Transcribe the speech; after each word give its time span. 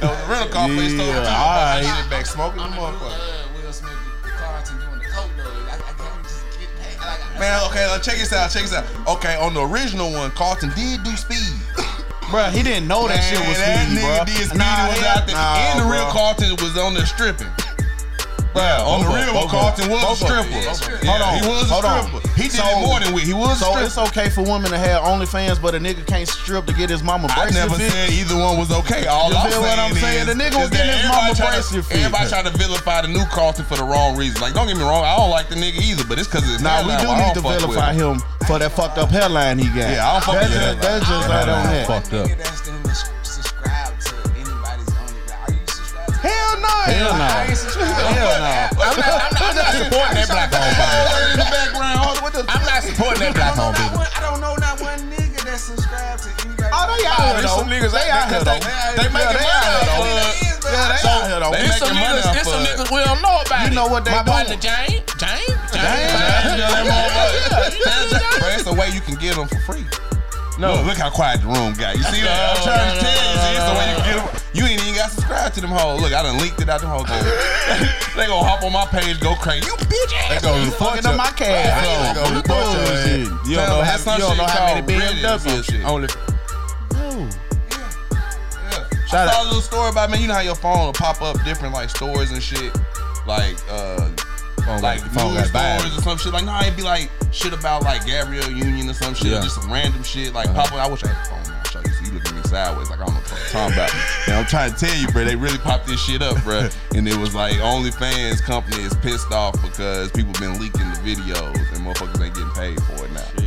That 0.00 0.10
was 0.10 0.18
a 0.18 0.30
rental 0.30 0.48
car 0.52 0.68
place. 0.68 0.92
Yeah, 0.92 1.04
Yeah, 1.04 1.16
all 1.18 1.54
that 1.58 1.82
right. 1.82 2.02
shit 2.02 2.10
back 2.10 2.26
smoking 2.26 2.58
the 2.58 2.64
I'm 2.64 2.70
the 2.72 2.78
motherfucker. 2.78 3.64
Will 3.64 3.72
Smith, 3.72 3.92
the 4.22 4.30
Carlton 4.30 4.76
doing 4.78 4.98
the 4.98 5.04
coke 5.10 5.30
though. 5.36 5.44
I, 5.44 5.74
I 5.74 5.92
can't 5.98 6.22
just 6.22 6.42
get 6.60 6.68
paid. 6.78 6.98
Like, 6.98 7.40
Man, 7.40 7.60
okay, 7.70 7.84
uh, 7.84 7.98
check 7.98 8.16
this 8.18 8.32
out. 8.32 8.50
Check 8.50 8.62
this 8.62 8.74
out. 8.74 8.84
Okay, 9.08 9.34
on 9.36 9.54
the 9.54 9.62
original 9.66 10.12
one, 10.12 10.30
Carlton 10.32 10.70
did 10.76 11.02
do 11.02 11.10
speed. 11.16 11.54
Bro, 12.30 12.50
he 12.52 12.62
didn't 12.62 12.86
know 12.86 13.08
that 13.08 13.24
shit 13.24 13.40
was 13.40 13.56
that 13.56 13.88
speed, 13.88 13.98
nigga 14.04 14.16
bro. 14.20 14.24
did 14.28 14.46
speed 14.52 14.58
Nah, 14.60 14.88
was 14.92 15.00
out 15.02 15.24
there. 15.26 15.34
nah, 15.34 15.56
and 15.72 15.80
the 15.80 15.88
real. 15.88 16.04
Carlton 16.12 16.50
was 16.60 16.76
on 16.76 16.92
there 16.92 17.06
stripping. 17.08 17.48
Bruh, 18.58 18.82
on 18.86 19.00
the 19.06 19.08
real 19.14 19.32
both 19.32 19.50
Carlton 19.50 19.90
was 19.90 20.02
a 20.02 20.16
stripper. 20.18 21.06
Hold 21.06 21.22
on, 21.22 21.38
he 21.38 21.46
was 21.46 21.70
a 21.70 21.74
stripper. 21.78 22.20
He 22.34 22.48
did 22.50 22.58
it 22.58 22.86
more 22.86 22.98
than 23.00 23.14
we. 23.14 23.22
He 23.22 23.34
was 23.34 23.58
So 23.60 23.76
it's 23.78 23.98
okay 24.10 24.28
for 24.28 24.42
women 24.42 24.70
to 24.70 24.78
have 24.78 25.02
OnlyFans, 25.02 25.60
but 25.62 25.74
a 25.74 25.78
nigga 25.78 26.06
can't 26.06 26.28
strip 26.28 26.66
to 26.66 26.74
get 26.74 26.90
his 26.90 27.02
mama 27.02 27.28
I 27.30 27.50
never 27.50 27.74
fit? 27.76 27.90
said 27.90 28.10
either 28.10 28.36
one 28.36 28.58
was 28.58 28.70
okay. 28.82 29.06
All 29.06 29.30
You 29.30 29.36
I'm 29.36 29.50
feel 29.50 29.62
saying 29.62 29.76
what 29.76 29.78
I'm 29.78 29.94
saying? 29.94 30.20
is, 30.20 30.26
The 30.26 30.34
nigga 30.34 30.58
was 30.58 30.70
getting 30.70 30.90
his 30.92 31.04
everybody 31.06 31.38
mama 31.38 31.50
bracelet 31.54 31.84
fit. 31.84 31.96
Everybody 31.98 32.28
trying 32.30 32.44
to 32.50 32.54
vilify 32.58 33.02
the 33.02 33.08
new 33.08 33.24
Carlton 33.30 33.64
for 33.64 33.76
the 33.76 33.84
wrong 33.84 34.16
reason. 34.16 34.40
Like, 34.40 34.54
don't 34.54 34.66
get 34.66 34.76
me 34.76 34.82
wrong, 34.82 35.04
I 35.04 35.16
don't 35.16 35.30
like 35.30 35.48
the 35.48 35.56
nigga 35.56 35.78
either, 35.82 36.04
but 36.04 36.18
it's 36.18 36.28
because 36.28 36.42
it's 36.50 36.62
Nah, 36.62 36.82
we 36.82 36.94
do 36.98 37.10
need 37.14 37.34
to 37.34 37.40
vilify 37.42 37.92
him 37.94 38.18
for 38.46 38.58
that 38.58 38.72
fucked 38.72 38.98
up 38.98 39.10
hairline 39.10 39.58
he 39.58 39.66
got. 39.68 39.76
Yeah, 39.90 40.08
I 40.08 40.12
don't 40.14 40.24
fuck 40.24 40.34
that's 40.34 40.50
with 40.50 40.62
just, 40.62 40.80
that. 40.80 40.82
That's 40.82 41.06
just 41.08 41.28
right 41.28 41.48
on 41.48 41.64
that. 41.64 41.86
Fucked 41.86 42.12
up. 42.14 42.77
Hell 46.88 47.12
no. 47.12 47.18
Hell 47.18 47.18
no. 47.18 47.24
I 47.24 47.44
ain't 47.48 47.58
Hell 47.58 48.38
no. 48.38 48.54
I'm 48.78 48.96
not, 48.96 49.08
I'm 49.08 49.32
not, 49.32 49.42
I'm 49.42 49.56
not 49.56 49.68
supporting 49.76 50.16
that 50.16 50.28
black 50.28 50.50
home 50.52 50.72
business. 50.72 51.28
in 51.28 51.38
the 51.38 51.46
background. 51.48 52.18
What 52.22 52.32
the 52.32 52.42
I'm 52.48 52.64
not 52.64 52.80
supporting 52.82 53.20
that 53.22 53.34
black 53.34 53.52
I 53.52 53.60
home 53.60 53.74
don't, 53.74 53.78
know 53.78 53.88
not 53.88 53.98
business. 53.98 54.16
I 54.16 54.20
don't 54.24 54.40
know 54.40 54.54
not 54.56 54.76
one 54.80 55.00
nigga 55.12 55.40
that's 55.44 55.62
subscribed 55.68 56.22
to 56.24 56.30
anybody. 56.44 56.70
Oh, 56.72 56.84
they 56.88 57.04
out 57.08 57.20
here 57.28 57.42
though. 57.44 57.58
some 57.60 57.68
niggas 57.68 57.92
they 57.92 58.08
out 58.10 58.18
out 58.18 58.28
here 58.32 58.44
though. 58.44 58.58
they- 58.58 58.96
they 58.98 59.08
making 59.12 59.38
money 59.38 59.46
out 59.46 59.62
off 59.62 59.68
here, 59.68 59.78
of 59.78 59.86
though. 59.88 60.08
it 60.08 60.42
is, 60.42 60.56
but 60.58 60.72
Yeah, 60.72 60.88
they 60.88 60.98
So 60.98 61.08
out 61.08 61.24
here 61.28 61.40
though. 61.40 61.52
they 61.52 61.68
some 61.78 61.88
making 61.88 62.00
money 62.00 62.18
niggas, 62.18 62.26
off 62.28 62.34
there's 62.34 62.48
some 62.48 62.62
niggas 62.66 62.88
we 62.92 63.00
don't 63.04 63.22
know 63.22 63.36
about. 63.44 63.62
You 63.68 63.74
know 63.74 63.86
what 63.88 64.02
they 64.04 64.10
My 64.12 64.22
partner 64.24 64.56
doing. 64.56 64.60
James, 64.60 65.04
James, 65.18 65.60
James, 65.72 66.12
Bro, 68.38 68.48
it's 68.54 68.64
the 68.64 68.74
way 68.74 68.88
you 68.90 69.00
can 69.00 69.14
get 69.16 69.36
them 69.36 69.48
for 69.48 69.60
free. 69.62 69.86
No, 70.58 70.74
look, 70.74 70.86
look 70.86 70.98
how 70.98 71.10
quiet 71.10 71.40
the 71.40 71.46
room 71.46 71.72
got. 71.78 71.94
You 71.94 72.02
see 72.02 72.20
that? 72.26 72.58
I'm 72.58 72.62
trying 72.66 72.90
to 72.90 72.98
tell 72.98 73.14
you, 73.14 73.38
see, 73.38 73.54
it's 73.54 73.62
the 73.62 73.74
way 73.78 73.86
you 73.86 73.94
can 73.94 74.06
get 74.10 74.16
them. 74.18 74.26
You 74.58 74.62
ain't 74.66 74.82
even 74.82 74.94
got 74.94 75.10
subscribed 75.14 75.54
to 75.54 75.60
them 75.60 75.70
hoes. 75.70 76.02
Look, 76.02 76.12
I 76.12 76.22
done 76.22 76.38
leaked 76.38 76.60
it 76.60 76.68
out 76.68 76.80
them 76.82 76.90
hoes. 76.90 77.06
they 78.18 78.26
gonna 78.26 78.42
hop 78.42 78.66
on 78.66 78.72
my 78.72 78.84
page, 78.86 79.20
go 79.20 79.36
crazy. 79.38 79.66
You 79.70 79.78
bitch 79.86 80.12
ass. 80.18 80.42
They 80.42 80.48
go 80.48 80.58
fucking 80.74 81.06
up 81.06 81.14
my 81.14 81.30
cash. 81.30 81.78
They 81.78 82.10
gonna 82.10 82.36
report 82.42 82.58
your 82.74 82.82
ass. 82.82 83.06
Bullshit. 83.06 83.46
You 83.46 83.54
don't 83.54 83.70
know 83.70 83.82
how, 83.86 83.94
you 83.94 84.18
don't 84.18 84.36
know 84.36 84.50
how 84.50 84.74
many 84.74 84.82
called 84.82 84.98
Reddit 84.98 85.22
or 85.22 85.38
some 85.38 85.62
BMWs 85.62 85.84
only. 85.86 86.08
Yeah. 87.70 89.06
Shout 89.06 89.28
I 89.28 89.30
saw 89.30 89.38
out. 89.38 89.44
a 89.44 89.46
little 89.46 89.62
story 89.62 89.90
about 89.90 90.10
man. 90.10 90.20
You 90.20 90.26
know 90.26 90.34
how 90.34 90.40
your 90.40 90.58
phone 90.58 90.86
will 90.86 90.92
pop 90.92 91.22
up 91.22 91.38
different 91.44 91.72
like 91.72 91.88
stores 91.88 92.32
and 92.32 92.42
shit, 92.42 92.74
like 93.26 93.56
uh, 93.70 94.10
Phone 94.68 94.82
like 94.82 95.00
got- 95.00 95.10
phone 95.12 95.34
news 95.34 95.50
got 95.50 95.78
stories 95.80 95.98
or 95.98 96.02
some 96.02 96.18
shit. 96.18 96.32
Like 96.32 96.44
nah, 96.44 96.60
it'd 96.62 96.76
be 96.76 96.82
like 96.82 97.10
shit 97.32 97.52
about 97.52 97.82
like 97.82 98.04
Gabrielle 98.06 98.50
Union 98.50 98.88
or 98.88 98.94
some 98.94 99.14
shit, 99.14 99.28
Yeah. 99.32 99.38
or 99.38 99.42
just 99.42 99.60
some 99.60 99.72
random 99.72 100.02
shit 100.02 100.34
like 100.34 100.52
pop 100.54 100.66
up. 100.72 100.78
I 100.78 100.88
wish 100.88 101.02
I 101.04 101.08
had 101.08 101.24
the 101.24 101.30
phone. 101.30 101.54
I'll 101.56 101.64
show 101.64 101.80
you. 101.80 101.92
So 101.94 102.04
you 102.04 102.12
look 102.12 102.26
at 102.28 102.34
me 102.34 102.42
sideways 102.42 102.90
like 102.90 103.00
I 103.00 103.04
don't 103.06 103.14
know 103.14 103.20
what 103.20 103.32
I'm 103.32 103.52
talking 103.52 103.74
about. 103.74 103.92
Man, 104.28 104.38
I'm 104.38 104.46
trying 104.46 104.72
to 104.72 104.78
tell 104.78 104.94
you, 104.96 105.08
bro. 105.08 105.24
They 105.24 105.36
really 105.36 105.58
popped 105.58 105.86
this 105.86 106.00
shit 106.04 106.22
up, 106.22 106.42
bro. 106.44 106.68
And 106.94 107.06
it 107.06 107.16
was 107.16 107.34
like 107.34 107.54
OnlyFans 107.56 108.42
company 108.42 108.82
is 108.82 108.94
pissed 108.96 109.30
off 109.32 109.54
because 109.62 110.10
people 110.12 110.32
been 110.40 110.58
leaking 110.60 110.88
the 110.90 110.98
videos 111.04 111.54
and 111.76 111.86
motherfuckers 111.86 112.20
ain't 112.24 112.34
getting 112.34 112.50
paid 112.52 112.82
for 112.84 113.04
it 113.04 113.12
now. 113.12 113.24
The 113.36 113.42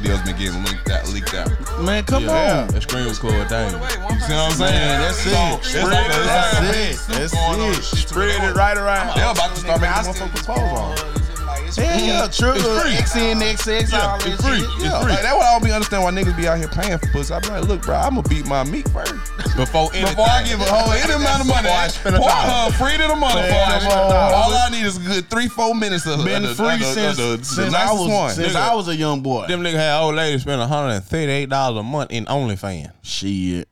videos 0.00 0.24
been 0.24 0.36
getting 0.36 0.62
leaked 0.64 0.90
out, 0.90 1.08
leaked 1.08 1.34
out. 1.34 1.80
Man, 1.80 2.04
come 2.04 2.24
Yeah, 2.24 2.62
on. 2.62 2.68
that 2.68 2.82
screen 2.82 3.06
was 3.06 3.22
record 3.22 3.48
thing. 3.48 3.70
You 3.72 4.20
see 4.20 4.32
what 4.32 4.32
I'm 4.32 4.52
saying? 4.52 5.00
That's 5.00 5.26
it. 5.26 5.32
it's 5.32 5.68
Spread 5.68 5.84
like- 5.84 6.06
it. 6.06 6.26
That's 6.26 6.58
it. 6.60 6.98
That's 7.08 7.32
it. 7.32 7.38
and 7.38 7.82
Spread 7.84 8.42
it 8.44 8.54
right 8.54 8.76
around. 8.76 9.16
They're 9.16 9.30
about 9.30 9.54
to 9.54 9.60
start 9.60 9.80
making 9.80 9.94
I 9.94 10.02
motherfuckers 10.02 10.14
still 10.14 10.28
put 10.28 10.36
use 10.36 10.46
clothes 10.46 10.78
on. 10.78 11.15
Pornhub, 11.66 11.76
you 11.76 11.82
feel 11.82 12.06
me? 12.06 12.12
Like, 12.12 12.28
it's 12.30 12.40
yeah, 12.40 12.52
Trigger, 12.52 12.80
free. 12.80 12.92
XNXX, 12.96 13.92
all 13.92 14.18
that 14.18 14.26
It's 14.26 14.42
free. 14.44 14.58
shit. 14.60 14.68
It's 14.70 14.84
Yeah. 14.84 15.00
free. 15.02 15.12
Like, 15.12 15.22
that's 15.22 15.34
what 15.34 15.46
I 15.46 15.52
don't 15.52 15.64
be 15.64 15.72
understand 15.72 16.02
why 16.04 16.10
niggas 16.12 16.36
be 16.36 16.48
out 16.48 16.58
here 16.58 16.68
paying 16.68 16.98
for 16.98 17.06
pussy. 17.12 17.34
I 17.34 17.40
be 17.40 17.48
like, 17.48 17.64
look, 17.64 17.82
bro, 17.82 17.96
I'm 17.96 18.14
gonna 18.16 18.28
beat 18.28 18.46
my 18.46 18.64
meat 18.64 18.88
first 18.90 19.14
Before 19.56 19.90
anything. 19.94 20.14
before 20.16 20.28
I 20.28 20.42
give 20.44 20.60
a 20.60 20.64
whole 20.64 20.92
any 20.92 21.12
amount 21.12 21.40
of 21.40 21.46
money. 21.46 21.62
Before 21.62 21.78
I 21.78 21.88
spend 21.88 22.16
a 22.16 22.18
dollar. 22.18 22.30
Pornhub 22.30 22.72
free 22.78 22.96
to 22.98 23.06
the 23.08 23.14
motherfucker. 23.14 23.80
Spend 23.80 23.86
a 23.86 23.88
dollar. 23.90 24.34
All 24.34 24.54
I 24.54 24.68
need 24.70 24.84
is 24.84 24.96
a 24.96 25.00
good 25.00 25.30
three, 25.30 25.48
four 25.48 25.74
minutes 25.74 26.06
of 26.06 26.24
Been 26.24 26.44
of 26.44 26.56
the- 26.56 26.62
free 26.62 26.74
of 26.74 26.80
the- 26.80 26.84
since, 26.94 27.18
of 27.18 27.30
the- 27.30 27.36
the 27.38 27.44
since 27.44 27.74
I 27.74 27.92
was 27.92 28.08
one. 28.08 28.30
since 28.34 28.52
Nigga, 28.52 28.56
I 28.56 28.74
was 28.74 28.88
a 28.88 28.96
young 28.96 29.20
boy. 29.20 29.46
Them 29.46 29.62
niggas 29.62 29.74
had 29.76 29.98
old 30.00 30.14
ladies 30.14 30.42
spend 30.42 30.60
$138 30.62 31.78
a 31.78 31.82
month 31.82 32.10
in 32.10 32.26
OnlyFans. 32.26 32.92
Shit. 33.02 33.68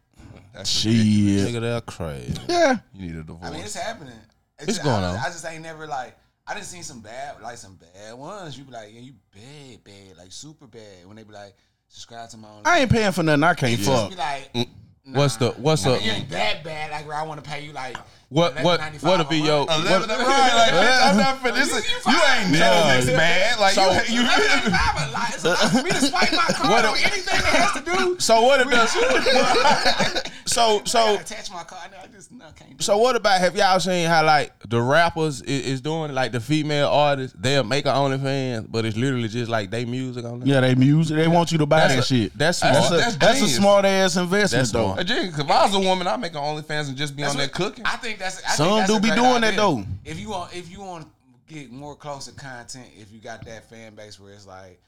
that's 0.55 0.71
Shit. 0.71 0.93
Nigga, 0.93 1.61
they're 1.61 1.81
crazy. 1.81 2.35
Yeah. 2.49 2.77
You 2.95 3.07
need 3.07 3.17
a 3.17 3.23
divorce. 3.25 3.41
I 3.43 3.51
mean, 3.51 3.61
it's 3.63 3.75
happening. 3.75 4.13
It's, 4.59 4.69
It's 4.69 4.73
just- 4.79 4.85
going 4.85 5.03
I, 5.05 5.09
on. 5.09 5.17
I 5.17 5.25
just 5.25 5.45
ain't 5.45 5.63
never 5.63 5.87
like. 5.87 6.17
I 6.47 6.55
done 6.55 6.63
seen 6.63 6.83
some 6.83 7.01
bad, 7.01 7.41
like 7.43 7.57
some 7.57 7.77
bad 7.77 8.15
ones. 8.15 8.59
You 8.59 8.65
be 8.65 8.73
like, 8.73 8.93
yeah, 8.93 9.01
you 9.01 9.15
bad, 9.33 9.83
bad, 9.85 10.17
like 10.19 10.31
super 10.33 10.67
bad. 10.67 11.07
When 11.07 11.17
they 11.17 11.23
be 11.23 11.33
like, 11.33 11.55
subscribe 11.89 12.29
to 12.31 12.37
my 12.37 12.49
own. 12.49 12.63
I 12.65 12.81
ain't 12.81 12.91
paying 12.91 13.13
for 13.13 13.23
nothing 13.23 13.43
I 13.45 13.55
can't 13.55 13.79
just 13.79 13.89
fuck. 13.91 14.11
be 14.11 14.17
like, 14.17 14.53
Mm. 14.53 14.69
What's 15.17 15.37
the- 15.37 15.51
what's 15.53 15.85
I 15.85 15.89
mean, 15.91 15.97
up? 15.99 16.05
You 16.07 16.13
ain't 16.13 16.29
that 16.31 16.65
bad. 16.65 16.91
Like 16.91 17.07
where 17.07 17.15
I 17.17 17.23
want 17.25 17.45
to 17.45 17.49
pay 17.51 17.63
you 17.63 17.73
like. 17.73 17.95
What 18.35 18.61
what 18.65 18.81
what'll 19.01 19.27
be 19.27 19.37
your 19.39 19.65
month. 19.65 19.87
Eleven, 19.87 20.09
what, 20.09 20.19
right, 20.27 20.55
like, 20.57 20.73
bitch, 20.73 21.03
I'm 21.11 21.17
not 21.17 21.39
for 21.41 21.53
this. 21.53 21.69
You- 21.71 22.13
You, 22.13 22.19
you 22.19 22.23
ain't 22.35 22.51
know 22.51 22.59
Yeah. 22.59 22.97
this 22.97 23.07
bad. 23.07 23.61
Like, 23.61 23.75
So- 23.75 23.93
you, 24.09 24.23
you, 24.23 24.29
$11.95 24.29 25.09
a 25.09 25.13
lot. 25.13 25.35
It's 25.35 25.45
a 25.45 25.49
lot 25.51 25.71
for 25.71 25.83
me 25.85 25.91
to 25.91 26.01
swipe 26.01 26.33
my 26.33 26.39
card 26.53 26.71
What 26.71 26.85
on 26.85 26.97
anything 26.99 27.23
that 27.25 27.45
has 27.45 27.73
to 27.85 27.91
do. 27.97 28.17
So 28.25 28.41
what 28.43 28.61
if 28.61 28.69
the 28.71 30.33
so 30.47 30.83
so 30.85 31.15
attach 31.17 31.51
my 31.53 31.63
card. 31.65 31.91
I 32.03 32.07
just 32.09 32.33
no, 32.33 32.45
can't 32.57 32.77
do 32.79 32.83
so 32.85 32.99
what 32.99 33.17
about 33.17 33.41
have 33.41 33.55
y'all 33.57 33.79
seen 33.81 34.09
how 34.09 34.25
like 34.25 34.53
the 34.69 34.81
rappers 34.81 35.41
is, 35.43 35.67
is 35.67 35.81
doing 35.81 36.13
like 36.15 36.33
the 36.33 36.41
female 36.41 36.89
artists 36.89 37.37
they'll 37.39 37.65
make 37.65 37.87
an 37.87 37.93
OnlyFans 37.95 38.67
but 38.71 38.85
it's 38.85 38.97
literally 38.97 39.29
just 39.29 39.51
like 39.51 39.71
they 39.71 39.85
music 39.85 40.25
on 40.25 40.41
there. 40.41 40.49
Yeah, 40.49 40.61
they 40.61 40.75
music. 40.75 41.17
They 41.17 41.29
want 41.29 41.53
you 41.53 41.59
to 41.59 41.67
buy 41.67 41.81
That's 41.89 41.95
that 41.95 42.01
a- 42.01 42.05
shit. 42.25 42.39
that's 42.39 42.61
that's 42.61 42.91
a, 42.91 42.97
That's 42.97 43.17
that's, 43.17 43.41
a 43.43 43.49
smart 43.49 43.85
ass 43.85 44.17
investment 44.17 44.61
That's 44.61 44.73
though. 44.73 44.95
smart. 44.95 45.11
If 45.11 45.51
I 45.51 45.65
was 45.67 45.75
a 45.75 45.81
woman, 45.81 46.07
I'd 46.07 46.21
make 46.21 46.33
an 46.33 46.39
OnlyFans 46.41 46.89
and 46.89 46.97
just 46.97 47.15
be 47.17 47.25
on 47.25 47.37
there 47.37 47.47
That's 47.47 47.57
cooking. 47.57 47.85
I 47.85 47.97
think 47.97 48.19
that's. 48.25 48.45
I 48.45 48.49
Some 48.57 48.67
think 48.69 48.79
that's 48.81 48.93
do 48.93 49.01
be 49.01 49.09
great 49.09 49.17
doing 49.21 49.41
that, 49.43 49.57
though. 49.57 49.85
If 50.05 50.19
you 50.19 50.31
want, 50.31 50.55
if 50.57 50.71
you 50.71 50.81
want 50.81 51.07
to 51.07 51.55
get 51.55 51.71
more 51.71 51.95
closer 51.95 52.33
content, 52.33 52.87
if 52.97 53.13
you 53.13 53.21
got 53.21 53.45
that 53.47 53.69
fan 53.71 53.95
base 53.95 54.19
where 54.19 54.33
it's 54.33 54.47
like, 54.47 54.81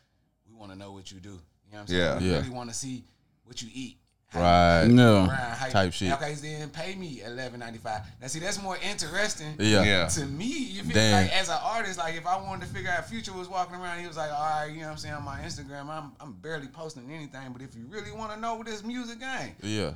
we 0.49 0.55
want 0.59 0.73
to 0.73 0.79
know 0.79 0.93
what 0.93 1.11
you 1.13 1.21
do. 1.21 1.29
You 1.31 1.35
know 1.35 1.41
what 1.71 1.81
I'm 1.81 1.87
saying? 1.89 2.01
Yeah. 2.01 2.19
We 2.19 2.27
Yeah. 2.31 2.37
really 2.39 2.51
want 2.51 2.71
to 2.71 2.75
see 2.77 3.05
what 3.45 3.61
you 3.63 3.69
eat. 3.73 3.99
How 4.29 4.41
you 4.41 4.45
Right. 4.45 4.87
move 4.89 4.99
Yeah. 4.99 5.29
around, 5.29 5.57
how 5.57 5.67
you- 5.67 5.73
Type 5.73 5.93
shit. 5.93 6.13
Okay, 6.13 6.35
then 6.35 6.69
pay 6.71 6.95
me 6.97 7.23
eleven 7.23 7.61
ninety 7.61 7.79
five. 7.79 8.03
Now 8.21 8.27
see, 8.27 8.41
that's 8.41 8.61
more 8.61 8.77
interesting. 8.79 9.55
Yeah. 9.61 9.85
Yeah. 9.85 10.09
To 10.09 10.27
me, 10.27 10.47
you 10.47 10.83
feel 10.83 10.95
Damn. 10.95 11.23
like 11.27 11.33
as 11.33 11.49
an 11.49 11.59
artist, 11.63 11.99
like 11.99 12.17
if 12.17 12.27
I 12.27 12.37
wanted 12.43 12.67
to 12.67 12.75
figure 12.75 12.91
out 12.91 13.09
Future 13.09 13.33
was 13.33 13.49
walking 13.49 13.77
around, 13.77 14.01
he 14.01 14.07
was 14.09 14.17
like, 14.17 14.33
all 14.33 14.41
right, 14.41 14.67
you 14.67 14.81
know 14.81 14.87
what 14.87 14.93
I'm 14.93 14.99
saying, 14.99 15.15
on 15.15 15.25
my 15.25 15.39
Instagram, 15.41 15.89
I'm 15.89 16.13
I'm 16.21 16.33
barely 16.33 16.67
posting 16.67 17.09
anything, 17.11 17.53
but 17.53 17.63
if 17.63 17.77
you 17.77 17.87
really 17.89 18.11
want 18.11 18.33
to 18.33 18.41
know 18.41 18.61
this 18.65 18.83
music 18.83 19.21
game, 19.21 19.55
Yeah. 19.63 19.93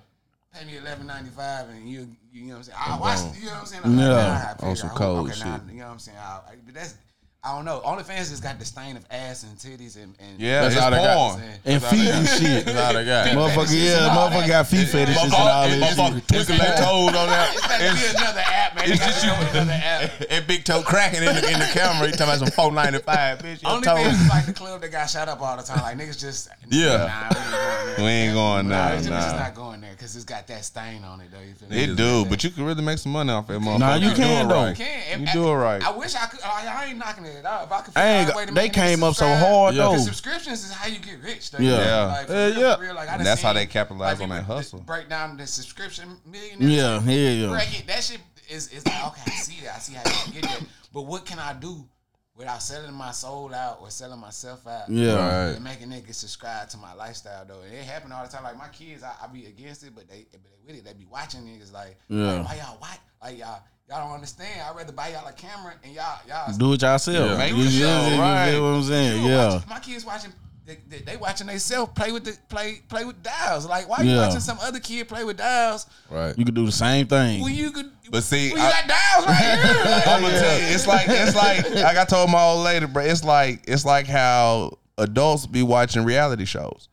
Pay 0.55 0.65
me 0.65 0.77
eleven 0.79 1.07
ninety 1.07 1.31
five 1.31 1.69
and 1.69 1.89
you 1.89 2.09
you 2.33 2.45
know 2.47 2.51
what 2.53 2.57
I'm 2.59 2.63
saying. 2.65 2.79
I 2.81 2.99
watch 2.99 3.19
you 3.39 3.47
know 3.47 3.53
what 3.53 3.61
I'm 3.61 3.67
saying. 3.67 3.83
Yeah. 3.99 4.07
Nah, 4.09 4.51
I 4.51 4.55
figure 4.55 4.69
On 4.69 4.77
some 4.77 4.91
cold 4.91 5.31
okay, 5.31 5.41
nah, 5.45 5.57
shit. 5.59 5.63
you 5.73 5.79
know 5.81 5.85
what 5.87 5.93
I'm 5.93 5.99
saying. 5.99 6.19
I- 6.19 6.41
but 6.65 6.75
that's 6.75 6.95
I 7.43 7.57
don't 7.57 7.65
know. 7.65 7.81
OnlyFans 7.87 8.29
just 8.29 8.43
got 8.43 8.59
the 8.59 8.67
stain 8.67 8.99
of 8.99 9.07
ass 9.11 9.45
and 9.45 9.57
titties 9.57 9.97
and, 9.97 10.15
and 10.21 10.39
Yeah, 10.39 10.61
That's 10.61 10.75
it's 10.75 10.85
all 10.85 10.91
they 10.91 10.97
got. 10.99 11.17
porn. 11.17 11.43
And 11.65 11.83
feet 11.85 12.09
and 12.13 12.29
shit. 12.29 12.65
That's 12.67 12.79
all 12.79 12.93
they 12.93 13.05
got. 13.07 13.27
Motherfucker, 13.29 13.83
yeah, 13.83 14.09
motherfucker 14.15 14.47
got 14.47 14.67
feet 14.67 14.89
fetishes 14.89 15.23
and 15.25 15.33
all 15.33 15.67
that 15.67 15.81
Motherfucker 15.81 16.15
shit. 16.17 16.29
twinkle 16.29 16.57
their 16.59 16.77
toes 16.77 17.17
on 17.17 17.27
that. 17.33 17.57
It's 17.57 17.67
there. 17.67 17.79
got 17.81 17.97
to 17.97 18.13
be 18.13 18.19
another 18.21 18.43
app, 18.45 18.75
man. 18.77 18.85
it's 18.85 18.93
It's 18.93 19.01
just 19.07 19.25
just 19.25 19.55
you- 19.55 19.59
another 19.59 19.73
app. 19.73 20.11
And 20.31 20.47
big 20.47 20.65
toe 20.65 20.83
cracking 20.83 21.21
in 21.21 21.35
the, 21.35 21.51
in 21.51 21.59
the 21.61 21.71
camera. 21.73 22.07
He 22.09 22.13
talking 22.13 22.27
about 22.29 22.39
some 22.41 22.51
four 22.51 22.73
ninety 22.73 22.99
five, 22.99 23.39
bitch. 23.39 23.63
Your 23.63 23.81
OnlyFans 23.81 24.13
is 24.21 24.29
like 24.29 24.45
the 24.45 24.53
club 24.53 24.81
that 24.83 24.93
got 24.93 25.09
shut 25.09 25.27
up 25.29 25.41
all 25.41 25.57
the 25.57 25.63
time. 25.63 25.81
Like 25.83 25.97
niggas 25.97 26.21
just 26.21 26.51
Yeah. 26.69 27.09
Nah, 27.09 27.31
we 27.33 27.41
ain't 27.41 27.55
going 27.55 27.97
there. 27.97 28.05
We 28.05 28.11
ain't 28.11 28.35
going 28.35 28.69
Nah, 28.69 28.89
there, 28.89 28.97
it's 28.99 29.07
just 29.07 29.37
not 29.37 29.55
going 29.55 29.81
there 29.81 29.93
because 29.93 30.15
it's 30.15 30.27
got 30.27 30.47
that 30.49 30.63
stain 30.65 31.05
on 31.05 31.23
it 31.23 31.31
though. 31.33 31.41
You 31.41 31.55
feel 31.55 31.69
me? 31.71 31.85
It 31.85 31.97
do, 31.97 32.27
but 32.27 32.45
you 32.45 32.51
can 32.51 32.65
really 32.67 32.83
make 32.83 32.99
some 32.99 33.13
money 33.13 33.33
off 33.33 33.47
that 33.47 33.61
motherfucker. 33.61 33.79
Nah, 33.79 33.95
you 33.95 34.13
can, 34.15 34.45
it 34.45 34.49
though. 34.51 34.69
You 34.69 34.75
can. 34.75 35.21
You 35.21 35.27
do 35.33 35.49
it 35.49 35.55
right. 35.55 35.83
I 35.83 35.97
wish 35.97 36.15
I 36.15 36.27
could. 36.27 36.41
I, 36.45 36.83
I 36.83 36.85
ain't 36.91 36.99
knocking 36.99 37.25
it 37.25 37.30
out. 37.45 37.65
If 37.65 37.73
I 37.73 37.81
could, 37.83 37.97
I 37.97 38.07
ain't 38.09 38.35
way 38.35 38.47
to 38.47 38.53
they 38.55 38.69
came 38.69 39.03
up 39.03 39.15
so 39.15 39.27
hard 39.27 39.75
Yeah. 39.75 39.85
though. 39.85 39.97
Subscriptions 39.99 40.65
is 40.65 40.73
how 40.73 40.87
you 40.89 40.99
get 40.99 41.23
rich. 41.23 41.51
Though. 41.51 41.59
Yeah. 41.59 41.79
Yeah. 41.85 42.05
Like, 42.07 42.27
for 42.27 42.33
Uh, 42.33 42.37
real, 42.49 42.59
yeah. 42.59 42.77
for 42.77 42.83
real, 42.83 42.95
like, 42.95 43.09
I 43.09 43.15
And 43.17 43.27
that's 43.27 43.43
how 43.43 43.53
they 43.53 43.67
capitalize 43.67 44.21
like, 44.21 44.29
on 44.31 44.37
that 44.37 44.45
hustle. 44.45 44.81
Break 44.81 45.09
down 45.09 45.37
the 45.37 45.47
subscription 45.47 46.17
millionaire. 46.27 46.69
Yeah, 46.69 47.01
yeah, 47.03 47.31
yeah. 47.31 47.49
Bracket, 47.49 47.87
that 47.87 48.03
shit 48.05 48.21
is, 48.49 48.69
is 48.73 48.87
like, 48.87 49.07
okay, 49.09 49.23
I 49.27 49.31
see 49.37 49.65
that. 49.65 49.77
I 49.77 49.79
see 49.79 49.95
how 49.95 50.03
you 50.05 50.17
can 50.25 50.33
get 50.33 50.43
that. 50.45 50.61
But 50.93 51.03
what 51.03 51.25
can 51.25 51.39
I 51.39 51.53
do 51.55 51.87
without 52.35 52.63
selling 52.63 52.93
my 52.95 53.13
soul 53.13 53.55
out 53.55 53.79
or 53.81 53.91
selling 53.91 54.19
myself 54.21 54.67
out? 54.67 54.89
Yeah. 54.89 55.15
Right. 55.47 55.55
And 55.55 55.63
making 55.65 55.89
niggas 55.89 56.15
subscribe 56.15 56.69
to 56.71 56.77
my 56.79 56.93
lifestyle 56.95 57.45
though. 57.47 57.61
And 57.63 57.73
it 57.75 57.85
happen 57.85 58.11
all 58.13 58.25
the 58.25 58.31
time. 58.31 58.43
Like 58.43 58.57
my 58.59 58.69
kids, 58.69 59.03
I, 59.03 59.13
I 59.23 59.27
be 59.29 59.47
against 59.47 59.85
it, 59.85 59.95
but 59.95 60.09
they 60.09 60.27
but 60.33 60.41
they 60.43 60.51
with 60.67 60.77
it. 60.77 60.85
They 60.85 60.93
be 60.95 61.07
watching 61.11 61.43
niggas 61.43 61.73
like, 61.73 61.97
Yeah. 62.09 62.33
like, 62.41 62.49
why 62.49 62.55
y'all 62.57 62.79
watch? 62.81 62.99
Like 63.23 63.39
y'all 63.39 63.61
y'all 63.91 64.07
don't 64.07 64.15
understand. 64.15 64.61
I'd 64.63 64.77
rather 64.77 64.93
buy 64.93 65.09
y'all 65.09 65.27
a 65.27 65.33
camera 65.33 65.75
and 65.85 65.93
y'all 65.95 66.19
y'all 66.29 66.57
Do 66.57 66.73
it 66.73 66.83
yourself. 66.83 67.37
Make 67.39 67.53
You 67.55 67.65
the 67.65 67.71
feel 67.71 67.81
show, 67.81 68.09
you 68.15 68.21
right. 68.21 68.59
what 68.59 68.67
I'm 68.69 68.83
saying? 68.85 69.23
you 69.25 69.29
Yeah. 69.31 69.55
watch- 69.55 69.67
my 69.69 69.81
kids 69.81 70.05
watching 70.07 70.33
they, 70.67 70.79
they, 70.89 70.99
they 70.99 71.17
watching 71.17 71.49
themselves 71.49 71.91
play 71.97 72.13
with 72.13 72.23
the 72.25 72.37
play 72.49 72.81
play 72.89 73.05
with 73.05 73.21
dials. 73.25 73.67
Like 73.67 73.89
why 73.89 74.03
you 74.03 74.17
watching 74.17 74.39
some 74.41 74.59
other 74.61 74.79
kid 74.79 75.09
play 75.09 75.25
with 75.25 75.37
dials 75.39 75.87
Right. 76.09 76.37
You 76.39 76.45
could 76.45 76.55
do 76.55 76.65
the 76.65 76.71
same 76.73 77.09
thing. 77.09 77.43
when 77.43 77.55
you 77.55 77.73
could? 77.73 77.91
But 78.11 78.23
see, 78.23 78.51
when 78.51 78.59
you 78.61 78.65
I- 78.65 78.71
got 78.71 78.87
dials 78.89 79.27
right 79.27 79.37
here. 79.37 79.85
Like, 79.91 80.07
I'm 80.07 80.23
gonna 80.23 80.39
tell 80.39 80.59
you, 80.61 80.67
it's 80.67 80.87
like 80.87 81.07
it's 81.09 81.35
like 81.35 81.71
like 81.75 81.97
I 81.97 82.05
told 82.05 82.31
my 82.31 82.41
old 82.43 82.65
lady, 82.65 82.87
bro. 82.87 83.03
It's 83.03 83.25
like 83.25 83.65
it's 83.67 83.85
like 83.85 84.07
how 84.07 84.79
adults 84.99 85.47
be 85.47 85.63
watching 85.65 86.05
reality 86.05 86.45
shows. 86.45 86.89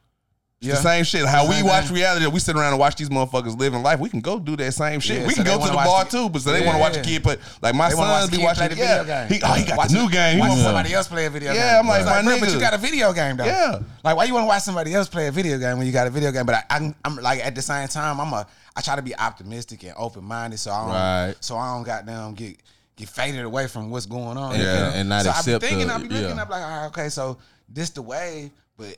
It's 0.60 0.68
Yeah. 0.70 0.74
The 0.74 0.82
same 0.82 1.04
shit. 1.04 1.24
How 1.28 1.48
we 1.48 1.62
watch 1.62 1.92
reality, 1.92 2.26
we 2.26 2.40
sit 2.40 2.56
around 2.56 2.70
and 2.74 2.80
watch 2.80 2.96
these 2.96 3.10
motherfuckers 3.10 3.56
living 3.60 3.84
life. 3.84 4.00
We 4.00 4.10
can 4.10 4.22
go 4.22 4.40
do 4.40 4.56
that 4.58 4.72
same 4.74 5.00
shit. 5.00 5.22
Yeah, 5.22 5.28
we 5.28 5.34
so 5.36 5.44
can 5.44 5.46
go 5.60 5.62
to 5.64 5.68
the 5.70 5.74
bar 5.76 6.04
the- 6.06 6.10
too, 6.10 6.30
but 6.30 6.42
so 6.42 6.52
they 6.52 6.62
want 6.66 6.78
to 6.78 6.80
watch 6.82 6.98
a 6.98 7.02
kid 7.04 7.22
play. 7.22 7.38
Like 7.62 7.76
my 7.76 7.90
They 7.90 7.96
wanna 7.96 8.10
watch 8.10 8.22
son 8.22 8.30
be 8.32 8.44
watching. 8.44 8.58
play 8.66 8.68
the 8.70 8.76
yeah, 8.76 9.04
video 9.04 9.28
game. 9.28 9.28
he, 9.38 9.42
oh, 9.46 9.54
he 9.54 9.64
got 9.66 9.78
Watch 9.78 9.90
the 9.90 10.02
new 10.02 10.10
game. 10.10 10.34
He 10.36 10.40
Watch 10.40 10.50
want 10.50 10.62
somebody 10.62 10.94
else 10.96 11.08
play 11.08 11.26
a 11.28 11.30
video 11.30 11.54
Yeah, 11.54 11.74
game. 11.74 11.80
I'm 11.82 11.88
like, 11.88 12.02
It's 12.02 12.10
my 12.10 12.22
bro, 12.24 12.40
but 12.40 12.52
you 12.52 12.60
got 12.60 12.74
a 12.74 12.78
video 12.80 13.14
game 13.14 13.38
though. 13.38 13.46
Yeah. 13.46 13.80
Like, 14.04 14.16
why 14.18 14.24
you 14.24 14.34
want 14.34 14.46
to 14.46 14.48
watch 14.48 14.64
somebody 14.64 14.96
else 14.96 15.08
play 15.08 15.28
a 15.28 15.32
video 15.32 15.60
game 15.60 15.78
when 15.78 15.86
you 15.86 15.94
got 15.94 16.08
a 16.08 16.10
video 16.10 16.32
game? 16.32 16.48
But 16.48 16.56
I, 16.56 16.64
I'm, 16.72 16.96
I'm 17.06 17.16
like, 17.18 17.46
at 17.46 17.54
the 17.54 17.62
same 17.62 17.88
time, 17.88 18.20
I'm 18.20 18.34
a, 18.34 18.48
I 18.76 18.82
try 18.82 18.96
to 18.96 19.04
be 19.04 19.16
optimistic 19.16 19.84
and 19.84 19.94
open 19.96 20.24
minded, 20.24 20.58
so 20.58 20.72
I 20.72 20.80
don't, 20.82 20.90
Right. 20.90 21.36
so 21.40 21.56
I 21.58 21.76
don't 21.76 21.84
goddamn 21.84 22.34
get 22.34 22.58
get 22.96 23.10
faded 23.10 23.46
away 23.46 23.68
from 23.68 23.92
what's 23.92 24.08
going 24.08 24.38
on. 24.38 24.56
Yeah, 24.56 24.60
You 24.60 24.66
know? 24.66 24.92
and 24.96 25.10
not 25.10 25.24
so 25.24 25.30
accept 25.30 25.48
I 25.48 25.54
be 25.60 25.68
thinking, 25.68 25.88
the- 25.88 25.94
I 25.94 25.98
be 26.00 26.04
looking, 26.08 26.36
yeah. 26.36 26.42
I'm 26.44 26.50
like, 26.50 26.64
all 26.64 26.70
right, 26.80 26.86
okay, 26.88 27.10
so 27.10 27.38
this 27.70 27.92
the 27.92 28.02
wave, 28.02 28.50
but 28.76 28.98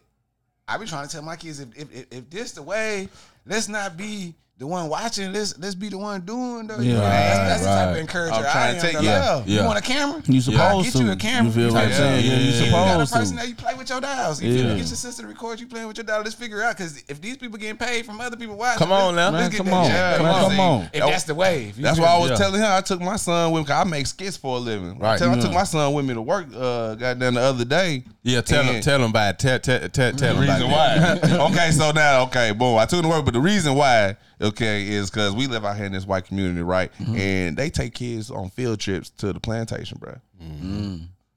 I 0.70 0.78
be 0.78 0.86
trying 0.86 1.08
to 1.08 1.12
tell 1.12 1.24
my 1.24 1.36
kids 1.36 1.60
if 1.60 1.76
if, 1.76 1.92
if, 1.92 2.06
if 2.12 2.30
this 2.30 2.52
the 2.52 2.62
way, 2.62 3.10
let's 3.46 3.68
not 3.68 3.98
be 3.98 4.36
the 4.60 4.68
one 4.68 4.90
watching. 4.90 5.32
Let's 5.34 5.58
let's 5.58 5.74
be 5.74 5.88
the 5.90 5.98
one 5.98 6.22
doing 6.22 6.68
though. 6.68 6.80
Yeah. 6.80 6.94
know, 6.96 7.00
that's, 7.00 7.38
that's 7.40 7.62
the 7.62 7.68
type 7.68 7.90
of 7.92 7.98
encourager 7.98 8.34
I'm 8.36 8.44
trying 8.44 8.76
I 8.76 8.80
to 8.80 8.82
take- 8.82 8.94
though. 8.94 9.02
yeah, 9.02 9.44
yeah. 9.46 9.62
You 9.62 9.66
want 9.66 9.80
a 9.80 9.82
camera? 9.82 10.22
You 10.28 10.42
supposed 10.42 10.92
to. 10.92 10.92
get 10.92 11.00
you 11.02 11.06
to. 11.08 11.12
a 11.14 11.16
camera. 11.16 11.46
You 11.46 11.52
feel 11.54 11.74
what 11.74 11.84
I'm 11.84 11.90
Yeah, 11.90 11.96
saying? 11.98 12.26
Yeah, 12.26 12.32
yeah, 12.32 12.38
you 12.40 12.52
yeah. 12.52 12.66
You 12.66 12.72
got 12.72 12.96
a 13.02 13.06
person 13.14 13.38
to. 13.38 13.42
that 13.42 13.48
you 13.50 13.56
play 13.56 13.74
with 13.76 13.90
your 13.90 14.02
dials. 14.02 14.42
You 14.42 14.54
feel 14.54 14.64
me? 14.64 14.70
Yeah. 14.72 14.76
Get 14.76 14.88
your 14.88 14.96
sister 14.98 15.22
to 15.24 15.28
record 15.30 15.60
you 15.62 15.68
playing 15.68 15.88
with 15.88 15.98
your 15.98 16.04
dial. 16.04 16.22
Let's 16.24 16.36
figure 16.36 16.62
out 16.62 16.76
because 16.78 17.02
if 17.08 17.22
these 17.22 17.38
people 17.38 17.58
getting 17.58 17.78
paid 17.78 18.06
from 18.06 18.20
other 18.20 18.36
people 18.36 18.58
watching, 18.58 18.80
Come 18.80 18.92
on 18.92 19.16
let's- 19.16 19.32
now. 19.32 19.40
let's 19.40 19.44
Man, 19.44 19.52
get 19.52 19.58
come 19.66 19.74
on. 19.74 19.86
Yeah, 19.86 20.18
though. 20.18 20.24
Man, 20.24 20.34
come 20.34 20.50
come 20.52 20.60
on. 20.60 20.80
on. 20.82 20.90
If 20.94 21.00
that's 21.06 21.24
the 21.24 21.36
wave, 21.36 21.78
you 21.78 21.84
That's 21.84 21.98
feel 21.98 22.06
why 22.06 22.14
I 22.16 22.20
was 22.20 22.30
Yeah. 22.32 22.36
telling 22.36 22.60
him 22.62 22.68
I 22.70 22.82
took 22.82 23.00
my 23.00 23.16
son 23.16 23.52
with 23.52 23.62
me. 23.62 23.68
'cause 23.68 23.86
I 23.86 23.90
make 23.90 24.08
skits 24.08 24.36
for 24.36 24.58
a 24.58 24.60
living. 24.60 25.00
Right. 25.00 25.18
Tell- 25.18 25.32
I 25.32 25.40
took 25.40 25.54
my 25.54 25.64
son 25.64 25.94
with 25.94 26.04
me 26.06 26.14
to 26.16 26.22
work. 26.22 26.48
Uh, 26.54 26.96
goddamn 26.96 27.36
the 27.36 27.42
other 27.42 27.64
day. 27.64 28.04
Yeah, 28.24 28.42
tell 28.42 28.64
him, 28.64 28.82
tell 28.82 28.98
him 29.02 29.12
about 29.12 29.36
it. 29.36 29.40
Tell, 29.40 29.60
tell, 29.60 29.80
tell, 29.88 30.12
tell 30.12 30.36
them 30.36 30.40
reason 30.44 30.70
why. 30.70 31.18
okay, 31.52 31.72
so 31.72 31.92
now, 31.92 32.24
okay, 32.24 32.52
boom. 32.52 32.78
I 32.78 32.86
took 32.86 32.98
him 33.00 33.04
to 33.04 33.10
work, 33.10 33.24
but 33.26 33.34
the 33.34 33.40
reason 33.40 33.74
why, 33.76 34.18
okay, 34.42 34.88
is 34.88 35.10
because 35.10 35.34
we 35.34 35.48
live 35.48 35.66
out 35.66 35.76
here 35.78 35.86
in 35.86 35.92
this 35.92 36.06
white 36.06 36.26
community, 36.26 36.62
right? 36.62 36.92
Mm-hmm. 37.00 37.16
And 37.16 37.58
they 37.58 37.70
take 37.70 37.94
kids 37.94 38.32
on 38.32 38.50
field 38.50 38.80
trips 38.80 39.10
to 39.12 39.34
the 39.34 39.40
plantation, 39.40 39.98
bro. 40.00 40.16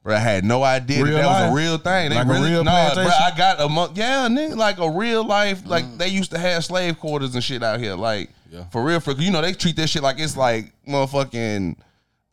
Bro, 0.04 0.16
I 0.16 0.19
had 0.19 0.44
no 0.44 0.62
idea 0.64 0.99
Mm-hmm. 1.04 1.12
That, 1.12 1.22
that 1.22 1.44
was 1.44 1.52
a 1.52 1.54
real 1.54 1.78
thing. 1.78 2.10
They 2.10 2.16
Like 2.16 2.26
a 2.26 2.31
really, 2.31 2.50
real 2.50 2.64
nah, 2.64 2.87
bro. 2.87 3.04
plantation? 3.04 3.22
I 3.34 3.37
got 3.37 3.60
a 3.60 3.69
month, 3.69 3.96
yeah, 3.96 4.26
nigga, 4.28 4.56
like 4.56 4.78
a 4.78 4.90
real 4.90 5.25
life. 5.25 5.62
Like 5.64 5.84
Mm. 5.84 5.99
they 5.99 6.08
used 6.08 6.32
to 6.32 6.38
have 6.38 6.64
slave 6.64 6.99
quarters 6.99 7.34
and 7.34 7.43
shit 7.44 7.62
out 7.62 7.78
here, 7.78 7.94
like 7.94 8.31
Yeah. 8.50 8.64
for 8.72 8.82
real. 8.82 8.99
For 9.00 9.12
you 9.12 9.31
know, 9.31 9.40
they 9.43 9.52
treat 9.52 9.76
this 9.76 9.90
shit 9.90 10.02
like 10.02 10.19
it's 10.19 10.37
like 10.37 10.72
motherfucking. 10.88 11.76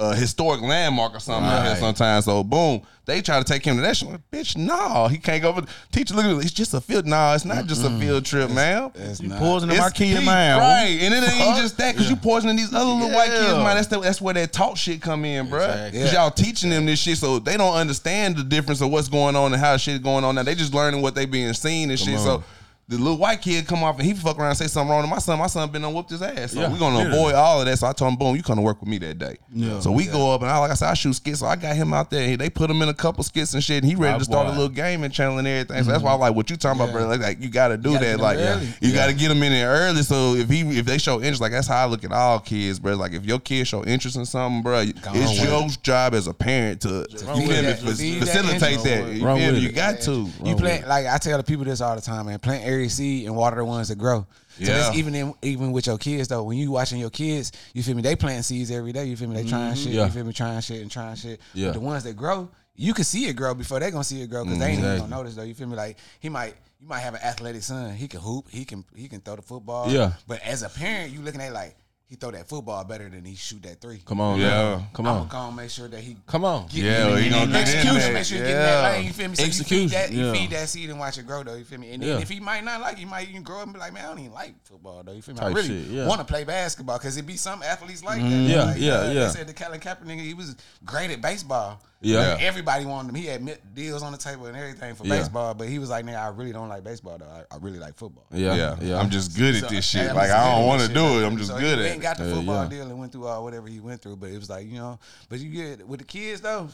A 0.02 0.16
historic 0.16 0.62
landmark 0.62 1.14
or 1.14 1.20
something 1.20 1.46
out 1.52 1.62
here 1.64 1.72
Right. 1.72 1.80
sometimes. 1.80 2.24
So 2.24 2.42
boom, 2.42 2.82
they 3.06 3.22
try 3.22 3.38
to 3.38 3.44
take 3.44 3.66
him 3.66 3.76
to 3.76 3.82
that 3.82 3.98
shit. 3.98 4.10
Like, 4.10 4.22
Bitch, 4.32 4.56
no, 4.56 5.08
he 5.10 5.18
can't 5.18 5.42
go. 5.42 5.62
Teacher, 5.92 6.14
look 6.14 6.24
at 6.24 6.32
it. 6.32 6.38
It's 6.38 6.52
just 6.52 6.74
a 6.74 6.80
field. 6.80 7.06
No, 7.06 7.34
it's 7.34 7.44
not 7.44 7.66
just 7.66 7.84
a 7.84 7.90
field 8.00 8.24
trip, 8.24 8.50
man. 8.50 8.92
It's 8.96 9.20
You 9.20 9.28
not. 9.28 9.40
poisoning 9.40 9.76
my 9.78 9.88
It's 9.88 9.98
kid 9.98 10.16
peak, 10.18 10.26
mind. 10.26 10.58
right? 10.62 10.98
And 11.02 11.14
it 11.14 11.24
ain't 11.30 11.44
Fuck. 11.44 11.58
just 11.58 11.78
that 11.80 11.96
because 11.96 12.10
you 12.10 12.16
poisoning 12.16 12.56
these 12.56 12.74
other 12.74 12.86
little 12.86 13.10
white 13.12 13.28
kids, 13.30 13.42
Yeah. 13.52 13.58
man. 13.64 13.76
That's 13.76 13.88
the, 13.88 14.00
that's 14.00 14.22
where 14.22 14.34
that 14.36 14.54
talk 14.54 14.78
shit 14.78 15.02
come 15.02 15.26
in, 15.26 15.50
bro. 15.50 15.66
Exactly. 15.66 15.92
Because 16.00 16.14
Yeah. 16.14 16.22
y'all 16.22 16.32
teaching 16.32 16.70
them 16.70 16.86
this 16.86 17.00
shit, 17.00 17.18
so 17.18 17.40
they 17.40 17.58
don't 17.58 17.76
understand 17.76 18.38
the 18.38 18.44
difference 18.44 18.80
of 18.80 18.92
what's 18.92 19.10
going 19.10 19.36
on 19.36 19.52
and 19.54 19.62
how 19.62 19.76
shit 19.76 19.96
is 19.96 20.00
going 20.00 20.24
on 20.24 20.36
now. 20.36 20.44
They 20.44 20.56
just 20.56 20.74
learning 20.74 21.02
what 21.02 21.14
they 21.14 21.26
being 21.26 21.52
seen 21.54 21.90
and 21.90 22.00
shit. 22.00 22.16
on. 22.18 22.24
So. 22.24 22.44
The 22.90 22.98
little 22.98 23.20
white 23.20 23.40
kid 23.40 23.68
come 23.68 23.84
off 23.84 24.00
and 24.00 24.06
he 24.08 24.16
fuck 24.16 24.40
around 24.40 24.50
and 24.50 24.58
say 24.58 24.66
something 24.66 24.90
wrong 24.90 25.04
to 25.04 25.08
my 25.08 25.20
son. 25.20 25.38
My 25.38 25.46
son 25.46 25.70
been 25.70 25.86
on 25.86 25.94
whooped 25.94 26.10
his 26.10 26.24
ass. 26.24 26.54
So 26.54 26.60
Yeah, 26.62 26.74
we 26.74 26.80
gonna 26.80 27.08
avoid 27.08 27.36
all 27.36 27.60
of 27.60 27.68
that. 27.68 27.78
So 27.78 27.86
I 27.86 27.94
told 27.94 28.14
him, 28.14 28.18
boom, 28.18 28.36
you 28.36 28.42
come 28.42 28.56
to 28.56 28.64
work 28.64 28.80
with 28.80 28.90
me 28.90 28.98
that 28.98 29.20
day. 29.20 29.38
Yeah. 29.54 29.80
So 29.80 29.92
we 29.92 30.08
go 30.08 30.34
up 30.34 30.42
and 30.42 30.50
I 30.50 30.58
like 30.58 30.72
I 30.72 30.74
said, 30.74 30.90
I 30.90 30.96
shoot 30.96 31.14
skits. 31.14 31.42
So 31.42 31.46
I 31.46 31.56
got 31.56 31.76
him 31.76 31.94
out 31.94 32.10
there. 32.10 32.36
They 32.36 32.50
put 32.50 32.68
him 32.68 32.82
in 32.82 32.90
a 32.90 32.94
couple 32.96 33.24
skits 33.24 33.54
and 33.54 33.64
shit. 33.64 33.84
And 33.84 33.92
he 33.92 33.96
ready 33.96 34.18
to 34.18 34.26
start 34.26 34.48
boy. 34.48 34.54
a 34.54 34.56
little 34.56 34.70
gaming 34.70 35.12
channel 35.12 35.38
and 35.38 35.48
everything. 35.48 35.84
So 35.84 35.92
that's 35.92 36.00
mm-hmm. 36.00 36.06
why 36.08 36.14
I 36.14 36.16
like 36.16 36.36
what 36.36 36.50
you 36.50 36.58
talking 36.58 36.82
about, 36.82 36.92
bro. 36.92 37.06
Like, 37.06 37.22
like, 37.22 37.40
you 37.40 37.50
gotta 37.50 37.78
do 37.78 37.94
gotta 37.94 38.06
that. 38.06 38.20
Like 38.20 38.40
early. 38.40 38.66
you 38.82 38.90
Yeah. 38.90 38.96
gotta 38.96 39.14
get 39.14 39.30
him 39.30 39.44
in 39.44 39.52
there 39.52 39.70
early. 39.70 40.02
So 40.02 40.34
if 40.34 40.50
he 40.50 40.62
if 40.80 40.88
they 40.88 40.98
show 40.98 41.18
interest, 41.18 41.42
like 41.42 41.52
that's 41.52 41.68
how 41.68 41.84
I 41.84 41.86
look 41.86 42.04
at 42.04 42.12
all 42.12 42.40
kids, 42.40 42.80
bro. 42.80 42.96
Like 42.96 43.12
if 43.12 43.24
your 43.24 43.40
kid 43.40 43.68
show 43.68 43.86
interest 43.86 44.18
in 44.18 44.26
something, 44.26 44.64
bro, 44.64 44.80
it's 44.80 45.44
your 45.44 45.68
job 45.84 46.16
as 46.16 46.26
a 46.26 46.34
parent 46.34 46.82
to 46.82 47.06
you 47.12 47.18
feel 47.20 47.38
me, 47.38 47.46
that- 47.48 47.80
fac- 47.82 47.96
feed 47.98 48.22
that 48.24 48.28
facilitate 48.28 48.80
that. 48.84 49.14
You 49.14 49.26
Run 49.28 49.38
feel 49.38 49.48
me? 49.50 49.54
with 49.54 49.62
You 49.62 49.70
it. 49.70 49.76
got 49.76 50.02
to. 50.02 50.28
You 50.44 50.56
plant 50.56 50.88
like 50.88 51.06
I 51.06 51.20
tell 51.20 51.38
the 51.38 51.44
people 51.44 51.66
this 51.66 51.82
all 51.82 51.94
the 51.96 52.02
time, 52.02 52.26
man. 52.26 52.40
Plant 52.40 52.64
seed 52.88 53.26
and 53.26 53.36
water 53.36 53.58
the 53.58 53.66
ones 53.66 53.90
that 53.90 53.98
grow. 53.98 54.26
So 54.60 54.66
Yeah. 54.66 54.78
that's 54.78 54.98
even 54.98 55.16
in, 55.16 55.34
even 55.42 55.72
with 55.72 55.88
your 55.88 55.98
kids 55.98 56.28
though. 56.28 56.44
When 56.44 56.58
you 56.58 56.72
watching 56.72 57.00
your 57.00 57.10
kids, 57.10 57.52
you 57.74 57.84
feel 57.84 57.96
me? 57.96 58.02
They 58.02 58.16
planting 58.16 58.44
seeds 58.44 58.72
every 58.72 58.94
day. 58.94 59.06
You 59.06 59.18
feel 59.18 59.28
me? 59.28 59.42
They 59.42 59.50
trying 59.50 59.74
mm-hmm. 59.74 59.84
shit. 59.84 59.94
Yeah. 59.94 60.06
You 60.06 60.12
feel 60.12 60.24
me? 60.24 60.34
Trying 60.34 60.62
shit 60.62 60.82
and 60.82 60.92
trying 60.92 61.16
shit. 61.16 61.42
Yeah. 61.54 61.68
But 61.68 61.74
the 61.74 61.80
ones 61.82 62.04
that 62.04 62.16
grow, 62.16 62.50
you 62.76 62.94
can 62.94 63.04
see 63.04 63.26
it 63.26 63.34
grow 63.36 63.54
before 63.54 63.80
they 63.80 63.92
gonna 63.92 64.04
see 64.04 64.22
it 64.22 64.30
grow 64.30 64.44
because 64.44 64.60
they 64.60 64.68
ain't 64.68 64.80
even 64.80 64.92
mm-hmm. 64.92 65.00
gonna 65.02 65.16
notice 65.16 65.36
though. 65.36 65.44
You 65.44 65.54
feel 65.54 65.68
me? 65.68 65.76
Like 65.76 65.98
he 66.20 66.30
might. 66.30 66.56
You 66.82 66.88
might 66.88 67.00
have 67.00 67.14
an 67.14 67.20
athletic 67.22 67.62
son. 67.62 67.94
He 67.94 68.08
can 68.08 68.22
hoop. 68.22 68.50
He 68.50 68.64
can 68.64 68.86
he 68.96 69.10
can 69.10 69.20
throw 69.20 69.36
the 69.36 69.42
football. 69.42 69.92
Yeah. 69.92 70.14
But 70.28 70.42
as 70.44 70.64
a 70.64 70.70
parent, 70.70 71.12
you 71.12 71.20
looking 71.20 71.42
at 71.42 71.52
like 71.52 71.76
he 72.10 72.16
throw 72.16 72.32
that 72.32 72.50
football 72.50 72.84
better 72.84 73.08
than 73.08 73.24
he 73.24 73.36
shoot 73.36 73.62
that 73.62 73.80
three. 73.80 74.02
Come 74.04 74.20
on, 74.20 74.40
Yeah. 74.40 74.48
now. 74.50 74.88
Come 74.94 75.06
I'm 75.06 75.14
on, 75.14 75.28
gonna 75.28 75.44
go 75.44 75.48
and 75.50 75.56
make 75.58 75.70
sure 75.70 75.88
that 75.88 76.00
he 76.02 76.18
come 76.26 76.44
on. 76.44 76.66
Get 76.66 76.84
Yeah, 76.84 77.16
in, 77.16 77.24
he 77.24 77.30
gonna 77.30 77.46
then 77.46 77.50
get 77.52 77.70
in 77.70 77.78
execution. 77.86 78.14
Make 78.14 78.26
sure 78.26 78.38
you 78.40 78.44
get 78.46 78.50
Yeah. 78.50 78.64
that 78.82 78.92
lane. 78.94 79.06
You 79.06 79.14
feel 79.14 79.30
me? 79.30 79.36
So 79.36 79.42
you 79.44 79.48
feed 79.52 79.60
Execution, 79.62 79.90
that, 79.90 80.12
you 80.12 80.26
yeah. 80.26 80.32
feed 80.34 80.50
that 80.50 80.70
seed 80.70 80.90
and 80.90 80.98
watch 81.00 81.18
it 81.20 81.28
grow 81.28 81.44
though. 81.44 81.54
You 81.54 81.66
feel 81.66 81.80
me? 81.80 81.92
And 81.94 82.02
then 82.02 82.10
Yeah. 82.10 82.18
if 82.20 82.28
he 82.30 82.40
might 82.40 82.64
not 82.64 82.82
like, 82.82 82.94
it, 82.94 83.00
he 83.00 83.06
might 83.06 83.30
even 83.30 83.44
grow 83.44 83.58
up 83.60 83.66
and 83.66 83.74
be 83.74 83.80
like, 83.80 83.94
man, 83.94 84.06
I 84.06 84.08
don't 84.08 84.20
even 84.20 84.34
like 84.34 84.56
football 84.66 85.04
though. 85.04 85.12
You 85.12 85.22
feel 85.22 85.36
me? 85.36 85.42
I 85.42 85.48
really 85.50 85.68
shit, 85.68 85.88
yeah. 85.92 86.08
want 86.08 86.20
to 86.20 86.26
play 86.26 86.44
basketball 86.46 86.98
because 86.98 87.16
it 87.16 87.28
be 87.28 87.38
some 87.38 87.62
athletes 87.62 88.04
like 88.04 88.22
that. 88.22 88.28
Yeah, 88.28 88.64
Like, 88.64 88.78
yeah, 88.82 88.94
uh, 88.94 89.12
yeah. 89.12 89.26
They 89.26 89.30
said 89.30 89.48
the 89.48 89.54
Colin 89.54 89.80
Kaepernick, 89.80 90.20
he 90.20 90.34
was 90.34 90.56
great 90.84 91.12
at 91.12 91.22
baseball. 91.22 91.80
Yeah. 92.02 92.34
Like, 92.34 92.44
everybody 92.44 92.86
wanted 92.86 93.10
him. 93.10 93.16
He 93.16 93.26
had 93.26 93.60
deals 93.74 94.04
on 94.04 94.12
the 94.14 94.18
table 94.18 94.46
and 94.46 94.56
everything 94.56 94.96
for 94.96 95.06
Yeah. 95.06 95.18
baseball, 95.20 95.54
but 95.54 95.68
he 95.68 95.80
was 95.80 95.90
like, 95.90 96.06
nigga, 96.06 96.18
I 96.18 96.30
really 96.30 96.54
don't 96.54 96.70
like 96.70 96.84
baseball 96.84 97.18
though. 97.18 97.26
I, 97.26 97.44
I 97.54 97.58
really 97.60 97.80
like 97.80 97.96
football. 97.96 98.26
Yeah, 98.32 98.56
Yeah, 98.56 98.76
yeah. 98.82 98.98
I'm 99.00 99.10
just 99.10 99.38
good 99.38 99.62
at 99.62 99.70
this 99.70 99.86
shit. 99.86 100.10
I'm 100.10 100.16
Like 100.16 100.32
I 100.32 100.56
don't 100.56 100.66
want 100.68 100.82
to 100.82 100.88
do 100.94 101.04
it. 101.22 101.26
I'm 101.26 101.38
just 101.38 101.50
So 101.50 101.60
good 101.60 101.78
he 101.80 101.86
at 101.86 101.92
ain't 101.92 102.00
it. 102.00 102.02
got 102.02 102.18
the 102.18 102.34
football 102.34 102.64
yeah. 102.64 102.70
deal 102.70 102.88
and 102.88 102.98
went 102.98 103.12
through 103.12 103.28
all 103.28 103.44
whatever 103.44 103.68
he 103.68 103.80
went 103.82 104.02
through, 104.02 104.16
but 104.16 104.30
it 104.30 104.38
was 104.38 104.50
like 104.50 104.66
you 104.68 104.78
know, 104.78 104.98
but 105.28 105.40
you 105.40 105.50
get 105.50 105.86
with 105.88 106.00
the 106.00 106.06
kids 106.06 106.42
though. 106.42 106.70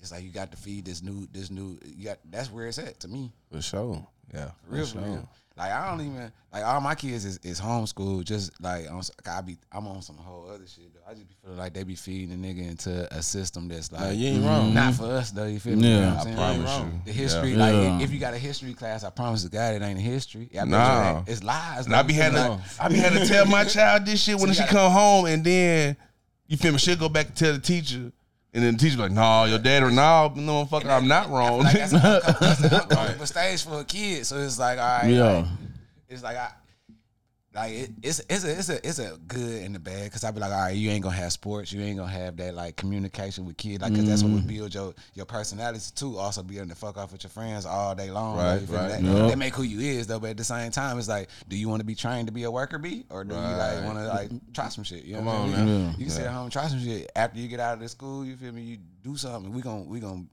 It's 0.00 0.12
like 0.12 0.22
you 0.22 0.30
got 0.30 0.52
to 0.52 0.56
feed 0.56 0.84
this 0.84 1.02
new, 1.02 1.26
this 1.32 1.50
new. 1.50 1.76
You 1.84 2.04
got 2.04 2.18
that's 2.30 2.52
where 2.52 2.68
it's 2.68 2.78
at 2.78 3.00
to 3.00 3.08
me. 3.08 3.32
For 3.50 3.60
sure. 3.60 4.06
Yeah. 4.32 4.50
Real, 4.68 4.86
for 4.86 4.98
real. 5.00 5.28
Like 5.58 5.72
I 5.72 5.90
don't 5.90 6.00
even 6.00 6.32
like 6.52 6.64
all 6.64 6.80
my 6.80 6.94
kids 6.94 7.24
is, 7.24 7.38
is 7.42 7.60
homeschooled. 7.60 8.24
Just 8.24 8.52
like 8.62 8.88
on, 8.90 9.02
I 9.28 9.40
be, 9.40 9.56
I'm 9.72 9.86
on 9.88 10.00
some 10.02 10.16
whole 10.16 10.48
other 10.48 10.66
shit. 10.66 10.94
Though. 10.94 11.00
I 11.10 11.14
just 11.14 11.28
be 11.28 11.34
feeling 11.42 11.58
like 11.58 11.74
they 11.74 11.82
be 11.82 11.96
feeding 11.96 12.32
a 12.32 12.36
nigga 12.46 12.68
into 12.70 13.12
a 13.12 13.20
system 13.22 13.66
that's 13.68 13.90
like 13.90 14.00
Nah, 14.02 14.10
you 14.10 14.28
ain't 14.28 14.44
wrong. 14.44 14.72
Not 14.72 14.94
for 14.94 15.06
us 15.06 15.32
though. 15.32 15.46
You 15.46 15.58
feel 15.58 15.76
me? 15.76 15.88
Yeah. 15.90 16.22
You 16.24 16.30
know 16.30 16.42
I 16.42 16.54
promise 16.54 16.78
you. 16.78 17.00
The 17.06 17.12
history, 17.12 17.50
Yeah. 17.50 17.56
like 17.58 17.72
Yeah. 17.74 18.00
if 18.02 18.12
you 18.12 18.20
got 18.20 18.34
a 18.34 18.38
history 18.38 18.72
class, 18.74 19.02
I 19.02 19.10
promise 19.10 19.42
to 19.42 19.48
God 19.50 19.74
it 19.74 19.82
ain't 19.82 19.98
a 19.98 20.02
history. 20.02 20.48
I 20.58 20.64
Nah. 20.64 21.22
it's 21.26 21.42
lies. 21.42 21.86
And. 21.86 21.94
I 21.96 22.02
be 22.02 22.12
having 22.12 22.36
to, 22.38 22.60
I 22.80 22.88
be 22.88 22.94
having 22.96 23.18
to 23.20 23.26
tell 23.26 23.44
my 23.46 23.64
child 23.64 24.06
this 24.06 24.22
shit 24.22 24.36
when 24.38 24.46
So 24.48 24.52
she 24.54 24.60
gotta- 24.60 24.72
come 24.72 24.92
home, 24.92 25.26
and 25.26 25.42
then 25.44 25.96
you 26.46 26.56
feel 26.56 26.70
me? 26.72 26.78
She'll 26.78 26.96
go 26.96 27.08
back 27.08 27.26
and 27.26 27.36
tell 27.36 27.52
the 27.52 27.58
teacher, 27.58 28.12
and 28.54 28.64
then 28.64 28.74
the 28.74 28.78
teacher 28.78 28.96
be 28.96 29.02
like, 29.02 29.12
"No, 29.12 29.44
your 29.44 29.58
dad 29.58 29.82
or 29.82 29.90
no, 29.90 30.32
no, 30.34 30.64
motherfucker, 30.64 30.86
I'm 30.90 31.06
not 31.08 31.28
wrong." 31.30 31.60
Like 31.60 31.74
that's, 31.74 31.92
that's 31.92 32.60
the 32.60 32.80
uncomfortable 32.82 33.26
stage 33.26 33.64
for 33.64 33.80
a 33.80 33.84
kid. 33.84 34.24
So 34.26 34.38
it's 34.38 34.58
like, 34.58 34.78
all 34.78 34.84
right, 35.02 35.10
Yeah. 35.10 35.32
like, 35.38 35.46
it's 36.08 36.22
like 36.22 36.36
I. 36.36 36.50
Like 37.58 37.72
it, 37.72 37.90
it's 38.02 38.20
it's 38.28 38.44
a 38.44 38.50
it's 38.58 38.68
a 38.68 38.86
it's 38.88 38.98
a 38.98 39.18
good 39.26 39.62
and 39.62 39.74
the 39.74 39.78
bad 39.78 40.04
because 40.04 40.22
I 40.24 40.30
be 40.30 40.40
like 40.40 40.52
all 40.52 40.58
right 40.60 40.76
you 40.76 40.90
ain't 40.90 41.02
gonna 41.02 41.16
have 41.16 41.32
sports 41.32 41.72
you 41.72 41.80
ain't 41.82 41.96
gonna 41.98 42.10
have 42.10 42.36
that 42.38 42.54
like 42.54 42.76
communication 42.76 43.44
with 43.44 43.56
kids 43.56 43.82
like 43.82 43.92
because 43.92 44.04
that's 44.06 44.22
what 44.22 44.32
would 44.32 44.38
Mm-hmm. 44.44 44.56
build 44.56 44.74
your 44.74 44.94
your 45.14 45.26
personality 45.26 45.80
too 45.94 46.16
also 46.18 46.42
be 46.42 46.58
able 46.58 46.68
to 46.68 46.74
fuck 46.74 46.96
off 46.96 47.12
with 47.12 47.24
your 47.24 47.30
friends 47.30 47.66
all 47.66 47.94
day 47.94 48.10
long 48.10 48.36
Right, 48.36 48.52
like, 48.52 48.60
you 48.60 48.66
feel 48.68 48.76
me? 48.76 48.82
right. 48.82 48.88
that, 48.90 49.02
Yeah. 49.02 49.26
that 49.28 49.38
make 49.38 49.54
who 49.54 49.62
you 49.64 49.80
is 49.80 50.06
though 50.06 50.20
but 50.20 50.30
at 50.30 50.36
the 50.36 50.44
same 50.44 50.70
time 50.70 50.98
it's 50.98 51.08
like 51.08 51.28
do 51.48 51.56
you 51.56 51.68
want 51.68 51.80
to 51.80 51.86
be 51.86 51.94
trained 51.94 52.28
to 52.28 52.32
be 52.32 52.44
a 52.44 52.50
worker 52.50 52.78
bee 52.78 53.04
or 53.10 53.24
do 53.24 53.34
you 53.34 53.40
like 53.40 53.58
Right. 53.78 53.84
want 53.84 53.98
to 53.98 54.06
like 54.06 54.30
try 54.54 54.68
some 54.68 54.84
shit 54.84 55.04
you 55.04 55.14
know 55.14 55.18
Come 55.20 55.26
what 55.26 55.34
I 55.58 55.64
mean? 55.64 55.68
Yeah. 55.80 55.90
you 55.98 56.04
can 56.06 56.10
sit 56.10 56.26
at 56.26 56.32
home 56.32 56.44
and 56.44 56.52
try 56.52 56.66
some 56.68 56.80
shit 56.82 57.10
after 57.16 57.38
you 57.40 57.48
get 57.48 57.60
out 57.60 57.74
of 57.74 57.80
the 57.80 57.88
school 57.88 58.24
you 58.24 58.36
feel 58.36 58.52
me 58.52 58.62
you 58.62 58.78
do 59.02 59.16
something 59.16 59.52
We 59.52 59.62
gonna 59.62 59.82
we 59.82 60.00
gon' 60.00 60.28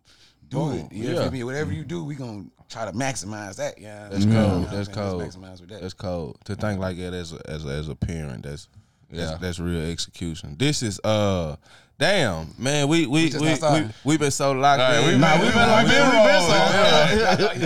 do 0.56 0.60
Boom. 0.78 0.88
it 0.92 0.92
you 0.92 1.10
Yeah. 1.14 1.22
feel 1.24 1.32
me 1.32 1.44
whatever 1.44 1.72
you 1.72 1.84
do 1.84 2.04
we 2.04 2.16
gonna 2.16 2.46
try 2.70 2.86
to 2.86 2.92
maximize 2.94 3.56
that 3.58 3.80
yeah 3.80 4.08
That's 4.10 4.26
You 4.26 4.32
know 4.32 4.48
cold. 4.50 4.62
what 4.64 4.70
I'm 4.70 4.76
That's 4.76 4.94
saying? 4.96 5.20
Let's 5.20 5.36
cold. 5.36 5.44
maximize 5.46 5.62
with 5.62 5.70
that 5.70 5.82
That's 5.82 5.94
cold. 5.94 6.38
To 6.46 6.56
think 6.56 6.80
like 6.80 6.98
that 6.98 7.14
as 7.14 7.34
a, 7.34 7.50
as 7.50 7.66
a, 7.66 7.70
as 7.70 7.88
a 7.90 7.96
parent, 7.96 8.44
that's 8.44 8.68
That's, 8.68 8.68
Yeah. 9.12 9.38
that's 9.40 9.60
real 9.60 9.90
execution. 9.90 10.56
This 10.58 10.82
is 10.84 11.00
uh, 11.04 11.56
damn 12.00 12.54
man, 12.58 12.88
we 12.88 13.06
we 13.06 13.30
just 13.30 13.42
we, 13.42 13.50
we, 13.52 13.56
starting. 13.56 13.94
we 14.04 14.18
been 14.18 14.32
so 14.32 14.52
locked 14.52 14.82
All 14.82 14.90
right, 14.90 15.00
in. 15.00 15.14
we 15.14 15.18
Nah, 15.20 15.36
we 15.40 15.48
been 15.48 15.56
like 15.56 15.88
been 15.88 16.02
rolling. 16.12 17.66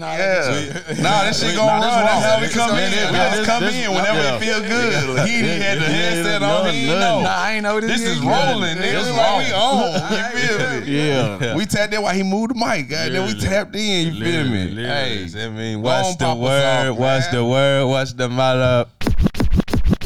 Yeah. 0.00 0.94
Nah, 1.00 1.24
this 1.24 1.40
shit 1.40 1.56
gonna 1.56 1.80
Nah, 1.80 1.86
run. 1.86 2.04
That's 2.06 2.24
how 2.26 2.40
we 2.40 2.48
come 2.48 2.76
in. 2.78 2.90
We 2.90 3.18
just 3.18 3.44
come 3.46 3.64
in 3.64 3.90
whenever 3.92 4.36
it 4.36 4.40
feel 4.40 4.60
good. 4.60 5.26
He 5.28 5.38
had 5.40 5.78
the 5.78 5.84
headset 5.84 6.42
on. 6.42 6.72
He 6.72 6.86
know. 6.86 7.20
Nah, 7.22 7.28
I 7.36 7.52
ain't 7.54 7.62
know 7.62 7.74
what 7.74 7.82
This 7.84 8.02
is 8.02 8.18
is. 8.18 8.20
rolling, 8.20 8.76
nigga. 8.76 8.80
This 8.82 8.92
This 8.92 9.08
is 9.08 9.16
like 9.16 9.46
we 9.46 9.52
wrong. 9.52 9.94
on. 9.94 10.12
You 10.12 10.46
feel 10.48 10.80
me? 10.80 11.08
Yeah. 11.08 11.56
We 11.56 11.66
tapped 11.66 11.94
in 11.94 12.02
while 12.02 12.14
he 12.14 12.22
moved 12.22 12.50
the 12.54 12.54
mic. 12.54 12.88
Goddamn, 12.90 13.26
we 13.26 13.40
tapped 13.40 13.74
in. 13.76 14.14
You 14.14 14.24
feel 14.24 14.44
me? 14.44 14.74
Hey, 14.84 15.26
Hey, 15.28 15.44
I 15.46 15.48
mean, 15.50 15.82
go 15.82 15.88
what's 15.88 16.16
the 16.16 16.34
word? 16.34 16.90
off, 16.90 16.98
what's 16.98 17.28
the 17.28 17.44
word? 17.44 17.86
What's 17.86 18.12
the 18.12 18.28
mother? 18.28 18.86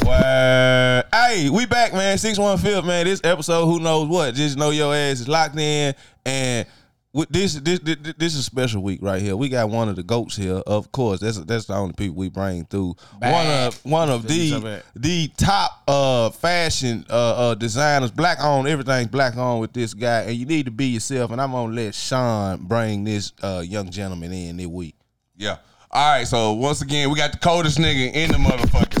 Word. 0.05 1.03
Hey, 1.13 1.49
we 1.49 1.65
back, 1.65 1.93
man. 1.93 2.17
Six 2.17 2.37
one 2.37 2.57
fifth, 2.57 2.85
man. 2.85 3.05
This 3.05 3.21
episode, 3.23 3.65
who 3.65 3.79
knows 3.79 4.07
what? 4.07 4.33
Just 4.35 4.57
know 4.57 4.69
your 4.69 4.93
ass 4.93 5.19
is 5.19 5.27
locked 5.27 5.57
in, 5.57 5.93
and 6.25 6.65
with 7.13 7.29
this, 7.29 7.55
this, 7.55 7.79
this, 7.79 7.97
this 8.17 8.33
is 8.33 8.39
a 8.39 8.43
special 8.43 8.81
week 8.81 8.99
right 9.01 9.21
here. 9.21 9.35
We 9.35 9.49
got 9.49 9.69
one 9.69 9.89
of 9.89 9.97
the 9.97 10.03
goats 10.03 10.35
here, 10.35 10.61
of 10.65 10.91
course. 10.91 11.19
That's 11.19 11.37
that's 11.39 11.65
the 11.65 11.73
only 11.73 11.93
people 11.93 12.15
we 12.15 12.29
bring 12.29 12.65
through. 12.65 12.95
One 13.19 13.47
of 13.47 13.85
one 13.85 14.09
of 14.09 14.27
the 14.27 14.81
the 14.95 15.29
top 15.37 15.83
uh 15.87 16.29
fashion 16.29 17.05
uh, 17.09 17.13
uh 17.51 17.55
designers, 17.55 18.11
black 18.11 18.41
on 18.41 18.67
everything's 18.67 19.07
black 19.07 19.35
on 19.35 19.59
with 19.59 19.73
this 19.73 19.93
guy, 19.93 20.21
and 20.21 20.35
you 20.35 20.45
need 20.45 20.65
to 20.65 20.71
be 20.71 20.87
yourself. 20.87 21.31
And 21.31 21.41
I'm 21.41 21.51
gonna 21.51 21.73
let 21.73 21.93
Sean 21.95 22.59
bring 22.63 23.03
this 23.03 23.33
uh 23.41 23.61
young 23.65 23.89
gentleman 23.89 24.31
in 24.31 24.57
this 24.57 24.67
week. 24.67 24.95
Yeah. 25.35 25.57
All 25.93 26.13
right, 26.13 26.25
so 26.25 26.53
once 26.53 26.81
again, 26.81 27.09
we 27.09 27.17
got 27.17 27.33
the 27.33 27.37
coldest 27.37 27.77
nigga 27.77 28.13
in 28.13 28.31
the 28.31 28.37
motherfucking 28.37 29.00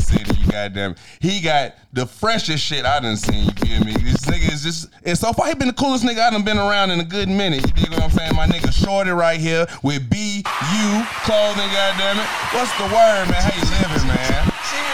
goddamn, 0.51 0.95
he 1.19 1.41
got 1.41 1.75
the 1.93 2.05
freshest 2.05 2.63
shit 2.63 2.85
I 2.85 2.99
done 2.99 3.17
seen. 3.17 3.45
You 3.45 3.51
feel 3.51 3.85
me? 3.85 3.93
This 3.93 4.25
nigga 4.25 4.51
is 4.51 4.63
just, 4.63 4.89
and 5.03 5.17
so 5.17 5.33
far 5.33 5.47
he 5.47 5.55
been 5.55 5.67
the 5.67 5.73
coolest 5.73 6.03
nigga 6.03 6.19
I 6.19 6.29
done 6.31 6.43
been 6.43 6.57
around 6.57 6.91
in 6.91 6.99
a 6.99 7.05
good 7.05 7.29
minute. 7.29 7.65
You 7.65 7.85
dig 7.85 7.89
what 7.91 8.03
I'm 8.03 8.11
saying? 8.11 8.35
My 8.35 8.47
nigga 8.47 8.71
Shorty 8.71 9.11
right 9.11 9.39
here 9.39 9.65
with 9.83 10.09
BU 10.09 11.03
clothing. 11.23 11.69
Goddamn 11.71 12.19
it, 12.19 12.27
what's 12.53 12.75
the 12.77 12.85
word, 12.85 13.29
man? 13.29 13.41
How 13.41 13.55
you 13.55 13.89
living, 13.89 14.07
man? 14.07 14.50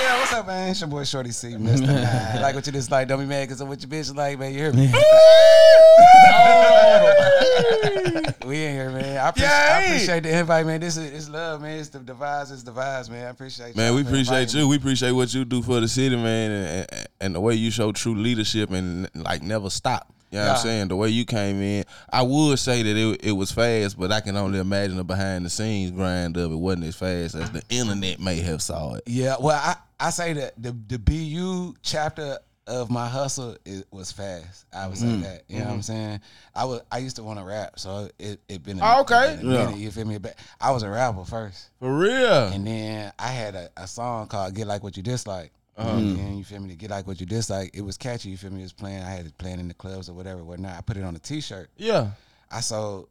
Yeah, 0.08 0.20
what's 0.20 0.32
up, 0.32 0.48
man? 0.48 0.70
It's 0.70 0.80
your 0.80 0.88
boy 0.88 1.04
Shorty 1.04 1.32
C, 1.32 1.58
Mister. 1.58 1.86
You 2.34 2.40
like 2.40 2.56
what 2.56 2.66
you 2.66 2.72
dislike? 2.72 3.10
Don't 3.10 3.20
be 3.20 3.26
mad 3.26 3.44
because 3.44 3.60
of 3.60 3.68
what 3.68 3.82
your 3.82 3.90
bitch 3.90 4.16
like, 4.16 4.40
man. 4.40 4.54
You 4.54 4.60
hear 4.60 4.72
me? 4.72 4.88
we 8.48 8.64
in 8.64 8.74
here, 8.74 8.90
man. 8.90 9.18
I, 9.18 9.28
appreciate, 9.28 9.52
I 9.52 9.84
appreciate 9.84 10.24
the 10.24 10.40
invite, 10.40 10.66
man. 10.66 10.80
This 10.80 10.96
is 10.96 11.12
it's 11.12 11.28
love, 11.28 11.62
man. 11.62 11.78
It's 11.78 11.90
the 11.90 12.00
the 12.00 12.14
vibes, 12.14 12.54
it's 12.54 12.64
the 12.64 12.72
vibes, 12.72 13.10
man. 13.10 13.28
I 13.28 13.32
appreciate 13.32 13.76
you. 13.76 13.78
Man, 13.82 13.96
we 13.96 14.02
appreciate 14.02 14.54
you. 14.54 14.66
We 14.70 14.78
appreciate 14.78 15.12
what 15.12 15.34
you 15.34 15.44
do 15.44 15.62
for 15.62 15.82
the 15.82 15.90
city, 15.90 16.16
man, 16.16 16.52
and, 16.52 16.88
and, 16.90 17.08
and 17.20 17.36
the 17.36 17.42
way 17.42 17.56
you 17.56 17.70
show 17.70 17.92
true 17.92 18.16
leadership 18.16 18.72
and 18.72 19.10
like 19.14 19.44
never 19.44 19.70
stop. 19.70 20.14
You 20.32 20.40
know 20.40 20.46
what 20.46 20.52
I'm 20.52 20.58
saying? 20.58 20.88
The 20.90 20.96
way 20.96 21.10
you 21.10 21.26
came 21.26 21.62
in, 21.62 21.86
I 22.10 22.22
would 22.22 22.60
say 22.60 22.84
that 22.84 22.98
it, 22.98 23.26
it 23.26 23.32
was 23.32 23.52
fast, 23.52 23.98
but 23.98 24.12
I 24.12 24.20
can 24.20 24.36
only 24.36 24.60
imagine 24.60 24.98
the 24.98 25.04
behind 25.04 25.46
the 25.46 25.50
scenes 25.50 25.92
grind 25.92 26.36
of 26.38 26.52
it 26.52 26.56
wasn't 26.56 26.86
as 26.86 26.96
fast 26.96 27.36
as 27.36 27.50
the 27.52 27.64
internet 27.70 28.20
may 28.20 28.40
have 28.42 28.62
saw 28.62 28.96
it. 28.96 29.04
Yeah, 29.06 29.36
well, 29.40 29.56
I, 29.56 29.78
I 30.00 30.10
say 30.12 30.34
that 30.34 30.62
the 30.62 30.76
the 30.88 31.00
BU 31.00 31.76
chapter 31.82 32.38
of 32.68 32.92
my 32.92 33.08
hustle 33.08 33.56
is, 33.66 33.86
was 33.92 34.12
fast. 34.12 34.66
I 34.74 34.88
would 34.88 34.98
say 34.98 35.06
Mm-hmm. 35.08 35.22
that. 35.22 35.44
You 35.48 35.60
know 35.60 35.66
what 35.68 35.74
I'm 35.76 35.82
saying? 35.82 36.20
I 36.54 36.66
was 36.66 36.82
I 36.92 36.98
used 36.98 37.16
to 37.16 37.24
want 37.24 37.40
to 37.40 37.46
rap, 37.46 37.80
so 37.80 38.10
it 38.20 38.40
it 38.50 38.62
been 38.64 38.80
a, 38.80 38.84
Oh, 38.84 39.02
okay. 39.02 39.34
it 39.34 39.38
been 39.42 39.50
a 39.50 39.54
Yeah. 39.54 39.66
minute, 39.68 39.80
you 39.80 39.90
feel 39.92 40.06
me? 40.06 40.18
But 40.18 40.36
I 40.60 40.72
was 40.72 40.84
a 40.84 40.90
rapper 40.90 41.24
first, 41.24 41.70
For 41.80 41.98
real. 41.98 42.48
and 42.48 42.68
then 42.68 43.14
I 43.18 43.28
had 43.30 43.56
a, 43.56 43.70
a 43.78 43.88
song 43.88 44.28
called 44.28 44.54
"Get 44.54 44.68
Like 44.68 44.84
What 44.84 44.98
You 44.98 45.04
Dislike." 45.04 45.52
Uh-huh. 45.78 45.92
And 46.00 46.18
then, 46.18 46.38
you 46.40 46.44
feel 46.44 46.60
me? 46.60 46.70
To 46.70 46.76
get 46.76 46.90
like 46.90 47.06
what 47.06 47.20
you 47.20 47.28
dislike, 47.28 47.70
it 47.76 47.82
was 47.82 47.98
catchy. 47.98 48.30
You 48.30 48.38
feel 48.38 48.50
me? 48.52 48.62
It 48.62 48.64
was 48.64 48.74
playing. 48.74 49.02
I 49.04 49.10
had 49.12 49.28
it 49.28 49.38
playing 49.38 49.60
in 49.60 49.68
the 49.68 49.76
clubs 49.76 50.10
or 50.10 50.14
whatever, 50.14 50.44
whatnot. 50.44 50.76
I 50.76 50.82
put 50.82 50.98
it 50.98 51.04
on 51.04 51.16
a 51.16 51.20
T-shirt. 51.20 51.70
yeah. 51.78 52.10
I 52.50 52.62
sold 52.62 53.10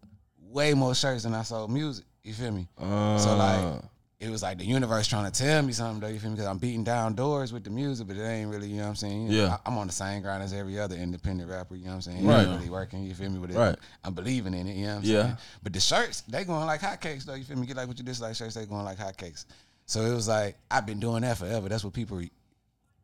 way 0.50 0.74
more 0.74 0.92
shirts 0.94 1.22
than 1.22 1.32
I 1.34 1.42
sold 1.42 1.70
music. 1.70 2.04
You 2.24 2.32
feel 2.34 2.50
me? 2.50 2.66
Uh, 2.76 3.18
So 3.18 3.36
like, 3.36 3.82
it 4.18 4.30
was 4.30 4.42
like 4.42 4.56
the 4.56 4.64
universe 4.64 5.06
trying 5.06 5.30
to 5.30 5.38
tell 5.42 5.62
me 5.62 5.72
something 5.72 6.00
though. 6.00 6.08
You 6.08 6.18
feel 6.18 6.30
me? 6.30 6.36
Because 6.36 6.48
I'm 6.48 6.56
beating 6.56 6.84
down 6.84 7.14
doors 7.14 7.52
with 7.52 7.64
the 7.64 7.70
music, 7.70 8.06
but 8.06 8.16
it 8.16 8.22
ain't 8.22 8.50
really. 8.50 8.68
You 8.68 8.76
know 8.76 8.82
what 8.84 8.88
I'm 8.88 8.96
saying? 8.96 9.26
You 9.26 9.28
know, 9.28 9.44
Yeah. 9.44 9.56
I, 9.64 9.70
am 9.70 9.76
on 9.76 9.86
the 9.86 9.92
same 9.92 10.22
grind 10.22 10.42
as 10.42 10.54
every 10.54 10.80
other 10.80 10.96
independent 10.96 11.50
rapper. 11.50 11.76
You 11.76 11.84
know 11.84 11.90
what 11.90 11.94
I'm 11.96 12.02
saying? 12.02 12.24
It 12.24 12.28
Right. 12.28 12.46
really 12.48 12.70
working. 12.70 13.04
You 13.04 13.14
feel 13.14 13.28
me? 13.28 13.38
But 13.38 13.50
it, 13.50 13.56
Right. 13.56 13.78
I'm 14.04 14.14
believing 14.14 14.54
in 14.54 14.66
it. 14.66 14.76
You 14.76 14.86
know 14.86 14.94
what 14.94 15.04
I'm 15.04 15.10
Yeah. 15.10 15.22
saying? 15.22 15.36
But 15.62 15.72
the 15.74 15.80
shirts, 15.80 16.22
they 16.28 16.44
going 16.44 16.66
like 16.66 16.80
hotcakes 16.80 17.24
though. 17.24 17.34
You 17.34 17.44
feel 17.44 17.58
me? 17.58 17.66
Get 17.66 17.76
like 17.76 17.88
what 17.88 17.98
you 17.98 18.04
dislike 18.04 18.36
shirts, 18.36 18.54
they 18.54 18.64
going 18.64 18.84
like 18.84 18.98
hotcakes. 18.98 19.44
So 19.84 20.00
it 20.00 20.14
was 20.14 20.28
like 20.28 20.56
I've 20.70 20.86
been 20.86 20.98
doing 20.98 21.20
that 21.22 21.36
forever. 21.36 21.68
That's 21.68 21.84
what 21.84 21.92
people 21.92 22.22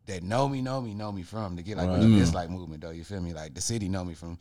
that 0.06 0.22
know 0.22 0.48
me, 0.48 0.62
know 0.62 0.80
me, 0.80 0.94
know 0.94 1.12
me 1.12 1.22
from 1.22 1.56
the 1.56 1.62
get 1.62 1.76
like 1.76 1.88
what 1.88 2.00
you 2.00 2.08
mm. 2.08 2.18
dislike 2.18 2.48
movement 2.48 2.80
though. 2.80 2.90
You 2.90 3.04
feel 3.04 3.20
me? 3.20 3.34
Like 3.34 3.52
the 3.54 3.60
city 3.60 3.88
know 3.88 4.04
me 4.04 4.14
from 4.14 4.38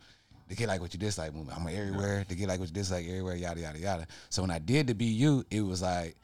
the 0.48 0.54
get 0.54 0.68
like 0.68 0.80
what 0.80 0.92
you 0.94 0.98
dislike 0.98 1.34
movement. 1.34 1.58
I'm 1.58 1.68
everywhere. 1.68 2.24
The 2.26 2.34
get 2.34 2.48
like 2.48 2.60
what 2.60 2.68
you 2.68 2.74
dislike 2.74 3.06
everywhere. 3.06 3.36
Yada 3.36 3.60
yada 3.60 3.78
yada. 3.78 4.06
So 4.30 4.42
when 4.42 4.50
I 4.50 4.58
did 4.58 4.86
the 4.86 4.94
BU, 4.94 5.44
it 5.50 5.60
was 5.60 5.82
like, 5.82 6.16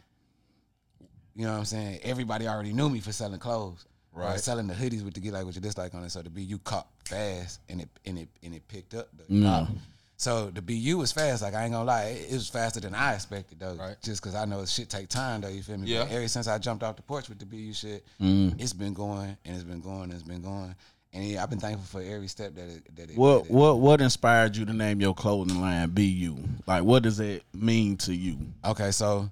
you 1.39 1.45
know 1.45 1.53
what 1.53 1.59
I'm 1.61 1.65
saying? 1.67 2.01
Everybody 2.03 2.49
already 2.49 2.73
knew 2.73 2.91
me 2.91 2.99
for 2.99 3.13
selling 3.13 3.39
clothes. 3.39 3.87
Right. 4.13 4.41
Selling 4.41 4.67
the 4.67 4.75
hoodies 4.75 5.05
with 5.05 5.15
the 5.15 5.21
get 5.21 5.33
like 5.33 5.45
what 5.45 5.55
you 5.55 5.61
dislike 5.61 5.95
on 5.95 6.03
it. 6.03 6.11
So 6.11 6.21
the 6.21 6.31
BU 6.31 6.59
caught 6.65 6.89
fast 7.05 7.61
and 7.69 7.81
it 7.81 7.89
and 8.05 8.19
it 8.19 8.29
and 8.43 8.53
it 8.53 8.67
picked 8.67 8.93
up. 8.95 9.09
Though. 9.17 9.25
No. 9.29 9.69
So 10.17 10.51
the 10.51 10.61
BU 10.61 10.99
was 10.99 11.13
fast. 11.13 11.43
Like 11.43 11.55
I 11.55 11.63
ain't 11.63 11.73
gonna 11.73 11.85
lie, 11.85 12.07
it, 12.07 12.33
it 12.33 12.35
was 12.35 12.49
faster 12.49 12.81
than 12.81 12.93
I 12.93 13.15
expected 13.15 13.61
though. 13.61 13.75
Right. 13.75 13.95
Just 14.03 14.21
because 14.21 14.35
I 14.35 14.47
know 14.47 14.67
shit 14.67 14.91
take 14.91 15.09
time 15.09 15.43
though. 15.43 15.49
You 15.49 15.63
feel 15.63 15.79
me? 15.79 15.87
Yeah. 15.87 16.03
But 16.03 16.13
ever 16.13 16.27
since 16.27 16.49
I 16.49 16.59
jumped 16.59 16.83
off 16.83 16.97
the 16.97 17.03
porch 17.03 17.29
with 17.29 17.39
the 17.39 17.47
BU 17.47 17.73
shit, 17.73 18.05
mm. 18.21 18.61
it's 18.61 18.73
been 18.73 18.93
going 18.93 19.37
and 19.45 19.55
it's 19.55 19.63
been 19.63 19.81
going 19.81 20.05
and 20.05 20.15
it's 20.15 20.25
been 20.25 20.43
going. 20.43 20.75
And 21.13 21.25
yeah, 21.25 21.43
I've 21.45 21.51
been 21.51 21.61
thankful 21.61 22.01
for 22.01 22.05
every 22.05 22.27
step 22.27 22.57
that 22.57 22.69
it. 22.69 22.97
That 22.97 23.11
it 23.11 23.17
What 23.17 23.45
that 23.45 23.51
it- 23.51 23.55
what 23.55 23.79
what 23.79 24.01
inspired 24.01 24.57
you 24.57 24.65
to 24.65 24.73
name 24.73 25.01
your 25.01 25.15
clothing 25.15 25.61
line 25.61 25.91
BU? 25.91 26.37
Like 26.67 26.83
what 26.83 27.05
does 27.05 27.21
it 27.21 27.45
mean 27.55 27.97
to 27.99 28.13
you? 28.13 28.39
Okay, 28.65 28.91
so 28.91 29.31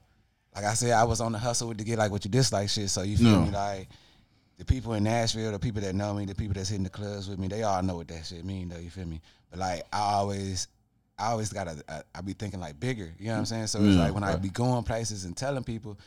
like 0.57 0.65
I 0.65 0.75
said, 0.75 0.93
I 0.93 1.05
was 1.05 1.21
on 1.21 1.33
the 1.33 1.39
hustle 1.39 1.69
with 1.69 1.79
to 1.79 1.85
get 1.85 1.99
like 1.99 2.11
what 2.11 2.25
you 2.25 2.31
dislike 2.31 2.69
shit. 2.69 2.91
So 2.91 3.03
you 3.03 3.17
feel 3.17 3.39
No. 3.39 3.45
me? 3.45 3.51
Like 3.51 3.89
the 4.59 4.65
people 4.65 4.95
in 4.95 5.05
Nashville, 5.05 5.53
the 5.53 5.59
people 5.59 5.83
that 5.83 5.95
know 5.95 6.15
me, 6.15 6.25
the 6.25 6.35
people 6.35 6.55
that's 6.55 6.71
hitting 6.71 6.85
the 6.85 6.91
clubs 6.91 7.29
with 7.29 7.39
me, 7.39 7.47
they 7.47 7.63
all 7.63 7.83
know 7.83 7.97
what 7.97 8.09
that 8.09 8.25
shit 8.27 8.45
mean 8.45 8.71
though. 8.71 8.79
You 8.79 8.91
feel 8.91 9.07
me? 9.07 9.21
But 9.51 9.59
like 9.61 9.83
I 9.93 9.99
always, 10.15 10.69
I 11.19 11.27
always 11.27 11.53
gotta, 11.53 11.83
I, 11.89 12.01
I 12.15 12.21
be 12.23 12.33
thinking 12.33 12.59
like 12.61 12.81
bigger. 12.81 13.13
You 13.19 13.27
know 13.27 13.33
what 13.35 13.39
I'm 13.41 13.45
saying? 13.47 13.67
So 13.69 13.85
it's 13.85 13.97
Yeah, 13.97 14.05
like 14.05 14.15
when 14.15 14.25
I 14.25 14.37
be 14.37 14.49
going 14.49 14.83
places 14.85 15.25
and 15.25 15.37
telling 15.37 15.63
people. 15.65 15.99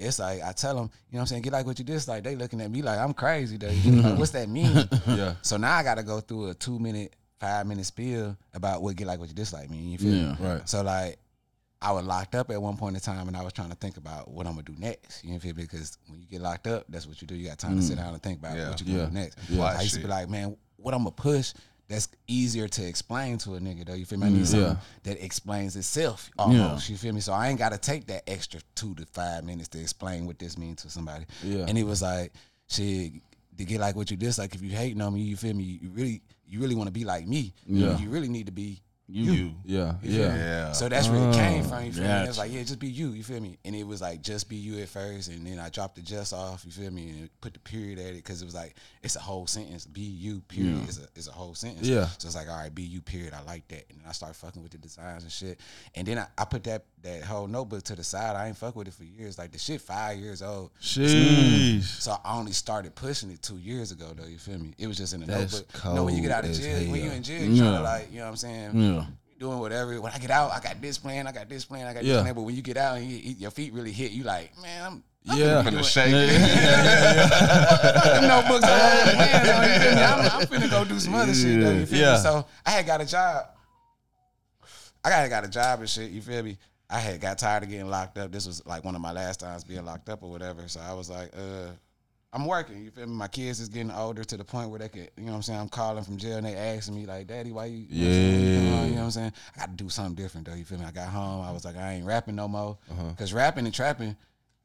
It's 0.00 0.20
like 0.20 0.42
I 0.44 0.52
tell 0.52 0.76
them, 0.76 0.84
you 1.10 1.16
know 1.16 1.18
what 1.18 1.20
I'm 1.22 1.26
saying, 1.26 1.42
get 1.42 1.52
like 1.52 1.66
what 1.66 1.76
you 1.80 1.84
dislike. 1.84 2.22
They 2.22 2.36
looking 2.36 2.60
at 2.60 2.70
me 2.70 2.82
like 2.82 3.00
I'm 3.00 3.12
crazy 3.12 3.56
though. 3.56 3.70
You 3.70 3.82
feel? 3.82 4.02
Like, 4.04 4.16
what's 4.16 4.30
that 4.30 4.48
mean? 4.48 4.88
Yeah. 5.08 5.34
So 5.42 5.56
now 5.56 5.74
I 5.76 5.82
gotta 5.82 6.04
go 6.04 6.20
through 6.20 6.50
a 6.50 6.54
two 6.54 6.78
minute, 6.78 7.16
five 7.40 7.66
minute 7.66 7.84
spiel 7.84 8.36
about 8.54 8.80
what 8.80 8.94
get 8.94 9.08
like 9.08 9.18
what 9.18 9.28
you 9.28 9.34
dislike 9.34 9.68
mean. 9.70 9.90
You 9.90 9.98
feel 9.98 10.14
Yeah. 10.14 10.28
me? 10.28 10.36
Right. 10.38 10.68
So 10.68 10.82
like 10.82 11.18
I 11.80 11.92
was 11.92 12.04
locked 12.04 12.34
up 12.34 12.50
at 12.50 12.60
one 12.60 12.76
point 12.76 12.96
in 12.96 13.00
time 13.00 13.28
and 13.28 13.36
I 13.36 13.42
was 13.42 13.52
trying 13.52 13.70
to 13.70 13.76
think 13.76 13.96
about 13.96 14.28
what 14.28 14.46
I'm 14.46 14.54
gonna 14.54 14.64
do 14.64 14.74
next. 14.78 15.24
You 15.24 15.32
know 15.32 15.38
feel 15.38 15.54
me? 15.54 15.62
Because 15.62 15.96
when 16.08 16.20
you 16.20 16.26
get 16.26 16.40
locked 16.40 16.66
up, 16.66 16.84
that's 16.88 17.06
what 17.06 17.22
you 17.22 17.28
do. 17.28 17.36
You 17.36 17.48
got 17.48 17.58
time 17.58 17.76
to 17.76 17.82
sit 17.82 17.96
mm. 17.96 18.02
down 18.02 18.14
and 18.14 18.22
think 18.22 18.40
about 18.40 18.56
Yeah. 18.56 18.70
what 18.70 18.80
you're 18.80 18.96
gonna 18.96 19.10
do 19.10 19.14
next. 19.14 19.38
Yeah. 19.48 19.62
I 19.62 19.82
used 19.82 19.94
to 19.94 20.00
be 20.00 20.08
like, 20.08 20.28
man, 20.28 20.56
what 20.76 20.94
I'm 20.94 21.00
gonna 21.00 21.12
push 21.12 21.52
that's 21.88 22.08
easier 22.26 22.68
to 22.68 22.86
explain 22.86 23.38
to 23.38 23.54
a 23.54 23.60
nigga 23.60 23.86
though. 23.86 23.94
You 23.94 24.04
feel 24.04 24.18
me? 24.18 24.26
I 24.26 24.30
need 24.30 24.42
mm, 24.42 24.46
something 24.46 24.76
that 25.04 25.24
explains 25.24 25.74
itself 25.74 26.30
almost. 26.38 26.90
You 26.90 26.96
feel 26.96 27.14
me? 27.14 27.20
So 27.20 27.32
I 27.32 27.48
ain't 27.48 27.58
gotta 27.58 27.78
take 27.78 28.06
that 28.08 28.28
extra 28.28 28.60
two 28.74 28.94
to 28.96 29.06
five 29.06 29.44
minutes 29.44 29.68
to 29.68 29.80
explain 29.80 30.26
what 30.26 30.38
this 30.38 30.58
means 30.58 30.82
to 30.82 30.90
somebody. 30.90 31.24
Yeah. 31.42 31.64
And 31.66 31.78
it 31.78 31.84
was 31.84 32.02
like, 32.02 32.32
shit, 32.68 33.12
to 33.56 33.64
get 33.64 33.80
like 33.80 33.96
what 33.96 34.10
you 34.10 34.18
dislike, 34.18 34.54
if 34.54 34.62
you 34.62 34.70
hating 34.70 35.00
on 35.00 35.14
me, 35.14 35.20
you 35.22 35.36
feel 35.36 35.54
me, 35.54 35.64
you 35.82 35.88
really 35.90 36.20
you 36.46 36.60
really 36.60 36.74
wanna 36.74 36.90
be 36.90 37.04
like 37.04 37.26
me. 37.26 37.54
Yeah. 37.66 37.98
You 37.98 38.10
really 38.10 38.28
need 38.28 38.46
to 38.46 38.52
be 38.52 38.82
You. 39.08 39.54
Yeah. 39.64 39.94
you 40.02 40.10
feel 40.10 40.20
Yeah. 40.20 40.36
Yeah. 40.36 40.72
So 40.72 40.88
that's 40.88 41.08
where 41.08 41.18
it 41.18 41.28
uh, 41.28 41.32
came 41.32 41.64
from. 41.64 41.84
You 41.84 41.92
feel 41.92 42.02
me? 42.02 42.08
gotcha. 42.08 42.24
It 42.24 42.28
was 42.28 42.38
like, 42.38 42.52
yeah, 42.52 42.62
just 42.62 42.78
be 42.78 42.88
you. 42.88 43.10
You 43.12 43.22
feel 43.22 43.40
me? 43.40 43.58
And 43.64 43.74
it 43.74 43.84
was 43.84 44.02
like, 44.02 44.20
just 44.20 44.48
be 44.48 44.56
you 44.56 44.80
at 44.82 44.88
first, 44.88 45.30
and 45.30 45.46
then 45.46 45.58
I 45.58 45.70
dropped 45.70 45.96
the 45.96 46.02
just 46.02 46.32
off. 46.34 46.64
You 46.66 46.72
feel 46.72 46.90
me? 46.90 47.10
And 47.10 47.30
put 47.40 47.54
the 47.54 47.60
period 47.60 47.98
at 47.98 48.06
it 48.06 48.16
because 48.16 48.42
it 48.42 48.44
was 48.44 48.54
like 48.54 48.76
it's 49.02 49.16
a 49.16 49.20
whole 49.20 49.46
sentence. 49.46 49.86
Be 49.86 50.02
you. 50.02 50.40
Period. 50.42 50.88
Is 50.88 50.98
a 50.98 51.08
is 51.18 51.28
a 51.28 51.32
whole 51.32 51.54
sentence. 51.54 51.86
Yeah. 51.88 52.06
So 52.18 52.26
it's 52.26 52.36
like, 52.36 52.48
all 52.48 52.56
right, 52.58 52.74
be 52.74 52.82
you. 52.82 53.00
Period. 53.00 53.32
I 53.32 53.42
like 53.42 53.66
that. 53.68 53.86
And 53.88 54.00
then 54.00 54.06
I 54.08 54.12
started 54.12 54.34
fucking 54.34 54.62
with 54.62 54.72
the 54.72 54.78
designs 54.78 55.22
and 55.22 55.32
shit. 55.32 55.58
And 55.94 56.06
then 56.06 56.18
I, 56.18 56.26
I 56.36 56.44
put 56.44 56.64
that 56.64 56.84
that 57.02 57.22
whole 57.22 57.46
notebook 57.46 57.82
to 57.84 57.94
the 57.94 58.02
side. 58.04 58.36
I 58.36 58.48
ain't 58.48 58.56
fuck 58.56 58.74
with 58.76 58.88
it 58.88 58.94
for 58.94 59.04
years. 59.04 59.38
Like 59.38 59.52
the 59.52 59.58
shit, 59.58 59.80
five 59.80 60.18
years 60.18 60.42
old. 60.42 60.70
Sheesh. 60.82 61.82
So 61.82 62.16
I 62.24 62.36
only 62.36 62.52
started 62.52 62.94
pushing 62.94 63.30
it 63.30 63.40
two 63.42 63.58
years 63.58 63.92
ago, 63.92 64.12
though. 64.16 64.26
You 64.26 64.38
feel 64.38 64.58
me? 64.58 64.74
It 64.78 64.86
was 64.86 64.96
just 64.96 65.12
in 65.14 65.20
the 65.20 65.26
That's 65.26 65.52
notebook. 65.54 65.84
You 65.84 65.94
know, 65.94 66.04
when 66.04 66.16
you 66.16 66.22
get 66.22 66.30
out 66.32 66.44
of 66.44 66.50
cold 66.50 66.58
as 66.58 66.60
jail, 66.60 66.90
when 66.90 67.04
you 67.04 67.10
in 67.10 67.22
jail, 67.22 67.42
you 67.42 67.56
trying 67.58 67.72
Yeah. 67.72 67.78
to 67.78 67.84
like, 67.84 68.10
you 68.12 68.18
know 68.18 68.24
what 68.24 68.30
I'm 68.30 68.36
saying? 68.36 68.80
Yeah. 68.80 69.04
doing 69.38 69.58
whatever. 69.60 70.00
When 70.00 70.12
I 70.12 70.18
get 70.18 70.30
out, 70.32 70.50
I 70.52 70.58
got 70.60 70.80
this 70.82 70.98
plan, 70.98 71.28
I 71.28 71.32
got 71.32 71.48
this 71.48 71.64
plan, 71.64 71.86
I 71.86 71.94
got 71.94 72.02
Yeah. 72.04 72.14
this 72.14 72.22
plan. 72.22 72.34
But 72.34 72.42
when 72.42 72.56
you 72.56 72.62
get 72.62 72.76
out 72.76 72.96
and 72.98 73.08
you, 73.08 73.34
your 73.38 73.52
feet 73.52 73.72
really 73.72 73.92
hit, 73.92 74.10
you 74.10 74.24
like, 74.24 74.50
man, 74.60 74.84
I'm. 74.84 75.02
I'm 75.30 75.38
Yeah. 75.38 75.62
finna 75.62 75.64
be 75.64 75.68
Finna 75.68 75.72
doing- 75.72 75.84
shake 75.84 76.12
Them 78.14 78.28
notebooks 78.28 78.64
all 78.64 78.70
hands 78.70 79.48
on, 79.48 79.68
you 79.68 79.80
feel 79.80 79.94
me? 79.94 80.02
I'm, 80.02 80.40
I'm 80.40 80.46
finna 80.46 80.70
go 80.70 80.84
do 80.84 80.98
some 80.98 81.14
other 81.14 81.34
shit 81.34 81.60
though, 81.60 81.72
you 81.72 81.86
feel 81.86 81.98
Yeah. 82.00 82.12
me? 82.14 82.18
So 82.22 82.46
I 82.66 82.70
had 82.70 82.86
got 82.86 83.00
a 83.00 83.06
job. 83.06 83.46
I 85.04 85.10
got 85.10 85.28
got 85.30 85.44
a 85.44 85.48
job 85.48 85.80
and 85.80 85.88
shit, 85.88 86.10
you 86.10 86.20
feel 86.22 86.42
me? 86.42 86.58
I 86.90 86.98
had 87.00 87.20
got 87.20 87.38
tired 87.38 87.62
of 87.64 87.68
getting 87.68 87.88
locked 87.90 88.16
up. 88.18 88.32
This 88.32 88.46
was 88.46 88.64
like 88.66 88.84
one 88.84 88.94
of 88.94 89.00
my 89.00 89.12
last 89.12 89.40
times 89.40 89.62
being 89.64 89.84
locked 89.84 90.08
up 90.08 90.22
or 90.22 90.30
whatever. 90.30 90.66
So 90.68 90.80
I 90.80 90.94
was 90.94 91.10
like, 91.10 91.30
uh, 91.36 91.70
I'm 92.32 92.46
working. 92.46 92.82
You 92.84 92.90
feel 92.90 93.06
me? 93.06 93.14
My 93.14 93.28
kids 93.28 93.60
is 93.60 93.68
getting 93.68 93.90
older 93.90 94.24
to 94.24 94.36
the 94.36 94.44
point 94.44 94.70
where 94.70 94.78
they 94.78 94.88
could, 94.88 95.10
you 95.16 95.24
know 95.24 95.32
what 95.32 95.36
I'm 95.36 95.42
saying? 95.42 95.60
I'm 95.60 95.68
calling 95.68 96.04
from 96.04 96.16
jail 96.16 96.36
and 96.38 96.46
they 96.46 96.54
asking 96.54 96.94
me 96.94 97.04
like, 97.06 97.26
Daddy, 97.26 97.52
why 97.52 97.66
you? 97.66 97.86
You 97.88 98.04
know 98.04 98.08
what 98.08 98.14
I'm 98.14 98.14
saying? 98.14 98.88
You 98.88 98.90
know 98.94 98.96
what 99.00 99.04
I'm 99.04 99.10
saying? 99.10 99.32
I 99.54 99.58
got 99.60 99.68
to 99.76 99.84
do 99.84 99.88
something 99.90 100.14
different 100.14 100.46
though. 100.46 100.54
You 100.54 100.64
feel 100.64 100.78
me? 100.78 100.84
I 100.86 100.90
got 100.90 101.08
home. 101.08 101.42
I 101.44 101.52
was 101.52 101.64
like, 101.64 101.76
I 101.76 101.92
ain't 101.94 102.06
rapping 102.06 102.36
no 102.36 102.48
more 102.48 102.78
Uh-huh. 102.90 103.10
because 103.10 103.32
rapping 103.34 103.66
and 103.66 103.74
trapping 103.74 104.16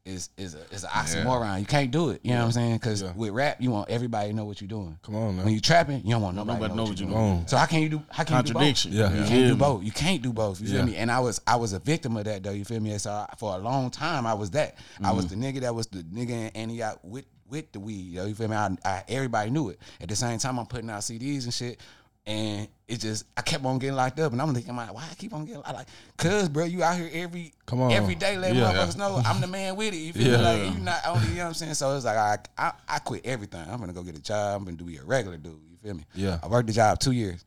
is 0.04 0.28
is 0.36 0.54
a, 0.54 0.60
is 0.70 0.84
an 0.84 0.90
oxymoron. 0.90 1.60
You 1.60 1.66
can't 1.66 1.90
do 1.90 2.10
it. 2.10 2.20
You 2.22 2.32
know 2.32 2.40
what 2.40 2.44
I'm 2.46 2.52
saying? 2.52 2.74
Because 2.74 3.02
with 3.14 3.30
rap, 3.30 3.56
you 3.60 3.70
want 3.70 3.88
everybody 3.88 4.30
to 4.30 4.36
know 4.36 4.44
what 4.44 4.60
you're 4.60 4.68
doing. 4.68 4.98
Come 5.02 5.14
on 5.14 5.36
man. 5.36 5.46
When 5.46 5.54
you 5.54 5.60
trapping, 5.60 6.02
you 6.04 6.10
don't 6.10 6.20
want 6.20 6.36
nobody, 6.36 6.58
Nobody 6.58 6.72
to 6.72 6.76
know 6.76 6.84
what 6.84 7.00
you're 7.00 7.08
doing. 7.08 7.46
So 7.46 7.56
how 7.56 7.64
can 7.64 7.80
you 7.80 7.88
do? 7.88 8.02
How 8.10 8.22
can 8.24 8.36
you 8.36 8.42
do 8.42 8.52
both? 8.52 8.60
Contradiction. 8.60 8.92
Yeah. 8.92 9.10
You 9.10 9.20
Yeah. 9.20 9.28
can't 9.28 9.40
Yeah. 9.40 9.48
do 9.48 9.56
both. 9.56 9.82
You 9.82 9.92
can't 9.92 10.22
do 10.22 10.32
both. 10.32 10.60
You 10.60 10.68
Yeah. 10.68 10.76
feel 10.76 10.86
me? 10.86 10.96
And 10.96 11.10
I 11.10 11.20
was 11.20 11.40
I 11.46 11.56
was 11.56 11.72
a 11.72 11.78
victim 11.78 12.18
of 12.18 12.24
that 12.24 12.42
though. 12.42 12.52
You 12.52 12.66
feel 12.66 12.80
me? 12.80 12.96
So 12.98 13.10
I, 13.10 13.32
for 13.38 13.54
a 13.54 13.58
long 13.58 13.90
time 13.90 14.26
I 14.26 14.34
was 14.34 14.50
that. 14.50 14.76
I 15.02 15.12
was 15.12 15.26
mm-hmm. 15.26 15.40
the 15.40 15.52
nigga 15.52 15.60
that 15.62 15.74
was 15.74 15.86
the 15.86 16.02
nigga 16.02 16.30
in 16.30 16.48
Antioch 16.48 16.98
with 17.02 17.24
with 17.48 17.72
the 17.72 17.80
weed. 17.80 18.12
Yo, 18.12 18.26
you 18.26 18.34
feel 18.34 18.48
me? 18.48 18.56
I, 18.56 18.76
I, 18.84 19.04
everybody 19.08 19.50
knew 19.50 19.70
it. 19.70 19.78
At 20.00 20.08
the 20.08 20.16
same 20.16 20.38
time, 20.38 20.58
I'm 20.58 20.66
putting 20.66 20.90
out 20.90 21.00
CDs 21.00 21.44
and 21.44 21.54
shit. 21.54 21.78
And 22.26 22.68
it 22.88 23.00
just 23.00 23.26
I 23.36 23.42
kept 23.42 23.64
on 23.66 23.78
getting 23.78 23.96
locked 23.96 24.18
up, 24.18 24.32
and 24.32 24.40
I'm 24.40 24.54
thinking, 24.54 24.74
like, 24.74 24.94
why 24.94 25.06
I 25.10 25.14
keep 25.14 25.34
on 25.34 25.44
getting 25.44 25.60
locked? 25.60 25.74
like, 25.74 25.86
cause 26.16 26.48
bro, 26.48 26.64
you 26.64 26.82
out 26.82 26.96
here 26.96 27.10
every 27.12 27.52
Come 27.66 27.82
on. 27.82 27.92
every 27.92 28.14
day, 28.14 28.38
letting 28.38 28.58
Yeah. 28.58 28.72
motherfuckers 28.72 28.96
know 28.96 29.20
I'm 29.24 29.42
the 29.42 29.46
man 29.46 29.76
with 29.76 29.92
it. 29.92 29.98
You 29.98 30.12
feel 30.14 30.22
Yeah. 30.30 30.36
me? 30.38 30.42
Like 30.66 30.74
you 30.74 30.80
not 30.82 31.00
only, 31.06 31.28
you 31.28 31.34
know 31.34 31.42
what 31.42 31.48
I'm 31.48 31.54
saying? 31.54 31.74
So 31.74 31.94
it's 31.96 32.06
like 32.06 32.16
I, 32.16 32.38
I 32.56 32.72
I 32.88 32.98
quit 33.00 33.26
everything. 33.26 33.60
I'm 33.68 33.78
gonna 33.78 33.92
go 33.92 34.02
get 34.02 34.16
a 34.16 34.22
job. 34.22 34.56
I'm 34.58 34.64
gonna 34.64 34.76
do 34.78 34.84
be 34.84 34.96
a 34.96 35.04
regular 35.04 35.36
dude. 35.36 35.60
You 35.70 35.76
feel 35.82 35.94
me? 35.94 36.04
Yeah. 36.14 36.38
I 36.42 36.48
worked 36.48 36.66
the 36.68 36.72
job 36.72 36.98
two 36.98 37.12
years. 37.12 37.44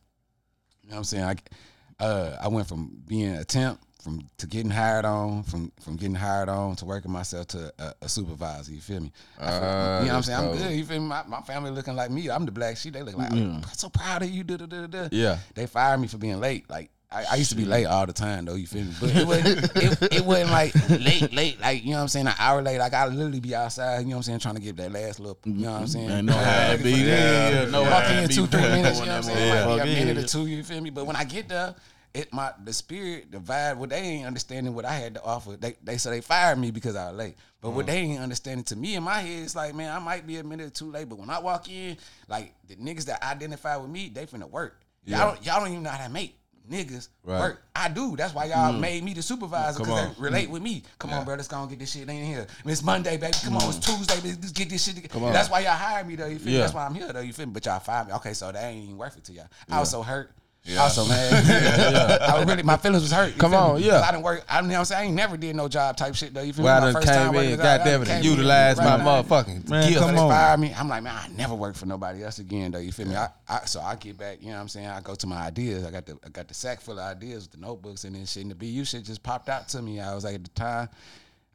You 0.84 0.90
know 0.90 0.94
what 0.96 0.98
I'm 0.98 1.04
saying? 1.04 1.24
I 1.24 2.04
uh 2.04 2.36
I 2.42 2.46
went 2.48 2.68
from 2.68 3.02
being 3.06 3.34
a 3.34 3.44
temp 3.44 3.80
from 4.02 4.20
to 4.38 4.46
getting 4.46 4.70
hired 4.70 5.04
on, 5.04 5.42
from 5.42 5.72
from 5.82 5.96
getting 5.96 6.14
hired 6.14 6.48
on 6.48 6.76
to 6.76 6.84
working 6.84 7.10
myself 7.10 7.48
to 7.48 7.72
a, 7.78 7.94
a 8.02 8.08
supervisor. 8.08 8.72
You 8.72 8.80
feel 8.80 9.00
me? 9.00 9.12
Feel- 9.38 9.46
you 9.46 9.52
know 9.52 9.98
what 10.00 10.10
I'm 10.10 10.22
saying? 10.22 10.38
I'm 10.50 10.56
good. 10.56 10.72
You 10.72 10.84
feel 10.84 11.00
me? 11.00 11.06
My, 11.06 11.22
my 11.26 11.40
family 11.40 11.70
looking 11.70 11.96
like 11.96 12.10
me. 12.10 12.30
I'm 12.30 12.46
the 12.46 12.52
black 12.52 12.76
sheep. 12.76 12.94
They 12.94 13.02
look 13.02 13.16
like 13.16 13.32
I'm 13.32 13.62
so 13.74 13.88
proud 13.88 14.22
of 14.22 14.30
you. 14.30 14.44
Da, 14.44 14.56
da, 14.56 14.66
da, 14.66 14.86
da. 14.86 15.08
Yeah. 15.10 15.38
They 15.54 15.66
fired 15.66 16.00
me 16.00 16.06
for 16.08 16.18
being 16.18 16.40
late. 16.40 16.68
Like 16.70 16.90
I, 17.10 17.24
I 17.32 17.34
used 17.36 17.50
to 17.50 17.56
be 17.56 17.64
late 17.64 17.86
all 17.86 18.06
the 18.06 18.12
time 18.12 18.44
though. 18.44 18.54
You 18.54 18.66
feel 18.66 18.84
me? 18.84 18.92
But 19.00 19.16
it 19.16 19.26
wasn't 19.26 19.76
it, 19.76 20.12
it 20.12 20.24
wasn't 20.24 20.50
like 20.50 20.74
late, 20.90 21.32
late. 21.32 21.60
Like 21.60 21.82
you 21.82 21.90
know 21.90 21.96
what 21.96 22.02
I'm 22.02 22.08
saying? 22.08 22.26
An 22.26 22.34
hour 22.38 22.60
late. 22.62 22.78
Like 22.78 22.92
I 22.92 23.06
literally 23.06 23.40
be 23.40 23.54
outside. 23.54 24.00
You 24.00 24.04
know 24.04 24.10
what 24.10 24.16
I'm 24.16 24.22
saying? 24.24 24.38
Trying 24.40 24.54
to 24.56 24.60
get 24.60 24.76
that 24.76 24.92
last 24.92 25.18
little. 25.18 25.38
You 25.44 25.52
know 25.54 25.72
what 25.72 25.80
I'm 25.80 25.86
saying? 25.86 26.10
And 26.10 26.30
how 26.30 26.72
it 26.72 26.82
be. 26.82 26.90
Yeah, 26.90 27.50
yeah, 27.64 27.70
know 27.70 27.84
how 27.84 27.90
Walk 27.90 28.10
it 28.10 28.24
in 28.24 28.28
two, 28.28 28.46
three 28.46 28.60
minutes, 28.60 29.00
you 29.00 29.06
know 29.06 29.12
what 29.12 29.16
I'm 29.16 29.22
saying? 29.22 29.66
Might 29.66 29.84
be 29.84 29.90
a 29.90 29.94
minute 30.04 30.18
or 30.18 30.26
two, 30.28 30.46
you 30.46 30.62
feel 30.62 30.80
me? 30.82 30.90
But 30.90 31.06
when 31.06 31.16
I 31.16 31.24
get 31.24 31.48
there, 31.48 31.74
it 32.18 32.32
my 32.32 32.52
the 32.64 32.72
spirit, 32.72 33.30
the 33.32 33.38
vibe, 33.38 33.76
what 33.76 33.90
they 33.90 33.98
ain't 34.00 34.26
understanding 34.26 34.74
what 34.74 34.84
I 34.84 34.92
had 34.94 35.14
to 35.14 35.22
offer. 35.22 35.56
They 35.56 35.76
they 35.82 35.96
so 35.98 36.10
they 36.10 36.20
fired 36.20 36.58
me 36.58 36.70
because 36.70 36.96
I 36.96 37.08
was 37.10 37.16
late. 37.18 37.36
But 37.60 37.68
Uh-huh. 37.68 37.76
what 37.76 37.86
they 37.86 37.96
ain't 37.98 38.20
understanding 38.20 38.64
to 38.64 38.76
me 38.76 38.94
in 38.94 39.02
my 39.02 39.20
head, 39.20 39.42
it's 39.44 39.56
like, 39.56 39.74
man, 39.74 39.94
I 39.94 39.98
might 39.98 40.26
be 40.26 40.36
a 40.38 40.44
minute 40.44 40.66
or 40.66 40.70
two 40.70 40.90
late, 40.90 41.08
but 41.08 41.18
when 41.18 41.30
I 41.30 41.38
walk 41.38 41.68
in, 41.68 41.96
like 42.28 42.54
the 42.66 42.76
niggas 42.76 43.04
that 43.06 43.22
identify 43.22 43.76
with 43.76 43.90
me, 43.90 44.08
they 44.08 44.26
finna 44.26 44.48
work. 44.50 44.80
Y'all 45.04 45.32
don't 45.32 45.44
y'all 45.44 45.60
don't 45.60 45.70
even 45.70 45.82
know 45.82 45.90
how 45.90 46.06
to 46.06 46.12
make 46.12 46.34
niggas 46.70 47.08
Right. 47.24 47.40
work. 47.40 47.62
I 47.74 47.88
do. 47.88 48.14
That's 48.14 48.34
why 48.34 48.44
y'all 48.44 48.74
Mm. 48.74 48.80
made 48.80 49.02
me 49.02 49.14
the 49.14 49.22
supervisor 49.22 49.78
because 49.78 50.14
they 50.14 50.20
relate 50.22 50.50
with 50.50 50.60
me. 50.60 50.82
Come 50.98 51.14
on, 51.14 51.24
bro, 51.24 51.34
let's 51.34 51.48
go 51.48 51.60
and 51.62 51.70
get 51.70 51.78
this 51.78 51.92
shit 51.92 52.06
in 52.08 52.24
here. 52.26 52.46
It's 52.66 52.82
Monday, 52.82 53.16
baby. 53.16 53.32
Come 53.42 53.56
on, 53.56 53.62
Mm. 53.62 53.76
it's 53.78 53.86
Tuesday. 53.86 54.20
Let's 54.20 54.36
let's 54.38 54.52
get 54.52 54.68
this 54.68 54.84
shit 54.84 54.96
together. 54.96 55.24
on. 55.24 55.32
That's 55.32 55.48
why 55.48 55.60
y'all 55.60 55.72
hired 55.72 56.06
me 56.06 56.16
though. 56.16 56.26
You 56.26 56.38
feel 56.38 56.48
me? 56.48 56.52
Yeah. 56.54 56.60
That's 56.60 56.74
why 56.74 56.84
I'm 56.84 56.94
here 56.94 57.10
though. 57.12 57.20
You 57.20 57.32
feel 57.32 57.46
me? 57.46 57.52
But 57.52 57.64
y'all 57.64 57.80
fired 57.80 58.08
me. 58.08 58.12
Okay, 58.14 58.34
so 58.34 58.52
that 58.52 58.62
ain't 58.62 58.84
even 58.84 58.98
worth 58.98 59.16
it 59.16 59.24
to 59.24 59.32
y'all. 59.32 59.48
I 59.70 59.80
was 59.80 59.90
so 59.90 60.02
hurt. 60.02 60.34
I 60.70 60.84
was 60.84 60.94
so 60.96 61.06
mad. 61.06 62.20
I 62.20 62.42
really, 62.44 62.62
my 62.62 62.76
feelings 62.76 63.02
was 63.02 63.10
hurt. 63.12 63.38
Come 63.38 63.54
on, 63.54 63.76
me? 63.80 63.86
yeah. 63.86 63.92
'Cause 63.92 64.02
I 64.02 64.10
didn't 64.10 64.22
work. 64.24 64.44
I, 64.48 64.60
you 64.60 64.66
know 64.66 64.72
what 64.74 64.78
I'm 64.80 64.84
saying? 64.84 65.00
I 65.00 65.04
ain't 65.06 65.14
never 65.14 65.36
did 65.38 65.56
no 65.56 65.66
job 65.66 65.96
type 65.96 66.14
shit 66.14 66.34
though. 66.34 66.42
You 66.42 66.52
feel 66.52 66.64
Well, 66.66 66.74
I 66.76 66.80
me? 66.80 66.86
My 66.86 66.92
done 66.92 67.02
first 67.02 67.08
time 67.14 67.26
came 67.28 67.34
working 67.34 67.48
in, 67.48 67.54
a 67.54 67.56
job, 67.56 67.64
I 67.64 67.78
goddamn 67.78 68.02
it, 68.02 68.04
came 68.06 68.16
and 68.16 68.24
in 68.40 68.46
my 68.46 68.96
now. 68.98 69.22
motherfucking 69.22 69.68
Man, 69.70 69.88
gift. 69.88 70.00
Come 70.00 70.14
they 70.14 70.20
on. 70.20 70.30
fired 70.30 70.60
me. 70.60 70.74
I'm 70.76 70.88
like, 70.88 71.02
man, 71.02 71.14
I 71.14 71.28
never 71.34 71.54
work 71.54 71.74
for 71.74 71.86
nobody 71.86 72.22
else 72.22 72.38
again, 72.38 72.70
though. 72.72 72.80
You 72.80 72.92
feel 72.92 73.06
me? 73.06 73.16
I, 73.16 73.28
I 73.48 73.60
so 73.64 73.80
I 73.80 73.94
get 73.96 74.18
back. 74.18 74.42
You 74.42 74.48
know 74.48 74.54
what 74.56 74.60
I'm 74.60 74.68
saying? 74.68 74.88
I 74.88 75.00
go 75.00 75.14
to 75.14 75.26
my 75.26 75.38
ideas. 75.38 75.86
I 75.86 75.90
got 75.90 76.04
the 76.04 76.18
I 76.24 76.28
got 76.28 76.48
the 76.48 76.54
sack 76.54 76.80
full 76.82 76.98
of 76.98 77.04
ideas 77.16 77.44
with 77.44 77.52
the 77.52 77.58
notebooks 77.66 78.04
and 78.04 78.14
then 78.14 78.26
shit. 78.26 78.42
And 78.42 78.50
the 78.50 78.54
BU 78.54 78.84
shit 78.84 79.04
just 79.04 79.22
popped 79.22 79.48
out 79.48 79.68
to 79.70 79.80
me. 79.80 80.00
I 80.00 80.14
was 80.14 80.24
like 80.24 80.34
at 80.34 80.44
the 80.44 80.50
time. 80.50 80.90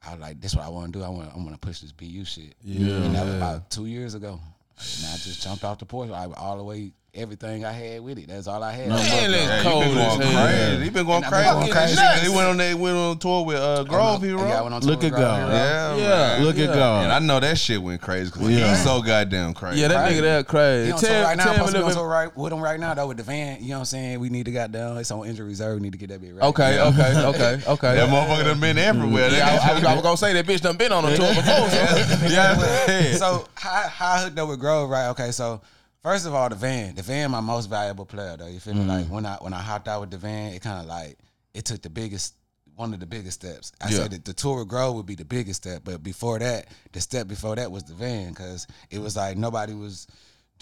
I 0.06 0.12
was 0.14 0.20
like, 0.22 0.42
this 0.42 0.56
what 0.56 0.66
I 0.66 0.70
want 0.70 0.92
to 0.92 1.00
do. 1.00 1.06
I 1.06 1.10
want 1.10 1.32
I 1.32 1.38
want 1.38 1.52
to 1.52 1.58
push 1.60 1.82
this 1.82 1.92
BU 1.92 2.26
shit. 2.26 2.56
Yeah. 2.64 2.96
And 2.96 3.14
that 3.16 3.26
was 3.26 3.36
about 3.36 3.70
two 3.70 3.86
years 3.86 4.16
ago. 4.16 4.40
And 4.80 5.06
I 5.06 5.18
just 5.18 5.44
jumped 5.44 5.64
off 5.64 5.78
the 5.78 5.86
porch. 5.86 6.10
I, 6.10 6.26
all 6.36 6.58
the 6.58 6.64
way, 6.64 6.94
everything 7.24 7.64
I 7.64 7.72
had 7.72 8.02
with 8.02 8.18
it. 8.18 8.28
That's 8.28 8.48
all 8.48 8.64
I 8.64 8.72
had. 8.72 8.90
Man, 8.90 8.98
that's 9.32 9.64
he 9.64 9.70
cold 9.70 9.84
been 9.84 9.98
as 9.98 10.18
going 10.18 10.22
hell. 10.32 10.46
crazy. 10.48 10.84
He 10.84 10.90
been 10.90 11.06
going 11.06 11.24
And 11.24 11.26
I've 11.26 11.32
crazy. 11.32 11.50
been 11.50 11.60
going 11.60 11.72
crazy. 11.72 11.96
Shit, 11.96 12.24
He 12.24 12.30
went 12.30 12.48
on 12.50 12.58
that 12.58 12.76
went 12.80 12.98
on 12.98 13.18
tour 13.20 13.46
with 13.46 13.58
uh, 13.58 13.84
Grove 13.84 14.24
Hero. 14.24 14.48
Yeah, 14.48 14.60
I 14.60 14.62
went 14.64 14.74
on 14.74 14.82
tour 14.82 14.92
Look 14.92 15.04
at 15.04 15.12
God. 15.12 15.38
Hero. 15.38 15.52
Yeah, 15.54 15.96
Yeah. 15.96 16.08
man. 16.08 16.44
Look 16.44 16.58
at 16.58 16.74
God. 16.74 17.04
And 17.04 17.12
I 17.14 17.20
know 17.20 17.40
that 17.40 17.58
shit 17.60 17.82
went 17.82 18.02
crazy 18.02 18.32
because 18.32 18.50
Yeah. 18.50 18.70
he's 18.70 18.84
so 18.84 19.02
goddamn 19.04 19.54
crazy. 19.54 19.82
Yeah, 19.82 19.90
that 19.90 20.08
Crazy. 20.08 20.22
nigga 20.22 20.24
that 20.24 20.48
crazy. 20.48 20.86
He 20.88 20.92
on 20.92 21.00
Tell, 21.00 21.10
tour 21.12 21.24
right 21.24 21.38
now. 21.38 21.44
tell 21.44 21.54
me 21.54 21.58
a 21.60 21.68
Supposed 21.68 21.74
to 21.76 21.80
be 21.80 21.86
on 21.86 21.94
tour 21.94 22.08
right 22.08 22.38
with 22.38 22.54
him 22.54 22.60
right 22.62 22.80
now 22.80 22.94
though 22.96 23.08
with 23.08 23.18
the 23.18 23.24
van. 23.24 23.62
You 23.62 23.70
know 23.70 23.76
what 23.76 23.80
I'm 23.82 23.86
saying? 23.86 24.20
We 24.20 24.30
need 24.30 24.46
to 24.46 24.52
get 24.52 24.72
down. 24.72 24.98
It's 24.98 25.12
on 25.12 25.28
injury 25.28 25.48
reserve. 25.50 25.76
We 25.76 25.84
need 25.84 25.92
to 25.92 26.00
get 26.00 26.10
that 26.10 26.20
bit 26.22 26.34
right. 26.34 26.44
Okay, 26.48 26.80
okay, 26.80 27.26
okay, 27.28 27.62
okay. 27.68 27.96
That 27.96 28.10
motherfucker 28.10 28.46
done 28.46 28.60
been 28.60 28.80
everywhere. 28.80 29.30
Yeah, 29.30 29.60
I, 29.64 29.70
I, 29.70 29.94
was- 29.94 30.02
gonna 30.02 30.18
say 30.18 30.34
that 30.34 30.48
bitch 30.48 30.62
done 30.62 30.78
been 30.78 30.92
on 30.92 31.06
a 31.06 31.16
tour 31.16 31.30
before. 31.30 31.44
Yeah, 32.34 33.16
so 33.18 33.48
how 33.54 33.88
how 33.88 34.12
I 34.14 34.24
hooked 34.24 34.40
up 34.40 34.50
with 34.50 34.60
Grove, 34.60 34.90
right? 34.90 35.10
Okay, 35.10 35.30
so 35.32 35.62
first 36.04 36.26
of 36.28 36.34
all, 36.36 36.50
the 36.50 36.56
van, 36.56 36.96
the 36.96 37.02
van, 37.02 37.32
my 37.32 37.40
most 37.40 37.70
valuable 37.70 38.06
player, 38.06 38.36
though. 38.38 38.48
You 38.48 38.60
feel 38.60 38.74
me? 38.76 38.82
Mm-hmm. 38.82 38.90
Like 38.90 39.08
when 39.08 39.26
I 39.26 39.36
when 39.38 39.54
I 39.54 39.62
hopped 39.62 39.88
out 39.88 40.02
with 40.02 40.12
the 40.12 40.18
van, 40.18 40.54
it 40.54 40.62
kind 40.62 40.80
of 40.82 40.86
like 40.86 41.18
it 41.54 41.66
took 41.66 41.82
the 41.82 41.90
biggest. 41.90 42.36
One 42.76 42.92
of 42.92 43.00
the 43.00 43.06
biggest 43.06 43.40
steps. 43.40 43.72
I 43.80 43.90
Yeah. 43.90 43.98
said 43.98 44.12
that 44.14 44.26
the 44.26 44.34
tour 44.34 44.58
with 44.58 44.68
Grove 44.68 44.96
would 44.96 45.06
be 45.06 45.14
the 45.14 45.24
biggest 45.26 45.62
step, 45.62 45.84
but 45.86 46.02
before 46.02 46.40
that, 46.40 46.66
the 46.92 47.02
step 47.02 47.28
before 47.28 47.56
that 47.56 47.72
was 47.72 47.84
the 47.84 47.94
van, 47.94 48.30
because 48.30 48.66
it 48.90 48.98
was 48.98 49.16
like 49.16 49.38
nobody 49.38 49.76
was 49.76 50.08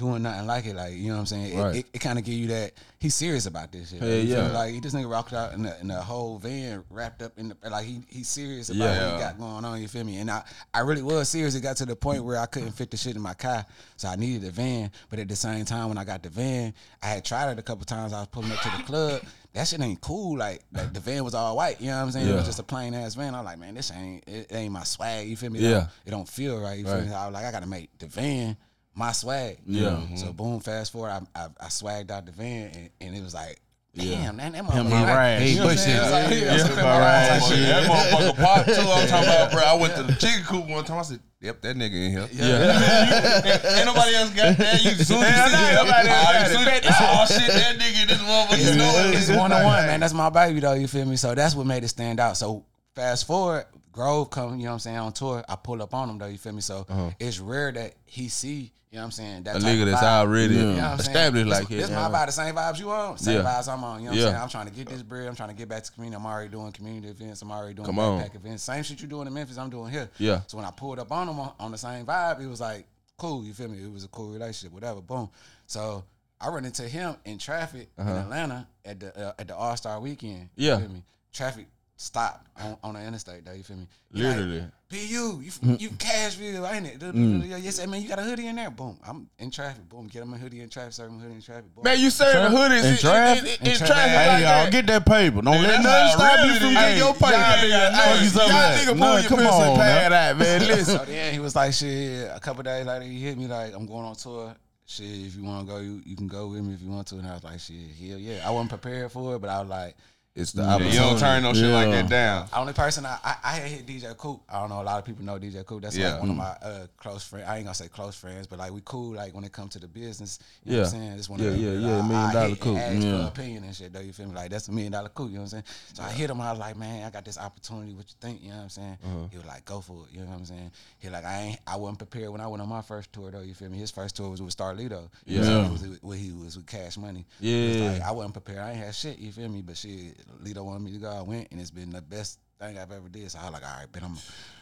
doing 0.02 0.24
nothing 0.24 0.48
like 0.48 0.66
it. 0.66 0.76
Like 0.76 0.94
you 0.94 1.08
know 1.10 1.14
what 1.16 1.20
I'm 1.22 1.26
saying? 1.28 1.54
It- 1.54 1.62
Right. 1.62 1.76
It, 1.78 1.86
it, 1.94 2.00
kind 2.00 2.18
of 2.20 2.26
give 2.26 2.34
you 2.36 2.48
that 2.48 2.74
he's 3.00 3.14
serious 3.16 3.46
about 3.46 3.72
this 3.72 3.92
shit. 3.92 4.00
Feel 4.00 4.24
yeah. 4.26 4.52
Like 4.52 4.74
he 4.74 4.80
this 4.80 4.94
nigga 4.94 5.10
rocked 5.10 5.34
out 5.34 5.54
in 5.54 5.64
the, 5.64 5.80
in 5.80 5.88
the 5.88 6.02
whole 6.02 6.38
van 6.40 6.84
wrapped 6.90 7.22
up 7.22 7.34
in 7.38 7.50
the 7.50 7.70
like 7.70 7.86
he 7.86 8.02
he's 8.10 8.28
serious 8.28 8.70
about 8.70 8.80
what 9.02 9.14
he 9.14 9.20
got 9.20 9.38
going 9.38 9.64
on. 9.66 9.82
You 9.82 9.88
feel 9.88 10.04
me? 10.04 10.18
And 10.18 10.30
I, 10.32 10.44
I 10.74 10.80
really 10.80 11.02
was 11.04 11.30
serious. 11.30 11.56
It 11.56 11.62
got 11.62 11.78
to 11.78 11.86
the 11.86 11.96
point 11.96 12.24
where 12.24 12.38
I 12.38 12.46
couldn't 12.48 12.72
fit 12.72 12.90
the 12.92 12.98
shit 12.98 13.16
in 13.16 13.22
my 13.22 13.34
car, 13.36 13.66
so 13.98 14.08
I 14.10 14.16
needed 14.16 14.48
a 14.48 14.52
van. 14.52 14.92
But 15.10 15.20
at 15.20 15.28
the 15.28 15.36
same 15.36 15.66
time, 15.66 15.90
when 15.90 15.98
I 15.98 16.04
got 16.04 16.24
the 16.24 16.30
van, 16.30 16.74
I 17.02 17.08
had 17.08 17.24
tried 17.24 17.52
it 17.52 17.60
a 17.60 17.64
couple 17.64 17.86
times. 17.86 18.12
I 18.14 18.20
was 18.20 18.28
pulling 18.28 18.52
up 18.52 18.60
to 18.62 18.70
the 18.78 18.84
club. 18.84 19.22
That 19.54 19.68
shit 19.68 19.82
ain't 19.82 20.00
cool. 20.00 20.38
Like, 20.38 20.62
like 20.72 20.94
the 20.94 21.02
van 21.02 21.26
was 21.26 21.34
all 21.36 21.58
white. 21.58 21.82
You 21.82 21.88
know 21.88 21.98
what 21.98 22.04
I'm 22.04 22.12
saying? 22.12 22.28
It 22.30 22.34
was 22.36 22.46
just 22.46 22.60
a 22.60 22.64
plain 22.64 22.94
ass 22.94 23.16
van. 23.16 23.36
I'm 23.36 23.44
like, 23.44 23.60
man, 23.60 23.74
this 23.76 23.92
ain't 23.92 24.26
it 24.28 24.48
ain't 24.52 24.72
my 24.72 24.84
swag. 24.86 25.28
You 25.28 25.36
feel 25.36 25.50
me? 25.52 25.60
It 25.60 25.64
Yeah. 25.64 25.70
don't- 25.72 25.90
It 26.06 26.12
don't 26.12 26.28
feel 26.28 26.60
right. 26.62 26.78
You 26.80 26.86
feel 26.86 26.96
Right. 26.96 27.08
me? 27.08 27.14
I 27.14 27.26
was 27.28 27.34
like, 27.34 27.46
I 27.46 27.52
gotta 27.52 27.68
make 27.68 27.90
the 28.00 28.08
van 28.08 28.56
my 28.96 29.12
swag. 29.12 29.58
Yeah. 29.66 29.90
Mm-hmm. 29.90 30.16
So 30.18 30.34
boom, 30.34 30.60
fast 30.60 30.92
forward, 30.92 31.10
I, 31.10 31.22
I, 31.36 31.48
I 31.60 31.66
swagged 31.68 32.12
out 32.12 32.26
the 32.26 32.32
van, 32.32 32.72
and, 32.76 32.90
and 33.00 33.16
it 33.16 33.24
was 33.24 33.34
like. 33.34 33.60
Damn, 33.94 34.38
man, 34.38 34.54
that 34.54 34.64
motherfucker. 34.64 34.90
right. 34.90 35.04
Rash. 35.36 35.50
You 35.50 35.56
know 35.58 35.66
what 35.66 35.72
I'm 35.72 35.76
But 35.76 35.80
saying? 35.84 35.98
shit, 35.98 36.02
It's 36.02 36.12
like, 36.12 36.30
Yeah, 36.32 36.38
yeah, 36.38 36.56
yeah, 36.56 36.64
like, 36.64 36.76
yeah, 36.78 36.94
alright, 36.96 37.30
right. 37.30 37.40
type 37.42 37.52
shit. 37.52 37.68
That 37.68 37.84
motherfucker 37.92 38.36
pop 38.42 38.66
too. 38.66 38.72
I'm 38.72 39.08
talking 39.10 39.28
about, 39.30 39.52
bro. 39.52 39.62
I 39.64 39.74
went 39.76 39.96
to 39.98 40.04
the 40.04 40.14
chicken 40.16 40.44
coop 40.46 40.66
one 40.68 40.86
time. 40.86 41.00
I 41.00 41.02
said, 41.02 41.20
"Yep, 41.42 41.62
that 41.62 41.76
nigga 41.76 41.92
in 42.06 42.12
here." 42.12 42.30
Yeah, 42.32 43.76
Ain't 43.76 43.86
nobody 43.86 44.16
else 44.16 44.30
got 44.30 44.56
that. 44.58 44.82
You 44.86 44.92
soon 44.92 45.24
as 45.24 45.52
you 45.52 45.58
see 45.58 45.76
nobody 45.76 46.08
else 46.08 46.54
got 46.64 46.86
as- 46.86 46.96
oh 47.02 47.38
shit, 47.38 47.52
that 47.52 47.76
nigga, 47.80 48.08
this 48.08 48.18
motherfucker 48.20 49.14
it's 49.14 49.30
one 49.38 49.52
on 49.52 49.64
one, 49.66 49.86
man. 49.86 50.00
That's 50.00 50.14
my 50.14 50.30
baby 50.30 50.62
though. 50.62 50.72
You 50.72 50.88
feel 50.88 51.04
me? 51.06 51.18
So 51.18 51.36
that's 51.36 51.54
what 51.54 51.66
made 51.68 51.84
it 51.84 51.90
stand 51.90 52.22
out. 52.22 52.38
So 52.38 52.64
fast 52.96 53.28
forward, 53.28 53.66
Grove 53.92 54.30
come, 54.30 54.58
you 54.58 54.64
know 54.66 54.70
what 54.72 54.74
I'm 54.74 54.80
saying, 54.80 54.98
on 54.98 55.12
tour. 55.14 55.44
I 55.50 55.56
pull 55.56 55.82
up 55.82 55.94
on 55.94 56.10
him 56.10 56.18
though. 56.18 56.28
You 56.28 56.38
feel 56.38 56.54
me? 56.54 56.62
So 56.62 56.86
it's 57.20 57.40
rare 57.40 57.72
that 57.74 57.94
he 58.06 58.30
see, 58.30 58.72
you 58.90 58.96
know 58.98 59.00
what 59.02 59.06
I'm 59.06 59.12
saying, 59.12 59.44
that 59.44 59.56
A 59.58 59.60
nigga 59.60 59.86
that's 59.86 60.02
already 60.04 60.54
You 60.56 60.62
know 60.62 60.68
what 60.74 60.80
I'm 60.84 60.98
saying? 61.00 61.10
established 61.16 61.48
like 61.48 61.68
this 61.68 61.90
it. 61.90 61.94
my 61.94 62.10
vibe, 62.10 62.26
the 62.28 62.32
same 62.32 62.56
vibes 62.56 62.80
you 62.80 62.90
on, 62.92 63.18
same 63.18 63.38
Yeah. 63.38 63.44
vibes 63.44 63.68
I'm 63.72 63.84
on. 63.84 64.00
You 64.00 64.06
know 64.06 64.12
what 64.12 64.18
Yeah. 64.20 64.26
I'm 64.28 64.32
saying? 64.32 64.42
I'm 64.44 64.50
trying 64.50 64.66
to 64.68 64.72
get 64.74 64.88
this 64.90 65.02
bread. 65.02 65.28
I'm 65.28 65.36
trying 65.36 65.50
to 65.50 65.56
get 65.56 65.68
back 65.70 65.84
to 65.84 65.92
community. 65.92 66.20
I'm 66.22 66.26
already 66.26 66.50
doing 66.50 66.72
community 66.72 67.10
events. 67.10 67.42
I'm 67.42 67.52
already 67.52 67.74
doing 67.74 67.86
Come 67.86 68.00
on. 68.00 68.22
backpack 68.22 68.36
events. 68.36 68.64
Same 68.64 68.84
shit 68.84 69.02
you 69.02 69.08
doing 69.08 69.28
in 69.28 69.34
Memphis, 69.34 69.58
I'm 69.58 69.70
doing 69.70 69.92
here. 69.92 70.10
Yeah. 70.18 70.42
So 70.48 70.58
when 70.58 70.66
I 70.66 70.72
pulled 70.72 71.00
up 71.00 71.12
on 71.12 71.28
him 71.28 71.40
on, 71.40 71.52
on 71.60 71.72
the 71.72 71.78
same 71.78 72.06
vibe, 72.06 72.42
it 72.42 72.48
was 72.48 72.62
like 72.62 72.86
cool. 73.18 73.44
You 73.44 73.54
feel 73.54 73.68
me? 73.68 73.78
It 73.84 73.92
was 73.92 74.04
a 74.04 74.08
cool 74.08 74.30
relationship, 74.32 74.74
whatever. 74.74 75.00
Boom. 75.02 75.30
So 75.68 76.04
I 76.40 76.48
run 76.50 76.66
into 76.66 76.84
him 76.84 77.16
in 77.26 77.38
traffic 77.38 77.90
in 77.98 78.08
Atlanta 78.08 78.68
at 78.86 79.00
the 79.00 79.28
uh, 79.28 79.34
at 79.38 79.48
the 79.48 79.56
All 79.56 79.76
Star 79.78 80.00
Weekend. 80.00 80.50
Yeah. 80.56 80.76
You 80.78 80.80
feel 80.86 80.90
me? 80.94 81.04
Traffic 81.34 81.68
stopped 82.02 82.48
on, 82.60 82.78
on 82.84 82.94
the 82.96 83.06
interstate. 83.06 83.46
Though 83.46 83.54
you 83.54 83.64
feel 83.64 83.78
me? 83.78 83.88
He 84.14 84.24
like, 84.24 84.36
Literally. 84.38 84.66
Be 84.90 84.98
you, 85.06 85.40
you, 85.42 85.52
mm. 85.52 85.80
from- 85.88 85.98
Cashville, 85.98 86.70
ain't 86.74 86.86
it? 86.88 87.00
Mm. 87.00 87.50
Duh. 87.50 87.56
Yes, 87.58 87.80
I 87.80 87.86
mean 87.86 88.02
you 88.02 88.10
got 88.10 88.20
a 88.20 88.24
hoodie 88.24 88.48
in 88.48 88.56
there. 88.58 88.70
Boom, 88.72 88.98
I'm 89.08 89.30
in 89.40 89.52
traffic. 89.52 89.88
Boom, 89.88 90.08
get 90.08 90.22
him 90.24 90.34
a 90.34 90.38
hoodie 90.38 90.62
in 90.62 90.70
traffic. 90.70 90.94
Serve 90.94 91.12
him 91.12 91.20
a 91.20 91.22
hoodie 91.22 91.36
in 91.36 91.42
traffic. 91.42 91.74
Boom. 91.74 91.84
Man, 91.84 92.00
you 92.00 92.10
serving 92.10 92.58
hoodies 92.58 92.84
In 92.84 92.92
in, 92.94 92.98
traffic? 92.98 93.44
in, 93.44 93.50
in, 93.50 93.54
In 93.68 93.72
in 93.72 93.78
traffic. 93.78 93.88
traffic 93.88 94.12
Hey, 94.12 94.28
like 94.28 94.42
y'all, 94.42 94.64
that. 94.66 94.72
get 94.72 94.88
that 94.88 95.06
paper. 95.06 95.42
Don't 95.42 95.62
let 95.62 95.84
nothing 95.84 96.12
stop 96.18 96.38
real 96.38 96.46
you 96.48 96.52
it 96.54 96.58
from 96.60 96.68
is. 96.68 96.74
getting 96.74 96.98
your 96.98 97.14
paper. 97.14 97.26
Y'all 97.32 97.58
nigga, 97.58 97.92
Fuck 97.92 98.04
hey, 98.18 98.24
you 98.24 98.30
some 98.30 98.42
of 98.42 98.48
y'all 98.48 98.58
that. 98.58 98.80
nigga 98.88 98.98
Nah, 98.98 99.06
pull 99.12 99.20
your 99.22 99.30
come 99.30 99.38
pencil 99.40 99.54
on, 99.62 99.68
and 99.70 99.78
now. 99.78 99.84
pad 99.84 100.14
out, 100.14 100.38
man. 100.38 100.62
Listen. 100.68 100.98
So 101.00 101.06
then 101.06 101.34
he 101.34 101.40
was 101.40 101.56
like, 101.56 101.74
shit. 101.74 102.32
A 102.36 102.40
couple 102.40 102.64
days 102.64 102.86
later, 102.86 103.06
he 103.06 103.20
hit 103.22 103.38
me 103.38 103.48
like, 103.48 103.74
I'm 103.74 103.86
going 103.86 104.06
on 104.06 104.16
tour. 104.16 104.56
Shit, 104.88 105.06
if 105.08 105.36
you 105.38 105.44
want 105.46 105.66
to 105.68 105.74
go, 105.74 105.80
you, 105.80 106.02
you 106.06 106.18
can 106.18 106.28
go 106.28 106.48
with 106.48 106.62
me 106.64 106.74
if 106.74 106.82
you 106.82 106.90
want 106.90 107.08
to. 107.08 107.16
And 107.16 107.26
I 107.28 107.36
was 107.36 107.44
like, 107.46 107.60
shit, 107.62 107.78
hell 107.98 108.18
yeah. 108.20 108.46
I 108.46 108.52
wasn't 108.52 108.72
prepared 108.72 109.10
for 109.12 109.36
it, 109.36 109.40
but 109.40 109.50
I 109.50 109.62
was 109.62 109.70
like, 109.70 109.96
it's 110.34 110.54
the 110.54 110.62
Yeah, 110.62 110.68
opportunity. 110.76 110.96
you 110.96 111.02
don't 111.04 111.20
turn 111.20 111.44
no 111.44 111.54
shit 111.54 111.66
like 111.72 111.90
that 111.90 112.10
down. 112.10 112.48
Only 112.54 112.72
person 112.72 113.06
I, 113.06 113.18
I 113.24 113.36
I 113.44 113.60
hit 113.60 113.86
DJ 113.86 114.16
Coop. 114.16 114.42
I 114.48 114.62
don't 114.62 114.70
know. 114.70 114.82
A 114.82 114.84
lot 114.84 114.98
of 115.00 115.04
people 115.06 115.26
know 115.26 115.38
DJ 115.38 115.66
Coop. 115.66 115.82
That's 115.82 115.98
Yeah. 115.98 116.12
like 116.14 116.22
one 116.22 116.30
of 116.30 116.36
my 116.38 116.56
uh, 116.64 116.88
close 116.96 117.24
friends. 117.24 117.48
I 117.50 117.58
ain't 117.58 117.66
gonna 117.66 117.76
say 117.76 117.90
close 117.90 118.16
friends, 118.16 118.48
but 118.48 118.58
like 118.60 118.72
we 118.72 118.82
cool. 118.86 119.12
Like 119.14 119.36
when 119.36 119.44
it 119.44 119.52
comes 119.52 119.74
to 119.74 119.80
the 119.80 119.88
business, 119.90 120.40
you 120.64 120.72
know 120.72 120.80
what 120.84 120.88
I'm 120.88 120.94
Yeah. 120.94 121.00
saying? 121.08 121.12
It's 121.20 121.30
one 121.30 121.40
Yeah, 121.42 121.48
of 121.48 121.54
the 121.54 121.60
yeah, 121.60 121.70
people 121.72 121.82
yeah, 121.82 121.96
that 121.96 122.04
I- 122.04 122.08
million 122.08 122.30
I 122.30 122.34
dollar 122.34 122.48
hit 122.48 122.60
Coop. 122.62 122.78
and 122.78 122.98
ask 122.98 123.06
Yeah. 123.06 123.28
opinion 123.28 123.64
and 123.66 123.76
shit. 123.76 123.94
Though 123.94 124.00
you 124.00 124.14
feel 124.14 124.28
me? 124.28 124.36
Like 124.36 124.52
that's 124.52 124.68
a 124.70 124.72
million 124.72 124.92
dollar 124.94 125.10
Coop. 125.10 125.30
You 125.30 125.36
know 125.36 125.42
what 125.42 125.44
I'm 125.44 125.50
saying? 125.50 125.64
So 125.94 126.04
I 126.04 126.10
hit 126.12 126.30
him. 126.30 126.40
I 126.40 126.52
was 126.52 126.60
like, 126.60 126.78
man, 126.78 127.06
I 127.06 127.10
got 127.10 127.26
this 127.26 127.38
opportunity. 127.38 127.94
What 127.94 128.06
you 128.08 128.16
think? 128.22 128.42
You 128.42 128.50
know 128.52 128.56
what 128.56 128.64
I'm 128.64 128.70
saying? 128.70 128.98
Uh-huh. 129.04 129.28
He 129.32 129.38
was 129.38 129.46
like, 129.46 129.66
go 129.66 129.82
for 129.82 130.06
it. 130.08 130.14
You 130.16 130.22
know 130.22 130.28
what 130.32 130.38
I'm 130.40 130.46
saying? 130.46 130.72
He 131.00 131.10
like, 131.10 131.26
I 131.26 131.42
ain't. 131.42 131.60
I 131.68 131.76
wasn't 131.76 131.98
prepared 131.98 132.30
when 132.30 132.40
I 132.40 132.48
went 132.48 132.62
on 132.62 132.70
my 132.70 132.82
first 132.82 133.12
tour 133.12 133.32
though. 133.32 133.42
You 133.42 133.54
feel 133.54 133.70
me? 133.70 133.78
His 133.80 133.92
first 133.92 134.16
tour 134.16 134.30
was 134.30 134.42
with 134.42 134.56
Starlito. 134.56 135.10
You 135.26 135.42
know 135.42 135.42
what 135.42 135.42
I'm 135.42 135.44
saying? 135.44 135.58
Yeah. 135.60 135.66
It 135.66 135.72
was 135.72 135.82
with- 136.04 136.20
he 136.22 136.32
was 136.32 136.56
with 136.56 136.68
Cash 136.68 136.98
Money. 136.98 137.26
It 137.42 137.68
was 137.68 137.78
Yeah. 137.78 137.92
like, 137.92 138.02
I 138.04 138.12
wasn't 138.12 138.34
prepared. 138.34 138.60
I 138.60 138.70
ain't 138.72 138.80
had 138.80 138.96
shit. 138.96 139.20
You 139.20 139.32
feel 139.34 139.50
me? 139.50 139.62
But 139.62 139.76
shit, 139.76 140.16
Lito 140.44 140.64
wanted 140.64 140.84
me 140.84 140.92
to 140.94 140.98
go. 140.98 141.10
I 141.10 141.22
went, 141.22 141.48
and 141.52 141.60
it's 141.60 141.72
been 141.72 141.92
the 141.92 142.02
best 142.02 142.40
thing 142.62 142.78
I've 142.78 142.92
ever 142.92 143.10
did. 143.10 143.30
So 143.32 143.40
I 143.40 143.46
was 143.46 143.54
like, 143.54 143.64
all 143.68 143.78
right, 143.78 143.88
but 143.92 144.04
I'm, 144.04 144.16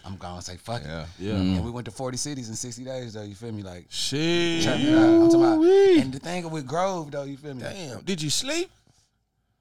I'm 0.05 0.15
gonna 0.17 0.41
say 0.41 0.57
fuck 0.57 0.81
Yeah. 0.83 1.03
it. 1.03 1.07
Yeah. 1.19 1.33
And 1.33 1.55
mm-hmm. 1.57 1.65
we 1.65 1.71
went 1.71 1.85
to 1.85 1.91
40 1.91 2.17
cities 2.17 2.49
in 2.49 2.55
60 2.55 2.83
days 2.83 3.13
though. 3.13 3.23
You 3.23 3.35
feel 3.35 3.51
me? 3.51 3.63
Like, 3.63 3.87
Shit. 3.89 4.63
check 4.63 4.79
it 4.79 4.97
out. 4.97 5.03
I'm 5.03 5.29
talking 5.29 5.43
about. 5.43 6.03
And 6.03 6.13
the 6.13 6.19
thing 6.19 6.49
with 6.49 6.65
Grove 6.65 7.11
though, 7.11 7.23
you 7.23 7.37
feel 7.37 7.53
me? 7.53 7.61
Damn. 7.61 8.01
Did 8.01 8.21
you 8.21 8.29
sleep? 8.29 8.71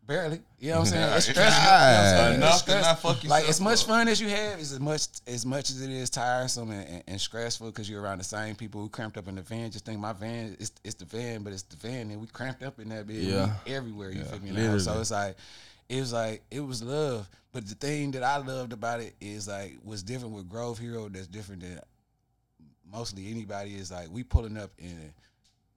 Barely. 0.06 0.40
You 0.58 0.70
know 0.70 0.78
what 0.78 0.80
I'm 0.80 0.86
saying? 0.86 1.16
It's 1.16 1.28
it's 1.28 1.38
stressful. 1.38 1.64
You 1.64 1.68
know 1.68 1.76
I'm 1.76 2.16
saying? 2.16 2.34
enough 2.36 2.64
to 2.64 2.70
not 2.70 2.80
stressful. 2.80 3.12
fuck 3.12 3.24
Like 3.24 3.46
as 3.46 3.60
much 3.60 3.84
fun 3.84 4.08
as 4.08 4.18
you 4.18 4.28
have 4.30 4.58
is 4.58 4.72
as 4.72 4.80
much 4.80 5.06
as 5.26 5.44
much 5.44 5.68
as 5.68 5.82
it 5.82 5.90
is 5.90 6.08
tiresome 6.08 6.70
and, 6.70 6.88
and, 6.88 7.02
and 7.06 7.20
stressful 7.20 7.66
because 7.66 7.90
you're 7.90 8.00
around 8.00 8.16
the 8.16 8.24
same 8.24 8.54
people 8.54 8.80
who 8.80 8.88
cramped 8.88 9.18
up 9.18 9.28
in 9.28 9.34
the 9.34 9.42
van. 9.42 9.70
Just 9.70 9.84
think 9.84 10.00
my 10.00 10.14
van, 10.14 10.56
it's, 10.58 10.72
it's 10.82 10.94
the 10.94 11.04
van, 11.04 11.42
but 11.42 11.52
it's 11.52 11.64
the 11.64 11.76
van, 11.76 12.10
and 12.10 12.22
we 12.22 12.26
cramped 12.26 12.62
up 12.62 12.80
in 12.80 12.88
that 12.88 13.06
bit. 13.06 13.16
Yeah. 13.16 13.52
Everywhere. 13.66 14.10
You 14.10 14.24
feel 14.24 14.40
me? 14.40 14.52
now? 14.52 14.78
So 14.78 14.98
it's 14.98 15.10
like 15.10 15.36
it 15.88 16.00
was 16.00 16.12
like 16.12 16.42
it 16.50 16.60
was 16.60 16.82
love. 16.82 17.28
But 17.52 17.66
the 17.66 17.74
thing 17.74 18.10
that 18.12 18.22
I 18.22 18.36
loved 18.38 18.72
about 18.72 19.00
it 19.00 19.14
is 19.20 19.48
like 19.48 19.78
what's 19.82 20.02
different 20.02 20.34
with 20.34 20.48
Grove 20.48 20.78
Hero 20.78 21.08
that's 21.08 21.26
different 21.26 21.62
than 21.62 21.80
mostly 22.90 23.30
anybody 23.30 23.74
is 23.74 23.90
like 23.90 24.08
we 24.10 24.22
pulling 24.22 24.56
up 24.56 24.70
in 24.78 25.12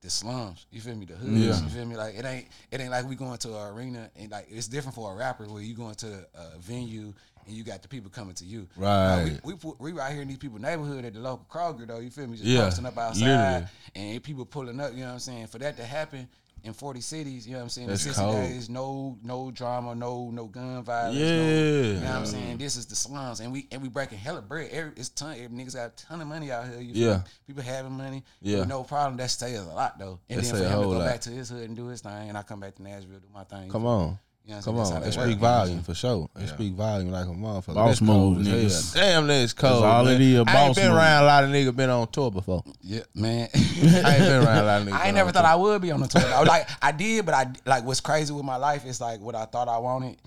the 0.01 0.09
slums. 0.09 0.65
You 0.71 0.81
feel 0.81 0.95
me? 0.95 1.05
The 1.05 1.13
hoods. 1.15 1.39
Yeah. 1.59 1.63
You 1.63 1.69
feel 1.69 1.85
me? 1.85 1.95
Like 1.95 2.15
it 2.17 2.25
ain't 2.25 2.47
it 2.71 2.81
ain't 2.81 2.91
like 2.91 3.07
we 3.07 3.15
going 3.15 3.37
to 3.37 3.55
an 3.57 3.73
arena 3.73 4.09
and 4.15 4.31
like 4.31 4.47
it's 4.49 4.67
different 4.67 4.95
for 4.95 5.11
a 5.13 5.15
rapper 5.15 5.45
where 5.45 5.61
you 5.61 5.75
going 5.75 5.95
to 5.95 6.25
a 6.35 6.57
venue 6.59 7.13
and 7.47 7.55
you 7.55 7.63
got 7.63 7.81
the 7.81 7.87
people 7.87 8.09
coming 8.11 8.35
to 8.35 8.45
you. 8.45 8.67
Right. 8.75 9.23
Like, 9.23 9.45
we, 9.45 9.53
we 9.53 9.71
we 9.79 9.91
right 9.93 10.11
here 10.11 10.21
in 10.21 10.27
these 10.27 10.37
people 10.37 10.59
neighborhood 10.59 11.05
at 11.05 11.13
the 11.13 11.19
local 11.19 11.45
Kroger 11.49 11.87
though. 11.87 11.99
You 11.99 12.09
feel 12.09 12.27
me? 12.27 12.33
Just 12.37 12.47
Yeah. 12.49 12.65
posting 12.65 12.85
up 12.85 12.97
outside 12.97 13.25
Literally. 13.25 13.65
and 13.95 14.23
people 14.23 14.45
pulling 14.45 14.79
up. 14.79 14.91
You 14.93 14.99
know 15.01 15.07
what 15.07 15.13
I'm 15.13 15.19
saying? 15.19 15.47
For 15.47 15.57
that 15.59 15.77
to 15.77 15.83
happen. 15.85 16.27
In 16.63 16.73
40 16.73 17.01
cities, 17.01 17.47
you 17.47 17.53
know 17.53 17.59
what 17.59 17.63
I'm 17.63 17.69
saying? 17.69 17.87
That's 17.87 18.05
in 18.05 18.13
60 18.13 18.21
cold. 18.23 18.35
days, 18.35 18.69
no 18.69 19.17
no 19.23 19.49
drama, 19.49 19.95
no 19.95 20.29
no 20.31 20.45
gun 20.45 20.83
violence. 20.83 21.17
Yeah. 21.17 21.25
No, 21.27 21.41
you 21.41 21.93
know 21.95 21.99
what 22.01 22.15
I'm 22.17 22.25
saying? 22.27 22.57
This 22.57 22.75
is 22.75 22.85
the 22.85 22.95
slums, 22.95 23.39
and 23.39 23.51
we 23.51 23.67
and 23.71 23.81
we 23.81 23.89
breaking 23.89 24.19
hella 24.19 24.41
bread. 24.43 24.69
Every, 24.71 24.91
it's 24.95 25.09
ton. 25.09 25.35
Every 25.39 25.57
niggas 25.57 25.73
got 25.73 25.87
a 25.91 26.05
ton 26.05 26.21
of 26.21 26.27
money 26.27 26.51
out 26.51 26.67
here. 26.67 26.79
You 26.79 26.93
Yeah. 26.93 27.17
me? 27.17 27.23
people 27.47 27.63
having 27.63 27.93
money. 27.93 28.23
Yeah. 28.41 28.59
Yeah, 28.59 28.63
no 28.65 28.83
problem. 28.83 29.17
That 29.17 29.31
says 29.31 29.59
a 29.65 29.69
lot 29.73 29.97
though. 29.97 30.19
And 30.29 30.39
That 30.39 30.45
then 30.45 30.55
for 30.55 30.63
him 30.63 30.69
to 30.71 30.85
go 30.85 30.89
lot. 30.89 31.05
back 31.07 31.21
to 31.21 31.29
his 31.31 31.49
hood 31.49 31.63
and 31.63 31.75
do 31.75 31.87
his 31.87 32.01
thing, 32.01 32.29
and 32.29 32.37
I 32.37 32.43
come 32.43 32.59
back 32.59 32.75
to 32.75 32.83
Nashville 32.83 33.19
do 33.19 33.27
my 33.33 33.43
thing. 33.43 33.69
Come 33.69 33.85
on. 33.87 34.19
You 34.51 34.57
know 34.57 34.63
Come 34.63 34.79
on, 34.79 35.01
That's 35.01 35.15
it 35.15 35.21
speak 35.21 35.37
volume 35.37 35.81
for 35.81 35.93
sure. 35.93 36.29
It 36.35 36.47
speak 36.49 36.73
volume 36.73 37.09
like 37.09 37.25
a 37.25 37.29
motherfucker. 37.29 37.73
Boss 37.73 37.99
That's 37.99 38.09
cold 38.11 38.37
move, 38.39 38.47
as 38.65 38.93
hell. 38.93 39.01
Damn, 39.01 39.27
that's 39.27 39.53
cold. 39.53 39.85
all 39.85 40.03
man. 40.03 40.15
it 40.15 40.21
is, 40.21 40.43
I 40.45 40.65
ain't 40.65 40.75
been 40.75 40.89
move. 40.89 40.97
around 40.97 41.23
a 41.23 41.25
lot 41.25 41.43
of 41.45 41.49
niggas 41.51 41.75
been 41.77 41.89
on 41.89 42.07
tour 42.09 42.31
before. 42.31 42.61
Yeah, 42.81 42.99
man. 43.15 43.47
I 43.55 43.57
ain't 43.57 44.03
been 44.25 44.43
around 44.43 44.57
a 44.57 44.63
lot 44.63 44.81
of 44.81 44.87
niggas. 44.89 44.91
I 44.99 45.05
ain't 45.05 45.15
never 45.15 45.31
thought 45.31 45.43
tour. 45.43 45.51
I 45.51 45.55
would 45.55 45.81
be 45.81 45.91
on 45.91 46.01
the 46.01 46.07
tour. 46.07 46.21
though. 46.21 46.43
like 46.43 46.67
I 46.81 46.91
did, 46.91 47.25
but 47.25 47.33
I 47.33 47.53
like 47.65 47.85
what's 47.85 48.01
crazy 48.01 48.33
with 48.33 48.43
my 48.43 48.57
life 48.57 48.85
is 48.85 48.99
like 48.99 49.21
what 49.21 49.35
I 49.35 49.45
thought 49.45 49.69
I 49.69 49.77
wanted. 49.77 50.17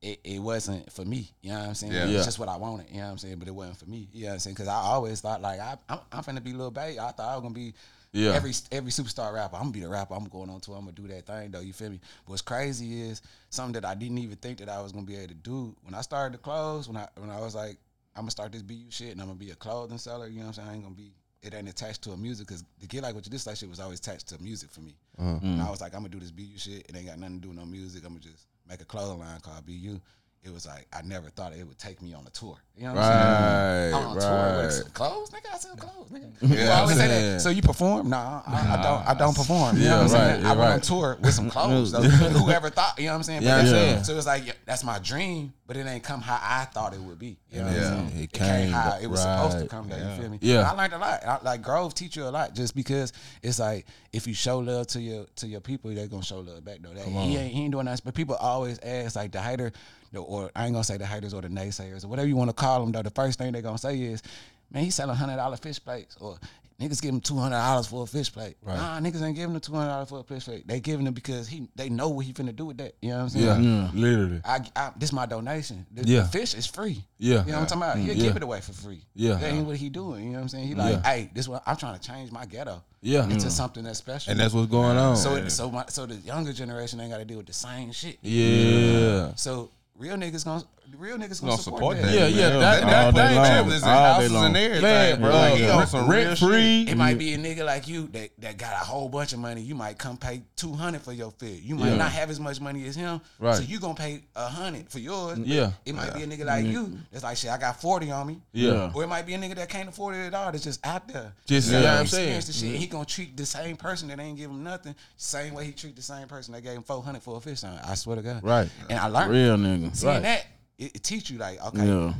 It, 0.00 0.20
it 0.24 0.38
wasn't 0.38 0.90
for 0.90 1.04
me. 1.04 1.30
You 1.42 1.50
know 1.52 1.58
what 1.58 1.68
I'm 1.68 1.74
saying? 1.74 1.92
Yeah. 1.92 2.04
It's 2.04 2.12
Yeah. 2.12 2.22
just 2.24 2.38
what 2.38 2.48
I 2.48 2.56
wanted. 2.56 2.90
You 2.90 2.98
know 2.98 3.04
what 3.04 3.10
I'm 3.12 3.18
saying? 3.18 3.38
But 3.38 3.48
it 3.48 3.54
wasn't 3.54 3.76
for 3.78 3.86
me. 3.86 4.08
You 4.12 4.22
know 4.22 4.28
what 4.28 4.32
I'm 4.34 4.38
saying? 4.40 4.54
Because 4.54 4.68
I 4.68 4.76
always 4.76 5.20
thought 5.20 5.42
like 5.42 5.60
I, 5.60 5.76
I'm, 5.90 5.98
I'm 6.10 6.22
finna 6.22 6.42
be 6.42 6.54
Lil 6.54 6.70
Baby. 6.70 6.98
I 7.00 7.10
thought 7.12 7.28
I 7.30 7.34
was 7.34 7.42
gonna 7.42 7.54
be 7.54 7.74
Yeah. 8.14 8.32
every 8.32 8.52
every 8.70 8.92
superstar 8.92 9.34
rapper. 9.34 9.56
I'm 9.56 9.62
gonna 9.62 9.72
be 9.72 9.80
the 9.80 9.88
rapper. 9.88 10.14
I'm 10.14 10.28
going 10.28 10.48
on 10.48 10.60
tour. 10.60 10.76
I'm 10.76 10.82
gonna 10.82 10.92
do 10.92 11.08
that 11.08 11.26
thing 11.26 11.50
though. 11.50 11.60
You 11.60 11.72
feel 11.72 11.90
me? 11.90 12.00
What's 12.26 12.42
crazy 12.42 13.02
is 13.02 13.20
something 13.50 13.72
that 13.72 13.84
I 13.84 13.94
didn't 13.94 14.18
even 14.18 14.36
think 14.36 14.58
that 14.58 14.68
I 14.68 14.80
was 14.80 14.92
gonna 14.92 15.04
be 15.04 15.16
able 15.16 15.28
to 15.28 15.34
do 15.34 15.74
when 15.82 15.94
I 15.94 16.00
started 16.00 16.34
the 16.38 16.42
clothes. 16.42 16.86
When 16.86 16.96
I 16.96 17.08
when 17.16 17.28
I 17.28 17.40
was 17.40 17.56
like, 17.56 17.76
I'm 18.14 18.22
gonna 18.22 18.30
start 18.30 18.52
this 18.52 18.62
BU 18.62 18.90
shit 18.90 19.10
and 19.10 19.20
I'm 19.20 19.26
gonna 19.26 19.38
be 19.38 19.50
a 19.50 19.56
clothing 19.56 19.98
seller. 19.98 20.28
You 20.28 20.38
know 20.38 20.46
what 20.46 20.58
I'm 20.58 20.64
saying? 20.64 20.68
I 20.68 20.74
ain't 20.74 20.82
gonna 20.84 20.94
be. 20.94 21.12
It 21.42 21.54
ain't 21.54 21.68
attached 21.68 22.02
to 22.02 22.12
a 22.12 22.16
music 22.16 22.46
because 22.46 22.64
the 22.80 22.86
get 22.86 23.02
like 23.02 23.16
what 23.16 23.26
you 23.26 23.30
this 23.30 23.46
like 23.48 23.56
shit 23.56 23.68
was 23.68 23.80
always 23.80 23.98
attached 23.98 24.28
to 24.28 24.40
music 24.40 24.70
for 24.70 24.80
me. 24.80 24.96
Uh-huh. 25.18 25.40
And 25.42 25.60
I 25.60 25.66
mm. 25.66 25.70
was 25.70 25.80
like, 25.80 25.92
I'm 25.92 26.00
gonna 26.00 26.10
do 26.10 26.20
this 26.20 26.30
BU 26.30 26.56
shit. 26.56 26.86
It 26.88 26.96
ain't 26.96 27.06
got 27.06 27.18
nothing 27.18 27.40
to 27.40 27.42
do 27.42 27.48
with 27.48 27.58
no 27.58 27.66
music. 27.66 28.04
I'm 28.04 28.10
gonna 28.10 28.20
just 28.20 28.46
make 28.66 28.80
a 28.80 28.84
clothing 28.84 29.18
line 29.18 29.40
called 29.40 29.66
BU. 29.66 30.00
It 30.44 30.52
was 30.52 30.66
like 30.66 30.86
I 30.92 31.00
never 31.02 31.30
thought 31.30 31.54
it 31.54 31.66
would 31.66 31.78
take 31.78 32.02
me 32.02 32.12
on 32.12 32.26
a 32.26 32.30
tour. 32.30 32.58
You 32.76 32.84
know 32.84 32.94
what 32.94 33.02
I'm 33.04 33.92
saying? 33.92 33.94
Right, 33.94 34.00
I'm 34.02 34.08
on 34.08 34.18
tour 34.18 34.62
with 34.64 34.72
some 34.74 34.90
clothes, 34.90 35.30
nigga. 35.30 35.54
I 35.54 35.56
sell 35.58 35.76
clothes, 35.76 36.10
nigga. 36.10 36.32
Yeah, 36.42 36.48
People 36.48 36.72
always 36.72 36.96
say 36.98 37.08
that. 37.08 37.40
So 37.40 37.48
you 37.48 37.62
perform? 37.62 38.10
Nah, 38.10 38.42
I, 38.46 38.76
I 38.78 38.82
don't. 38.82 39.08
I 39.08 39.14
don't 39.14 39.34
perform. 39.34 39.76
You 39.78 39.84
Yeah, 39.84 39.90
know 39.90 39.96
what 39.96 40.02
I'm 40.02 40.08
saying? 40.10 40.42
right, 40.42 40.44
I 40.44 40.48
went 40.48 40.60
right. 40.60 40.72
on 40.74 40.80
tour 40.82 41.18
with 41.22 41.32
some 41.32 41.48
clothes. 41.48 41.92
though. 41.92 42.02
Whoever 42.42 42.68
thought? 42.68 42.98
You 42.98 43.06
know 43.06 43.12
what 43.12 43.16
I'm 43.16 43.22
saying? 43.22 43.42
Yeah, 43.42 43.62
But 43.62 43.68
saying. 43.70 44.04
So 44.04 44.16
it's 44.18 44.26
like 44.26 44.46
yeah, 44.46 44.52
that's 44.66 44.84
my 44.84 44.98
dream, 44.98 45.54
but 45.66 45.76
it 45.78 45.86
ain't 45.86 46.02
come 46.04 46.20
how 46.20 46.38
I 46.42 46.64
thought 46.66 46.92
it 46.92 47.00
would 47.00 47.18
be. 47.18 47.38
You 47.50 47.60
know 47.60 47.66
what 47.68 47.76
Yeah. 47.76 47.94
I'm 47.94 48.08
saying? 48.10 48.18
It 48.18 48.24
It, 48.24 48.32
came, 48.32 48.46
came 48.64 48.72
how 48.72 48.98
it 49.00 49.06
was 49.06 49.20
supposed 49.22 49.58
to 49.60 49.66
come. 49.66 49.88
Though, 49.88 49.96
you 49.96 50.20
feel 50.20 50.28
me? 50.30 50.38
Yeah. 50.42 50.70
I 50.70 50.74
learned 50.74 50.92
a 50.92 50.98
lot. 50.98 51.24
I, 51.24 51.38
like 51.42 51.62
Grove 51.62 51.94
teach 51.94 52.16
you 52.16 52.24
a 52.24 52.28
lot 52.30 52.54
just 52.54 52.74
because 52.74 53.12
it's 53.42 53.58
like 53.60 53.86
if 54.12 54.26
you 54.26 54.34
show 54.34 54.58
love 54.58 54.88
to 54.88 55.00
your 55.00 55.24
to 55.36 55.46
your 55.46 55.60
people, 55.60 55.94
they're 55.94 56.06
gonna 56.08 56.22
show 56.22 56.40
love 56.40 56.62
back 56.66 56.80
though. 56.82 56.92
That, 56.92 57.06
he 57.06 57.36
ain't 57.38 57.52
he 57.52 57.62
ain't 57.62 57.72
doing 57.72 57.86
that. 57.86 58.02
But 58.04 58.14
people 58.14 58.34
always 58.34 58.78
ask 58.80 59.16
like 59.16 59.30
the 59.32 59.40
hater, 59.40 59.72
the, 60.14 60.20
or 60.20 60.50
I 60.56 60.64
ain't 60.64 60.72
gonna 60.72 60.84
say 60.84 60.96
the 60.96 61.06
haters 61.06 61.34
or 61.34 61.42
the 61.42 61.48
naysayers 61.48 62.04
or 62.04 62.08
whatever 62.08 62.28
you 62.28 62.36
want 62.36 62.50
to 62.50 62.54
call 62.54 62.80
them 62.80 62.92
though. 62.92 63.02
The 63.02 63.10
first 63.10 63.38
thing 63.38 63.52
they're 63.52 63.62
gonna 63.62 63.78
say 63.78 64.00
is, 64.00 64.22
man, 64.70 64.84
he's 64.84 64.94
selling 64.94 65.16
hundred 65.16 65.36
dollar 65.36 65.56
fish 65.56 65.82
plates 65.82 66.16
or. 66.20 66.38
Niggas 66.80 67.00
give 67.00 67.14
him 67.14 67.20
two 67.20 67.36
hundred 67.36 67.54
dollars 67.54 67.86
for 67.86 68.02
a 68.02 68.06
fish 68.06 68.32
plate. 68.32 68.56
Nah, 68.66 68.98
niggas 68.98 69.22
ain't 69.22 69.36
giving 69.36 69.54
him 69.54 69.60
two 69.60 69.72
hundred 69.72 69.90
dollars 69.90 70.08
for 70.08 70.18
a 70.18 70.22
fish 70.24 70.44
plate. 70.44 70.66
They 70.66 70.80
giving 70.80 71.06
him 71.06 71.14
because 71.14 71.46
he 71.46 71.68
they 71.76 71.88
know 71.88 72.08
what 72.08 72.26
he 72.26 72.32
finna 72.32 72.54
do 72.54 72.66
with 72.66 72.78
that. 72.78 72.94
You 73.00 73.10
know 73.10 73.18
what 73.18 73.22
I'm 73.22 73.28
saying? 73.28 73.64
Yeah, 73.64 73.90
literally. 73.94 74.40
I, 74.44 74.58
I 74.74 74.90
this 74.96 75.12
my 75.12 75.24
donation. 75.24 75.86
The, 75.92 76.02
Yeah. 76.04 76.20
the 76.22 76.28
fish 76.28 76.52
is 76.54 76.66
free. 76.66 77.04
Yeah. 77.16 77.44
You 77.44 77.52
know 77.52 77.60
what 77.60 77.72
I'm 77.72 77.78
talking 77.78 77.82
about? 77.82 77.98
He'll 77.98 78.16
Yeah. 78.16 78.24
give 78.24 78.36
it 78.36 78.42
away 78.42 78.60
for 78.60 78.72
free. 78.72 79.04
Yeah. 79.14 79.34
That 79.34 79.52
ain't 79.52 79.66
what 79.68 79.76
he 79.76 79.88
doing. 79.88 80.24
You 80.24 80.30
know 80.30 80.38
what 80.38 80.42
I'm 80.42 80.48
saying? 80.48 80.66
He 80.66 80.74
like, 80.74 80.94
Yeah. 80.96 81.02
hey, 81.12 81.30
this 81.32 81.46
one 81.46 81.60
I'm 81.64 81.76
trying 81.76 81.96
to 81.96 82.04
change 82.04 82.32
my 82.32 82.44
ghetto. 82.44 82.82
Yeah. 83.02 83.22
Into 83.22 83.46
mm. 83.46 83.50
something 83.52 83.84
that's 83.84 84.00
special. 84.00 84.32
And 84.32 84.40
that's 84.40 84.52
what's 84.52 84.68
going 84.68 84.96
on. 84.96 85.16
so 85.16 85.36
it, 85.36 85.50
so 85.50 85.70
my 85.70 85.84
so 85.90 86.06
the 86.06 86.16
younger 86.16 86.52
generation 86.52 86.98
ain't 86.98 87.12
gotta 87.12 87.24
deal 87.24 87.36
with 87.36 87.46
the 87.46 87.52
same 87.52 87.92
shit. 87.92 88.18
yeah. 88.22 89.32
So 89.36 89.70
real 89.96 90.16
niggas 90.16 90.44
gonna 90.44 90.64
real 90.96 91.16
niggas 91.16 91.40
Gonna 91.40 91.52
gonna 91.52 91.62
support, 91.62 91.96
that. 92.00 92.12
Yeah, 92.12 92.26
yeah, 92.26 92.48
that- 92.50 92.82
all 92.84 92.90
that- 92.90 93.14
that 93.14 93.26
ain't 93.30 93.36
long. 93.36 93.46
tripping. 93.46 93.68
There's 93.70 93.82
All 93.82 93.88
day 93.88 94.12
houses 94.14 94.32
long. 94.32 94.44
and 94.46 94.56
everything, 94.56 94.82
Man, 94.82 95.20
bro. 95.20 95.30
bro, 95.30 95.38
Like, 95.38 95.54
he 95.56 95.68
on 95.70 95.86
some 95.86 96.08
real 96.10 96.24
rent 96.26 96.38
shit. 96.38 96.48
free. 96.48 96.82
It 96.88 96.96
might 96.96 97.18
be 97.18 97.34
a 97.34 97.38
nigga 97.38 97.64
like 97.64 97.88
you 97.88 98.08
that, 98.08 98.30
that 98.38 98.56
got 98.58 98.72
a 98.74 98.84
whole 98.84 99.08
bunch 99.08 99.32
of 99.32 99.38
money. 99.38 99.60
You 99.62 99.74
might 99.74 99.98
come 99.98 100.16
pay 100.16 100.42
two 100.56 100.72
hundred 100.72 101.02
for 101.02 101.12
your 101.12 101.30
fit. 101.32 101.62
You 101.62 101.74
might 101.76 101.90
Yeah. 101.90 101.96
not 101.96 102.12
have 102.12 102.30
as 102.30 102.38
much 102.40 102.60
money 102.60 102.86
as 102.86 102.94
him, 102.96 103.20
Right. 103.38 103.56
so 103.56 103.62
you 103.62 103.78
gonna 103.80 103.94
pay 103.94 104.22
a 104.36 104.48
hundred 104.48 104.88
for 104.90 104.98
yours. 104.98 105.38
Yeah. 105.40 105.72
It 105.84 105.94
might 105.94 106.14
be 106.14 106.22
a 106.22 106.26
nigga 106.26 106.44
like 106.44 106.64
you 106.66 106.98
that's 107.10 107.24
like 107.24 107.36
shit. 107.36 107.50
I 107.50 107.58
got 107.58 107.80
forty 107.80 108.10
on 108.10 108.26
me. 108.26 108.40
Yeah. 108.52 108.90
Or 108.94 109.02
it 109.04 109.08
might 109.08 109.26
be 109.26 109.34
a 109.34 109.38
nigga 109.38 109.56
that 109.56 109.68
can't 109.68 109.88
afford 109.88 110.14
it 110.16 110.26
at 110.26 110.34
all. 110.34 110.52
That's 110.52 110.64
just 110.64 110.84
out 110.86 111.08
there. 111.08 111.32
Just- 111.46 111.68
You 111.68 111.74
know, 111.74 111.82
yeah, 111.82 112.00
I'm 112.00 112.06
saying. 112.06 112.40
The 112.44 112.52
shit. 112.52 112.70
And 112.70 112.76
he 112.78 112.86
gonna 112.86 113.04
treat 113.04 113.36
the 113.36 113.46
same 113.46 113.76
person 113.76 114.08
that 114.08 114.20
ain't 114.20 114.36
give 114.36 114.50
him 114.50 114.62
nothing 114.62 114.94
same 115.16 115.54
way 115.54 115.64
he 115.64 115.72
treat 115.72 115.96
the 115.96 116.02
same 116.02 116.26
person 116.28 116.52
that 116.54 116.62
gave 116.62 116.76
him 116.76 116.82
four 116.82 117.02
hundred 117.02 117.22
for 117.22 117.36
a 117.36 117.40
fish 117.40 117.64
on. 117.64 117.78
I 117.86 117.94
swear 117.94 118.16
to 118.16 118.22
God. 118.22 118.42
Right. 118.42 118.68
And 118.90 118.98
I 118.98 119.06
learned 119.06 119.30
Real 119.32 119.56
nigga. 119.56 119.96
seeing 119.96 120.12
Right. 120.12 120.22
that 120.22 120.46
it, 120.78 120.96
it 120.96 121.02
teach 121.02 121.30
you 121.30 121.38
like 121.38 121.64
okay, 121.66 121.86
Yeah. 121.86 122.14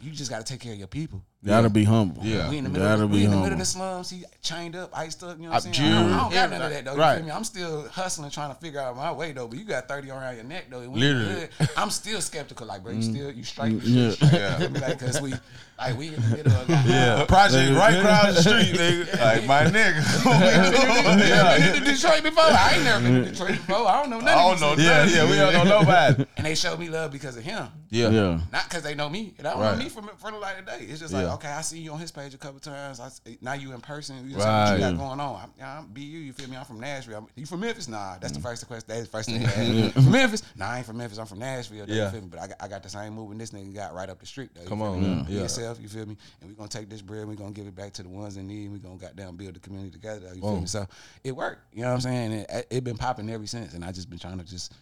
you 0.00 0.10
just 0.10 0.30
got 0.30 0.44
to 0.44 0.52
take 0.52 0.60
care 0.60 0.72
of 0.72 0.78
your 0.78 0.88
people. 0.88 1.22
Gotta 1.46 1.70
be 1.70 1.84
humble. 1.84 2.20
Yeah. 2.24 2.50
We 2.50 2.58
in 2.58 2.64
the 2.64 2.70
middle, 2.70 2.86
Gotta 2.88 3.04
of, 3.04 3.10
be 3.12 3.18
we 3.18 3.24
in 3.24 3.30
the 3.30 3.36
humble. 3.36 3.42
middle 3.44 3.52
of 3.54 3.58
the 3.60 3.64
slums. 3.64 4.10
He 4.10 4.24
chained 4.42 4.74
up, 4.74 4.90
iced 4.92 5.22
up. 5.22 5.36
You 5.38 5.44
know 5.44 5.50
what 5.50 5.64
I'm 5.66 5.72
saying? 5.72 5.92
I 5.92 6.00
don't, 6.02 6.12
I 6.12 6.18
don't 6.18 6.30
Jew, 6.30 6.34
got 6.36 6.50
none 6.50 6.62
of 6.62 6.70
that 6.72 6.84
though. 6.84 6.94
You 6.94 6.98
right. 6.98 7.16
feel 7.18 7.26
me? 7.26 7.30
I'm 7.30 7.44
still 7.44 7.88
hustling, 7.88 8.30
trying 8.30 8.52
to 8.52 8.60
figure 8.60 8.80
out 8.80 8.96
my 8.96 9.12
way 9.12 9.30
though. 9.30 9.46
But 9.46 9.58
you 9.58 9.64
got 9.64 9.86
30 9.86 10.10
around 10.10 10.34
your 10.34 10.44
neck 10.44 10.64
though. 10.68 10.80
And 10.80 10.92
Literally. 10.96 11.48
Good, 11.58 11.68
I'm 11.76 11.90
still 11.90 12.20
skeptical. 12.20 12.66
Like, 12.66 12.82
bro, 12.82 12.92
you 12.92 13.02
still 13.02 13.30
you 13.30 13.44
straight? 13.44 13.78
Mm. 13.78 13.82
Yeah. 13.84 14.10
straight. 14.10 14.32
You 14.32 14.58
feel 14.58 14.70
me? 14.70 14.80
Like, 14.88 14.98
cause 14.98 15.20
we 15.20 15.32
like 15.78 15.96
we 15.96 16.08
in 16.08 16.14
the 16.20 16.36
middle 16.36 16.52
of 16.52 16.68
Yeah. 16.68 17.24
Project 17.28 17.72
right 17.78 17.94
across 17.94 18.34
the 18.34 18.42
street, 18.42 18.74
nigga. 18.80 19.20
Like 19.20 19.46
my 19.46 19.62
nigga. 19.64 20.02
yeah. 21.28 21.72
Been 21.72 21.84
to 21.84 21.92
Detroit 21.92 22.22
before? 22.24 22.42
I 22.44 22.72
ain't 22.74 22.84
never 22.84 23.02
been 23.04 23.24
to 23.24 23.30
Detroit 23.30 23.50
before. 23.50 23.86
I 23.86 24.00
don't 24.00 24.10
know 24.10 24.18
nothing. 24.18 24.28
I 24.38 24.48
don't 24.48 24.60
know 24.60 24.74
niggas. 24.82 25.14
Yeah, 25.14 25.24
yeah, 25.24 25.30
we 25.30 25.36
don't 25.36 25.52
know 25.68 25.78
nobody. 25.80 26.26
And 26.36 26.46
they 26.46 26.54
showed 26.56 26.80
me 26.80 26.88
love 26.88 27.12
because 27.12 27.36
of 27.36 27.44
him. 27.44 27.68
Yeah. 27.90 28.08
yeah. 28.10 28.40
Not 28.52 28.64
because 28.68 28.82
they 28.82 28.94
know 28.94 29.08
me. 29.08 29.34
They 29.36 29.44
don't 29.44 29.58
Right. 29.58 29.78
know 29.78 29.84
me 29.84 29.88
from 29.88 30.08
from 30.18 30.32
the 30.34 30.38
light 30.40 30.58
of 30.58 30.66
day. 30.66 30.80
It's 30.88 31.00
just 31.00 31.12
Yeah. 31.14 31.27
Like, 31.28 31.44
okay, 31.44 31.48
I 31.52 31.60
see 31.62 31.78
you 31.78 31.92
on 31.92 31.98
his 31.98 32.10
page 32.10 32.34
a 32.34 32.38
couple 32.38 32.60
times. 32.60 33.00
I 33.00 33.10
now 33.40 33.54
you 33.54 33.72
in 33.72 33.80
person. 33.80 34.28
You 34.28 34.36
Right. 34.36 34.70
what 34.70 34.74
you 34.74 34.78
got 34.80 34.96
going 34.96 35.20
on. 35.20 35.50
I'm, 35.60 35.64
I'm 35.64 35.86
BU. 35.86 36.00
You 36.00 36.32
feel 36.32 36.48
me? 36.48 36.56
I'm 36.56 36.64
from 36.64 36.80
Nashville. 36.80 37.18
I'm, 37.18 37.26
you 37.36 37.46
from 37.46 37.60
Memphis? 37.60 37.88
Nah, 37.88 38.18
that's 38.18 38.32
the 38.32 38.40
mm. 38.40 38.42
first 38.42 38.66
question. 38.66 38.84
That's 38.88 39.02
the 39.02 39.08
first 39.08 39.28
thing. 39.28 39.90
From 39.90 40.10
Memphis? 40.10 40.42
Nah, 40.56 40.70
I 40.70 40.78
ain't 40.78 40.86
from 40.86 40.98
Memphis. 40.98 41.18
I'm 41.18 41.26
from 41.26 41.38
Nashville. 41.38 41.86
though, 41.86 41.92
Yeah. 41.92 42.06
You 42.06 42.10
feel 42.10 42.20
me? 42.22 42.28
But 42.30 42.40
I 42.40 42.46
got, 42.48 42.56
I 42.60 42.68
got 42.68 42.82
the 42.82 42.88
same 42.88 43.14
movement 43.14 43.40
this 43.40 43.50
nigga 43.50 43.74
got 43.74 43.94
right 43.94 44.08
up 44.08 44.18
the 44.20 44.26
street. 44.26 44.50
Though, 44.54 44.64
Come 44.68 44.82
on, 44.82 45.02
yeah. 45.02 45.24
Yeah. 45.28 45.40
yourself. 45.42 45.80
You 45.80 45.88
feel 45.88 46.06
me? 46.06 46.16
And 46.40 46.50
we 46.50 46.56
gonna 46.56 46.68
take 46.68 46.88
this 46.88 47.02
bread. 47.02 47.20
and 47.20 47.30
We 47.30 47.36
gonna 47.36 47.52
give 47.52 47.66
it 47.66 47.74
back 47.74 47.92
to 47.94 48.02
the 48.02 48.08
ones 48.08 48.36
in 48.36 48.46
need. 48.46 48.70
We 48.70 48.78
gonna 48.78 48.96
goddamn 48.96 49.36
build 49.36 49.54
the 49.54 49.60
community 49.60 49.90
together. 49.90 50.20
Though, 50.20 50.34
you 50.34 50.40
feel 50.40 50.60
me? 50.60 50.66
So 50.66 50.86
it 51.24 51.32
worked. 51.32 51.74
You 51.74 51.82
know 51.82 51.88
what 51.88 51.94
I'm 51.94 52.00
saying? 52.00 52.32
It, 52.32 52.66
it 52.70 52.84
been 52.84 52.96
popping 52.96 53.30
ever 53.30 53.46
since. 53.46 53.74
And 53.74 53.84
I 53.84 53.92
just 53.92 54.10
been 54.10 54.18
trying 54.18 54.38
to 54.38 54.44
just 54.44 54.72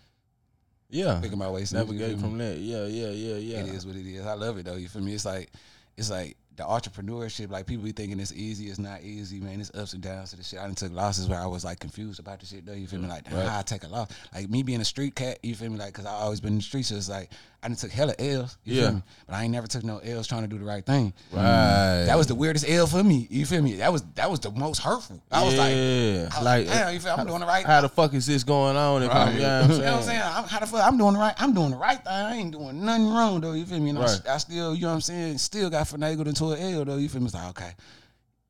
Yeah. 0.90 1.20
figure 1.20 1.36
my 1.36 1.50
way. 1.50 1.64
Navigate 1.72 2.18
from 2.18 2.38
that. 2.38 2.58
Yeah, 2.58 2.86
yeah, 2.86 3.08
yeah, 3.08 3.36
yeah. 3.36 3.58
It 3.60 3.68
is 3.68 3.86
what 3.86 3.96
it 3.96 4.06
is. 4.06 4.26
I 4.26 4.34
love 4.34 4.58
it 4.58 4.64
though. 4.64 4.76
You 4.76 4.88
feel 4.88 5.02
me? 5.02 5.14
It's 5.14 5.24
like 5.24 5.50
it's 5.96 6.10
like 6.10 6.36
the 6.56 6.64
entrepreneurship. 6.64 7.50
Like 7.50 7.66
people 7.66 7.84
be 7.84 7.92
thinking 7.92 8.18
it's 8.18 8.32
easy. 8.32 8.68
It's 8.68 8.78
not 8.78 9.02
easy, 9.02 9.40
man. 9.40 9.60
It's 9.60 9.70
ups 9.74 9.92
and 9.92 10.02
downs 10.02 10.30
to 10.30 10.36
the 10.36 10.42
shit. 10.42 10.58
I 10.58 10.64
done 10.64 10.74
took 10.74 10.92
losses 10.92 11.28
where 11.28 11.40
I 11.40 11.46
was 11.46 11.64
like 11.64 11.80
confused 11.80 12.20
about 12.20 12.40
the 12.40 12.46
shit 12.46 12.66
though. 12.66 12.72
You 12.72 12.86
feel 12.86 13.00
me? 13.00 13.08
Like 13.08 13.26
how 13.26 13.58
I 13.58 13.62
take 13.62 13.84
a 13.84 13.88
loss. 13.88 14.10
Like 14.34 14.50
me 14.50 14.62
being 14.62 14.80
a 14.80 14.84
street 14.84 15.14
cat. 15.14 15.38
You 15.42 15.54
feel 15.54 15.70
me? 15.70 15.78
Like 15.78 15.92
because 15.92 16.06
I 16.06 16.12
always 16.12 16.40
been 16.40 16.54
in 16.54 16.58
the 16.58 16.62
streets. 16.62 16.88
So 16.88 16.96
it's 16.96 17.08
like 17.08 17.30
I 17.62 17.68
done 17.68 17.76
took 17.76 17.90
hella 17.90 18.14
L's. 18.18 18.58
You 18.64 18.74
Yeah. 18.74 18.82
feel 18.82 18.92
me? 18.96 19.02
But 19.26 19.34
I 19.34 19.42
ain't 19.44 19.52
never 19.52 19.66
took 19.66 19.82
no 19.82 19.98
L's 19.98 20.26
trying 20.26 20.42
to 20.42 20.48
do 20.48 20.58
the 20.58 20.64
right 20.64 20.84
thing. 20.86 21.12
Right. 21.32 22.04
That 22.06 22.16
was 22.16 22.26
the 22.28 22.34
weirdest 22.34 22.68
L 22.68 22.86
for 22.86 23.02
me. 23.02 23.26
You 23.30 23.44
feel 23.46 23.62
me? 23.62 23.76
That 23.76 23.92
was 23.92 24.02
that 24.14 24.30
was 24.30 24.40
the 24.40 24.50
most 24.52 24.78
hurtful. 24.82 25.20
I 25.32 25.44
was 25.44 25.56
like. 25.56 25.72
I 25.72 26.24
was 26.26 26.36
oh, 26.38 26.42
like, 26.44 26.66
damn, 26.66 26.94
you 26.94 27.00
feel 27.00 27.14
I'm 27.18 27.26
doing 27.26 27.40
the 27.40 27.46
right 27.46 27.64
how 27.66 27.80
the 27.80 27.88
fuck 27.88 28.14
is 28.14 28.26
this 28.26 28.44
going 28.44 28.76
on? 28.76 29.02
If 29.02 29.10
I'm, 29.10 29.34
you 29.34 29.40
know 29.42 29.62
what 29.62 29.64
I'm 29.64 29.70
you 29.76 29.78
know 29.78 29.84
what 29.84 29.94
I'm 29.98 30.02
saying? 30.02 30.20
saying? 30.20 30.22
I'm, 30.22 30.44
how 30.44 30.58
the 30.60 30.66
fuck 30.66 30.84
I'm 30.86 30.98
doing 30.98 31.14
the 31.14 31.18
right? 31.18 31.34
I'm 31.38 31.54
doing 31.54 31.70
the 31.70 31.76
right 31.76 31.98
thing. 31.98 32.06
I 32.12 32.36
ain't 32.36 32.52
doing 32.52 32.84
nothing 32.84 33.08
wrong 33.08 33.40
though. 33.40 33.52
You 33.52 33.64
feel 33.66 33.80
me? 33.80 33.90
And 33.90 33.98
I, 33.98 34.02
Right. 34.02 34.10
s- 34.10 34.26
I 34.26 34.36
still, 34.38 34.74
you 34.74 34.82
know 34.82 34.88
what 34.88 34.94
I'm 34.94 35.00
saying? 35.00 35.38
Still 35.38 35.70
got 35.70 35.86
finagled 35.86 36.26
into 36.26 36.50
an 36.50 36.74
L 36.74 36.84
though. 36.84 36.96
You 36.96 37.08
feel 37.08 37.20
me? 37.20 37.26
It's 37.26 37.34
like 37.34 37.48
okay. 37.50 37.72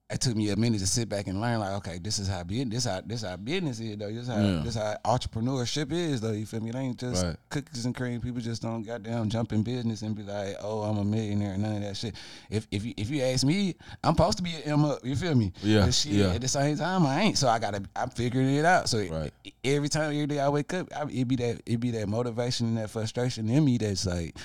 It 0.09 0.21
took 0.21 0.37
me 0.37 0.51
a 0.51 0.57
minute 0.57 0.79
to 0.79 0.87
sit 0.87 1.09
back 1.09 1.27
and 1.27 1.41
learn. 1.41 1.59
Like 1.59 1.73
okay, 1.79 1.99
this 1.99 2.21
is 2.21 2.29
how 2.29 2.45
business, 2.45 2.85
this 2.85 2.85
how 2.85 3.01
this 3.05 3.23
how 3.23 3.35
business 3.37 3.81
is 3.81 3.97
though. 3.97 4.13
This 4.13 4.29
how 4.29 4.39
Yeah. 4.41 4.61
this 4.63 4.77
how 4.77 4.97
entrepreneurship 5.05 5.91
is 5.91 6.21
though. 6.21 6.31
You 6.31 6.47
feel 6.47 6.61
me? 6.61 6.71
It 6.71 6.77
ain't 6.77 6.97
just 6.97 7.25
Right. 7.25 7.37
cookies 7.51 7.87
and 7.87 7.93
cream. 7.95 8.21
People 8.21 8.41
just 8.41 8.63
don't 8.63 8.85
goddamn 8.85 9.29
jump 9.31 9.53
in 9.53 9.65
business 9.65 10.03
and 10.03 10.15
be 10.15 10.23
like, 10.23 10.59
oh, 10.63 10.83
I'm 10.83 10.97
a 10.99 11.05
millionaire 11.05 11.55
and 11.55 11.63
none 11.65 11.77
of 11.77 11.83
that 11.83 11.97
shit. 11.97 12.15
If 12.51 12.69
if 12.71 12.85
you 12.85 12.95
if 12.97 13.11
you 13.11 13.21
ask 13.23 13.45
me, 13.45 13.75
I'm 14.05 14.15
supposed 14.15 14.37
to 14.37 14.45
be 14.45 14.55
an 14.55 14.63
M 14.65 14.85
up. 14.85 15.05
You 15.05 15.17
feel 15.17 15.35
me? 15.35 15.53
Yeah, 15.61 15.87
But 15.87 15.95
shit, 15.95 16.13
yeah. 16.13 16.35
At 16.35 16.41
the 16.41 16.47
same 16.49 16.77
time, 16.77 17.05
I 17.05 17.23
ain't. 17.23 17.37
So 17.39 17.49
I 17.49 17.59
gotta. 17.59 17.83
I'm 17.97 18.11
figuring 18.11 18.55
it 18.55 18.65
out. 18.65 18.89
So 18.89 18.99
Right. 19.09 19.33
every 19.65 19.89
time, 19.89 20.13
every 20.13 20.29
day 20.29 20.39
I 20.39 20.49
wake 20.51 20.73
up, 20.73 20.87
I, 20.95 21.03
it 21.11 21.27
be 21.27 21.35
that 21.37 21.63
it 21.67 21.81
be 21.81 21.91
that 21.91 22.09
motivation 22.09 22.69
and 22.69 22.77
that 22.79 22.91
frustration 22.91 23.49
in 23.49 23.65
me 23.65 23.77
that's 23.77 24.07
like, 24.07 24.37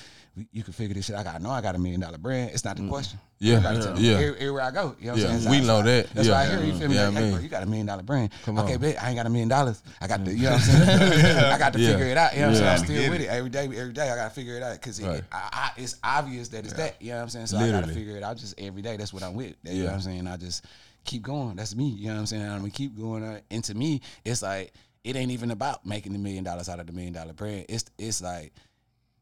you 0.51 0.63
can 0.63 0.71
figure 0.73 0.93
this 0.93 1.05
shit. 1.05 1.15
I 1.15 1.23
got 1.23 1.41
know 1.41 1.49
I 1.49 1.59
got 1.61 1.75
a 1.75 1.77
million 1.79 1.99
dollar 1.99 2.17
brand. 2.17 2.51
It's 2.51 2.63
not 2.63 2.77
the 2.77 2.87
question. 2.87 3.17
Mm. 3.19 3.21
Yeah, 3.39 3.55
Everybody 3.55 3.81
tell 3.81 3.99
yeah. 3.99 4.11
every- 4.13 4.35
everywhere 4.39 4.61
I 4.63 4.71
go. 4.71 4.95
You 4.99 5.07
know 5.07 5.11
what 5.13 5.21
Yeah, 5.21 5.27
I'm 5.29 5.39
saying? 5.41 5.61
we 5.61 5.67
know 5.67 5.81
that. 5.81 6.09
That's 6.13 6.27
Yeah. 6.27 6.33
why 6.33 6.41
I 6.43 6.45
hear 6.55 6.63
you. 6.65 6.79
Feel 6.79 6.87
me? 6.89 6.95
Yeah, 6.95 7.05
like, 7.07 7.13
hey, 7.15 7.21
man. 7.21 7.31
bro, 7.33 7.41
you 7.41 7.49
got 7.49 7.63
a 7.63 7.65
million 7.65 7.85
dollar 7.87 8.03
brand. 8.03 8.31
Come 8.43 8.59
okay, 8.59 8.73
on. 8.75 8.79
bet 8.79 9.03
I 9.03 9.07
ain't 9.09 9.17
got 9.17 9.25
a 9.25 9.29
million 9.29 9.49
dollars. 9.49 9.83
I 9.99 10.07
got 10.07 10.23
to, 10.23 10.31
you 10.33 10.43
know 10.43 10.51
what 10.51 10.61
I'm 10.61 10.61
saying? 10.61 11.37
I 11.53 11.57
got 11.57 11.73
to 11.73 11.79
Yeah. 11.79 11.91
figure 11.91 12.05
it 12.05 12.17
out. 12.17 12.33
You 12.33 12.39
know 12.41 12.45
what 12.47 12.49
I'm 12.51 12.55
saying? 12.55 12.69
I'm 12.69 12.85
still 12.85 13.09
with 13.11 13.21
it. 13.21 13.23
it 13.25 13.27
every 13.29 13.49
day. 13.49 13.63
Every 13.65 13.93
day 13.93 14.09
I 14.09 14.15
got 14.15 14.29
to 14.29 14.35
figure 14.35 14.55
it 14.55 14.63
out 14.63 14.73
because 14.73 15.01
Right. 15.01 15.23
I, 15.31 15.49
I, 15.51 15.71
it's 15.81 15.95
obvious 16.03 16.47
that 16.49 16.65
it's 16.65 16.73
that. 16.75 17.01
You 17.01 17.09
know 17.09 17.17
what 17.17 17.21
I'm 17.23 17.29
saying? 17.29 17.47
So 17.47 17.57
I 17.57 17.69
got 17.71 17.83
to 17.85 17.93
figure 17.93 18.15
it 18.15 18.23
out 18.23 18.37
just 18.37 18.59
every 18.59 18.81
day. 18.81 18.95
That's 18.97 19.11
what 19.13 19.23
I'm 19.23 19.33
with. 19.33 19.55
You 19.63 19.79
know 19.83 19.85
what 19.87 19.93
I'm 19.95 20.01
saying? 20.01 20.27
I 20.27 20.37
just 20.37 20.65
keep 21.03 21.23
going. 21.23 21.55
That's 21.55 21.75
me. 21.75 21.89
You 21.89 22.07
know 22.07 22.13
what 22.13 22.19
I'm 22.21 22.25
saying? 22.27 22.43
I'm 22.43 22.59
gonna 22.59 22.69
keep 22.69 22.97
going. 22.97 23.23
Uh, 23.23 23.39
and 23.49 23.63
to 23.65 23.73
me, 23.75 24.01
it's 24.23 24.43
like 24.43 24.71
it 25.03 25.15
ain't 25.15 25.31
even 25.31 25.49
about 25.51 25.83
making 25.85 26.13
the 26.13 26.19
million 26.19 26.43
dollars 26.43 26.69
out 26.69 26.79
of 26.79 26.85
the 26.87 26.93
million 26.93 27.13
dollar 27.13 27.33
brand. 27.33 27.65
It's 27.69 27.85
it's 27.97 28.21
like 28.21 28.53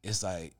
it's 0.04 0.24
like 0.24 0.54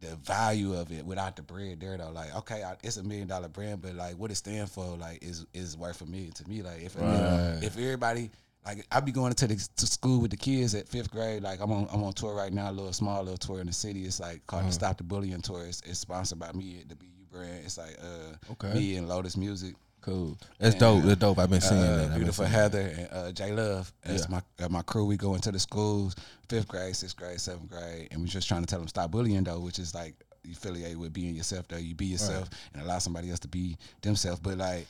the 0.00 0.16
value 0.16 0.74
of 0.74 0.90
it 0.92 1.04
without 1.04 1.36
the 1.36 1.42
bread 1.42 1.80
there 1.80 1.96
though. 1.98 2.10
Like, 2.10 2.34
okay, 2.36 2.62
I, 2.62 2.76
it's 2.82 2.96
a 2.96 3.02
million 3.02 3.28
dollar 3.28 3.48
brand, 3.48 3.82
but 3.82 3.94
like 3.94 4.16
what 4.16 4.30
it 4.30 4.36
stand 4.36 4.70
for, 4.70 4.96
like, 4.96 5.22
is 5.22 5.46
is 5.54 5.76
worth 5.76 6.00
a 6.00 6.06
million 6.06 6.32
to 6.32 6.48
me. 6.48 6.62
Like, 6.62 6.82
if 6.82 6.96
Right. 6.96 7.58
if 7.62 7.76
everybody 7.76 8.30
like 8.66 8.86
I 8.92 9.00
be 9.00 9.10
going 9.12 9.32
to 9.32 9.46
the 9.46 9.68
to 9.76 9.86
school 9.86 10.20
with 10.20 10.30
the 10.32 10.36
kids 10.36 10.74
at 10.74 10.86
fifth 10.88 11.10
grade. 11.10 11.42
Like 11.42 11.60
I'm 11.60 11.72
on 11.72 11.88
I'm 11.92 12.02
on 12.04 12.12
tour 12.12 12.34
right 12.34 12.52
now, 12.52 12.70
a 12.70 12.72
little 12.72 12.92
small 12.92 13.22
little 13.22 13.38
tour 13.38 13.60
in 13.60 13.66
the 13.66 13.72
city. 13.72 14.04
It's 14.04 14.20
like 14.20 14.46
called 14.46 14.66
the 14.66 14.72
Stop 14.72 14.98
the 14.98 15.04
Bullying 15.04 15.40
Tour. 15.40 15.64
It's, 15.64 15.80
it's 15.86 15.98
sponsored 16.00 16.38
by 16.38 16.52
me 16.52 16.78
at 16.80 16.88
the 16.90 16.96
BU 16.96 17.06
brand. 17.32 17.62
It's 17.64 17.78
like 17.78 17.96
uh 18.02 18.52
Okay. 18.52 18.74
me 18.74 18.96
and 18.96 19.08
Lotus 19.08 19.36
Music. 19.36 19.74
Cool. 20.00 20.38
That's 20.58 20.74
dope. 20.76 21.02
That's 21.04 21.20
dope. 21.20 21.38
I've 21.38 21.50
been 21.50 21.60
seeing 21.60 21.80
Uh, 21.82 21.96
that. 21.96 22.10
I've 22.12 22.16
beautiful 22.16 22.44
seeing 22.44 22.54
Heather 22.54 22.80
and 22.80 23.08
uh, 23.12 23.32
J 23.32 23.52
Love. 23.52 23.92
That's 24.02 24.22
Yeah. 24.28 24.40
my 24.58 24.64
uh, 24.64 24.68
my 24.68 24.82
crew. 24.82 25.04
We 25.04 25.16
go 25.16 25.34
into 25.34 25.52
the 25.52 25.58
schools, 25.58 26.14
fifth 26.48 26.68
grade, 26.68 26.96
sixth 26.96 27.16
grade, 27.16 27.40
seventh 27.40 27.68
grade, 27.70 28.08
and 28.10 28.20
we're 28.20 28.26
just 28.26 28.48
trying 28.48 28.62
to 28.62 28.66
tell 28.66 28.78
them 28.78 28.88
stop 28.88 29.10
bullying 29.10 29.44
though, 29.44 29.60
which 29.60 29.78
is 29.78 29.94
like 29.94 30.14
you 30.42 30.52
affiliate 30.52 30.98
with 30.98 31.12
being 31.12 31.34
yourself 31.34 31.68
though. 31.68 31.76
You 31.76 31.94
be 31.94 32.06
yourself 32.06 32.48
and 32.72 32.82
allow 32.82 32.98
somebody 32.98 33.28
else 33.30 33.40
to 33.40 33.48
be 33.48 33.76
themselves. 34.00 34.40
But 34.40 34.56
like 34.56 34.86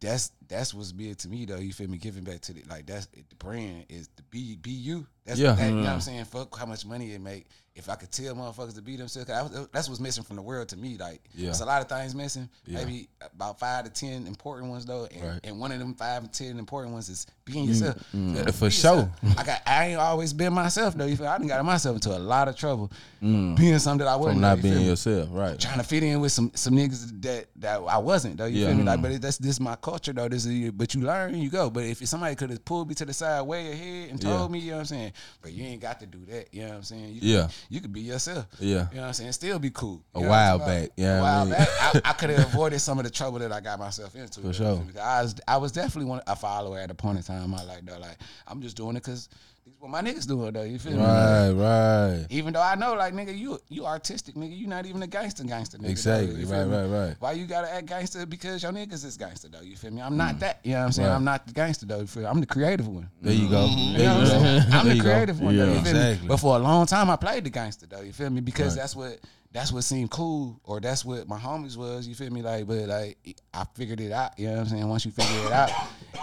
that's 0.00 0.30
that's 0.46 0.72
what's 0.72 0.92
big 0.92 1.18
to 1.18 1.28
me 1.28 1.44
though. 1.44 1.56
You 1.56 1.72
feel 1.72 1.88
me? 1.90 1.98
Giving 1.98 2.22
back 2.22 2.40
to 2.42 2.52
the 2.52 2.62
like 2.70 2.86
that's 2.86 3.06
the 3.06 3.22
brand 3.40 3.86
is 3.88 4.08
the 4.16 4.22
be 4.30 4.54
be 4.54 4.70
you. 4.70 5.04
That's 5.26 5.40
Yeah. 5.40 5.52
that, 5.54 5.68
you 5.68 5.74
know 5.74 5.82
what 5.82 5.88
I'm 5.90 6.00
saying. 6.00 6.24
Fuck 6.26 6.56
how 6.56 6.66
much 6.66 6.86
money 6.86 7.12
it 7.12 7.20
make. 7.20 7.46
If 7.78 7.88
I 7.88 7.94
could 7.94 8.10
tell 8.10 8.34
motherfuckers 8.34 8.74
to 8.74 8.82
be 8.82 8.96
themselves, 8.96 9.28
'cause 9.30 9.36
I 9.38 9.42
was- 9.42 9.68
that's 9.72 9.88
what's 9.88 10.00
missing 10.00 10.24
from 10.24 10.34
the 10.36 10.42
world 10.42 10.68
to 10.70 10.76
me. 10.76 10.96
Like, 10.98 11.22
Yeah. 11.34 11.46
there's 11.46 11.60
a 11.60 11.64
lot 11.64 11.80
of 11.80 11.88
things 11.88 12.14
missing. 12.14 12.48
Yeah. 12.66 12.78
Maybe 12.84 13.08
about 13.34 13.58
five 13.60 13.84
to 13.84 13.90
ten 13.90 14.26
important 14.26 14.70
ones 14.70 14.84
though, 14.84 15.06
and, 15.06 15.22
Right. 15.22 15.40
and 15.44 15.60
one 15.60 15.70
of 15.72 15.78
them 15.78 15.94
five 15.94 16.24
to 16.24 16.28
ten 16.28 16.58
important 16.58 16.92
ones 16.92 17.08
is 17.08 17.26
being 17.44 17.66
mm, 17.66 17.68
yourself. 17.68 17.96
Mm. 18.14 18.34
Yeah, 18.34 18.50
For 18.50 18.66
be 18.66 18.70
sure. 18.72 18.96
yourself. 18.96 19.08
I 19.38 19.44
got. 19.44 19.62
I 19.66 19.86
ain't 19.86 20.00
always 20.00 20.32
been 20.32 20.52
myself 20.52 20.96
though. 20.96 21.06
You 21.06 21.16
feel? 21.16 21.28
I 21.28 21.38
done 21.38 21.46
got 21.46 21.64
myself 21.64 21.94
into 21.94 22.14
a 22.14 22.18
lot 22.18 22.48
of 22.48 22.56
trouble 22.56 22.90
Mm. 23.22 23.56
being 23.56 23.78
something 23.78 24.04
that 24.04 24.10
I 24.12 24.16
wasn't. 24.16 24.34
From 24.34 24.42
though, 24.42 24.48
not 24.48 24.56
you 24.58 24.62
being 24.64 24.74
me? 24.76 24.86
yourself, 24.86 25.28
right? 25.32 25.58
trying 25.58 25.78
to 25.78 25.84
fit 25.84 26.02
in 26.02 26.20
with 26.20 26.32
some 26.32 26.50
some 26.54 26.74
niggas 26.74 27.22
that 27.22 27.46
that 27.56 27.76
I 27.80 27.98
wasn't 27.98 28.36
though. 28.38 28.46
You 28.46 28.62
Yeah. 28.62 28.66
feel 28.68 28.76
me? 28.78 28.82
Like, 28.84 28.98
mm. 28.98 29.02
but 29.02 29.12
it, 29.12 29.22
that's 29.22 29.38
this 29.38 29.60
my 29.60 29.76
culture 29.76 30.12
though. 30.12 30.28
This 30.28 30.44
is 30.46 30.70
but 30.72 30.94
you 30.94 31.02
learn, 31.02 31.36
you 31.36 31.48
go. 31.48 31.70
But 31.70 31.84
if 31.84 32.06
somebody 32.08 32.34
could 32.34 32.50
have 32.50 32.64
pulled 32.64 32.88
me 32.88 32.94
to 32.96 33.04
the 33.04 33.14
side 33.14 33.42
way 33.42 33.70
ahead 33.72 34.10
and 34.10 34.20
told 34.20 34.50
me, 34.50 34.58
you 34.58 34.70
know 34.72 34.76
what 34.78 34.80
I'm 34.80 34.86
saying? 34.86 35.12
But 35.42 35.52
you 35.52 35.64
ain't 35.64 35.80
got 35.80 36.00
to 36.00 36.06
do 36.06 36.24
that. 36.26 36.52
You 36.52 36.62
know 36.62 36.68
what 36.70 36.76
I'm 36.78 36.82
saying? 36.82 37.14
You 37.14 37.20
Yeah. 37.22 37.48
You 37.68 37.80
could 37.80 37.92
be 37.92 38.00
yourself. 38.00 38.46
Yeah. 38.58 38.68
You 38.90 38.96
know 38.96 39.02
what 39.02 39.06
I'm 39.08 39.12
saying? 39.12 39.32
Still 39.32 39.58
be 39.58 39.70
cool. 39.70 40.02
A 40.14 40.20
while 40.20 40.58
what 40.58 40.68
I'm 40.68 40.68
saying? 40.72 40.82
back, 40.86 40.92
yeah, 40.96 41.16
A 41.16 41.18
I 41.18 41.22
while 41.22 41.44
mean- 41.44 41.54
back. 41.54 41.68
I, 41.80 42.00
I 42.04 42.12
could 42.14 42.30
have 42.30 42.48
avoided 42.54 42.80
some 42.80 42.98
of 42.98 43.04
the 43.04 43.10
trouble 43.10 43.38
that 43.40 43.52
I 43.52 43.60
got 43.60 43.78
myself 43.78 44.14
into. 44.14 44.40
For 44.40 44.52
sure. 44.52 44.82
I 45.00 45.22
was 45.22 45.34
I 45.46 45.56
was 45.58 45.72
definitely 45.72 46.06
one 46.10 46.22
a 46.26 46.36
follower 46.36 46.78
at 46.78 46.90
a 46.90 46.94
point 46.94 47.18
in 47.18 47.22
time. 47.24 47.44
in 47.44 47.50
my 47.50 47.62
life 47.64 47.80
though. 47.84 47.98
Like 47.98 48.16
I'm 48.46 48.60
just 48.62 48.76
doing 48.76 48.96
it 48.96 49.02
because 49.04 49.28
these 49.68 49.80
what 49.80 49.90
my 49.90 50.00
niggas 50.02 50.26
doing 50.26 50.52
though. 50.52 50.62
You 50.62 50.78
feel 50.78 50.92
me? 50.92 50.98
Right, 50.98 51.50
right. 51.50 52.26
Even 52.30 52.52
though 52.52 52.62
I 52.62 52.74
know, 52.74 52.94
like, 52.94 53.14
nigga, 53.14 53.36
you 53.36 53.58
you 53.68 53.86
artistic, 53.86 54.34
nigga. 54.34 54.56
You 54.56 54.66
not 54.66 54.86
even 54.86 55.02
a 55.02 55.06
gangster, 55.06 55.44
gangster, 55.44 55.78
nigga. 55.78 55.90
Exactly. 55.90 56.44
Right, 56.44 56.66
me? 56.66 56.76
right, 56.76 56.86
right. 56.86 57.16
Why 57.18 57.32
you 57.32 57.46
gotta 57.46 57.72
act 57.72 57.86
gangster? 57.86 58.26
Because 58.26 58.62
your 58.62 58.72
niggas 58.72 59.04
is 59.04 59.16
gangster, 59.16 59.48
though. 59.48 59.60
You 59.60 59.76
feel 59.76 59.90
me? 59.90 60.02
I'm 60.02 60.16
not 60.16 60.36
Mm. 60.36 60.40
that. 60.40 60.60
You 60.64 60.72
know 60.72 60.78
what 60.80 60.84
I'm 60.86 60.92
saying? 60.92 61.08
Right. 61.08 61.14
I'm 61.14 61.24
not 61.24 61.46
the 61.46 61.52
gangster, 61.52 61.86
though. 61.86 62.00
You 62.00 62.06
feel 62.06 62.22
me? 62.22 62.28
I'm 62.28 62.40
the 62.40 62.46
creative 62.46 62.88
one. 62.88 63.08
There 63.22 63.32
you 63.32 63.48
go. 63.48 63.66
You 63.66 63.98
There 63.98 64.06
know 64.06 64.14
you 64.14 64.24
what 64.24 64.32
I'm 64.32 64.42
saying? 64.42 64.70
go. 64.70 64.76
I'm 64.78 64.88
the 64.88 64.94
you 64.96 65.02
go. 65.02 65.08
creative 65.10 65.40
one, 65.40 65.56
though. 65.56 65.64
You 65.64 65.70
Yeah. 65.70 65.82
feel 65.82 65.92
me? 65.94 65.98
Exactly. 66.00 66.28
But 66.28 66.36
for 66.38 66.56
a 66.56 66.58
long 66.58 66.86
time, 66.86 67.10
I 67.10 67.16
played 67.16 67.44
the 67.44 67.50
gangster, 67.50 67.86
though. 67.86 68.00
You 68.00 68.12
feel 68.12 68.30
me? 68.30 68.40
Because 68.40 68.74
Right. 68.74 68.82
that's 68.82 68.96
what 68.96 69.18
that's 69.52 69.72
what 69.72 69.82
seemed 69.84 70.10
cool, 70.10 70.60
or 70.64 70.80
that's 70.80 71.04
what 71.04 71.26
my 71.28 71.38
homies 71.38 71.76
was. 71.76 72.06
You 72.06 72.14
feel 72.14 72.30
me? 72.30 72.42
Like, 72.42 72.66
but 72.66 72.86
like, 72.86 73.36
I 73.54 73.64
figured 73.74 74.00
it 74.00 74.12
out. 74.12 74.38
You 74.38 74.48
know 74.48 74.52
what 74.54 74.60
I'm 74.60 74.66
saying? 74.68 74.88
Once 74.88 75.04
you 75.06 75.10
figure 75.10 75.46
it 75.46 75.52
out, 75.52 75.70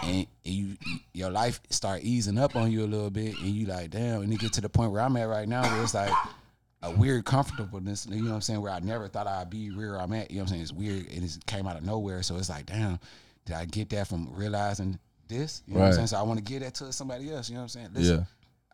and 0.04 0.26
you 0.44 0.76
your 1.12 1.30
life 1.30 1.60
start 1.70 2.02
easing 2.02 2.38
up 2.38 2.54
on 2.56 2.70
you 2.70 2.84
a 2.84 2.86
little 2.86 3.10
bit, 3.10 3.36
and 3.38 3.48
you 3.48 3.66
like, 3.66 3.90
damn, 3.90 4.22
and 4.22 4.32
you 4.32 4.38
get 4.38 4.52
to 4.54 4.60
the 4.60 4.68
point 4.68 4.92
where 4.92 5.02
I'm 5.02 5.16
at 5.16 5.24
right 5.28 5.48
now, 5.48 5.62
where 5.62 5.82
it's 5.82 5.94
like 5.94 6.12
a 6.82 6.90
weird 6.92 7.24
comfortableness, 7.24 8.06
you 8.08 8.22
know 8.22 8.28
what 8.30 8.34
I'm 8.36 8.40
saying, 8.42 8.60
where 8.60 8.70
I 8.72 8.78
never 8.80 9.08
thought 9.08 9.26
I'd 9.26 9.50
be 9.50 9.70
where 9.70 9.98
I'm 10.00 10.12
at. 10.12 10.30
You 10.30 10.36
know 10.36 10.42
what 10.42 10.50
I'm 10.50 10.54
saying? 10.54 10.62
It's 10.62 10.72
weird 10.72 11.06
and 11.10 11.24
it 11.24 11.38
came 11.46 11.66
out 11.66 11.76
of 11.76 11.82
nowhere. 11.84 12.22
So 12.22 12.36
it's 12.36 12.50
like, 12.50 12.66
damn, 12.66 13.00
did 13.44 13.56
I 13.56 13.64
get 13.64 13.90
that 13.90 14.06
from 14.06 14.28
realizing 14.32 14.98
this? 15.26 15.62
You 15.66 15.74
know 15.74 15.80
what 15.80 15.84
I'm 15.86 15.90
Right. 15.90 15.96
saying? 15.96 16.06
So 16.08 16.18
I 16.18 16.22
want 16.22 16.38
to 16.38 16.44
give 16.44 16.60
that 16.60 16.74
to 16.76 16.92
somebody 16.92 17.32
else. 17.32 17.48
You 17.48 17.54
know 17.56 17.62
what 17.62 17.64
I'm 17.64 17.68
saying? 17.70 17.88
Listen, 17.94 18.16
Yeah. 18.18 18.24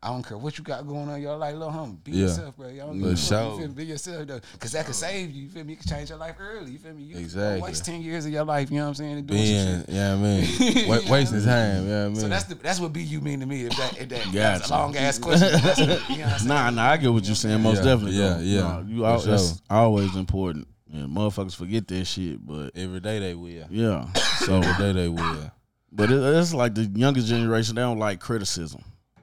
I 0.05 0.09
don't 0.09 0.27
care 0.27 0.37
what 0.37 0.59
you 0.59 0.65
got 0.65 0.85
going 0.85 1.09
on. 1.09 1.23
Y'all 1.23 1.39
like 1.39 1.55
little 1.55 1.71
homie, 1.71 2.03
be 2.03 2.11
Yeah. 2.11 2.23
yourself, 2.23 2.57
bro. 2.57 2.67
Y'all 2.69 2.89
don't 2.89 3.01
For 3.01 3.09
give 3.11 3.13
a 3.13 3.17
fuck, 3.17 3.29
sure. 3.29 3.53
you 3.53 3.59
feel 3.59 3.69
me? 3.69 3.75
Be 3.75 3.85
yourself 3.85 4.27
though, 4.27 4.41
because 4.55 4.73
that 4.73 4.87
could 4.87 4.95
save 4.97 5.31
you. 5.31 5.45
You 5.45 5.49
feel 5.49 5.63
me? 5.65 5.71
You 5.75 5.77
can 5.77 5.89
change 5.89 6.09
your 6.09 6.19
life 6.19 6.35
early. 6.41 6.73
You 6.73 6.79
feel 6.79 6.93
me? 6.93 7.05
You 7.05 7.15
don't 7.15 7.23
Exactly. 7.23 7.63
waste 7.63 7.85
ten 7.85 8.03
years 8.03 8.27
of 8.27 8.33
your 8.33 8.45
life. 8.45 8.71
You 8.73 8.79
know 8.79 8.83
what 8.85 8.89
I'm 8.89 8.95
saying? 8.97 9.27
doing 9.27 9.47
some 9.47 9.55
Being, 9.55 9.81
shit. 9.83 9.89
yeah, 9.91 10.13
I 10.13 10.17
mean, 10.17 10.41
You 10.43 10.89
wasting 10.89 11.09
what 11.09 11.13
I 11.13 11.25
mean? 11.37 11.45
time. 11.45 11.89
Yeah, 11.89 12.05
I 12.05 12.07
mean, 12.09 12.17
So 12.17 12.29
that's 12.29 12.45
the 12.45 12.55
that's 12.57 12.81
what 12.81 12.93
be 12.93 13.03
you 13.05 13.21
mean 13.21 13.39
to 13.41 13.47
me. 13.47 13.63
If 13.67 13.77
that 13.77 13.97
if 14.01 14.09
that, 14.09 14.25
Gotcha. 14.25 14.33
that's 14.39 14.71
a 14.71 14.73
long 14.73 14.97
ass 14.97 15.19
question. 15.21 15.53
That's 15.63 15.79
what, 15.81 16.11
you 16.11 16.19
know 16.19 16.25
what 16.25 16.41
I'm? 16.43 16.47
Nah, 16.49 16.71
nah, 16.71 16.91
I 16.91 16.97
get 16.97 17.13
what 17.13 17.25
you're 17.25 17.37
saying. 17.37 17.61
Most 17.63 17.77
Yeah, 17.79 17.85
definitely. 17.85 18.17
yeah, 18.19 18.29
though. 18.35 18.41
yeah, 18.41 18.61
Nah, 18.61 18.81
you 18.81 18.99
for 19.03 19.07
al- 19.07 19.21
sure. 19.21 19.31
that's 19.31 19.63
always 19.71 20.17
important. 20.17 20.67
And 20.93 21.09
motherfuckers 21.17 21.55
forget 21.55 21.87
that 21.89 22.05
shit, 22.07 22.45
but 22.45 22.73
every 22.75 22.99
day 23.01 23.19
they 23.21 23.35
will. 23.35 23.67
yeah. 23.71 24.13
So, 24.41 24.57
Every 24.61 24.85
day 24.85 24.93
they 24.93 25.09
will. 25.09 25.51
but 25.93 26.11
it, 26.11 26.21
it's 26.21 26.53
like 26.53 26.75
the 26.75 26.83
youngest 26.85 27.29
generation. 27.29 27.77
They 27.77 27.83
don't 27.83 27.99
like 28.01 28.19
criticism. 28.21 28.83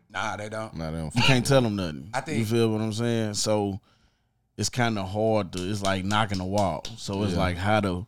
Nah, 0.09 0.35
they 0.37 0.49
don't. 0.49 0.73
Nah, 0.75 0.91
they 0.91 0.97
don't. 0.97 1.15
You 1.15 1.21
can't 1.23 1.45
tell 1.45 1.61
them 1.61 1.75
nothing. 1.75 2.09
I 2.13 2.21
think- 2.21 2.39
you 2.39 2.45
feel 2.45 2.69
what 2.71 2.81
I'm 2.81 2.93
saying. 2.93 3.35
So 3.35 3.79
it's 4.57 4.69
kind 4.69 4.97
of 4.97 5.07
hard 5.09 5.51
to. 5.53 5.69
It's 5.69 5.81
like 5.81 6.03
knocking 6.03 6.39
a 6.39 6.45
wall. 6.45 6.83
So 6.97 7.23
it's 7.23 7.33
Yeah. 7.33 7.39
like 7.39 7.57
how 7.57 7.79
to 7.81 8.07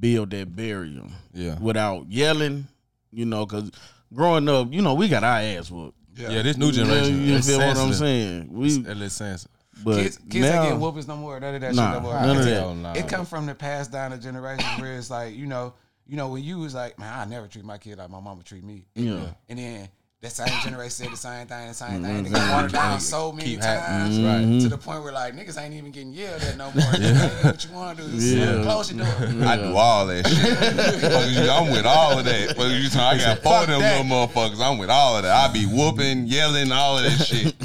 build 0.00 0.30
that 0.30 0.54
barrier 0.54 1.02
Yeah. 1.34 1.58
without 1.58 2.10
yelling. 2.10 2.68
You 3.10 3.26
know, 3.26 3.44
because 3.44 3.70
growing 4.14 4.48
up, 4.48 4.72
you 4.72 4.80
know, 4.82 4.94
we 4.94 5.08
got 5.08 5.22
our 5.24 5.38
ass 5.40 5.70
whooped. 5.70 5.98
Yeah, 6.16 6.42
this 6.42 6.56
new 6.56 6.66
You, 6.66 6.72
generation. 6.72 7.22
you 7.26 7.36
it's 7.36 7.46
feel 7.46 7.58
what 7.58 7.76
I'm 7.76 7.92
saying? 7.92 8.52
We, 8.52 8.66
It's 8.68 8.76
a 8.76 8.80
little 8.94 9.10
sensitive. 9.10 9.50
but 9.84 9.96
Kids, 10.02 10.16
kids 10.18 10.34
ain't 10.46 10.54
now, 10.54 10.62
getting 10.64 10.80
whoopings 10.80 11.08
no 11.08 11.16
more. 11.16 11.38
None 11.40 11.54
of 11.54 11.60
that 11.62 11.74
Nah, 11.74 11.92
shit 11.94 12.02
no 12.02 12.08
more. 12.08 12.20
none 12.20 12.36
of 12.38 12.44
that. 12.44 12.62
Oh, 12.62 12.74
nah. 12.74 12.92
It 12.94 13.08
come 13.08 13.24
from 13.26 13.46
the 13.46 13.54
past 13.54 13.90
down 13.92 14.10
the 14.12 14.18
generations 14.18 14.80
where 14.80 14.96
it's 14.96 15.10
like, 15.10 15.34
you 15.34 15.46
know, 15.46 15.74
you 16.06 16.16
know, 16.16 16.28
when 16.28 16.42
you 16.44 16.58
was 16.58 16.74
like, 16.74 16.98
man, 16.98 17.18
I 17.18 17.24
never 17.24 17.48
treat 17.48 17.64
my 17.64 17.78
kid 17.78 17.96
like 17.98 18.10
my 18.10 18.20
mama 18.20 18.42
treat 18.42 18.62
me. 18.64 18.84
Yeah. 18.94 19.26
And 19.48 19.58
then 19.58 19.88
that 20.22 20.30
same 20.30 20.60
generation 20.62 20.90
said 20.90 21.10
the 21.10 21.16
same 21.16 21.46
thing, 21.48 21.66
the 21.66 21.74
same 21.74 22.00
thing. 22.04 22.22
They 22.22 22.30
Mhm. 22.30 22.32
got 22.32 22.52
watered 22.52 22.72
down 22.72 23.00
so 23.00 23.32
many 23.32 23.50
Keep 23.50 23.60
times 23.62 24.16
happening. 24.18 24.60
Mhm. 24.60 24.62
to 24.62 24.68
the 24.68 24.78
point 24.78 25.02
where 25.02 25.12
like 25.12 25.34
niggas 25.34 25.60
ain't 25.60 25.74
even 25.74 25.90
getting 25.90 26.12
yelled 26.12 26.40
at 26.42 26.56
no 26.56 26.70
more. 26.72 26.92
yeah. 27.00 27.28
What 27.42 27.64
you 27.64 27.72
want 27.72 27.98
to 27.98 28.04
do 28.04 28.16
is 28.16 28.32
Yeah. 28.34 28.62
close 28.62 28.92
your 28.92 29.04
door. 29.04 29.48
I 29.48 29.56
do 29.56 29.76
all 29.76 30.06
that 30.06 30.24
shit. 30.28 31.50
I'm 31.50 31.70
with 31.72 31.84
all 31.86 32.20
of 32.20 32.24
that. 32.24 32.56
Fuck 32.56 32.70
you, 32.70 33.00
I 33.00 33.18
got 33.18 33.42
four 33.42 33.62
of 33.62 33.66
them 33.66 33.80
that. 33.80 34.06
little 34.06 34.28
motherfuckers. 34.28 34.60
I'm 34.60 34.78
with 34.78 34.90
all 34.90 35.16
of 35.16 35.24
that. 35.24 35.32
I 35.34 35.52
be 35.52 35.66
whooping, 35.66 36.28
yelling, 36.28 36.70
all 36.70 36.98
of 36.98 37.02
that 37.04 37.26
shit. 37.26 37.56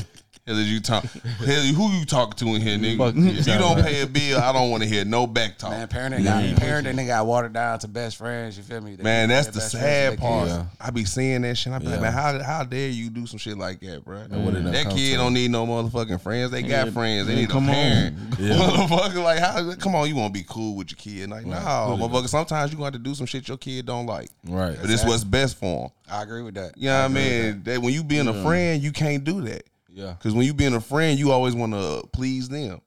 Hell 0.47 0.57
is 0.59 0.71
you 0.71 0.79
talk? 0.79 1.03
Hell, 1.03 1.61
who 1.61 1.91
you 1.91 2.05
talking 2.05 2.37
to 2.37 2.55
in 2.55 2.61
here, 2.61 2.77
nigga? 2.77 2.97
Fuck 2.97 3.15
you 3.15 3.25
if 3.31 3.45
you 3.45 3.57
don't 3.57 3.81
pay 3.83 4.01
a 4.01 4.07
bill, 4.07 4.39
I 4.39 4.53
don't 4.53 4.71
want 4.71 4.81
to 4.81 4.87
hear 4.87 5.03
no 5.03 5.27
back 5.27 5.57
talk. 5.57 5.71
Man, 5.71 5.79
Man, 5.79 5.87
parenting 5.89 6.23
got 6.23 6.43
parenting 6.61 6.95
they 6.95 7.05
got 7.05 7.25
watered 7.25 7.51
down 7.51 7.79
to 7.79 7.87
best 7.89 8.15
friends. 8.15 8.55
You 8.55 8.63
feel 8.63 8.79
me? 8.79 8.95
They- 8.95 9.25
that's 9.27 9.47
the 9.47 9.59
sad 9.59 10.17
part. 10.19 10.47
kids. 10.47 10.59
I 10.79 10.89
be 10.91 11.03
seeing 11.03 11.41
that 11.41 11.57
shit. 11.57 11.73
I 11.73 11.79
be 11.79 11.87
like, 11.87 11.99
man, 11.99 12.13
how 12.13 12.41
how 12.41 12.63
dare 12.63 12.87
you 12.87 13.09
do 13.09 13.27
some 13.27 13.39
shit 13.39 13.57
like 13.57 13.81
that, 13.81 14.05
bro? 14.05 14.19
what 14.19 14.53
it 14.55 14.63
done 14.63 14.71
That 14.71 14.89
kid 14.89 15.11
to. 15.11 15.17
don't 15.17 15.33
need 15.33 15.51
no 15.51 15.67
motherfucking 15.67 16.21
friends. 16.21 16.51
They 16.51 16.61
got 16.61 16.87
Yeah, 16.87 16.91
friends. 16.93 17.27
They 17.27 17.35
need 17.35 17.49
a 17.49 17.51
come 17.51 17.67
on. 17.69 17.75
parent. 17.75 18.17
Yeah. 18.39 18.53
Motherfucker, 18.53 19.23
like 19.23 19.39
how? 19.39 19.73
Come 19.75 19.95
on, 19.95 20.07
you 20.07 20.15
want 20.15 20.33
to 20.33 20.39
be 20.39 20.45
cool 20.47 20.75
with 20.77 20.91
your 20.91 20.97
kid? 20.97 21.29
Like, 21.29 21.45
no, 21.45 21.55
motherfucker. 21.57 22.29
Sometimes 22.29 22.71
you 22.71 22.77
going 22.77 22.91
to 22.93 22.97
have 22.97 23.03
to 23.03 23.09
do 23.09 23.15
some 23.15 23.25
shit 23.25 23.47
your 23.47 23.57
kid 23.57 23.85
don't 23.87 24.05
like. 24.05 24.29
Right. 24.45 24.77
But 24.79 24.89
it's 24.91 25.03
what's 25.03 25.23
best 25.23 25.57
for 25.57 25.85
him. 25.85 25.91
I 26.09 26.21
agree 26.23 26.43
with 26.43 26.53
that. 26.53 26.77
You 26.77 26.87
know 26.89 26.99
what 26.99 27.05
I 27.05 27.13
mean? 27.13 27.63
That 27.63 27.81
when 27.81 27.93
you 27.93 28.03
being 28.03 28.27
a 28.27 28.43
friend, 28.43 28.81
you 28.81 28.91
can't 28.93 29.23
do 29.23 29.41
that. 29.41 29.63
Yeah. 29.97 30.13
Cause 30.19 30.35
when 30.35 30.45
you 30.45 30.53
being 30.53 30.75
a 30.75 30.79
friend, 30.79 31.17
you 31.17 31.31
always 31.31 31.55
want 31.55 31.73
to 31.73 32.07
please 32.13 32.47
them. 32.47 32.81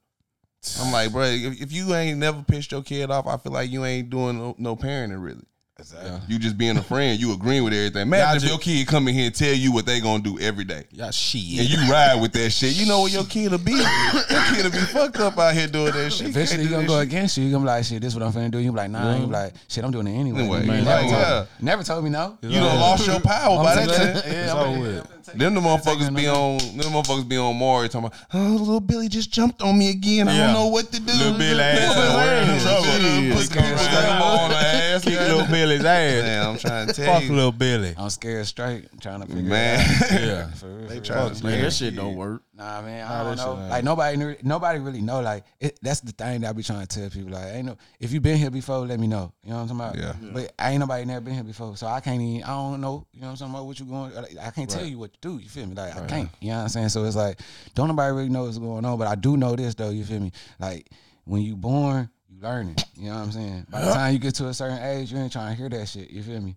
I'm 0.80 0.92
like, 0.92 1.10
bro, 1.12 1.24
if, 1.24 1.60
if 1.60 1.72
you 1.72 1.92
ain't 1.92 2.18
never 2.18 2.42
pissed 2.42 2.70
your 2.70 2.82
kid 2.82 3.10
off, 3.10 3.26
I 3.26 3.36
feel 3.36 3.52
like 3.52 3.68
you 3.68 3.84
ain't 3.84 4.10
doing 4.10 4.38
no, 4.38 4.54
no 4.58 4.76
parenting 4.76 5.20
really. 5.20 5.44
Exactly. 5.80 6.20
You 6.28 6.38
just 6.38 6.56
being 6.58 6.76
a 6.76 6.82
friend, 6.82 7.18
you 7.18 7.32
agreeing 7.32 7.64
with 7.64 7.72
everything. 7.72 8.02
Imagine 8.02 8.26
Y'all 8.28 8.36
if 8.36 8.48
your 8.50 8.58
kid 8.58 8.86
come 8.86 9.08
in 9.08 9.14
here 9.14 9.26
and 9.26 9.34
tell 9.34 9.52
you 9.54 9.72
what 9.72 9.86
they 9.86 9.98
gonna 10.00 10.22
do 10.22 10.38
every 10.38 10.64
day. 10.64 10.84
Y'all 10.92 11.10
shit. 11.10 11.60
And 11.60 11.68
you 11.68 11.78
ride 11.90 12.20
with 12.20 12.32
that 12.32 12.50
shit. 12.50 12.74
You 12.76 12.86
know 12.86 13.00
what 13.00 13.12
your 13.12 13.24
kid 13.24 13.50
will 13.50 13.58
be? 13.58 13.72
your 14.30 14.44
kid 14.54 14.64
will 14.64 14.70
be 14.70 14.78
fucked 14.78 15.18
up 15.18 15.38
out 15.38 15.54
here 15.54 15.66
doing 15.66 15.92
that 15.92 16.12
shit. 16.12 16.28
Eventually, 16.28 16.46
Can't 16.46 16.62
you 16.62 16.68
do 16.68 16.74
gonna 16.74 16.86
go 16.86 16.98
shit. 17.00 17.08
against 17.08 17.36
you. 17.38 17.44
You 17.44 17.50
gonna 17.52 17.64
be 17.64 17.68
like, 17.68 17.84
shit, 17.84 18.02
this 18.02 18.14
what 18.14 18.22
I'm 18.22 18.32
finna 18.32 18.50
do. 18.50 18.58
You 18.58 18.70
be 18.72 18.76
like, 18.76 18.90
nah. 18.90 19.16
You 19.16 19.26
be 19.26 19.32
like, 19.32 19.54
shit, 19.68 19.82
I'm 19.84 19.90
doing 19.90 20.06
it 20.06 20.12
anyway. 20.18 20.40
Anyway, 20.40 20.60
You 20.60 20.66
man, 20.66 20.84
never, 20.84 21.02
like, 21.08 21.24
told, 21.26 21.46
never 21.60 21.82
told 21.82 22.04
me 22.04 22.10
no. 22.10 22.38
You 22.42 22.50
done 22.60 22.78
lost 22.78 23.06
your 23.06 23.20
power 23.20 23.62
by 23.64 23.72
I'm 23.76 23.86
that 23.86 23.96
taking- 23.96 24.22
time. 24.22 24.32
yeah, 24.32 24.44
It's 24.44 24.52
I'm 24.52 24.80
with. 24.80 25.06
Them 25.30 25.54
the 25.54 25.60
motherfuckers 25.60 26.14
be 26.16 26.24
it. 26.24 26.28
on. 26.28 26.58
Them 26.58 26.92
motherfuckers 26.92 27.28
be 27.28 27.36
on 27.36 27.54
Maury 27.56 27.88
talking 27.88 28.06
about. 28.08 28.18
Oh, 28.34 28.56
little 28.58 28.80
Billy 28.80 29.08
just 29.08 29.30
jumped 29.30 29.62
on 29.62 29.78
me 29.78 29.90
again. 29.90 30.26
I 30.28 30.36
don't 30.36 30.52
know 30.54 30.66
what 30.66 30.90
to 30.92 31.00
do. 31.00 31.12
Little 31.12 31.38
Billy 31.38 31.62
ass 31.62 31.94
in 31.94 32.00
the 32.00 32.16
world 32.16 32.60
in 34.94 35.00
trouble. 35.02 35.06
Put 35.06 35.12
Shit. 35.12 35.22
some 35.22 35.30
stamp 35.30 35.30
on 35.30 35.38
her 35.40 35.40
ass. 35.40 35.40
Kick 35.40 35.40
little 35.40 35.46
Billy's 35.52 35.84
ass. 35.84 36.22
Man, 36.22 36.46
I'm 36.46 36.58
trying 36.58 36.86
to 36.88 36.92
tell 36.92 37.14
Fuck 37.14 37.22
you, 37.24 37.32
little 37.34 37.52
Billy. 37.52 37.94
I'm 37.96 38.10
scared 38.10 38.46
straight. 38.46 38.88
I'm 38.92 38.98
trying 38.98 39.20
to 39.22 39.26
figure 39.26 39.42
man. 39.42 39.80
it 39.80 40.12
out. 40.12 40.20
Yeah. 40.20 40.50
For 40.52 40.66
real, 40.68 40.86
They 40.88 40.98
for 40.98 41.04
trying 41.04 41.34
to 41.34 41.44
Man, 41.44 41.56
Yeah. 41.58 41.64
that 41.64 41.72
shit 41.72 41.96
don't 41.96 42.16
work. 42.16 42.42
Nah, 42.54 42.82
man, 42.82 43.08
Nah, 43.08 43.20
I 43.20 43.24
don't 43.24 43.36
know. 43.38 43.68
Like 43.68 43.84
nobody, 43.84 44.16
knew- 44.18 44.36
nobody 44.42 44.78
really 44.80 45.00
know. 45.00 45.20
Like 45.22 45.44
it, 45.60 45.78
that's 45.80 46.00
the 46.00 46.12
thing 46.12 46.42
that 46.42 46.50
I 46.50 46.52
be 46.52 46.62
trying 46.62 46.86
to 46.86 47.00
tell 47.00 47.08
people. 47.08 47.30
Like, 47.32 47.46
ain't 47.54 47.66
no. 47.66 47.76
If 47.98 48.12
you 48.12 48.20
been 48.20 48.36
here 48.36 48.50
before, 48.50 48.78
let 48.86 49.00
me 49.00 49.06
know. 49.06 49.32
You 49.42 49.50
know 49.50 49.62
what 49.62 49.70
I'm 49.70 49.78
talking 49.78 50.00
about? 50.02 50.22
Yeah. 50.22 50.30
But 50.32 50.52
I 50.58 50.72
ain't 50.72 50.80
nobody 50.80 51.04
never 51.06 51.20
been 51.22 51.34
here 51.34 51.42
before, 51.44 51.74
so 51.76 51.86
I 51.86 52.00
can't 52.00 52.20
even. 52.20 52.42
I 52.42 52.48
don't 52.48 52.80
know. 52.82 53.06
You 53.14 53.22
know 53.22 53.28
what 53.28 53.32
I'm 53.32 53.36
talking 53.38 53.54
about? 53.54 53.66
What 53.66 53.80
you 53.80 53.86
going? 53.86 54.14
Like, 54.14 54.36
I 54.42 54.50
can't 54.50 54.68
tell 54.68 54.84
you 54.84 54.98
what 54.98 55.12
to 55.14 55.18
do. 55.20 55.38
You 55.38 55.48
feel 55.48 55.66
me? 55.66 55.74
Like 55.74 55.96
I 55.96 56.06
can't. 56.06 56.28
You 56.40 56.50
know 56.50 56.56
what 56.56 56.62
I'm 56.64 56.68
saying? 56.68 56.88
So 56.90 57.04
it's 57.04 57.16
like, 57.16 57.40
don't 57.74 57.88
nobody 57.88 58.12
really 58.14 58.28
know 58.28 58.44
what's 58.44 58.58
going 58.58 58.84
on. 58.84 58.98
But 58.98 59.08
I 59.08 59.14
do 59.14 59.36
know 59.38 59.56
this 59.56 59.74
though. 59.74 59.90
You 59.90 60.04
feel 60.04 60.20
me? 60.20 60.32
Like 60.58 60.90
when 61.24 61.40
you 61.40 61.56
born, 61.56 62.10
you 62.19 62.19
learning. 62.40 62.76
You 62.96 63.10
know 63.10 63.16
what 63.16 63.22
I'm 63.22 63.32
saying? 63.32 63.66
By 63.70 63.84
the 63.84 63.92
time 63.92 64.12
you 64.12 64.18
get 64.18 64.34
to 64.36 64.48
a 64.48 64.54
certain 64.54 64.78
age, 64.82 65.12
you 65.12 65.18
ain't 65.18 65.32
trying 65.32 65.54
to 65.54 65.58
hear 65.60 65.68
that 65.68 65.86
shit. 65.88 66.10
You 66.10 66.22
feel 66.22 66.40
me? 66.40 66.56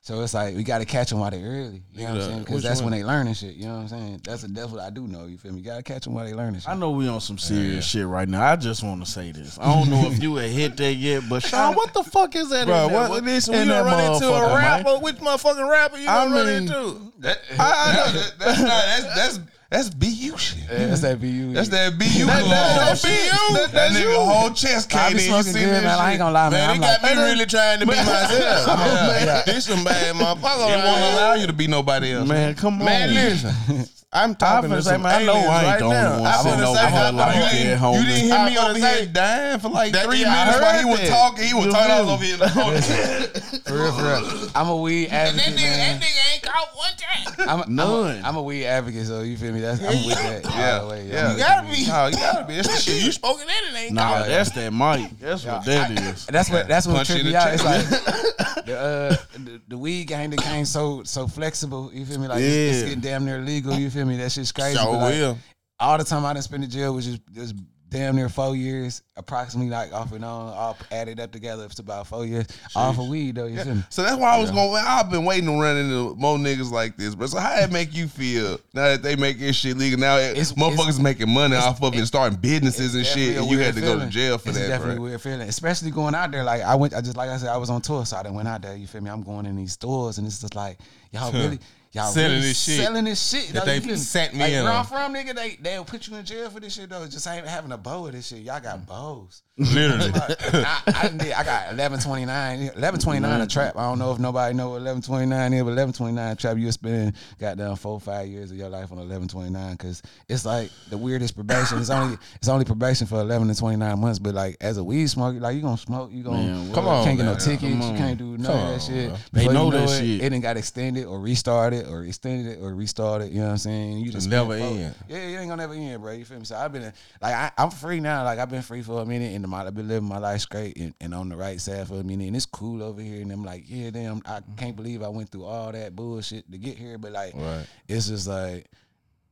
So 0.00 0.20
it's 0.20 0.34
like 0.34 0.54
we 0.54 0.64
got 0.64 0.80
to 0.80 0.84
catch 0.84 1.08
them 1.08 1.20
while 1.20 1.30
they're 1.30 1.40
early. 1.40 1.82
You 1.94 2.02
know 2.04 2.12
what 2.12 2.14
I'm 2.16 2.28
saying? 2.28 2.38
Because 2.40 2.62
that's 2.62 2.82
when 2.82 2.90
they 2.92 3.02
learning 3.02 3.32
shit. 3.32 3.54
You 3.54 3.64
know 3.64 3.76
what 3.76 3.80
I'm 3.80 3.88
saying? 3.88 4.20
That's 4.22 4.42
that's 4.42 4.70
what 4.70 4.82
I 4.82 4.90
do 4.90 5.06
know. 5.06 5.24
You 5.24 5.38
feel 5.38 5.52
me? 5.52 5.60
You 5.60 5.64
got 5.64 5.76
to 5.78 5.82
catch 5.82 6.04
them 6.04 6.12
while 6.12 6.26
they 6.26 6.34
learning 6.34 6.60
shit. 6.60 6.68
I 6.68 6.74
know 6.74 6.90
we 6.90 7.08
on 7.08 7.22
some 7.22 7.38
serious 7.38 7.86
shit 7.86 8.06
right 8.06 8.28
now. 8.28 8.44
I 8.44 8.56
just 8.56 8.82
want 8.84 9.02
to 9.02 9.10
say 9.10 9.32
this. 9.32 9.58
I 9.58 9.64
don't 9.74 9.88
know 9.88 10.10
if 10.10 10.22
you 10.22 10.34
had 10.36 10.50
hit 10.50 10.76
that 10.76 10.92
yet, 10.92 11.22
but 11.26 11.42
Sean, 11.46 11.74
what 11.74 11.94
the 11.94 12.02
fuck 12.04 12.36
is 12.36 12.50
that? 12.50 12.66
Bro, 12.66 12.88
in 12.88 12.92
what, 12.92 13.24
listen, 13.24 13.54
in 13.54 13.60
when 13.60 13.68
you 13.68 13.82
run 13.82 14.12
into 14.14 14.28
a 14.28 14.30
motherfucker, 14.30 14.48
man? 14.60 14.84
rapper, 14.84 14.98
which 15.02 15.16
motherfucking 15.16 15.70
rapper 15.70 15.96
you 15.96 16.06
I 16.08 16.24
gonna 16.24 16.34
run 16.34 16.46
mean- 16.48 16.56
into? 16.64 17.12
That, 17.20 17.38
that- 17.56 18.34
that's 18.38 18.60
not 18.60 18.84
that's 18.84 19.04
that's 19.16 19.38
that's 19.70 19.90
BU 19.90 20.36
shit. 20.38 20.58
Yeah, 20.70 20.86
that's 20.86 21.00
that 21.00 21.20
BU. 21.20 21.52
That's 21.52 21.68
that 21.70 21.98
BU. 21.98 22.26
That- 22.26 22.44
that's 22.44 23.02
cologne. 23.02 23.14
BU. 23.14 23.54
That, 23.54 23.72
that 23.72 23.72
That's 23.72 23.94
nigga 23.96 24.12
you. 24.12 24.20
whole 24.20 24.50
chest 24.50 24.94
I 24.94 25.08
be 25.08 25.14
in. 25.14 25.18
You 25.20 25.26
smoking 25.28 25.52
seen 25.52 25.62
good, 25.64 25.74
that 25.74 25.82
man. 25.84 25.98
I 25.98 26.10
ain't 26.12 26.18
gonna 26.18 26.32
lie, 26.32 26.50
man. 26.50 26.60
Man, 26.60 26.70
I'm 26.70 26.76
it 26.76 26.80
like, 26.80 27.02
got 27.02 27.16
me 27.16 27.22
really 27.22 27.46
trying 27.46 27.80
to 27.80 27.86
be 27.86 27.92
myself. 27.92 28.78
Yeah. 29.24 29.42
This 29.46 29.64
some 29.66 29.82
bad 29.84 30.14
motherfucker. 30.14 30.70
It 30.70 30.84
won't 30.84 31.14
allow 31.14 31.34
you 31.34 31.46
to 31.46 31.52
be 31.52 31.66
nobody 31.66 32.12
else. 32.12 32.28
Man, 32.28 32.54
come 32.54 32.78
on. 32.80 32.84
Man, 32.84 33.14
listen. 33.14 33.86
I'm 34.14 34.34
talking 34.36 34.70
to 34.70 34.80
say, 34.82 34.90
some 34.92 35.02
man, 35.02 35.22
I 35.22 35.24
know 35.24 35.34
I 35.34 35.38
ain't 35.38 35.48
right 35.66 35.78
the 35.80 35.84
only 35.86 35.96
now. 35.96 36.18
one 36.20 36.26
I'm 36.26 36.42
sitting 36.42 36.58
finna 36.60 36.66
over 36.66 36.78
say, 36.78 36.90
here 36.90 36.98
I- 37.00 37.10
like 37.10 37.34
you, 37.34 37.40
that, 37.42 37.52
didn't, 37.52 37.78
homie. 37.80 37.98
you 37.98 38.04
didn't 38.06 38.24
hear 38.30 38.44
me 38.46 38.54
gonna 38.54 38.70
over 38.70 38.78
here 38.78 39.06
dying 39.06 39.58
for 39.60 39.68
like 39.70 39.92
That- 39.92 40.04
three 40.06 40.20
yeah, 40.20 40.44
minutes 40.44 40.60
while 40.62 40.78
he 40.78 40.84
was 40.84 41.00
that. 41.00 41.08
talking. 41.08 41.44
He 41.44 41.54
was 41.54 41.66
talking. 41.74 41.90
I 41.90 42.00
was 42.00 42.10
over 42.10 42.24
here. 42.24 42.34
in 42.34 42.40
the 42.40 42.48
corner. 42.48 42.80
for 42.80 43.74
real, 43.74 43.92
for 43.92 44.02
real. 44.04 44.50
I'm 44.54 44.68
a 44.68 44.76
weed 44.76 45.08
advocate, 45.08 45.56
man. 45.56 46.00
That 46.00 46.06
nigga 46.06 46.32
ain't 46.34 46.42
caught 46.42 46.68
one 46.76 46.90
time. 46.96 47.34
I'm 47.48 47.58
a, 47.58 47.62
I'm, 47.64 47.74
None. 47.74 48.16
a, 48.24 48.28
I'm 48.28 48.36
a 48.36 48.42
weed 48.42 48.64
advocate, 48.66 49.06
so 49.06 49.22
you 49.22 49.36
feel 49.36 49.52
me? 49.52 49.60
That's 49.60 49.80
I'm 49.80 50.06
with 50.06 50.14
that. 50.14 50.44
Yeah, 50.44 50.88
way, 50.88 51.06
yeah. 51.08 51.32
You 51.32 51.38
gotta 51.38 51.66
be. 51.68 51.86
Oh, 51.90 52.06
you 52.06 52.16
gotta 52.16 52.44
be. 52.46 52.54
That's 52.56 52.68
the 52.68 52.80
shit. 52.92 53.02
You 53.04 53.10
spoken 53.12 53.46
that 53.48 53.62
it 53.72 53.76
ain't 53.76 53.92
Nah, 53.94 54.02
caught. 54.18 54.26
that's 54.28 54.50
that 54.52 54.72
mic. 54.72 55.10
That's 55.18 55.44
what 55.44 55.64
that 55.64 55.90
is. 55.90 56.26
That's 56.34 56.50
what 56.50 56.68
that's 56.68 56.86
what 56.86 56.96
Punch 56.96 57.10
you 57.10 57.14
tripped 57.16 57.26
me 57.28 57.34
out. 57.34 57.52
It's 57.54 57.64
like 57.64 58.64
the, 58.66 58.78
uh, 58.78 59.16
the 59.38 59.60
the 59.68 59.78
weed 59.78 60.04
game 60.06 60.30
became 60.30 60.64
so 60.64 61.02
so 61.04 61.26
flexible. 61.26 61.90
You 61.92 62.06
feel 62.06 62.18
me? 62.20 62.28
Like 62.28 62.40
it's, 62.40 62.76
it's 62.78 62.82
getting 62.84 63.00
damn 63.00 63.24
near 63.24 63.40
legal. 63.40 63.74
You 63.74 63.90
feel 63.90 64.03
me? 64.06 64.16
That 64.16 64.32
shit's 64.32 64.52
crazy. 64.52 64.76
Sure 64.76 64.92
but, 64.92 64.98
like, 64.98 65.14
will. 65.14 65.38
all 65.80 65.98
the 65.98 66.04
time 66.04 66.24
I 66.24 66.32
done 66.32 66.42
spent 66.42 66.64
in 66.64 66.70
jail, 66.70 66.94
was 66.94 67.06
just, 67.06 67.20
was 67.36 67.54
damn 67.90 68.16
near 68.16 68.28
four 68.28 68.56
years, 68.56 69.02
approximately 69.16 69.70
like 69.70 69.92
off 69.92 70.10
and 70.12 70.24
on, 70.24 70.52
all 70.52 70.76
added 70.90 71.20
up 71.20 71.30
together. 71.30 71.64
It's 71.64 71.78
about 71.78 72.08
four 72.08 72.26
years. 72.26 72.46
off 72.74 72.96
for 72.96 73.08
weed 73.08 73.36
though. 73.36 73.46
You 73.46 73.62
feel 73.62 73.76
me? 73.76 73.84
So 73.88 74.02
that's 74.02 74.16
why 74.16 74.34
I 74.34 74.40
was 74.40 74.50
going. 74.50 74.82
I've 74.84 75.12
been 75.12 75.24
waiting 75.24 75.46
to 75.46 75.52
run 75.52 75.76
into 75.76 76.16
more 76.16 76.36
niggas 76.36 76.72
like 76.72 76.96
this. 76.96 77.14
But 77.14 77.28
so 77.28 77.38
how 77.38 77.54
it 77.60 77.70
make 77.70 77.94
you 77.94 78.08
feel 78.08 78.58
now 78.72 78.88
that 78.88 79.02
they 79.04 79.14
make 79.14 79.38
this 79.38 79.54
shit 79.54 79.76
legal? 79.76 80.00
Now 80.00 80.16
It's- 80.16 80.52
motherfuckers 80.54 80.80
it's- 80.88 80.98
making 80.98 81.30
money 81.30 81.54
off 81.54 81.80
of 81.80 81.94
it 81.94 81.98
and 81.98 82.06
starting 82.06 82.36
businesses 82.40 82.96
and 82.96 83.06
shit, 83.06 83.36
and 83.36 83.48
you 83.48 83.58
had 83.60 83.76
to 83.76 83.80
go 83.80 83.96
to 83.96 84.06
jail 84.08 84.38
for 84.38 84.48
it's 84.48 84.58
that, 84.58 84.66
definitely 84.66 84.94
a 84.94 84.96
bro. 84.96 85.04
weird 85.04 85.20
feeling, 85.20 85.42
especially 85.42 85.92
going 85.92 86.16
out 86.16 86.32
there. 86.32 86.42
Like 86.42 86.62
I 86.62 86.74
went, 86.74 86.94
I 86.94 87.00
just 87.00 87.16
like 87.16 87.30
I 87.30 87.36
said, 87.36 87.48
I 87.50 87.58
was 87.58 87.70
on 87.70 87.80
tour, 87.80 88.04
so 88.04 88.16
I 88.16 88.24
didn't 88.24 88.34
went 88.34 88.48
out 88.48 88.62
there. 88.62 88.74
You 88.76 88.88
feel 88.88 89.02
me? 89.02 89.10
I'm 89.10 89.22
going 89.22 89.46
in 89.46 89.54
these 89.54 89.72
stores, 89.72 90.18
and 90.18 90.26
it's 90.26 90.40
just 90.40 90.56
like 90.56 90.78
y'all 91.12 91.30
really. 91.32 91.60
Y'all 91.94 92.10
Selling 92.10 92.30
really 92.32 92.40
this 92.48 92.60
shit 92.60 92.80
selling 92.80 93.04
this 93.04 93.28
shit. 93.28 93.52
that 93.52 93.64
though, 93.64 93.78
they 93.78 93.78
me? 93.78 93.96
sent 93.96 94.34
me 94.34 94.40
like, 94.40 94.52
in 94.52 94.64
Where 94.64 94.72
I'm 94.72 94.84
from, 94.84 95.14
nigga, 95.14 95.32
they 95.32 95.56
they'll 95.60 95.84
put 95.84 96.08
you 96.08 96.16
in 96.16 96.24
jail 96.24 96.50
for 96.50 96.58
this 96.58 96.74
shit 96.74 96.90
though. 96.90 97.06
Just 97.06 97.24
ain't 97.28 97.46
having 97.46 97.70
a 97.70 97.78
bow 97.78 98.06
of 98.08 98.12
this 98.12 98.26
shit. 98.26 98.40
Y'all 98.40 98.58
got 98.58 98.84
bows. 98.84 99.43
Literally. 99.56 100.10
I, 100.14 100.82
I, 100.86 101.08
did, 101.08 101.32
I 101.32 101.44
got 101.44 101.66
1129. 101.76 102.58
1129 102.58 103.40
a 103.40 103.46
trap. 103.46 103.76
I 103.76 103.82
don't 103.82 104.00
know 104.00 104.10
if 104.10 104.18
nobody 104.18 104.52
know 104.52 104.70
what 104.70 104.82
1129 104.82 105.52
is, 105.52 105.60
but 105.60 105.78
1129 105.78 106.36
trap, 106.36 106.56
you 106.58 106.72
spend 106.72 107.14
goddamn 107.38 107.76
four, 107.76 108.00
five 108.00 108.26
years 108.26 108.50
of 108.50 108.56
your 108.56 108.68
life 108.68 108.90
on 108.90 108.98
1129 108.98 109.72
because 109.72 110.02
it's 110.28 110.44
like 110.44 110.72
the 110.90 110.98
weirdest 110.98 111.36
probation. 111.36 111.78
It's 111.78 111.90
only 111.90 112.18
it's 112.34 112.48
only 112.48 112.64
probation 112.64 113.06
for 113.06 113.20
11 113.20 113.46
to 113.46 113.54
29 113.54 114.00
months, 114.00 114.18
but 114.18 114.34
like 114.34 114.56
as 114.60 114.76
a 114.76 114.82
weed 114.82 115.06
smoker, 115.06 115.38
like 115.38 115.54
you 115.54 115.62
gonna 115.62 115.76
smoke, 115.76 116.10
you 116.12 116.24
gonna 116.24 116.38
Man, 116.38 116.74
come 116.74 116.88
on, 116.88 117.04
can't 117.04 117.16
get 117.16 117.24
no 117.24 117.36
tickets, 117.36 117.62
you 117.62 117.78
can't 117.78 118.18
do 118.18 118.36
none 118.36 118.50
of 118.50 118.74
that 118.74 118.82
shit. 118.82 119.08
bro. 119.08 119.18
They 119.32 119.46
know 119.46 119.66
you 119.66 119.70
that 119.72 119.84
it, 119.84 119.98
shit. 120.00 120.16
It 120.16 120.30
didn't 120.30 120.40
got 120.40 120.56
extended 120.56 121.06
or 121.06 121.20
restarted 121.20 121.86
or 121.86 122.04
extended 122.04 122.60
or 122.60 122.74
restarted. 122.74 123.30
You 123.30 123.38
know 123.38 123.44
what 123.46 123.50
I'm 123.52 123.58
saying? 123.58 123.98
You 123.98 124.10
just 124.10 124.28
never 124.28 124.54
end. 124.54 124.96
Yeah, 125.08 125.18
it 125.18 125.36
ain't 125.36 125.48
gonna 125.48 125.62
never 125.62 125.74
end, 125.74 126.02
bro. 126.02 126.10
You 126.10 126.24
feel 126.24 126.40
me? 126.40 126.44
So 126.44 126.56
I've 126.56 126.72
been 126.72 126.92
like 127.22 127.34
I, 127.34 127.52
I'm 127.56 127.70
free 127.70 128.00
now. 128.00 128.24
Like 128.24 128.40
I've 128.40 128.50
been 128.50 128.62
free 128.62 128.82
for 128.82 129.00
a 129.00 129.06
minute, 129.06 129.32
and 129.32 129.43
my, 129.48 129.64
I've 129.64 129.74
been 129.74 129.88
living 129.88 130.08
my 130.08 130.18
life 130.18 130.42
straight 130.42 130.76
and, 130.76 130.94
and 131.00 131.14
on 131.14 131.28
the 131.28 131.36
right 131.36 131.60
side 131.60 131.88
for 131.88 132.00
a 132.00 132.04
minute, 132.04 132.26
and 132.26 132.36
it's 132.36 132.46
cool 132.46 132.82
over 132.82 133.00
here. 133.00 133.22
And 133.22 133.32
I'm 133.32 133.44
like, 133.44 133.64
yeah, 133.66 133.90
damn, 133.90 134.22
I 134.26 134.40
mm-hmm. 134.40 134.54
can't 134.54 134.76
believe 134.76 135.02
I 135.02 135.08
went 135.08 135.30
through 135.30 135.44
all 135.44 135.72
that 135.72 135.94
bullshit 135.94 136.50
to 136.50 136.58
get 136.58 136.76
here. 136.76 136.98
But 136.98 137.12
like, 137.12 137.34
Right. 137.34 137.66
it's 137.88 138.08
just 138.08 138.28
like. 138.28 138.66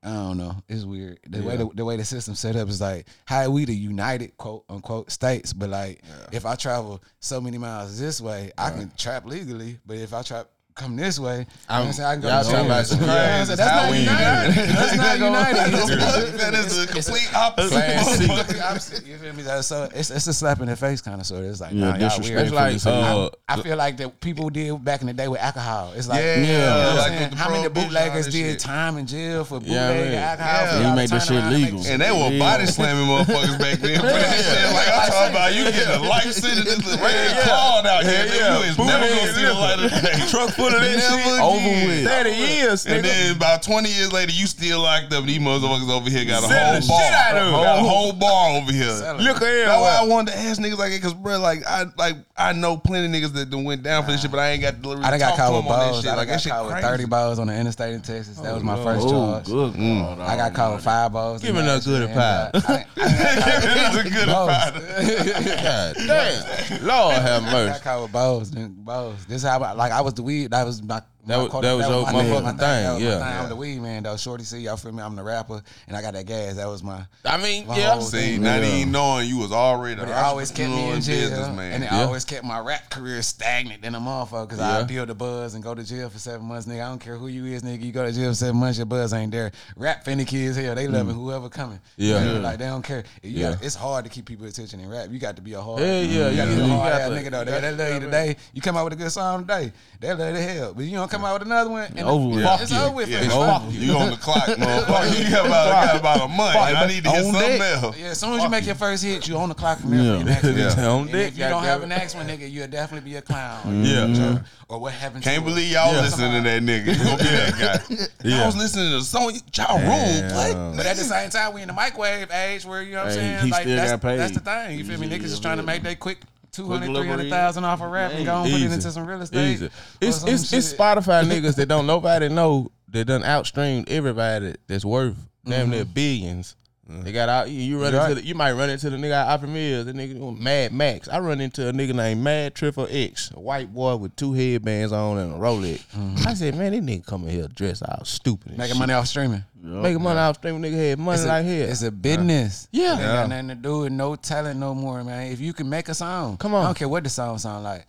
I 0.05 0.15
don't 0.15 0.37
know. 0.37 0.57
It's 0.69 0.85
weird. 0.85 1.21
The 1.29 1.43
way 1.43 1.57
the, 1.57 1.69
the 1.75 1.85
way 1.85 1.97
the 1.97 2.05
system 2.05 2.35
set 2.35 2.57
up 2.57 2.69
is 2.69 2.81
like 2.81 3.07
how 3.25 3.49
we 3.49 3.65
the 3.65 3.73
united 3.73 4.37
quote 4.37 4.65
unquote 4.69 5.13
states, 5.13 5.53
but 5.53 5.71
like 5.71 6.03
if 6.33 6.45
I 6.45 6.57
travel 6.57 7.01
so 7.21 7.41
many 7.41 7.57
miles 7.57 8.01
this 8.01 8.21
way, 8.21 8.51
I 8.59 8.71
can 8.71 8.91
trap 8.99 9.27
legally. 9.27 9.79
But 9.87 9.99
if 9.99 10.13
I 10.13 10.23
trap 10.23 10.49
come 10.75 10.97
this 10.97 11.19
way, 11.19 11.39
you 11.39 11.45
know 11.45 11.47
what 11.69 11.87
I'm 11.87 11.93
saying 11.93 12.09
I 12.09 12.13
can 12.15 12.23
go 12.23 12.29
y'all 12.29 12.45
to 12.45 12.51
talking 12.51 12.67
about 12.67 12.87
some 12.87 13.01
You 13.01 13.07
know 13.07 13.13
I'm 13.13 13.47
crazy 13.47 13.57
saying? 13.57 13.57
That's 13.57 13.71
how 13.71 13.83
not 13.83 13.91
we 13.91 13.99
united. 13.99 14.77
That's 14.77 14.97
not 14.97 15.19
united. 15.19 15.73
It's- 15.93 16.33
that 16.43 16.55
is 16.55 16.77
the 16.77 16.83
it's- 16.85 17.07
complete 17.07 17.35
opposite. 17.35 17.71
Plan 17.73 18.05
C. 18.05 18.25
motherfucker. 18.27 18.71
Opposite, 18.71 19.07
you 19.07 19.17
feel 19.19 19.33
me? 19.35 19.43
That's 19.43 19.67
So 19.67 19.89
it's, 19.95 20.11
it's 20.11 20.27
a 20.27 20.33
slap 20.35 20.61
in 20.61 20.67
the 20.67 20.77
face 20.77 21.01
kind 21.03 21.21
of 21.21 21.27
sort. 21.27 21.45
It's 21.45 21.61
like, 21.61 21.73
Yeah, 21.73 21.81
nah, 21.81 21.97
y'all 21.97 22.09
disrespectful 22.09 22.57
weird. 22.59 22.75
It's 22.75 22.87
like, 22.87 22.95
uh, 22.95 23.31
I 23.49 23.61
feel 23.63 23.77
like 23.77 23.97
that 23.99 24.21
people 24.21 24.49
did 24.51 24.83
back 24.85 25.01
in 25.03 25.07
the 25.09 25.13
day 25.13 25.29
with 25.29 25.41
alcohol. 25.41 25.93
It's 25.95 26.09
like, 26.09 26.21
Yeah, 26.21 26.37
you 26.37 26.47
know 26.47 26.95
what 26.95 27.13
I'm 27.13 27.21
like 27.21 27.31
the 27.31 27.37
how 27.37 27.51
many 27.51 27.69
bootleggers 27.69 28.27
did 28.27 28.53
shit. 28.53 28.59
time 28.61 28.97
in 28.99 29.07
jail 29.07 29.45
for 29.45 29.61
Yeah, 29.63 29.93
bootlegging 29.93 30.15
alcohol? 30.19 30.53
Yeah. 30.65 30.77
for 30.79 30.83
y'all 30.83 30.97
made 30.97 31.09
this 31.11 31.27
shit 31.27 31.37
around 31.37 31.53
and 31.53 31.63
make 31.63 31.73
legal. 31.73 31.87
And 31.93 32.03
they 32.03 32.11
were 32.13 32.39
body 32.39 32.67
slamming 32.67 33.07
motherfuckers 33.07 33.59
back 33.59 33.79
then 33.79 34.01
for 34.01 34.07
that 34.07 34.41
shit. 34.41 34.73
Like 34.73 34.89
I'm 34.89 35.11
talking 35.13 35.31
about, 35.37 35.55
you 35.55 35.65
getting 35.65 35.95
a 36.05 36.09
life 36.09 36.33
sentence, 36.33 36.65
this 36.65 36.87
is 36.87 37.01
ready 37.01 37.41
clawed 37.45 37.87
out 37.87 38.05
here. 38.05 38.25
Yeah, 38.27 38.35
yeah. 38.35 38.59
You 38.59 38.65
is 38.71 38.79
never 38.79 39.07
gonna 39.09 39.35
see 39.35 39.43
the 39.45 39.55
light 39.55 39.79
of 39.85 39.91
day. 40.03 40.27
Truck 40.29 40.51
put 40.63 40.73
it 40.75 40.83
in 40.95 41.01
shit. 41.01 41.41
Over 41.43 41.69
with. 41.87 42.05
Thirty 42.07 42.31
years, 42.31 42.87
And 42.87 43.05
nigga. 43.05 43.09
then 43.11 43.37
about 43.37 43.63
20 43.63 43.89
years 43.91 44.13
later, 44.13 44.33
you 44.33 44.47
still 44.47 44.81
locked 44.81 45.13
up. 45.13 45.25
These 45.25 45.39
motherfuckers 45.39 45.91
over 45.91 46.09
here 46.09 46.25
got 46.25 46.45
a 46.45 46.47
Selling 46.47 46.83
whole 46.83 46.89
bar. 46.89 47.03
shit 47.03 47.15
out 47.15 47.37
of. 47.37 47.53
Got 47.53 47.79
a 47.79 47.83
whole 47.83 48.13
bar 48.13 48.51
over 48.57 48.73
here. 48.73 48.91
Selling. 48.97 49.23
Look 49.25 49.39
here. 49.41 49.67
That's 49.67 49.81
why 49.81 49.99
I 50.01 50.05
wanted 50.07 50.33
to 50.33 50.39
ask 50.39 50.61
niggas 50.61 50.79
like 50.79 50.93
it, 50.93 51.03
cause 51.03 51.15
bro, 51.15 51.39
like 51.39 51.65
I 51.67 51.87
like 51.99 52.17
I 52.37 52.53
know 52.53 52.77
plenty 52.77 53.07
of 53.07 53.13
niggas 53.23 53.35
that 53.35 53.51
done 53.51 53.65
went 53.65 53.83
down 53.83 54.05
for 54.05 54.11
this 54.13 54.23
shit, 54.23 54.31
but 54.31 54.41
I 54.41 54.51
ain't 54.51 54.63
got 54.63 54.75
really 54.85 55.03
I 55.03 55.11
done 55.11 55.19
got 55.19 55.37
caught 55.37 55.53
with 55.55 55.65
balls. 55.65 56.07
I 56.07 56.15
Like 56.15 56.29
got 56.29 56.43
caught 56.45 56.67
with 56.67 56.81
30 56.83 57.05
balls 57.07 57.39
on 57.39 57.47
the 57.49 57.57
interstate 57.59 57.95
in 57.95 58.01
Texas. 58.03 58.39
That 58.39 58.55
was 58.55 58.63
my 58.63 58.79
oh, 58.79 58.85
first 58.85 59.07
Oh, 59.07 59.11
charge. 59.11 59.47
Mm. 59.47 60.21
I 60.21 60.37
got 60.37 60.55
caught 60.55 60.75
with 60.75 60.85
five 60.85 61.13
balls. 61.13 61.43
Give 61.43 61.51
in 61.57 61.57
me 61.57 61.63
that 61.69 61.83
that 61.83 61.85
good 61.85 62.09
pie. 62.15 62.51
and, 62.55 62.65
I- 62.69 62.87
It's 62.97 63.97
a 63.97 64.11
good 64.11 64.27
Balls. 64.27 64.51
fighter. 64.51 64.81
God 65.63 65.95
damn. 65.97 66.87
Lord 66.87 67.15
have 67.17 67.43
I 67.43 67.47
got 67.47 67.53
mercy. 67.53 67.81
caught 67.83 68.03
with 68.03 68.13
nigga, 68.53 68.85
bows. 68.85 69.27
This 69.27 69.43
is 69.43 69.49
how 69.49 69.61
I, 69.61 69.73
like 69.73 69.93
I 69.93 70.01
was 70.01 70.15
the 70.15 70.23
weed. 70.23 70.52
That 70.53 70.67
was 70.67 70.83
my. 70.83 71.01
That 71.25 71.37
my 71.37 71.43
was- 71.45 71.51
quota- 71.53 71.67
that 71.69 71.73
was 71.75 71.87
your 71.89 72.03
my 72.03 72.13
motherfucking 72.13 72.43
my 72.43 72.51
thing, 72.51 72.59
That 72.59 72.93
was 72.95 73.03
my 73.03 73.09
yeah. 73.09 73.19
thing. 73.19 73.43
I'm 73.45 73.49
the 73.49 73.57
weed 73.57 73.81
man 73.81 74.03
though. 74.03 74.17
Shorty 74.17 74.43
see, 74.43 74.59
y'all 74.59 74.77
feel 74.77 74.91
me? 74.91 75.03
I'm 75.03 75.15
the 75.15 75.23
rapper, 75.23 75.63
and 75.87 75.97
I 75.97 76.03
got 76.03 76.15
that 76.15 76.27
gas. 76.27 76.57
That 76.57 76.67
was 76.67 76.83
my. 76.83 77.05
I 77.25 77.37
mean, 77.37 77.67
My 77.69 77.79
yeah. 77.79 77.93
whole 77.93 78.01
See, 78.03 78.19
thing. 78.19 78.43
not 78.43 78.61
Yeah. 78.61 78.75
even 78.77 78.91
knowing 78.93 79.29
you 79.29 79.39
was 79.39 79.53
already 79.53 80.01
But 80.01 80.09
it 80.09 80.15
always 80.17 80.51
kept 80.51 80.71
me 80.71 80.75
in 80.89 80.95
entrepreneur 80.95 80.95
and 80.97 81.03
jail, 81.05 81.31
businessman. 81.31 81.73
and 81.73 81.85
it 81.85 81.93
Yeah. 81.93 82.03
always 82.05 82.25
kept 82.25 82.45
my 82.45 82.59
rap 82.59 82.91
career 82.91 83.23
stagnant 83.23 83.85
in 83.85 83.95
a 83.95 84.01
motherfucker. 84.01 84.49
Cause 84.49 84.59
Yeah. 84.59 84.79
I 84.79 84.83
build 84.83 85.09
the 85.11 85.15
buzz 85.15 85.55
and 85.55 85.63
go 85.63 85.75
to 85.77 85.85
jail 85.85 86.09
for 86.11 86.19
seven 86.19 86.45
months, 86.47 86.67
nigga. 86.67 86.85
I 86.85 86.89
don't 86.89 86.99
care 86.99 87.17
who 87.17 87.29
you 87.29 87.47
is, 87.47 87.63
nigga. 87.63 87.83
You 87.83 87.93
go 87.93 88.05
to 88.05 88.11
jail 88.13 88.31
for 88.31 88.35
seven 88.35 88.57
months, 88.57 88.79
your 88.79 88.87
buzz 88.87 89.13
ain't 89.15 89.31
there. 89.31 89.53
Rap 89.77 90.05
finicky 90.05 90.45
as 90.47 90.57
hell. 90.57 90.75
They 90.75 90.87
mm. 90.89 90.93
loving 90.93 91.15
whoever 91.15 91.49
coming. 91.49 91.79
Yeah. 91.97 92.19
You 92.25 92.33
know, 92.35 92.41
like 92.41 92.59
they 92.59 92.67
don't 92.67 92.83
care. 92.83 93.05
You 93.23 93.31
Yeah. 93.31 93.51
gotta- 93.53 93.65
it's 93.65 93.77
hard 93.77 94.05
to 94.07 94.11
keep 94.11 94.27
people 94.27 94.47
attention 94.47 94.81
in 94.81 94.89
rap. 94.89 95.07
You 95.11 95.21
got 95.21 95.37
to 95.37 95.43
be 95.43 95.53
a 95.53 95.61
hard. 95.61 95.81
Yeah, 95.83 96.01
yeah, 96.01 96.01
yeah. 96.01 96.31
you 96.31 96.37
got 96.37 96.45
to 96.47 96.51
yeah, 96.51 96.57
be 96.57 96.63
a 96.63 96.67
hard 96.77 96.93
ass 96.95 97.11
nigga 97.11 97.31
though. 97.31 97.39
you 97.41 97.45
They, 97.45 97.51
got 97.53 97.61
they 97.61 97.71
to- 97.71 97.77
love 97.85 97.93
you 97.95 98.01
today. 98.01 98.37
You 98.55 98.61
come 98.61 98.77
out 98.77 98.85
with 98.85 98.93
a 98.95 98.97
good 98.97 99.13
song 99.13 99.43
today. 99.43 99.73
They 100.01 100.09
love 100.13 100.19
you 100.19 100.35
to 100.35 100.43
hell. 100.43 100.75
But 100.75 100.85
you 100.87 100.97
don't 100.97 101.11
come 101.13 101.25
out 101.25 101.35
with 101.35 101.43
another 101.43 101.71
one. 101.71 101.93
And 101.97 102.09
Over 102.09 102.37
with. 102.37 102.45
It's 102.63 102.73
Fuck 102.73 102.81
over 102.87 102.97
with. 102.97 103.09
Yeah, 103.09 103.19
it's 103.19 103.27
you. 103.27 103.31
fuck 103.31 103.63
you. 103.71 103.81
You 103.81 103.97
on 103.99 104.11
the 104.11 104.17
clock, 104.17 104.43
motherfucker. 104.47 105.19
You 105.25 105.31
got 105.31 105.47
about, 105.47 105.87
got 105.87 105.97
about 106.01 106.21
a 106.23 106.29
month. 106.29 106.55
Fuck, 106.55 106.77
I 106.77 106.87
need 106.87 107.05
to 107.05 107.11
hear 107.11 107.19
on 107.27 107.33
something 107.33 107.59
deck. 107.59 107.83
else. 107.83 107.99
Yeah, 107.99 108.07
as 108.07 108.19
soon 108.21 108.33
as 108.35 108.43
you 108.43 108.49
make 108.49 108.67
your 108.67 108.75
first 108.75 109.05
hit, 109.05 109.29
you 109.29 109.37
on 109.37 109.49
the 109.49 109.55
clock 109.55 109.79
from 109.81 109.91
there 109.91 110.01
Yeah. 110.03 110.35
for 110.41 110.47
your 110.49 110.57
next 110.57 110.77
one. 110.77 110.83
Yeah. 110.83 110.89
On 110.91 111.01
And 111.03 111.13
deck, 111.13 111.29
if 111.29 111.39
you 111.39 111.45
don't 111.45 111.63
have 111.65 111.83
an 111.83 111.89
goddamn 111.91 111.99
next 111.99 112.15
one, 112.15 112.27
nigga, 112.29 112.51
you'll 112.51 112.67
definitely 112.69 113.11
be 113.11 113.17
a 113.17 113.23
clown. 113.23 113.85
Yeah. 113.85 114.39
Or 114.69 114.79
what 114.81 114.95
happened 114.95 115.23
Can't 115.23 115.45
believe 115.45 115.71
y'all 115.71 115.93
listening 115.93 116.33
to 116.43 116.49
that 116.49 116.63
nigga. 116.63 116.97
You 116.97 117.05
gonna 117.05 117.17
be 117.19 117.25
that 117.25 117.87
guy. 117.89 118.07
Yeah. 118.25 118.43
I 118.43 118.47
was 118.47 118.57
listening 118.57 118.91
to 118.91 118.99
the 118.99 119.05
song. 119.05 119.33
Y'all 119.55 119.77
room. 119.79 119.87
Damn. 119.89 120.35
What? 120.71 120.77
But 120.79 120.87
at 120.87 120.97
the 120.97 121.05
same 121.05 121.29
time, 121.29 121.53
we 121.53 121.61
in 121.63 121.69
the 121.69 121.75
microwave 121.75 122.31
age 122.31 122.65
where, 122.65 122.83
you 122.83 122.93
know 122.93 122.99
what 123.05 123.09
I'm 123.09 123.13
saying? 123.15 123.45
he 123.45 123.51
Like, 123.51 123.63
still 123.63 123.77
that's, 123.77 123.91
got 123.91 124.01
paid. 124.01 124.17
that's 124.19 124.33
the 124.33 124.41
thing. 124.41 124.79
You 124.79 124.85
feel 124.85 124.99
me? 124.99 125.07
Easy, 125.09 125.19
Niggas 125.19 125.25
is 125.25 125.35
yeah, 125.37 125.43
trying 125.43 125.57
to 125.59 125.63
make 125.63 125.83
they 125.83 125.95
quick 125.95 126.21
200, 126.53 126.87
delivery. 126.87 127.09
300,000 127.09 127.65
off 127.65 127.81
a 127.81 127.89
rap 127.89 128.13
and 128.13 128.27
go 128.27 128.43
and 128.43 128.53
put 128.53 128.61
it 128.61 128.73
into 128.73 128.91
some 128.91 129.07
real 129.07 129.23
estate. 129.23 129.53
Easy. 129.55 129.71
It's 130.01 130.23
it's 130.25 130.53
it's. 130.53 130.73
Spotify 130.73 131.25
niggas 131.31 131.57
that 131.57 131.67
don't 131.67 131.87
nobody 131.87 132.29
know 132.29 132.71
that 132.89 133.07
done 133.07 133.23
outstreamed 133.23 133.89
everybody 133.89 134.55
that's 134.67 134.85
worth 134.85 135.17
damn 135.45 135.71
near 135.71 135.85
mm-hmm. 135.85 135.93
billions. 135.93 136.57
They 137.01 137.13
got 137.13 137.29
out. 137.29 137.51
You 137.51 137.81
run 137.81 137.95
Right. 137.95 138.11
into 138.11 138.21
the, 138.23 138.27
you 138.27 138.35
might 138.35 138.53
run 138.53 138.71
into 138.71 138.91
the 138.91 138.97
nigga 138.97 139.13
out 139.13 139.29
Opry 139.29 139.49
Mills, 139.49 139.87
the 139.87 139.93
nigga 139.93 140.39
Mad 140.39 140.73
Max. 140.73 141.09
I 141.09 141.19
run 141.21 141.41
into 141.41 141.69
a 141.69 141.73
nigga 141.73 141.95
named 141.95 142.23
Mad 142.23 142.55
Triple 142.55 142.87
X, 142.91 143.31
a 143.35 143.41
white 143.41 143.73
boy 143.73 143.97
with 143.97 144.15
two 144.17 144.33
headbands 144.33 144.93
on 144.93 145.19
and 145.19 145.33
a 145.35 145.37
Rolex. 145.37 145.83
Mm-hmm. 145.97 146.29
I 146.29 146.35
said, 146.35 146.55
man, 146.57 146.73
this 146.73 146.81
nigga 146.81 147.07
coming 147.07 147.31
here 147.31 147.49
dressed 147.49 147.83
all 147.83 148.05
stupid. 148.05 148.49
and 148.49 148.59
Making 148.59 148.75
shit. 148.75 148.79
money 148.81 148.93
off 148.93 149.07
streaming. 149.07 149.45
making 149.63 150.03
money 150.03 150.19
off 150.19 150.37
streaming. 150.37 150.63
Nigga 150.71 150.89
had 150.91 150.99
money 150.99 151.15
It's 151.17 151.25
a, 151.25 151.29
like 151.29 151.45
hell. 151.45 151.69
it's 151.71 151.83
a 151.83 151.91
business. 151.91 152.69
Yeah. 152.73 152.89
It 152.89 152.91
ain't 152.93 153.01
got 153.03 153.29
nothing 153.31 153.49
to 153.49 153.55
do 153.55 153.79
with 153.81 153.93
no 153.93 154.17
talent 154.17 154.61
no 154.61 154.75
more, 154.75 155.03
man. 155.05 155.33
If 155.33 155.41
you 155.41 155.53
can 155.53 155.69
make 155.69 155.89
a 155.89 155.95
song, 155.95 156.37
Come 156.37 156.55
on. 156.55 156.63
I 156.63 156.67
don't 156.69 156.77
care 156.79 156.89
what 156.89 157.05
the 157.05 157.11
song 157.11 157.39
sound 157.39 157.65
like. 157.65 157.87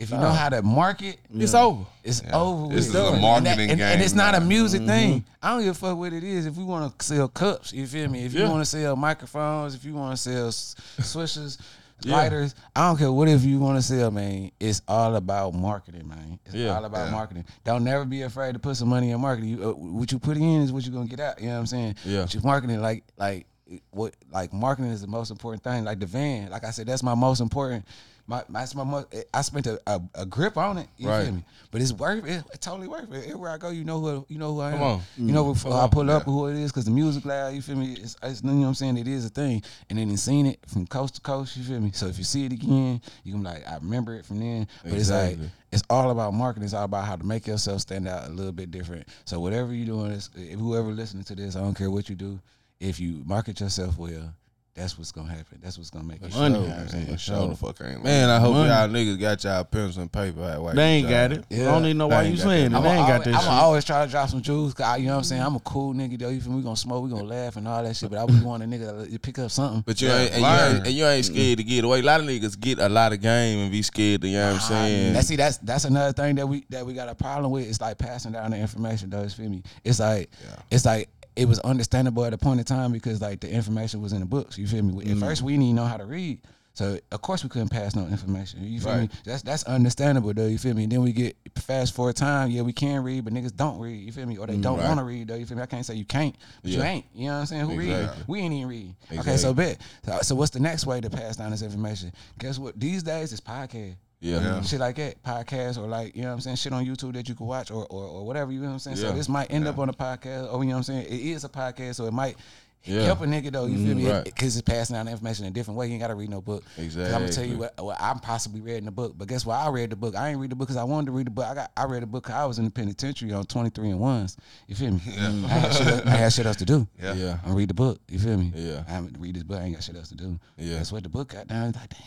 If 0.00 0.10
you 0.10 0.16
know 0.16 0.30
how 0.30 0.48
to 0.48 0.62
market, 0.62 1.18
It's 1.32 1.52
over. 1.54 1.84
It's 2.02 2.22
over 2.32 2.66
with. 2.68 2.76
This 2.76 2.88
is 2.88 2.94
a 2.94 3.04
And 3.06 3.14
that- 3.16 3.20
marketing 3.20 3.70
and, 3.70 3.80
and 3.82 4.00
it's 4.02 4.14
not 4.14 4.34
a 4.34 4.40
man. 4.40 4.48
music 4.48 4.80
Mm-hmm. 4.80 4.88
thing. 4.90 5.24
I 5.42 5.50
don't 5.50 5.60
give 5.62 5.76
a 5.76 5.78
fuck 5.78 5.96
what 5.98 6.12
it 6.14 6.24
is. 6.24 6.46
If 6.46 6.56
we 6.56 6.64
want 6.64 6.98
to 6.98 7.04
sell 7.04 7.28
cups, 7.28 7.72
you 7.74 7.86
feel 7.86 8.08
me? 8.08 8.24
If 8.24 8.32
you 8.32 8.40
Yeah. 8.40 8.48
want 8.48 8.62
to 8.62 8.64
sell 8.64 8.96
microphones, 8.96 9.74
if 9.74 9.84
you 9.84 9.92
want 9.94 10.16
to 10.16 10.22
sell 10.22 10.48
s- 10.48 10.74
swishers, 11.00 11.58
Yeah. 12.02 12.16
lighters, 12.16 12.54
I 12.74 12.88
don't 12.88 12.96
care 12.96 13.12
what 13.12 13.28
if 13.28 13.44
you 13.44 13.58
want 13.58 13.76
to 13.76 13.82
sell, 13.82 14.10
man. 14.10 14.50
It's 14.58 14.80
all 14.88 15.16
about 15.16 15.52
marketing, 15.52 16.08
man. 16.08 16.38
It's 16.46 16.54
Yeah. 16.54 16.74
all 16.74 16.84
about 16.86 17.08
Yeah. 17.08 17.12
marketing. 17.12 17.44
Don't 17.64 17.84
never 17.84 18.06
be 18.06 18.22
afraid 18.22 18.54
to 18.54 18.58
put 18.58 18.78
some 18.78 18.88
money 18.88 19.10
in 19.10 19.20
marketing. 19.20 19.50
You, 19.50 19.68
uh, 19.68 19.72
what 19.74 20.10
you 20.10 20.18
put 20.18 20.38
in 20.38 20.62
is 20.62 20.72
what 20.72 20.82
you're 20.86 20.94
gonna 20.94 21.08
get 21.08 21.20
out. 21.20 21.38
You 21.42 21.48
know 21.48 21.54
what 21.56 21.60
I'm 21.60 21.66
saying? 21.66 21.96
Yeah. 22.06 22.22
But 22.22 22.32
you 22.32 22.40
marketing 22.42 22.80
like 22.80 23.04
like 23.18 23.46
what 23.90 24.14
like 24.32 24.52
marketing 24.54 24.92
is 24.92 25.02
the 25.02 25.06
most 25.08 25.30
important 25.30 25.62
thing. 25.62 25.84
Like 25.84 26.00
the 26.00 26.06
van, 26.06 26.50
like 26.50 26.64
I 26.64 26.70
said, 26.70 26.86
that's 26.86 27.02
my 27.02 27.14
most 27.14 27.40
important. 27.40 27.84
My, 28.30 28.44
my, 28.48 28.60
that's 28.60 28.76
my 28.76 28.84
mo- 28.84 29.04
eh, 29.12 29.22
I 29.34 29.42
spent 29.42 29.66
a, 29.66 29.80
a, 29.88 30.00
a 30.14 30.24
grip 30.24 30.56
on 30.56 30.78
it. 30.78 30.86
You 30.96 31.08
Right. 31.08 31.24
feel 31.24 31.34
me? 31.34 31.44
But 31.72 31.82
it's 31.82 31.92
worth 31.92 32.24
it. 32.26 32.44
It's 32.54 32.64
totally 32.64 32.86
worth 32.86 33.12
it. 33.12 33.24
Everywhere 33.26 33.50
I 33.50 33.58
go, 33.58 33.70
you 33.70 33.82
know 33.84 34.00
who 34.00 34.24
you 34.28 34.38
know 34.38 34.54
who 34.54 34.60
I 34.60 34.68
am. 34.70 34.72
Come 34.78 34.82
on. 34.82 35.02
You 35.18 35.32
know 35.32 35.52
who 35.52 35.72
I 35.72 35.88
pull 35.88 36.08
up 36.10 36.22
who 36.24 36.46
it 36.46 36.56
is 36.56 36.70
because 36.70 36.84
the 36.84 36.90
music 36.92 37.24
loud. 37.24 37.54
You 37.54 37.60
feel 37.62 37.76
me? 37.76 37.94
It's, 37.94 38.16
it's 38.22 38.42
you 38.42 38.50
know 38.50 38.60
what 38.60 38.66
I'm 38.68 38.74
saying. 38.74 38.96
It 38.98 39.08
is 39.08 39.24
a 39.26 39.28
thing, 39.28 39.62
and 39.88 39.98
then 39.98 40.16
seen 40.16 40.46
it 40.46 40.60
from 40.68 40.86
coast 40.86 41.16
to 41.16 41.20
coast. 41.20 41.56
You 41.56 41.64
feel 41.64 41.80
me? 41.80 41.90
So 41.92 42.06
if 42.06 42.18
you 42.18 42.24
see 42.24 42.44
it 42.46 42.52
again, 42.52 43.00
you 43.24 43.32
can 43.32 43.42
be 43.42 43.48
like, 43.48 43.68
I 43.68 43.74
remember 43.76 44.14
it 44.14 44.24
from 44.24 44.38
then. 44.38 44.66
But 44.84 44.92
it's 44.92 45.00
Exactly. 45.10 45.42
like 45.42 45.50
it's 45.72 45.82
all 45.90 46.10
about 46.10 46.32
marketing. 46.32 46.64
It's 46.64 46.74
all 46.74 46.84
about 46.84 47.06
how 47.06 47.16
to 47.16 47.24
make 47.26 47.46
yourself 47.48 47.80
stand 47.80 48.06
out 48.08 48.28
a 48.28 48.30
little 48.30 48.52
bit 48.52 48.70
different. 48.70 49.08
So 49.24 49.40
whatever 49.40 49.74
you're 49.74 49.86
doing, 49.86 50.12
if 50.12 50.58
whoever 50.58 50.92
listening 50.92 51.24
to 51.24 51.34
this, 51.34 51.56
I 51.56 51.60
don't 51.60 51.74
care 51.76 51.90
what 51.90 52.08
you 52.08 52.14
do. 52.14 52.38
If 52.78 52.98
you 53.00 53.22
market 53.26 53.58
yourself 53.60 53.98
well, 53.98 54.34
that's 54.74 54.96
what's 54.96 55.10
gonna 55.12 55.28
happen. 55.28 55.58
That's 55.62 55.76
what's 55.76 55.90
gonna 55.90 56.04
make 56.04 56.22
you. 56.22 56.28
Money. 56.28 56.60
You 56.60 56.66
know 56.66 56.74
what 56.74 56.90
For 57.10 57.18
sure 57.18 57.48
the 57.48 57.56
fuck 57.56 57.80
ain't. 57.82 58.04
Man, 58.04 58.30
I 58.30 58.38
hope 58.38 58.54
Money. 58.54 58.68
y'all 58.68 58.88
niggas 58.88 59.20
got 59.20 59.42
y'all 59.44 59.64
pencil 59.64 60.02
and 60.02 60.10
paper. 60.12 60.42
at 60.44 60.62
white 60.62 60.76
They 60.76 60.82
ain't 60.84 61.08
job. 61.08 61.30
got 61.30 61.32
it. 61.32 61.44
I 61.50 61.64
don't 61.64 61.84
even 61.86 61.98
know 61.98 62.06
why 62.06 62.22
They 62.22 62.30
you 62.30 62.36
got 62.36 62.42
saying 62.44 62.66
it. 62.66 62.70
They 62.70 62.88
ain't 62.88 63.08
got 63.08 63.24
that 63.24 63.34
I'm 63.34 63.40
shit. 63.40 63.48
always 63.48 63.84
try 63.84 64.04
to 64.04 64.10
drop 64.10 64.28
some 64.30 64.40
jewels. 64.40 64.72
'cause 64.74 64.86
I, 64.86 64.96
you 64.98 65.06
know 65.06 65.12
what 65.12 65.18
I'm 65.18 65.24
saying? 65.24 65.42
I'm 65.42 65.56
a 65.56 65.60
cool 65.60 65.92
nigga 65.92 66.18
though. 66.18 66.28
You 66.28 66.40
feel 66.40 66.52
me? 66.52 66.58
We 66.58 66.62
gonna 66.62 66.76
smoke, 66.76 67.02
we 67.04 67.10
gonna 67.10 67.24
laugh 67.24 67.56
and 67.56 67.66
all 67.66 67.82
that 67.82 67.96
shit. 67.96 68.10
But 68.10 68.18
I 68.20 68.24
really 68.24 68.42
want 68.42 68.62
a 68.62 68.66
nigga 68.66 69.10
to 69.12 69.18
pick 69.18 69.38
up 69.40 69.50
something. 69.50 69.82
But 69.84 70.00
you 70.00 70.08
Yeah, 70.08 70.18
ain't, 70.20 70.32
and 70.34 70.40
you 70.42 70.48
ain't 70.48 70.86
and 70.86 70.94
you 70.96 71.06
ain't 71.06 71.24
scared 71.26 71.58
to 71.58 71.64
get 71.64 71.84
away. 71.84 71.98
A 71.98 72.02
lot 72.02 72.20
of 72.20 72.26
niggas 72.26 72.58
get 72.58 72.78
a 72.78 72.88
lot 72.88 73.12
of 73.12 73.20
game 73.20 73.58
and 73.58 73.72
be 73.72 73.82
scared 73.82 74.22
to, 74.22 74.28
you 74.28 74.38
know 74.38 74.52
what 74.52 74.62
I'm 74.62 74.68
saying? 74.68 75.12
That's 75.14 75.26
see, 75.26 75.36
that's 75.36 75.58
that's 75.58 75.84
another 75.84 76.12
thing 76.12 76.36
that 76.36 76.46
we 76.46 76.64
that 76.70 76.86
we 76.86 76.94
got 76.94 77.08
a 77.08 77.14
problem 77.14 77.50
with. 77.50 77.68
It's 77.68 77.80
like 77.80 77.98
passing 77.98 78.32
down 78.32 78.52
the 78.52 78.56
information, 78.58 79.10
though. 79.10 79.22
You 79.24 79.28
feel 79.28 79.50
me? 79.50 79.62
It's 79.84 79.98
like 79.98 80.30
it's 80.70 80.84
like 80.84 81.08
it 81.36 81.46
was 81.46 81.58
understandable 81.60 82.24
at 82.24 82.32
a 82.32 82.38
point 82.38 82.60
in 82.60 82.66
time 82.66 82.92
because 82.92 83.20
like 83.20 83.40
the 83.40 83.50
information 83.50 84.02
was 84.02 84.12
in 84.12 84.20
the 84.20 84.26
books. 84.26 84.58
You 84.58 84.66
feel 84.66 84.82
me? 84.82 85.10
At 85.10 85.16
mm. 85.16 85.20
first, 85.20 85.42
we 85.42 85.52
didn't 85.52 85.64
even 85.64 85.76
know 85.76 85.84
how 85.84 85.96
to 85.96 86.06
read. 86.06 86.40
So 86.74 86.98
of 87.10 87.20
course 87.20 87.42
we 87.42 87.50
couldn't 87.50 87.68
pass 87.68 87.96
no 87.96 88.06
information. 88.06 88.64
You 88.64 88.80
feel 88.80 88.96
me? 88.96 89.10
That's 89.24 89.42
that's 89.42 89.64
understandable 89.64 90.32
though. 90.32 90.46
You 90.46 90.56
feel 90.56 90.74
me? 90.74 90.86
then 90.86 91.02
we 91.02 91.12
get 91.12 91.36
fast 91.56 91.94
forward 91.94 92.16
time. 92.16 92.50
Yeah, 92.50 92.62
we 92.62 92.72
can 92.72 93.02
read, 93.02 93.24
but 93.24 93.34
niggas 93.34 93.54
don't 93.54 93.78
read. 93.78 93.96
You 93.96 94.12
feel 94.12 94.26
me? 94.26 94.38
Or 94.38 94.46
they 94.46 94.54
mm, 94.54 94.62
don't 94.62 94.78
Right. 94.78 94.86
want 94.86 94.98
to 94.98 95.04
read 95.04 95.28
though. 95.28 95.34
You 95.34 95.46
feel 95.46 95.56
me? 95.56 95.62
I 95.62 95.66
can't 95.66 95.84
say 95.84 95.94
you 95.94 96.04
can't, 96.04 96.34
but 96.62 96.70
you 96.70 96.82
ain't. 96.82 97.06
You 97.12 97.26
know 97.26 97.34
what 97.34 97.40
I'm 97.40 97.46
saying? 97.46 97.68
Who 97.68 97.76
read? 97.76 98.10
We 98.26 98.40
ain't 98.40 98.54
even 98.54 98.68
read. 98.68 98.94
Okay, 99.12 99.36
so 99.36 99.52
bet. 99.52 99.78
So, 100.04 100.18
so 100.22 100.34
what's 100.36 100.52
the 100.52 100.60
next 100.60 100.86
way 100.86 101.00
to 101.00 101.10
pass 101.10 101.36
down 101.36 101.50
this 101.50 101.62
information? 101.62 102.12
Guess 102.38 102.58
what? 102.58 102.78
These 102.78 103.02
days 103.02 103.32
it's 103.32 103.40
podcast 103.40 103.96
yeah. 104.20 104.40
Yeah. 104.40 104.60
shit 104.62 104.80
like 104.80 104.96
that, 104.96 105.22
podcast 105.22 105.78
or 105.78 105.86
like 105.88 106.14
you 106.14 106.22
know 106.22 106.28
what 106.28 106.34
I'm 106.34 106.40
saying, 106.40 106.56
shit 106.56 106.72
on 106.72 106.84
YouTube 106.84 107.14
that 107.14 107.28
you 107.28 107.34
can 107.34 107.46
watch 107.46 107.70
or 107.70 107.86
or, 107.86 108.04
or 108.04 108.26
whatever 108.26 108.52
you 108.52 108.60
know 108.60 108.66
what 108.66 108.72
I'm 108.74 108.78
saying. 108.78 108.96
Yeah. 108.98 109.08
So 109.10 109.12
this 109.12 109.28
might 109.28 109.50
end 109.50 109.66
up 109.66 109.78
on 109.78 109.88
a 109.88 109.92
podcast 109.92 110.52
or 110.52 110.62
you 110.62 110.70
know 110.70 110.76
what 110.76 110.78
I'm 110.78 110.82
saying. 110.84 111.06
It 111.06 111.20
is 111.20 111.44
a 111.44 111.48
podcast, 111.48 111.94
so 111.96 112.06
it 112.06 112.12
might 112.12 112.36
Yeah. 112.84 113.02
help 113.02 113.20
a 113.20 113.24
nigga 113.24 113.52
though. 113.52 113.66
You 113.66 113.76
feel 113.86 113.94
me? 113.94 114.04
Mm, 114.04 114.12
right. 114.12 114.24
Because 114.24 114.56
it's 114.56 114.62
passing 114.62 114.94
down 114.94 115.06
information 115.06 115.44
in 115.44 115.50
a 115.50 115.54
different 115.54 115.76
way. 115.76 115.86
You 115.86 115.92
ain't 115.92 116.00
got 116.00 116.08
to 116.08 116.14
read 116.14 116.30
no 116.30 116.40
book. 116.40 116.64
Exactly. 116.78 117.14
I'm 117.14 117.20
gonna 117.22 117.32
tell 117.32 117.44
you 117.44 117.58
what, 117.58 117.74
what 117.82 117.96
I'm 118.00 118.18
possibly 118.20 118.60
reading 118.62 118.86
the 118.86 118.90
book, 118.90 119.14
but 119.18 119.28
guess 119.28 119.44
what? 119.44 119.56
I 119.56 119.68
read 119.68 119.90
the 119.90 119.96
book. 119.96 120.14
I 120.16 120.30
ain't 120.30 120.38
read 120.38 120.50
the 120.50 120.54
book 120.56 120.68
because 120.68 120.78
I 120.78 120.84
wanted 120.84 121.06
to 121.06 121.12
read 121.12 121.26
the 121.26 121.30
book. 121.30 121.44
I 121.46 121.54
got 121.54 121.70
I 121.76 121.84
read 121.84 122.02
the 122.02 122.06
book 122.06 122.24
'cause 122.24 122.34
I 122.34 122.44
was 122.46 122.58
in 122.58 122.64
the 122.64 122.70
penitentiary 122.70 123.32
on 123.34 123.44
23 123.44 123.90
and 123.90 124.00
ones. 124.00 124.36
You 124.66 124.74
feel 124.76 124.92
me? 124.92 125.00
I, 125.06 125.20
had 125.20 125.72
shit 125.74 125.86
else, 125.88 126.02
I 126.06 126.10
had 126.10 126.32
shit 126.32 126.46
else 126.46 126.56
to 126.56 126.64
do. 126.64 126.86
Yeah. 127.02 127.12
Yeah. 127.14 127.38
I 127.44 127.52
read 127.52 127.68
the 127.68 127.74
book. 127.74 128.00
You 128.08 128.18
feel 128.18 128.38
me? 128.38 128.52
Yeah. 128.54 128.82
I 128.88 128.92
haven't 128.92 129.16
read 129.18 129.34
this 129.36 129.42
book. 129.42 129.60
I 129.60 129.64
ain't 129.64 129.74
got 129.74 129.82
shit 129.84 129.96
else 129.96 130.08
to 130.10 130.14
do. 130.16 130.38
Yeah. 130.56 130.76
That's 130.76 130.90
what 130.92 131.02
the 131.02 131.10
book 131.10 131.28
got 131.34 131.48
down. 131.48 131.68
It's 131.68 131.78
like 131.78 131.90
damn, 131.90 132.00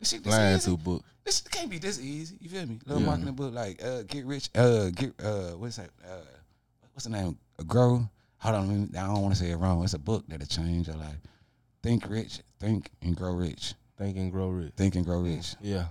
this. 0.00 0.10
This 0.10 0.10
shit, 0.10 0.24
this 0.24 0.34
Flying 0.34 0.56
easy 0.56 0.70
to 0.70 0.76
book. 0.76 1.04
this 1.24 1.40
can't 1.42 1.70
be 1.70 1.78
this 1.78 2.00
easy. 2.00 2.36
You 2.40 2.48
feel 2.48 2.66
me? 2.66 2.78
Little 2.86 3.02
Yeah. 3.02 3.06
marketing 3.08 3.34
book 3.34 3.54
like 3.54 3.82
uh, 3.84 4.02
get 4.02 4.24
rich. 4.26 4.50
Uh, 4.54 4.90
get 4.90 5.12
uh, 5.22 5.50
what's 5.52 5.76
that? 5.76 5.90
Uh, 6.04 6.20
what's 6.92 7.04
the 7.04 7.10
name? 7.10 7.38
Grow. 7.66 8.08
Hold 8.40 8.54
on, 8.54 8.90
I 8.96 9.06
don't 9.06 9.22
want 9.22 9.34
to 9.34 9.40
say 9.40 9.50
it 9.50 9.56
wrong. 9.56 9.82
It's 9.82 9.94
a 9.94 9.98
book 9.98 10.24
that'll 10.28 10.46
change 10.46 10.86
your 10.86 10.96
life. 10.96 11.16
Think 11.82 12.08
rich, 12.08 12.40
think 12.60 12.90
and 13.02 13.16
grow 13.16 13.32
rich. 13.32 13.74
Think 13.96 14.16
and 14.16 14.30
grow 14.30 14.50
rich. 14.50 14.72
Think 14.76 14.94
and 14.94 15.04
grow 15.04 15.20
rich. 15.20 15.56
Yeah. 15.60 15.86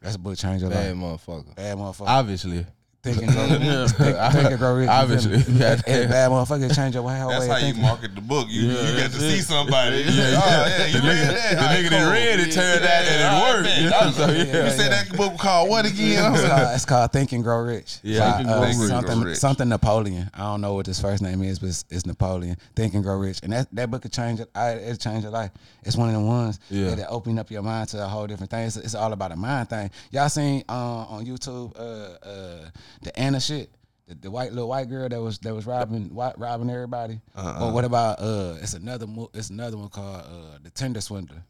That's 0.00 0.14
a 0.14 0.18
book 0.18 0.36
change 0.36 0.60
your 0.62 0.70
Bad 0.70 0.96
life. 0.96 1.20
motherfucker. 1.26 1.54
Bad 1.56 1.76
motherfucker. 1.78 2.06
Obviously. 2.06 2.64
Think 3.04 3.22
and 3.22 3.32
grow, 3.32 3.46
think, 3.88 4.32
think 4.32 4.50
and 4.50 4.58
grow 4.58 4.74
rich. 4.76 4.88
Obviously. 4.88 5.36
me? 5.36 5.44
Yeah. 5.60 5.72
And- 5.72 5.84
and 5.86 6.10
bad 6.10 6.30
motherfucker 6.30 6.74
change 6.74 6.94
your 6.94 7.02
whole 7.08 7.28
That's 7.30 7.46
way 7.46 7.60
how 7.60 7.66
you 7.66 7.74
market 7.74 8.14
the 8.14 8.20
book. 8.22 8.46
You, 8.48 8.62
you 8.62 8.68
Yeah, 8.72 8.82
get 8.96 9.12
to 9.12 9.18
that's 9.18 9.18
see 9.18 9.40
somebody. 9.40 9.98
Yeah, 9.98 10.10
yeah. 10.10 10.40
Oh, 10.42 10.66
yeah, 10.66 10.86
you 10.86 10.92
The 10.94 10.98
read 11.00 11.16
nigga, 11.16 11.26
that? 11.28 11.50
the 11.50 11.60
All 11.60 11.66
right, 11.66 11.78
nigga 11.84 11.90
that 11.90 12.02
cool. 12.02 12.12
read 12.12 12.40
it 12.40 12.52
turned 12.52 12.84
out 12.84 13.04
and 13.04 13.20
it 13.20 13.26
all 13.26 13.54
worked. 13.54 13.68
right, 13.68 13.80
You 14.06 14.12
so 14.12 14.26
Yeah, 14.30 14.42
yeah. 14.42 14.64
You 14.64 14.70
said 14.70 14.92
that 14.92 15.16
book 15.16 15.38
called 15.38 15.68
what 15.68 15.84
again? 15.84 16.32
It's 16.34 16.44
called, 16.48 16.74
it's 16.74 16.84
called 16.86 17.12
Think 17.12 17.32
and 17.32 17.44
Grow 17.44 17.58
Rich. 17.60 17.98
Yeah. 18.02 18.20
By, 18.20 18.36
Think 18.38 18.40
and 18.40 18.50
uh, 18.50 18.58
Grow 18.58 18.68
Rich. 18.68 18.88
Something, 18.88 19.20
Rich. 19.20 19.38
something 19.38 19.68
Napoleon. 19.68 20.30
I 20.34 20.38
don't 20.38 20.60
know 20.62 20.72
what 20.74 20.86
his 20.86 20.98
first 21.00 21.22
name 21.22 21.42
is, 21.42 21.58
but 21.58 21.68
it's, 21.68 21.84
it's 21.90 22.06
Napoleon. 22.06 22.56
Think 22.74 22.94
and 22.94 23.02
Grow 23.04 23.18
Rich, 23.18 23.40
and 23.42 23.52
that, 23.52 23.68
that 23.72 23.90
book 23.90 24.00
could 24.02 24.12
change 24.12 24.40
it. 24.40 24.48
It 24.56 24.98
changed 25.00 25.24
your 25.24 25.32
life. 25.32 25.50
It's 25.82 25.96
one 25.96 26.08
of 26.08 26.14
the 26.14 26.20
ones 26.26 26.58
Yeah. 26.70 26.94
that 26.94 27.08
open 27.10 27.38
up 27.38 27.50
your 27.50 27.60
mind 27.62 27.90
to 27.90 28.02
a 28.02 28.08
whole 28.08 28.26
different 28.26 28.50
thing. 28.50 28.66
It's, 28.66 28.76
it's 28.78 28.94
all 28.94 29.12
about 29.12 29.30
a 29.32 29.36
mind 29.36 29.68
thing. 29.68 29.90
Y'all 30.10 30.30
seen 30.30 30.64
uh, 30.68 30.72
on 30.72 31.26
YouTube 31.26 31.78
uh, 31.78 32.26
uh, 32.26 32.70
the 33.02 33.18
Anna 33.18 33.40
shit. 33.40 33.70
The, 34.06 34.14
the 34.16 34.30
white 34.30 34.52
little 34.52 34.68
white 34.68 34.88
girl 34.90 35.08
that 35.08 35.20
was 35.20 35.38
that 35.40 35.54
was 35.54 35.66
robbing 35.66 36.08
wi- 36.08 36.34
robbing 36.36 36.68
everybody. 36.68 37.20
Uh-uh. 37.34 37.66
Or 37.68 37.72
what 37.72 37.84
about 37.86 38.20
uh? 38.20 38.56
It's 38.60 38.74
another 38.74 39.06
mo- 39.06 39.30
it's 39.32 39.48
another 39.50 39.78
one 39.78 39.88
called 39.88 40.16
uh, 40.26 40.58
the 40.62 40.68
Tinder 40.70 41.00
Swindler. 41.00 41.42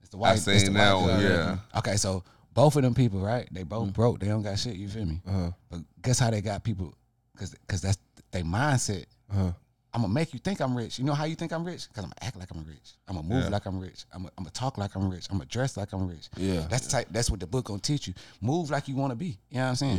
It's 0.00 0.10
the 0.10 0.16
white. 0.16 0.32
it's 0.36 0.44
the 0.44 0.58
seen 0.58 0.72
that 0.72 0.92
white 0.94 1.02
one, 1.06 1.20
girl. 1.20 1.30
yeah. 1.30 1.78
Okay, 1.78 1.96
so 1.96 2.24
both 2.52 2.74
of 2.76 2.82
them 2.82 2.94
people, 2.94 3.20
right? 3.20 3.48
They 3.52 3.62
both 3.62 3.92
broke. 3.92 4.18
They 4.18 4.26
don't 4.26 4.42
got 4.42 4.58
shit. 4.58 4.74
You 4.74 4.88
feel 4.88 5.06
me? 5.06 5.20
Uh-huh. 5.26 5.50
But 5.70 5.80
guess 6.02 6.18
how 6.18 6.30
they 6.30 6.40
got 6.40 6.64
people? 6.64 6.94
Cause, 7.36 7.54
cause 7.68 7.80
that's 7.80 7.98
their 8.32 8.42
mindset. 8.44 9.04
Uh-huh. 9.30 9.52
I'm 9.94 10.02
gonna 10.02 10.12
make 10.12 10.32
you 10.34 10.40
think 10.40 10.60
I'm 10.60 10.76
rich. 10.76 10.98
You 10.98 11.04
know 11.04 11.14
how 11.14 11.24
you 11.24 11.36
think 11.36 11.52
I'm 11.52 11.64
rich? 11.64 11.86
Cause 11.94 12.02
I'm 12.04 12.10
gonna 12.10 12.14
act 12.22 12.36
like 12.36 12.50
I'm 12.50 12.64
rich. 12.64 12.94
I'm 13.06 13.14
gonna 13.14 13.28
move 13.28 13.44
Yeah. 13.44 13.50
like 13.50 13.64
I'm 13.64 13.78
rich. 13.78 14.04
I'm 14.12 14.22
gonna, 14.22 14.32
I'm 14.36 14.42
gonna 14.44 14.50
talk 14.50 14.76
like 14.76 14.94
I'm 14.96 15.08
rich. 15.08 15.26
I'm 15.30 15.38
gonna 15.38 15.48
dress 15.48 15.76
like 15.76 15.92
I'm 15.92 16.08
rich. 16.08 16.28
Yeah. 16.36 16.66
That's 16.68 16.86
the 16.86 16.90
type. 16.92 17.08
That's 17.12 17.30
what 17.30 17.38
the 17.38 17.46
book 17.46 17.66
gonna 17.66 17.78
teach 17.78 18.08
you. 18.08 18.14
Move 18.40 18.70
like 18.70 18.88
you 18.88 18.96
want 18.96 19.12
to 19.12 19.14
be. 19.16 19.38
You 19.50 19.58
know 19.58 19.62
what 19.62 19.68
I'm 19.68 19.76
saying? 19.76 19.98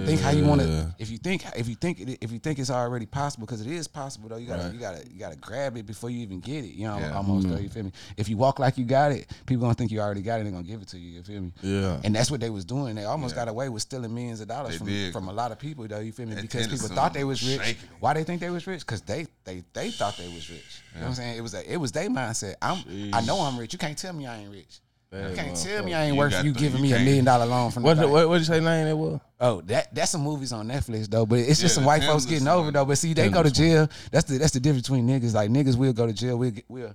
Yeah. 0.00 0.06
Think 0.06 0.20
how 0.20 0.30
you 0.30 0.44
want 0.44 0.60
to. 0.60 0.94
If 0.98 1.08
you 1.10 1.16
think, 1.16 1.44
if 1.56 1.68
you 1.68 1.74
think, 1.74 2.00
if 2.20 2.30
you 2.30 2.38
think 2.38 2.58
it's 2.58 2.68
already 2.70 3.06
possible, 3.06 3.46
because 3.46 3.62
it 3.62 3.66
is 3.66 3.88
possible 3.88 4.28
though. 4.28 4.36
You 4.36 4.46
gotta, 4.46 4.64
Right. 4.64 4.74
you 4.74 4.78
gotta, 4.80 5.08
you 5.10 5.18
gotta 5.18 5.36
grab 5.36 5.76
it 5.78 5.86
before 5.86 6.10
you 6.10 6.20
even 6.20 6.40
get 6.40 6.62
it. 6.64 6.74
You 6.74 6.84
know, 6.88 6.98
Yeah. 6.98 7.16
almost 7.16 7.48
though. 7.48 7.54
Mm-hmm. 7.54 7.62
You 7.62 7.68
feel 7.70 7.84
me? 7.84 7.92
If 8.18 8.28
you 8.28 8.36
walk 8.36 8.58
like 8.58 8.76
you 8.76 8.84
got 8.84 9.12
it, 9.12 9.30
people 9.46 9.62
gonna 9.62 9.72
think 9.72 9.90
you 9.90 10.00
already 10.00 10.20
got 10.20 10.40
it. 10.40 10.42
They're 10.42 10.52
gonna 10.52 10.64
give 10.64 10.82
it 10.82 10.88
to 10.88 10.98
you. 10.98 11.12
You 11.12 11.22
feel 11.22 11.40
me? 11.40 11.52
Yeah. 11.62 11.98
And 12.04 12.14
that's 12.14 12.30
what 12.30 12.40
they 12.40 12.50
was 12.50 12.66
doing. 12.66 12.94
They 12.94 13.04
almost 13.06 13.34
Yeah. 13.34 13.46
got 13.46 13.48
away 13.48 13.70
with 13.70 13.80
stealing 13.80 14.14
millions 14.14 14.40
of 14.40 14.48
dollars 14.48 14.72
They 14.72 14.78
from, 14.78 14.86
did. 14.88 15.12
from 15.14 15.28
a 15.28 15.32
lot 15.32 15.50
of 15.50 15.58
people, 15.58 15.88
though. 15.88 16.00
You 16.00 16.12
feel 16.12 16.26
me? 16.26 16.34
That 16.34 16.42
Because 16.42 16.66
people 16.68 16.88
thought 16.88 17.14
they 17.14 17.24
was 17.24 17.40
was 17.40 17.52
rich. 17.58 17.62
shaking. 17.66 17.88
Why 18.00 18.12
they 18.12 18.24
think 18.24 18.40
they 18.42 18.50
was 18.50 18.66
rich? 18.66 18.80
Because 18.80 19.00
they 19.02 19.26
they 19.44 19.62
they 19.72 19.90
thought 19.90 20.16
they 20.16 20.28
was 20.28 20.48
rich. 20.50 20.82
You 20.94 21.00
know 21.00 21.06
what 21.06 21.08
I'm 21.10 21.14
saying? 21.14 21.36
It 21.38 21.40
was 21.40 21.54
a, 21.54 21.72
it 21.72 21.76
was 21.76 21.92
their 21.92 22.08
mindset. 22.08 22.54
I'm 22.62 22.84
I 23.12 23.20
know 23.22 23.40
I'm 23.40 23.58
rich. 23.58 23.72
You 23.72 23.78
can't 23.78 23.96
tell 23.98 24.12
me 24.12 24.26
I 24.26 24.38
ain't 24.40 24.50
rich. 24.50 24.80
You 25.12 25.34
can't 25.34 25.56
tell 25.56 25.82
me 25.84 25.92
I 25.92 26.04
ain't 26.04 26.16
worth 26.16 26.44
you 26.44 26.52
the- 26.52 26.58
giving 26.60 26.84
you 26.84 26.90
me 26.90 26.92
a 26.92 27.04
million 27.04 27.24
dollar 27.24 27.44
loan 27.44 27.72
from 27.72 27.82
the 27.82 27.86
What 27.88 27.96
bank. 27.98 28.12
what 28.12 28.28
what 28.28 28.38
you 28.38 28.44
say 28.44 28.60
name 28.60 28.86
it 28.86 28.96
was? 28.96 29.18
Oh, 29.40 29.60
that 29.62 29.92
that's 29.92 30.12
some 30.12 30.20
movies 30.20 30.52
on 30.52 30.68
Netflix 30.68 31.08
though, 31.10 31.26
but 31.26 31.40
it's 31.40 31.60
just 31.60 31.62
Yeah, 31.62 31.68
some 31.68 31.84
white 31.84 32.04
folks 32.04 32.26
getting 32.26 32.46
one. 32.46 32.56
over 32.58 32.70
though. 32.70 32.84
But 32.84 32.96
see, 32.98 33.12
they 33.12 33.28
go 33.28 33.42
to 33.42 33.50
jail. 33.50 33.88
That's 34.12 34.26
the 34.28 34.38
that's 34.38 34.52
the 34.52 34.60
difference 34.60 34.88
between 34.88 35.08
niggas. 35.08 35.34
Like 35.34 35.50
niggas 35.50 35.76
will 35.76 35.92
go 35.92 36.06
to 36.06 36.12
jail. 36.12 36.36
We'll 36.38 36.52
we'll 36.68 36.94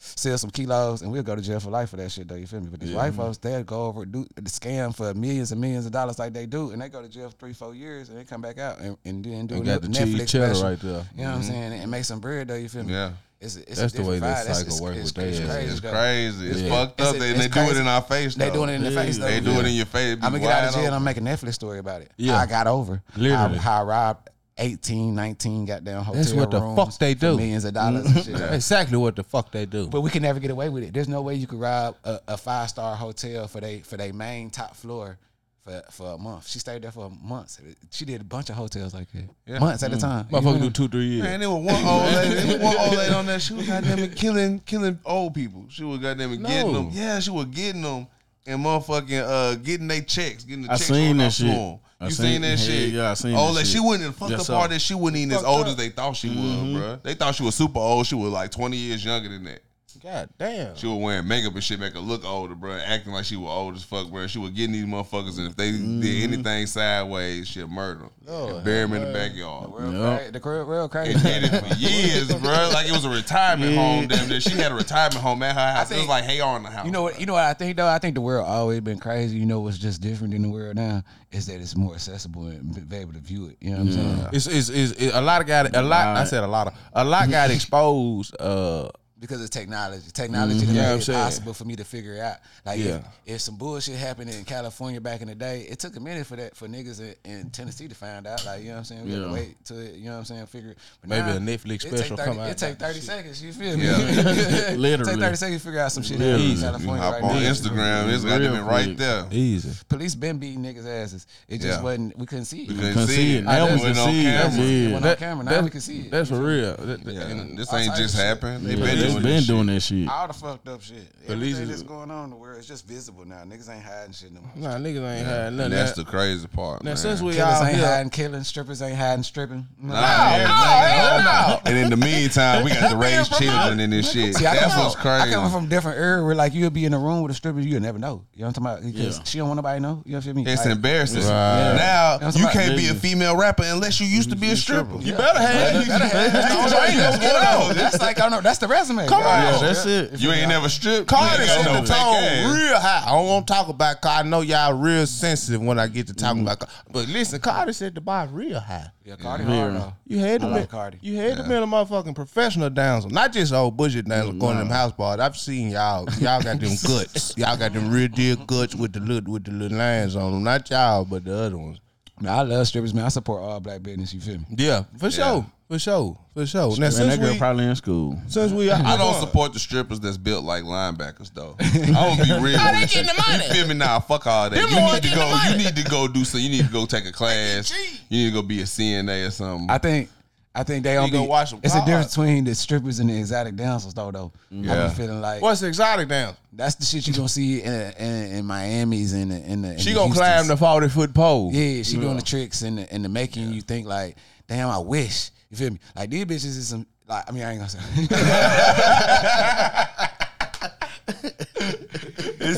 sell 0.00 0.38
some 0.38 0.50
kilos 0.50 1.02
and 1.02 1.12
we'll 1.12 1.22
go 1.22 1.36
to 1.36 1.42
jail 1.42 1.60
for 1.60 1.70
life 1.70 1.90
for 1.90 1.96
that 1.96 2.10
shit 2.10 2.26
though. 2.26 2.34
You 2.34 2.46
feel 2.46 2.60
me? 2.60 2.68
But 2.70 2.80
these 2.80 2.92
white 2.92 3.12
mm-hmm. 3.12 3.20
folks, 3.20 3.38
they'll 3.38 3.62
go 3.62 3.86
over 3.86 4.04
do 4.04 4.26
the 4.34 4.42
scam 4.42 4.96
for 4.96 5.12
millions 5.14 5.52
and 5.52 5.60
millions 5.60 5.86
of 5.86 5.92
dollars 5.92 6.18
like 6.18 6.32
they 6.32 6.46
do, 6.46 6.70
and 6.70 6.80
they 6.80 6.88
go 6.88 7.02
to 7.02 7.08
jail 7.08 7.28
for 7.30 7.36
three 7.36 7.52
four 7.52 7.74
years 7.74 8.08
and 8.08 8.18
they 8.18 8.24
come 8.24 8.40
back 8.40 8.58
out 8.58 8.78
and, 8.78 8.96
and 9.04 9.24
then 9.24 9.46
do 9.46 9.56
You 9.56 9.62
a 9.62 9.64
got 9.64 9.82
the 9.82 9.88
Netflix 9.88 10.28
special. 10.28 10.62
right 10.62 10.80
there. 10.80 11.06
You 11.14 11.24
know 11.24 11.30
what 11.30 11.36
I'm 11.36 11.40
mm-hmm. 11.42 11.50
saying? 11.50 11.72
And 11.74 11.90
make 11.90 12.04
some 12.04 12.20
bread 12.20 12.48
though. 12.48 12.54
You 12.56 12.68
feel 12.68 12.84
me? 12.84 12.92
Yeah. 12.92 13.12
It's, 13.40 13.56
a- 13.56 13.60
it's 13.60 13.80
That's 13.80 13.92
the 13.94 14.02
way 14.02 14.16
different 14.16 14.20
that 14.20 14.46
vibe. 14.46 14.48
That's- 14.48 14.58
cycle 14.58 14.74
it's- 14.74 14.80
work 14.80 14.90
it's- 14.92 15.04
with 15.06 15.14
they 15.14 15.28
it's 15.28 15.50
crazy, 15.50 15.70
It's 15.70 15.80
crazy. 15.80 16.50
It's 16.50 16.60
Yeah. 16.60 16.68
fucked 16.68 17.00
up. 17.00 17.16
They, 17.16 17.30
it's 17.30 17.38
they 17.38 17.48
do 17.48 17.70
it 17.70 17.76
in 17.78 17.88
our 17.88 18.02
face. 18.02 18.34
They 18.34 18.50
doing 18.50 18.68
it 18.70 18.74
in 18.74 18.82
the 18.84 18.90
face 18.90 19.18
though. 19.18 19.26
They 19.26 19.40
do 19.40 19.52
it 19.52 19.66
in 19.66 19.72
your 19.72 19.86
face. 19.86 20.18
I'm 20.22 20.32
gonna 20.32 20.40
get 20.40 20.50
out 20.50 20.68
of 20.68 20.74
jail 20.74 20.86
and 20.86 20.94
I'm 20.94 21.04
making 21.04 21.26
a 21.26 21.30
Netflix 21.30 21.54
story 21.54 21.78
about 21.78 22.02
it. 22.02 22.10
Yeah. 22.16 22.38
I 22.38 22.46
got 22.46 22.66
over. 22.66 23.02
Literally. 23.16 23.58
How 23.58 23.80
I 23.80 23.84
robbed 23.84 24.28
18, 24.60 25.14
19 25.14 25.64
goddamn 25.64 26.02
hotel 26.02 26.22
That's 26.22 26.32
what 26.34 26.50
the 26.50 26.60
rooms 26.60 26.76
fuck 26.76 26.98
they 26.98 27.14
do. 27.14 27.36
Millions 27.36 27.64
of 27.64 27.74
dollars 27.74 28.06
mm-hmm. 28.06 28.34
and 28.34 28.40
shit. 28.40 28.52
Exactly 28.54 28.98
what 28.98 29.16
the 29.16 29.24
fuck 29.24 29.50
they 29.50 29.66
do. 29.66 29.88
But 29.88 30.02
we 30.02 30.10
can 30.10 30.22
never 30.22 30.38
get 30.38 30.50
away 30.50 30.68
with 30.68 30.84
it. 30.84 30.92
There's 30.92 31.08
no 31.08 31.22
way 31.22 31.34
you 31.34 31.46
could 31.46 31.58
rob 31.58 31.96
a, 32.04 32.20
a 32.28 32.36
five 32.36 32.68
star 32.68 32.94
hotel 32.94 33.48
for 33.48 33.60
they 33.60 33.80
for 33.80 33.96
their 33.96 34.12
main 34.12 34.50
top 34.50 34.76
floor 34.76 35.18
for 35.62 35.82
for 35.90 36.14
a 36.14 36.18
month. 36.18 36.48
She 36.48 36.58
stayed 36.58 36.82
there 36.82 36.92
for 36.92 37.10
months. 37.22 37.60
She 37.90 38.04
did 38.04 38.20
a 38.20 38.24
bunch 38.24 38.50
of 38.50 38.56
hotels 38.56 38.94
like 38.94 39.08
that. 39.46 39.60
Months 39.60 39.82
at 39.82 39.92
a 39.92 39.96
mm-hmm. 39.96 40.00
time. 40.00 40.24
Motherfucker 40.26 40.60
do 40.60 40.70
two 40.70 40.88
three 40.88 41.06
years. 41.06 41.22
Man, 41.24 41.40
there 41.40 41.50
was 41.50 41.64
one 41.64 41.84
old 41.84 42.12
lady. 42.12 42.34
There 42.34 42.58
was 42.58 42.62
one 42.62 42.76
old 42.76 42.96
lady 42.96 43.14
on 43.14 43.26
that. 43.26 43.42
She 43.42 43.54
was 43.54 43.66
goddamn 43.66 44.10
killing, 44.10 44.60
killing 44.60 44.98
old 45.04 45.34
people. 45.34 45.64
She 45.68 45.84
was 45.84 45.98
goddamn 45.98 46.32
it 46.32 46.42
getting 46.42 46.72
them. 46.72 46.90
Yeah, 46.92 47.20
she 47.20 47.30
was 47.30 47.46
getting 47.46 47.82
them 47.82 48.06
and 48.50 48.64
motherfucking 48.64 49.22
uh 49.26 49.54
getting 49.56 49.88
their 49.88 50.02
checks, 50.02 50.44
getting 50.44 50.62
the 50.64 50.72
I 50.72 50.76
checks 50.76 50.86
seen 50.88 51.16
that 51.18 51.26
off 51.28 51.36
to 51.38 51.80
I 52.02 52.06
You 52.06 52.10
seen- 52.12 52.26
seen 52.26 52.40
that 52.42 52.58
shit? 52.58 52.90
yeah, 52.94 53.10
I 53.10 53.14
seen 53.14 53.34
Oh, 53.34 53.48
that 53.48 53.52
like 53.56 53.66
she 53.66 53.72
shit. 53.74 53.82
wasn't. 53.82 54.14
Fuck 54.16 54.30
Yes, 54.30 54.46
the 54.46 54.52
part 54.54 54.70
that 54.70 54.78
she 54.80 54.94
wasn't 54.94 55.18
even 55.18 55.36
as 55.36 55.44
old 55.44 55.62
up. 55.62 55.66
as 55.68 55.76
they 55.76 55.90
thought 55.90 56.16
she 56.16 56.28
was, 56.30 56.72
bro. 56.78 56.98
They 57.02 57.12
thought 57.14 57.34
she 57.34 57.42
was 57.42 57.54
super 57.54 57.78
old. 57.78 58.06
She 58.06 58.14
was 58.14 58.30
like 58.32 58.50
twenty 58.50 58.78
years 58.78 59.04
younger 59.04 59.28
than 59.28 59.44
that. 59.44 59.60
God 59.96 60.28
damn. 60.38 60.74
She 60.76 60.86
was 60.86 60.98
wearing 60.98 61.26
makeup 61.26 61.54
and 61.54 61.62
shit, 61.64 61.80
make 61.80 61.94
her 61.94 62.00
look 62.00 62.24
older, 62.24 62.54
bro. 62.54 62.72
Acting 62.74 63.12
like 63.12 63.24
she 63.24 63.36
was 63.36 63.50
old 63.50 63.74
as 63.76 63.82
fuck, 63.84 64.08
bro. 64.10 64.26
She 64.26 64.38
was 64.38 64.50
getting 64.50 64.72
these 64.72 64.84
motherfuckers, 64.84 65.38
and 65.38 65.46
if 65.48 65.56
they 65.56 65.72
did 65.72 66.22
anything 66.32 66.66
sideways, 66.66 67.48
she'll 67.48 67.68
murder 67.68 68.00
them. 68.00 68.10
Lord 68.26 68.54
and 68.56 68.64
bury 68.64 68.82
them 68.82 68.92
in 68.94 69.00
the 69.00 69.06
have 69.06 69.14
backyard. 69.32 69.70
Real 69.72 69.92
Yup. 69.92 70.20
cra- 70.20 70.30
the 70.32 70.40
real, 70.50 70.64
real 70.64 70.88
crazy. 70.88 71.12
And 71.14 71.22
did 71.22 71.44
it 71.52 71.64
for 71.66 71.74
years, 71.74 72.28
bro. 72.40 72.70
Like 72.72 72.86
it 72.86 72.92
was 72.92 73.04
a 73.04 73.10
retirement 73.10 73.74
home. 73.74 74.06
Damn 74.06 74.28
near. 74.28 74.40
She 74.40 74.50
had 74.50 74.72
a 74.72 74.74
retirement 74.74 75.16
home 75.16 75.42
at 75.42 75.54
her 75.54 75.72
house. 75.74 75.90
it 75.90 75.96
was 75.98 76.06
like 76.08 76.24
hey 76.24 76.40
on 76.40 76.62
the 76.62 76.70
house. 76.70 76.86
You 76.86 76.92
know 76.92 77.02
what? 77.02 77.18
You 77.18 77.26
know 77.26 77.32
what 77.34 77.44
I 77.44 77.54
think 77.54 77.76
though. 77.76 77.88
I 77.88 77.98
think 77.98 78.14
the 78.14 78.20
world 78.20 78.46
always 78.46 78.80
been 78.80 78.98
crazy. 79.00 79.36
You 79.38 79.46
know 79.46 79.60
what's 79.60 79.78
just 79.78 80.00
different 80.00 80.34
in 80.34 80.42
the 80.42 80.48
world 80.50 80.76
now 80.76 81.02
is 81.32 81.46
that 81.46 81.60
it's 81.60 81.76
more 81.76 81.94
accessible 81.94 82.46
and 82.46 82.74
be- 82.74 82.80
be 82.82 82.96
able 82.96 83.12
to 83.12 83.20
view 83.20 83.46
it. 83.46 83.56
You 83.60 83.70
know 83.70 83.78
what 83.78 83.86
I'm 83.86 83.92
saying? 83.92 84.26
It's, 84.32 84.46
it's, 84.46 84.68
it's, 84.68 84.92
it- 85.00 85.14
a 85.14 85.20
lot 85.20 85.40
of 85.40 85.46
got 85.46 85.74
a 85.74 85.82
lot. 85.82 86.16
I 86.16 86.24
said 86.24 86.42
a 86.44 86.46
lot 86.48 86.66
of 86.68 86.74
a 86.92 87.04
lot 87.04 87.28
got 87.30 87.50
exposed. 87.50 88.36
Uh, 88.40 88.88
because 89.20 89.42
of 89.42 89.50
technology. 89.50 90.02
Technology 90.12 90.60
Mm-hmm. 90.60 90.74
Yeah, 90.74 90.92
I'm 90.92 90.98
made 90.98 91.08
it 91.08 91.12
possible 91.12 91.52
for 91.54 91.64
me 91.64 91.76
to 91.76 91.84
figure 91.84 92.14
it 92.14 92.20
out. 92.20 92.36
Like 92.64 92.78
Yeah. 92.80 92.96
if, 93.26 93.34
if 93.36 93.40
some 93.42 93.56
bullshit 93.56 93.96
happened 93.96 94.30
in 94.30 94.44
California 94.44 95.00
back 95.00 95.20
in 95.20 95.28
the 95.28 95.34
day, 95.34 95.66
it 95.68 95.78
took 95.78 95.94
a 95.96 96.00
minute 96.00 96.26
for 96.26 96.36
that 96.36 96.56
for 96.56 96.66
niggas 96.68 97.00
in, 97.00 97.14
in 97.30 97.50
Tennessee 97.50 97.86
to 97.88 97.94
find 97.94 98.26
out. 98.26 98.44
Like 98.46 98.62
you 98.62 98.68
know 98.68 98.72
what 98.74 98.78
I'm 98.78 98.84
saying? 98.84 99.04
We 99.04 99.12
had 99.12 99.24
to 99.24 99.32
wait 99.32 99.64
till 99.64 99.78
it, 99.78 99.94
you 99.96 100.06
know 100.06 100.12
what 100.12 100.18
I'm 100.18 100.24
saying, 100.24 100.46
figure 100.46 100.70
it. 100.70 100.78
But 101.02 101.10
Maybe 101.10 101.26
now, 101.26 101.36
a 101.36 101.38
Netflix 101.38 101.82
special 101.82 102.16
30 102.16 102.30
come 102.30 102.40
out. 102.40 102.50
It 102.50 102.58
take 102.58 102.78
thirty 102.78 103.00
seconds. 103.00 103.42
You 103.42 103.52
feel 103.52 103.76
me? 103.76 103.84
Yeah. 103.84 103.96
Literally. 104.76 105.12
take 105.12 105.20
thirty 105.20 105.36
seconds 105.36 105.62
to 105.62 105.68
figure 105.68 105.80
out 105.80 105.92
some 105.92 106.02
shit 106.02 106.18
Literally. 106.18 106.44
in 106.52 106.56
You 106.56 106.62
California 106.62 107.02
hop 107.02 107.12
right 107.14 107.22
on 107.22 107.42
now. 107.42 107.50
Instagram. 107.50 108.12
It's 108.14 108.24
got 108.24 108.40
Real 108.40 108.52
them 108.52 108.66
right 108.66 108.96
there. 108.96 109.26
easy. 109.30 109.70
Police 109.88 110.14
been 110.14 110.38
beating 110.38 110.62
niggas' 110.62 110.86
asses. 110.86 111.26
It 111.48 111.58
just 111.60 111.78
Yeah. 111.78 111.82
wasn't. 111.82 112.16
We 112.18 112.26
couldn't 112.26 112.46
see 112.46 112.62
it. 112.62 112.68
We 112.68 112.74
couldn't 112.74 112.92
Couldn't 112.94 113.08
see 113.08 113.14
see 113.16 113.34
it. 113.36 113.38
it. 113.40 113.44
Now 113.44 113.64
we 113.74 113.80
can 113.80 113.94
see 113.94 114.20
it. 114.20 114.24
camera. 114.24 114.64
Yeah. 114.64 114.92
went 114.92 115.06
on 115.06 115.16
camera. 115.16 115.44
Now 115.44 115.60
we 115.62 115.70
can 115.70 115.80
see 115.80 115.98
it. 116.00 116.10
That's 116.10 116.28
for 116.30 116.40
real. 116.40 116.76
That- 116.76 117.04
that- 117.04 117.14
Yeah, 117.14 117.44
this 117.54 117.72
ain't 117.72 117.94
just 117.96 118.14
of 118.14 118.20
happened. 118.20 118.66
They 118.66 118.74
Yeah, 118.74 118.84
been 118.84 119.09
they 119.14 119.20
doing 119.20 119.22
been 119.24 119.36
this 119.36 119.46
doing 119.46 119.66
shit. 119.68 119.74
that 119.74 119.80
shit. 119.82 120.08
All 120.08 120.26
the 120.26 120.32
fucked 120.34 120.68
up 120.68 120.82
shit. 120.82 121.26
Police 121.26 121.30
Everything 121.56 121.62
is- 121.62 121.68
that's 121.68 121.82
going 121.82 122.10
on 122.10 122.24
in 122.24 122.30
the 122.30 122.36
world 122.36 122.58
is 122.58 122.66
just 122.66 122.86
visible 122.86 123.24
now. 123.24 123.42
Niggas 123.44 123.68
ain't 123.68 123.82
hiding 123.84 124.12
shit 124.12 124.32
no 124.32 124.40
more. 124.40 124.50
Nah, 124.56 124.76
niggas 124.78 125.16
ain't 125.18 125.26
hiding 125.26 125.56
nothing. 125.56 125.72
That's 125.72 125.92
the 125.92 126.04
crazy 126.04 126.46
part, 126.46 126.82
now 126.84 126.90
man. 126.90 126.96
since 126.96 127.20
we 127.20 127.34
Killers 127.34 127.54
all 127.60 127.64
ain't 127.66 127.76
here, 127.76 127.86
hiding 127.86 128.10
killing. 128.10 128.44
Strippers 128.44 128.82
ain't 128.82 128.96
hiding 128.96 129.22
stripping. 129.22 129.66
Nah, 129.80 129.94
everything- 130.34 131.60
And 131.66 131.76
in 131.78 131.90
the 131.90 131.96
meantime, 131.96 132.64
we 132.64 132.70
got 132.70 132.90
to 132.90 132.96
raise 132.96 133.28
children 133.28 133.80
in 133.80 133.90
this 133.90 134.10
shit. 134.12 134.34
See, 134.36 134.44
That's 134.44 134.76
what's 134.76 134.96
crazy. 134.96 135.30
I 135.30 135.32
come 135.32 135.50
from 135.50 135.68
different 135.68 135.98
era 135.98 136.24
where 136.24 136.34
like 136.34 136.54
you'll 136.54 136.70
be 136.70 136.84
in 136.84 136.94
a 136.94 136.98
room 136.98 137.22
with 137.22 137.32
a 137.32 137.34
stripper, 137.34 137.60
you'll 137.60 137.80
never 137.80 137.98
know. 137.98 138.24
You 138.34 138.42
know 138.42 138.48
what 138.48 138.58
I'm 138.58 138.64
talking 138.64 138.84
about? 138.86 138.94
Because 138.94 139.18
Yeah. 139.18 139.24
she 139.24 139.38
don't 139.38 139.48
want 139.48 139.58
nobody 139.58 139.76
to 139.78 139.82
know. 139.82 140.02
You 140.04 140.12
know 140.12 140.18
what 140.18 140.26
I 140.28 140.32
mean? 140.32 140.48
It's 140.48 140.64
Like, 140.64 140.74
embarrassing. 140.74 141.20
Right. 141.22 141.74
Now 141.76 142.18
That's 142.18 142.36
you 142.38 142.46
can't 142.48 142.76
be 142.76 142.88
a 142.88 142.94
female 142.94 143.36
rapper 143.36 143.64
unless 143.66 144.00
you 144.00 144.06
used 144.06 144.30
to 144.30 144.36
be 144.36 144.50
a 144.50 144.56
stripper. 144.56 144.96
you 145.00 145.14
better 145.14 145.38
have. 145.38 145.86
Better 145.86 146.04
have- 146.16 146.32
that's 146.32 146.48
the 146.54 146.58
only 146.60 146.74
way 146.88 146.94
you 146.94 147.00
gonna 147.00 147.18
get 147.18 147.36
on. 147.36 147.74
That's 147.76 148.00
like 148.00 148.18
I 148.18 148.22
don't 148.22 148.30
know. 148.32 148.40
That's 148.40 148.58
the 148.58 148.68
resume. 148.68 148.99
Come 149.08 149.22
on. 149.22 149.24
Yeah, 149.24 149.58
that's 149.60 149.86
it. 149.86 150.20
You 150.20 150.30
ain't 150.32 150.48
never 150.48 150.68
stripped. 150.68 151.08
Cardi 151.08 151.42
You 151.42 151.48
set 151.48 151.58
the 151.58 151.64
got 151.64 151.72
no 151.72 151.86
fake 151.86 151.96
tone 151.96 152.54
real 152.56 152.80
high. 152.80 153.02
I 153.06 153.10
don't 153.10 153.26
want 153.26 153.46
to 153.46 153.52
talk 153.52 153.68
about 153.68 154.00
Cardi. 154.00 154.26
I 154.26 154.30
know 154.30 154.40
y'all 154.40 154.74
real 154.74 155.06
sensitive 155.06 155.60
when 155.60 155.78
I 155.78 155.86
get 155.86 156.06
to 156.08 156.14
talking 156.14 156.38
mm-hmm. 156.38 156.48
about 156.48 156.60
Cardi. 156.60 156.72
But 156.90 157.08
listen, 157.08 157.40
Cardi 157.40 157.72
set 157.72 157.94
the 157.94 158.00
bar 158.00 158.26
real 158.28 158.60
high. 158.60 158.90
Yeah, 159.04 159.16
Cardi 159.16 159.44
Yeah. 159.44 159.56
hard 159.56 159.74
though. 159.74 159.92
You 160.06 160.18
had 160.18 160.40
to 160.40 160.46
I 160.46 160.50
be, 160.50 160.54
like 160.60 160.68
Cardi. 160.70 160.98
You 161.00 161.16
had 161.16 161.36
to 161.38 161.42
be 161.44 161.54
a 161.54 161.60
motherfucking 161.60 162.14
professional 162.14 162.70
dancer, 162.70 163.08
not 163.08 163.32
just 163.32 163.52
old 163.52 163.76
budget 163.76 164.06
dancer 164.06 164.32
mm, 164.32 164.38
going 164.38 164.56
to 164.56 164.64
them 164.64 164.70
house 164.70 164.92
bars. 164.92 165.20
I've 165.20 165.36
seen 165.36 165.70
y'all. 165.70 166.08
Y'all 166.18 166.42
got 166.42 166.60
them 166.60 166.76
guts. 166.86 167.36
Y'all 167.36 167.56
got 167.56 167.72
them 167.72 167.90
real 167.90 168.08
deal 168.08 168.36
guts 168.36 168.74
with 168.74 168.92
the 168.92 169.00
little 169.00 169.32
with 169.32 169.44
the 169.44 169.52
little 169.52 169.78
lines 169.78 170.16
on 170.16 170.32
them. 170.32 170.44
Not 170.44 170.68
y'all, 170.70 171.04
but 171.04 171.24
the 171.24 171.34
other 171.34 171.56
ones. 171.58 171.80
Man, 172.20 172.32
I 172.32 172.42
love 172.42 172.66
strippers, 172.66 172.92
man. 172.92 173.06
I 173.06 173.08
support 173.08 173.42
all 173.42 173.60
black 173.60 173.82
business. 173.82 174.12
You 174.12 174.20
feel 174.20 174.38
me? 174.38 174.44
Yeah, 174.50 174.84
for 174.98 175.10
sure, 175.10 175.46
for 175.70 175.78
sure, 175.78 176.18
for 176.34 176.44
sure. 176.46 176.70
Now 176.70 176.76
Man, 176.78 176.90
since 176.90 177.14
that 177.14 177.20
girl 177.20 177.32
we 177.32 177.38
probably 177.38 177.64
in 177.64 177.76
school. 177.76 178.18
since 178.26 178.50
we 178.50 178.70
I 178.72 178.96
don't 178.96 179.14
support 179.20 179.52
the 179.52 179.60
strippers 179.60 180.00
that's 180.00 180.16
built 180.16 180.44
like 180.44 180.64
linebackers 180.64 181.32
though. 181.32 181.54
I'm 181.60 182.18
gonna 182.18 182.24
be 182.24 182.44
real. 182.44 182.58
How 182.58 182.72
they 182.72 182.80
with 182.80 182.90
getting 182.90 183.06
the 183.14 183.22
money? 183.28 183.44
You 183.46 183.52
feel 183.54 183.68
me 183.68 183.74
now? 183.74 184.00
Fuck 184.00 184.26
all 184.26 184.50
that. 184.50 184.56
Them 184.56 184.68
you 184.68 184.92
need 184.92 185.02
to 185.04 185.14
go. 185.14 185.40
You 185.50 185.56
need 185.58 185.76
to 185.76 185.84
go 185.88 186.08
do 186.08 186.24
so. 186.24 186.38
You 186.38 186.48
need 186.48 186.66
to 186.66 186.72
go 186.72 186.86
take 186.86 187.06
a 187.06 187.12
class. 187.12 187.72
You 188.08 188.18
need 188.24 188.30
to 188.30 188.32
go 188.34 188.42
be 188.42 188.60
a 188.62 188.64
CNA 188.64 189.28
or 189.28 189.30
something. 189.30 189.70
I 189.70 189.78
think 189.78 190.08
I 190.52 190.64
think 190.64 190.82
they 190.82 190.94
don't 190.94 191.12
go 191.12 191.22
be. 191.22 191.28
watch 191.28 191.50
some 191.50 191.60
it's 191.62 191.76
a 191.76 191.84
difference 191.84 192.16
between 192.16 192.42
the 192.42 192.56
strippers 192.56 192.98
and 192.98 193.08
the 193.08 193.16
exotic 193.16 193.54
dancers, 193.54 193.94
though. 193.94 194.10
Though 194.10 194.32
yeah. 194.50 194.72
I 194.72 194.76
Yeah. 194.76 194.88
be 194.88 194.94
feeling 194.94 195.20
like 195.20 195.40
What's 195.40 195.60
the 195.60 195.68
exotic 195.68 196.08
dance? 196.08 196.36
that's 196.52 196.74
the 196.74 196.84
shit 196.84 197.06
you 197.06 197.14
gonna 197.14 197.28
see 197.28 197.62
in 197.62 197.72
in, 197.72 198.32
in 198.38 198.44
Miami's 198.44 199.12
and 199.12 199.30
in, 199.32 199.42
in 199.44 199.62
the. 199.62 199.72
in 199.74 199.78
She 199.78 199.90
the 199.90 200.00
gonna 200.00 200.12
climb 200.14 200.48
the 200.48 200.56
forty 200.56 200.88
foot 200.88 201.14
pole. 201.14 201.50
Yeah, 201.52 201.84
she 201.84 201.96
doing 201.96 202.16
the 202.16 202.22
tricks 202.22 202.62
and 202.62 202.78
the, 202.78 202.92
and 202.92 203.04
the 203.04 203.08
making 203.08 203.52
you 203.52 203.60
think 203.60 203.86
like, 203.86 204.16
damn, 204.48 204.68
I 204.68 204.78
wish. 204.78 205.30
You 205.50 205.56
feel 205.56 205.70
me? 205.70 205.80
Like 205.96 206.10
these 206.10 206.24
bitches 206.24 206.56
is 206.56 206.68
some. 206.68 206.86
Like 207.08 207.24
I 207.28 207.32
mean, 207.32 207.42
I 207.42 207.50
ain't 207.52 207.58
gonna 207.58 207.70
say. 207.70 207.80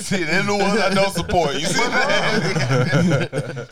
See, 0.02 0.22
they're 0.24 0.42
the 0.42 0.56
ones 0.56 0.80
I 0.80 0.92
don't 0.94 1.12
support. 1.12 1.54
You 1.54 1.66
see 1.66 1.88
that? 1.88 3.68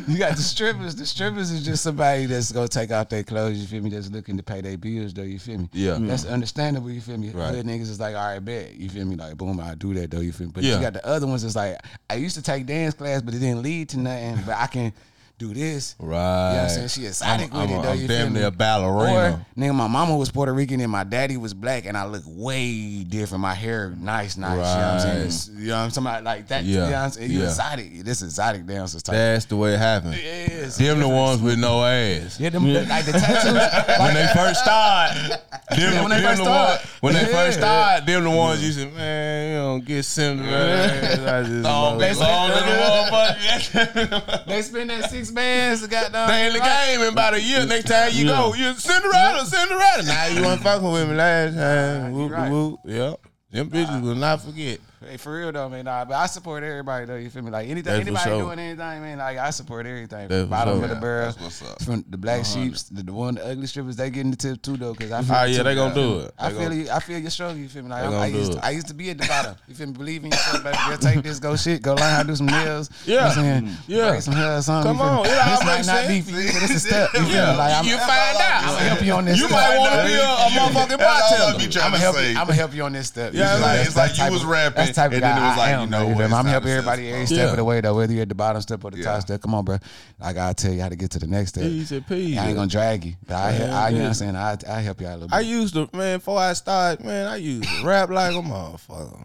You 0.10 0.18
got 0.18 0.34
the 0.36 0.42
strippers. 0.42 0.96
The 0.96 1.06
strippers 1.06 1.50
is 1.52 1.64
just 1.64 1.84
somebody 1.84 2.26
that's 2.26 2.50
gonna 2.50 2.66
take 2.68 2.90
off 2.90 3.08
their 3.08 3.22
clothes. 3.22 3.58
You 3.58 3.66
feel 3.68 3.80
me? 3.82 3.90
That's 3.90 4.10
looking 4.10 4.36
to 4.36 4.42
pay 4.42 4.60
their 4.60 4.76
bills, 4.76 5.14
though. 5.14 5.22
You 5.22 5.38
feel 5.38 5.58
me? 5.58 5.68
Yeah. 5.72 5.98
that's 6.00 6.24
understandable. 6.24 6.90
You 6.90 7.00
feel 7.00 7.16
me? 7.16 7.30
Right. 7.30 7.54
Hood 7.54 7.64
niggas 7.66 7.82
is 7.82 8.00
like, 8.00 8.16
all 8.16 8.26
right, 8.26 8.40
bet. 8.40 8.74
You 8.74 8.88
feel 8.90 9.04
me? 9.06 9.14
Like, 9.16 9.36
boom, 9.36 9.60
I 9.60 9.74
do 9.76 9.94
that 9.94 10.10
though. 10.10 10.18
You 10.20 10.32
feel 10.32 10.48
me? 10.48 10.52
But 10.54 10.64
Yeah. 10.64 10.74
you 10.76 10.80
got 10.80 10.94
the 10.94 11.06
other 11.06 11.26
ones. 11.28 11.42
That's 11.42 11.54
like, 11.56 11.76
I 12.08 12.14
used 12.16 12.34
to 12.36 12.42
take 12.42 12.66
dance 12.66 12.94
class, 12.94 13.22
but 13.22 13.34
it 13.34 13.38
didn't 13.38 13.62
lead 13.62 13.88
to 13.90 14.00
nothing. 14.00 14.38
But 14.44 14.56
I 14.56 14.66
can 14.66 14.92
do 15.40 15.54
this. 15.54 15.96
Right. 15.98 16.10
You 16.10 16.12
know 16.12 16.62
what 16.62 16.62
I'm 16.62 16.68
saying? 16.68 16.88
She 16.88 17.06
exotic 17.06 17.52
I'm, 17.52 17.60
with 17.62 17.70
I'm, 17.70 17.78
it 17.78 17.82
though. 17.82 18.02
I'm 18.02 18.06
damn 18.06 18.32
near 18.34 18.46
a 18.46 18.50
ballerina. 18.50 19.12
Or 19.12 19.46
nigga, 19.60 19.74
my 19.74 19.88
mama 19.88 20.16
was 20.16 20.30
Puerto 20.30 20.52
Rican 20.52 20.80
and 20.80 20.92
my 20.92 21.02
daddy 21.02 21.36
was 21.36 21.54
black, 21.54 21.86
and 21.86 21.96
I 21.96 22.04
look 22.04 22.22
way 22.26 23.02
different. 23.04 23.40
My 23.40 23.54
hair 23.54 23.90
nice, 23.98 24.36
nice. 24.36 24.50
You 24.50 24.56
know 24.56 24.62
what 24.62 24.66
I'm 24.66 25.00
saying? 25.00 25.14
Right. 25.14 25.20
It's- 25.20 25.50
You 25.52 25.66
know 25.66 25.72
what 25.72 25.82
I'm 25.82 25.90
saying? 25.90 26.24
Like 26.24 26.48
that. 26.48 26.64
Yeah, 26.64 26.72
You 26.72 26.78
know 26.78 26.84
what 26.90 26.94
I'm 26.94 27.10
saying? 27.10 27.30
You 27.30 27.38
yeah. 27.40 27.44
exotic. 27.46 28.04
This 28.04 28.22
exotic 28.22 28.66
dancers 28.66 29.02
type. 29.02 29.14
That's 29.14 29.44
the 29.46 29.56
way 29.56 29.74
it 29.74 29.78
happened. 29.78 30.16
Yes. 30.16 30.76
Them 30.76 31.00
the 31.00 31.08
ones 31.08 31.40
with 31.40 31.58
no 31.58 31.84
ass. 31.84 32.38
Yeah, 32.38 32.50
them 32.50 32.72
like 32.72 33.06
the 33.06 33.12
tattoos. 33.12 33.98
when 34.00 34.14
they 34.14 34.26
first 34.34 34.60
start, 34.60 35.14
them, 35.14 35.38
Yeah, 35.78 36.00
when 36.02 36.10
they 36.10 36.22
first 36.22 36.38
the 36.38 36.44
start. 36.44 36.80
When 37.00 37.14
they 37.14 37.24
first 37.26 37.58
start, 37.58 38.06
them 38.06 38.24
the 38.24 38.30
ones 38.30 38.62
you 38.62 38.72
said, 38.72 38.92
man, 38.94 39.52
you 39.52 39.56
don't 39.58 39.84
get. 39.84 40.00
I 40.00 41.42
just 41.42 41.66
oh, 41.66 41.70
Long, 41.70 41.98
long 41.98 42.48
little 42.50 42.72
motherfucker. 42.72 44.46
they 44.46 44.62
spend 44.62 44.90
that 44.90 45.10
six 45.10 45.29
bands. 45.30 45.86
Goddamn. 45.86 46.28
They 46.28 46.46
in 46.46 46.52
the 46.52 46.60
game 46.60 47.00
in 47.02 47.12
about 47.12 47.34
a 47.34 47.40
year. 47.40 47.64
Next 47.66 47.86
time 47.88 48.10
you 48.12 48.26
go, 48.26 48.54
you 48.54 48.74
Cinderella, 48.74 49.44
Cinderella. 49.46 50.02
Now 50.04 50.26
you 50.26 50.42
weren't 50.42 50.62
fucking 50.62 50.90
with 50.90 51.08
me 51.08 51.14
last 51.14 51.54
time. 51.54 52.12
Whoop, 52.12 52.32
right. 52.32 52.50
whoop. 52.50 52.80
Yep. 52.84 53.20
Them 53.50 53.70
bitches 53.70 54.02
will 54.02 54.14
not 54.14 54.42
forget. 54.42 54.78
Hey, 55.02 55.16
for 55.16 55.34
real 55.34 55.50
though, 55.50 55.66
man. 55.70 55.86
Nah, 55.86 56.04
but 56.04 56.14
I 56.14 56.26
support 56.26 56.62
everybody 56.62 57.06
though. 57.06 57.16
You 57.16 57.30
feel 57.30 57.40
me? 57.42 57.50
Like 57.50 57.64
anything, 57.70 57.84
That's 57.84 58.00
anybody 58.06 58.28
sure. 58.30 58.42
doing 58.42 58.58
anything, 58.58 59.00
man. 59.00 59.16
Like 59.16 59.38
I 59.38 59.48
support 59.48 59.86
everything. 59.86 60.28
That's 60.28 60.42
From 60.42 60.50
bottom 60.50 60.74
sure. 60.74 60.84
of 60.84 60.90
the 60.90 60.96
Yeah, 60.96 61.00
barrel, 61.00 61.24
that's 61.32 61.40
what's 61.40 61.62
up. 61.62 61.82
from 61.82 62.04
the 62.10 62.18
black 62.18 62.44
sheeps, 62.44 62.82
the, 62.84 63.02
the 63.02 63.12
one, 63.12 63.36
the 63.36 63.46
ugly 63.46 63.66
strippers. 63.66 63.96
They 63.96 64.10
getting 64.10 64.30
the 64.30 64.36
tip 64.36 64.60
too 64.60 64.76
though, 64.76 64.92
because 64.92 65.10
I 65.10 65.20
ah, 65.20 65.22
feel 65.22 65.36
Oh, 65.36 65.44
yeah, 65.44 65.56
too. 65.56 65.62
they 65.64 65.74
gonna 65.74 65.94
do 65.94 66.18
it. 66.20 66.34
I 66.38 66.50
feel 66.50 66.58
gonna- 66.60 66.74
you. 66.74 66.90
I 66.90 67.00
feel 67.00 67.18
your 67.18 67.30
struggle. 67.30 67.56
You 67.56 67.68
feel 67.70 67.82
me? 67.84 67.88
Like 67.88 68.04
I'm, 68.04 68.12
I 68.12 68.26
used, 68.26 68.52
to. 68.52 68.62
I 68.64 68.70
used 68.70 68.88
to 68.88 68.94
be 68.94 69.08
at 69.08 69.16
the 69.16 69.26
bottom. 69.26 69.56
You 69.68 69.74
feel 69.74 69.86
me? 69.86 69.92
Believe 69.94 70.22
in 70.24 70.32
yourself, 70.32 70.64
baby. 70.64 70.76
Girl, 70.86 70.98
take 70.98 71.22
this, 71.22 71.38
go 71.38 71.56
shit, 71.56 71.80
go 71.80 71.94
learn 71.94 72.10
how 72.10 72.20
to 72.22 72.28
do 72.28 72.36
some 72.36 72.46
nails. 72.46 72.90
Yeah. 73.06 73.14
you 73.14 73.16
know 73.16 73.22
what 73.22 73.38
I'm 73.38 73.42
saying? 73.44 73.64
Mm. 73.64 73.76
Yeah. 73.88 74.10
break 74.10 74.20
some 74.22 74.34
hair 74.34 74.56
or 74.58 74.62
something. 74.62 74.92
Come 74.92 75.00
on, 75.00 75.22
me? 75.24 75.30
it 75.30 75.38
all 75.38 75.50
this 75.56 75.64
might 75.64 75.76
makes 75.76 75.86
not 75.86 76.08
be 76.08 76.20
sense. 76.20 76.30
for 76.30 76.40
you, 76.42 76.52
but 76.52 76.62
it's 76.70 76.74
a 76.74 76.80
step. 76.86 77.08
You 77.14 77.20
feel 77.20 77.28
Yeah, 77.30 77.52
me? 77.52 77.56
Like 77.56 77.72
I'm, 77.74 77.84
you 77.86 77.96
I'm 77.96 78.66
gonna 78.68 78.84
help 78.84 79.02
you 79.02 79.12
on 79.14 79.24
this. 79.24 79.38
You 79.38 79.46
step. 79.48 79.56
might 79.56 79.78
want 79.78 79.94
to 79.96 80.04
be 80.04 80.12
a, 80.12 80.28
a 80.28 80.48
motherfucking 80.60 80.98
bartender. 81.00 81.80
I'm 81.80 81.90
gonna 81.92 81.98
help 81.98 82.16
you. 82.16 82.22
I'm 82.28 82.34
gonna 82.34 82.52
help 82.52 82.74
you 82.74 82.82
on 82.84 82.92
this 82.92 83.08
step. 83.08 83.32
Yeah, 83.32 83.54
feel 83.56 83.62
like, 83.62 83.86
it's 83.86 83.96
like 83.96 84.18
you 84.18 84.30
was 84.30 84.42
of- 84.42 84.48
rapping, 84.50 84.76
That's 84.76 84.89
the 84.94 85.00
type 85.00 85.06
of 85.08 85.14
and 85.14 85.22
then 85.22 85.36
guy 85.36 85.44
it 85.44 85.48
was 85.48 85.56
like, 85.58 85.68
I 85.68 85.70
you 85.76 85.82
am, 85.82 85.90
know 85.90 85.98
though, 86.00 86.04
what, 86.06 86.10
feel 86.12 86.18
me? 86.18 86.24
it's 86.24 86.34
I'm 86.34 86.46
helping 86.46 86.68
everybody 86.70 87.10
every 87.12 87.26
step 87.26 87.38
bar. 87.38 87.50
of 87.50 87.56
the 87.56 87.64
way 87.64 87.80
though. 87.80 87.94
Whether 87.96 88.12
you're 88.12 88.22
at 88.22 88.28
the 88.28 88.34
bottom 88.34 88.62
step 88.62 88.84
or 88.84 88.90
the 88.90 88.98
Yeah. 88.98 89.04
top 89.04 89.20
step, 89.22 89.40
come 89.42 89.54
on, 89.54 89.64
bro. 89.64 89.78
Like 90.20 90.36
I 90.36 90.52
tell 90.52 90.72
you 90.72 90.80
how 90.82 90.88
to 90.88 90.96
get 90.96 91.10
to 91.12 91.18
the 91.18 91.26
next 91.26 91.50
step. 91.50 91.64
Easy 91.64 92.00
peasy. 92.00 92.38
I 92.38 92.46
ain't 92.48 92.56
gonna 92.56 92.68
drag 92.68 93.04
you, 93.04 93.14
but 93.26 93.34
I, 93.34 93.48
I, 93.48 93.88
you 93.88 93.96
know 93.96 94.02
what 94.02 94.08
I'm 94.08 94.14
saying. 94.14 94.36
I, 94.36 94.56
I 94.68 94.80
help 94.80 95.00
you 95.00 95.06
out 95.06 95.10
a 95.12 95.14
little 95.14 95.28
bit. 95.28 95.34
I 95.36 95.40
used 95.40 95.74
to, 95.74 95.88
man, 95.92 96.18
before 96.18 96.38
I 96.38 96.52
started, 96.52 97.04
man, 97.04 97.26
I 97.26 97.36
used 97.36 97.68
to 97.68 97.84
rap 97.86 98.10
like 98.10 98.32
a 98.32 98.38
motherfucker. 98.38 99.24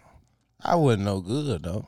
I 0.64 0.74
wasn't 0.74 1.04
no 1.04 1.20
good, 1.20 1.62
though. 1.62 1.86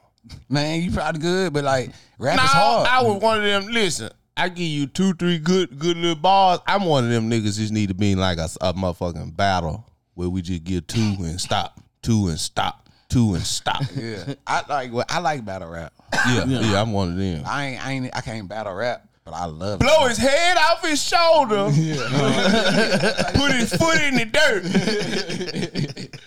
Man, 0.48 0.82
you 0.82 0.90
probably 0.90 1.20
good, 1.20 1.52
but 1.52 1.64
like 1.64 1.90
rap 2.18 2.36
Nah, 2.36 2.44
is 2.44 2.50
hard. 2.50 2.86
I 2.88 3.02
was 3.02 3.20
one 3.22 3.38
of 3.38 3.44
them. 3.44 3.72
Listen, 3.72 4.10
I 4.36 4.50
give 4.50 4.66
you 4.68 4.86
two, 4.86 5.14
three 5.14 5.38
good, 5.38 5.78
good 5.78 5.96
little 5.96 6.14
bars. 6.14 6.60
I'm 6.66 6.84
one 6.84 7.04
of 7.04 7.10
them 7.10 7.30
niggas 7.30 7.56
just 7.56 7.72
need 7.72 7.88
to 7.88 7.94
be 7.94 8.12
in 8.12 8.18
like 8.18 8.38
a, 8.38 8.48
a 8.60 8.74
motherfucking 8.74 9.36
battle 9.36 9.84
where 10.14 10.28
we 10.28 10.42
just 10.42 10.64
give 10.64 10.86
two 10.86 11.16
and 11.20 11.40
stop, 11.40 11.80
two 12.02 12.28
and 12.28 12.38
stop, 12.38 12.87
two 13.08 13.34
and 13.34 13.44
stop. 13.44 13.82
yeah, 13.96 14.34
I 14.46 14.62
like. 14.68 14.92
Well, 14.92 15.04
I 15.08 15.18
like 15.20 15.44
battle 15.44 15.68
rap. 15.68 15.92
Yeah, 16.26 16.44
yeah, 16.44 16.80
I'm 16.80 16.92
one 16.92 17.10
of 17.12 17.16
them. 17.16 17.42
I 17.46 17.66
ain't, 17.66 17.86
I 17.86 17.92
ain't, 17.92 18.16
I 18.16 18.20
can't 18.20 18.48
battle 18.48 18.74
rap, 18.74 19.06
but 19.24 19.32
I 19.34 19.44
love. 19.46 19.80
Blow 19.80 20.06
it. 20.06 20.10
his 20.10 20.18
head 20.18 20.56
off 20.56 20.84
his 20.86 21.02
shoulder. 21.02 21.70
Yeah. 21.74 23.30
Put 23.34 23.52
his 23.52 23.72
foot 23.74 24.00
in 24.00 24.14
the 24.16 24.24
dirt. 24.26 24.64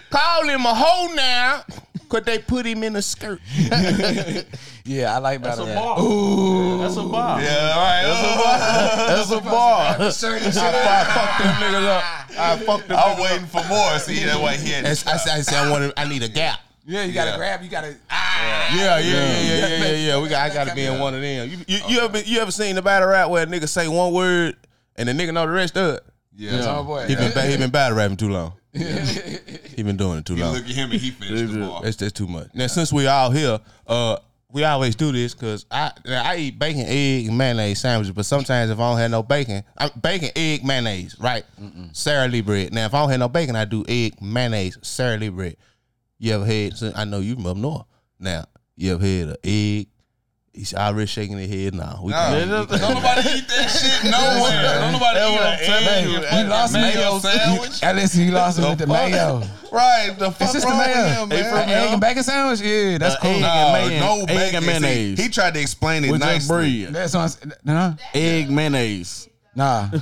Call 0.10 0.48
him 0.48 0.66
a 0.66 0.74
hoe 0.74 1.14
now. 1.14 1.64
Cause 2.10 2.24
they 2.26 2.40
put 2.40 2.66
him 2.66 2.84
in 2.84 2.98
a 2.98 3.02
skirt. 3.02 3.40
Yeah, 4.84 5.16
I 5.16 5.20
like 5.20 5.42
battle 5.42 5.66
rap. 5.66 5.98
Ooh, 6.00 6.80
That's 6.80 6.98
a 6.98 7.04
bar. 7.04 7.42
Yeah, 7.42 7.72
all 7.74 7.82
right. 7.82 9.08
That's 9.08 9.32
a 9.32 9.40
bar. 9.40 9.96
I, 9.98 10.10
Shirt 10.10 10.42
and 10.42 10.54
shit. 10.54 10.62
I 10.62 11.06
fucked 11.06 11.38
them 11.42 11.56
niggas 11.56 11.88
up. 11.88 12.04
I 12.38 12.58
fucked 12.66 12.88
them 12.90 12.98
I'm 13.00 13.16
niggas 13.16 13.22
waiting 13.24 13.48
for 13.48 13.64
more. 13.70 13.98
See, 14.00 14.26
that's 14.26 14.38
why 14.40 14.58
he 14.58 14.72
had. 14.72 14.84
That's- 14.84 15.08
I, 15.08 15.16
said- 15.16 15.38
I 15.38 15.42
said 15.42 15.56
I 15.68 15.72
want. 15.72 15.94
I 15.96 16.06
need 16.06 16.22
a 16.24 16.28
gap. 16.28 16.60
Yeah, 16.92 17.04
you 17.06 17.14
gotta 17.14 17.32
Yeah. 17.32 17.38
grab. 17.38 17.64
You 17.64 17.70
gotta. 17.70 17.96
Ah. 18.10 18.76
Yeah, 18.76 18.98
yeah, 19.00 19.00
yeah, 19.00 19.42
yeah, 19.42 19.68
yeah, 19.68 19.78
yeah, 19.78 19.92
yeah. 20.08 20.22
We 20.22 20.28
got. 20.30 20.50
I 20.50 20.54
got 20.54 20.68
to 20.68 20.76
be 20.76 20.84
in 20.84 21.00
one 21.00 21.14
of 21.16 21.22
them. 21.22 21.50
You, 21.50 21.58
you, 21.68 21.80
you 21.88 22.00
ever 22.00 22.12
been, 22.14 22.24
you 22.26 22.40
ever 22.40 22.52
seen 22.52 22.76
the 22.76 22.82
battle 22.82 23.08
rap 23.08 23.30
where 23.30 23.44
a 23.44 23.46
nigga 23.46 23.68
say 23.70 23.88
one 23.88 24.14
word 24.14 24.56
and 24.98 25.08
the 25.08 25.14
nigga 25.14 25.34
know 25.34 25.46
the 25.46 25.52
rest 25.54 25.78
of 25.78 25.96
it? 25.96 26.04
yeah. 26.36 26.64
Oh 26.66 26.84
boy. 26.84 27.06
He 27.08 27.16
been 27.16 27.32
he 27.50 27.58
been 27.58 27.70
battle 27.70 27.98
rapping 27.98 28.18
too 28.18 28.30
long. 28.30 28.54
he 28.74 29.84
been 29.84 29.98
doing 29.98 30.20
it 30.20 30.26
too 30.26 30.36
long. 30.36 30.50
Long. 30.50 30.56
look 30.56 30.66
at 30.66 30.72
him 30.72 30.92
and 30.92 31.00
he 31.00 31.12
finished 31.12 31.54
the 31.54 31.60
ball. 31.60 31.82
That's 31.82 31.96
that's 31.98 32.12
too 32.14 32.28
much. 32.28 32.50
Now 32.54 32.68
since 32.68 32.92
we 32.92 33.08
all 33.08 33.32
here, 33.32 33.60
uh, 33.88 34.18
we 34.52 34.64
always 34.66 34.96
do 34.96 35.12
this 35.14 35.34
because 35.34 35.66
I 35.72 35.92
I 36.08 36.36
eat 36.38 36.60
bacon, 36.60 36.84
egg, 36.88 37.28
and 37.28 37.38
mayonnaise 37.38 37.80
sandwiches. 37.80 38.14
But 38.14 38.26
sometimes 38.26 38.70
if 38.70 38.80
I 38.80 38.90
don't 38.90 39.00
have 39.00 39.12
no 39.12 39.24
bacon, 39.24 39.64
I, 39.78 39.90
bacon, 39.90 40.30
egg, 40.36 40.66
mayonnaise, 40.66 41.18
right? 41.20 41.46
Sara 41.94 42.28
Lee 42.28 42.42
bread. 42.42 42.74
Now 42.74 42.86
if 42.86 42.94
I 42.94 43.00
don't 43.02 43.10
have 43.12 43.20
no 43.20 43.30
bacon, 43.30 43.56
I 43.56 43.64
do 43.66 43.86
egg, 43.88 44.22
mayonnaise, 44.22 44.78
Sara 44.82 45.18
Lee 45.18 45.30
bread. 45.30 45.56
You 46.24 46.34
ever 46.36 46.46
had? 46.46 46.74
I 46.96 47.04
know 47.06 47.18
you 47.20 47.34
from 47.34 47.48
up 47.48 47.58
north. 47.58 47.86
Now 48.20 48.46
you 48.76 48.94
ever 48.94 49.04
had 49.04 49.28
an 49.30 49.36
egg? 49.44 49.88
He's 50.54 50.72
already 50.74 51.08
shaking 51.08 51.38
his 51.40 51.50
head 51.50 51.74
now. 51.74 52.00
We 52.04 52.12
No, 52.12 52.18
can- 52.18 52.48
don't 52.50 52.70
nobody 52.70 53.30
eat 53.30 53.48
that 53.48 53.68
shit 53.72 54.12
nowhere. 54.12 54.80
Don't 54.82 54.92
nobody 54.92 55.20
eat 55.20 55.32
what 55.32 55.42
I'm 55.42 55.84
an 55.84 55.88
egg 55.88 56.04
you. 56.06 56.38
You 56.40 56.46
lost 56.48 56.74
mayo 56.74 56.94
mayo 56.94 57.20
sandwich. 57.20 57.80
Hey, 57.80 57.94
listen, 57.94 58.22
you 58.26 58.32
lost 58.32 58.60
him 58.60 58.70
with 58.70 58.78
the 58.78 58.86
mayo. 58.86 59.42
Right, 59.72 60.14
the 60.20 60.30
fuck 60.30 60.42
It's 60.42 60.54
just 60.54 60.66
the 60.68 60.72
wrong 60.72 60.78
with 60.80 60.88
mayo. 60.88 61.24
him, 61.24 61.30
man? 61.30 61.64
An 61.64 61.70
egg 61.70 61.90
and 61.94 62.02
bacon 62.02 62.24
sandwich. 62.24 62.62
Yeah, 62.62 62.98
that's 63.00 63.16
cool. 63.20 63.32
egg 63.32 63.42
No, 63.42 63.48
and 63.48 63.74
mayonnaise. 63.74 64.02
no 64.02 64.20
Egg 64.20 64.28
bacon. 64.28 64.56
and 64.58 64.66
mayonnaise. 64.66 65.20
he 65.20 65.30
tried 65.30 65.54
to 65.56 65.60
explain 65.62 66.04
it 66.06 66.12
With 66.12 66.22
just 66.22 66.50
nicely. 66.50 66.84
bread. 66.84 66.94
That's 66.94 67.14
what 67.16 67.38
I'm, 67.44 67.54
nah, 67.64 67.94
Egg 68.14 68.52
mayonnaise. 68.52 69.28
nah. 69.56 69.90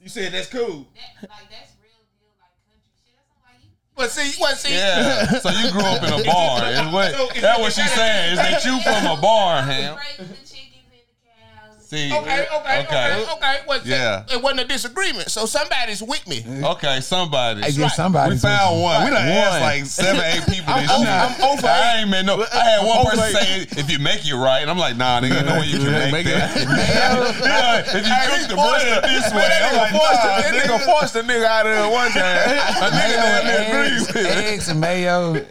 You 0.00 0.08
said 0.08 0.32
that's 0.32 0.48
cool. 0.48 0.86
That, 1.20 1.30
like 1.30 1.48
that's 1.50 1.72
real 1.80 1.94
deal, 2.10 2.34
like 2.40 2.50
country 2.66 2.90
shit. 3.06 3.14
That's 3.14 3.28
not 3.30 3.46
like 3.46 3.62
you. 3.62 3.70
But 4.02 4.10
see, 4.10 4.34
what 4.42 4.58
see? 4.58 4.74
Yeah. 4.74 5.26
So 5.38 5.48
you 5.50 5.70
grew 5.70 5.82
up 5.82 6.02
in 6.02 6.12
a 6.12 6.24
bar. 6.24 6.66
Is 6.66 6.92
what, 6.92 7.12
So 7.14 7.28
is 7.36 7.40
that's 7.40 7.60
what 7.60 7.72
she's 7.72 7.92
saying. 7.92 8.32
Is 8.32 8.38
that 8.38 8.64
you 8.64 8.80
from 8.82 9.06
a 9.06 9.20
bar, 9.22 9.62
Ham? 9.62 9.96
Raising 9.96 10.26
the 10.26 10.34
chickens 10.42 10.90
and 10.90 11.06
the 11.06 11.30
cows. 11.30 11.81
See. 11.92 12.08
Eh, 12.10 12.16
okay, 12.16 12.46
okay, 12.56 12.80
okay, 12.88 13.26
okay. 13.36 13.56
What's 13.66 13.84
Yeah. 13.84 14.24
It 14.32 14.40
wasn't 14.42 14.60
a 14.60 14.64
disagreement, 14.64 15.30
so 15.30 15.44
somebody's 15.44 16.02
with 16.02 16.26
me. 16.26 16.42
Okay, 16.64 17.00
somebody. 17.02 17.62
I 17.62 17.70
guess 17.70 17.96
somebody. 17.96 18.32
We 18.32 18.38
found 18.38 18.80
one. 18.80 19.04
We 19.04 19.10
done 19.10 19.20
asked 19.28 19.52
One. 19.52 19.60
like 19.60 19.84
seven, 19.84 20.22
eight 20.24 20.40
people 20.48 20.72
this 20.72 20.88
I'm- 20.90 21.00
shit. 21.04 21.42
I'm 21.42 21.50
over 21.52 21.66
I 21.66 22.00
ain't 22.00 22.08
man, 22.08 22.24
no. 22.24 22.46
I 22.50 22.64
had 22.64 22.86
one 22.86 23.04
person 23.04 23.24
eight. 23.44 23.68
say, 23.70 23.80
if 23.80 23.90
you 23.90 23.98
make 23.98 24.24
it 24.26 24.34
right, 24.34 24.60
and 24.62 24.70
I'm 24.70 24.78
like, 24.78 24.96
nah, 24.96 25.20
nigga, 25.20 25.44
no 25.44 25.60
way 25.60 25.66
you 25.66 25.78
can 25.80 25.92
make, 25.92 26.12
Make 26.12 26.26
it- 26.28 26.30
that. 26.30 26.56
yeah, 27.44 27.80
if 27.84 28.06
you 28.08 28.16
cook 28.24 28.48
the 28.48 28.56
bread 28.56 29.04
this 29.04 29.28
way, 29.34 29.48
I'm 29.62 29.76
like, 29.76 29.92
forced 29.92 30.24
nah, 30.24 30.36
the, 30.36 30.42
that 30.42 30.54
nigga 30.64 30.78
nigga. 30.78 30.84
forced 30.86 31.12
the 31.12 31.22
nigga 31.22 31.44
out 31.44 31.66
of 31.66 31.72
there 31.76 31.90
one 31.90 32.10
time. 32.10 32.22
A 32.22 32.88
nigga 32.88 33.16
that 33.20 33.44
Mayo, 33.44 33.68
agrees 33.68 34.02
eggs, 34.08 34.14
with 34.14 34.16
it. 34.16 34.44
eggs 34.44 34.68
and 34.68 34.80
mayo. 34.80 35.44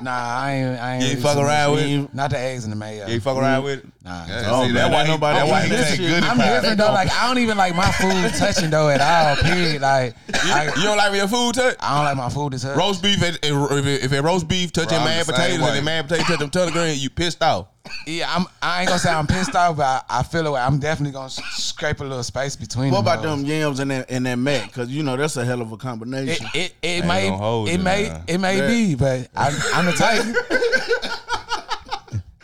Nah, 0.00 0.10
I 0.12 0.52
ain't. 0.52 0.80
I 0.80 0.94
ain't. 0.94 1.04
You 1.04 1.10
ain't 1.10 1.20
fuck 1.20 1.36
around 1.38 1.72
with 1.72 1.84
it? 1.84 2.14
Not 2.14 2.30
the 2.30 2.38
eggs 2.38 2.64
and 2.64 2.72
the 2.72 2.76
mayo. 2.76 3.06
You 3.06 3.20
fuck 3.20 3.36
around 3.36 3.64
with 3.64 3.80
it? 3.80 3.86
Nah. 4.04 4.26
Yeah, 4.26 4.42
Oh, 4.46 4.62
see, 4.66 4.72
man, 4.72 4.74
that's 4.74 4.94
why 4.94 5.06
nobody 5.06 5.38
that's 5.38 5.50
why 5.50 5.68
this 5.68 5.90
take 5.90 6.00
good 6.00 6.22
I'm 6.24 6.38
different 6.38 6.78
though. 6.78 6.92
Like 6.92 7.10
I 7.12 7.26
don't 7.28 7.38
even 7.38 7.56
like 7.56 7.74
my 7.74 7.90
food 7.92 8.32
touching 8.38 8.70
though 8.70 8.88
at 8.88 9.00
all. 9.00 9.36
Period. 9.42 9.82
Like 9.82 10.14
I, 10.34 10.66
You 10.76 10.82
don't 10.82 10.96
like 10.96 11.10
when 11.10 11.18
your 11.18 11.28
food 11.28 11.54
touch? 11.54 11.76
I 11.80 11.96
don't 11.96 12.04
like 12.04 12.16
my 12.16 12.28
food 12.28 12.52
to 12.52 12.58
touch. 12.58 12.76
Roast 12.76 13.02
beef, 13.02 13.22
if, 13.22 13.38
if, 13.42 14.04
if 14.04 14.12
it 14.12 14.20
roast 14.22 14.46
beef 14.48 14.72
touching 14.72 14.98
Bro, 14.98 15.04
mad 15.04 15.26
potatoes 15.26 15.60
and 15.60 15.76
the 15.76 15.82
mad 15.82 16.08
potatoes 16.08 16.26
touch 16.26 16.38
them 16.38 16.50
turnip 16.50 16.74
green, 16.74 16.98
you 16.98 17.10
pissed 17.10 17.42
off. 17.42 17.68
Yeah, 18.06 18.32
I'm. 18.34 18.46
I 18.62 18.80
ain't 18.80 18.88
gonna 18.88 18.98
say 19.00 19.10
I'm 19.10 19.26
pissed 19.26 19.54
off, 19.54 19.76
but 19.76 19.84
I, 19.84 20.02
I 20.20 20.22
feel 20.22 20.50
like 20.50 20.66
I'm 20.66 20.78
definitely 20.78 21.12
gonna 21.12 21.28
scrape 21.30 22.00
a 22.00 22.04
little 22.04 22.22
space 22.22 22.56
between. 22.56 22.92
What 22.92 23.00
about 23.00 23.18
hoes. 23.24 23.40
them 23.42 23.46
yams 23.46 23.80
and 23.80 23.90
that 23.90 24.10
and 24.10 24.24
that 24.26 24.36
mac? 24.36 24.68
Because 24.68 24.88
you 24.90 25.02
know 25.02 25.16
that's 25.16 25.36
a 25.36 25.44
hell 25.44 25.60
of 25.60 25.72
a 25.72 25.74
It 25.74 25.80
combination. 25.80 26.46
it, 26.54 26.74
it 26.82 26.88
Ain't 26.88 27.06
may 27.06 27.26
gonna 27.28 27.36
hold 27.38 27.68
it 27.68 27.78
you, 27.78 27.84
may 27.84 28.08
nah. 28.08 28.20
it 28.28 28.38
may 28.38 28.60
be, 28.66 28.94
but 28.94 29.28
I'm, 29.34 29.54
I'm 29.74 29.86
the 29.86 29.92
type. 29.92 30.22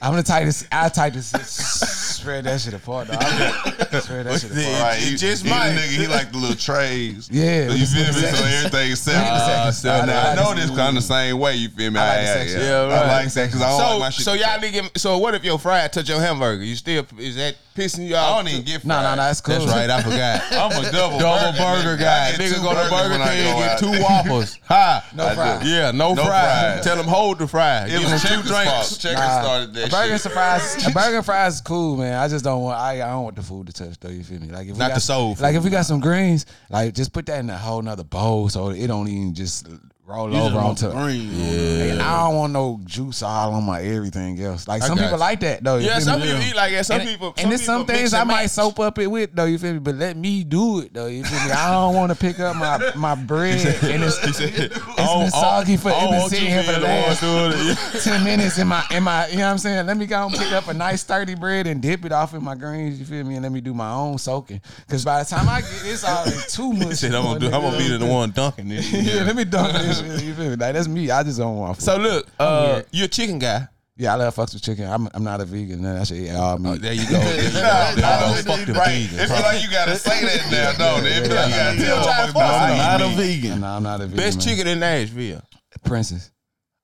I'm 0.02 0.16
the 0.16 0.22
type 0.24 0.52
to 0.52 0.66
I 0.72 0.88
type 0.88 1.12
to 1.12 1.20
s- 1.20 2.01
spread 2.22 2.44
that 2.44 2.60
shit 2.60 2.74
apart. 2.74 3.08
Dog. 3.08 3.18
I'm, 3.20 4.00
Swear 4.00 4.24
that 4.24 4.40
shit 4.40 4.50
apart. 4.50 4.64
It- 4.66 4.82
Right, 4.82 4.98
it 4.98 5.08
he, 5.10 5.16
just 5.16 5.44
he 5.44 5.50
might. 5.50 5.70
Nigga, 5.72 6.00
he 6.00 6.06
like 6.06 6.32
the 6.32 6.38
little 6.38 6.56
trays. 6.56 7.28
Yeah, 7.30 7.70
you 7.70 7.84
feel 7.86 8.06
me? 8.06 8.20
the 8.20 8.32
So 8.36 8.44
everything's 8.44 9.00
set. 9.00 9.14
Ah, 9.26 9.66
I, 9.66 9.70
set. 9.70 10.08
I 10.08 10.34
know 10.34 10.54
this 10.54 10.70
kind 10.70 10.88
of 10.88 10.94
the 10.94 11.00
same 11.02 11.38
way. 11.38 11.56
You 11.56 11.68
feel 11.68 11.90
me? 11.90 11.98
I 12.00 12.06
like 12.08 12.16
the 12.18 12.22
yeah, 12.24 12.34
section. 12.34 12.60
yeah. 12.60 12.66
Yeah, 12.66 12.82
right. 12.84 12.92
I 12.92 13.22
like 13.24 13.32
that 13.32 13.46
because 13.46 13.62
I 13.62 13.68
don't 13.70 13.78
so, 13.80 13.90
like 13.90 14.00
my 14.00 14.10
shit. 14.10 14.24
so 14.24 14.32
y'all 14.34 14.58
nigga. 14.58 14.98
So 14.98 15.18
what 15.18 15.34
if 15.34 15.44
your 15.44 15.58
fry 15.58 15.86
touch 15.88 16.08
your 16.08 16.20
hamburger? 16.20 16.64
You 16.64 16.76
still 16.76 17.04
is 17.18 17.36
that 17.36 17.56
pissing 17.74 18.06
you 18.06 18.16
I 18.16 18.36
don't 18.36 18.48
even 18.48 18.62
get 18.64 18.84
No, 18.84 18.94
fried. 18.94 19.04
no, 19.04 19.10
no, 19.10 19.22
that's 19.28 19.40
cool. 19.40 19.58
That's 19.58 19.70
right. 19.70 19.90
I 19.90 20.02
forgot. 20.02 20.42
I'm 20.52 20.84
a 20.84 20.90
double 20.92 21.18
Double 21.18 21.52
burger, 21.52 21.82
burger 21.82 21.96
guy. 21.96 22.32
Nigga 22.36 22.62
go 22.62 22.70
to 22.70 22.74
burgers 22.76 22.90
Burger 22.90 23.10
when 23.10 23.20
I 23.22 23.34
King 23.34 23.52
go 23.52 23.58
get 23.58 23.78
two 23.78 24.02
Whoppers. 24.02 24.58
Ha. 24.68 25.10
No 25.14 25.26
I 25.26 25.34
fries. 25.34 25.62
do. 25.62 25.68
Yeah, 25.68 25.90
no, 25.90 26.14
No 26.14 26.24
fries. 26.24 26.28
fries. 26.74 26.84
Tell 26.84 26.96
them 26.96 27.06
hold 27.06 27.38
the 27.38 27.46
fries. 27.48 27.92
It 27.92 27.98
Give 28.00 28.10
was 28.12 28.22
them 28.22 28.42
two 28.42 28.48
drinks. 28.48 28.96
Checkers 28.98 29.18
Nah, 29.18 29.42
started 29.42 29.74
that 29.74 29.88
a 29.88 29.90
burger 29.90 30.18
shit. 30.18 30.24
and 30.26 30.32
fries, 30.34 30.92
burger 30.94 31.16
and 31.16 31.24
fries 31.26 31.54
is 31.54 31.60
cool, 31.60 31.96
man. 31.96 32.14
I 32.14 32.28
just 32.28 32.44
don't 32.44 32.62
want. 32.62 32.78
I, 32.78 32.94
I 33.02 33.10
don't 33.10 33.24
want 33.24 33.36
the 33.36 33.42
food 33.42 33.66
to 33.68 33.72
touch 33.72 33.98
though. 34.00 34.08
You 34.10 34.22
feel 34.24 34.40
me? 34.40 34.48
Like 34.48 34.66
if 34.68 34.72
we 34.74 34.78
Not 34.78 34.88
got, 34.88 34.94
the 34.96 35.00
soul. 35.00 35.36
Like 35.40 35.54
if 35.54 35.64
we 35.64 35.70
got 35.70 35.86
some 35.86 36.00
greens, 36.00 36.46
like 36.70 36.94
just 36.94 37.12
put 37.12 37.26
that 37.26 37.40
in 37.40 37.50
a 37.50 37.56
whole 37.58 37.82
nother 37.82 38.04
bowl 38.04 38.48
so 38.48 38.68
it 38.70 38.86
don't 38.86 39.08
even 39.08 39.34
just 39.34 39.66
roll 40.04 40.28
You 40.28 40.34
just 40.34 40.46
over 40.46 40.56
want 40.56 40.82
onto. 40.82 40.88
the 40.88 41.04
green. 41.04 41.90
And 41.92 42.02
I 42.02 42.24
don't 42.26 42.36
want 42.36 42.52
no 42.52 42.80
juice 42.84 43.22
all 43.22 43.54
on 43.54 43.64
my 43.64 43.82
everything 43.82 44.40
else. 44.42 44.66
Like 44.66 44.82
I 44.82 44.86
some 44.86 44.96
people 44.98 45.12
you. 45.12 45.18
like 45.18 45.40
that 45.40 45.62
though. 45.62 45.76
Yeah, 45.76 45.98
some 46.00 46.20
me? 46.20 46.26
people 46.26 46.42
eat 46.42 46.56
like 46.56 46.72
that. 46.72 46.86
Some 46.86 47.00
and, 47.00 47.08
people. 47.08 47.34
and 47.36 47.50
there's 47.50 47.62
some 47.64 47.86
things 47.86 48.12
I 48.14 48.20
and 48.20 48.28
might 48.28 48.42
match. 48.42 48.50
soap 48.50 48.80
up 48.80 48.98
it 48.98 49.06
with 49.06 49.30
though. 49.34 49.44
You 49.44 49.58
feel 49.58 49.74
me? 49.74 49.78
But 49.78 49.96
let 49.96 50.16
me 50.16 50.44
do 50.44 50.80
it 50.80 50.92
though. 50.94 51.06
You 51.06 51.24
feel 51.24 51.44
me? 51.44 51.50
I 51.52 51.70
don't 51.70 51.94
want 51.94 52.10
to 52.12 52.18
pick 52.18 52.40
up 52.40 52.56
my 52.56 52.92
my 52.96 53.14
bread 53.14 53.60
and 53.84 54.02
it's, 54.02 54.18
it's 54.24 54.38
been 54.40 55.30
soggy 55.30 55.76
for 55.76 55.90
it's 55.94 56.10
been 56.10 56.28
sitting 56.28 56.48
here 56.48 56.62
for 56.64 56.72
the 56.72 56.80
last 56.80 58.02
ten 58.04 58.24
minutes 58.24 58.58
in 58.58 58.66
my 58.66 58.84
in 58.90 59.02
my. 59.02 59.28
You 59.28 59.38
know 59.38 59.44
what 59.44 59.50
I'm 59.52 59.58
saying? 59.58 59.86
Let 59.86 59.96
me 59.96 60.06
go 60.06 60.26
and 60.26 60.34
pick 60.34 60.52
up 60.52 60.68
a 60.68 60.74
nice 60.74 61.00
sturdy 61.02 61.34
bread 61.34 61.66
and 61.66 61.80
dip 61.80 62.04
it 62.04 62.12
off 62.12 62.34
in 62.34 62.42
my 62.42 62.54
greens. 62.54 62.98
You 62.98 63.06
feel 63.06 63.24
me? 63.24 63.34
And 63.34 63.42
let 63.42 63.52
me 63.52 63.60
do 63.60 63.72
my 63.74 63.92
own 63.92 64.18
soaking. 64.18 64.60
Because 64.86 65.04
by 65.04 65.22
the 65.22 65.28
time 65.28 65.48
I 65.48 65.60
get 65.60 65.70
it's 65.84 66.04
all 66.04 66.24
too 66.48 66.72
much. 66.72 66.88
He 66.88 66.94
said, 66.94 67.14
"I'm 67.14 67.22
gonna 67.24 67.40
do. 67.40 67.46
I'm 67.46 67.62
gonna 67.62 67.78
be 67.78 67.96
the 67.96 68.06
one 68.06 68.30
dunking 68.30 68.68
this." 68.68 68.90
Yeah, 69.02 69.24
let 69.24 69.34
me 69.34 69.44
dunk 69.44 69.72
this 69.72 69.84
shit. 69.86 69.91
You 70.00 70.34
feel 70.34 70.44
me? 70.50 70.56
Like 70.56 70.74
that's 70.74 70.88
me. 70.88 71.10
I 71.10 71.22
just 71.22 71.38
don't 71.38 71.56
want. 71.56 71.76
Food. 71.76 71.84
So 71.84 71.96
look, 71.98 72.26
uh, 72.38 72.72
weird. 72.74 72.86
you're 72.92 73.04
a 73.06 73.08
chicken 73.08 73.38
guy. 73.38 73.68
yeah, 73.96 74.12
I 74.14 74.16
love 74.16 74.34
fucks 74.34 74.54
with 74.54 74.62
chicken. 74.62 74.86
I'm 74.86 75.08
I'm 75.14 75.22
not 75.24 75.40
a 75.40 75.44
vegan. 75.44 75.82
Then 75.82 75.96
I 75.96 76.04
should 76.04 76.16
eat 76.16 76.30
all 76.30 76.58
meat. 76.58 76.68
Oh, 76.70 76.76
there 76.76 76.92
you 76.92 77.08
go. 77.10 77.18
There 77.20 77.44
you 77.44 77.50
go. 77.52 77.60
There 77.60 77.94
you 77.94 78.00
go. 78.00 78.56
Fuck 78.56 78.66
the 78.66 78.72
Right. 78.72 79.06
vegans. 79.08 79.18
It 79.24 79.26
feel 79.28 79.42
like 79.42 79.62
you 79.62 79.70
gotta 79.70 79.96
say 79.96 80.24
that 80.24 80.50
now, 80.50 80.72
don't 80.96 81.06
it? 81.06 81.12
It 81.12 81.26
feel 81.26 81.36
like 81.36 81.48
you 81.50 81.54
gotta 81.56 81.76
Yeah, 81.78 81.84
tell 81.84 82.04
yeah, 82.04 82.26
motherfuckers 82.26 82.34
yeah. 82.34 82.92
I'm 82.94 83.00
not 83.00 83.12
a 83.12 83.16
vegan. 83.16 83.60
No, 83.60 83.66
I'm 83.66 83.82
not 83.82 84.00
a 84.00 84.06
vegan. 84.06 84.16
Best 84.16 84.38
man. 84.38 84.46
chicken 84.46 84.66
in 84.68 84.80
Nashville. 84.80 85.42
Prince's. 85.84 86.30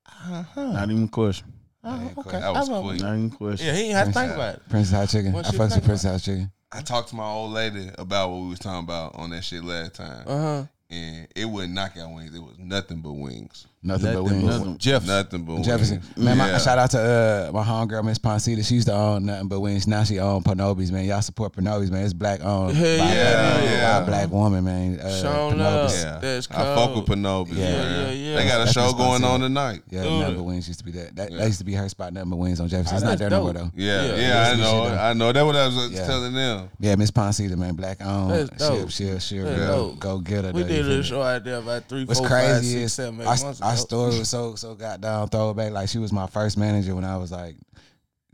Uh-huh. 0.06 0.72
Not 0.72 0.90
even 0.90 1.08
question. 1.08 1.52
okay. 1.84 2.40
That 2.40 2.52
was 2.52 2.68
quick. 2.68 3.00
Not 3.00 3.12
even 3.14 3.30
question. 3.30 3.66
Yeah, 3.66 3.72
he 3.74 3.82
ain't 3.84 3.94
have 3.94 4.06
to 4.08 4.12
think 4.12 4.32
about 4.34 4.54
it. 4.56 4.62
Prince's 4.68 4.92
hot 4.92 5.08
chicken. 5.08 5.32
What 5.32 5.46
I 5.46 5.52
you 5.52 5.58
fucks 5.58 5.62
with 5.62 5.72
think 5.74 5.84
Prince's 5.84 6.10
hot 6.10 6.20
chicken. 6.20 6.52
I 6.70 6.82
talked 6.82 7.08
to 7.10 7.16
my 7.16 7.24
old 7.26 7.52
lady 7.52 7.90
about 7.96 8.30
what 8.30 8.40
we 8.42 8.48
was 8.50 8.58
talking 8.58 8.84
about 8.84 9.14
on 9.14 9.30
that 9.30 9.42
shit 9.42 9.64
last 9.64 9.94
time, 9.94 10.24
Uh 10.26 10.38
huh. 10.38 10.64
And 10.90 11.28
it 11.36 11.46
wasn't 11.46 11.74
knockout 11.74 12.12
wings. 12.14 12.34
It 12.34 12.42
was 12.42 12.58
nothing 12.58 13.00
but 13.00 13.12
wings. 13.12 13.67
Nothing, 13.88 14.12
but 14.14 14.22
wings. 14.24 14.58
but- 14.58 14.78
Jeff. 14.78 15.06
Nothing 15.06 15.42
but 15.44 15.52
wins. 15.54 15.66
Jefferson. 15.66 16.00
wings. 16.00 16.18
Man, 16.18 16.38
my, 16.38 16.58
shout 16.58 16.78
out 16.78 16.90
to 16.92 16.98
uh, 16.98 17.50
my 17.52 17.62
homegirl, 17.64 18.04
Miss 18.04 18.18
Poncita. 18.18 18.62
She 18.62 18.74
used 18.76 18.86
to 18.88 18.94
own 18.94 19.26
nothing 19.26 19.48
but 19.48 19.60
wings. 19.60 19.86
Now 19.86 20.04
she 20.04 20.18
own 20.18 20.42
Panobis, 20.42 20.90
man. 20.92 21.04
Y'all 21.04 21.22
support 21.22 21.52
Panobis, 21.54 21.90
man. 21.90 22.04
It's 22.04 22.12
black 22.12 22.40
owned. 22.44 22.76
Hell 22.76 22.98
by, 22.98 23.04
yeah, 23.14 23.56
by 23.58 23.64
yeah. 23.64 24.02
a 24.02 24.06
black 24.06 24.30
woman, 24.30 24.64
man. 24.64 25.00
Uh, 25.00 25.22
Shown 25.22 25.52
Panobis. 25.54 25.58
love. 25.58 25.92
Yeah, 25.92 26.18
That's 26.20 26.50
I 26.50 26.74
fuck 26.74 26.94
with 26.96 27.06
Panobis. 27.06 27.48
Yeah, 27.54 27.64
man. 27.64 28.06
yeah, 28.06 28.10
yeah. 28.12 28.36
They 28.36 28.44
got 28.46 28.56
a 28.60 28.64
That's 28.64 28.72
show 28.72 28.92
going 28.92 29.24
on 29.24 29.40
tonight. 29.40 29.82
Yeah, 29.90 30.04
Yeah, 30.04 30.18
nothing 30.20 30.36
but 30.36 30.42
wings 30.44 30.68
used 30.68 30.80
to 30.80 30.84
be 30.84 30.92
that. 30.92 31.16
That, 31.16 31.30
Yeah. 31.32 31.38
that 31.38 31.46
used 31.46 31.58
to 31.58 31.64
be 31.64 31.74
her 31.74 31.88
spot, 31.88 32.12
nothing 32.12 32.30
but 32.30 32.36
wings 32.36 32.60
on 32.60 32.68
Jefferson. 32.68 32.94
Oh, 32.94 32.96
It's 32.98 33.04
not 33.04 33.10
that's 33.10 33.20
there 33.20 33.30
no 33.30 33.42
more 33.42 33.52
though. 33.52 33.70
yeah, 33.74 34.14
Yeah, 34.14 34.50
I 34.52 34.56
know. 34.56 34.84
I 34.84 35.12
know. 35.14 35.32
That's 35.32 35.44
what 35.46 35.56
I 35.56 35.66
was 35.66 35.90
Yeah. 35.90 36.06
telling 36.06 36.32
them. 36.34 36.68
Yeah, 36.80 36.94
Miss 36.96 37.10
Poncita, 37.10 37.56
man, 37.56 37.74
black 37.74 38.04
owned. 38.04 38.30
That's 38.32 38.50
dope. 38.50 38.90
She'll, 38.90 39.18
she'll, 39.18 39.44
she'll 39.44 39.94
go, 39.94 40.18
get 40.18 40.44
her. 40.44 40.52
We 40.52 40.62
did 40.64 40.70
a 40.70 40.74
feel 40.74 40.82
little 40.84 40.96
me? 40.98 41.02
show 41.04 41.22
out 41.22 41.44
there 41.44 41.56
about 41.56 41.84
three, 41.88 42.04
What's 42.04 42.20
crazy 42.20 42.82
is 42.82 42.92
seven, 42.92 43.24
months 43.24 43.42
ago. 43.42 43.68
Story 43.78 44.18
was 44.18 44.28
so 44.28 44.54
so 44.54 44.74
goddamn 44.74 45.28
throwback. 45.28 45.72
Like 45.72 45.88
she 45.88 45.98
was 45.98 46.12
my 46.12 46.26
first 46.26 46.56
manager 46.56 46.94
when 46.94 47.04
I 47.04 47.16
was 47.16 47.32
like 47.32 47.56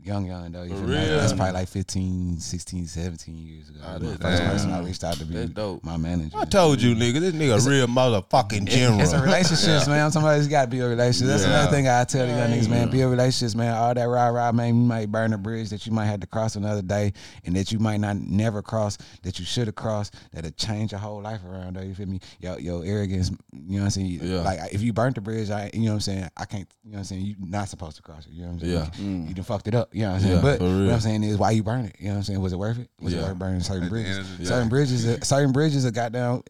young, 0.05 0.25
young 0.25 0.51
though. 0.51 0.63
You 0.63 0.69
For 0.69 0.75
feel 0.75 0.87
me? 0.87 0.97
real? 0.97 1.17
That's 1.17 1.33
probably 1.33 1.53
like 1.53 1.67
15, 1.67 2.39
16, 2.39 2.87
17 2.87 3.37
years 3.37 3.69
ago. 3.69 3.79
That 3.81 4.01
was 4.01 4.11
the 4.13 4.17
first 4.19 4.43
person 4.43 4.71
I 4.71 4.83
reached 4.83 5.03
out 5.03 5.15
to 5.15 5.25
That's 5.25 5.47
be 5.47 5.53
dope. 5.53 5.83
my 5.83 5.97
manager. 5.97 6.37
I 6.37 6.45
told 6.45 6.81
you, 6.81 6.95
nigga, 6.95 7.19
this 7.19 7.33
nigga 7.33 7.65
a 7.65 7.69
real 7.69 7.87
motherfucking 7.87 8.65
general. 8.67 9.01
It's 9.01 9.13
a 9.13 9.21
relationships, 9.21 9.87
man. 9.87 10.05
I'm 10.05 10.11
talking 10.11 10.27
about 10.27 10.37
it's 10.39 10.47
got 10.47 10.65
to 10.65 10.67
be 10.69 10.79
a 10.79 10.87
relationship. 10.87 11.27
That's 11.27 11.43
Yeah. 11.43 11.49
another 11.49 11.71
thing 11.71 11.87
I 11.87 12.03
tell 12.03 12.25
the 12.27 12.33
young 12.33 12.49
niggas, 12.51 12.69
man. 12.69 12.89
Be 12.89 13.01
a 13.01 13.07
relationships, 13.07 13.55
man. 13.55 13.73
All 13.73 13.93
that 13.93 14.03
rah 14.03 14.27
rah, 14.27 14.51
man. 14.51 14.67
You 14.67 14.73
might 14.75 15.11
burn 15.11 15.33
a 15.33 15.37
bridge 15.37 15.69
that 15.69 15.85
you 15.85 15.91
might 15.91 16.05
have 16.05 16.19
to 16.21 16.27
cross 16.27 16.55
another 16.55 16.81
day, 16.81 17.13
and 17.45 17.55
that 17.55 17.71
you 17.71 17.79
might 17.79 17.97
not 17.97 18.17
never 18.17 18.61
cross, 18.61 18.97
that 19.23 19.39
you 19.39 19.45
should 19.45 19.67
have 19.67 19.75
crossed, 19.75 20.15
that'll 20.33 20.51
change 20.51 20.91
your 20.91 20.99
whole 20.99 21.21
life 21.21 21.41
around. 21.45 21.75
Though 21.75 21.81
you 21.81 21.95
feel 21.95 22.07
me? 22.07 22.19
Yo, 22.39 22.57
your 22.57 22.85
arrogance, 22.85 23.31
you 23.53 23.77
know 23.77 23.79
what 23.79 23.83
I'm 23.85 23.89
saying? 23.91 24.19
Yeah. 24.21 24.41
Like 24.41 24.59
if 24.73 24.81
you 24.81 24.93
burnt 24.93 25.15
the 25.15 25.21
bridge, 25.21 25.49
I, 25.49 25.69
you 25.73 25.81
know 25.81 25.87
what 25.87 25.93
I'm 25.95 25.99
saying? 26.01 26.29
I 26.37 26.45
can't, 26.45 26.67
you 26.83 26.91
know 26.91 26.95
what 26.95 26.99
I'm 26.99 27.03
saying? 27.05 27.21
You're 27.25 27.37
not 27.39 27.69
supposed 27.69 27.95
to 27.97 28.01
cross 28.01 28.25
it. 28.27 28.31
You 28.33 28.43
know 28.43 28.47
what 28.49 28.53
I'm 28.53 28.59
saying? 28.59 28.73
Yeah. 28.73 28.89
You 29.25 29.31
mm. 29.31 29.35
done 29.35 29.45
fucked 29.45 29.67
it 29.67 29.75
up. 29.75 29.89
You 29.95 30.01
know 30.01 30.09
what 30.09 30.15
I'm 30.15 30.21
saying? 30.23 30.35
Yeah, 30.35 30.41
but 30.41 30.59
what 30.59 30.69
I'm 30.69 30.99
saying 30.99 31.23
is, 31.23 31.37
why 31.37 31.51
you 31.51 31.63
burn 31.63 31.85
it? 31.85 31.95
You 31.99 32.07
know 32.07 32.11
what 32.11 32.17
I'm 32.17 32.23
saying? 32.23 32.41
Was 32.41 32.51
it 32.51 32.57
worth 32.57 32.77
it? 32.79 32.89
Was 32.99 33.13
Yeah. 33.13 33.21
it 33.21 33.23
worth 33.29 33.39
burning 33.39 33.61
certain 33.61 33.87
bridges? 33.87 34.17
end 34.17 34.45
Certain 34.45 34.67
bridges, 34.67 35.27
certain 35.27 35.53
bridges 35.53 35.85
are 35.85 35.91
goddamn. 35.91 36.43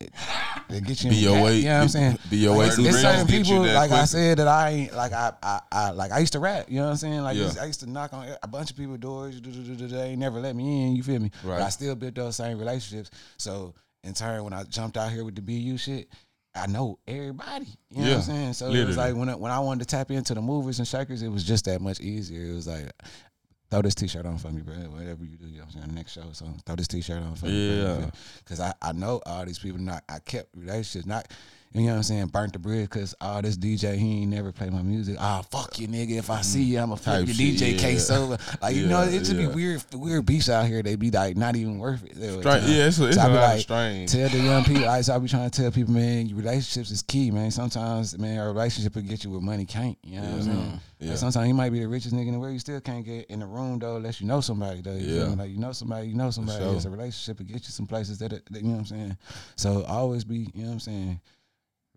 They 0.68 0.82
get 0.82 1.04
you. 1.04 1.12
Your 1.12 1.43
way. 1.43 1.58
You 1.58 1.66
know 1.66 1.76
what 1.76 1.82
I'm 1.84 1.88
saying? 1.89 2.18
Be 2.32 2.38
your 2.38 2.58
way 2.58 2.70
Like, 2.70 2.80
it's 2.80 3.02
certain 3.02 3.28
bridges. 3.28 3.48
Get 3.48 3.54
you 3.54 3.62
people, 3.62 3.76
like 3.76 3.91
I 3.91 4.06
said, 4.06 4.39
that 4.39 4.48
I 4.48 4.70
ain't 4.72 4.96
like 4.96 5.14
I, 5.14 5.34
I 5.43 5.62
I 5.72 5.91
like 5.91 6.12
I 6.12 6.18
used 6.18 6.34
to 6.34 6.39
rap. 6.39 6.66
You 6.70 6.78
know 6.78 6.86
what 6.86 6.91
I'm 6.93 6.98
saying? 6.98 7.22
Like. 7.22 7.38
I 7.38 7.66
used 7.68 7.82
to 7.82 7.89
knock 7.89 8.14
on 8.14 8.28
a 8.41 8.48
bunch 8.48 8.72
of 8.72 8.78
people's 8.78 8.98
doors. 8.98 9.39
do, 9.39 9.52
do, 9.52 9.62
do, 9.62 9.76
do, 9.76 9.88
They 9.89 10.16
never 10.16 10.39
let 10.39 10.56
me 10.56 10.88
in. 10.88 10.96
You 10.96 11.04
feel 11.04 11.20
me? 11.20 11.30
Right. 11.43 11.60
But 11.60 11.66
I 11.66 11.70
still 11.70 11.93
built 11.96 12.16
those 12.16 12.36
same 12.36 12.58
relationships. 12.58 13.12
So 13.38 13.76
in 14.04 14.16
turn, 14.16 14.43
when 14.43 14.54
I 14.54 14.64
jumped 14.64 14.98
out 14.98 15.12
here 15.12 15.24
with 15.24 15.36
the 15.36 15.43
BU 15.43 15.78
shit. 15.78 16.08
I 16.58 16.68
know 16.68 16.98
everybody. 17.06 17.66
You 17.91 17.98
know 17.98 18.02
what 18.04 18.08
Yeah, 18.08 18.16
I'm 18.16 18.22
saying? 18.22 18.54
So 18.54 18.72
it 18.72 18.86
was 18.88 18.96
like 18.96 19.14
when 19.14 19.28
I, 19.28 19.36
when 19.36 19.52
I 19.52 19.60
wanted 19.60 19.89
to 19.89 19.93
tap 19.93 20.10
into 20.10 20.34
the 20.34 20.41
movers 20.41 20.80
and 20.80 20.88
shakers, 20.88 21.22
it 21.22 21.28
was 21.28 21.43
just 21.43 21.66
that 21.66 21.82
much 21.82 22.00
easier. 22.00 22.50
It 22.50 22.56
was 22.56 22.66
like, 22.66 22.89
throw 23.70 23.82
this 23.82 23.95
t-shirt 23.95 24.26
on 24.26 24.38
for 24.38 24.49
me, 24.49 24.61
bro. 24.61 24.76
Whatever 24.76 25.24
you 25.24 25.38
do, 25.38 25.47
you 25.47 25.57
know 25.59 25.66
what 25.66 25.76
I'm 25.76 25.82
saying? 25.82 25.95
Next 25.95 26.11
show, 26.13 26.24
so 26.34 26.45
throw 26.66 26.76
this 26.76 26.88
t-shirt 26.88 27.22
on 27.22 27.36
for 27.36 27.47
me. 27.47 27.82
Yeah. 27.82 28.09
Because 28.39 28.59
I, 28.59 28.74
I 28.82 28.91
know 28.91 29.22
all 29.26 29.45
these 29.45 29.59
people, 29.59 29.80
not 29.80 30.03
I 30.09 30.20
kept 30.20 30.49
relationships, 30.55 31.05
not, 31.05 31.28
you 31.76 31.88
know 31.88 31.92
what 31.92 31.98
I'm 31.98 32.04
saying, 32.04 32.28
burnt 32.28 32.54
the 32.54 32.60
bridge 32.60 32.90
because 32.90 33.14
all 33.20 33.42
this 33.42 33.58
DJ, 33.58 33.98
he 33.98 34.22
ain't 34.22 34.32
never 34.32 34.52
play 34.52 34.70
my 34.70 34.82
music. 34.82 35.18
Ah, 35.20 35.42
fuck 35.42 35.78
you, 35.80 35.88
nigga. 35.88 36.18
If 36.18 36.30
I 36.30 36.42
see 36.42 36.64
you, 36.64 36.80
I'ma 36.80 36.96
flip 36.96 37.28
your 37.28 37.36
DJ 37.36 37.74
yeah. 37.74 37.78
case 37.78 38.10
over. 38.10 38.38
Like, 38.62 38.76
you 38.76 38.88
know, 38.88 39.02
it 39.02 39.26
should 39.26 39.38
yeah. 39.38 39.48
be 39.48 39.54
weird, 39.54 39.84
weird 39.94 40.26
beats 40.26 40.50
out 40.50 40.66
here. 40.68 40.82
They 40.82 40.96
be 40.96 41.12
like 41.12 41.36
not 41.36 41.56
even 41.56 41.78
worth 41.78 42.04
it. 42.06 42.16
They 42.16 42.34
were 42.36 42.42
Strain- 42.42 42.64
yeah, 42.68 42.88
it's 42.88 43.00
a- 43.00 43.08
it's 43.08 43.18
So 43.18 43.28
a 43.28 43.30
lot 43.30 43.56
of 43.56 43.62
strain. 43.62 44.08
Tell 44.08 44.30
the 44.30 44.38
young 44.38 44.64
people, 44.64 44.88
I, 44.88 45.02
so 45.02 45.16
I 45.16 45.20
be 45.20 45.28
trying 45.28 45.50
to 45.50 45.62
tell 45.62 45.72
people, 45.72 45.94
man, 45.94 46.28
your 46.28 46.38
relationships 46.38 46.92
is 46.92 47.02
key, 47.02 47.30
man. 47.32 47.52
Sometimes, 47.52 48.18
man, 48.18 48.40
a 48.40 48.48
relationship 48.48 48.96
will 48.96 49.02
get 49.02 49.24
you 49.24 49.32
where 49.32 49.42
money 49.42 49.66
can't. 49.66 49.98
You 50.04 50.22
know 50.22 50.28
what 50.28 50.34
I'm 50.34 50.42
saying? 50.44 50.80
Yeah. 51.00 51.10
Like, 51.10 51.18
sometimes 51.20 51.48
you 51.48 51.54
might 51.54 51.72
be 51.72 51.80
the 51.82 51.88
richest 51.88 52.16
nigga 52.16 52.28
in 52.28 52.34
the 52.34 52.40
world, 52.40 52.54
you 52.54 52.60
still 52.60 52.80
can't 52.80 53.06
get 53.06 53.26
in 53.30 53.40
the 53.42 53.46
room 53.46 53.80
though, 53.80 53.98
unless 53.98 54.22
you 54.22 54.28
know 54.28 54.40
somebody 54.40 54.82
though. 54.82 54.94
You 54.96 55.16
Yeah. 55.16 55.24
Like 55.26 55.50
you 55.52 55.58
know 55.60 55.74
somebody, 55.74 56.08
you 56.08 56.16
know 56.16 56.32
somebody. 56.32 56.64
sure. 56.64 56.76
It's 56.76 56.86
a 56.86 56.90
relationship 56.90 57.40
will 57.40 57.46
get 57.46 57.56
you 57.66 57.72
some 57.72 57.86
places 57.86 58.18
that, 58.20 58.30
that 58.30 58.44
you 58.54 58.64
know 58.64 58.72
what 58.76 58.80
I'm 58.80 58.86
saying. 58.86 59.18
So 59.58 59.84
always 59.84 60.24
be, 60.24 60.50
you 60.54 60.62
know 60.64 60.68
what 60.68 60.74
I'm 60.74 60.80
saying, 60.80 61.20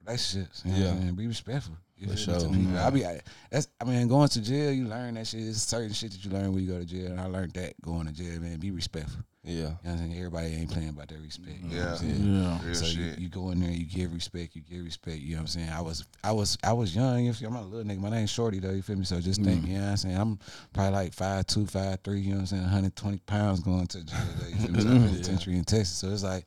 relationships. 0.08 0.62
You 0.64 0.72
know 0.72 0.78
what 0.78 0.84
Yeah. 0.84 0.90
I'm 0.92 1.02
saying? 1.02 1.14
Be 1.14 1.26
respectful. 1.26 1.74
You 1.96 2.08
For 2.08 2.16
feel 2.16 2.34
me, 2.34 2.34
to 2.34 2.40
sure. 2.40 2.48
people. 2.50 2.64
Mm-hmm. 2.70 2.86
I 2.86 2.90
be 2.90 3.06
I, 3.06 3.20
that's 3.50 3.68
I 3.80 3.84
mean, 3.84 4.06
going 4.06 4.28
to 4.28 4.40
jail, 4.40 4.72
you 4.72 4.86
learn 4.86 5.14
that 5.14 5.26
shit. 5.26 5.40
There's 5.42 5.60
certain 5.62 5.92
shit 5.92 6.12
that 6.12 6.24
you 6.24 6.30
learn 6.30 6.52
when 6.54 6.62
you 6.64 6.70
go 6.70 6.78
to 6.78 6.84
jail. 6.84 7.06
And 7.10 7.20
I 7.20 7.26
learned 7.26 7.54
that 7.54 7.74
going 7.82 8.06
to 8.06 8.12
jail, 8.12 8.38
man. 8.40 8.58
Be 8.60 8.70
respectful. 8.70 9.20
Yeah. 9.42 9.54
You 9.54 9.62
know 9.62 9.68
what 9.82 9.90
I'm 9.92 9.98
saying? 9.98 10.16
Everybody 10.16 10.46
ain't 10.54 10.70
playing 10.70 10.88
about 10.90 11.08
their 11.08 11.18
respect. 11.18 11.56
You 11.60 11.76
know 11.76 11.86
what 11.90 12.00
I'm 12.00 12.08
Yeah. 12.08 12.12
saying? 12.14 12.34
Yeah. 12.34 12.64
Real 12.66 12.74
So 12.76 12.84
you, 12.86 12.92
shit. 13.10 13.18
you 13.18 13.28
go 13.28 13.50
in 13.50 13.58
there, 13.60 13.70
you 13.70 13.84
give 13.84 14.14
respect, 14.14 14.54
you 14.54 14.62
give 14.62 14.84
respect. 14.84 15.18
You 15.18 15.30
know 15.30 15.36
what 15.38 15.40
I'm 15.40 15.46
saying? 15.48 15.70
I 15.70 15.80
was, 15.80 16.04
I 16.22 16.30
was, 16.30 16.56
I 16.62 16.72
was 16.72 16.94
young. 16.94 17.24
You 17.24 17.32
feel 17.32 17.50
me? 17.50 17.56
I'm 17.56 17.64
not 17.64 17.68
a 17.72 17.74
little 17.74 17.90
nigga. 17.92 18.00
My 18.00 18.10
name's 18.10 18.30
Shorty 18.30 18.60
though. 18.60 18.70
You 18.70 18.82
feel 18.82 18.96
me? 18.96 19.04
So 19.04 19.20
just 19.20 19.42
think, 19.42 19.62
mm-hmm. 19.62 19.66
you 19.72 19.78
know 19.78 19.84
what 19.84 19.90
I'm 19.90 19.96
saying? 19.96 20.16
I'm 20.18 20.38
probably 20.72 20.92
like 20.92 21.14
five 21.14 21.46
two, 21.48 21.66
five 21.66 21.98
three. 22.04 22.20
You 22.20 22.30
know 22.30 22.34
what 22.36 22.40
I'm 22.42 22.46
saying? 22.46 22.62
120 22.62 23.18
pounds 23.26 23.58
going 23.60 23.88
to 23.88 24.04
jail. 24.04 24.18
Though, 24.40 24.48
you 24.48 24.54
feel 24.56 24.70
me? 24.70 24.80
So 24.82 24.88
I'm 24.88 25.02
penitentiary 25.08 25.56
in 25.56 25.64
Texas. 25.64 25.96
So 25.96 26.10
it's 26.10 26.22
like. 26.22 26.46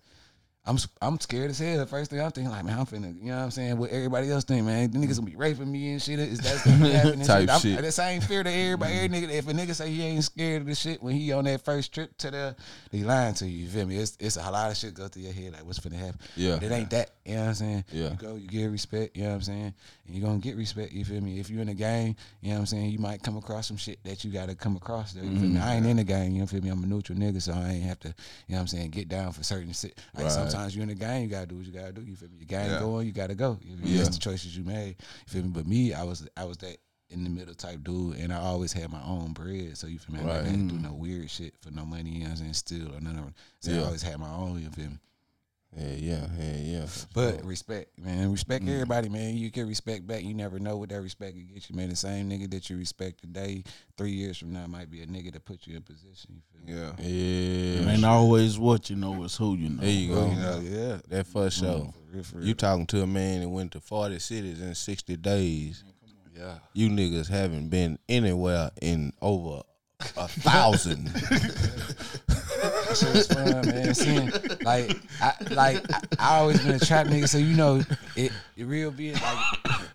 I'm 0.63 0.77
I'm 1.01 1.19
scared 1.19 1.49
as 1.49 1.57
hell. 1.57 1.83
First 1.87 2.11
thing 2.11 2.21
I'm 2.21 2.29
thinking 2.29 2.51
like, 2.51 2.63
man, 2.63 2.77
I'm 2.77 2.85
finna, 2.85 3.19
you 3.19 3.29
know 3.31 3.37
what 3.37 3.43
I'm 3.45 3.51
saying? 3.51 3.77
What 3.79 3.89
everybody 3.89 4.29
else 4.29 4.43
think, 4.43 4.63
man, 4.63 4.91
the 4.91 4.99
niggas 4.99 5.17
gonna 5.17 5.29
be 5.31 5.35
raping 5.35 5.71
me 5.71 5.91
and 5.93 5.99
shit. 6.01 6.19
Is 6.19 6.39
that's 6.39 6.63
gonna 6.63 6.83
be 6.83 6.91
happening? 6.91 7.19
and 7.21 7.25
Type 7.25 7.49
I'm- 7.49 7.59
shit. 7.59 7.81
The 7.81 7.91
same 7.91 8.21
fear 8.21 8.43
that 8.43 8.51
everybody, 8.51 8.93
every 8.93 9.09
nigga. 9.09 9.29
If 9.31 9.47
a 9.47 9.53
nigga 9.53 9.73
say 9.73 9.89
he 9.89 10.03
ain't 10.03 10.23
scared 10.23 10.61
of 10.61 10.67
the 10.67 10.75
shit 10.75 11.01
when 11.01 11.15
he 11.15 11.31
on 11.33 11.45
that 11.45 11.65
first 11.65 11.91
trip 11.95 12.15
to 12.19 12.29
the, 12.29 12.55
he 12.91 13.03
lying 13.03 13.33
to 13.35 13.47
you. 13.47 13.63
You 13.65 13.69
feel 13.69 13.87
me? 13.87 13.97
It's 13.97 14.15
it's 14.19 14.35
a 14.37 14.51
lot 14.51 14.69
of 14.69 14.77
shit 14.77 14.93
go 14.93 15.07
through 15.07 15.23
your 15.23 15.33
head 15.33 15.53
like, 15.53 15.65
what's 15.65 15.79
finna 15.79 15.95
happen? 15.97 16.19
Yeah. 16.35 16.55
But 16.55 16.63
it 16.63 16.71
ain't 16.71 16.89
that. 16.91 17.09
You 17.25 17.35
know 17.35 17.41
what 17.41 17.47
I'm 17.49 17.53
saying? 17.55 17.85
Yeah. 17.91 18.11
You 18.11 18.17
go, 18.17 18.35
you 18.35 18.47
get 18.47 18.65
respect. 18.67 19.17
You 19.17 19.23
know 19.23 19.29
what 19.29 19.35
I'm 19.35 19.41
saying? 19.41 19.73
And 20.05 20.15
you 20.15 20.21
gonna 20.21 20.37
get 20.37 20.57
respect. 20.57 20.91
You 20.93 21.03
feel 21.05 21.21
me? 21.21 21.39
If 21.39 21.49
you're 21.49 21.61
in 21.63 21.69
a 21.69 21.73
game, 21.73 22.15
you 22.41 22.49
know 22.49 22.55
what 22.55 22.59
I'm 22.61 22.65
saying. 22.67 22.91
You 22.91 22.99
might 22.99 23.23
come 23.23 23.35
across 23.37 23.67
some 23.67 23.77
shit 23.77 23.97
that 24.03 24.23
you 24.23 24.31
gotta 24.31 24.53
come 24.53 24.75
across. 24.75 25.13
Though, 25.13 25.23
you 25.23 25.29
feel 25.31 25.39
me? 25.39 25.55
Mm-hmm. 25.55 25.63
I 25.63 25.75
ain't 25.75 25.87
in 25.87 25.97
the 25.97 26.03
game. 26.03 26.33
You 26.35 26.45
feel 26.45 26.61
me? 26.61 26.69
I'm 26.69 26.83
a 26.83 26.85
neutral 26.85 27.17
nigga, 27.17 27.41
so 27.41 27.53
I 27.53 27.69
ain't 27.71 27.83
have 27.85 27.99
to. 28.01 28.09
You 28.09 28.13
know 28.49 28.55
what 28.57 28.61
I'm 28.61 28.67
saying? 28.67 28.91
Get 28.91 29.09
down 29.09 29.31
for 29.31 29.41
certain 29.43 29.73
shit. 29.73 29.97
Like 30.13 30.25
Right. 30.25 30.50
Sometimes 30.51 30.75
you're 30.75 30.83
in 30.83 30.89
the 30.89 30.95
gang, 30.95 31.23
you 31.23 31.27
gotta 31.29 31.47
do 31.47 31.55
what 31.55 31.65
you 31.65 31.71
gotta 31.71 31.93
do. 31.93 32.01
You 32.01 32.15
feel 32.15 32.29
me? 32.29 32.37
Your 32.37 32.47
gang 32.47 32.69
Yeah. 32.69 32.79
going, 32.79 33.07
you 33.07 33.13
gotta 33.13 33.35
go. 33.35 33.57
You? 33.61 33.77
Yeah. 33.83 34.03
That's 34.03 34.17
the 34.17 34.21
choices 34.21 34.55
you 34.57 34.63
made. 34.63 34.95
You 34.99 35.27
feel 35.27 35.43
me? 35.43 35.49
But 35.49 35.67
me, 35.67 35.93
I 35.93 36.03
was 36.03 36.27
I 36.37 36.45
was 36.45 36.57
that 36.57 36.77
in 37.09 37.23
the 37.25 37.29
middle 37.29 37.53
type 37.53 37.83
dude, 37.83 38.15
and 38.17 38.31
I 38.31 38.37
always 38.37 38.71
had 38.71 38.89
my 38.91 39.03
own 39.03 39.33
bread. 39.33 39.77
So 39.77 39.87
you 39.87 39.99
feel 39.99 40.15
me? 40.15 40.21
I 40.21 40.37
Right. 40.37 40.45
had 40.45 40.67
do 40.67 40.75
mm. 40.75 40.81
no 40.81 40.93
weird 40.93 41.29
shit 41.29 41.53
for 41.61 41.71
no 41.71 41.85
money. 41.85 42.09
You 42.11 42.19
know 42.19 42.25
what 42.25 42.31
I'm 42.31 42.37
saying? 42.37 42.53
Still 42.53 42.95
or 42.95 43.01
none 43.01 43.17
of. 43.17 43.33
So 43.59 43.73
I 43.73 43.83
always 43.83 44.01
had 44.01 44.17
my 44.19 44.29
own. 44.31 44.61
You 44.61 44.69
feel 44.69 44.85
me? 44.89 44.99
Yeah, 45.77 45.93
yeah, 45.95 46.27
yeah, 46.37 46.55
yeah. 46.57 46.85
But 47.13 47.45
respect, 47.45 47.97
man. 47.97 48.29
Respect 48.29 48.65
mm. 48.65 48.73
everybody, 48.73 49.07
man. 49.07 49.37
You 49.37 49.49
can 49.51 49.69
respect 49.69 50.05
back. 50.05 50.21
You 50.21 50.33
never 50.33 50.59
know 50.59 50.75
what 50.75 50.89
that 50.89 51.01
respect 51.01 51.35
can 51.35 51.47
get 51.47 51.69
you, 51.69 51.75
man. 51.77 51.87
The 51.87 51.95
same 51.95 52.29
nigga 52.29 52.51
that 52.51 52.69
you 52.69 52.77
respect 52.77 53.21
today, 53.21 53.63
three 53.97 54.11
years 54.11 54.37
from 54.37 54.51
now, 54.51 54.67
might 54.67 54.91
be 54.91 55.01
a 55.01 55.07
nigga 55.07 55.31
that 55.31 55.45
put 55.45 55.65
you 55.65 55.77
in 55.77 55.81
position. 55.81 56.35
You 56.35 56.41
feel 56.51 56.75
me? 56.75 56.81
Yeah. 56.81 56.93
It 56.97 57.85
yeah. 57.85 57.91
ain't 57.93 58.03
always 58.03 58.59
what 58.59 58.89
you 58.89 58.97
know, 58.97 59.23
it's 59.23 59.37
who 59.37 59.55
you 59.55 59.69
know. 59.69 59.81
There 59.81 59.89
you 59.89 60.13
go. 60.13 60.27
You 60.27 60.35
know, 60.35 60.59
yeah. 60.61 60.97
That 61.07 61.27
for 61.27 61.45
mm. 61.45 61.51
sure. 61.57 61.93
For 61.93 62.15
real, 62.15 62.23
for 62.23 62.37
real. 62.39 62.47
You 62.47 62.53
talking 62.53 62.87
to 62.87 63.03
a 63.03 63.07
man 63.07 63.39
that 63.39 63.49
went 63.49 63.71
to 63.71 63.79
40 63.79 64.19
cities 64.19 64.59
in 64.59 64.75
60 64.75 65.15
days. 65.17 65.85
yeah. 66.37 66.55
You 66.73 66.89
niggas 66.89 67.29
haven't 67.29 67.69
been 67.69 67.97
anywhere 68.09 68.71
in 68.81 69.13
over 69.21 69.61
a 70.17 70.27
thousand. 70.27 71.11
That 72.91 72.97
shit 72.97 73.13
was 73.13 73.27
fun, 73.27 73.67
man. 73.67 73.95
Seeing 73.95 74.31
like, 74.65 74.97
I 75.21 75.33
like 75.51 75.93
I, 75.93 76.01
I 76.19 76.37
always 76.39 76.61
been 76.61 76.75
a 76.75 76.79
trap 76.79 77.07
nigga, 77.07 77.29
so 77.29 77.37
you 77.37 77.55
know 77.55 77.81
it. 78.17 78.31
It 78.57 78.63
real 78.65 78.91
be 78.91 79.13
like 79.13 79.37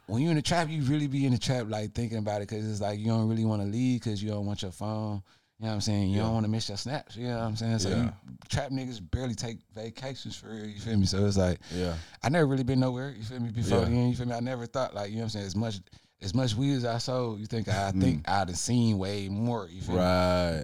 when 0.07 0.23
you 0.23 0.31
in 0.31 0.37
the 0.37 0.43
trap, 0.43 0.71
you 0.71 0.81
really 0.83 1.07
be 1.07 1.27
in 1.27 1.33
the 1.33 1.39
trap, 1.39 1.67
like 1.69 1.93
thinking 1.93 2.17
about 2.17 2.41
it, 2.41 2.47
cause 2.47 2.67
it's 2.67 2.81
like 2.81 2.99
you 2.99 3.09
don't 3.09 3.29
really 3.29 3.45
want 3.45 3.61
to 3.61 3.69
leave, 3.69 4.01
cause 4.01 4.23
you 4.23 4.31
don't 4.31 4.47
want 4.47 4.63
your 4.63 4.71
phone. 4.71 5.23
You 5.59 5.65
know 5.65 5.69
what 5.69 5.75
I'm 5.75 5.81
saying? 5.83 6.09
You 6.09 6.21
don't 6.21 6.33
want 6.33 6.45
to 6.45 6.51
miss 6.51 6.69
your 6.71 6.79
snaps. 6.79 7.17
You 7.17 7.29
know 7.29 7.39
what 7.39 7.45
I'm 7.45 7.57
saying? 7.57 7.81
So 7.81 7.91
Yeah. 7.91 8.05
you 8.05 8.13
trap 8.49 8.71
niggas 8.71 9.11
barely 9.11 9.35
take 9.35 9.59
vacations 9.75 10.35
for 10.35 10.49
real. 10.49 10.67
You 10.67 10.81
feel 10.81 10.97
me? 10.97 11.05
So 11.05 11.27
it's 11.27 11.37
like 11.37 11.59
yeah. 11.75 11.95
I 12.23 12.31
never 12.31 12.47
really 12.47 12.65
been 12.65 12.81
nowhere. 12.81 13.15
You 13.17 13.25
feel 13.25 13.41
me? 13.41 13.51
Before 13.51 13.81
Yeah. 13.81 13.85
then, 13.85 14.09
you 14.09 14.17
feel 14.17 14.27
me? 14.27 14.35
I 14.35 14.41
never 14.41 14.65
thought 14.65 14.95
like 14.95 15.11
you 15.11 15.17
know 15.17 15.21
what 15.21 15.25
I'm 15.25 15.31
saying. 15.31 15.47
As 15.47 15.57
much 15.57 15.81
as 16.23 16.35
much 16.35 16.55
weed 16.55 16.77
as 16.77 16.87
I 16.87 16.97
sold, 16.97 17.41
you 17.41 17.47
think 17.47 17.69
I 17.69 17.93
mm. 17.93 18.01
think 18.01 18.29
I'd 18.29 18.49
have 18.49 18.57
seen 18.57 18.97
way 18.97 19.29
more. 19.29 19.69
You 19.71 19.83
feel 19.83 19.97
me? 19.97 20.63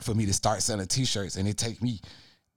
For 0.00 0.14
me 0.14 0.26
to 0.26 0.32
start 0.32 0.62
selling 0.62 0.86
t-shirts 0.86 1.36
and 1.36 1.46
it 1.46 1.58
take 1.58 1.82
me 1.82 2.00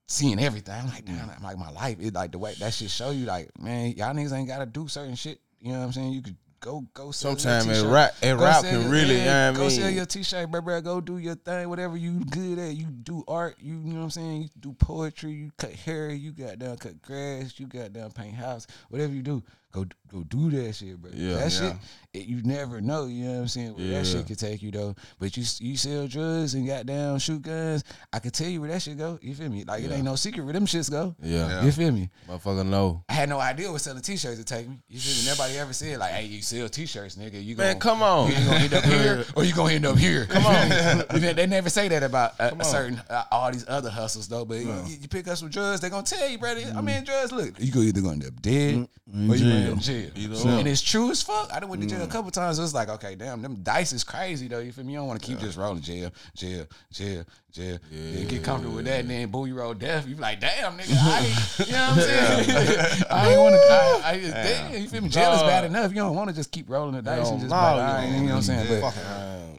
seeing 0.08 0.39
everything. 0.39 0.76
I'm 0.76 0.88
like, 0.88 1.06
damn, 1.06 1.30
I'm 1.30 1.44
like 1.44 1.58
my 1.58 1.72
life. 1.72 1.98
It 2.00 2.14
like 2.14 2.32
the 2.32 2.38
way 2.38 2.54
that 2.60 2.74
shit 2.74 2.89
show 2.89 3.12
you 3.12 3.26
like, 3.26 3.50
man, 3.60 3.91
y'all 3.91 4.14
niggas 4.14 4.34
ain't 4.34 4.48
gotta 4.48 4.66
do 4.66 4.88
certain 4.88 5.16
shit. 5.16 5.39
You 5.60 5.74
know 5.74 5.80
what 5.80 5.86
I'm 5.86 5.91
saying? 5.94 6.14
You 6.14 6.22
could 6.22 6.38
go 6.64 6.86
go 6.94 7.12
sell 7.12 7.38
Sometimes 7.38 7.66
t-shirt. 7.66 7.91
rap, 7.91 8.14
Go 8.22 8.36
rap 8.38 8.64
can 8.64 8.89
really, 8.89 9.18
you 9.18 9.26
know 9.26 9.54
go 9.56 9.66
I 9.66 9.70
sell 9.70 9.89
your 9.89 10.06
t-shirt, 10.06 10.50
bro, 10.50 10.62
bro. 10.62 10.82
Go 10.82 11.02
do 11.02 11.18
your 11.18 11.36
thing, 11.36 11.70
whatever 11.70 11.98
you 11.98 12.24
good 12.26 12.60
at. 12.60 12.76
You 12.76 12.86
do 12.86 13.24
art, 13.28 13.58
you, 13.60 13.74
you 13.74 13.94
know 13.94 13.98
what 14.00 14.04
I'm 14.04 14.10
saying? 14.12 14.41
You 14.44 14.50
do 14.60 14.74
poetry, 14.74 15.32
you 15.32 15.52
cut 15.58 15.72
hair, 15.72 16.10
you 16.10 16.32
got 16.32 16.60
down 16.60 16.78
cut 16.78 17.02
grass, 17.02 17.60
you 17.60 17.68
got 17.68 17.94
down 17.94 18.12
paint 18.12 18.36
house, 18.36 18.68
whatever 18.89 19.14
you 19.14 19.22
do. 19.22 19.44
Go 19.74 19.86
go 20.11 20.24
do 20.24 20.51
that 20.51 20.74
shit, 20.74 21.01
bro. 21.01 21.09
Yeah. 21.13 21.34
that 21.38 21.51
Yeah. 21.51 21.69
shit, 21.69 21.76
it, 22.13 22.26
you 22.28 22.43
never 22.43 22.80
know. 22.80 23.07
You 23.07 23.26
know 23.26 23.32
what 23.32 23.39
I'm 23.39 23.47
saying? 23.47 23.74
Where 23.76 23.86
Yeah. 23.86 23.99
that 23.99 24.05
shit 24.05 24.28
could 24.28 24.38
take 24.38 24.61
you 24.61 24.69
though. 24.69 24.95
But 25.19 25.36
you 25.36 25.43
you 25.59 25.76
sell 25.78 26.07
drugs 26.07 26.53
and 26.53 26.67
got 26.67 26.86
down 26.86 27.17
shoot 27.17 27.41
guns. 27.41 27.84
I 28.13 28.19
can 28.19 28.30
tell 28.30 28.47
you 28.47 28.61
where 28.61 28.69
that 28.69 28.84
shit 28.84 28.99
go. 28.99 29.17
You 29.19 29.34
feel 29.34 29.49
me? 29.49 29.63
Like 29.63 29.84
it 29.84 29.91
ain't 29.91 30.03
no 30.03 30.15
secret 30.15 30.43
where 30.43 30.53
them 30.53 30.67
shits 30.67 30.91
go. 30.91 31.15
Yeah. 31.24 31.47
Yeah. 31.47 31.63
You 31.63 31.71
feel 31.71 31.91
me? 31.91 32.11
Motherfucker 32.30 32.67
know. 32.67 33.03
I 33.09 33.13
had 33.13 33.30
no 33.30 33.39
idea 33.39 33.71
what 33.71 33.82
selling 33.82 34.03
t-shirts 34.03 34.38
would 34.38 34.45
take 34.45 34.69
me. 34.69 34.78
You 34.88 34.99
feel 34.99 35.24
me? 35.24 35.30
Nobody 35.32 35.57
ever 35.57 35.74
said 35.74 35.97
like, 35.97 36.11
"Hey, 36.11 36.26
you 36.26 36.43
sell 36.43 36.69
t-shirts, 36.69 37.15
nigga." 37.15 37.43
You 37.43 37.55
Man, 37.55 37.74
gonna, 37.74 37.80
come 37.80 38.03
on. 38.03 38.30
You 38.30 38.36
gonna 38.36 38.57
end 38.57 38.74
up 38.76 38.84
here, 38.84 39.26
or 39.36 39.43
you 39.43 39.55
gonna 39.55 39.74
end 39.74 39.88
up 39.88 39.97
here. 39.97 40.28
Come 40.28 40.45
on. 40.45 40.69
they 41.19 41.47
never 41.47 41.69
say 41.69 41.88
that 41.88 42.03
about 42.03 42.39
uh, 42.39 42.51
a, 42.53 42.61
a 42.61 42.63
certain 42.63 43.01
uh, 43.09 43.24
all 43.32 43.51
these 43.51 43.65
other 43.67 43.89
hustles 43.89 44.28
though. 44.28 44.45
But 44.45 44.59
you, 44.59 44.84
you 45.01 45.07
pick 45.07 45.28
up 45.28 45.38
some 45.38 45.49
drugs, 45.49 45.82
they 45.82 45.89
gonna 45.89 46.03
tell 46.03 46.30
you, 46.30 46.38
brother. 46.38 46.61
I 46.61 46.80
mm. 46.80 46.84
mean, 46.84 47.03
drugs. 47.03 47.32
Look, 47.32 47.59
you 47.59 47.71
go 47.71 47.80
either 47.80 48.01
gonna 48.01 48.13
end 48.13 48.26
up 48.26 48.39
dead 48.39 48.88
mm. 49.11 49.30
or 49.30 49.36
you 49.36 49.45
gonna 49.45 49.55
end 49.55 49.62
up 49.62 49.62
in 49.72 49.80
jail. 49.80 50.09
Either 50.16 50.49
And 50.49 50.68
it's 50.68 50.82
true 50.82 51.11
as 51.11 51.22
fuck. 51.22 51.51
I 51.53 51.59
done 51.59 51.70
went 51.70 51.82
to 51.82 51.88
jail 51.88 52.03
a 52.03 52.07
couple 52.07 52.32
times. 52.32 52.59
It 52.59 52.61
was 52.61 52.74
like, 52.74 52.89
okay, 52.89 53.16
damn, 53.16 53.41
them 53.41 53.55
dice 53.64 53.93
is 53.93 54.03
crazy 54.03 54.47
though. 54.47 54.59
You 54.59 54.72
feel 54.72 54.84
me? 54.84 54.93
You 54.93 54.99
don't 54.99 55.07
want 55.07 55.22
to 55.22 55.26
keep 55.26 55.39
just 55.39 55.57
rolling 55.57 55.82
jail, 55.82 56.11
jail, 56.36 56.66
jail, 56.91 57.24
jail. 57.51 57.80
Yeah, 57.91 58.24
get 58.26 58.43
comfortable 58.43 58.76
with 58.76 58.86
that, 58.86 59.01
and 59.01 59.09
then 59.09 59.30
boom, 59.30 59.47
you 59.47 59.55
roll 59.55 59.74
death. 59.74 60.07
You 60.07 60.16
be 60.16 60.22
like, 60.22 60.39
damn, 60.39 60.78
nigga, 60.78 60.95
I 60.95 61.20
you 61.66 61.72
know 61.72 61.80
what 61.80 61.89
I'm 61.89 62.45
saying? 62.45 63.03
I 63.09 63.30
ain't 63.30 63.41
want 63.41 63.55
to. 63.55 63.61
I, 63.61 64.11
I, 64.11 64.20
damn, 64.20 64.82
you 64.82 64.88
feel 64.88 65.01
me? 65.01 65.09
Jail 65.09 65.34
is 65.34 65.41
bad 65.41 65.66
enough. 65.66 65.91
You 65.91 65.97
don't 65.97 66.16
want 66.16 66.30
to 66.30 66.36
just 66.36 66.51
keep 66.51 66.70
rolling 66.70 66.95
the 66.95 67.01
dice 67.01 67.30
and 67.30 67.39
just, 67.39 67.49
no, 67.49 67.55
like, 67.55 68.05
you 68.07 68.11
don't. 68.11 68.22
you 68.22 68.28
know 68.28 68.36
what 68.36 68.49
I'm 68.49 68.68
saying? 68.68 68.82
But 68.82 68.93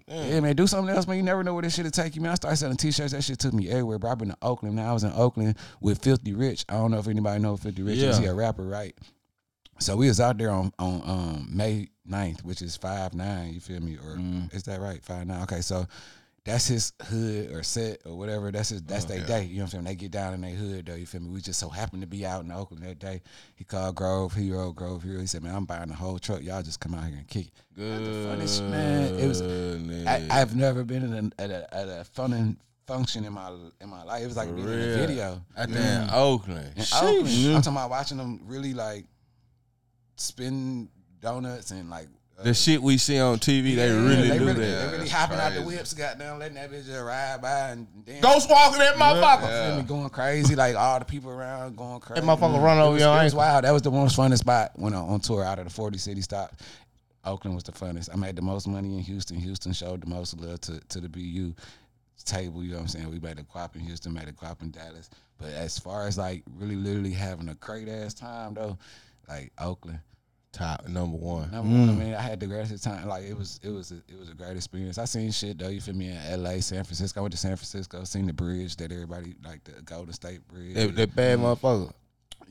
Damn. 0.07 0.33
yeah, 0.33 0.41
man, 0.41 0.55
do 0.55 0.67
something 0.67 0.95
else, 0.95 1.07
man. 1.07 1.17
You 1.17 1.23
never 1.23 1.43
know 1.43 1.55
where 1.55 1.63
this 1.63 1.75
shit 1.75 1.85
will 1.85 1.91
take 1.91 2.15
you, 2.15 2.21
man. 2.21 2.33
I 2.33 2.35
started 2.35 2.57
selling 2.57 2.77
t-shirts. 2.77 3.13
That 3.13 3.25
shit 3.25 3.39
took 3.39 3.55
me 3.55 3.71
everywhere, 3.71 3.99
bro. 3.99 4.11
I've 4.11 4.19
been 4.19 4.29
to 4.29 4.37
Oakland. 4.43 4.77
Now 4.77 4.91
I 4.91 4.93
was 4.93 5.05
in 5.05 5.13
Oakland 5.13 5.57
with 5.81 6.03
Filthy 6.03 6.35
Rich. 6.35 6.67
I 6.69 6.75
don't 6.75 6.91
know 6.91 6.99
if 6.99 7.09
anybody 7.09 7.41
know 7.41 7.57
Filthy 7.57 7.83
Rich 7.83 7.99
is. 7.99 8.19
He 8.19 8.27
a 8.27 8.35
rapper, 8.35 8.65
right? 8.65 8.95
So 9.79 9.97
we 9.97 10.09
was 10.09 10.21
out 10.21 10.39
there 10.39 10.51
on 10.51 10.73
on 10.79 11.03
um, 11.05 11.49
May 11.53 11.89
9th, 12.09 12.45
which 12.45 12.63
is 12.63 12.77
five 12.77 13.15
nine. 13.15 13.53
You 13.55 13.61
feel 13.61 13.81
me? 13.81 13.97
Or 13.97 14.19
is 14.53 14.63
that 14.65 14.81
right? 14.81 15.03
Five 15.03 15.27
nine. 15.27 15.43
Okay, 15.43 15.61
so 15.61 15.87
that's 16.45 16.67
his 16.67 16.93
hood 17.03 17.51
or 17.53 17.63
set 17.63 17.99
or 18.05 18.17
whatever. 18.17 18.51
That's 18.53 18.69
his. 18.69 18.83
That's 18.83 19.05
their 19.07 19.25
day. 19.27 19.45
You 19.45 19.57
know 19.57 19.63
what 19.63 19.65
I'm 19.65 19.71
saying? 19.71 19.85
They 19.85 19.95
get 19.95 20.11
down 20.11 20.35
in 20.35 20.43
their 20.43 20.51
hood 20.51 20.87
though. 20.87 20.95
You 20.95 21.07
feel 21.07 21.23
me? 21.23 21.31
We 21.31 21.41
just 21.41 21.59
so 21.59 21.69
happened 21.71 22.03
to 22.03 22.07
be 22.07 22.25
out 22.27 22.45
in 22.45 22.53
Oakland 22.53 22.85
that 22.85 22.99
day. 22.99 23.23
He 23.57 23.65
called 23.65 23.95
Grove 23.97 24.35
Hero, 24.35 24.73
Grove 24.73 25.03
Hero. 25.03 25.21
He 25.21 25.27
said, 25.27 25.43
"Man, 25.43 25.55
I'm 25.55 25.65
buying 25.65 25.89
the 25.89 25.95
whole 25.95 26.19
truck. 26.19 26.43
Y'all 26.43 26.63
just 26.63 26.81
come 26.81 26.95
out 26.95 27.05
here 27.05 27.17
and 27.17 27.27
kick 27.29 27.47
it." 27.47 27.53
Good. 27.77 28.27
funniest, 28.29 28.63
man. 28.65 29.15
It 29.19 29.27
was- 29.27 29.43
I, 29.43 30.27
I've 30.31 30.55
never 30.55 30.85
been 30.85 31.03
in 31.03 31.33
a, 31.39 31.43
at 31.43 31.51
a 31.51 31.75
at 31.75 31.89
a 31.89 32.05
fun 32.05 32.59
function 32.87 33.25
in 33.25 33.33
my 33.33 33.51
in 33.81 33.89
my 33.89 34.03
life. 34.05 34.23
It 34.23 34.27
was 34.27 34.37
like 34.37 34.55
being 34.55 34.69
in 34.69 34.91
a 34.91 34.97
video. 34.99 35.43
At 35.57 35.73
damn 35.73 36.11
Oakland. 36.13 36.73
In 36.77 36.83
Sheesh. 36.83 37.03
Oakland. 37.03 37.57
I'm 37.57 37.63
talking 37.63 37.73
about 37.79 37.91
watching 37.91 38.19
them 38.19 38.41
really 38.45 38.75
like 38.75 39.07
spin 40.17 40.89
donuts 41.21 41.71
and 41.71 41.89
like 41.91 42.09
uh, 42.39 42.43
The 42.45 42.55
shit 42.55 42.83
we 42.83 42.99
see 42.99 43.19
on 43.19 43.39
TV, 43.39 43.77
they 43.77 43.89
yeah, 43.89 43.95
really 43.95 44.29
they 44.29 44.39
do 44.39 44.47
really, 44.47 44.61
that. 44.61 44.79
They 44.79 44.85
really 44.87 44.99
That's 44.99 45.11
hopping 45.11 45.39
out 45.39 45.55
the 45.55 45.63
crazy. 45.63 45.77
whips, 45.77 45.95
goddamn, 45.95 46.39
letting 46.39 46.55
that 46.57 46.71
bitch 46.71 46.87
just 46.87 47.03
ride 47.03 47.41
by 47.41 47.71
and 47.71 47.87
then 48.05 48.21
Ghost 48.21 48.51
walking 48.51 48.79
that 48.79 48.97
motherfucker. 48.97 49.43
You 49.43 49.69
feel 49.71 49.77
me? 49.77 49.83
Going 49.83 50.11
crazy, 50.11 50.55
like 50.57 50.77
all 50.77 50.99
the 50.99 51.05
people 51.05 51.31
around 51.31 51.77
going 51.77 52.01
crazy. 52.01 52.21
That 52.21 52.27
motherfucker 52.27 52.63
run 52.63 52.79
over 52.79 52.91
it 52.91 52.93
was, 52.93 53.03
your 53.03 53.11
it 53.11 53.25
was 53.25 53.33
ankle. 53.33 53.39
wild. 53.39 53.65
That 53.65 53.73
was 53.73 53.83
the 53.83 53.91
most 53.91 54.17
funnest 54.17 54.39
spot 54.39 54.73
when 54.77 54.95
I 54.95 54.99
on 54.99 55.21
tour 55.21 55.45
out 55.45 55.59
of 55.59 55.65
the 55.65 55.71
40 55.71 55.99
city 55.99 56.21
stop. 56.21 56.55
Oakland 57.25 57.55
was 57.55 57.65
the 57.65 57.73
funnest. 57.73 58.11
I 58.13 58.17
made 58.17 58.37
the 58.37 58.43
most 58.43 58.69
money 58.69 58.97
in 58.97 59.01
Houston. 59.01 59.39
Houston 59.39 59.73
showed 59.73 60.03
the 60.03 60.07
most 60.07 60.39
love 60.39 60.61
to, 60.63 60.79
to 60.81 61.01
the 61.01 61.09
BU 61.09 61.55
table. 62.25 62.63
You 62.63 62.71
know 62.71 62.77
what 62.77 62.83
I'm 62.83 62.89
saying? 62.89 63.11
We 63.11 63.21
made 63.21 63.39
a 63.39 63.43
guap 63.43 63.75
in 63.75 63.81
Houston, 63.83 64.13
made 64.13 64.29
a 64.29 64.33
guap 64.33 64.63
in 64.63 64.71
Dallas. 64.71 65.11
But 65.39 65.51
as 65.51 65.79
far 65.79 66.07
as 66.07 66.19
like 66.19 66.43
really 66.57 66.77
literally 66.77 67.13
having 67.13 67.49
a 67.49 67.55
great 67.55 67.89
ass 67.89 68.15
time 68.15 68.55
though, 68.55 68.79
like 69.29 69.53
Oakland. 69.59 70.01
Top 70.53 70.87
number 70.87 71.17
one. 71.17 71.51
Number 71.51 71.69
one, 71.69 71.89
I 71.89 71.93
mm. 71.93 71.99
mean, 71.99 72.15
I 72.15 72.21
had 72.23 72.39
the 72.39 72.47
greatest 72.47 72.85
time. 72.85 73.09
Like 73.09 73.25
it 73.25 73.37
was, 73.37 73.59
it 73.63 73.71
was, 73.71 73.91
a, 73.91 73.97
it 74.09 74.17
was 74.17 74.29
a 74.29 74.35
great 74.35 74.57
experience. 74.57 74.99
I 74.99 75.05
seen 75.05 75.33
shit 75.33 75.59
though. 75.59 75.69
You 75.69 75.81
feel 75.81 75.97
me? 75.97 76.11
In 76.11 76.17
L.A., 76.17 76.63
San 76.63 76.85
Francisco. 76.85 77.21
I 77.21 77.23
went 77.23 77.33
to 77.33 77.39
San 77.39 77.57
Francisco. 77.57 78.05
Seen 78.05 78.27
the 78.27 78.33
bridge 78.33 78.77
that 78.77 78.93
everybody 78.93 79.35
like 79.45 79.65
the 79.65 79.83
Golden 79.83 80.13
State 80.13 80.47
Bridge. 80.47 80.75
That, 80.75 80.95
that 80.95 81.17
bad 81.17 81.41
mm. 81.41 81.43
motherfucker. 81.43 81.93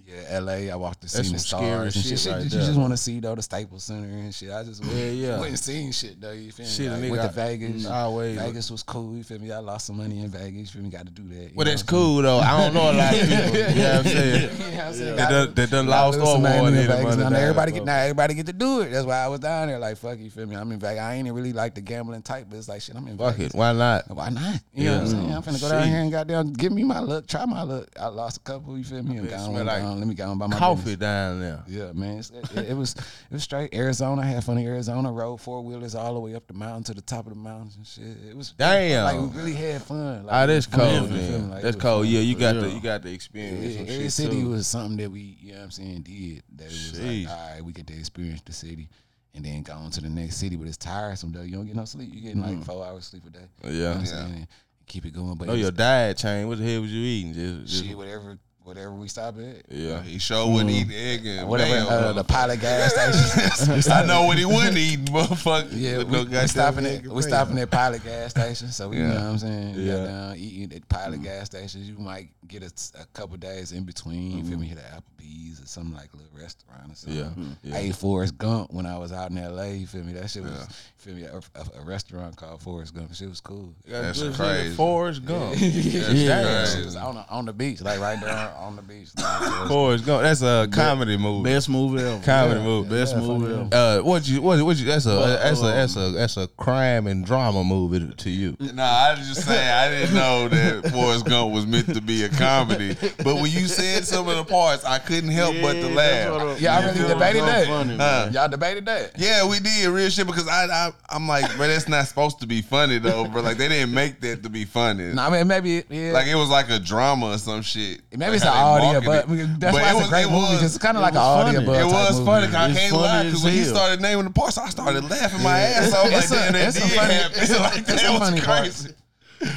Yeah, 0.06 0.22
L.A. 0.30 0.70
I 0.72 0.76
walked 0.76 1.02
to 1.02 1.10
see 1.10 1.32
the 1.32 1.40
stars 1.40 1.96
and 1.96 2.06
shit. 2.06 2.20
shit 2.20 2.32
right 2.34 2.44
you 2.44 2.50
there. 2.50 2.60
just 2.68 2.78
want 2.80 2.92
to 2.94 2.98
see 2.98 3.20
though 3.20 3.36
the 3.36 3.42
Staples 3.42 3.84
Center 3.86 4.08
and 4.08 4.34
shit. 4.34 4.52
I 4.52 4.64
just 4.64 4.82
went, 4.84 4.96
Yeah, 4.96 5.06
yeah. 5.08 5.40
went 5.40 5.50
and 5.50 5.60
seen 5.60 5.92
shit 5.92 6.20
though. 6.22 6.32
You 6.32 6.52
feel 6.52 6.66
me? 6.66 6.72
Shit, 6.72 6.92
like, 6.92 7.12
went 7.12 7.22
to 7.24 7.30
Vegas. 7.30 7.86
Mm, 7.86 7.92
always- 7.92 8.38
Vegas 8.40 8.72
was 8.72 8.84
cool. 8.84 9.16
You 9.16 9.24
feel 9.24 9.40
me? 9.40 9.52
I 9.52 9.60
lost 9.60 9.88
some 9.88 9.98
money 9.98 10.20
in 10.22 10.30
Vegas. 10.30 10.54
You 10.54 10.66
feel 10.68 10.82
me? 10.84 10.90
Got 10.90 11.06
to 11.08 11.12
do 11.12 11.24
that. 11.30 11.56
Well, 11.56 11.66
that's 11.66 11.84
what 11.84 11.94
I'm 11.94 11.98
saying? 11.98 12.04
cool 12.14 12.22
though. 12.22 12.40
I 12.40 12.58
don't 12.64 12.74
know 12.74 12.92
a 12.92 12.94
lot 12.94 13.14
of 13.14 13.20
people. 13.22 13.36
you 13.36 13.76
know 13.76 13.90
what 13.90 13.96
I'm 13.96 14.04
saying? 14.04 14.50
What 14.74 14.88
I'm 14.88 14.94
saying? 14.96 15.16
They 15.16 15.24
done, 15.24 15.54
they 15.54 15.66
done 15.66 15.88
lost 15.88 16.20
all 16.20 16.40
money 16.40 16.68
in 16.82 16.88
Vegas. 16.88 17.16
Now 17.18 17.30
everybody 17.38 17.72
get 17.72 17.86
now 17.86 17.98
everybody 17.98 18.34
get 18.34 18.46
to 18.48 18.54
do 18.54 18.82
it. 18.82 18.90
That's 18.92 19.06
why 19.06 19.18
I 19.18 19.28
was 19.28 19.40
down 19.40 19.68
there. 19.70 19.80
Like 19.80 19.98
fuck 19.98 20.20
you, 20.20 20.30
feel 20.30 20.46
me? 20.46 20.56
I'm 20.56 20.72
in 20.72 20.80
Vegas. 20.80 21.00
I 21.02 21.16
ain't 21.16 21.32
really 21.32 21.54
like 21.54 21.76
the 21.76 21.82
gambling 21.82 22.22
type, 22.22 22.48
but 22.50 22.58
it's 22.58 22.68
like 22.68 22.82
shit. 22.82 22.96
I'm 22.96 23.08
in 23.08 23.18
Fuck 23.18 23.36
Vegas. 23.36 23.54
it. 23.54 23.58
Why 23.58 23.72
not? 23.74 24.04
Why 24.10 24.30
not? 24.30 24.60
You 24.74 24.86
know 24.86 24.94
what 24.94 25.02
I'm 25.02 25.08
saying? 25.08 25.34
I'm 25.34 25.42
finna 25.44 25.62
go 25.62 25.70
down 25.70 25.88
here 25.88 26.00
and 26.00 26.12
goddamn 26.12 26.54
give 26.54 26.72
me 26.74 26.84
my 26.84 27.00
luck, 27.00 27.28
try 27.28 27.46
my 27.46 27.62
luck. 27.64 27.88
I 28.00 28.08
lost 28.08 28.38
a 28.38 28.40
couple. 28.42 28.78
You 28.78 28.84
feel 28.84 29.04
me? 29.04 29.18
I'm 29.20 29.26
It 29.26 29.30
gone, 29.30 29.54
Let 29.92 30.08
me 30.08 30.14
go 30.16 30.30
on 30.30 30.38
by 30.38 30.48
my 30.48 30.58
Coffee 30.58 30.82
business. 30.96 31.00
down 31.00 31.40
there. 31.40 31.64
Yeah, 31.68 31.92
man. 31.94 32.20
It, 32.20 32.70
it 32.70 32.74
was 32.78 32.94
it 32.96 33.04
was 33.32 33.44
straight. 33.44 33.74
Arizona 33.74 34.22
I 34.22 34.26
had 34.26 34.44
fun 34.44 34.58
in 34.58 34.66
Arizona. 34.66 35.12
Rode 35.12 35.42
four 35.42 35.62
wheelers 35.62 35.96
all 35.96 36.14
the 36.14 36.20
way 36.20 36.36
up 36.36 36.48
the 36.48 36.54
mountain 36.54 36.84
to 36.86 36.94
the 36.94 37.02
top 37.02 37.28
of 37.28 37.34
the 37.34 37.40
mountain. 37.40 37.72
and 37.78 37.86
shit. 37.88 38.06
It 38.30 38.36
was 38.38 38.52
Damn. 38.58 39.04
like 39.04 39.34
we 39.34 39.40
really 39.42 39.54
had 39.54 39.82
fun. 39.82 40.26
Like, 40.26 40.34
Ah, 40.34 40.44
it 40.44 40.48
that's 40.48 40.66
cold. 40.68 41.10
Then. 41.10 41.50
Like, 41.50 41.62
That's 41.64 41.76
cold. 41.78 42.06
fun. 42.06 42.14
Yeah, 42.14 42.20
you 42.22 42.36
got 42.36 42.54
the 42.56 42.70
you 42.70 42.82
got 42.82 43.02
the 43.04 43.12
experience. 43.14 43.64
Yeah, 43.76 43.78
some 43.86 43.90
every 43.96 44.10
city 44.10 44.42
too. 44.42 44.50
was 44.50 44.68
something 44.68 44.98
that 44.98 45.12
we, 45.12 45.38
you 45.42 45.52
know 45.52 45.58
what 45.60 45.64
I'm 45.66 45.72
saying, 45.72 46.02
did. 46.04 46.44
That 46.56 46.66
it 46.66 46.70
was 46.72 47.00
like, 47.00 47.30
all 47.30 47.50
right, 47.54 47.64
we 47.64 47.72
get 47.74 47.88
to 47.88 47.98
experience 47.98 48.42
the 48.46 48.54
city 48.54 48.90
and 49.36 49.44
then 49.44 49.64
go 49.64 49.74
on 49.74 49.90
to 49.92 50.02
the 50.02 50.10
next 50.10 50.38
city. 50.38 50.56
But 50.56 50.68
it's 50.68 50.78
tiresome 50.78 51.32
though. 51.32 51.42
You 51.42 51.54
don't 51.56 51.66
get 51.66 51.76
no 51.76 51.86
sleep. 51.86 52.10
You 52.14 52.22
getting 52.22 52.42
like 52.42 52.64
four 52.64 52.86
hours 52.86 53.06
sleep 53.06 53.24
a 53.26 53.30
day. 53.32 53.40
You 53.64 53.70
know 53.70 53.76
Yeah. 53.80 53.90
what 53.90 53.98
I'm 54.00 54.06
saying? 54.06 54.48
Keep 54.86 55.06
it 55.06 55.14
going. 55.14 55.36
But 55.36 55.46
it's- 55.46 55.60
your 55.62 55.72
diet 55.72 56.18
chain. 56.18 56.48
What 56.48 56.58
the 56.58 56.64
hell 56.72 56.82
was 56.82 56.92
you 56.92 57.02
eating? 57.02 57.34
Just, 57.34 57.66
just 57.72 57.86
shit, 57.86 57.98
whatever 57.98 58.38
whatever 58.64 58.92
we 58.94 59.08
stop 59.08 59.36
at. 59.40 59.64
yeah. 59.70 60.02
He 60.04 60.18
sure 60.20 60.48
wouldn't 60.52 60.70
eat 60.72 60.88
egg 60.94 61.26
and 61.26 61.48
Whatever 61.48 61.70
mayo, 61.72 61.86
uh, 61.88 62.14
the 62.14 62.24
motherfucker. 62.24 62.28
pilot 62.28 62.60
gas 62.62 62.94
station. 62.94 63.92
I 63.94 64.06
know 64.06 64.24
what 64.24 64.38
he 64.38 64.46
wouldn't 64.46 64.78
eat, 64.78 65.00
motherfucker. 65.06 65.70
Yeah, 65.72 65.98
we, 66.00 66.04
no 66.06 66.24
we 66.24 66.48
stopping 66.48 66.86
at 66.86 67.04
and 67.04 67.12
we 67.12 67.22
stopping 67.22 67.58
at 67.60 67.70
Pilot 67.72 68.04
gas 68.04 68.32
station. 68.32 68.70
So 68.70 68.90
we, 68.90 68.98
you 68.98 69.04
know 69.04 69.16
what 69.16 69.24
I'm 69.24 69.38
saying. 69.38 69.76
Yeah. 69.76 69.96
Yeah. 69.96 70.06
Down, 70.06 70.36
eating 70.38 70.74
at 70.78 70.88
Pilot 70.90 71.22
gas 71.24 71.46
stations. 71.48 71.88
You 71.90 71.98
might 71.98 72.30
get 72.48 72.64
a, 72.64 72.72
a 73.02 73.06
couple 73.14 73.38
days 73.38 73.72
in 73.72 73.84
between. 73.84 74.38
You 74.38 74.44
feel 74.44 74.58
me? 74.58 74.68
Hit 74.68 74.78
an 74.78 74.84
Applebee's 75.02 75.62
or 75.62 75.66
some 75.68 75.94
like 75.94 76.14
little 76.14 76.30
restaurant 76.40 76.92
or 76.92 76.96
something. 76.96 77.56
Yeah, 77.64 77.76
I 77.76 77.82
yeah. 77.82 77.88
ate 77.90 77.96
Forrest 77.96 78.38
Gump 78.38 78.72
when 78.72 78.86
I 78.86 78.98
was 78.98 79.12
out 79.12 79.32
in 79.32 79.38
L.A. 79.38 79.74
You 79.76 79.88
feel 79.88 80.04
me? 80.04 80.14
That 80.14 80.30
shit 80.30 80.44
was, 80.44 80.52
you 80.52 80.66
feel 80.98 81.16
me? 81.16 81.24
A, 81.24 81.38
a, 81.60 81.82
a 81.82 81.86
restaurant 81.86 82.36
called 82.36 82.62
Forrest 82.62 82.94
Gump. 82.96 83.14
Shit 83.14 83.30
was 83.30 83.40
cool. 83.42 83.74
That's 83.88 84.20
Good 84.22 84.32
shit, 84.32 84.40
crazy. 84.40 84.76
Forrest 84.76 85.26
Gump. 85.26 85.56
yeah, 85.60 86.12
Yeah. 86.12 86.66
shit 86.66 86.86
was 86.86 86.96
on 86.96 87.16
the, 87.16 87.26
on 87.30 87.46
the 87.46 87.54
beach, 87.54 87.82
like 87.82 88.00
right 88.00 88.20
there 88.20 88.53
on 88.56 88.76
the 88.76 88.82
beach. 88.82 89.10
Like, 89.18 89.40
Forrest 89.40 89.68
Forrest 89.68 90.06
Gump. 90.06 90.24
That's 90.24 90.42
a 90.42 90.68
comedy 90.72 91.18
movie. 91.18 91.50
Best 91.50 91.70
movie 91.70 92.02
ever. 92.04 92.24
Comedy 92.24 92.62
movie. 92.62 92.90
Best 92.90 93.14
Yeah, 93.16 93.22
movie 93.22 93.54
ever. 93.54 93.70
Uh, 93.72 94.00
what 94.04 94.28
you 94.28 94.42
what 94.42 94.64
what 94.64 94.78
you? 94.78 94.86
That's 94.86 95.06
a 95.06 95.10
that's 95.10 95.62
a 95.62 95.66
um, 95.66 95.72
that's 95.76 95.96
a 95.96 96.10
that's 96.12 96.38
a 96.38 96.48
crime 96.48 97.08
and 97.08 97.26
drama 97.26 97.64
movie 97.64 98.14
to 98.14 98.30
you. 98.30 98.58
Nah, 98.74 98.84
I 98.84 99.16
was 99.20 99.28
just 99.28 99.46
saying 99.46 99.70
I 99.70 99.90
didn't 99.90 100.16
know 100.16 100.48
that 100.48 100.92
Forrest 100.92 101.26
Gump 101.26 101.54
was 101.54 101.68
meant 101.68 101.94
to 101.94 102.02
be 102.02 102.24
a 102.24 102.30
comedy. 102.30 102.96
But 103.18 103.36
when 103.36 103.52
you 103.52 103.68
said 103.68 104.06
some 104.06 104.28
of 104.28 104.36
the 104.38 104.44
parts, 104.46 104.84
I 104.84 104.98
couldn't 104.98 105.30
help 105.30 105.56
but 105.62 105.74
to 105.74 105.90
laugh. 105.90 106.60
Y'all 106.60 106.82
really 106.84 107.08
debated 107.08 107.40
Gump 107.40 107.52
that? 107.52 107.68
funny, 107.68 107.98
Huh. 107.98 108.30
Y'all 108.34 108.50
debated 108.50 108.86
that? 108.86 109.12
Yeah, 109.20 109.48
we 109.48 109.60
did 109.60 109.88
real 109.90 110.10
shit 110.10 110.26
because 110.26 110.48
I, 110.48 110.66
I 110.66 110.92
I'm 111.10 111.28
like, 111.28 111.56
bro, 111.56 111.68
that's 111.68 111.88
not 111.88 112.08
supposed 112.08 112.40
to 112.40 112.48
be 112.48 112.62
funny 112.64 112.98
though, 112.98 113.26
bro. 113.28 113.42
Like 113.44 113.58
they 113.58 113.68
didn't 113.68 113.94
make 113.94 114.20
that 114.22 114.42
to 114.44 114.50
be 114.50 114.66
funny. 114.66 115.14
No, 115.14 115.22
I 115.24 115.30
mean 115.30 115.48
maybe 115.48 115.84
yeah. 115.90 116.12
Like 116.14 116.28
it 116.28 116.36
was 116.36 116.50
like 116.50 116.70
a 116.70 116.80
drama 116.80 117.32
or 117.34 117.38
some 117.38 117.62
shit. 117.62 118.02
Maybe 118.12 118.26
Like 118.26 118.36
it's 118.36 118.43
an 118.44 118.54
audio, 118.54 119.02
but 119.02 119.26
it. 119.30 119.60
That's 119.60 119.74
But 119.74 119.82
why 119.82 119.82
it 119.82 119.92
it's 119.92 119.96
was- 119.96 120.06
a 120.06 120.10
great 120.10 120.24
it 120.26 120.32
movie. 120.32 120.54
was- 120.54 120.64
it's 120.64 120.78
kind 120.78 120.98
of 120.98 121.02
like 121.04 121.14
an 121.14 121.18
audio 121.20 121.54
funny. 121.54 121.66
bug 121.66 121.76
It 121.76 121.80
type 121.84 121.92
was 121.92 122.14
movie. 122.20 122.26
funny. 122.26 122.46
'cause 122.48 122.56
I 122.56 122.68
It's 122.70 122.80
can't 122.80 122.92
funny 122.92 123.04
lie 123.04 123.24
because 123.24 123.44
when 123.44 123.54
he 123.54 123.64
started 123.64 124.02
naming 124.02 124.26
the 124.26 124.32
parts, 124.32 124.58
I 124.58 124.70
started 124.70 125.04
laughing 125.10 125.44
my 125.44 125.60
ass 125.60 125.94
off. 125.94 126.04
Like, 126.06 126.14
It's 126.14 126.32
a- 126.32 126.36
damn, 126.36 126.54
that 126.54 126.68
it's 126.68 126.74
did 126.74 126.82
some 126.82 126.90
funny- 126.92 127.14
happen. 127.14 127.40
it's 127.42 127.52
some- 127.52 127.62
like, 127.64 127.86
that 127.86 127.94
was 128.12 128.20
funny 128.20 128.42
crazy. 128.42 128.46
parts. 128.46 128.88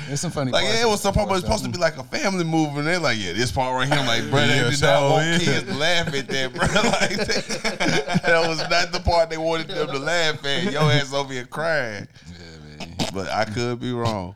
There's 0.08 0.20
some 0.20 0.32
funny 0.32 0.50
Like 0.50 0.64
parts. 0.64 0.76
yeah, 0.78 0.82
it 0.84 0.88
was 0.88 1.00
some 1.00 1.14
part, 1.14 1.28
but 1.28 1.34
it's 1.36 1.44
supposed 1.44 1.62
to 1.62 1.70
be 1.70 1.78
like 1.78 1.96
a 1.96 2.02
family 2.02 2.42
movie, 2.42 2.78
and 2.78 2.86
they're 2.88 2.98
like, 2.98 3.18
yeah, 3.20 3.32
this 3.34 3.52
part 3.52 3.72
right 3.72 3.86
here. 3.86 3.96
I'm 4.00 4.06
like, 4.06 4.28
bro, 4.30 4.40
Yeah, 4.40 4.64
they 4.64 4.70
did 4.70 4.78
so 4.80 4.86
not 4.86 5.10
want 5.12 5.26
is. 5.26 5.42
kids 5.44 5.62
to 5.70 5.74
laugh 5.78 6.12
at 6.12 6.26
that, 6.28 6.54
bro. 6.54 6.66
Like 6.66 7.16
that, 7.28 8.20
that 8.24 8.48
was 8.48 8.58
not 8.68 8.90
the 8.90 8.98
part 8.98 9.30
they 9.30 9.36
wanted 9.38 9.68
them 9.68 9.86
to 9.86 9.98
laugh 10.00 10.44
at. 10.44 10.72
Your 10.72 10.90
ass 10.90 11.12
over 11.12 11.32
here 11.32 11.44
crying, 11.44 12.08
Yeah, 12.26 12.84
man. 12.86 12.96
but 13.14 13.28
I 13.30 13.44
could 13.44 13.78
be 13.78 13.92
wrong. 13.92 14.34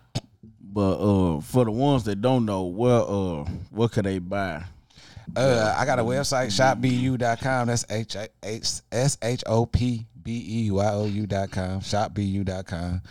But 0.73 0.99
uh, 0.99 1.41
for 1.41 1.65
the 1.65 1.73
ones 1.73 2.05
that 2.05 2.23
don't 2.23 2.45
know, 2.45 2.65
well, 2.65 3.43
uh, 3.43 3.51
what 3.71 3.91
could 3.91 4.05
they 4.05 4.21
buy? 4.21 4.65
Uh, 5.37 5.75
I 5.77 5.85
got 5.85 5.99
a 5.99 6.03
website, 6.03 6.47
shopbeyou.com. 6.49 7.67
That's 7.69 7.85
H 7.91 8.17
H 8.43 8.69
S 8.93 9.19
H 9.23 9.43
O 9.47 9.67
P 9.67 10.07
B 10.23 10.67
E 10.67 10.71
Y 10.71 10.93
O 10.93 11.07
U.com. 11.07 11.81
Shopbeyou.com. 11.81 13.03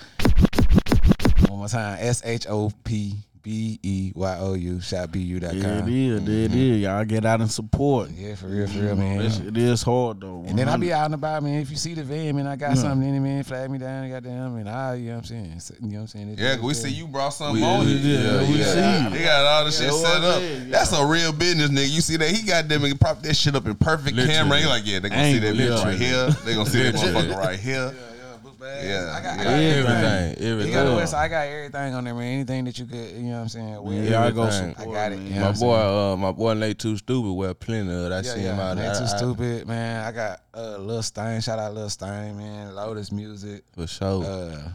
One 1.48 1.60
more 1.60 1.68
time, 1.68 1.98
S 2.00 2.22
H 2.26 2.48
O 2.48 2.72
P 2.84 3.16
B 3.50 3.80
E 3.82 4.12
Y 4.14 4.38
O 4.42 4.54
U. 4.54 4.70
There 4.70 4.78
it 4.78 5.10
Shopbeyou.com. 5.10 5.90
is. 5.90 6.24
There 6.24 6.36
it 6.36 6.52
mm-hmm. 6.52 6.60
is. 6.60 6.82
Y'all 6.82 7.04
get 7.04 7.26
out 7.26 7.42
and 7.42 7.50
support. 7.50 8.12
Yeah, 8.12 8.36
for 8.36 8.46
real, 8.46 8.68
for 8.68 8.78
real, 8.78 8.90
mm-hmm. 8.92 9.00
man. 9.00 9.20
It's- 9.22 9.40
It 9.40 9.58
is 9.58 9.82
hard 9.82 10.22
though. 10.22 10.44
And 10.46 10.58
then 10.58 10.70
I 10.70 10.78
be 10.78 10.94
out 10.94 11.06
and 11.06 11.16
about, 11.16 11.42
man. 11.42 11.60
If 11.60 11.72
you 11.72 11.78
see 11.78 11.96
the 11.96 12.04
van, 12.04 12.36
man, 12.36 12.46
I 12.46 12.56
got 12.56 12.78
something 12.78 13.10
in 13.10 13.16
it, 13.16 13.20
man. 13.20 13.44
Flag 13.44 13.72
me 13.72 13.80
down, 13.80 14.08
goddamn, 14.08 14.58
and 14.58 14.70
I, 14.70 14.94
you 14.96 15.08
know 15.08 15.16
what 15.16 15.18
I'm 15.18 15.24
saying? 15.24 15.62
You 15.82 15.88
know 15.88 15.96
what 15.96 16.02
I'm 16.02 16.08
saying? 16.08 16.30
It- 16.30 16.40
Yeah, 16.40 16.54
it- 16.54 16.62
we 16.62 16.76
see 16.76 16.90
you 16.90 17.08
brought 17.08 17.30
something 17.30 17.56
We- 17.60 17.68
on 17.68 17.88
it. 17.88 18.02
yeah, 18.02 18.40
we 18.42 18.62
see. 18.62 19.18
He 19.18 19.24
got 19.24 19.46
all 19.46 19.66
the 19.66 19.72
shit 19.72 19.94
set 19.94 20.24
up. 20.24 20.38
it 20.38 20.44
is, 20.44 20.66
yeah. 20.66 20.72
That's 20.72 20.94
a 20.94 21.04
real 21.04 21.34
business, 21.34 21.72
nigga. 21.72 21.90
You 21.90 22.02
see 22.02 22.18
that? 22.18 22.30
He 22.30 22.46
got 22.46 22.68
them 22.68 22.84
and 22.84 23.02
prop 23.02 23.20
that 23.24 23.36
shit 23.36 23.56
up 23.56 23.66
in 23.66 23.74
perfect 23.74 24.16
Literally. 24.16 24.32
camera. 24.38 24.60
He 24.60 24.66
like, 24.68 24.86
yeah, 24.86 25.00
they 25.00 25.10
gonna 25.10 25.32
see 25.32 25.40
that 25.40 25.48
Angle, 25.48 25.66
bitch 25.66 25.82
yeah. 25.82 25.90
right 25.90 25.98
here. 25.98 26.30
They 26.46 26.54
gonna 26.54 26.70
see 26.70 26.84
that 26.84 26.94
motherfucker 26.94 27.36
right 27.36 27.60
here. 27.60 27.96
Yeah, 28.62 28.66
bags. 28.66 28.86
Yeah, 28.88 29.16
I 29.16 29.22
got, 29.22 29.24
yeah. 29.24 29.42
I 29.42 29.46
got 29.46 29.54
Everything. 29.54 29.86
Everything, 29.86 30.44
You 30.46 30.52
everything. 30.54 30.74
got 30.74 30.86
a 30.86 30.90
Yeah. 30.90 31.02
website. 31.04 31.14
I 31.14 31.28
got 31.28 31.48
everything 31.48 31.94
on 31.96 32.04
there, 32.04 32.14
man. 32.14 32.34
Anything 32.34 32.66
that 32.66 32.80
you 32.80 32.86
could, 32.86 33.12
you 33.12 33.22
know 33.24 33.32
what 33.32 33.38
I'm 33.42 33.50
saying? 33.50 33.84
Wear. 33.84 34.04
Yeah, 34.04 34.24
I 34.24 34.32
go 34.32 34.50
support. 34.50 34.88
I 34.88 34.92
got 34.92 35.12
it. 35.12 35.20
You 35.20 35.30
know 35.36 35.40
My 35.40 35.48
what 35.48 35.54
I'm 35.56 35.60
boy, 35.60 35.76
uh, 36.12 36.16
my 36.18 36.32
boy 36.32 36.54
Nate 36.56 36.80
Too 36.80 36.98
Stupid 36.98 37.32
wear 37.34 37.54
plenty 37.54 37.92
of 37.94 38.12
it. 38.12 38.12
I 38.12 38.16
Yeah, 38.18 38.22
see 38.34 38.42
yeah. 38.44 38.54
him 38.54 38.60
out 38.60 38.76
Man, 38.78 38.86
there. 38.86 38.94
too 38.96 39.00
I- 39.06 39.14
I- 39.14 39.18
stupid, 39.18 39.68
man. 39.68 40.06
I 40.06 40.12
got 40.12 40.42
uh, 40.54 40.78
Lil 40.78 41.04
Stein. 41.04 41.42
Shout 41.42 41.60
out 41.60 41.74
Lil 41.74 41.90
Stein, 41.90 42.38
man. 42.38 42.76
Lotus 42.76 43.12
Music. 43.12 43.64
For 43.76 43.88
sure. 43.88 44.24
Uh, 44.26 44.70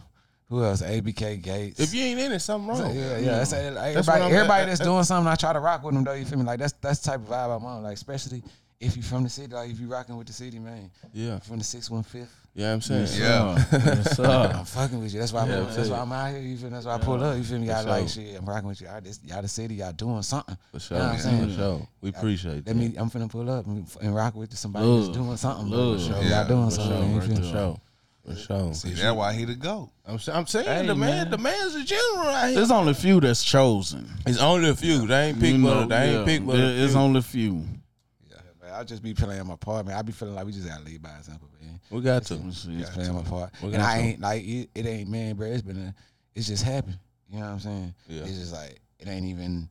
who 0.48 0.62
else? 0.64 0.82
ABK 0.82 1.42
Gates. 1.42 1.80
if 1.80 1.92
you 1.94 2.04
ain't 2.04 2.20
in 2.20 2.32
it, 2.32 2.40
something 2.40 2.68
wrong. 2.68 2.94
yeah, 2.94 3.18
yeah. 3.18 3.30
That's, 3.38 3.52
what 3.52 3.60
everybody, 3.60 4.22
I'm- 4.22 4.32
everybody 4.34 4.66
that's 4.66 4.80
doing 4.84 5.04
something, 5.04 5.30
I 5.30 5.34
try 5.34 5.52
to 5.52 5.60
rock 5.60 5.82
with 5.82 5.94
them 5.94 6.04
though. 6.04 6.12
You 6.12 6.24
feel 6.24 6.38
me? 6.38 6.44
Like 6.44 6.58
that's 6.60 6.74
that's 6.80 7.00
the 7.00 7.10
type 7.12 7.20
of 7.20 7.28
vibe 7.28 7.56
I'm 7.56 7.64
on. 7.64 7.82
Like 7.82 7.94
especially 7.96 8.42
if 8.80 8.96
you 8.96 9.02
from 9.02 9.22
the 9.24 9.30
city, 9.30 9.52
like 9.54 9.70
if 9.70 9.80
you 9.80 9.88
rocking 9.88 10.16
with 10.16 10.26
the 10.26 10.32
city, 10.32 10.58
man. 10.58 10.90
Yeah, 11.12 11.38
From 11.40 11.58
the 11.58 11.64
six 11.64 11.90
one 11.90 12.02
fifth. 12.02 12.34
Yeah, 12.54 12.72
I'm 12.72 12.80
saying. 12.80 13.08
Yeah. 13.20 13.56
Yes, 13.72 14.16
sir. 14.16 14.24
I'm 14.54 14.64
fucking 14.64 15.00
with 15.00 15.12
you. 15.12 15.20
That's 15.20 15.32
why 15.32 15.42
I'm, 15.42 15.48
Yeah, 15.50 15.60
that's 15.74 15.88
why. 15.88 15.98
I'm 15.98 16.12
out 16.12 16.30
here. 16.30 16.40
You 16.40 16.56
feel 16.56 16.68
me? 16.70 16.74
That's 16.74 16.86
why 16.86 16.94
I 16.94 16.98
pull 16.98 17.22
up. 17.22 17.36
You 17.36 17.42
feel 17.44 17.58
me? 17.58 17.66
Y'all 17.66 17.82
For 17.82 17.88
like 17.88 18.08
shit. 18.08 18.36
I'm 18.38 18.44
rocking 18.46 18.68
with 18.68 18.80
you. 18.80 18.86
Y'all, 18.86 19.00
this, 19.00 19.20
y'all 19.24 19.42
the 19.42 19.48
city. 19.48 19.74
Y'all 19.76 19.92
doing 19.92 20.22
something. 20.22 20.56
For 20.72 20.78
sure, 20.80 20.96
You 20.98 21.02
know 21.02 21.08
what 21.10 21.14
I'm 21.16 21.20
saying? 21.20 21.48
for 21.50 21.54
sure. 21.56 21.88
We 22.00 22.08
appreciate 22.10 22.54
Let 22.54 22.64
that. 22.66 22.74
me. 22.76 22.94
I'm 22.96 23.10
finna 23.10 23.30
pull 23.30 23.50
up 23.50 23.66
and, 23.66 23.86
and 24.00 24.14
rock 24.14 24.34
with 24.36 24.56
somebody 24.56 24.86
Love. 24.86 25.06
that's 25.06 25.16
doing 25.18 25.36
something. 25.36 25.70
Love. 25.70 26.00
For 26.00 26.06
sure. 26.12 26.22
Yeah, 26.22 26.40
Y'all 26.40 26.48
doing 26.48 26.64
For 26.66 26.70
something. 26.76 26.96
sure, 26.96 27.08
you 27.14 27.20
for 27.20 27.26
feel 27.26 27.40
me? 27.40 27.52
sure, 27.52 27.80
for 28.24 28.34
sure. 28.36 28.74
See, 28.74 28.90
that's 28.90 29.16
why 29.16 29.32
he 29.32 29.44
the 29.44 29.54
go. 29.54 29.90
I'm, 30.06 30.18
I'm 30.32 30.46
saying 30.46 30.66
Hey, 30.66 30.86
the 30.86 30.94
man, 30.94 31.10
man. 31.10 31.30
the 31.30 31.38
man's 31.38 31.74
a 31.74 31.82
general 31.84 32.24
right 32.26 32.46
here. 32.48 32.54
There's 32.56 32.70
only 32.70 32.92
a 32.92 32.94
few 32.94 33.20
that's 33.20 33.42
chosen. 33.42 34.08
It's 34.26 34.38
only 34.38 34.68
a 34.70 34.74
few. 34.76 35.06
They 35.06 35.28
ain't 35.30 35.40
pick, 35.40 35.52
You 35.52 35.58
know, 35.58 35.86
they 35.86 35.96
ain't 35.96 36.18
yeah. 36.20 36.24
pick, 36.24 36.46
but 36.46 36.56
There- 36.56 36.66
a 36.66 36.84
it's 36.84 36.94
only 36.94 37.18
a 37.18 37.22
few. 37.22 37.64
Yeah, 38.74 38.78
man. 38.78 38.80
I 38.80 38.84
just 38.84 39.02
be 39.02 39.14
playing 39.14 39.46
my 39.46 39.56
part, 39.56 39.86
man. 39.86 39.96
I 39.96 40.02
be 40.02 40.12
feeling 40.12 40.34
like 40.34 40.46
we 40.46 40.52
just 40.52 40.66
gotta 40.68 40.82
lead 40.84 41.02
by 41.02 41.16
example, 41.18 41.48
man. 41.60 41.80
we 41.90 42.00
got 42.00 42.24
to. 42.26 42.34
Let's 42.34 42.58
see. 42.64 42.78
Just 42.78 42.92
playing 42.92 43.14
my 43.14 43.22
part. 43.22 43.52
We 43.62 43.68
And 43.68 43.76
got 43.78 43.88
I 43.90 43.96
to. 43.98 44.02
ain't 44.04 44.20
like 44.20 44.44
it, 44.44 44.70
it 44.74 44.86
ain't 44.86 45.08
man, 45.10 45.36
bro. 45.36 45.46
It's 45.48 45.62
been 45.62 45.78
a, 45.78 45.94
it's 46.34 46.46
just 46.46 46.62
happened. 46.62 46.98
You 47.30 47.40
know 47.40 47.46
what 47.46 47.52
I'm 47.52 47.60
saying? 47.60 47.94
Yeah. 48.08 48.22
It's 48.22 48.38
just 48.38 48.52
like 48.52 48.80
it 48.98 49.08
ain't 49.08 49.26
even. 49.26 49.68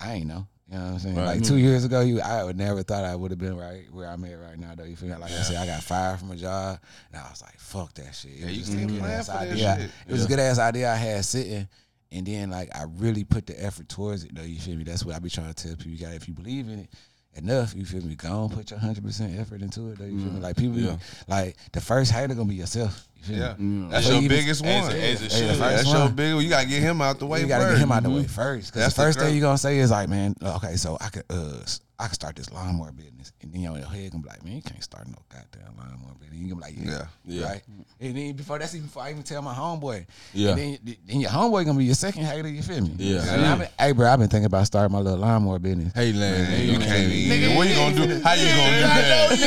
I 0.00 0.14
ain't 0.14 0.26
know. 0.26 0.46
You 0.70 0.76
know 0.78 0.84
what 0.84 0.90
I'm 0.92 0.98
saying? 0.98 1.16
Right. 1.16 1.24
Like 1.26 1.42
two 1.44 1.56
years 1.56 1.84
ago, 1.84 2.00
you 2.02 2.20
I 2.20 2.44
would 2.44 2.56
never 2.56 2.82
thought 2.82 3.04
I 3.04 3.16
would 3.16 3.30
have 3.30 3.38
been 3.38 3.56
right 3.56 3.84
where 3.90 4.06
I'm 4.08 4.22
at 4.24 4.38
right 4.38 4.58
now. 4.58 4.74
Though 4.76 4.84
you 4.84 4.96
feel 4.96 5.08
me? 5.08 5.14
Like 5.16 5.30
I 5.32 5.42
said, 5.42 5.56
I 5.56 5.66
got 5.66 5.82
fired 5.82 6.18
from 6.18 6.30
a 6.30 6.36
job, 6.36 6.78
and 7.12 7.20
I 7.22 7.28
was 7.30 7.40
like, 7.42 7.58
"Fuck 7.58 7.94
that 7.94 8.14
shit." 8.14 8.32
It 8.32 8.36
Yeah, 8.40 8.46
was 8.46 8.52
you 8.54 8.60
just 8.60 8.72
a 8.72 8.76
can't 8.76 8.88
good 8.90 8.98
plan 9.00 9.10
ass 9.12 9.26
for 9.26 9.32
that 9.32 9.40
idea. 9.50 9.76
shit. 9.80 9.90
It 10.08 10.12
was 10.12 10.24
a 10.24 10.28
good 10.28 10.38
ass 10.38 10.58
idea 10.58 10.92
I 10.92 10.96
had 10.96 11.24
sitting, 11.24 11.68
and 12.12 12.26
then 12.26 12.50
like 12.50 12.68
I 12.76 12.84
really 12.96 13.24
put 13.24 13.46
the 13.46 13.64
effort 13.64 13.88
towards 13.88 14.24
it. 14.24 14.34
Though 14.34 14.42
you 14.42 14.60
feel 14.60 14.76
me? 14.76 14.84
That's 14.84 15.04
what 15.04 15.14
I 15.14 15.18
be 15.20 15.30
trying 15.30 15.52
to 15.52 15.54
tell 15.54 15.74
people. 15.76 15.92
You 15.92 15.98
got 15.98 16.12
if 16.14 16.28
you 16.28 16.34
believe 16.34 16.68
in 16.68 16.80
it 16.80 16.90
enough, 17.34 17.74
you 17.74 17.84
feel 17.84 18.02
me? 18.02 18.14
Go 18.14 18.28
on, 18.30 18.50
put 18.50 18.70
your 18.70 18.80
hundred 18.80 19.04
percent 19.04 19.38
effort 19.38 19.62
into 19.62 19.90
it. 19.90 19.98
Though 19.98 20.04
you 20.06 20.18
feel 20.18 20.32
me? 20.32 20.40
Mm. 20.40 20.42
Like 20.42 20.56
people, 20.56 20.78
Yeah. 20.78 20.96
like 21.28 21.56
the 21.72 21.80
first 21.80 22.10
hater 22.12 22.34
gonna 22.34 22.48
be 22.48 22.56
yourself. 22.56 23.06
You 23.16 23.22
feel 23.24 23.38
Yeah, 23.38 23.54
mm. 23.54 23.58
me? 23.60 23.88
that's 23.90 24.06
So 24.06 24.12
your 24.14 24.22
you- 24.22 24.28
biggest 24.28 24.64
as- 24.64 24.82
one. 24.82 24.92
as 24.92 24.94
it 24.94 25.00
Hey, 25.00 25.14
should. 25.16 25.30
the 25.30 25.38
Yeah, 25.44 25.48
first 25.48 25.60
that's 25.60 25.88
your 25.88 25.98
one. 26.00 26.14
big. 26.14 26.34
one. 26.34 26.44
You 26.44 26.50
gotta 26.50 26.66
get 26.68 26.82
him 26.82 27.00
out 27.02 27.18
the 27.18 27.26
way. 27.26 27.40
you 27.40 27.46
gotta 27.46 27.64
first. 27.64 27.76
get 27.76 27.82
him 27.84 27.92
out 27.92 28.02
the 28.02 28.10
way 28.10 28.16
mm-hmm. 28.22 28.26
first. 28.26 28.68
Because 28.68 28.82
That's 28.82 28.94
the 28.94 29.02
the 29.02 29.06
first 29.06 29.18
girl. 29.18 29.26
thing 29.26 29.34
you 29.36 29.40
gonna 29.40 29.58
say 29.58 29.78
is 29.78 29.90
like, 29.90 30.08
man, 30.08 30.34
okay, 30.42 30.76
so 30.76 30.96
I 31.00 31.08
could 31.08 31.24
uh 31.30 31.60
I 32.00 32.06
can 32.06 32.14
start 32.14 32.36
this 32.36 32.52
lawnmower 32.52 32.92
business. 32.92 33.32
And 33.42 33.52
then 33.52 33.60
your 33.60 33.74
head 33.74 34.12
gonna 34.12 34.22
be 34.22 34.28
like, 34.28 34.44
man, 34.44 34.54
you 34.54 34.62
can't 34.62 34.82
start 34.84 35.08
no 35.08 35.18
goddamn 35.28 35.74
lawnmower 35.76 36.14
business. 36.20 36.38
You 36.38 36.54
gonna 36.54 36.66
be 36.66 36.78
like, 36.78 36.86
yeah. 36.86 37.06
Yeah. 37.24 37.48
Right? 37.50 37.62
And 38.00 38.16
then 38.16 38.32
before 38.34 38.56
that's 38.60 38.72
even 38.74 38.86
before 38.86 39.02
I 39.02 39.10
even 39.10 39.24
tell 39.24 39.42
my 39.42 39.52
homeboy. 39.52 40.06
Yeah. 40.32 40.50
And 40.50 40.58
then, 40.58 40.96
then 41.06 41.20
your 41.20 41.30
homeboy 41.30 41.64
gonna 41.64 41.78
be 41.78 41.86
your 41.86 41.96
second 41.96 42.22
hater, 42.24 42.48
you 42.48 42.62
feel 42.62 42.82
me? 42.82 42.94
Yeah. 42.98 43.22
So 43.22 43.32
I 43.34 43.54
been, 43.56 43.68
hey 43.80 43.92
bro, 43.92 44.08
I've 44.08 44.20
been 44.20 44.28
thinking 44.28 44.46
about 44.46 44.66
starting 44.66 44.92
my 44.92 45.00
little 45.00 45.18
lawnmower 45.18 45.58
business. 45.58 45.92
Hey, 45.92 46.12
man, 46.12 46.50
Man, 46.50 46.66
you 46.66 46.72
you 46.74 46.78
can't 46.78 47.12
even. 47.12 47.56
What 47.56 47.68
you 47.68 47.74
gonna 47.74 47.94
do? 47.94 48.22
How 48.22 48.32
you 48.34 48.46
gonna 48.46 48.76
do 48.76 48.82
that? 48.82 49.38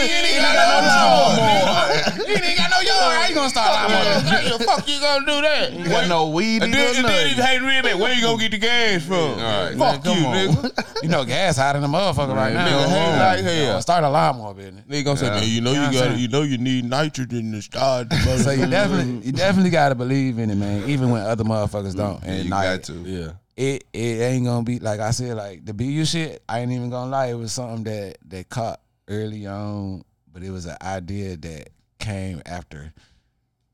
You 2.32 2.36
ain't 2.36 2.58
got 2.58 2.72
no 2.72 2.80
yard. 2.80 3.16
How 3.16 3.28
you 3.28 3.36
gonna 3.36 3.50
start 3.50 3.70
a 3.70 3.94
lawnmower? 3.94 4.58
The 4.58 4.64
fuck 4.66 4.88
you 4.88 5.00
gonna 5.00 5.26
do 5.26 5.42
that? 5.42 5.92
What 5.92 6.08
no 6.08 6.30
weed 6.30 6.64
And 6.64 6.74
then, 6.74 6.96
and 6.98 7.06
then 7.06 7.28
if 7.28 7.38
hey, 7.38 7.60
really, 7.60 7.94
where 7.96 8.14
you 8.14 8.22
gonna 8.22 8.42
get 8.42 8.52
the 8.52 8.58
gas 8.58 9.04
from? 9.06 9.16
All 9.16 9.36
right. 9.38 9.78
Fuck 9.78 10.06
you, 10.06 10.12
nigga. 10.12 10.88
You 11.02 11.10
know 11.10 11.26
gas 11.26 11.58
hot 11.58 11.76
in 11.76 11.82
the 11.82 11.88
motherfucker 11.88 12.36
right 12.42 12.54
now. 12.54 12.68
nigga, 12.68 12.88
hate 12.90 13.20
like 13.20 13.44
hell. 13.44 13.76
You 13.76 13.82
Start 13.82 14.04
a 14.04 14.10
lawnmower 14.10 14.54
business. 14.54 14.86
Nigga 14.88 15.06
gonna 15.06 15.18
say, 15.18 15.30
man, 15.30 15.44
you 15.48 15.62
know 15.62 15.72
You 15.72 15.78
know 15.80 15.86
you 15.88 15.94
got 15.94 16.04
saying? 16.06 16.20
you 16.20 16.28
know 16.28 16.42
you 16.44 16.58
need 16.58 16.86
nitrogen 16.86 17.52
to 17.54 17.62
start. 17.62 18.08
So 18.42 18.52
you 18.52 18.66
definitely, 18.68 19.26
you 19.26 19.32
definitely 19.32 19.70
gotta 19.72 19.96
believe 19.96 20.40
in 20.40 20.50
it, 20.50 20.56
man. 20.56 20.90
Even 20.90 21.10
when 21.12 21.22
other 21.22 21.44
motherfuckers 21.44 21.96
don't. 21.96 22.22
And 22.24 22.38
Yeah, 22.38 22.44
you 22.44 22.50
like, 22.50 22.64
got 22.66 22.84
to. 22.84 22.94
yeah. 23.04 23.32
it 23.58 23.84
it 23.94 24.22
ain't 24.22 24.46
gonna 24.46 24.64
be 24.64 24.80
like 24.80 25.00
I 25.00 25.12
said, 25.12 25.36
like 25.38 25.66
the 25.66 25.74
BU 25.74 26.06
shit. 26.06 26.42
I 26.48 26.60
ain't 26.60 26.72
even 26.72 26.90
gonna 26.90 27.10
lie. 27.12 27.28
It 27.28 27.36
was 27.36 27.52
something 27.54 27.84
that 27.86 28.18
that 28.30 28.50
caught 28.50 28.80
early 29.08 29.46
on, 29.48 30.04
but 30.32 30.44
it 30.44 30.50
was 30.52 30.66
an 30.66 30.78
idea 30.82 31.36
that 31.38 31.70
came 32.00 32.42
after 32.46 32.92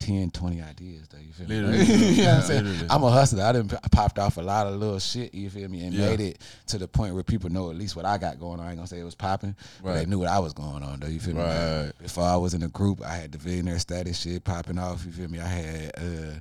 10, 0.07 0.31
20 0.31 0.61
ideas. 0.61 1.07
Though 1.09 1.17
you 1.19 1.33
feel 1.33 1.47
me? 1.49 1.55
Literally. 1.59 1.83
you 2.15 2.23
know 2.23 2.29
what 2.29 2.35
I'm 2.37 2.41
saying? 2.43 2.63
Literally. 2.63 2.87
I'm 2.89 3.03
a 3.03 3.11
hustler. 3.11 3.43
I 3.43 3.51
done 3.51 3.67
p- 3.67 3.75
popped 3.91 4.19
off 4.19 4.37
a 4.37 4.41
lot 4.41 4.65
of 4.67 4.75
little 4.75 4.99
shit. 4.99 5.33
You 5.33 5.49
feel 5.49 5.67
me? 5.69 5.83
And 5.85 5.93
Yeah. 5.93 6.07
made 6.07 6.21
it 6.21 6.41
to 6.67 6.77
the 6.77 6.87
point 6.87 7.13
where 7.13 7.23
people 7.23 7.49
know 7.49 7.69
at 7.69 7.75
least 7.75 7.95
what 7.97 8.05
I 8.05 8.17
got 8.17 8.39
going 8.39 8.61
on. 8.61 8.65
I 8.65 8.69
ain't 8.69 8.77
gonna 8.77 8.87
say 8.87 8.99
it 8.99 9.03
was 9.03 9.15
popping, 9.15 9.53
but 9.83 9.95
they 9.95 10.05
knew 10.05 10.19
what 10.19 10.29
I 10.29 10.39
was 10.39 10.53
going 10.53 10.81
on. 10.81 11.01
Though 11.01 11.07
you 11.07 11.19
feel 11.19 11.35
me? 11.35 11.41
Right. 11.41 11.91
Before 12.01 12.23
I 12.23 12.37
was 12.37 12.53
in 12.53 12.63
a 12.63 12.69
group, 12.69 13.01
I 13.05 13.15
had 13.15 13.33
the 13.33 13.37
Visionaire 13.37 13.79
status 13.79 14.17
shit 14.19 14.43
popping 14.45 14.79
off. 14.79 15.05
You 15.05 15.11
feel 15.11 15.27
me? 15.29 15.39
I 15.41 15.47
had 15.47 15.91
uh, 15.97 16.39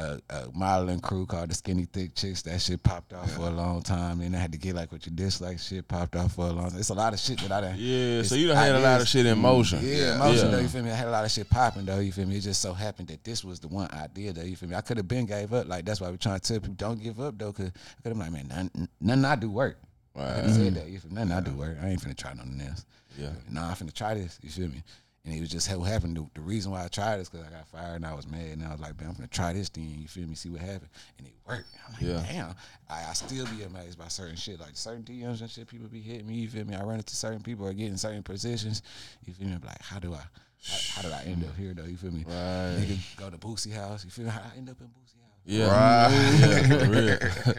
a, 0.00 0.20
a 0.30 0.48
modeling 0.54 1.00
crew 1.00 1.26
called 1.26 1.50
the 1.50 1.54
Skinny 1.54 1.84
Thick 1.84 2.14
Chicks. 2.14 2.42
That 2.42 2.60
shit 2.60 2.82
popped 2.82 3.12
off 3.12 3.30
for 3.32 3.42
a 3.42 3.50
long 3.50 3.82
time. 3.82 4.18
Then 4.18 4.34
I 4.34 4.38
had 4.38 4.52
to 4.52 4.58
get 4.58 4.74
like 4.74 4.90
what 4.92 5.04
you 5.06 5.12
dislike. 5.12 5.58
Shit 5.58 5.86
popped 5.86 6.16
off 6.16 6.34
for 6.34 6.46
a 6.46 6.52
long 6.52 6.70
time. 6.70 6.78
It's 6.78 6.88
a 6.88 6.94
lot 6.94 7.12
of 7.12 7.18
shit 7.18 7.40
that 7.40 7.52
I 7.52 7.60
done. 7.60 7.76
Yeah, 7.78 8.22
so 8.22 8.34
you 8.34 8.48
done 8.48 8.56
had 8.56 8.74
a 8.74 8.80
lot 8.80 9.00
of 9.00 9.08
shit 9.08 9.26
in 9.26 9.34
mm-hmm. 9.34 9.42
motion. 9.42 9.80
Yeah, 9.82 10.18
motion. 10.18 10.46
Yeah. 10.46 10.50
though. 10.52 10.60
You 10.60 10.68
feel 10.68 10.82
me? 10.82 10.90
I 10.90 10.94
had 10.94 11.08
a 11.08 11.10
lot 11.10 11.24
of 11.24 11.30
shit 11.30 11.48
popping 11.50 11.84
though. 11.84 12.00
You 12.00 12.12
feel 12.12 12.26
me? 12.26 12.36
It 12.36 12.40
just 12.40 12.62
so 12.62 12.72
happened 12.72 13.08
that 13.08 13.22
this 13.24 13.44
was 13.44 13.60
the 13.60 13.68
one 13.68 13.90
idea 13.92 14.32
though. 14.32 14.42
You 14.42 14.56
feel 14.56 14.68
me? 14.68 14.76
I 14.76 14.80
could 14.80 14.96
have 14.96 15.08
been 15.08 15.26
gave 15.26 15.52
up. 15.52 15.68
Like 15.68 15.84
that's 15.84 16.00
why 16.00 16.10
we 16.10 16.16
trying 16.16 16.40
to 16.40 16.48
tell 16.48 16.60
people 16.60 16.74
don't 16.74 17.02
give 17.02 17.20
up 17.20 17.38
though. 17.38 17.52
Cause, 17.52 17.70
cause 18.02 18.12
I'm 18.12 18.18
like, 18.18 18.32
man, 18.32 18.48
none, 18.48 18.88
none 19.00 19.24
I 19.24 19.36
do 19.36 19.50
work. 19.50 19.78
I 20.16 20.20
said 20.20 20.44
mm-hmm. 20.44 20.74
that. 20.74 20.88
You 20.88 20.98
feel 20.98 21.10
me? 21.10 21.16
Nothing 21.16 21.32
I 21.32 21.40
do 21.40 21.52
work. 21.52 21.76
I 21.82 21.88
ain't 21.88 22.00
finna 22.00 22.16
try 22.16 22.34
nothing 22.34 22.60
else. 22.60 22.84
Yeah. 23.18 23.30
Nah, 23.50 23.68
I'm 23.68 23.74
finna 23.74 23.92
try 23.92 24.14
this. 24.14 24.38
You 24.42 24.50
feel 24.50 24.68
me? 24.68 24.82
And 25.24 25.34
it 25.34 25.40
was 25.40 25.50
just 25.50 25.70
what 25.76 25.86
happened. 25.86 26.16
The, 26.16 26.26
the 26.34 26.40
reason 26.40 26.72
why 26.72 26.82
I 26.82 26.88
tried 26.88 27.18
this 27.18 27.28
because 27.28 27.46
I 27.46 27.50
got 27.50 27.68
fired 27.68 27.96
and 27.96 28.06
I 28.06 28.14
was 28.14 28.26
mad. 28.26 28.52
And 28.52 28.64
I 28.64 28.70
was 28.72 28.80
like, 28.80 28.98
man, 28.98 29.10
I'm 29.10 29.16
going 29.16 29.28
to 29.28 29.34
try 29.34 29.52
this 29.52 29.68
thing. 29.68 29.94
You 29.98 30.08
feel 30.08 30.26
me? 30.26 30.34
See 30.34 30.48
what 30.48 30.62
happened. 30.62 30.88
And 31.18 31.26
it 31.26 31.34
worked. 31.46 31.68
I'm 31.86 31.92
like, 31.92 32.02
Yeah. 32.02 32.24
damn. 32.32 32.54
I, 32.88 33.10
I 33.10 33.12
still 33.12 33.44
be 33.54 33.62
amazed 33.64 33.98
by 33.98 34.08
certain 34.08 34.36
shit. 34.36 34.58
Like 34.58 34.70
certain 34.74 35.02
DMs 35.02 35.42
and 35.42 35.50
shit, 35.50 35.66
people 35.68 35.88
be 35.88 36.00
hitting 36.00 36.26
me. 36.26 36.36
You 36.36 36.48
feel 36.48 36.64
me? 36.64 36.74
I 36.74 36.82
run 36.82 36.96
into 36.96 37.14
certain 37.14 37.42
people 37.42 37.66
or 37.66 37.74
get 37.74 37.88
in 37.88 37.98
certain 37.98 38.22
positions. 38.22 38.80
You 39.26 39.34
feel 39.34 39.46
me? 39.48 39.54
I'm 39.54 39.60
like, 39.62 39.82
how 39.82 39.98
do 39.98 40.14
I? 40.14 40.22
How, 40.66 40.78
how 40.96 41.02
did 41.02 41.12
I 41.12 41.22
end 41.24 41.44
up 41.44 41.54
here 41.56 41.74
though? 41.74 41.84
You 41.84 41.96
feel 41.98 42.12
me? 42.12 42.24
Right. 42.26 42.76
Nigga 42.80 43.16
go 43.18 43.28
to 43.30 43.36
Boosie 43.36 43.72
house. 43.74 44.04
You 44.06 44.10
feel 44.10 44.24
me? 44.24 44.30
How 44.30 44.40
I 44.40 44.56
end 44.56 44.70
up 44.70 44.80
in 44.80 44.86
Boosie 44.86 45.19
house? 45.46 46.12
Yeah. 46.40 46.66
Yeah, 46.66 46.88
real. 46.88 47.54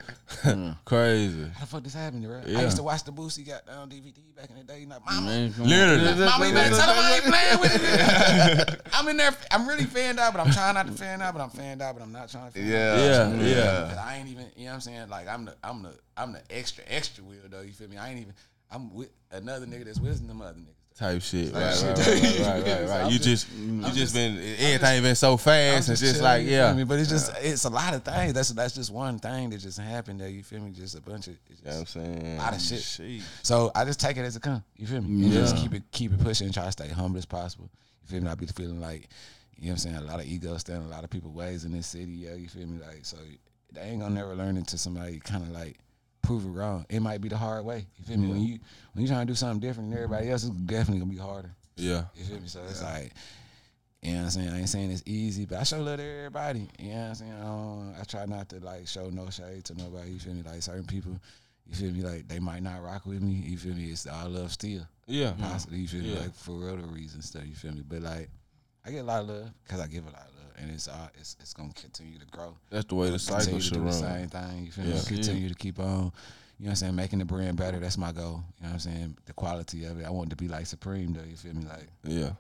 Crazy. 0.86 1.44
How 1.54 1.60
the 1.62 1.66
fuck 1.68 1.84
this 1.84 1.94
happened, 1.94 2.24
bro? 2.26 2.42
I 2.46 2.64
used 2.64 2.78
to 2.78 2.84
watch 2.84 3.04
the 3.04 3.12
Boosie 3.12 3.46
goddamn 3.46 3.90
DVD 3.90 4.36
back 4.36 4.50
in 4.50 4.56
the 4.58 4.64
day. 4.64 4.86
Like, 4.90 5.06
mama, 5.06 5.28
Man, 5.28 5.54
come 5.54 5.64
on. 5.64 5.70
Literally. 5.70 6.26
Mama, 6.26 6.48
you 6.48 6.54
better 6.54 6.76
tell 6.76 6.94
him 6.94 7.00
I 7.00 7.14
ain't 7.16 7.24
playing 7.26 7.60
with 7.60 7.82
it. 7.84 8.82
I'm 8.94 9.08
in 9.10 9.18
there. 9.18 9.32
I'm 9.52 9.68
really 9.68 9.84
fanned 9.84 10.20
out, 10.20 10.34
but 10.34 10.46
I'm 10.46 10.52
trying 10.52 10.74
not 10.76 10.88
to 10.88 10.94
fan 10.94 11.22
out. 11.22 11.34
But 11.34 11.42
I'm 11.44 11.50
fanned 11.50 11.82
out, 11.82 11.96
but 11.96 12.04
I'm 12.04 12.12
not 12.12 12.30
trying 12.30 12.52
to. 12.52 12.60
Fan 12.60 12.68
Yeah. 12.68 12.98
Yeah, 12.98 13.24
Out. 13.24 13.36
yeah. 13.42 13.88
But 13.90 13.98
I 14.00 14.16
ain't 14.18 14.30
even. 14.30 14.46
You 14.56 14.66
know 14.66 14.70
what 14.72 14.76
I'm 14.76 14.82
saying? 14.82 15.10
Like 15.10 15.28
I'm 15.28 15.46
the. 15.46 15.56
I'm 15.64 15.84
the. 15.84 15.94
I'm 16.18 16.34
the 16.34 16.42
extra 16.50 16.84
extra 16.88 17.24
wheel 17.24 17.42
though. 17.50 17.62
You 17.62 17.74
feel 17.74 17.90
me? 17.90 17.98
I 17.98 18.10
ain't 18.10 18.22
even. 18.22 18.34
I'm 18.72 18.94
with 18.94 19.10
another 19.32 19.66
nigga 19.66 19.86
that's 19.86 20.00
with 20.00 20.26
them 20.26 20.42
other 20.42 20.54
niggas. 20.58 20.81
Type 20.98 21.22
shit. 21.22 21.54
Right, 21.54 21.64
right, 21.64 21.98
right, 21.98 21.98
right, 21.98 22.64
right, 22.66 22.90
right. 22.90 23.12
You 23.12 23.18
just, 23.18 23.48
you 23.52 23.92
just 23.92 24.14
been, 24.14 24.38
everything 24.38 25.02
been 25.02 25.16
so 25.16 25.36
fast. 25.38 25.90
It's 25.90 26.00
just 26.02 26.22
like, 26.22 26.46
yeah. 26.46 26.84
But 26.84 27.00
it's 27.00 27.10
just. 27.10 27.32
It's 27.42 27.64
a 27.64 27.70
lot 27.70 27.94
of 27.94 28.04
things. 28.04 28.34
That's 28.34 28.50
that's 28.50 28.76
just 28.76 28.92
one 28.92 29.18
thing 29.18 29.50
that 29.50 29.58
just 29.58 29.80
happened 29.80 30.20
there. 30.20 30.30
You 30.30 30.44
feel 30.44 30.60
me? 30.60 30.72
Just 30.72 30.96
a 30.96 31.02
bunch 31.02 31.28
of. 31.28 31.38
It's 31.50 31.62
You 31.62 31.66
know 31.66 31.72
what 31.72 31.80
I'm 31.80 31.86
saying 31.88 32.38
a 32.38 32.38
lot 32.38 32.54
of 32.54 32.62
shit. 32.62 33.24
So 33.42 33.72
I 33.74 33.86
just 33.86 34.00
take 34.00 34.18
it 34.18 34.22
as 34.22 34.36
it 34.36 34.42
come. 34.42 34.64
You 34.76 34.86
feel 34.86 35.02
me? 35.02 35.26
And 35.26 35.34
just 35.34 35.56
keep 35.58 35.74
it 35.74 35.84
keep 35.92 36.12
it 36.12 36.20
pushing 36.20 36.46
and 36.46 36.54
try 36.54 36.66
to 36.66 36.72
stay 36.72 36.90
humble 36.90 37.18
as 37.18 37.26
possible. 37.26 37.70
You 38.04 38.08
feel 38.10 38.22
me? 38.22 38.30
I 38.30 38.36
be 38.36 38.46
feeling 38.48 38.82
like, 38.82 39.10
you 39.58 39.68
know 39.68 39.70
what 39.70 39.72
I'm 39.72 39.78
saying, 39.78 39.96
a 39.96 40.02
lot 40.02 40.20
of 40.20 40.26
ego 40.26 40.58
standing 40.58 40.88
a 40.88 40.92
lot 40.92 41.04
of 41.04 41.10
people 41.10 41.32
ways 41.32 41.66
in 41.66 41.72
this 41.72 41.88
city, 41.88 42.12
yeah, 42.12 42.36
you 42.36 42.48
feel 42.50 42.68
me? 42.68 42.80
Like 42.80 43.06
so 43.06 43.18
they 43.72 43.82
ain't 43.82 44.02
gonna 44.02 44.14
never 44.14 44.36
learn 44.36 44.58
into 44.58 44.78
somebody 44.78 45.20
kinda 45.24 45.48
like 45.52 45.78
prove 46.22 46.46
it 46.46 46.50
wrong. 46.50 46.86
It 46.90 47.00
might 47.02 47.22
be 47.22 47.30
the 47.30 47.38
hard 47.38 47.66
way. 47.66 47.86
You 47.98 48.06
feel 48.06 48.18
me? 48.18 48.28
When 48.28 48.42
you 48.42 48.60
when 48.94 49.04
you 49.04 49.08
trying 49.08 49.26
to 49.26 49.32
do 49.32 49.36
something 49.36 49.60
different 49.60 49.90
than 49.90 49.98
everybody 49.98 50.30
else, 50.30 50.44
it's 50.44 50.52
definitely 50.52 51.00
gonna 51.00 51.12
be 51.12 51.18
harder. 51.18 51.52
Yeah. 51.76 52.06
You 52.16 52.26
feel 52.26 52.40
me? 52.40 52.48
So 52.48 52.62
it's 52.70 52.84
like, 52.84 53.14
you 54.02 54.12
know 54.12 54.18
what 54.20 54.24
I'm 54.24 54.30
saying? 54.32 54.50
I 54.50 54.60
ain't 54.60 54.70
saying 54.70 54.92
it's 54.92 55.04
easy, 55.06 55.46
but 55.46 55.60
I 55.60 55.64
show 55.64 55.82
love 55.82 55.98
to 55.98 56.04
everybody. 56.04 56.68
You 56.80 56.90
know 56.90 56.96
what 56.96 57.08
I'm 57.08 57.16
saying? 57.16 57.42
Um, 57.42 57.96
I 58.00 58.04
try 58.04 58.26
not 58.26 58.50
to 58.50 58.60
like 58.60 58.88
show 58.88 59.10
no 59.10 59.30
shade 59.30 59.66
to 59.66 59.76
nobody. 59.76 60.12
You 60.12 60.20
feel 60.20 60.34
me? 60.34 60.44
Like 60.44 60.62
certain 60.62 60.86
people, 60.86 61.20
you 61.68 61.76
feel 61.76 61.92
me? 61.92 62.02
Like 62.02 62.28
they 62.28 62.40
might 62.40 62.64
not 62.64 62.84
rock 62.84 63.06
with 63.06 63.22
me. 63.22 63.44
You 63.46 63.58
feel 63.58 63.74
me? 63.74 63.86
It's 63.92 64.08
all 64.08 64.30
love 64.30 64.52
still. 64.52 64.88
Yeah. 65.08 65.34
Possibly, 65.40 65.80
you 65.80 65.88
feel 65.88 66.02
me? 66.02 66.14
Yeah. 66.14 66.22
Like 66.22 66.36
for 66.36 66.70
other 66.70 66.88
reasons 66.88 67.26
stuff. 67.26 67.44
You 67.46 67.56
feel 67.56 67.74
me? 67.74 67.84
But 67.88 68.02
like, 68.02 68.30
I 68.86 68.92
get 68.92 69.00
a 69.00 69.04
lot 69.04 69.22
of 69.22 69.30
love 69.30 69.50
because 69.64 69.80
I 69.80 69.88
give 69.88 70.06
a 70.06 70.12
lot 70.12 70.28
and 70.58 70.72
it's 70.72 70.88
uh, 70.88 71.10
it's 71.16 71.38
it's 71.40 71.54
gonna 71.54 71.74
continue 71.74 72.20
to 72.20 72.26
grow. 72.28 72.56
That's 72.70 72.86
the 72.86 72.96
way 72.96 73.10
the 73.10 73.20
cycle 73.20 73.60
should 73.60 73.74
do 73.74 73.80
the 73.80 73.86
run. 73.86 73.94
same 73.94 74.28
thing. 74.28 74.66
You 74.66 74.72
feel 74.72 74.86
me? 74.86 74.94
Yeah. 74.94 75.02
Continue 75.06 75.50
to 75.50 75.56
keep 75.56 75.80
on. 75.80 75.86
You 75.86 76.66
know 76.66 76.70
what 76.70 76.70
I'm 76.70 76.76
saying? 76.76 76.96
Making 76.96 77.20
the 77.20 77.26
brand 77.26 77.58
better. 77.58 77.80
That's 77.80 77.98
my 77.98 78.12
goal. 78.12 78.44
You 78.58 78.64
know 78.64 78.70
what 78.70 78.74
I'm 78.74 78.80
saying? 78.80 79.18
The 79.26 79.34
quality 79.34 79.86
of 79.86 80.00
it. 80.00 80.06
I 80.06 80.10
want 80.12 80.28
it 80.28 80.30
to 80.32 80.36
be 80.36 80.48
like 80.48 80.68
Supreme 80.68 81.14
though. 81.14 81.24
You 81.24 81.36
feel 81.36 81.54
me? 81.54 81.66
Like. 81.66 81.88
Yeah. 82.04 82.32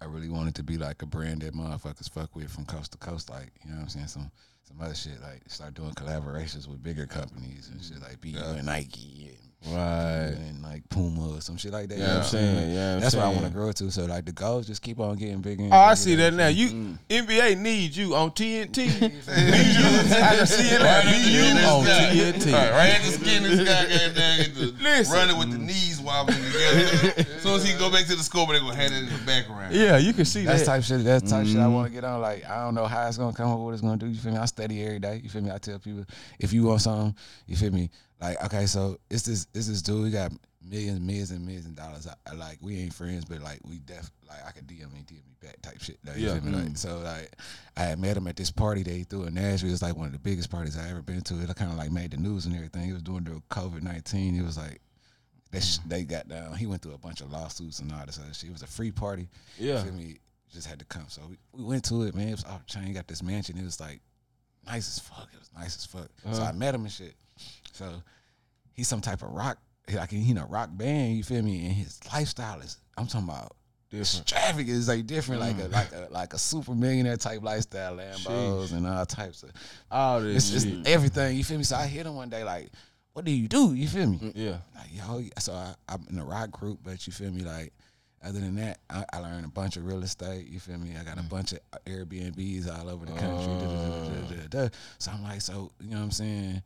I 0.00 0.06
really 0.06 0.30
wanted 0.30 0.54
to 0.54 0.62
be 0.62 0.78
like 0.78 1.02
a 1.02 1.06
brand 1.06 1.42
that 1.42 1.54
motherfuckers 1.54 2.10
fuck 2.10 2.34
with 2.34 2.50
from 2.50 2.64
coast 2.64 2.92
to 2.92 2.98
coast, 2.98 3.28
like 3.28 3.50
you 3.62 3.70
know 3.70 3.76
what 3.76 3.82
I'm 3.82 3.88
saying. 3.88 4.06
Some 4.06 4.30
some 4.62 4.80
other 4.80 4.94
shit, 4.94 5.20
like 5.20 5.42
start 5.48 5.74
doing 5.74 5.90
collaborations 5.92 6.68
with 6.68 6.82
bigger 6.82 7.06
companies 7.06 7.70
and 7.70 7.82
shit, 7.82 8.00
like 8.00 8.20
BU 8.20 8.38
and 8.38 8.66
Nike 8.66 9.36
Right. 9.66 10.28
and, 10.28 10.36
and 10.48 10.62
like 10.62 10.88
Puma 10.88 11.36
or 11.36 11.40
some 11.42 11.58
shit 11.58 11.70
like 11.72 11.88
that. 11.90 11.98
Yeah, 11.98 12.00
you 12.00 12.08
know 12.08 12.14
what 12.16 12.24
I'm 12.24 12.30
saying. 12.30 12.74
Yeah, 12.74 12.94
I'm 12.94 13.00
That's 13.00 13.14
what 13.14 13.24
I 13.24 13.28
want 13.28 13.44
to 13.44 13.50
grow 13.50 13.70
to. 13.72 13.90
So 13.90 14.06
like 14.06 14.24
the 14.24 14.32
goals 14.32 14.66
just 14.66 14.80
keep 14.80 14.98
on 15.00 15.16
getting 15.16 15.40
bigger. 15.40 15.64
and 15.64 15.72
Oh, 15.74 15.76
I 15.76 15.94
see 15.94 16.14
that 16.14 16.32
now. 16.32 16.46
You 16.48 16.96
NBA 17.10 17.58
needs 17.58 17.96
you 17.96 18.14
on 18.14 18.30
TNT. 18.30 18.86
I 19.28 20.36
can 20.36 20.46
see 20.46 20.74
it 20.74 20.80
now. 20.80 21.02
Be 21.02 21.30
you 21.30 21.42
on 21.66 21.84
TNT. 21.84 22.52
Right, 22.52 22.70
right 22.70 22.90
at 22.90 23.02
the 23.02 23.10
skin, 23.12 23.42
this 23.42 23.58
guy 23.58 23.82
got 23.86 24.16
down 24.16 24.38
get 24.38 24.54
the 24.54 24.74
Listen. 24.82 25.14
running 25.14 25.38
with 25.38 25.50
the 25.52 25.58
knees 25.58 26.00
wobbling 26.00 26.36
together. 26.42 27.14
as 27.36 27.42
soon 27.42 27.54
as 27.56 27.64
he 27.68 27.76
go 27.78 27.90
back 27.90 28.06
to 28.06 28.16
the 28.16 28.22
scope, 28.22 28.48
they 28.48 28.58
gonna 28.58 28.74
have 28.74 28.92
it 28.92 28.96
in 28.98 29.06
the 29.12 29.26
background. 29.26 29.74
Yeah, 29.74 29.98
you 29.98 30.12
can 30.12 30.24
see 30.24 30.44
That's 30.44 30.60
that. 30.60 30.66
type 30.66 30.84
shit. 30.84 31.04
That's 31.04 31.28
type 31.30 31.46
shit 31.46 31.56
I 31.56 31.60
Mm-hmm. 31.60 31.74
want 31.74 31.88
to 31.88 31.92
get 31.92 32.04
on. 32.04 32.20
Like 32.22 32.48
I 32.48 32.64
don't 32.64 32.74
know 32.74 32.86
how 32.86 33.06
it's 33.06 33.18
gonna 33.18 33.36
come 33.36 33.50
up, 33.50 33.58
what 33.58 33.72
it's 33.74 33.82
gonna 33.82 33.98
do. 33.98 34.06
You 34.06 34.18
feel 34.18 34.32
me? 34.32 34.38
I 34.38 34.46
study 34.46 34.82
every 34.84 34.98
day. 35.00 35.20
You 35.22 35.28
feel 35.28 35.42
me? 35.42 35.50
I 35.50 35.58
tell 35.58 35.78
people 35.78 36.04
if 36.38 36.52
you 36.52 36.64
want 36.64 36.80
something, 36.80 37.14
you 37.46 37.56
feel 37.56 37.72
me? 37.72 37.90
Like 38.20 38.42
okay, 38.44 38.66
so 38.66 38.98
it's 39.08 39.22
this 39.22 39.46
it's 39.54 39.68
this 39.68 39.82
dude. 39.82 40.04
We 40.04 40.10
got 40.10 40.32
millions, 40.62 41.00
millions, 41.00 41.30
and 41.30 41.44
millions 41.44 41.66
of 41.66 41.74
dollars. 41.74 42.06
I, 42.06 42.14
I 42.30 42.34
like 42.34 42.58
we 42.60 42.78
ain't 42.78 42.92
friends, 42.92 43.24
but 43.24 43.40
like 43.40 43.60
we 43.64 43.78
def 43.78 44.10
like 44.28 44.38
I 44.46 44.50
could 44.50 44.66
DM 44.66 44.92
me, 44.92 45.00
DM 45.06 45.14
me 45.14 45.36
back 45.40 45.60
type 45.62 45.80
shit. 45.80 45.98
Like, 46.04 46.18
Yeah. 46.18 46.38
me? 46.40 46.52
Like 46.52 46.64
mm. 46.64 46.78
so 46.78 46.98
like 46.98 47.34
I 47.76 47.82
had 47.82 47.98
met 47.98 48.16
him 48.16 48.26
at 48.26 48.36
this 48.36 48.50
party 48.50 48.82
they 48.82 49.04
threw 49.04 49.24
in 49.24 49.34
Nashville. 49.34 49.70
It 49.70 49.72
was 49.72 49.82
like 49.82 49.96
one 49.96 50.06
of 50.06 50.12
the 50.12 50.18
biggest 50.18 50.50
parties 50.50 50.78
I 50.78 50.90
ever 50.90 51.02
been 51.02 51.22
to. 51.22 51.34
It 51.42 51.56
kind 51.56 51.72
of 51.72 51.78
like 51.78 51.90
made 51.90 52.10
the 52.10 52.18
news 52.18 52.46
and 52.46 52.54
everything. 52.54 52.90
It 52.90 52.92
was 52.92 53.02
during 53.02 53.24
the 53.24 53.42
COVID 53.50 53.82
nineteen. 53.82 54.38
It 54.38 54.44
was 54.44 54.58
like. 54.58 54.80
They, 55.52 55.58
sh- 55.58 55.78
they 55.84 56.04
got 56.04 56.28
down. 56.28 56.54
He 56.54 56.66
went 56.66 56.80
through 56.80 56.94
a 56.94 56.98
bunch 56.98 57.22
of 57.22 57.32
lawsuits 57.32 57.80
and 57.80 57.90
all 57.90 58.06
this 58.06 58.20
other 58.20 58.32
shit. 58.32 58.50
It 58.50 58.52
was 58.52 58.62
a 58.62 58.68
free 58.68 58.92
party. 58.92 59.28
Yeah. 59.58 59.82
Feel 59.82 59.92
me? 59.94 60.18
Just 60.48 60.68
had 60.68 60.78
to 60.78 60.84
come. 60.84 61.06
So 61.08 61.22
we, 61.28 61.38
we 61.50 61.64
went 61.64 61.82
to 61.86 62.02
it, 62.02 62.14
man. 62.14 62.28
It 62.28 62.36
was 62.36 62.44
off 62.44 62.66
chain. 62.66 62.92
Got 62.92 63.08
this 63.08 63.20
mansion. 63.20 63.58
It 63.58 63.64
was 63.64 63.80
like 63.80 64.00
nice 64.64 64.86
as 64.86 65.00
fuck. 65.00 65.28
It 65.32 65.40
was 65.40 65.50
nice 65.52 65.76
as 65.76 65.86
fuck. 65.86 66.08
So 66.24 66.40
uh-huh. 66.40 66.50
I 66.50 66.52
met 66.52 66.72
him 66.72 66.82
and 66.82 66.92
shit. 66.92 67.14
So 67.80 68.02
he's 68.74 68.88
some 68.88 69.00
type 69.00 69.22
of 69.22 69.30
rock, 69.30 69.58
like 69.90 70.12
in 70.12 70.36
a 70.36 70.44
rock 70.44 70.68
band. 70.72 71.16
You 71.16 71.22
feel 71.22 71.42
me? 71.42 71.64
And 71.64 71.72
his 71.72 71.98
lifestyle 72.12 72.60
is, 72.60 72.76
I'm 72.98 73.06
talking 73.06 73.28
about. 73.28 73.56
This 73.90 74.20
mm. 74.20 74.24
traffic 74.24 74.68
is 74.68 74.86
like 74.86 75.06
different, 75.06 75.40
like 75.40 75.58
a 75.58 75.62
mm. 75.62 75.72
like 75.72 75.92
a 75.92 76.08
like 76.12 76.34
a 76.34 76.38
super 76.38 76.74
millionaire 76.76 77.16
type 77.16 77.42
lifestyle, 77.42 77.96
Lambos 77.96 78.72
and 78.72 78.86
all 78.86 79.04
types 79.04 79.42
of. 79.42 79.50
All 79.90 80.24
It's 80.24 80.50
this 80.50 80.62
just 80.62 80.86
everything. 80.86 81.36
You 81.36 81.42
feel 81.42 81.58
me? 81.58 81.64
So 81.64 81.74
I 81.74 81.86
hit 81.86 82.06
him 82.06 82.14
one 82.14 82.28
day, 82.28 82.44
like, 82.44 82.70
"What 83.14 83.24
do 83.24 83.32
you 83.32 83.48
do?" 83.48 83.74
You 83.74 83.88
feel 83.88 84.06
me? 84.06 84.18
Mm, 84.18 84.32
yeah. 84.36 84.58
Like, 84.76 84.94
yo, 84.94 85.24
so 85.38 85.54
I, 85.54 85.74
I'm 85.88 86.06
in 86.08 86.18
a 86.18 86.24
rock 86.24 86.52
group, 86.52 86.78
but 86.84 87.04
you 87.04 87.12
feel 87.12 87.32
me? 87.32 87.40
Like, 87.40 87.72
other 88.22 88.38
than 88.38 88.54
that, 88.56 88.78
I, 88.88 89.04
I 89.12 89.18
learned 89.18 89.44
a 89.44 89.48
bunch 89.48 89.76
of 89.76 89.84
real 89.84 90.04
estate. 90.04 90.46
You 90.46 90.60
feel 90.60 90.78
me? 90.78 90.94
I 90.96 91.02
got 91.02 91.18
a 91.18 91.24
bunch 91.24 91.50
of 91.50 91.58
uh, 91.72 91.78
Airbnbs 91.84 92.68
all 92.68 92.90
over 92.90 93.06
the 93.06 93.12
country. 93.12 93.52
Oh. 93.52 94.08
da, 94.28 94.36
da, 94.36 94.42
da, 94.48 94.68
da. 94.68 94.68
So 94.98 95.10
I'm 95.10 95.24
like, 95.24 95.40
so 95.40 95.72
you 95.80 95.90
know 95.90 95.96
what 95.96 96.04
I'm 96.04 96.10
saying? 96.12 96.62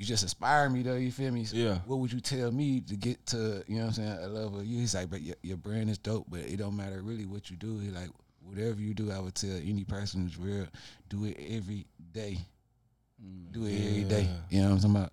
You 0.00 0.06
just 0.06 0.22
inspire 0.22 0.70
me 0.70 0.82
though. 0.82 0.94
You 0.96 1.12
feel 1.12 1.30
me? 1.30 1.44
So 1.44 1.58
Yeah. 1.58 1.76
What 1.84 1.98
would 1.98 2.10
you 2.10 2.20
tell 2.20 2.50
me 2.50 2.80
to 2.80 2.96
get 2.96 3.24
to? 3.26 3.62
You 3.66 3.76
know 3.76 3.80
what 3.82 3.86
I'm 3.88 3.92
saying? 3.92 4.18
A 4.22 4.28
level. 4.28 4.60
of 4.60 4.64
you. 4.64 4.78
He's 4.78 4.94
like, 4.94 5.10
but 5.10 5.20
your, 5.20 5.36
your 5.42 5.58
brand 5.58 5.90
is 5.90 5.98
dope, 5.98 6.24
but 6.30 6.40
it 6.40 6.56
don't 6.56 6.74
matter 6.74 7.02
really 7.02 7.26
what 7.26 7.50
you 7.50 7.56
do. 7.58 7.78
He 7.80 7.90
like, 7.90 8.08
whatever 8.42 8.80
you 8.80 8.94
do, 8.94 9.12
I 9.12 9.18
would 9.20 9.34
tell 9.34 9.50
any 9.62 9.84
person 9.84 10.22
who's 10.22 10.38
real, 10.38 10.66
do 11.10 11.26
it 11.26 11.36
every 11.50 11.84
day. 12.12 12.38
Mm, 13.22 13.52
do 13.52 13.66
it 13.66 13.74
every 13.74 14.04
day. 14.04 14.30
You 14.48 14.62
know 14.62 14.68
what 14.68 14.72
I'm 14.76 14.80
talking 14.80 14.96
about? 14.96 15.12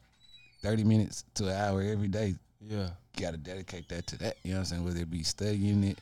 Thirty 0.62 0.86
minutes 0.86 1.26
to 1.34 1.48
an 1.50 1.52
hour 1.58 1.82
every 1.82 2.08
day 2.08 2.36
Yeah. 2.66 2.88
you 3.18 3.22
got 3.26 3.32
to 3.32 3.38
dedicate 3.38 3.90
that 3.90 4.08
to 4.08 4.18
that. 4.20 4.38
You 4.44 4.52
know 4.52 4.60
what 4.60 4.60
I'm 4.60 4.66
saying? 4.68 4.86
Whether 4.86 5.02
it 5.02 5.12
be 5.12 5.22
studying 5.24 5.84
it 5.84 6.00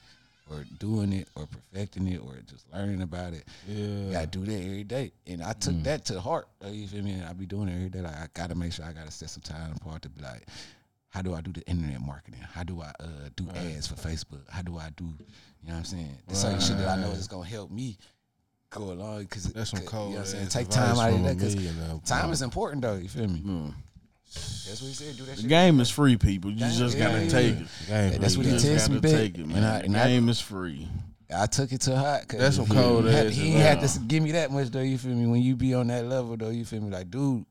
or 0.50 0.64
doing 0.80 1.12
it 1.14 1.28
or 1.36 1.48
perfecting 1.48 2.08
it 2.08 2.20
or 2.22 2.36
just 2.50 2.66
learning 2.74 3.02
about 3.02 3.34
it. 3.34 3.46
Yeah. 3.68 4.20
I 4.20 4.26
do 4.26 4.46
that 4.46 4.54
every 4.54 4.84
day. 4.84 5.12
And 5.28 5.42
I 5.44 5.54
took 5.54 5.82
that 5.84 6.06
to 6.06 6.20
heart. 6.22 6.48
uh, 6.64 6.70
You 6.70 6.88
feel 6.88 7.04
me? 7.04 7.14
And 7.14 7.26
I 7.26 7.34
be 7.34 7.46
doing 7.46 7.68
it 7.70 7.76
every 7.76 7.90
day. 7.90 8.02
Like, 8.02 8.16
I 8.16 8.28
got 8.34 8.50
to 8.50 8.56
make 8.56 8.72
sure 8.74 8.86
I 8.86 8.94
got 8.94 9.06
to 9.06 9.12
set 9.12 9.30
some 9.30 9.42
time 9.42 9.74
apart 9.76 10.02
to 10.04 10.10
be 10.10 10.22
like, 10.22 10.46
how 11.10 11.22
do 11.22 11.34
I 11.34 11.42
do 11.42 11.52
the 11.52 11.62
internet 11.62 12.02
marketing? 12.02 12.42
How 12.42 12.64
do 12.64 12.82
I 12.82 12.92
uh, 13.00 13.30
do 13.36 13.48
ads 13.56 13.88
for 13.88 13.96
Facebook? 13.96 14.48
How 14.50 14.62
do 14.62 14.78
I 14.78 14.90
do, 14.98 15.06
you 15.06 15.10
know 15.68 15.74
what 15.74 15.76
I'm 15.76 15.84
saying? 15.86 16.18
The 16.28 16.36
certain 16.36 16.60
shit 16.60 16.78
that 16.78 16.90
I 16.90 17.02
know 17.02 17.12
is 17.12 17.28
going 17.28 17.44
to 17.46 17.50
help 17.50 17.72
me 17.72 17.98
go 18.70 18.92
along. 18.92 19.22
Because 19.24 19.46
That's 19.54 19.72
some 19.72 19.80
cold. 19.82 20.10
You 20.10 20.16
know 20.16 20.22
what 20.22 20.30
I'm 20.30 20.34
saying? 20.36 20.48
Take 20.50 20.70
time 20.70 20.98
out 21.00 21.10
of 21.10 21.16
from 21.16 21.26
a 21.26 21.28
that. 21.30 21.38
Because 21.38 21.56
millionaire, 21.56 22.00
time 22.06 22.32
is 22.32 22.42
important, 22.42 22.82
though. 22.82 22.96
You 22.98 23.08
feel 23.08 23.28
me? 23.28 23.74
That's 24.36 24.82
what 24.82 24.88
he 24.90 24.94
said. 24.94 25.16
Do 25.18 25.24
that 25.26 25.36
The 25.36 25.42
shit. 25.44 25.50
game 25.50 25.80
is 25.80 25.90
free, 25.90 26.18
people. 26.18 26.52
You 26.52 26.58
just 26.60 26.98
yeah, 26.98 27.04
gotta 27.08 27.24
yeah, 27.24 27.30
take 27.30 27.56
yeah. 27.56 27.62
it. 27.62 28.12
Yeah, 28.14 28.18
that's 28.18 28.38
what 28.38 28.46
he 28.46 28.58
tells 28.58 28.90
me 28.90 29.00
take 29.00 29.36
it, 29.38 29.42
And 29.42 29.48
man. 29.50 29.64
I- 29.64 29.80
the 29.80 29.86
and 29.86 29.98
I- 29.98 30.08
game 30.08 30.30
is 30.30 30.40
free. 30.42 30.88
I 31.36 31.48
took 31.48 31.72
it 31.72 31.82
to 31.82 31.98
heart. 31.98 32.28
Cause 32.28 32.40
That's 32.40 32.56
some 32.58 32.68
he- 32.68 32.74
cold 32.74 33.06
he 33.06 33.12
had, 33.12 33.28
ass 33.28 33.34
He 33.34 33.48
ain't 33.54 33.60
had 33.62 33.82
to 33.82 34.00
give 34.00 34.22
me 34.24 34.32
that 34.34 34.52
much 34.52 34.70
though. 34.70 34.82
You 34.82 34.98
feel 35.00 35.16
me? 35.16 35.26
When 35.26 35.42
you 35.42 35.56
be 35.56 35.74
on 35.74 35.88
that 35.88 36.06
level 36.06 36.38
though, 36.38 36.50
you 36.52 36.66
feel 36.66 36.82
me? 36.82 36.92
Like, 36.92 37.10
dude, 37.10 37.46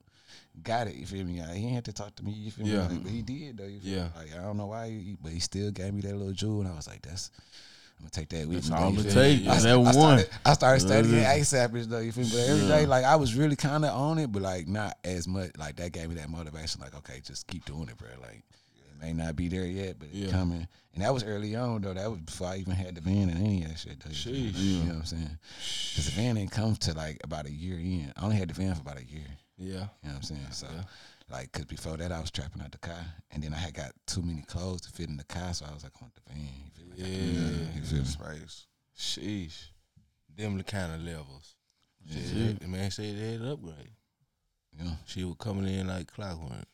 got 0.62 0.86
it. 0.86 0.94
You 0.94 1.06
feel 1.06 1.24
me? 1.24 1.40
Like, 1.40 1.56
he 1.56 1.64
ain't 1.66 1.74
had 1.74 1.84
to 1.86 1.92
talk 1.92 2.14
to 2.16 2.24
me. 2.24 2.32
You 2.32 2.50
feel 2.52 2.66
Yeah. 2.68 2.86
me? 2.88 2.94
Like, 2.94 3.02
but 3.02 3.12
he 3.12 3.22
did 3.22 3.56
though. 3.58 3.64
You 3.66 3.80
feel 3.80 3.92
Yeah. 3.92 4.02
Me? 4.04 4.10
Like 4.16 4.34
I 4.38 4.42
don't 4.42 4.56
know 4.56 4.66
why, 4.66 4.88
he, 4.90 5.16
but 5.20 5.32
he 5.32 5.40
still 5.40 5.70
gave 5.72 5.92
me 5.92 6.02
that 6.02 6.16
little 6.16 6.32
jewel, 6.32 6.60
and 6.60 6.68
I 6.68 6.74
was 6.76 6.86
like, 6.86 7.02
that's. 7.02 7.30
I'm 7.98 8.04
gonna 8.04 8.10
take 8.10 8.28
that 8.30 8.46
with 8.48 8.56
That's 8.56 8.70
me. 8.70 8.76
all 8.76 8.92
it 8.98 9.02
feel 9.02 9.12
take. 9.14 9.46
I, 9.48 9.58
That 9.60 9.66
I 9.72 9.76
one. 9.76 9.92
started, 9.94 10.28
I 10.44 10.52
started 10.54 10.80
studying 10.80 11.14
ASAP 11.14 11.88
though. 11.88 11.98
You 12.00 12.12
feel 12.12 12.24
me? 12.24 12.30
But 12.32 12.48
every 12.48 12.68
day, 12.68 12.86
like 12.86 13.04
I 13.04 13.16
was 13.16 13.34
really 13.34 13.56
kind 13.56 13.84
of 13.84 13.94
on 13.94 14.18
it, 14.18 14.30
but 14.32 14.42
like 14.42 14.68
not 14.68 14.98
as 15.04 15.26
much. 15.26 15.52
Like 15.58 15.76
that 15.76 15.92
gave 15.92 16.08
me 16.08 16.16
that 16.16 16.28
motivation. 16.28 16.80
Like 16.80 16.94
okay, 16.96 17.20
just 17.24 17.46
keep 17.46 17.64
doing 17.64 17.88
it, 17.88 17.96
bro. 17.96 18.08
Like 18.20 18.42
it 18.76 19.00
may 19.02 19.12
not 19.12 19.36
be 19.36 19.48
there 19.48 19.64
yet, 19.66 19.98
but 19.98 20.08
Yeah. 20.12 20.24
it's 20.24 20.32
coming. 20.32 20.66
And 20.94 21.02
that 21.02 21.12
was 21.14 21.24
early 21.24 21.56
on 21.56 21.80
though. 21.82 21.94
That 21.94 22.10
was 22.10 22.20
before 22.20 22.48
I 22.48 22.56
even 22.58 22.74
had 22.74 22.94
the 22.94 23.00
van 23.00 23.28
and 23.30 23.38
any 23.38 23.62
of 23.64 23.70
that 23.70 23.78
shit. 23.78 24.00
Though, 24.00 24.10
you? 24.10 24.50
Sheesh. 24.52 24.58
You 24.58 24.78
know 24.80 24.86
what 24.86 24.94
I'm 24.96 25.04
saying? 25.06 25.38
Because 25.90 26.04
the 26.06 26.12
van 26.12 26.34
didn't 26.34 26.50
come 26.52 26.76
to 26.76 26.92
like 26.94 27.18
about 27.24 27.46
a 27.46 27.52
year 27.52 27.78
in. 27.78 28.12
I 28.16 28.22
only 28.24 28.36
had 28.36 28.48
the 28.48 28.54
van 28.54 28.74
for 28.74 28.82
about 28.82 28.98
a 28.98 29.04
year. 29.04 29.26
Yeah. 29.56 29.66
You 29.66 29.76
know 29.78 29.86
what 30.02 30.14
I'm 30.16 30.22
saying? 30.22 30.46
So 30.50 30.66
Like, 31.30 31.50
cause 31.52 31.64
before 31.64 31.96
that 31.96 32.12
I 32.12 32.20
was 32.20 32.30
trapping 32.30 32.60
out 32.60 32.70
the 32.70 32.78
car, 32.78 33.00
and 33.30 33.42
then 33.42 33.54
I 33.54 33.56
had 33.56 33.72
got 33.72 33.92
too 34.06 34.20
many 34.22 34.42
clothes 34.42 34.82
to 34.82 34.90
fit 34.90 35.08
in 35.08 35.16
the 35.16 35.24
car, 35.24 35.54
so 35.54 35.64
I 35.64 35.72
was 35.72 35.82
like, 35.82 35.92
I 35.98 36.02
want 36.04 36.14
the 36.14 36.32
van. 36.34 36.70
You? 36.96 37.06
Yeah. 37.06 37.50
You 37.74 37.82
feel 37.82 37.98
me? 37.98 38.04
Space. 38.04 38.66
Sheesh. 38.96 39.64
Them 40.36 40.58
the 40.58 40.64
kind 40.64 40.92
of 40.94 41.00
levels. 41.00 41.54
Shit, 42.10 42.60
the 42.60 42.68
man 42.68 42.90
said 42.90 43.16
they 43.16 43.32
had 43.32 43.40
to 43.40 43.52
upgrade. 43.52 43.90
Yeah. 44.78 44.90
She 45.06 45.24
was 45.24 45.36
coming 45.38 45.72
in 45.72 45.86
like 45.86 46.12
clockwork. 46.12 46.66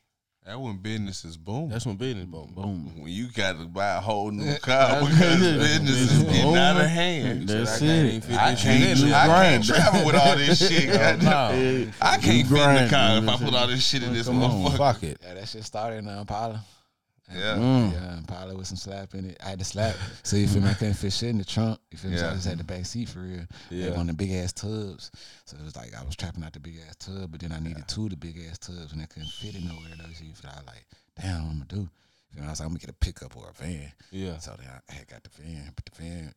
That 0.45 0.59
when 0.59 0.77
business 0.77 1.23
is 1.23 1.37
boom. 1.37 1.69
That's 1.69 1.85
when 1.85 1.97
business 1.97 2.25
boom. 2.25 2.51
Boom. 2.55 3.03
when 3.03 3.11
you 3.11 3.27
got 3.27 3.59
to 3.59 3.65
buy 3.65 3.97
a 3.97 3.99
whole 3.99 4.31
new 4.31 4.55
car 4.61 5.01
because 5.01 5.39
business 5.39 6.11
is 6.11 6.23
getting 6.23 6.55
out 6.55 6.81
of 6.81 6.87
hand. 6.87 7.47
That's 7.47 7.75
I 7.75 7.79
can't 7.79 8.07
even 8.07 8.15
it. 8.15 8.23
fit 8.23 8.37
I 8.37 8.55
can't, 8.55 8.99
in. 8.99 9.13
I 9.13 9.25
can't 9.27 9.65
travel 9.65 10.05
with 10.05 10.15
all 10.15 10.35
this 10.35 10.67
shit. 10.67 10.87
goddamn. 10.91 11.85
No. 11.85 11.91
I 12.01 12.17
can't 12.17 12.47
fit 12.47 12.57
in 12.57 12.83
the 12.83 12.89
car 12.89 13.17
if. 13.17 13.29
I 13.29 13.37
put 13.37 13.53
all 13.53 13.67
this 13.67 13.85
shit 13.87 14.01
in 14.01 14.13
this 14.13 14.27
motherfucker. 14.27 14.77
Fuck 14.77 15.03
it. 15.03 15.17
Yeah, 15.21 15.35
that 15.35 15.47
shit 15.47 15.63
started 15.63 15.97
in 15.97 16.07
uh, 16.07 16.21
Impala. 16.21 16.63
Yeah. 17.33 17.55
Mm. 17.55 17.93
Yeah, 17.93 18.17
Impala 18.17 18.55
with 18.55 18.67
some 18.67 18.77
slap 18.77 19.13
in 19.13 19.31
it. 19.31 19.37
I 19.43 19.49
had 19.49 19.59
to 19.59 19.65
slap. 19.65 19.95
So 20.23 20.35
you 20.35 20.47
feel 20.47 20.61
me? 20.61 20.69
I 20.69 20.73
couldn't 20.73 20.95
fit 20.95 21.13
shit 21.13 21.29
in 21.29 21.37
the 21.37 21.45
trunk. 21.45 21.79
You 21.91 21.97
feel 21.97 22.11
me? 22.11 22.17
So 22.17 22.29
I 22.29 22.33
just 22.33 22.47
had 22.47 22.57
the 22.57 22.63
back 22.63 22.85
seat 22.85 23.09
for 23.09 23.19
real. 23.19 23.45
Yeah. 23.69 23.89
Yeah. 23.89 23.95
on 23.95 24.07
the 24.07 24.13
big 24.13 24.31
ass 24.31 24.53
tubs. 24.53 25.11
So 25.45 25.57
it 25.57 25.63
was 25.63 25.75
like 25.75 25.93
I 25.93 26.03
was 26.03 26.15
trapping 26.15 26.43
out 26.43 26.53
the 26.53 26.59
big 26.59 26.79
ass 26.87 26.95
tub, 26.97 27.31
but 27.31 27.41
then 27.41 27.51
I 27.51 27.59
needed 27.59 27.87
two 27.87 28.05
of 28.05 28.11
the 28.11 28.17
big 28.17 28.37
ass 28.49 28.57
tubs 28.57 28.93
and 28.93 29.01
I 29.01 29.05
couldn't 29.05 29.29
fit 29.29 29.55
it 29.55 29.63
nowhere 29.63 29.91
though. 29.97 30.11
So 30.13 30.23
you 30.25 30.33
feel 30.33 30.51
I 30.51 30.57
was 30.59 30.67
like, 30.67 30.85
damn, 31.19 31.43
what 31.43 31.51
I'm 31.51 31.53
gonna 31.59 31.65
do. 31.83 31.89
You 32.33 32.41
know, 32.41 32.47
I 32.47 32.49
was 32.51 32.59
like, 32.59 32.67
I'm 32.67 32.71
gonna 32.71 32.79
get 32.79 32.89
a 32.89 32.93
pickup 32.93 33.35
or 33.35 33.49
a 33.49 33.53
van. 33.53 33.91
Yeah. 34.11 34.37
So 34.37 34.55
then 34.57 34.67
I 34.89 34.93
had 34.93 35.07
got 35.07 35.23
the 35.23 35.29
van, 35.41 35.71
but 35.75 35.85
the 35.85 36.01
van, 36.01 36.33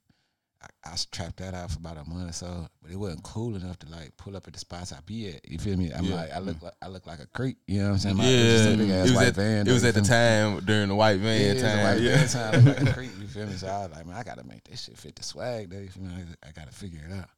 I, 0.84 0.90
I 0.92 0.96
trapped 1.12 1.36
that 1.38 1.54
out 1.54 1.70
for 1.70 1.78
about 1.78 1.96
a 1.98 2.04
month 2.08 2.30
or 2.30 2.32
so, 2.32 2.66
but 2.82 2.90
it 2.90 2.96
wasn't 2.96 3.22
cool 3.22 3.54
enough 3.56 3.78
to 3.80 3.88
like 3.90 4.16
pull 4.16 4.36
up 4.36 4.46
at 4.46 4.52
the 4.54 4.58
spots 4.58 4.92
I 4.92 4.98
be 5.04 5.28
at. 5.28 5.48
You 5.48 5.58
feel 5.58 5.76
me? 5.76 5.90
I'm 5.92 6.04
Yeah. 6.04 6.14
like, 6.16 6.32
I 6.32 6.38
look 6.38 6.62
like 6.62 6.72
I 6.82 6.88
look 6.88 7.06
like 7.06 7.18
a 7.20 7.26
creep. 7.26 7.58
You 7.66 7.80
know 7.80 7.86
what 7.88 7.92
I'm 7.92 7.98
saying? 7.98 8.16
My- 8.16 8.24
Yeah, 8.24 8.30
it's 8.30 8.76
big 8.76 8.90
ass 8.90 8.96
it 8.96 9.02
was 9.02 9.12
white 9.14 9.26
at, 9.28 9.34
van. 9.36 9.66
it 9.68 9.72
was 9.72 9.84
at 9.84 9.94
the 9.94 10.00
time 10.02 10.60
during 10.64 10.88
the 10.88 10.94
white 10.94 11.18
Yeah, 11.18 11.24
man 11.24 11.56
it 11.56 11.60
time. 11.60 11.84
white 11.84 12.00
yeah. 12.02 12.24
van 12.26 12.52
time. 12.52 12.64
Like 12.64 12.80
a 12.82 12.92
creep. 12.94 13.10
You 13.20 13.26
feel 13.28 13.46
me? 13.46 13.52
So 13.54 13.66
I 13.68 13.86
was 13.86 13.90
like, 13.96 14.06
man, 14.06 14.16
I 14.16 14.22
gotta 14.22 14.44
make 14.44 14.64
this 14.64 14.82
shit 14.84 14.96
fit 14.96 15.14
the 15.16 15.22
swag. 15.22 15.70
Though, 15.70 15.78
you 15.80 15.88
feel 15.88 16.02
me? 16.04 16.14
I, 16.42 16.48
I 16.48 16.52
gotta 16.52 16.72
figure 16.72 17.00
it 17.06 17.12
out. 17.12 17.28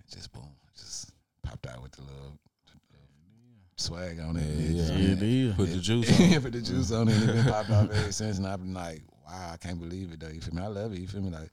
And 0.00 0.10
just 0.12 0.32
boom, 0.32 0.48
just 0.76 1.10
popped 1.42 1.66
out 1.66 1.82
with 1.82 1.92
the 1.92 2.02
little, 2.02 2.38
swag 3.76 4.18
on 4.20 4.36
it. 4.36 4.42
Yeah, 4.42 4.82
It's- 4.82 4.90
Yeah, 4.90 5.12
it 5.12 5.22
is. 5.22 5.54
Put 5.54 5.68
the 5.70 5.78
juice 5.78 6.20
on. 6.20 6.30
yeah, 6.30 6.38
put 6.40 6.52
the 6.52 6.60
juice 6.62 6.90
on 6.92 7.08
it. 7.08 7.14
And 7.20 7.30
it 7.30 7.34
been 7.34 7.44
popped 7.52 7.70
off 7.70 7.90
ever 7.92 8.12
since. 8.12 8.38
And 8.38 8.46
I've 8.46 8.60
been 8.60 8.74
like, 8.74 9.02
wow, 9.26 9.50
I 9.52 9.56
can't 9.58 9.78
believe 9.78 10.12
it 10.12 10.20
though. 10.20 10.28
You 10.28 10.40
feel 10.40 10.54
me? 10.54 10.62
I 10.62 10.66
love 10.68 10.92
it. 10.92 10.98
You 10.98 11.06
feel 11.08 11.20
me? 11.20 11.30
Like, 11.30 11.50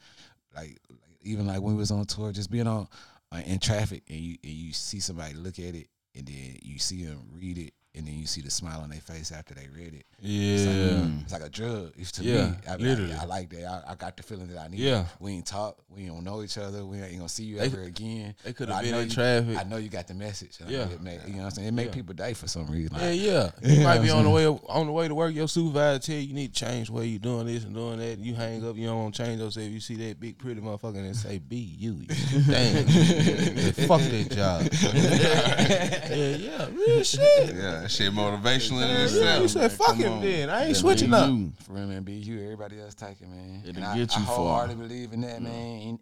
like, 0.56 0.78
like 0.90 1.13
even 1.24 1.48
like 1.48 1.62
when 1.62 1.74
we 1.74 1.80
was 1.80 1.92
on 1.92 2.06
tour, 2.06 2.32
just 2.32 2.52
being 2.52 2.68
on 2.68 2.88
uh, 3.32 3.42
in 3.46 3.60
traffic 3.60 4.04
and 4.10 4.20
you 4.20 4.38
and 4.44 4.54
you 4.54 4.74
see 4.74 5.00
somebody 5.00 5.34
look 5.34 5.60
at 5.60 5.76
it 5.76 5.88
and 6.16 6.28
then 6.28 6.58
you 6.62 6.80
see 6.80 7.04
them 7.06 7.22
read 7.34 7.58
it 7.58 7.74
and 7.96 8.08
then 8.08 8.16
you 8.16 8.26
see 8.26 8.42
the 8.42 8.50
smile 8.50 8.82
on 8.82 8.90
their 8.90 9.00
face 9.00 9.32
after 9.32 9.54
they 9.54 9.68
read 9.76 9.94
it. 9.94 10.06
It's 10.20 10.66
like, 10.66 10.76
Yeah. 10.76 11.06
Mm, 11.06 11.22
it's 11.24 11.34
like 11.34 11.42
a 11.44 11.50
drug. 11.50 11.92
It's 11.96 12.12
to 12.14 12.24
Yeah, 12.24 12.46
me. 12.50 12.56
I, 12.68 12.76
literally. 12.78 13.14
I, 13.14 13.22
I 13.22 13.26
like 13.26 13.50
that. 13.52 13.66
I, 13.88 13.92
I 13.92 13.96
got 13.96 14.18
the 14.18 14.24
feeling 14.24 14.48
that 14.48 14.58
I 14.60 14.68
need. 14.68 14.80
Yeah. 14.80 15.06
We 15.20 15.34
ain't 15.34 15.46
talk. 15.46 15.78
We 15.90 16.08
don't 16.08 16.24
know 16.24 16.42
each 16.42 16.58
other. 16.58 16.84
We 16.86 16.98
ain't 17.00 17.18
gonna 17.18 17.30
see 17.30 17.44
you 17.44 17.58
They- 17.60 17.66
ever 17.66 17.84
again. 17.84 18.34
They 18.44 18.54
could 18.54 18.70
I 18.72 18.76
have 18.78 18.84
been 18.84 18.96
in 18.96 19.08
you- 19.10 19.14
traffic. 19.14 19.58
I 19.58 19.64
know 19.64 19.78
you 19.78 19.90
got 19.90 20.08
the 20.08 20.16
message. 20.16 20.58
Yeah. 20.68 20.88
It 20.90 21.02
make, 21.02 21.20
you 21.28 21.34
know 21.34 21.40
what 21.40 21.46
I'm 21.46 21.52
saying? 21.52 21.68
It 21.68 21.72
make 21.74 21.88
Yeah. 21.88 21.94
people 21.94 22.16
die 22.16 22.34
for 22.34 22.48
some 22.48 22.66
reason. 22.66 22.96
Yeah, 22.98 23.06
Like, 23.06 23.20
yeah. 23.22 23.52
You 23.70 23.78
Yeah, 23.80 23.84
might 23.84 24.00
be 24.02 24.10
on 24.10 24.24
the 24.24 24.30
way 24.32 24.48
on 24.48 24.86
the 24.88 24.92
way 24.92 25.08
to 25.08 25.14
work. 25.14 25.36
Your 25.36 25.48
supervisor 25.48 26.00
tell 26.00 26.16
you 26.16 26.22
you 26.22 26.34
need 26.34 26.54
to 26.56 26.66
change 26.66 26.88
the 26.88 26.94
way 26.94 27.06
you 27.06 27.20
doing 27.20 27.46
this 27.46 27.64
and 27.64 27.76
doing 27.76 28.00
that. 28.00 28.18
You 28.18 28.34
hang 28.34 28.68
up. 28.68 28.76
You 28.76 28.88
don't 28.88 29.04
want 29.04 29.14
to 29.16 29.24
change 29.24 29.40
yourself. 29.40 29.68
You 29.70 29.80
see 29.80 29.96
that 30.08 30.20
big 30.20 30.40
pretty 30.40 30.62
motherfucker 30.62 30.98
and 30.98 31.16
say 31.16 31.38
"Be 31.38 31.58
you." 31.58 31.94
you 31.94 32.08
Damn, 32.48 32.88
Yeah, 32.88 33.72
fuck 33.88 34.02
that 34.02 34.32
job. 34.32 34.68
yeah, 35.30 36.36
yeah, 36.38 36.68
real 36.74 37.04
shit. 37.04 37.54
Yeah, 37.56 37.83
that 37.84 37.92
shit 37.92 38.12
motivational 38.14 38.82
in 38.84 39.22
Yeah, 39.24 39.40
you 39.42 39.48
said 39.48 39.72
fuck 39.72 39.88
Come 39.88 39.98
him 40.00 40.14
on. 40.14 40.22
then. 40.22 40.50
I 40.50 40.60
ain't 40.62 40.70
Yeah, 40.70 40.74
switching 40.76 41.10
be 41.10 41.16
up. 41.16 41.30
you. 41.30 41.52
For 41.66 41.74
real, 41.74 41.86
man, 41.88 42.04
be 42.04 42.14
you. 42.14 42.42
Everybody 42.44 42.80
else 42.82 42.96
taking, 42.96 43.30
man. 43.30 43.64
It'll 43.68 43.84
and 43.84 43.96
get 43.98 44.16
I 44.18 44.20
you 44.20 44.26
far. 44.26 44.34
I 44.34 44.38
wholeheartedly 44.38 44.88
believe 44.88 45.14
in 45.14 45.22
that, 45.22 45.42
man. 45.42 45.82
And, 45.90 46.00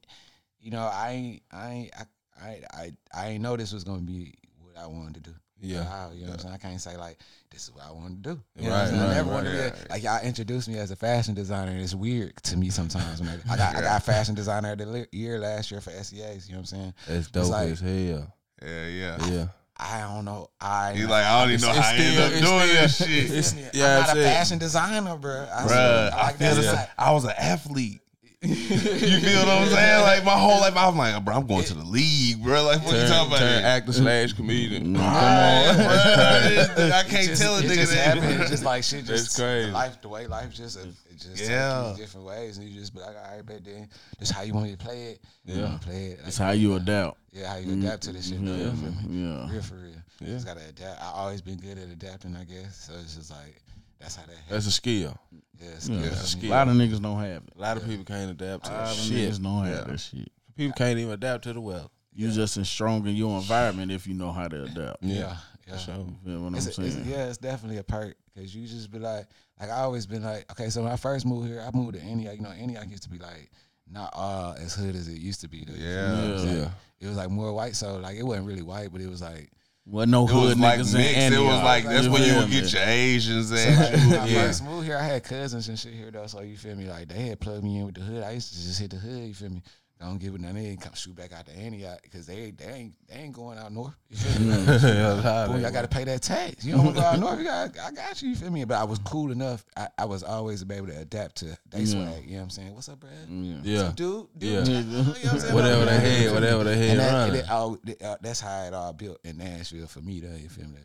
you 0.60 0.72
know, 0.72 0.84
I 0.92 1.10
ain't, 1.12 1.42
I 1.52 1.70
ain't, 1.72 1.92
I, 1.98 2.04
I, 2.42 2.60
I, 2.74 2.92
I 3.14 3.28
ain't 3.30 3.42
know 3.44 3.58
this 3.58 3.74
was 3.74 3.84
gonna 3.84 4.02
be 4.02 4.34
what 4.60 4.78
I 4.78 4.88
wanted 4.88 5.16
to 5.16 5.32
do. 5.32 5.36
Yeah. 5.64 5.84
How, 5.84 6.10
you 6.12 6.22
know 6.24 6.32
what 6.32 6.34
I'm 6.34 6.40
saying? 6.40 6.54
I 6.56 6.58
can't 6.58 6.82
say 6.82 6.98
like 6.98 7.20
this 7.52 7.64
is 7.66 7.72
what 7.72 7.86
I 7.86 7.92
wanted 7.92 8.24
to 8.24 8.34
do. 8.34 8.42
You 8.56 8.64
know 8.70 8.70
Right, 8.72 8.78
what 8.78 8.82
I'm 8.82 8.90
saying? 8.90 9.02
right, 9.02 9.10
I 9.10 9.14
never 9.14 9.30
right, 9.30 9.36
wanted 9.36 9.52
to 9.52 9.58
yeah. 9.58 9.70
be 9.70 9.90
like 9.92 10.04
y'all 10.04 10.26
introduced 10.26 10.68
me 10.68 10.78
as 10.80 10.90
a 10.90 10.96
fashion 10.96 11.36
designer, 11.36 11.72
and 11.72 11.82
it's 11.82 11.94
weird 11.94 12.36
to 12.44 12.58
me 12.58 12.70
sometimes. 12.72 13.20
When 13.20 13.30
I, 13.30 13.38
I 13.54 13.58
got, 13.58 13.76
I 13.76 13.82
got 13.82 14.04
fashion 14.04 14.34
designer 14.34 14.72
of 14.72 14.80
the 14.80 15.08
year 15.12 15.38
last 15.40 15.70
year 15.70 15.80
for 15.80 15.92
SEAs. 15.92 16.48
You 16.48 16.54
know 16.56 16.62
what 16.62 16.62
I'm 16.62 16.66
saying? 16.66 16.94
That's 17.08 17.28
dope 17.30 17.50
like- 17.52 17.70
as 17.70 17.80
hell. 17.80 18.34
Yeah, 18.64 18.88
yeah. 18.88 19.28
Yeah. 19.30 19.46
I 19.84 20.02
don't 20.02 20.26
know. 20.26 20.50
I 20.62 20.94
He's 20.94 21.08
like, 21.08 21.26
I 21.26 21.42
don't 21.42 21.54
even 21.54 21.62
know 21.62 21.70
It's 21.70 21.80
how 21.80 21.90
I 21.92 21.96
ended 21.96 22.14
still- 22.14 22.26
up 22.26 22.32
doing 22.68 22.88
still- 22.88 23.08
this 23.08 23.54
shit. 23.54 23.74
Yeah, 23.74 23.86
I'm 23.98 24.02
I'm 24.02 24.08
not 24.08 24.18
a 24.18 24.22
fashion 24.24 24.58
designer, 24.60 25.18
bro. 25.18 25.48
I, 25.52 25.62
Bruh, 25.64 26.12
I 26.14 26.18
I 26.18 26.24
like 26.28 26.36
feel 26.38 26.56
the 26.56 26.88
I 27.00 27.12
was 27.12 27.24
an 27.26 27.34
athlete. 27.38 28.02
You 28.44 28.56
feel 28.56 29.40
what 29.40 29.48
I'm 29.50 29.68
saying? 29.68 30.02
Like 30.02 30.24
my 30.26 30.32
whole 30.32 30.62
life, 30.62 30.74
I'm 30.76 30.98
like, 30.98 31.24
bro, 31.24 31.36
I'm 31.36 31.46
going 31.46 31.64
to 31.66 31.76
the 31.76 31.84
league, 31.86 32.42
bro. 32.44 32.64
Like, 32.64 32.84
what 32.84 32.94
you 32.94 33.02
Turn, 33.02 33.10
talking 33.10 33.28
about? 33.28 33.40
turn 33.40 33.64
actor 33.64 33.94
slash 33.94 34.34
comedian. 34.34 34.96
Right, 34.96 35.74
bruh. 35.78 36.92
I 36.92 37.04
can't 37.04 37.28
just- 37.28 37.40
tell 37.42 37.58
a 37.58 37.62
nigga 37.62 37.76
just 37.76 37.94
that. 37.94 38.18
happened. 38.18 38.42
It's 38.42 38.50
just 38.50 38.64
like 38.64 38.84
shit. 38.84 39.06
That's 39.06 39.26
Just 39.26 39.38
crazy. 39.38 39.70
Life, 39.70 40.02
the 40.02 40.10
way 40.10 40.26
life 40.26 40.52
just, 40.56 40.78
it 40.78 40.88
just 41.20 41.38
Yeah. 41.50 41.92
yeah, 41.92 41.96
different 41.98 42.26
ways, 42.26 42.58
and 42.58 42.68
you 42.68 42.80
just 42.80 42.96
be 42.96 43.00
like, 43.02 43.16
all 43.16 43.36
right, 43.36 43.46
bet 43.46 43.64
then, 43.64 43.88
this 44.18 44.32
how 44.32 44.42
you 44.42 44.54
want 44.56 44.66
me 44.66 44.72
to 44.72 44.78
play 44.78 45.04
it. 45.12 45.22
You 45.46 45.56
Yeah. 45.58 45.64
wanna 45.66 45.78
play 45.80 46.06
it. 46.08 46.20
That's 46.24 46.40
Like, 46.40 46.46
how 46.48 46.52
you 46.54 46.74
adapt. 46.76 47.18
Yeah, 47.32 47.48
how 47.54 47.58
you 47.60 47.74
adapt 47.74 48.02
to 48.04 48.12
this 48.14 48.28
shit. 48.30 48.42
Mm-hmm. 48.42 48.48
though, 48.48 48.56
you 48.56 48.72
feel? 48.72 49.12
Yeah. 49.12 49.52
Real 49.52 49.62
for 49.62 49.76
real. 49.76 49.94
Yeah. 50.20 50.28
Just 50.30 50.48
gotta 50.48 50.62
adapt. 50.68 51.00
I 51.00 51.12
always 51.14 51.42
been 51.42 51.58
good 51.58 51.78
at 51.78 51.90
adapting, 51.90 52.36
I 52.36 52.44
guess. 52.46 52.88
So 52.88 52.94
it's 53.00 53.16
just 53.16 53.30
like 53.30 53.62
that's 54.02 54.16
how 54.16 54.24
that. 54.26 54.36
That's 54.50 54.66
a 54.68 54.72
skill. 54.72 55.18
yeah, 55.60 55.68
it's 55.76 55.88
Yeah. 55.90 56.02
good. 56.02 56.12
That's 56.12 56.36
a 56.36 56.48
A 56.48 56.50
lot 56.50 56.68
of 56.68 56.76
niggas 56.76 57.02
don't 57.02 57.20
have 57.20 57.44
it. 57.44 57.54
A 57.56 57.62
lot 57.62 57.78
of 57.78 57.86
people 57.86 58.04
can't 58.06 58.32
adapt 58.32 58.66
A 58.66 58.70
to 58.70 58.76
lot 58.76 58.86
that 58.88 58.92
of 58.98 59.04
shit. 59.04 59.32
niggas 59.34 59.42
don't 59.44 59.66
have 59.66 59.76
Yeah. 59.78 59.84
that 59.92 60.00
shit. 60.00 60.32
People 60.56 60.74
can't 60.76 61.00
even 61.00 61.12
adapt 61.14 61.44
to 61.46 61.54
the 61.54 61.62
weather. 61.62 61.88
You 62.14 62.30
just 62.32 62.58
as 62.58 62.68
strong 62.68 63.08
in 63.08 63.16
your 63.16 63.38
environment 63.38 63.92
if 63.92 64.06
you 64.06 64.14
know 64.14 64.32
how 64.32 64.48
to 64.48 64.64
adapt. 64.64 65.02
Yeah, 65.04 65.38
yeah. 65.68 65.74
For 65.74 65.78
sure. 65.80 65.96
You 65.96 66.16
feel 66.26 66.42
what 66.44 66.54
It's 66.56 66.78
I'm 66.78 66.84
a- 66.84 66.88
it's- 66.88 66.94
saying? 67.04 67.10
yeah, 67.10 67.26
it's 67.28 67.38
definitely 67.38 67.78
a 67.78 67.84
perk 67.84 68.18
because 68.34 68.54
you 68.54 68.68
just 68.68 68.92
be 68.92 69.00
like, 69.00 69.28
like 69.60 69.70
I 69.70 69.80
always 69.82 70.06
been 70.06 70.24
like, 70.24 70.52
okay, 70.52 70.70
so 70.70 70.84
when 70.84 70.92
I 70.92 70.98
first 70.98 71.26
moved 71.26 71.48
here, 71.48 71.62
I 71.62 71.76
moved 71.76 71.94
to 71.94 72.02
Antioch. 72.02 72.36
You 72.36 72.42
know, 72.42 72.50
Antioch 72.50 72.90
used 72.90 73.04
to 73.04 73.10
be 73.10 73.18
like 73.20 73.50
not 73.90 74.10
all 74.14 74.54
as 74.54 74.74
hood 74.74 74.96
as 74.96 75.08
it 75.08 75.20
used 75.20 75.42
to 75.42 75.48
be. 75.48 75.64
Though, 75.64 75.74
Yeah. 75.74 76.16
feel 76.16 76.22
me? 76.22 76.30
It 76.30 76.34
was 76.34 76.44
Yeah. 76.46 76.52
like- 76.64 76.72
It 77.02 77.08
was 77.08 77.18
like 77.18 77.30
more 77.32 77.52
white, 77.54 77.76
so 77.76 77.98
like 77.98 78.16
it 78.18 78.24
wasn't 78.24 78.46
really 78.48 78.62
white, 78.62 78.92
but 78.92 79.02
it 79.02 79.08
was 79.08 79.22
like 79.22 79.52
Wasn't 79.92 80.12
no 80.12 80.22
It 80.26 80.32
was 80.34 80.54
hood 80.54 80.60
like 80.60 80.80
niggas 80.80 80.94
mixed. 80.96 81.18
in 81.18 81.34
It 81.34 81.40
was 81.40 81.64
like 81.64 81.84
that's 81.84 82.08
where 82.08 82.26
you 82.26 82.36
would 82.40 82.50
get 82.50 82.72
your 82.72 82.82
Asians 82.84 83.52
when 83.52 83.60
at. 83.68 83.94
I 83.94 84.26
yeah. 84.26 84.44
first 84.48 84.64
moved 84.64 84.86
here, 84.88 84.98
I 84.98 85.04
had 85.04 85.24
cousins 85.26 85.68
and 85.68 85.78
shit 85.78 85.94
here 85.94 86.10
though. 86.12 86.28
So 86.28 86.40
you 86.42 86.56
feel 86.56 86.76
me? 86.76 86.86
Like 86.90 87.10
they 87.10 87.28
had 87.28 87.42
plugged 87.42 87.64
me 87.66 87.80
in 87.80 87.86
with 87.88 87.96
the 87.96 88.02
hood. 88.02 88.24
I 88.24 88.32
used 88.32 88.54
to 88.54 88.56
just 88.60 88.80
hit 88.80 88.92
the 88.92 88.98
hood. 88.98 89.24
You 89.28 89.34
feel 89.34 89.50
me? 89.50 89.62
Don't 90.02 90.18
give 90.18 90.34
it 90.36 90.42
none. 90.42 90.56
They 90.56 90.66
ain't 90.66 90.82
come 90.82 90.94
shoot 90.96 91.16
back 91.16 91.32
out 91.32 91.46
to 91.46 91.54
Antioch 91.56 92.00
because 92.02 92.26
they 92.26 92.52
they 92.52 92.66
ain't 92.66 92.94
they 93.08 93.16
ain't 93.16 93.34
going 93.34 93.58
out 93.60 93.72
north. 93.72 93.94
You 94.10 94.18
feel 94.18 94.42
me? 94.42 94.56
Boy, 95.62 95.66
I 95.68 95.72
got 95.72 95.84
to 95.84 95.88
pay 95.88 96.04
that 96.06 96.22
tax. 96.22 96.66
You 96.66 96.74
don't 96.74 96.86
want 96.86 96.96
to 96.98 97.02
go 97.04 97.08
out 97.08 97.20
north. 97.20 97.38
You 97.38 97.46
got, 97.46 97.78
I 97.80 97.92
got 97.92 98.22
you. 98.22 98.30
You 98.30 98.36
feel 98.36 98.50
me? 98.52 98.66
But 98.66 98.78
I 98.80 98.84
was 98.84 99.00
cool 99.00 99.32
enough. 99.32 99.64
I, 99.78 99.88
I 99.98 100.06
was 100.06 100.24
always 100.24 100.64
able 100.70 100.88
to 100.88 100.98
adapt 101.00 101.38
to 101.38 101.58
they 101.70 101.86
swag. 101.86 102.26
You 102.26 102.32
know 102.32 102.38
what 102.38 102.44
I'm 102.44 102.50
saying? 102.50 102.74
What's 102.76 102.90
up, 102.90 103.00
Brad? 103.00 103.14
Yeah. 103.30 103.58
Yeah. 103.64 103.92
Dude, 103.96 104.28
dude, 104.38 104.68
Yeah. 104.68 104.74
you 104.74 104.84
know 104.84 105.04
what 105.04 105.26
I'm 105.34 105.40
saying? 105.40 105.54
Whatever 105.54 105.86
Like, 105.86 106.02
they 106.02 106.24
had, 106.24 106.34
whatever 106.34 106.64
they 106.64 106.78
had 106.78 106.90
and 106.90 107.00
that, 107.00 107.28
and 107.30 107.36
it 107.38 107.50
all, 107.50 107.78
it, 107.86 108.02
uh, 108.02 108.18
that's 108.22 108.40
how 108.42 108.64
it 108.66 108.74
all 108.74 108.94
built 108.94 109.20
in 109.24 109.38
Nashville 109.38 109.88
for 109.88 110.02
me, 110.02 110.20
though. 110.20 110.36
You 110.36 110.50
feel 110.50 110.68
me? 110.68 110.80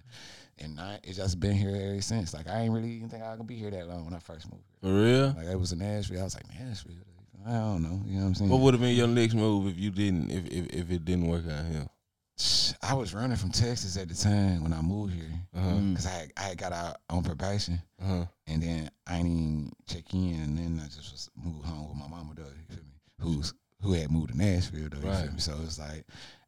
And 0.58 0.78
I, 0.80 0.98
it's 1.04 1.16
just 1.16 1.38
been 1.40 1.52
here 1.56 1.74
ever 1.74 2.00
since. 2.00 2.32
Like 2.32 2.48
I 2.48 2.60
ain't 2.60 2.72
really 2.72 2.90
even 2.90 3.08
think 3.10 3.22
I 3.22 3.36
could 3.36 3.46
be 3.46 3.56
here 3.56 3.70
that 3.70 3.88
long 3.88 4.04
when 4.06 4.14
I 4.14 4.18
first 4.20 4.50
moved 4.50 4.64
here. 4.82 4.90
For 4.90 5.02
real? 5.04 5.34
Like 5.36 5.48
I 5.52 5.54
was 5.56 5.72
in 5.72 5.80
Nashville. 5.80 6.20
I 6.20 6.24
was 6.24 6.34
like 6.34 6.48
Nashville. 6.58 6.94
I 7.46 7.52
don't 7.52 7.82
know. 7.82 8.00
You 8.06 8.16
know 8.16 8.20
what 8.22 8.26
I'm 8.28 8.34
saying? 8.34 8.50
What 8.50 8.60
would 8.60 8.74
have 8.74 8.80
been 8.80 8.96
your 8.96 9.06
next 9.08 9.34
move 9.34 9.68
if 9.68 9.78
you 9.78 9.90
didn't 9.90 10.30
if 10.30 10.46
if, 10.46 10.66
if 10.74 10.90
it 10.90 11.04
didn't 11.04 11.28
work 11.28 11.44
out 11.48 11.64
here? 11.66 11.86
I 12.82 12.92
was 12.92 13.14
running 13.14 13.36
from 13.38 13.50
Texas 13.50 13.96
at 13.96 14.08
the 14.08 14.14
time 14.14 14.62
when 14.62 14.72
I 14.74 14.82
moved 14.82 15.14
here 15.14 15.30
Uh-huh. 15.56 15.76
because 15.90 16.06
I 16.06 16.28
I 16.36 16.42
had 16.42 16.58
got 16.58 16.72
out 16.72 16.96
on 17.08 17.22
probation. 17.22 17.80
Uh-huh. 18.02 18.26
And 18.46 18.62
then 18.62 18.90
I 19.06 19.16
didn't 19.18 19.32
even 19.38 19.72
check 19.86 20.12
in, 20.12 20.34
and 20.40 20.58
then 20.58 20.80
I 20.84 20.86
just 20.86 21.12
was 21.12 21.30
moved 21.36 21.64
home 21.64 21.88
with 21.88 21.98
my 21.98 22.08
mama 22.08 22.32
though. 22.36 22.42
You 22.42 22.66
feel 22.76 22.84
me? 22.84 22.92
Who's 23.20 23.54
who 23.80 23.92
had 23.94 24.10
moved 24.10 24.32
to 24.32 24.36
Nashville 24.38 24.88
though? 24.90 24.98
You 24.98 25.06
Right. 25.08 25.22
feel 25.24 25.32
me? 25.32 25.38
So 25.40 25.54
it's 25.64 25.78
like 25.78 26.04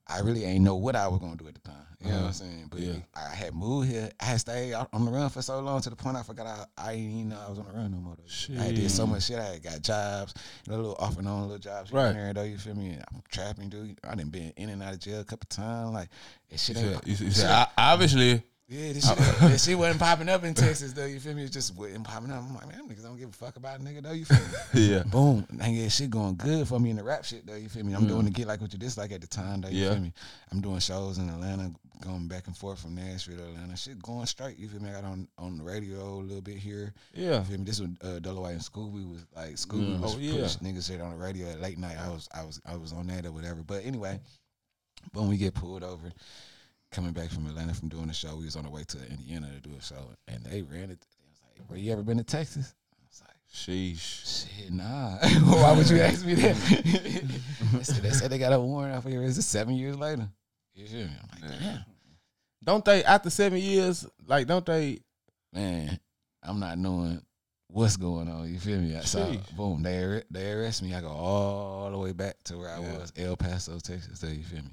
I 0.09 0.21
really 0.21 0.45
ain't 0.45 0.65
know 0.65 0.77
what 0.77 0.97
I 0.97 1.07
was 1.09 1.21
gonna 1.21 1.37
do 1.37 1.47
at 1.49 1.55
the 1.55 1.61
time. 1.61 1.75
You 2.01 2.07
know 2.07 2.13
what 2.13 2.19
Uh-huh. 2.19 2.27
I'm 2.29 2.33
saying? 2.33 2.67
But 2.71 2.81
Yeah. 2.81 2.95
I 3.15 3.35
had 3.35 3.55
moved 3.55 3.91
here. 3.91 4.09
I 4.21 4.25
had 4.25 4.41
stayed 4.41 4.73
on 4.73 5.05
the 5.05 5.11
run 5.11 5.29
for 5.31 5.43
so 5.43 5.59
long 5.61 5.81
to 5.83 5.91
the 5.91 5.97
point 5.97 6.17
I 6.17 6.23
forgot 6.23 6.47
I, 6.47 6.65
I 6.91 6.93
didn't 6.95 7.11
even 7.11 7.29
know 7.31 7.41
I 7.45 7.51
was 7.51 7.59
on 7.59 7.67
the 7.67 7.73
run 7.73 7.91
no 7.91 7.99
more. 7.99 8.17
I 8.63 8.71
did 8.73 8.91
so 8.91 9.07
much 9.07 9.25
shit. 9.25 9.39
I 9.39 9.45
had 9.55 9.63
got 9.63 9.83
jobs, 9.83 10.35
you 10.65 10.73
know, 10.73 10.79
little 10.79 10.95
off 10.99 11.19
and 11.19 11.27
on 11.29 11.43
little 11.43 11.59
jobs 11.59 11.91
here 11.91 11.99
Right. 11.99 12.09
and 12.11 12.17
there 12.19 12.33
though. 12.33 12.45
You 12.45 12.57
feel 12.57 12.75
me? 12.77 12.93
I'm 12.97 13.23
trapping, 13.31 13.69
dude. 13.69 13.99
I 14.05 14.15
done 14.15 14.31
been 14.31 14.53
in 14.57 14.71
and 14.71 14.83
out 14.83 14.95
of 14.95 15.01
jail 15.01 15.21
a 15.21 15.25
couple 15.25 15.47
times. 15.49 15.93
Like, 15.93 16.09
it 16.51 16.61
shit 16.61 16.77
You 16.77 16.83
said, 16.95 17.01
you, 17.07 17.17
shit 17.17 17.33
said, 17.33 17.51
"I- 17.51 17.93
obviously 17.93 18.43
Yeah, 18.71 18.93
this 18.93 19.09
uh, 19.09 19.15
shit, 19.17 19.39
this 19.51 19.65
shit 19.65 19.79
wasn't 19.79 19.99
popping 19.99 20.29
up 20.29 20.45
in 20.45 20.53
Texas 20.53 20.93
though. 20.93 21.07
You 21.07 21.21
feel 21.21 21.35
me? 21.35 21.45
It 21.45 21.53
just 21.53 21.75
wasn't 21.75 22.05
popping 22.05 22.31
up. 22.31 22.43
I'm 22.43 22.55
like, 22.55 22.69
man, 22.69 22.87
niggas 22.87 23.03
don't 23.03 23.17
give 23.19 23.31
a 23.31 23.33
fuck 23.33 23.57
about 23.57 23.81
a 23.81 23.83
nigga 23.83 24.03
though. 24.03 24.13
You 24.13 24.27
feel 24.27 24.37
me? 24.37 24.89
Yeah. 24.93 25.03
Boom, 25.05 25.47
and 25.63 25.75
yeah, 25.75 25.89
shit 25.89 26.11
going 26.11 26.37
good 26.37 26.69
for 26.69 26.79
me 26.79 26.91
in 26.91 26.97
the 26.97 27.03
rap 27.03 27.25
shit 27.25 27.47
though. 27.47 27.57
You 27.57 27.71
feel 27.71 27.85
me? 27.85 27.95
I'm 27.95 28.07
doing 28.07 28.23
mm. 28.23 28.25
the 28.27 28.31
get 28.31 28.47
like 28.47 28.61
what 28.61 28.71
you 28.73 28.79
dislike 28.79 29.11
at 29.13 29.23
the 29.23 29.27
time 29.27 29.63
though. 29.63 29.69
You 29.71 29.85
Yeah. 29.85 29.93
feel 29.95 30.03
me? 30.03 30.13
I'm 30.53 30.61
doing 30.61 30.81
shows 30.81 31.17
in 31.17 31.31
Atlanta, 31.31 31.73
going 32.03 32.29
back 32.29 32.47
and 32.47 32.55
forth 32.55 32.81
from 32.81 32.95
Nashville 32.95 33.39
to 33.39 33.45
Atlanta. 33.45 33.75
Shit 33.75 34.03
going 34.03 34.27
straight. 34.27 34.59
You 34.59 34.69
feel 34.69 34.83
me? 34.83 34.91
I 34.91 34.93
got 34.93 35.05
on 35.05 35.29
on 35.39 35.57
the 35.57 35.65
radio 35.65 36.03
a 36.03 36.21
little 36.21 36.43
bit 36.43 36.57
here. 36.57 36.93
Yeah. 37.15 37.39
You 37.39 37.45
feel 37.45 37.59
me? 37.59 37.65
This 37.65 37.81
was 37.81 37.89
uh, 38.03 38.19
Delaware 38.19 38.53
and 38.53 38.61
Scooby 38.61 39.11
was 39.11 39.25
like 39.35 39.55
Scooby 39.55 39.97
mm. 39.97 40.01
was 40.01 40.15
Oh, 40.15 40.19
yeah. 40.19 40.43
push 40.43 40.57
niggas 40.57 40.89
shit 40.89 41.01
on 41.01 41.13
the 41.13 41.17
radio 41.17 41.49
at 41.49 41.63
late 41.63 41.79
night. 41.79 41.97
I 41.99 42.11
was 42.11 42.29
I 42.35 42.45
was 42.45 42.61
I 42.67 42.77
was 42.77 42.93
on 42.93 43.07
that 43.07 43.25
or 43.25 43.33
whatever. 43.33 43.63
But 43.67 43.87
anyway, 43.87 44.21
when 45.15 45.27
we 45.29 45.39
get 45.39 45.55
pulled 45.55 45.83
over, 45.83 46.13
coming 46.91 47.13
back 47.13 47.31
from 47.31 47.47
Atlanta 47.47 47.75
from 47.75 47.89
doing 47.89 48.07
the 48.07 48.13
show, 48.15 48.37
we 48.37 48.45
was 48.45 48.57
on 48.57 48.65
the 48.65 48.71
way 48.71 48.85
to 48.89 48.99
Indiana 49.11 49.49
to 49.55 49.61
do 49.69 49.75
a 49.79 49.83
show, 49.83 50.09
and 50.27 50.43
they 50.45 50.63
ran 50.63 50.91
it. 50.91 51.01
They 51.01 51.29
was 51.29 51.41
like, 51.45 51.69
"Bro, 51.69 51.77
you 51.79 51.93
ever 51.93 52.03
been 52.03 52.19
to 52.19 52.25
Texas?" 52.25 52.75
I 52.93 52.97
was 53.09 53.23
like. 53.23 53.37
Sheesh. 53.53 54.47
Shit, 54.59 54.73
nah. 54.73 55.17
Why 55.45 55.73
would 55.77 55.89
you 55.89 56.01
ask 56.01 56.25
me 56.25 56.35
that? 56.35 56.55
they, 57.73 57.83
said, 57.83 58.03
they 58.03 58.11
said 58.11 58.31
they 58.31 58.39
got 58.39 58.53
a 58.53 58.61
warrant 58.61 58.95
out 58.95 59.03
for 59.03 59.11
your 59.11 59.23
arrest 59.23 59.43
seven 59.43 59.75
years 59.75 59.97
later. 59.97 60.29
You 60.75 60.87
feel 60.87 61.07
me? 61.07 61.13
I'm 61.23 61.51
like, 61.51 61.59
damn, 61.61 61.85
Don't 62.63 62.85
they 62.85 63.03
after 63.05 63.31
seven 63.31 63.59
years? 63.59 64.07
Like, 64.27 64.47
don't 64.47 64.65
they? 64.67 64.99
man, 65.53 65.99
I'm 66.43 66.61
not 66.61 66.77
knowing 66.79 67.23
what's 67.69 67.97
going 67.97 68.29
on. 68.29 68.53
You 68.53 68.59
feel 68.61 68.79
me? 68.79 68.99
So 69.03 69.19
Sheesh. 69.27 69.57
boom, 69.57 69.83
they 69.83 70.23
they 70.31 70.53
arrest 70.53 70.83
me. 70.83 70.95
I 70.95 71.01
go 71.01 71.09
all 71.09 71.91
the 71.91 71.99
way 71.99 72.13
back 72.13 72.37
to 72.45 72.59
where 72.59 72.69
I 72.71 72.81
Yeah. 72.81 72.99
was, 72.99 73.13
El 73.17 73.37
Paso, 73.37 73.79
Texas. 73.79 74.21
There, 74.21 74.31
you 74.31 74.45
feel 74.45 74.63
me? 74.63 74.71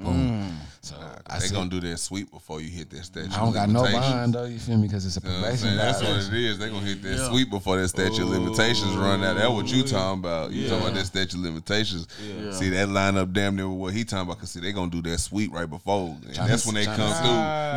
Mm. 0.00 0.04
Boom. 0.04 0.56
So 0.80 0.94
I 1.26 1.38
they 1.40 1.46
said, 1.48 1.54
gonna 1.56 1.68
do 1.68 1.80
their 1.80 1.96
sweep 1.96 2.30
before 2.30 2.60
you 2.62 2.70
hit 2.70 2.88
that 2.90 3.04
statute. 3.04 3.32
I 3.32 3.40
don't 3.40 3.48
of 3.48 3.54
got 3.54 3.68
no 3.68 3.80
limitations. 3.82 4.12
bond 4.12 4.34
though. 4.34 4.44
You 4.44 4.58
feel 4.58 4.76
me? 4.78 4.86
Because 4.86 5.04
it's 5.04 5.16
a 5.16 5.20
You 5.20 5.26
know 5.28 5.34
what 5.34 5.36
I'm 5.36 5.42
probation. 5.58 5.66
saying? 5.66 5.76
That's 5.76 6.02
what 6.02 6.34
it 6.38 6.44
is. 6.44 6.58
They 6.58 6.68
gonna 6.70 6.86
hit 6.86 7.02
that 7.02 7.16
Yeah. 7.18 7.28
sweep 7.28 7.50
before 7.50 7.76
that 7.80 7.88
statute 7.88 8.22
of 8.22 8.28
limitations 8.28 8.94
run 8.96 9.22
out. 9.24 9.36
That's 9.36 9.50
what 9.50 9.66
you 9.68 9.82
talking 9.82 10.20
about. 10.20 10.52
You 10.52 10.68
talking 10.68 10.84
about 10.86 10.94
that 10.94 11.06
statute 11.06 11.34
of 11.34 11.40
limitations. 11.40 12.06
Yeah. 12.24 12.52
See 12.52 12.70
that 12.70 12.88
line 12.88 13.16
up 13.18 13.32
damn 13.32 13.56
near 13.56 13.68
with 13.68 13.78
what 13.78 13.92
he 13.92 14.04
talking 14.04 14.22
about. 14.28 14.38
Cause 14.38 14.52
see 14.52 14.60
they 14.60 14.72
gonna 14.72 14.90
do 14.90 15.02
that 15.02 15.18
sweep 15.18 15.52
right 15.52 15.68
before. 15.68 16.16
And 16.24 16.24
Tryna- 16.34 16.46
that's 16.48 16.64
when 16.64 16.76
they 16.76 16.86
tryna- 16.86 16.96
come 16.96 17.12
Ah. 17.12 17.18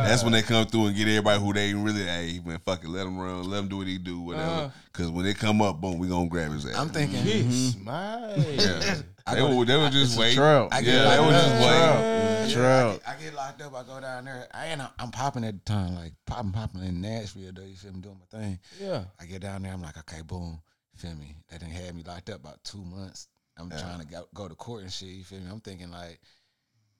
through. 0.03 0.09
That's 0.09 0.23
when 0.23 0.31
they 0.33 0.41
come 0.43 0.65
through 0.67 0.85
and 0.87 0.95
get 0.95 1.07
everybody 1.07 1.41
who 1.43 1.53
they 1.53 1.73
really. 1.73 2.03
Hey 2.05 2.39
man, 2.45 2.59
fuck 2.63 2.83
it, 2.83 2.89
let 2.89 3.07
him 3.07 3.17
run, 3.17 3.49
let 3.49 3.59
him 3.59 3.67
do 3.67 3.77
what 3.77 3.87
he 3.87 3.97
do, 3.97 4.21
whatever. 4.21 4.45
Uh. 4.45 4.69
Cause 4.93 5.09
when 5.09 5.25
they 5.25 5.33
come 5.33 5.61
up, 5.61 5.81
boom, 5.81 5.97
we 5.97 6.07
gonna 6.07 6.29
grab 6.29 6.51
his 6.51 6.65
ass. 6.67 6.75
I'm 6.77 6.89
thinking. 6.89 7.23
Kiss 7.23 7.75
my. 7.83 8.35
Yeah. 8.35 8.95
I 9.27 9.35
They 9.35 9.41
were, 9.41 9.65
they 9.65 9.77
were 9.77 9.89
just 9.89 10.17
waiting. 10.17 10.37
Trout. 10.37 10.69
I 10.71 10.79
Yeah, 10.79 10.85
get 10.85 10.91
they 11.03 11.17
locked 11.17 11.21
were 11.21 11.35
up. 11.35 11.41
just 11.43 11.53
waiting. 11.55 11.71
Trout. 11.79 12.03
Yeah, 12.03 12.53
Trout. 12.53 13.01
I, 13.05 13.11
get, 13.11 13.19
I 13.19 13.23
get 13.23 13.33
locked 13.35 13.61
up. 13.61 13.75
I 13.75 13.83
go 13.83 14.01
down 14.01 14.25
there. 14.25 14.47
I 14.53 14.67
ain't. 14.67 14.81
I'm 14.99 15.11
popping 15.11 15.43
at 15.43 15.53
the 15.53 15.71
time, 15.71 15.95
like 15.95 16.13
popping, 16.25 16.51
popping 16.51 16.83
in 16.83 17.01
Nashville. 17.01 17.51
Though 17.53 17.63
you 17.63 17.75
feel 17.75 17.93
me 17.93 18.01
doing 18.01 18.17
my 18.19 18.39
thing. 18.39 18.59
Yeah. 18.79 19.03
I 19.19 19.25
get 19.25 19.41
down 19.41 19.61
there. 19.63 19.73
I'm 19.73 19.81
like, 19.81 19.97
okay, 19.99 20.21
boom. 20.21 20.59
Feel 20.95 21.15
me? 21.15 21.35
They 21.49 21.57
didn't 21.57 21.73
have 21.73 21.95
me 21.95 22.03
locked 22.05 22.29
up 22.29 22.41
about 22.41 22.63
two 22.63 22.83
months. 22.83 23.27
I'm 23.57 23.69
trying 23.69 23.99
to 23.99 24.05
go, 24.07 24.25
go 24.33 24.47
to 24.47 24.55
court 24.55 24.83
and 24.83 24.91
shit. 24.91 25.09
You 25.09 25.23
feel 25.23 25.39
me? 25.39 25.45
I'm 25.51 25.59
thinking 25.59 25.91
like 25.91 26.19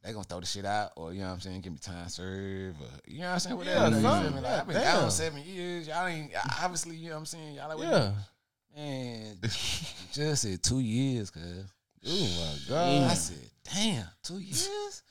they 0.03 0.11
gonna 0.13 0.23
throw 0.23 0.39
the 0.39 0.45
shit 0.45 0.65
out, 0.65 0.91
or 0.95 1.13
you 1.13 1.19
know 1.21 1.27
what 1.27 1.33
I'm 1.33 1.39
saying, 1.41 1.61
give 1.61 1.73
me 1.73 1.79
time 1.79 2.07
served, 2.09 2.81
or 2.81 2.87
you 3.05 3.19
know 3.19 3.25
what 3.27 3.33
I'm 3.33 3.39
saying, 3.39 3.57
whatever. 3.57 3.79
Yeah, 3.79 3.85
you 3.89 4.01
feel 4.01 4.11
something. 4.11 4.35
me? 4.35 4.41
Like, 4.41 4.59
I've 4.61 4.67
been 4.67 4.75
Damn. 4.77 4.99
down 5.01 5.11
seven 5.11 5.43
years. 5.43 5.87
Y'all 5.87 6.07
ain't 6.07 6.31
obviously. 6.61 6.95
You 6.95 7.09
know 7.09 7.15
what 7.15 7.19
I'm 7.19 7.25
saying? 7.27 7.55
Y'all 7.55 7.77
like, 7.77 7.87
Yeah. 7.87 8.11
man, 8.75 9.37
just 9.41 10.41
said 10.41 10.63
two 10.63 10.79
years, 10.79 11.29
cause. 11.29 11.65
Oh 12.05 12.09
my 12.09 12.73
god! 12.73 13.11
I 13.11 13.13
said, 13.13 13.37
damn, 13.73 14.05
two 14.23 14.39
years? 14.39 15.03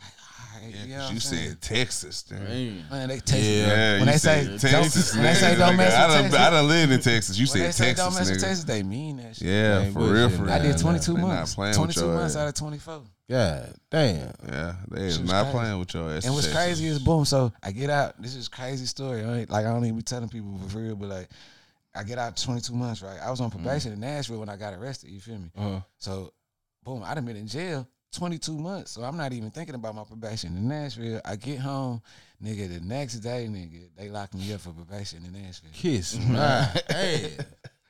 Like, 0.00 0.12
all 0.18 0.60
right, 0.62 0.74
you 0.86 0.96
know 0.96 1.10
you 1.10 1.20
said 1.20 1.60
Texas, 1.60 2.24
damn. 2.24 2.44
Man. 2.44 2.84
Man, 2.90 3.08
they 3.08 3.18
Texas. 3.20 3.46
Yeah, 3.46 3.98
when 3.98 4.06
they 4.06 4.16
say 4.16 4.44
Texas. 4.58 5.12
don't, 5.12 5.22
when 5.22 5.32
they 5.32 5.38
say 5.38 5.56
don't 5.56 5.76
mess 5.76 6.08
with 6.08 6.22
Texas, 6.22 6.40
I 6.40 6.50
done 6.50 6.68
lived 6.68 6.92
in 6.92 7.00
Texas. 7.00 7.38
You 7.38 7.46
said 7.46 7.72
say 7.72 7.86
Texas, 7.86 8.04
don't 8.04 8.14
mess 8.14 8.28
with 8.30 8.38
nigga. 8.38 8.42
Texas, 8.42 8.64
they 8.64 8.82
mean 8.82 9.16
that 9.18 9.36
shit. 9.36 9.46
Yeah, 9.48 9.80
Ain't 9.82 9.92
for 9.94 10.00
real, 10.00 10.28
for 10.28 10.42
real. 10.42 10.50
I 10.52 10.58
did 10.58 10.76
22 10.76 11.16
months. 11.16 11.54
22 11.54 11.82
months 12.06 12.34
ass. 12.34 12.36
out 12.36 12.48
of 12.48 12.54
24. 12.54 13.02
Yeah, 13.28 13.66
damn. 13.90 14.32
Yeah, 14.46 14.74
they 14.90 15.06
is 15.06 15.16
Shit 15.16 15.26
not 15.26 15.44
crazy. 15.44 15.58
playing 15.58 15.78
with 15.78 15.94
your 15.94 16.10
ass. 16.10 16.24
And 16.24 16.34
what's 16.34 16.46
Texas. 16.46 16.64
crazy 16.64 16.86
is 16.88 16.98
boom. 16.98 17.24
So 17.24 17.52
I 17.62 17.70
get 17.70 17.88
out. 17.90 18.20
This 18.20 18.34
is 18.34 18.48
crazy 18.48 18.86
story. 18.86 19.24
I 19.24 19.38
ain't, 19.38 19.50
like 19.50 19.64
I 19.64 19.70
don't 19.70 19.84
even 19.84 19.96
be 19.96 20.02
telling 20.02 20.28
people 20.28 20.58
for 20.68 20.78
real, 20.78 20.96
but 20.96 21.08
like 21.08 21.28
I 21.94 22.02
get 22.02 22.18
out 22.18 22.36
22 22.36 22.74
months. 22.74 23.02
Right. 23.02 23.18
I 23.22 23.30
was 23.30 23.40
on 23.40 23.50
probation 23.50 23.92
in 23.92 24.00
Nashville 24.00 24.40
when 24.40 24.48
I 24.48 24.56
got 24.56 24.74
arrested. 24.74 25.10
You 25.10 25.20
feel 25.20 25.38
me? 25.38 25.50
Uh-huh. 25.56 25.80
So 25.98 26.32
boom, 26.82 27.02
I 27.04 27.14
done 27.14 27.24
been 27.24 27.36
in 27.36 27.46
jail 27.46 27.88
22 28.12 28.52
months. 28.52 28.92
So 28.92 29.02
I'm 29.02 29.16
not 29.16 29.32
even 29.32 29.50
thinking 29.50 29.74
about 29.74 29.94
my 29.94 30.04
probation 30.04 30.56
in 30.56 30.68
Nashville. 30.68 31.20
I 31.24 31.36
get 31.36 31.58
home, 31.58 32.02
nigga. 32.42 32.68
The 32.68 32.84
next 32.84 33.16
day, 33.16 33.46
nigga, 33.48 33.88
they 33.96 34.08
locked 34.08 34.34
me 34.34 34.52
up 34.52 34.60
for 34.60 34.70
probation 34.70 35.24
in 35.24 35.32
Nashville. 35.32 35.70
Kiss 35.72 36.18
my. 36.28 36.62
Hey. 36.88 37.32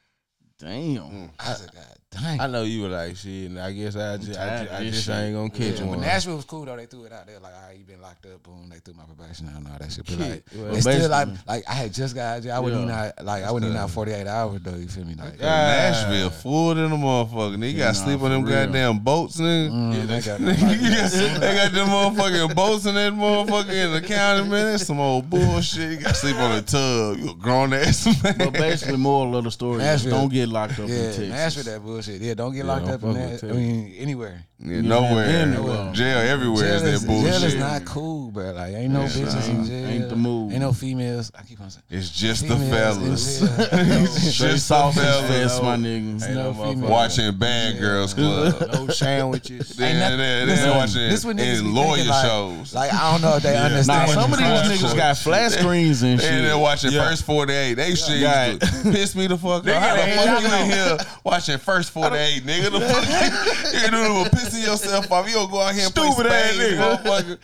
Damn. 0.59 1.31
I 1.39 1.53
said, 1.55 1.73
God 1.73 1.99
dang. 2.21 2.41
I 2.41 2.47
know 2.47 2.63
you 2.63 2.83
were 2.83 2.89
like 2.89 3.17
shit, 3.17 3.51
and 3.51 3.59
I 3.59 3.73
guess 3.73 3.97
I 3.97 4.17
just, 4.17 4.39
I, 4.39 4.59
just, 4.65 4.73
I 4.73 4.85
just 4.91 5.09
ain't 5.11 5.35
gonna 5.35 5.51
catch 5.51 5.81
Yeah, 5.81 5.87
one. 5.87 5.99
but 5.99 6.07
Nashville 6.07 6.37
was 6.37 6.45
cool 6.45 6.65
though. 6.65 6.77
They 6.77 6.87
threw 6.87 7.05
it 7.05 7.13
out 7.13 7.27
there 7.27 7.39
like, 7.41 7.55
all 7.55 7.69
right, 7.69 7.77
you 7.79 7.85
been 7.85 8.01
locked 8.01 8.27
up. 8.27 8.43
Boom, 8.43 8.69
they 8.71 8.79
threw 8.79 8.95
my 8.95 9.05
probation 9.05 9.49
out 9.49 9.57
and 9.57 9.69
all 9.69 9.79
that 9.79 9.93
shit. 9.93 10.07
But 10.07 10.19
like, 10.19 10.45
Well, 10.57 10.73
they 10.73 10.81
still 10.81 11.09
like, 11.11 11.29
basically- 11.29 11.45
like 11.55 11.65
I 11.69 11.73
had 11.75 11.93
just 11.95 12.15
got 12.15 12.23
out. 12.23 12.39
of 12.39 12.45
jail. 12.45 12.55
I 12.55 12.59
wouldn't 12.61 12.83
even 12.83 12.95
Yeah. 12.95 13.13
out, 13.19 13.25
like 13.25 13.45
I 13.45 13.51
wouldn't 13.51 13.71
even 13.71 13.81
out 13.83 13.91
48 13.91 14.27
hours 14.27 14.61
though. 14.63 14.77
You 14.77 14.89
feel 14.89 15.05
me? 15.05 15.15
Like, 15.15 15.39
Nashville 15.41 16.31
full 16.31 16.75
than 16.75 16.93
a 16.93 16.97
motherfucker. 16.97 17.57
Nigga, 17.57 17.73
you 17.73 17.79
got 17.79 17.97
sleep 17.97 18.21
on 18.23 18.31
them 18.31 18.45
real. 18.45 18.55
goddamn 18.67 18.99
boats, 18.99 19.41
nigga. 19.41 19.71
mm, 19.71 20.07
they 20.07 20.21
got 20.21 20.41
Nigga, 20.41 20.83
you 20.83 20.91
got- 20.91 21.41
they 21.41 21.55
got 21.55 21.73
them 21.73 21.89
motherfucking 21.89 22.55
boats 22.55 22.87
in 22.87 22.95
that 22.95 23.13
motherfucker 23.13 23.71
in 23.87 23.93
the 23.93 24.01
county, 24.01 24.49
man. 24.49 24.67
That's 24.73 24.87
some 24.87 25.01
old 25.01 25.29
bullshit. 25.31 25.91
You 25.93 25.97
got 26.05 26.17
sleep 26.17 26.37
on 26.37 26.53
a 26.59 26.63
tub. 26.63 27.19
You 27.19 27.31
a 27.31 27.35
grown 27.35 27.73
ass 27.73 28.07
man. 28.23 28.35
But 28.39 28.53
basically, 28.53 28.97
moral 28.97 29.37
of 29.37 29.45
the 29.45 29.51
story 29.51 29.77
is 29.77 29.83
Nashville. 29.83 30.11
don't 30.13 30.33
get 30.33 30.49
locked 30.49 30.73
up 30.75 30.81
in 30.81 30.89
yeah, 30.89 31.03
Texas. 31.07 31.29
Nashville 31.29 31.65
that 31.65 31.83
bullshit. 31.83 32.04
Yeah, 32.09 32.35
don't 32.35 32.53
get 32.53 32.65
Yeah, 32.65 32.73
locked 32.73 32.87
don't 32.87 32.95
up 32.95 33.03
in 33.03 33.15
that. 33.15 33.45
I 33.45 33.53
mean, 33.53 33.95
anywhere. 33.99 34.45
Yeah, 34.61 34.81
nowhere. 34.83 35.25
Anywhere. 35.25 35.93
Jail 35.93 36.19
everywhere 36.19 36.63
Jail 36.79 36.87
is 36.87 37.03
is, 37.03 37.07
that 37.07 37.09
jail 37.13 37.45
is 37.45 37.55
not 37.57 37.85
cool, 37.85 38.31
bro. 38.31 38.53
Like, 38.53 38.73
ain't 38.75 38.93
no 38.93 39.03
Yeah, 39.03 39.09
bitches 39.09 39.49
in 39.51 39.57
ain't- 39.57 39.67
jail. 39.67 39.87
ain't 39.89 40.09
the 40.09 40.17
move. 40.17 40.53
Ain't 40.53 40.61
no 40.63 40.73
females. 40.73 41.31
I 41.35 41.43
keep 41.43 41.61
on 41.61 41.71
saying. 41.71 41.83
It's 41.91 42.09
just 42.09 42.47
the 42.49 42.57
fellas. 42.57 43.41
in 43.43 43.47
jail. 43.49 43.57
It's 44.05 44.35
Straight 44.35 44.51
just 44.53 44.69
the 44.69 44.75
fellas. 44.93 45.61
my 45.61 45.77
nigga. 45.77 46.23
Ain't 46.25 46.35
no 46.35 46.53
motherfucker. 46.55 46.89
Watching 46.89 47.37
Bad 47.37 47.79
Girls 47.81 48.15
Club. 48.15 48.55
no 48.73 48.87
sandwiches. 48.89 49.71
Then 49.71 49.99
nothing- 49.99 50.19
then- 50.19 50.47
listen, 50.47 50.69
then 50.69 50.77
watching 50.79 51.09
this 51.11 51.25
what 51.25 51.37
niggas 51.37 51.61
be 51.63 51.69
lawyer 51.69 51.95
thinking, 51.97 52.09
like- 52.11 52.25
shows. 52.27 52.75
Like, 52.75 52.95
I 52.95 53.13
don't 53.13 53.23
know 53.23 53.37
if 53.37 53.43
they 53.43 53.55
Nah, 53.55 53.65
understand. 53.65 54.11
some 54.13 54.33
of 54.33 54.39
these 54.39 54.47
niggas 54.83 54.97
got 54.97 55.19
flat 55.19 55.53
screens 55.53 56.03
and 56.03 56.21
shit. 56.21 56.31
And 56.31 56.47
then 56.47 56.61
watching 56.61 56.93
first 56.93 57.25
48. 57.25 57.75
They 57.75 57.95
shit 57.97 58.21
Got 58.23 58.49
used 58.53 58.61
to 58.85 58.93
piss 58.93 59.15
me 59.17 59.27
the 59.27 59.37
fuck 59.37 59.67
off. 59.67 59.67
How 59.67 59.97
the 59.97 60.03
ain't 60.05 60.21
fuck 60.21 60.41
you 60.43 60.47
in 60.47 60.71
here 60.71 60.97
watching 61.25 61.59
first 61.59 61.91
48, 61.91 62.45
nigga? 62.45 62.71
The 62.71 62.81
fuck 62.81 63.83
you 63.85 63.91
doing 63.91 64.25
pissing 64.55 64.67
yourself 64.67 65.13
off. 65.13 65.29
You 65.29 65.35
don't 65.35 65.51
go 65.51 65.61
out 65.61 65.75
here 65.75 65.85
and 65.85 65.93
Stupid 65.93 66.27
play 66.27 66.37
ass 66.37 66.57
nigga. 66.57 66.97
motherfucker. 66.97 67.39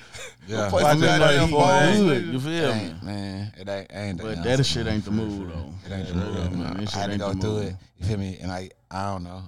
Yeah. 0.47 0.69
Play 0.71 0.83
Watch 0.83 0.93
some 0.93 1.03
it 1.05 1.07
like 1.07 1.21
goddamn 1.21 1.49
for 1.49 2.33
You 2.33 2.41
feel 2.41 2.75
me? 2.75 2.95
Man, 3.03 3.53
it 3.59 3.69
ain't, 3.69 3.87
ain't 3.93 4.23
But 4.23 4.43
that, 4.43 4.57
that 4.59 4.65
shit 4.65 4.87
ain't 4.87 5.05
the 5.05 5.11
move 5.11 5.49
though. 5.49 5.73
It 5.87 5.93
ain't 5.93 6.09
the 6.09 6.15
Yeah, 6.15 6.49
move. 6.49 6.59
man, 6.59 6.77
I 6.77 6.81
shit 6.81 6.91
had 6.93 7.11
to 7.13 7.19
go 7.19 7.33
through 7.35 7.59
it. 7.59 7.75
You 7.99 8.07
feel 8.07 8.19
me? 8.19 8.39
And 8.41 8.51
I, 8.51 8.71
I 8.91 9.13
don't 9.13 9.25
know. 9.25 9.43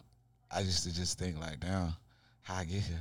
I 0.51 0.60
used 0.60 0.84
to 0.84 0.94
just 0.94 1.18
think 1.18 1.40
like, 1.40 1.60
damn, 1.60 1.94
how 2.43 2.56
I 2.56 2.64
get 2.64 2.82
here. 2.82 3.01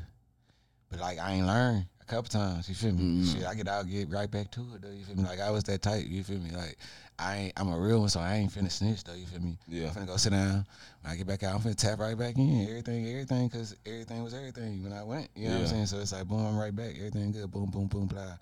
But 0.89 0.99
like, 0.99 1.19
I 1.19 1.33
ain't 1.33 1.47
learned 1.47 1.85
a 2.01 2.05
couple 2.05 2.29
times. 2.29 2.67
You 2.69 2.75
feel 2.75 2.93
me? 2.93 3.01
Mm-hmm. 3.23 3.39
Shit, 3.39 3.47
I 3.47 3.53
get 3.55 3.67
out, 3.67 3.87
get 3.89 4.09
right 4.09 4.29
back 4.29 4.51
to 4.51 4.61
it 4.75 4.81
though. 4.81 4.89
You 4.91 5.03
feel 5.05 5.15
me? 5.17 5.23
Like 5.23 5.39
I 5.39 5.51
was 5.51 5.63
that 5.65 5.81
type. 5.81 6.05
You 6.07 6.23
feel 6.23 6.39
me? 6.39 6.51
Like 6.51 6.77
I 7.21 7.53
I'm 7.55 7.71
a 7.71 7.79
real 7.79 7.99
one, 7.99 8.09
so 8.09 8.19
I 8.19 8.35
ain't 8.35 8.51
finna 8.51 8.71
snitch 8.71 9.03
though. 9.03 9.13
You 9.13 9.25
feel 9.25 9.39
me? 9.39 9.57
Yeah. 9.67 9.87
I'm 9.87 9.93
finna 9.93 10.07
go 10.07 10.17
sit 10.17 10.31
down. 10.31 10.65
When 11.01 11.13
I 11.13 11.15
get 11.15 11.27
back 11.27 11.43
out, 11.43 11.55
I'm 11.55 11.61
finna 11.61 11.75
tap 11.75 11.99
right 11.99 12.17
back 12.17 12.37
in. 12.37 12.67
Everything, 12.67 13.07
everything, 13.07 13.49
cause 13.49 13.75
everything 13.85 14.23
was 14.23 14.33
everything 14.33 14.83
when 14.83 14.91
I 14.91 15.03
went. 15.03 15.29
You 15.35 15.49
know 15.49 15.55
what 15.55 15.61
I'm 15.61 15.67
saying? 15.67 15.85
So 15.85 15.99
it's 15.99 16.11
like, 16.11 16.27
boom, 16.27 16.45
I'm 16.45 16.57
right 16.57 16.75
back. 16.75 16.95
Everything 16.97 17.31
good. 17.31 17.51
Boom, 17.51 17.69
boom, 17.69 17.87
boom, 17.87 18.07
blah. 18.07 18.37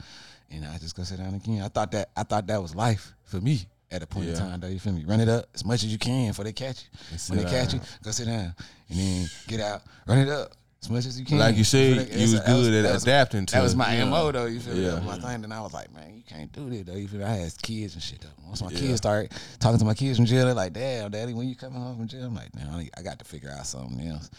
And 0.52 0.66
I 0.66 0.78
just 0.78 0.96
go 0.96 1.04
sit 1.04 1.20
down 1.20 1.34
again. 1.34 1.62
I 1.62 1.68
thought 1.68 1.92
that, 1.92 2.10
I 2.16 2.24
thought 2.24 2.48
that 2.48 2.62
was 2.62 2.76
life 2.76 3.14
for 3.26 3.40
me 3.42 3.68
at 3.92 4.02
a 4.02 4.08
point 4.08 4.30
in 4.30 4.36
time. 4.36 4.60
Though 4.60 4.68
you 4.68 4.80
feel 4.80 4.94
me? 4.94 5.04
Run 5.06 5.20
it 5.20 5.30
up 5.30 5.46
as 5.54 5.66
much 5.66 5.84
as 5.84 5.92
you 5.92 5.98
can 5.98 6.30
before 6.30 6.46
they 6.46 6.54
catch 6.54 6.84
you. 6.84 7.18
When 7.28 7.44
they 7.44 7.50
catch 7.50 7.74
you, 7.74 7.82
go 8.04 8.12
sit 8.12 8.28
down 8.28 8.56
and 8.90 9.00
then 9.00 9.28
get 9.48 9.60
out. 9.60 9.84
Run 10.08 10.20
it 10.20 10.30
up 10.30 10.54
as 10.82 10.90
much 10.90 11.06
as 11.06 11.20
you 11.20 11.26
can. 11.26 11.38
Like 11.40 11.56
you 11.58 11.64
said, 11.64 11.98
Before 11.98 12.06
they- 12.14 12.16
you 12.16 12.22
was 12.22 12.32
that 12.46 12.56
was- 12.58 12.68
good 12.68 12.86
at 12.86 12.94
was- 12.94 13.04
adapting 13.04 13.46
to 13.48 13.52
it. 13.54 13.58
That 13.58 13.64
was 13.64 13.76
my 13.76 13.96
Yeah. 13.98 14.06
mo 14.06 14.32
though. 14.32 14.46
You 14.46 14.60
feel 14.60 14.76
me? 14.76 14.84
Yeah. 14.86 14.92
That 14.92 15.04
my 15.04 15.20
thing. 15.20 15.42
Then 15.42 15.52
I 15.52 15.62
was 15.62 15.74
like, 15.74 15.94
man, 15.94 16.16
you 16.16 16.24
can't 16.24 16.52
do 16.54 16.70
this 16.70 16.86
though. 16.86 16.96
You 16.96 17.08
feel 17.08 17.20
me? 17.20 17.26
I 17.26 17.36
had 17.36 17.62
kids 17.62 17.94
and 17.96 18.04
shit 18.04 18.22
though. 18.22 18.30
Once 18.48 18.62
my 18.62 18.72
Yeah. 18.72 18.80
kids 18.80 18.98
start 18.98 19.32
talking 19.60 19.80
to 19.80 19.86
my 19.86 19.94
kids 19.94 20.18
from 20.18 20.26
jail, 20.26 20.46
they're 20.46 20.54
like, 20.54 20.74
damn, 20.74 21.12
daddy, 21.12 21.34
when 21.34 21.50
you 21.50 21.56
coming 21.56 21.82
home 21.82 21.98
from 21.98 22.08
jail? 22.08 22.26
I'm 22.26 22.36
like, 22.36 22.52
damn, 22.54 22.74
I 22.98 23.02
got 23.02 23.20
to 23.20 23.26
figure 23.26 23.52
out 23.52 23.66
something 23.68 24.08
else. 24.08 24.30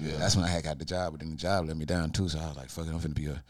Yeah. 0.00 0.16
That's 0.16 0.36
when 0.36 0.44
I 0.44 0.48
had 0.48 0.64
got 0.64 0.78
the 0.78 0.84
job, 0.86 1.12
but 1.12 1.20
then 1.20 1.30
the 1.30 1.36
job 1.36 1.66
let 1.68 1.76
me 1.76 1.84
down 1.84 2.10
too. 2.10 2.28
So 2.28 2.38
I 2.38 2.48
was 2.48 2.56
like, 2.56 2.70
fuck 2.70 2.86
it, 2.86 2.90
I'm 2.90 3.00
finna 3.00 3.14
be 3.14 3.26
a 3.26 3.42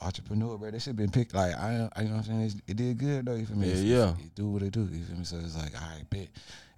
entrepreneur, 0.00 0.56
bro. 0.56 0.70
This 0.70 0.84
shit 0.84 0.96
been 0.96 1.10
picked. 1.10 1.34
Like 1.34 1.54
I, 1.56 1.88
I 1.94 2.02
you 2.02 2.08
know 2.08 2.16
what 2.16 2.20
I'm 2.20 2.24
saying? 2.24 2.40
It's, 2.42 2.54
it 2.68 2.76
did 2.76 2.98
good 2.98 3.26
though. 3.26 3.34
You 3.34 3.44
feel 3.46 3.56
me? 3.56 3.68
Yeah, 3.68 3.74
It- 3.74 3.84
yeah. 3.84 4.10
It, 4.24 4.34
do 4.34 4.46
what 4.48 4.62
it 4.62 4.72
do. 4.72 4.88
You 4.90 5.04
feel 5.04 5.16
me? 5.16 5.24
So 5.24 5.36
it's 5.44 5.56
like, 5.56 5.74
all 5.74 5.88
right, 5.88 6.08
bet. 6.08 6.28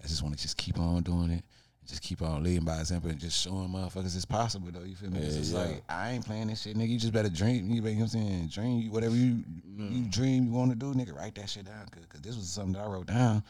I 0.03 0.07
just 0.09 0.23
want 0.23 0.35
to 0.37 0.41
just 0.43 0.57
keep 0.57 0.79
on 0.79 1.03
doing 1.03 1.31
it 1.31 1.45
Just 1.91 2.03
keep 2.03 2.23
on 2.23 2.45
leading 2.45 2.65
by 2.65 2.79
example 2.79 3.11
and 3.11 3.19
just 3.19 3.43
showing 3.43 3.69
motherfuckers 3.69 4.15
it's 4.15 4.25
possible 4.25 4.69
though. 4.73 4.85
You 4.85 4.95
feel 4.95 5.11
me? 5.11 5.19
It's 5.19 5.37
just 5.37 5.53
yeah. 5.53 5.59
like 5.59 5.83
I 5.89 6.13
ain't 6.13 6.25
playing 6.25 6.47
this 6.47 6.63
shit, 6.63 6.77
nigga. 6.77 6.89
You 6.89 6.99
just 7.01 7.13
better 7.13 7.29
dream. 7.29 7.69
You, 7.69 7.83
know 7.83 7.91
what 7.91 8.01
I'm 8.03 8.09
saying? 8.09 8.47
Dream 8.47 8.81
you- 8.83 8.93
whatever 8.93 9.17
you 9.17 9.43
you 9.77 10.05
mm. 10.05 10.13
dream 10.13 10.45
you 10.45 10.53
want 10.53 10.71
to 10.71 10.77
do, 10.77 10.95
nigga. 10.95 11.17
Write 11.17 11.35
that 11.35 11.51
shit 11.51 11.65
down, 11.65 11.87
because 11.91 12.21
this 12.21 12.37
was 12.37 12.49
something 12.49 12.75
that 12.75 12.85
I 12.85 12.87
wrote 12.87 13.07
down 13.07 13.43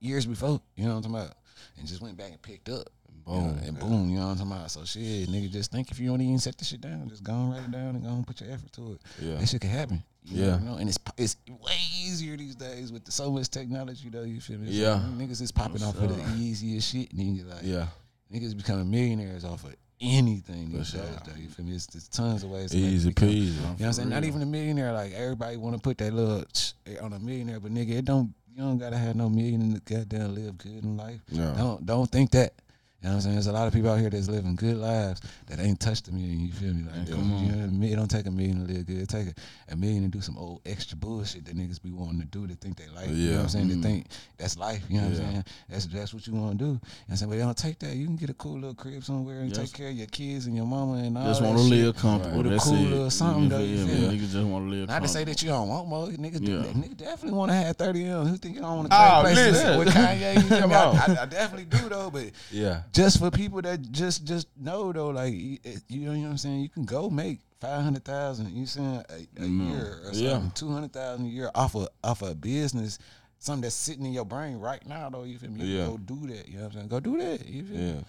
years 0.00 0.26
before. 0.26 0.60
You 0.76 0.84
know 0.84 0.90
what 0.90 1.06
I'm 1.06 1.12
talking 1.12 1.16
about? 1.16 1.36
And 1.78 1.88
just 1.88 2.02
went 2.02 2.18
back 2.18 2.32
and 2.32 2.42
picked 2.42 2.68
up. 2.68 2.88
Boom 3.24 3.58
and 3.64 3.78
boom. 3.78 4.10
You 4.10 4.18
know 4.18 4.26
what 4.26 4.32
I'm 4.32 4.36
talking 4.38 4.52
about? 4.52 4.70
So 4.70 4.84
shit, 4.84 5.28
nigga, 5.28 5.50
just 5.50 5.72
think 5.72 5.90
if 5.90 5.98
you 5.98 6.08
don't 6.08 6.20
even 6.20 6.38
set 6.38 6.58
the 6.58 6.64
shit 6.66 6.82
down, 6.82 7.08
just 7.08 7.22
go 7.22 7.32
and 7.32 7.52
write 7.52 7.64
it 7.64 7.70
down 7.70 7.94
and 7.94 8.02
go 8.02 8.10
and 8.10 8.26
put 8.26 8.42
your 8.42 8.50
effort 8.50 8.72
to 8.74 8.92
it. 8.92 9.00
Yeah. 9.20 9.34
that 9.36 9.48
shit 9.48 9.60
can 9.62 9.70
happen. 9.70 10.02
You 10.30 10.42
Yeah. 10.44 10.50
never 10.52 10.64
know. 10.64 10.74
and 10.76 10.88
it's 10.88 10.98
it's 11.16 11.36
way 11.48 11.76
easier 12.04 12.36
these 12.36 12.54
days 12.54 12.92
with 12.92 13.04
the, 13.04 13.12
so 13.12 13.30
much 13.30 13.48
technology. 13.50 14.08
Though 14.10 14.22
you 14.22 14.40
feel 14.40 14.58
me? 14.58 14.66
So, 14.66 14.72
Yeah. 14.72 15.02
niggas 15.16 15.40
is 15.40 15.52
popping 15.52 15.82
off 15.82 15.96
of 16.00 16.14
the 16.16 16.34
easiest 16.36 16.90
shit. 16.92 17.14
Niggas 17.16 17.48
like 17.48 17.62
Yeah. 17.64 17.86
niggas 18.32 18.56
becoming 18.56 18.90
millionaires 18.90 19.44
off 19.44 19.64
of 19.64 19.74
anything 20.00 20.70
these 20.72 20.88
sure. 20.88 21.00
days. 21.02 21.18
Though 21.26 21.40
you 21.40 21.48
feel 21.48 21.64
me? 21.64 21.72
It's, 21.74 21.86
there's 21.86 22.08
tons 22.08 22.42
of 22.44 22.50
ways. 22.50 22.70
To 22.70 22.76
make 22.76 22.86
it 22.86 22.88
Easy 22.94 23.08
become- 23.10 23.28
peasy. 23.28 23.34
you 23.34 23.50
know 23.62 23.68
what 23.78 23.80
I'm 23.86 23.92
saying? 23.92 24.08
Not 24.08 24.24
even 24.24 24.42
a 24.42 24.46
millionaire. 24.46 24.92
Like 24.92 25.12
everybody 25.12 25.56
want 25.56 25.76
to 25.76 25.80
put 25.82 25.98
that 25.98 26.12
little 26.12 26.44
eh, 26.86 26.96
on 27.00 27.12
a 27.12 27.18
millionaire, 27.18 27.60
but 27.60 27.72
nigga, 27.72 27.90
it 27.90 28.04
don't. 28.04 28.32
You 28.54 28.64
don't 28.64 28.78
gotta 28.78 28.98
have 28.98 29.14
no 29.14 29.28
million 29.30 29.74
to 29.74 29.80
goddamn 29.94 30.34
live 30.34 30.58
good 30.58 30.82
in 30.82 30.96
life. 30.96 31.20
No. 31.30 31.54
Don't 31.56 31.86
don't 31.86 32.10
think 32.10 32.32
that. 32.32 32.54
You 33.00 33.06
know 33.06 33.10
what 33.10 33.14
I'm 33.14 33.20
saying? 33.20 33.34
There's 33.36 33.46
a 33.46 33.52
lot 33.52 33.68
of 33.68 33.72
people 33.72 33.90
out 33.90 34.00
here 34.00 34.10
that's 34.10 34.28
living 34.28 34.56
good 34.56 34.76
lives 34.76 35.20
that 35.46 35.60
ain't 35.60 35.78
touched 35.78 36.08
a 36.08 36.12
million. 36.12 36.40
You 36.40 36.52
feel 36.52 36.74
me? 36.74 36.82
Like, 36.82 37.08
come 37.08 37.32
on. 37.32 37.46
Know, 37.46 37.64
a 37.64 37.68
million 37.68 37.96
don't 37.98 38.10
take 38.10 38.26
a 38.26 38.30
million 38.32 38.66
to 38.66 38.72
live 38.72 38.86
good. 38.86 38.98
It 38.98 39.08
take 39.08 39.28
a, 39.28 39.34
a 39.72 39.76
million 39.76 40.02
to 40.02 40.08
do 40.08 40.20
some 40.20 40.36
old 40.36 40.62
extra 40.66 40.96
bullshit 40.96 41.44
that 41.44 41.56
niggas 41.56 41.80
be 41.80 41.92
wanting 41.92 42.18
to 42.20 42.26
do 42.26 42.48
to 42.48 42.56
think 42.56 42.76
they 42.76 42.88
like. 42.88 43.08
You 43.08 43.30
know 43.30 43.36
what 43.36 43.42
I'm 43.42 43.48
saying? 43.50 43.68
They 43.68 43.74
mm. 43.76 43.82
think 43.82 44.06
that's 44.36 44.58
life. 44.58 44.82
You 44.88 44.96
know 45.00 45.04
what 45.06 45.12
I'm 45.12 45.16
saying? 45.16 45.44
That's 45.68 45.86
that's 45.86 46.12
what 46.12 46.26
you 46.26 46.32
want 46.34 46.58
to 46.58 46.64
do. 46.64 46.64
You 46.64 46.72
know 46.72 46.80
what 46.80 46.90
I'm 47.10 47.16
saying? 47.18 47.30
But 47.30 47.36
they 47.36 47.42
don't 47.42 47.56
take 47.56 47.78
that. 47.78 47.94
You 47.94 48.06
can 48.06 48.16
get 48.16 48.30
a 48.30 48.34
cool 48.34 48.54
little 48.54 48.74
crib 48.74 49.04
somewhere 49.04 49.42
and 49.42 49.48
Yes. 49.50 49.58
take 49.58 49.72
care 49.74 49.88
of 49.90 49.94
your 49.94 50.08
kids 50.08 50.46
and 50.46 50.56
your 50.56 50.66
mama 50.66 50.94
and 50.94 51.16
all 51.16 51.24
Just 51.26 51.40
that 51.40 51.46
want 51.46 51.58
to 51.60 51.64
live 51.64 51.96
comfortable. 51.96 52.38
With 52.38 52.46
a 52.48 52.50
That's 52.50 52.64
cool 52.64 52.74
it. 52.74 52.90
little 52.90 53.10
something, 53.10 53.48
though, 53.48 53.58
you 53.60 53.86
feel 53.86 54.10
me? 54.10 54.18
Niggas 54.18 54.32
just 54.32 54.44
want 54.44 54.66
to 54.66 54.70
live 54.76 54.88
Not 54.88 55.02
to 55.02 55.08
say 55.08 55.22
that 55.22 55.40
you 55.40 55.50
don't 55.50 55.68
want 55.68 55.86
more. 55.88 56.08
Niggas, 56.08 56.40
Yeah. 56.46 56.56
that. 56.62 56.74
niggas 56.74 56.96
definitely 56.96 57.38
want 57.38 57.52
to 57.52 57.54
have 57.54 57.76
30 57.76 58.04
M's. 58.06 58.28
Who 58.28 58.36
think 58.38 58.56
you 58.56 58.60
don't 58.60 58.76
want 58.76 58.90
to 58.90 58.96
Oh, 59.00 59.20
places 59.20 59.52
listen. 59.52 59.78
with 59.78 59.88
Kanye? 59.88 60.34
You 60.34 60.40
feel 60.48 60.58
Come 60.62 60.70
me? 60.70 60.74
I. 60.76 60.90
I, 60.90 61.22
I 61.22 61.26
definitely 61.26 61.66
do, 61.66 61.88
though. 61.88 62.10
But 62.10 62.32
Yeah. 62.50 62.82
Just 62.92 63.18
for 63.18 63.30
people 63.30 63.60
that 63.62 63.90
just 63.92 64.24
just 64.24 64.48
know, 64.58 64.92
though, 64.92 65.08
like, 65.08 65.32
you 65.32 65.58
eh, 65.64 65.76
you 65.88 66.00
know 66.00 66.18
what 66.18 66.30
I'm 66.30 66.38
saying? 66.38 66.60
You 66.60 66.68
can 66.68 66.84
go 66.84 67.10
make 67.10 67.38
500000 67.60 68.50
you 68.54 68.66
saying, 68.66 68.86
a, 68.86 69.00
a 69.00 69.16
mm-hmm. 69.16 69.70
year 69.70 70.00
or 70.04 70.14
something, 70.14 70.24
Yeah. 70.24 70.50
200000 70.54 71.26
a 71.26 71.28
year 71.28 71.50
off 71.54 71.74
of, 71.74 71.88
off 72.04 72.22
of 72.22 72.30
a 72.30 72.34
business. 72.34 72.98
Something 73.40 73.62
that's 73.62 73.76
sitting 73.76 74.04
in 74.04 74.12
your 74.12 74.24
brain 74.24 74.58
right 74.58 74.84
now, 74.84 75.08
though. 75.10 75.22
You 75.22 75.38
feel 75.38 75.50
me? 75.50 75.64
You 75.64 75.78
Yeah. 75.78 75.84
can 75.84 75.92
go 75.92 75.98
do 75.98 76.26
that. 76.34 76.48
You 76.48 76.56
know 76.56 76.62
what 76.62 76.66
I'm 76.66 76.72
saying? 76.72 76.88
Go 76.88 77.00
do 77.00 77.18
that. 77.18 77.46
You 77.46 77.64
feel 77.64 77.76
Yeah. 77.76 77.92
me? 77.92 78.04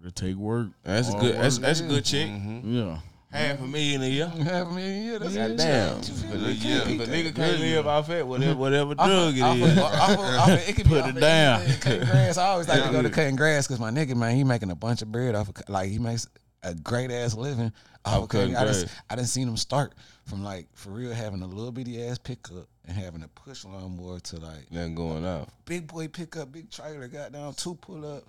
But 0.00 0.08
it 0.08 0.16
take 0.16 0.34
work. 0.36 0.68
That's 0.82 1.10
a 1.10 1.12
good. 1.12 1.36
That's 1.36 1.56
work. 1.56 1.62
that's 1.62 1.80
a 1.80 1.86
good 1.86 2.04
check. 2.04 2.28
Mm-hmm. 2.28 2.74
Yeah. 2.76 2.98
Half 3.34 3.60
a 3.62 3.66
million 3.66 4.02
a 4.02 4.06
year. 4.06 4.26
Half 4.28 4.68
a 4.68 4.70
million 4.72 5.00
a 5.00 5.04
year. 5.04 5.18
That's 5.18 5.34
God 5.36 5.56
damn. 5.56 6.02
shit. 6.02 6.08
You 6.08 6.14
feel 6.14 6.30
But 6.30 6.38
a 6.48 6.52
You 6.52 6.60
can't 6.60 6.64
year, 6.64 6.84
beat 6.86 6.98
but 6.98 7.08
that. 7.08 7.14
nigga 7.24 7.34
can't 7.36 7.60
live 7.60 7.86
off 7.88 8.06
that 8.06 8.26
whatever 8.28 8.54
whatever 8.58 8.94
drug 8.94 9.34
it 9.34 9.36
is, 9.36 9.40
it 9.40 9.42
off 9.42 9.56
is. 9.56 9.72
Of, 9.72 9.78
off 9.82 10.10
of, 10.10 10.18
off 10.20 10.48
of, 10.50 10.68
it 10.68 10.76
could 10.76 10.86
Put 10.94 11.06
it 11.06 11.20
down. 11.20 11.66
Cutting 11.80 12.04
grass. 12.06 12.38
I 12.38 12.46
always 12.46 12.68
like 12.68 12.84
to 12.84 12.90
go 12.92 13.02
to 13.02 13.10
cutting 13.10 13.34
grass 13.36 13.66
because 13.66 13.80
my 13.80 13.90
nigga, 13.90 14.14
man, 14.16 14.36
he 14.36 14.44
making 14.44 14.70
a 14.70 14.76
bunch 14.76 15.02
of 15.02 15.10
bread 15.10 15.34
off 15.34 15.48
of 15.48 15.56
like 15.68 15.90
he 15.90 15.98
makes 15.98 16.28
a 16.62 16.74
great 16.76 17.10
ass 17.10 17.34
living 17.34 17.72
off 18.04 18.22
of 18.22 18.28
cutting 18.28 18.54
cutting. 18.54 18.56
I 18.56 18.72
just 18.72 18.86
grass. 18.86 19.02
I 19.10 19.16
didn't 19.16 19.28
seen 19.28 19.48
him 19.48 19.56
start 19.56 19.94
from 20.26 20.44
like 20.44 20.68
for 20.74 20.90
real 20.90 21.12
having 21.12 21.42
a 21.42 21.46
little 21.46 21.72
bitty 21.72 22.04
ass 22.06 22.18
pickup 22.18 22.68
and 22.86 22.96
having 22.96 23.22
a 23.24 23.28
push 23.28 23.64
lawnmower 23.64 24.20
to 24.20 24.36
like 24.36 24.70
Nothing 24.70 24.94
going 24.94 25.24
on. 25.24 25.48
big 25.64 25.88
boy 25.88 26.06
pickup, 26.06 26.52
big 26.52 26.70
trailer, 26.70 27.08
got 27.08 27.32
down 27.32 27.52
two 27.54 27.74
pull 27.74 28.06
up. 28.06 28.22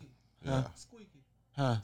Huh? 0.46 0.64
Huh? 1.56 1.76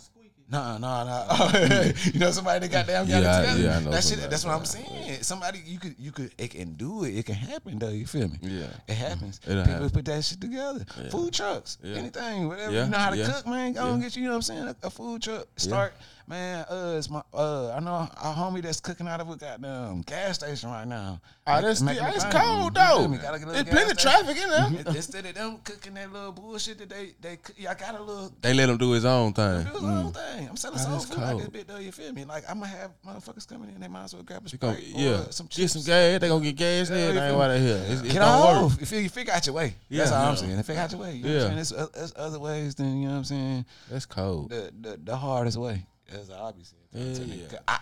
Nah, 0.51 0.77
nah, 0.77 1.03
nah. 1.05 1.51
you 2.13 2.19
know 2.19 2.31
somebody 2.31 2.67
that 2.67 2.71
got 2.71 2.87
Yeah, 2.87 3.01
it 3.03 3.05
together. 3.05 3.61
yeah, 3.61 3.77
I 3.77 3.79
know 3.81 3.91
that 3.91 4.03
shit, 4.03 4.19
that's 4.29 4.43
what 4.45 4.53
I'm 4.53 4.65
saying. 4.65 5.23
Somebody 5.23 5.61
you 5.65 5.79
could 5.79 5.95
you 5.97 6.11
could 6.11 6.31
it 6.37 6.49
can 6.51 6.73
do 6.73 7.05
it. 7.05 7.15
It 7.17 7.25
can 7.25 7.35
happen 7.35 7.79
though. 7.79 7.89
You 7.89 8.05
feel 8.05 8.27
me? 8.27 8.37
Yeah. 8.41 8.65
It 8.87 8.95
happens. 8.95 9.39
Mm-hmm. 9.39 9.51
It'll 9.51 9.63
People 9.63 9.73
happen. 9.83 9.89
put 9.91 10.05
that 10.05 10.23
shit 10.25 10.41
together. 10.41 10.85
Food 11.09 11.33
trucks, 11.33 11.77
Yeah. 11.81 11.95
anything, 11.95 12.47
whatever. 12.49 12.71
Yeah, 12.73 12.83
You 12.85 12.91
know 12.91 12.97
how 12.97 13.09
to 13.11 13.17
yeah. 13.17 13.31
cook, 13.31 13.47
man. 13.47 13.73
Go 13.73 13.93
and 13.93 14.01
get 14.01 14.15
you. 14.15 14.23
You 14.23 14.27
know 14.27 14.33
what 14.33 14.49
I'm 14.49 14.55
saying? 14.67 14.67
A, 14.83 14.87
a 14.87 14.89
food 14.89 15.21
truck. 15.21 15.47
Start, 15.55 15.93
man. 16.27 16.65
Uh, 16.69 16.95
it's 16.97 17.09
my 17.09 17.21
uh. 17.33 17.71
I 17.75 17.79
know 17.79 17.93
a 17.95 18.33
homie 18.33 18.61
that's 18.61 18.79
cooking 18.79 19.07
out 19.07 19.19
of 19.21 19.29
a 19.29 19.35
goddamn 19.35 20.01
gas 20.01 20.35
station 20.35 20.69
right 20.69 20.87
now. 20.87 21.19
Oh, 21.47 21.55
Make- 21.55 21.63
that's 21.63 21.81
making 21.81 22.03
that's 22.03 22.23
it 22.23 22.31
cold 22.31 22.63
You 22.63 22.69
though. 22.83 23.07
me? 23.07 23.17
Gotta 23.17 23.39
get 23.39 23.47
a 23.47 23.51
little 23.51 23.63
There's 23.63 23.75
plenty 23.75 23.91
of 23.91 23.97
gas 23.97 24.01
station. 24.01 24.25
traffic 24.25 24.43
in 24.43 24.49
there. 24.75 24.81
In- 24.91 24.95
Instead 24.95 25.25
of 25.25 25.35
them 25.35 25.57
cooking 25.63 25.93
that 25.95 26.13
little 26.13 26.31
bullshit 26.31 26.77
that 26.77 26.89
they 26.89 27.13
they 27.19 27.37
cook, 27.37 27.55
y'all 27.59 27.73
got 27.75 27.95
a 27.99 28.03
little 28.03 28.31
They 28.41 28.53
let 28.53 28.69
him 28.69 28.77
do 28.77 28.91
his 28.91 29.05
own 29.05 29.33
thing. 29.33 29.63
do 29.63 29.71
his 29.73 29.83
own 29.83 30.11
thing. 30.13 30.47
I'm 30.49 30.55
selling 30.57 30.77
Oh, 30.79 30.83
soul 30.83 30.91
that's 30.93 31.05
food 31.05 31.17
like 31.17 31.29
cold. 31.31 31.41
this 31.41 31.49
bit 31.49 31.67
though. 31.67 31.77
You 31.77 31.91
feel 31.91 32.13
me? 32.13 32.25
Like 32.25 32.43
I'm 32.49 32.59
gonna 32.59 32.71
have 32.71 32.91
motherfuckers 33.05 33.47
coming 33.47 33.69
in. 33.73 33.81
They 33.81 33.87
might 33.87 34.03
as 34.05 34.13
well 34.13 34.23
grab 34.23 34.43
a 34.45 34.49
You 34.49 34.57
gonna- 34.57 34.77
yeah, 34.81 35.21
or 35.27 35.31
some 35.31 35.47
get 35.49 35.69
some 35.69 35.81
gas. 35.81 36.19
They 36.21 36.27
gonna 36.27 36.43
get 36.43 36.55
gas. 36.55 36.89
Yeah, 36.89 36.95
Yeah, 36.95 37.01
they 37.11 37.19
ain't 37.19 37.29
feel 37.31 37.37
why 37.37 37.47
they 37.49 37.59
here. 37.59 37.83
It's, 37.87 38.01
it's 38.01 38.13
Get 38.13 38.19
gonna 38.19 38.65
off. 38.65 38.81
If 38.81 38.91
you, 38.91 38.99
you 38.99 39.09
figure 39.09 39.33
out 39.33 39.45
your 39.45 39.55
way. 39.55 39.75
That's 39.89 40.11
Yeah. 40.11 40.17
all 40.17 40.29
I'm 40.29 40.37
saying. 40.37 40.59
If 40.59 40.65
figure 40.65 40.81
out 40.81 40.91
your 40.91 41.01
way. 41.01 41.15
You 41.15 41.23
know 41.23 41.29
what 41.29 41.35
Yeah. 41.53 41.57
I'm 41.59 41.63
saying? 41.65 41.77
There's, 41.81 41.91
there's 41.93 42.13
other 42.15 42.39
ways 42.39 42.75
than, 42.75 43.01
you 43.01 43.07
know 43.07 43.13
what 43.13 43.17
I'm 43.19 43.23
saying? 43.25 43.65
That's 43.89 44.05
cold. 44.05 44.49
The 44.51 44.71
the, 44.79 44.99
the 45.03 45.17
hardest 45.17 45.57
way. 45.57 45.85
That's 46.11 46.29
all 46.29 46.47
I 46.47 46.51
be 46.51 46.63
saying. 46.63 47.29
Yeah. 47.29 47.47
'Cause 47.47 47.59
I, 47.67 47.79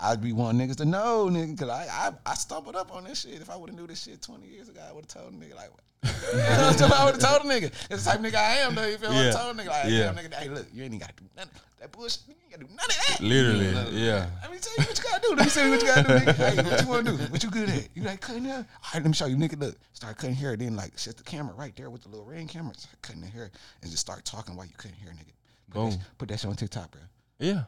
I'd 0.00 0.20
be 0.20 0.32
wanting 0.32 0.66
niggas 0.68 0.76
to 0.78 0.84
know, 0.84 1.28
nigga, 1.30 1.52
because 1.56 1.68
I, 1.68 1.86
I 2.08 2.12
I 2.26 2.34
stumbled 2.34 2.74
up 2.76 2.92
on 2.94 3.04
this 3.04 3.20
shit. 3.20 3.34
If 3.40 3.50
I 3.50 3.56
would 3.56 3.70
have 3.70 3.78
knew 3.78 3.86
this 3.86 4.02
shit 4.02 4.20
20 4.22 4.46
years 4.46 4.68
ago, 4.68 4.80
I 4.88 4.92
would 4.92 5.04
have 5.04 5.22
told 5.22 5.32
a 5.32 5.36
nigga, 5.36 5.54
like, 5.54 5.70
you 6.04 6.10
know 6.10 6.66
what 6.66 6.76
talking 6.78 7.04
would 7.04 7.14
have 7.14 7.18
told 7.22 7.42
a 7.42 7.54
nigga. 7.54 7.70
That's 7.88 8.04
the 8.04 8.10
type 8.10 8.18
of 8.18 8.24
nigga 8.26 8.34
I 8.34 8.54
am, 8.66 8.74
though. 8.74 8.86
You 8.86 8.98
feel 8.98 9.10
me? 9.10 9.16
I 9.16 9.20
Yeah. 9.20 9.26
would've 9.28 9.40
told 9.40 9.56
a 9.58 9.62
nigga, 9.62 9.68
like, 9.68 9.84
Yeah. 9.92 10.12
nigga, 10.12 10.34
hey, 10.34 10.48
look, 10.48 10.66
you 10.72 10.82
ain't 10.82 10.98
got 10.98 11.16
to 11.16 11.22
do 11.22 11.28
nothing. 11.36 11.52
That 11.78 11.92
bullshit, 11.92 12.22
you 12.26 12.34
ain't 12.42 12.50
got 12.50 12.60
to 12.60 12.66
do 12.66 12.74
none 12.74 12.86
of 12.90 12.96
that. 13.08 13.20
Literally, 13.20 14.04
yeah. 14.04 14.26
Let 14.42 14.50
me 14.50 14.58
tell 14.58 14.72
you 14.78 14.84
what 14.84 14.98
you 14.98 15.04
gotta 15.04 15.20
do. 15.22 15.34
Let 15.36 15.44
me 15.46 15.50
tell 15.52 15.64
you 15.64 15.70
what 15.70 15.80
you 15.82 15.86
gotta 15.86 16.02
do, 16.08 16.14
nigga. 16.14 16.34
Hey, 16.34 16.62
what 16.62 16.82
you 16.82 16.88
wanna 16.88 17.10
do? 17.12 17.16
What 17.30 17.42
you 17.44 17.50
good 17.50 17.68
at? 17.68 17.88
You 17.94 18.02
like 18.02 18.20
cutting 18.20 18.44
hair? 18.44 18.56
All 18.58 18.64
right, 18.94 19.02
let 19.02 19.06
me 19.06 19.12
show 19.12 19.26
you, 19.26 19.36
nigga. 19.36 19.58
Look, 19.60 19.76
start 19.92 20.16
cutting 20.18 20.34
hair. 20.34 20.56
Then 20.56 20.74
like 20.76 20.98
set 20.98 21.16
the 21.16 21.22
camera 21.24 21.54
right 21.54 21.74
there 21.76 21.90
with 21.90 22.02
the 22.02 22.08
little 22.08 22.24
ring 22.24 22.46
camera. 22.48 22.74
Start 22.76 23.00
cutting 23.02 23.20
the 23.22 23.28
hair 23.28 23.50
and 23.82 23.90
just 23.90 24.00
start 24.00 24.24
talking 24.24 24.54
while 24.56 24.66
you 24.66 24.72
cutting 24.76 24.96
hair, 24.98 25.10
nigga. 25.12 25.32
Put, 25.70 25.74
Boom. 25.74 25.90
that, 25.90 25.98
put 26.18 26.28
that 26.28 26.40
shit 26.40 26.50
on 26.50 26.56
TikTok, 26.56 26.90
bro. 26.90 27.00
Yeah. 27.42 27.64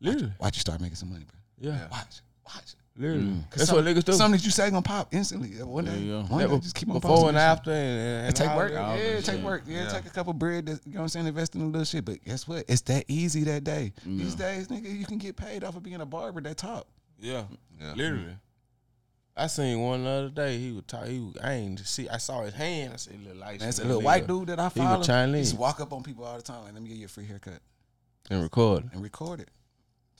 Literally. 0.00 0.32
Watch 0.40 0.56
you 0.56 0.60
start 0.60 0.80
making 0.80 0.96
some 0.96 1.10
money, 1.10 1.24
bro. 1.24 1.70
Yeah. 1.72 1.88
Watch, 1.90 2.20
watch. 2.44 2.74
Literally. 2.96 3.26
'Cause 3.50 3.58
That's 3.58 3.66
some- 3.68 3.76
what 3.76 3.84
niggas 3.84 4.04
do. 4.04 4.12
Something 4.12 4.38
that 4.40 4.44
you 4.44 4.50
say 4.50 4.70
gonna 4.70 4.82
pop 4.82 5.14
instantly. 5.14 5.50
One 5.62 5.84
day, 5.84 5.98
Yeah, 6.00 6.14
yeah. 6.20 6.22
one 6.28 6.40
Yeah, 6.40 6.46
day, 6.48 6.58
just 6.58 6.74
keep 6.74 6.88
on 6.88 6.94
before 6.94 7.10
posting 7.10 7.28
and 7.30 7.38
after, 7.38 7.70
and, 7.70 8.26
and 8.26 8.28
It 8.28 8.34
take 8.36 8.56
work. 8.56 8.72
Yeah, 8.72 8.96
that 8.96 9.24
take 9.24 9.42
work. 9.44 9.62
Yeah, 9.68 9.84
Yeah. 9.84 9.88
take 9.92 10.06
a 10.06 10.10
couple 10.10 10.32
bread. 10.32 10.66
That, 10.66 10.80
you 10.84 10.94
know 10.94 11.00
what 11.00 11.02
I'm 11.04 11.08
saying? 11.08 11.26
Invest 11.28 11.54
in 11.54 11.60
a 11.62 11.66
little 11.66 11.84
shit. 11.84 12.04
But 12.04 12.24
guess 12.24 12.48
what? 12.48 12.64
It's 12.68 12.80
that 12.82 13.04
easy 13.06 13.44
that 13.44 13.62
day. 13.62 13.92
These 14.04 14.34
days, 14.34 14.66
nigga, 14.68 14.98
you 14.98 15.06
can 15.06 15.18
get 15.18 15.36
paid 15.36 15.62
off 15.62 15.76
of 15.76 15.82
being 15.84 16.00
a 16.00 16.06
barber 16.06 16.40
that 16.40 16.56
talk. 16.56 16.86
Yeah. 17.20 17.44
Yeah. 17.80 17.94
Literally. 17.94 18.36
I 19.36 19.46
seen 19.46 19.80
one 19.80 20.02
the 20.02 20.10
other 20.10 20.28
day. 20.30 20.58
He 20.58 20.72
was 20.72 20.82
talking. 20.88 21.12
He 21.12 21.20
was, 21.20 21.36
I 21.40 21.52
ain't 21.52 21.78
see. 21.86 22.08
I 22.08 22.16
saw 22.16 22.42
his 22.42 22.54
hand. 22.54 22.92
I 22.94 22.96
said, 22.96 23.22
"Little 23.22 23.38
light." 23.38 23.60
That's 23.60 23.78
a 23.78 23.84
little 23.84 24.00
nigga." 24.00 24.04
white 24.04 24.26
dude 24.26 24.48
that 24.48 24.58
I 24.58 24.68
follow. 24.70 24.90
He 24.94 24.96
was. 24.98 25.06
Chinese. 25.06 25.50
Just 25.50 25.60
walk 25.60 25.80
up 25.80 25.92
on 25.92 26.02
people 26.02 26.24
all 26.24 26.36
the 26.36 26.42
time. 26.42 26.64
Like, 26.64 26.74
let 26.74 26.82
me 26.82 26.88
give 26.88 26.98
you 26.98 27.04
a 27.04 27.08
free 27.08 27.24
haircut 27.26 27.60
and 28.30 28.42
record. 28.42 28.90
and 28.92 29.02
record 29.02 29.40
it. 29.40 29.50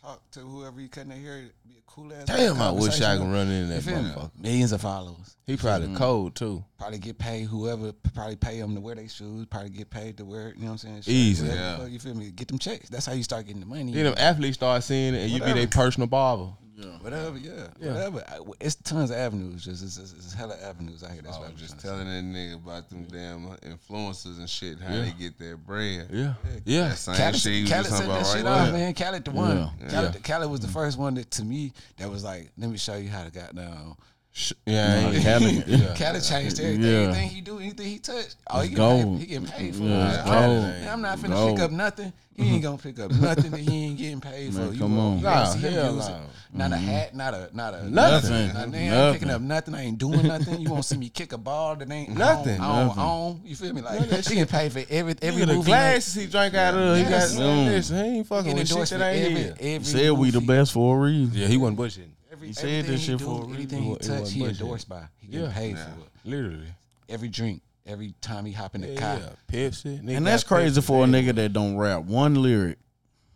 Talk 0.00 0.30
to 0.30 0.40
whoever 0.40 0.80
you 0.80 0.88
cutting 0.88 1.10
their 1.10 1.18
hair. 1.18 1.50
Be 1.66 1.74
a 1.74 1.82
cool 1.86 2.12
ass. 2.12 2.26
Damn, 2.26 2.62
I 2.62 2.70
wish 2.70 3.00
I 3.00 3.18
could 3.18 3.26
run 3.26 3.48
in 3.48 3.68
that 3.68 3.82
motherfucker. 3.82 4.30
Millions 4.40 4.70
of 4.70 4.80
followers. 4.80 5.36
He 5.44 5.56
probably 5.56 5.88
mm. 5.88 5.96
cold 5.96 6.36
too. 6.36 6.64
Probably 6.78 6.98
get 6.98 7.18
paid. 7.18 7.46
Whoever 7.46 7.92
probably 8.14 8.36
pay 8.36 8.60
them 8.60 8.76
to 8.76 8.80
wear 8.80 8.94
their 8.94 9.08
shoes. 9.08 9.46
Probably 9.46 9.70
get 9.70 9.90
paid 9.90 10.16
to 10.18 10.24
wear. 10.24 10.54
You 10.54 10.62
know 10.62 10.72
what 10.72 10.84
I'm 10.84 11.02
saying? 11.02 11.02
Easy. 11.06 11.46
whatever 11.46 11.82
Yeah. 11.82 11.86
You 11.86 11.98
feel 11.98 12.14
me? 12.14 12.30
Get 12.30 12.48
them 12.48 12.58
checks. 12.58 12.88
That's 12.88 13.06
how 13.06 13.12
you 13.12 13.24
start 13.24 13.46
getting 13.46 13.60
the 13.60 13.66
money. 13.66 13.92
Then 13.92 14.04
them 14.04 14.14
athletes 14.16 14.54
start 14.54 14.84
seeing 14.84 15.14
it, 15.14 15.22
and 15.22 15.30
you 15.30 15.40
be 15.42 15.52
their 15.52 15.66
personal 15.66 16.06
barber. 16.06 16.52
Whatever, 17.00 17.38
yeah, 17.38 17.68
Yeah. 17.80 17.92
whatever. 17.94 18.24
I- 18.28 18.38
It's 18.60 18.74
tons 18.76 19.10
of 19.10 19.16
avenues. 19.16 19.64
Just 19.64 19.82
it's, 19.82 19.98
it's, 19.98 20.12
it's 20.12 20.32
hella 20.34 20.56
avenues 20.62 21.02
out 21.02 21.12
here. 21.12 21.22
That's 21.22 21.36
I 21.36 21.40
what 21.40 21.48
I'm 21.50 21.56
just 21.56 21.78
telling 21.80 22.06
that 22.06 22.24
nigga 22.24 22.54
about 22.54 22.88
them 22.90 23.04
damn 23.10 23.46
influencers 23.58 24.38
and 24.38 24.48
shit, 24.48 24.78
how 24.80 24.94
Yeah. 24.94 25.00
they 25.02 25.12
get 25.12 25.38
their 25.38 25.56
bread. 25.56 26.08
Yeah, 26.12 26.34
yeah. 26.64 26.88
That 26.88 26.98
same 26.98 27.14
Khaled, 27.16 27.36
shit 27.36 27.52
you 27.54 27.62
was 27.62 27.70
Khaled 27.72 27.84
just 27.86 27.96
set 27.96 28.06
talking 28.06 28.08
that 28.14 28.20
about 28.20 28.36
shit 28.36 28.44
right 28.44 28.50
off, 28.60 28.64
there. 28.66 28.72
man. 28.72 28.94
Khaled 28.94 29.24
the 29.24 29.30
one. 29.32 29.56
Yeah. 29.80 29.88
Khaled, 29.90 30.14
Yeah. 30.14 30.20
Khaled 30.20 30.50
was 30.50 30.60
the 30.60 30.68
first 30.68 30.98
one 30.98 31.14
that 31.14 31.30
to 31.32 31.44
me 31.44 31.72
that 31.96 32.10
was 32.10 32.24
like, 32.24 32.50
let 32.58 32.70
me 32.70 32.76
show 32.78 32.96
you 32.96 33.08
how 33.08 33.24
to 33.24 33.30
got 33.30 33.54
down. 33.54 33.96
Sh- 34.32 34.52
Yeah, 34.66 34.94
I 35.10 35.14
ain't- 35.14 35.24
Khaled- 35.24 35.66
yeah. 35.66 35.94
Khaled 35.98 36.22
changed 36.22 36.60
everything. 36.60 36.82
Yeah. 36.82 36.98
Anything 37.08 37.28
he 37.30 37.40
do, 37.40 37.58
anything 37.58 37.86
he 37.86 37.98
touch, 37.98 38.26
oh, 38.50 38.60
he 38.60 38.68
It's 38.68 38.76
getting, 38.78 39.12
paid, 39.18 39.20
he 39.20 39.26
getting 39.26 39.46
paid 39.48 39.74
for 39.76 39.82
Yeah, 39.82 40.20
it. 40.20 40.24
gold. 40.24 40.88
I'm 40.92 41.02
not 41.02 41.18
finna 41.18 41.30
Gold. 41.30 41.56
pick 41.56 41.64
up 41.64 41.70
nothing. 41.72 42.12
He 42.36 42.44
ain't 42.54 42.62
gonna 42.62 42.78
pick 42.78 43.00
up 43.00 43.10
nothing 43.10 43.50
that 43.50 43.58
he 43.58 43.86
ain't 43.86 43.98
getting 43.98 44.20
paid 44.20 44.52
for. 44.54 44.60
Man, 44.60 44.72
You 44.74 44.78
come 44.78 44.96
won't- 44.96 45.06
on. 45.06 45.10
you 45.22 45.26
ain't 45.28 45.36
Nah, 45.36 45.44
see 45.46 45.58
him 45.58 45.72
hell 45.72 45.94
use 45.96 46.06
it. 46.06 46.10
no. 46.10 46.20
Not 46.54 46.72
a 46.72 46.74
mm-hmm. 46.76 46.86
hat, 46.86 47.14
not 47.16 47.34
a 47.34 47.50
not 47.52 47.74
a 47.74 47.90
Nothing. 47.90 48.30
Nothing. 48.54 48.74
I 48.92 49.06
ain't 49.08 49.14
picking 49.14 49.30
up 49.30 49.40
nothing. 49.42 49.74
I 49.74 49.82
ain't 49.82 49.98
doing 49.98 50.22
nothing. 50.24 50.60
You 50.60 50.70
won't 50.70 50.84
see 50.84 50.96
me 50.98 51.08
kick 51.08 51.32
a 51.32 51.38
ball 51.38 51.74
that 51.74 51.90
ain't 51.90 52.16
Nothing. 52.16 52.60
On, 52.60 52.70
on, 52.70 52.86
Nothing. 52.86 53.02
on. 53.02 53.40
You 53.44 53.56
feel 53.56 53.72
me? 53.74 53.80
Like 53.82 54.08
he 54.24 54.36
can 54.36 54.46
pay 54.46 54.68
for 54.68 54.82
every 54.88 55.16
every 55.20 55.40
Look 55.40 55.48
the 55.48 55.54
movie. 55.56 55.66
glasses 55.66 56.14
he 56.14 56.26
drank 56.28 56.54
out 56.54 56.74
of. 56.74 56.96
He 56.96 57.02
got 57.02 57.10
Yes. 57.10 57.36
man, 57.36 57.66
listen, 57.72 58.04
he 58.04 58.18
ain't 58.18 58.26
fucking 58.28 58.54
with 58.54 58.68
shit 58.68 58.88
that 58.90 59.02
ain't 59.02 59.36
here. 59.60 59.78
He 59.80 59.84
said 59.84 60.12
we 60.12 60.30
the 60.30 60.40
best 60.40 60.70
for 60.72 60.96
a 60.96 61.00
reason. 61.00 61.32
Yeah, 61.34 61.48
he 61.48 61.56
wasn't 61.56 61.78
bullshitting. 61.80 62.10
Every, 62.38 62.48
He 62.48 62.54
said 62.54 62.84
this 62.84 63.00
shit 63.02 63.18
do, 63.18 63.24
for 63.24 63.44
a. 63.44 63.48
Anything 63.52 63.78
It 63.78 63.82
he 63.82 63.88
wa- 63.88 63.94
it 63.96 64.02
touch, 64.02 64.30
he 64.32 64.44
endorsed 64.44 64.88
by. 64.88 65.02
He 65.18 65.26
getting 65.26 65.46
Yeah. 65.48 65.52
paid 65.52 65.74
Yeah. 65.76 65.84
for 65.86 66.00
it. 66.02 66.08
Literally. 66.24 66.66
Every 67.08 67.28
drink, 67.28 67.62
every 67.84 68.14
time 68.20 68.44
he 68.44 68.52
hop 68.52 68.76
in 68.76 68.82
the 68.82 68.92
Yeah, 68.92 69.00
car. 69.00 69.18
yeah. 69.18 69.30
Pepsi. 69.68 70.08
And 70.16 70.24
that's 70.24 70.44
crazy 70.44 70.80
Pepsi, 70.80 70.84
for 70.84 71.02
a 71.02 71.06
man. 71.08 71.24
nigga 71.24 71.34
that 71.34 71.52
don't 71.52 71.76
rap 71.76 72.04
one 72.04 72.40
lyric. 72.40 72.78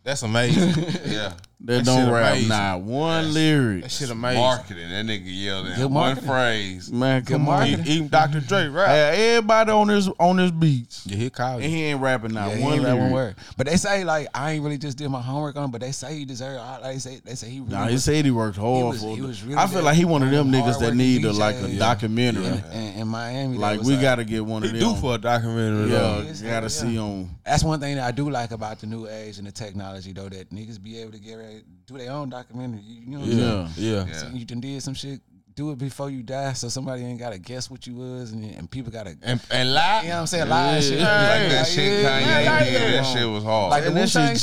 That's 0.05 0.23
amazing. 0.23 0.85
Yeah. 1.11 1.33
That, 1.65 1.77
That 1.77 1.85
don't 1.85 2.11
rap 2.11 2.31
amazing. 2.33 2.49
not 2.49 2.81
one 2.81 3.33
lyric. 3.33 3.83
that 3.83 3.91
shit 3.91 4.09
amazing. 4.09 4.41
Marketing. 4.41 4.89
That 4.89 5.05
nigga 5.05 5.21
yelled 5.25 5.67
in 5.67 5.75
Good 5.75 5.83
one 5.85 5.93
marketing. 5.93 6.29
phrase. 6.29 6.91
Man, 6.91 7.21
Good 7.21 7.31
come 7.31 7.41
on. 7.47 7.55
marketing. 7.69 7.87
Even 7.87 8.07
Dr. 8.09 8.41
Dre, 8.41 8.67
right? 8.67 8.87
Hey, 8.89 9.35
everybody 9.37 9.71
on 9.71 9.87
his 9.87 10.09
on 10.19 10.37
his 10.39 10.51
beats. 10.51 11.03
Yeah, 11.05 11.15
he 11.15 11.29
called 11.29 11.61
And 11.61 11.71
he 11.71 11.83
ain't 11.85 12.01
rapping 12.01 12.33
not 12.33 12.49
Yeah, 12.49 12.55
he 12.57 12.63
one 12.63 12.73
ain't 12.73 12.83
rap 12.83 12.93
lyric. 12.95 13.01
one 13.03 13.11
word. 13.13 13.35
But 13.55 13.67
they 13.67 13.77
say 13.77 14.03
like 14.03 14.27
I 14.33 14.51
ain't 14.51 14.63
really 14.65 14.77
just 14.77 14.97
did 14.97 15.07
my 15.07 15.21
homework 15.21 15.55
on 15.55 15.63
him, 15.63 15.71
but 15.71 15.79
they 15.79 15.93
say 15.93 16.17
he 16.17 16.25
deserve 16.25 16.59
all 16.59 16.81
they 16.83 16.97
say 16.99 17.21
they 17.23 17.35
say 17.35 17.49
he 17.49 17.61
really 17.61 17.71
Nah, 17.71 17.87
he 17.87 17.93
was- 17.93 18.03
said 18.03 18.25
he 18.25 18.31
worked 18.31 18.57
hard 18.57 18.85
was- 18.87 19.01
for 19.01 19.15
he 19.15 19.21
it. 19.23 19.25
was 19.25 19.41
really 19.43 19.55
I 19.57 19.67
feel 19.67 19.83
like 19.83 19.95
he 19.95 20.03
one 20.03 20.21
of 20.21 20.31
them 20.31 20.51
niggas 20.51 20.79
that 20.79 20.95
need 20.95 21.23
a, 21.23 21.31
like 21.31 21.55
a 21.55 21.59
DJs. 21.59 21.79
documentary. 21.79 22.45
in, 22.45 22.63
in, 22.73 22.93
in 23.03 23.07
Miami. 23.07 23.57
Like 23.57 23.79
was 23.79 23.87
we 23.87 23.95
gotta 23.95 24.25
get 24.25 24.45
one 24.45 24.63
of 24.65 24.71
He 24.71 24.79
them. 24.79 24.95
do 24.95 24.99
for 24.99 25.15
a 25.15 25.17
documentary. 25.17 25.91
yeah, 25.93 25.97
though. 25.99 26.21
You 26.43 26.49
gotta 26.49 26.69
see 26.69 26.99
on. 26.99 27.29
That's 27.45 27.63
one 27.63 27.79
thing 27.79 27.95
that 27.95 28.03
I 28.05 28.11
do 28.11 28.29
like 28.29 28.51
about 28.51 28.79
the 28.79 28.87
new 28.87 29.07
age 29.07 29.37
and 29.37 29.47
the 29.47 29.51
technology, 29.51 30.11
though, 30.11 30.27
that 30.27 30.49
niggas 30.51 30.81
be 30.81 30.97
able 30.99 31.11
to 31.13 31.19
get 31.19 31.35
ready, 31.35 31.52
do 31.85 31.97
their 31.97 32.11
own 32.11 32.29
documentary. 32.29 32.81
You, 32.81 33.11
know 33.11 33.19
what 33.19 33.29
I'm 33.29 33.69
saying? 33.69 33.95
Yeah, 33.95 34.05
Yeah. 34.05 34.13
So 34.17 34.27
you 34.29 34.45
done 34.45 34.61
did 34.61 34.81
some 34.81 34.93
shit. 34.93 35.21
Do 35.55 35.69
it 35.71 35.77
before 35.77 36.09
you 36.09 36.23
die, 36.23 36.53
so 36.53 36.67
somebody 36.67 37.03
ain't 37.03 37.19
gotta 37.19 37.37
guess 37.37 37.69
what 37.69 37.85
you 37.85 37.93
was, 37.93 38.31
and, 38.31 38.43
and 38.55 38.69
people 38.71 38.91
gotta. 38.91 39.15
And, 39.21 39.39
and 39.51 39.73
lie. 39.73 40.01
you 40.01 40.07
know 40.09 40.15
what 40.15 40.19
I'm 40.21 40.27
saying? 40.27 40.49
Lie 40.49 40.71
and 40.77 40.83
shit. 40.83 40.97
Like 40.99 41.07
that 41.07 41.57
Like, 41.59 41.67
shit 41.67 42.01
yeah, 42.01 42.21
Kanye 42.21 42.25
yeah, 42.45 42.63
did. 42.63 42.73
yeah. 42.73 43.01
That 43.01 43.05
shit 43.17 43.27
was 43.29 43.43
hard. 43.43 43.69
Like 43.69 43.83
the 43.83 43.87
And 43.89 43.97
that 43.97 44.09
shit 44.09 44.21
I 44.21 44.33
genius. 44.33 44.41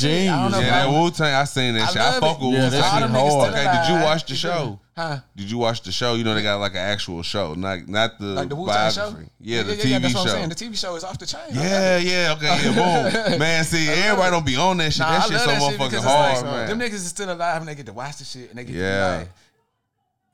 yeah, 0.53 0.85
that 0.85 0.89
Wu 0.89 1.11
Tang, 1.11 1.33
I 1.35 1.43
seen 1.43 1.73
that 1.73 1.83
I 1.83 1.91
shit. 1.91 1.97
I 2.01 2.09
love 2.11 2.19
fuck 2.21 2.41
it. 2.41 2.45
with 2.45 2.53
Yeah, 2.53 2.63
Wu 2.63 2.69
Tang 2.71 2.83
All 2.93 2.99
them 3.01 3.11
hard. 3.11 3.53
Okay, 3.53 3.77
did 3.77 3.89
you 3.99 4.03
watch 4.05 4.25
the 4.25 4.35
show? 4.35 4.79
Huh? 4.95 5.19
Did 5.35 5.51
you 5.51 5.57
watch 5.57 5.81
the 5.81 5.91
show? 5.91 6.13
You 6.15 6.23
know 6.23 6.33
they 6.33 6.43
got 6.43 6.59
like 6.61 6.73
an 6.73 6.77
actual 6.77 7.23
show, 7.23 7.55
not 7.55 7.87
not 7.89 8.17
the, 8.17 8.25
Like 8.27 8.47
the 8.49 8.55
Wu 8.55 8.67
Tang 8.67 8.91
show? 8.91 9.01
biography. 9.11 9.29
Yeah, 9.41 9.63
the 9.63 9.75
yeah, 9.75 9.83
TV 9.83 10.01
that's 10.01 10.13
what 10.13 10.21
I'm 10.21 10.27
show. 10.27 10.33
saying. 10.33 10.49
The 10.49 10.55
TV 10.55 10.77
show 10.77 10.95
is 10.95 11.03
off 11.03 11.17
the 11.19 11.25
chain. 11.25 11.41
Yeah, 11.51 11.97
yeah, 11.97 12.33
okay, 12.37 12.45
yeah, 12.71 13.29
boom. 13.29 13.39
Man, 13.39 13.63
see, 13.65 13.89
everybody 13.89 14.31
don't 14.31 14.45
be 14.45 14.55
on 14.55 14.77
that 14.77 14.91
shit. 14.93 14.99
Nah, 14.99 15.11
that 15.11 15.19
I 15.19 15.23
shit 15.23 15.31
love 15.33 15.41
so 15.41 15.47
that 15.47 15.61
shit 15.61 15.79
motherfucking 15.79 15.89
because 15.89 16.03
hard, 16.05 16.31
it's 16.33 16.41
like, 16.43 16.51
man. 16.53 16.67
Them 16.69 16.79
niggas 16.79 16.93
is 16.93 17.07
still 17.07 17.33
alive 17.33 17.57
and 17.61 17.67
they 17.67 17.75
get 17.75 17.85
to 17.87 17.93
watch 17.93 18.17
the 18.17 18.23
shit 18.23 18.49
and 18.49 18.57
they 18.59 18.63
get 18.63 18.75
Yeah. 18.75 19.11
to 19.11 19.13
be 19.13 19.19
like, 19.25 19.29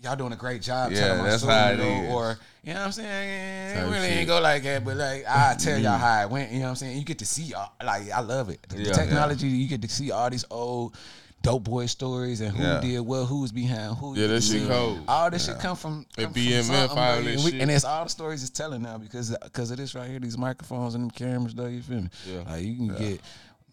y'all 0.02 0.15
doing 0.15 0.34
a 0.34 0.36
great 0.36 0.61
job 0.61 0.91
Yeah, 0.91 0.99
telling 0.99 1.18
my 1.24 1.30
that's 1.30 1.41
story. 1.41 1.56
how 1.56 1.68
it 1.69 1.72
you 1.72 1.78
know, 1.78 2.03
is. 2.03 2.11
Or, 2.14 2.40
you 2.64 2.74
know 2.74 2.80
what 2.80 2.86
I'm 2.86 2.91
saying? 2.91 3.69
It 3.72 3.74
Type 3.82 3.84
really 3.91 4.07
shit. 4.07 4.18
ain't 4.19 4.28
go 4.28 4.41
like 4.41 4.64
that, 4.64 4.86
but 4.86 4.98
like, 4.98 5.26
I 5.28 5.56
tell 5.60 5.80
y'all 5.80 5.98
how 5.98 6.22
it 6.24 6.30
went. 6.30 6.52
You 6.52 6.60
know 6.60 6.64
what 6.65 6.69
I'm 6.69 6.76
saying? 6.76 6.98
You 6.98 7.03
get 7.06 7.19
to 7.19 7.26
see, 7.26 7.53
all, 7.53 7.74
like, 7.84 8.11
I 8.11 8.19
love 8.22 8.49
it. 8.49 8.60
The 8.69 8.78
Yeah. 8.84 8.91
technology, 8.94 9.48
you 9.48 9.68
get 9.68 9.82
to 9.82 9.90
see 9.90 10.11
all 10.11 10.30
these 10.30 10.45
old 10.52 10.95
dope 11.44 11.64
boy 11.64 11.86
stories 11.86 12.41
and 12.41 12.52
who 12.56 12.64
Yeah. 12.64 12.80
did 12.82 12.99
what, 12.99 13.26
who 13.26 13.41
was 13.41 13.52
behind 13.52 13.95
who. 13.98 14.15
Yeah, 14.15 14.28
that 14.28 14.41
shit 14.44 14.68
cold. 14.68 15.03
All 15.07 15.30
this 15.32 15.45
shit 15.45 15.57
come 15.60 15.76
from, 15.76 16.06
And 16.18 16.26
come 16.28 16.34
from 16.34 16.41
BMF, 16.41 16.64
something, 16.65 16.98
all 16.98 17.22
that 17.22 17.26
and, 17.28 17.41
shit. 17.41 17.61
and 17.61 17.72
it's 17.72 17.86
all 17.86 18.03
the 18.03 18.10
stories 18.10 18.41
it's 18.44 18.52
telling 18.52 18.82
now 18.84 18.98
because 18.98 19.36
because 19.44 19.72
of 19.72 19.78
this 19.78 19.95
right 19.95 20.10
here, 20.10 20.19
these 20.19 20.38
microphones 20.38 20.94
and 20.95 21.03
them 21.06 21.11
cameras, 21.11 21.53
though. 21.56 21.68
You 21.68 21.82
feel 21.82 22.02
me? 22.02 22.10
Yeah. 22.26 22.41
Like 22.48 22.64
you 22.64 22.76
can 22.76 22.88
get 22.95 23.22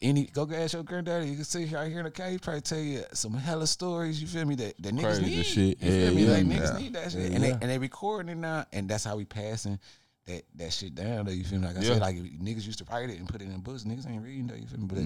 any 0.04 0.24
go 0.26 0.48
ask 0.52 0.74
your 0.74 0.82
granddaddy. 0.84 1.28
You 1.28 1.36
can 1.36 1.44
sit 1.44 1.68
here 1.68 1.78
out 1.78 1.88
here 1.88 1.98
in 1.98 2.04
the 2.04 2.10
cave. 2.10 2.32
He 2.32 2.38
probably 2.38 2.60
tell 2.60 2.78
you 2.78 3.02
some 3.12 3.34
hella 3.34 3.66
stories. 3.66 4.20
You 4.20 4.28
feel 4.28 4.44
me? 4.44 4.54
That 4.56 4.74
that 4.82 4.94
niggas 4.94 5.02
Crazy 5.18 5.24
need. 5.24 5.46
shit. 5.46 5.82
You 5.82 5.90
feel 5.90 5.92
Yeah, 6.00 6.10
me? 6.10 6.24
yeah, 6.24 6.32
like 6.32 6.44
niggas 6.46 6.80
need 6.80 6.92
that 6.94 7.12
shit, 7.12 7.32
and 7.32 7.42
they 7.42 7.50
and 7.52 7.62
they 7.62 7.78
recording 7.78 8.30
it 8.30 8.36
now, 8.38 8.64
and 8.72 8.88
that's 8.88 9.04
how 9.04 9.16
we 9.16 9.24
passing. 9.24 9.78
That, 10.26 10.42
that 10.54 10.72
shit 10.72 10.94
down 10.94 11.26
though, 11.26 11.32
you 11.32 11.44
feel 11.44 11.58
me? 11.58 11.66
Like 11.66 11.76
I 11.76 11.82
said, 11.82 12.00
like 12.00 12.16
niggas 12.16 12.64
used 12.64 12.78
to 12.78 12.86
write 12.90 13.10
it 13.10 13.18
and 13.18 13.28
put 13.28 13.42
it 13.42 13.44
in 13.44 13.60
books. 13.60 13.84
Niggas 13.84 14.08
ain't 14.10 14.22
reading 14.22 14.46
though, 14.46 14.54
you 14.54 14.66
feel 14.66 14.78
me? 14.80 14.86
But 14.86 14.98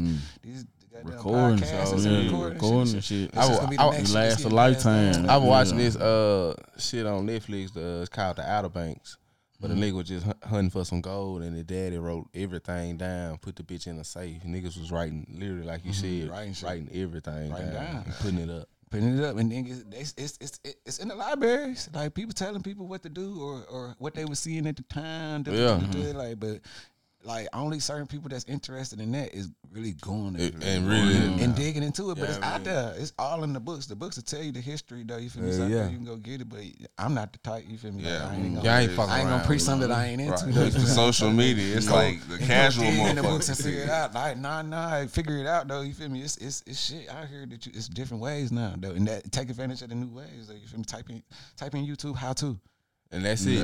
these 0.48 0.64
goddamn 0.92 1.12
Recording, 1.12 1.58
so, 1.64 1.74
yeah, 2.08 2.24
recording, 2.24 2.54
recording 2.54 2.92
shit, 2.94 3.04
shit. 3.04 3.30
It's 3.34 3.34
just 3.48 3.60
gonna 3.60 3.68
be 3.68 3.76
the 3.76 3.82
I- 3.82 3.88
I- 3.88 3.96
shit 3.98 4.10
lasts 4.10 4.42
that's 4.42 4.44
a 4.44 4.54
lifetime. 4.54 5.06
passed 5.06 5.22
down. 5.26 5.30
I'm 5.30 5.42
watching 5.44 5.78
Yeah. 5.78 5.84
this 5.86 5.96
uh 5.96 6.54
shit 6.78 7.04
on 7.04 7.26
Netflix. 7.26 7.76
Uh, 7.76 8.00
it's 8.02 8.08
called 8.08 8.36
The 8.36 8.48
Outer 8.48 8.68
Banks. 8.68 9.17
But 9.60 9.70
Mm-hmm. 9.70 9.80
the 9.80 9.86
nigga 9.90 9.94
was 9.94 10.08
just 10.08 10.26
hunting 10.44 10.70
for 10.70 10.84
some 10.84 11.00
gold, 11.00 11.42
and 11.42 11.56
the 11.56 11.64
daddy 11.64 11.98
wrote 11.98 12.28
everything 12.34 12.96
down, 12.96 13.38
put 13.38 13.56
the 13.56 13.62
bitch 13.64 13.86
in 13.88 13.98
a 13.98 14.04
safe. 14.04 14.42
Niggas 14.44 14.78
was 14.78 14.92
writing 14.92 15.26
literally 15.38 15.64
like 15.64 15.84
you 15.84 15.92
said, 15.92 16.08
Mm-hmm. 16.08 16.30
Writing 16.30 16.54
writing, 16.62 16.90
everything 16.94 17.50
Writing 17.50 17.70
down, 17.72 17.94
down. 17.94 18.04
putting 18.20 18.38
it 18.38 18.50
up. 18.50 18.68
putting 18.90 19.18
it 19.18 19.24
up, 19.24 19.36
and 19.36 19.50
then 19.50 19.84
it's 19.92 20.14
it's, 20.16 20.38
it's 20.40 20.60
it's 20.86 20.98
in 21.00 21.08
the 21.08 21.14
libraries. 21.16 21.88
Like 21.92 22.14
people 22.14 22.32
telling 22.34 22.62
people 22.62 22.86
what 22.86 23.02
to 23.02 23.08
do 23.08 23.40
or 23.42 23.64
or 23.68 23.94
what 23.98 24.14
they 24.14 24.24
were 24.24 24.36
seeing 24.36 24.66
at 24.66 24.76
the 24.76 24.82
time. 24.84 25.42
Yeah. 25.46 25.80
da- 25.90 26.12
like 26.12 26.38
but. 26.40 26.60
Like 27.28 27.46
only 27.52 27.78
certain 27.78 28.06
people 28.06 28.30
that's 28.30 28.46
interested 28.46 29.00
in 29.00 29.12
that 29.12 29.34
is 29.34 29.50
really 29.70 29.92
going 30.00 30.34
to, 30.34 30.44
It- 30.44 30.54
and 30.64 30.88
really- 30.88 31.42
and 31.44 31.54
digging 31.54 31.82
into 31.82 32.10
it. 32.10 32.14
But 32.18 32.30
it's 32.30 32.38
I 32.38 32.54
out 32.54 32.64
there. 32.64 32.94
It's 32.96 33.12
all 33.18 33.44
in 33.44 33.52
the 33.52 33.60
books. 33.60 33.84
The 33.84 33.94
books 33.94 34.16
will 34.16 34.22
tell 34.22 34.42
you 34.42 34.50
the 34.50 34.62
history 34.62 35.04
though. 35.04 35.18
You 35.18 35.28
feel 35.28 35.42
me? 35.42 35.50
Yeah, 35.50 35.56
there. 35.58 35.68
yeah. 35.68 35.88
You 35.90 35.96
can 35.96 36.06
go 36.06 36.16
get 36.16 36.40
it. 36.40 36.48
But 36.48 36.60
I'm 36.96 37.12
not 37.12 37.32
the 37.34 37.38
type. 37.40 37.64
You 37.68 37.76
feel 37.76 37.92
me? 37.92 38.02
Like, 38.02 38.12
Yeah. 38.12 38.28
I 38.28 38.34
ain't 38.34 38.54
gonna, 38.54 38.64
Yeah, 38.64 38.76
I 38.76 38.80
ain't 38.80 38.92
fucking 38.92 39.12
I 39.12 39.20
ain't 39.20 39.28
gonna 39.28 39.44
preach 39.44 39.60
something 39.60 39.88
that 39.90 39.94
I 39.98 40.06
ain't 40.06 40.20
into. 40.22 40.32
Right. 40.46 40.54
though, 40.54 40.62
It's 40.62 40.74
the 40.76 40.86
social 40.86 41.30
media. 41.30 41.76
It's 41.76 41.86
Go- 41.86 41.96
like 41.96 42.26
the 42.26 42.34
and 42.34 42.40
go 42.40 42.46
casual 42.46 42.84
dig 42.84 42.98
in 42.98 43.16
the 43.16 43.22
books 43.22 43.48
and 43.50 43.58
motherfucker. 43.58 43.62
figure 43.64 43.82
it 43.82 43.90
out. 43.90 44.14
Like, 44.14 44.38
nah, 44.38 44.62
nah, 44.62 45.06
figure 45.06 45.36
it 45.36 45.46
out 45.46 45.68
though. 45.68 45.82
You 45.82 45.92
feel 45.92 46.08
me? 46.08 46.22
It's 46.22 46.38
it's, 46.38 46.62
it's 46.66 46.80
shit 46.80 47.10
out 47.10 47.28
here 47.28 47.44
that 47.44 47.66
you, 47.66 47.72
it's 47.74 47.88
different 47.88 48.22
ways 48.22 48.50
now 48.50 48.74
though, 48.78 48.92
and 48.92 49.06
that 49.06 49.30
take 49.30 49.50
advantage 49.50 49.82
of 49.82 49.90
the 49.90 49.94
new 49.96 50.08
ways. 50.16 50.46
Though, 50.48 50.54
you 50.54 50.66
feel 50.66 50.78
me? 50.78 50.84
Type 50.86 51.10
in 51.10 51.22
type 51.58 51.74
in 51.74 51.86
YouTube 51.86 52.16
how 52.16 52.32
to. 52.32 52.58
And 53.12 53.22
that's 53.24 53.44
it. 53.44 53.58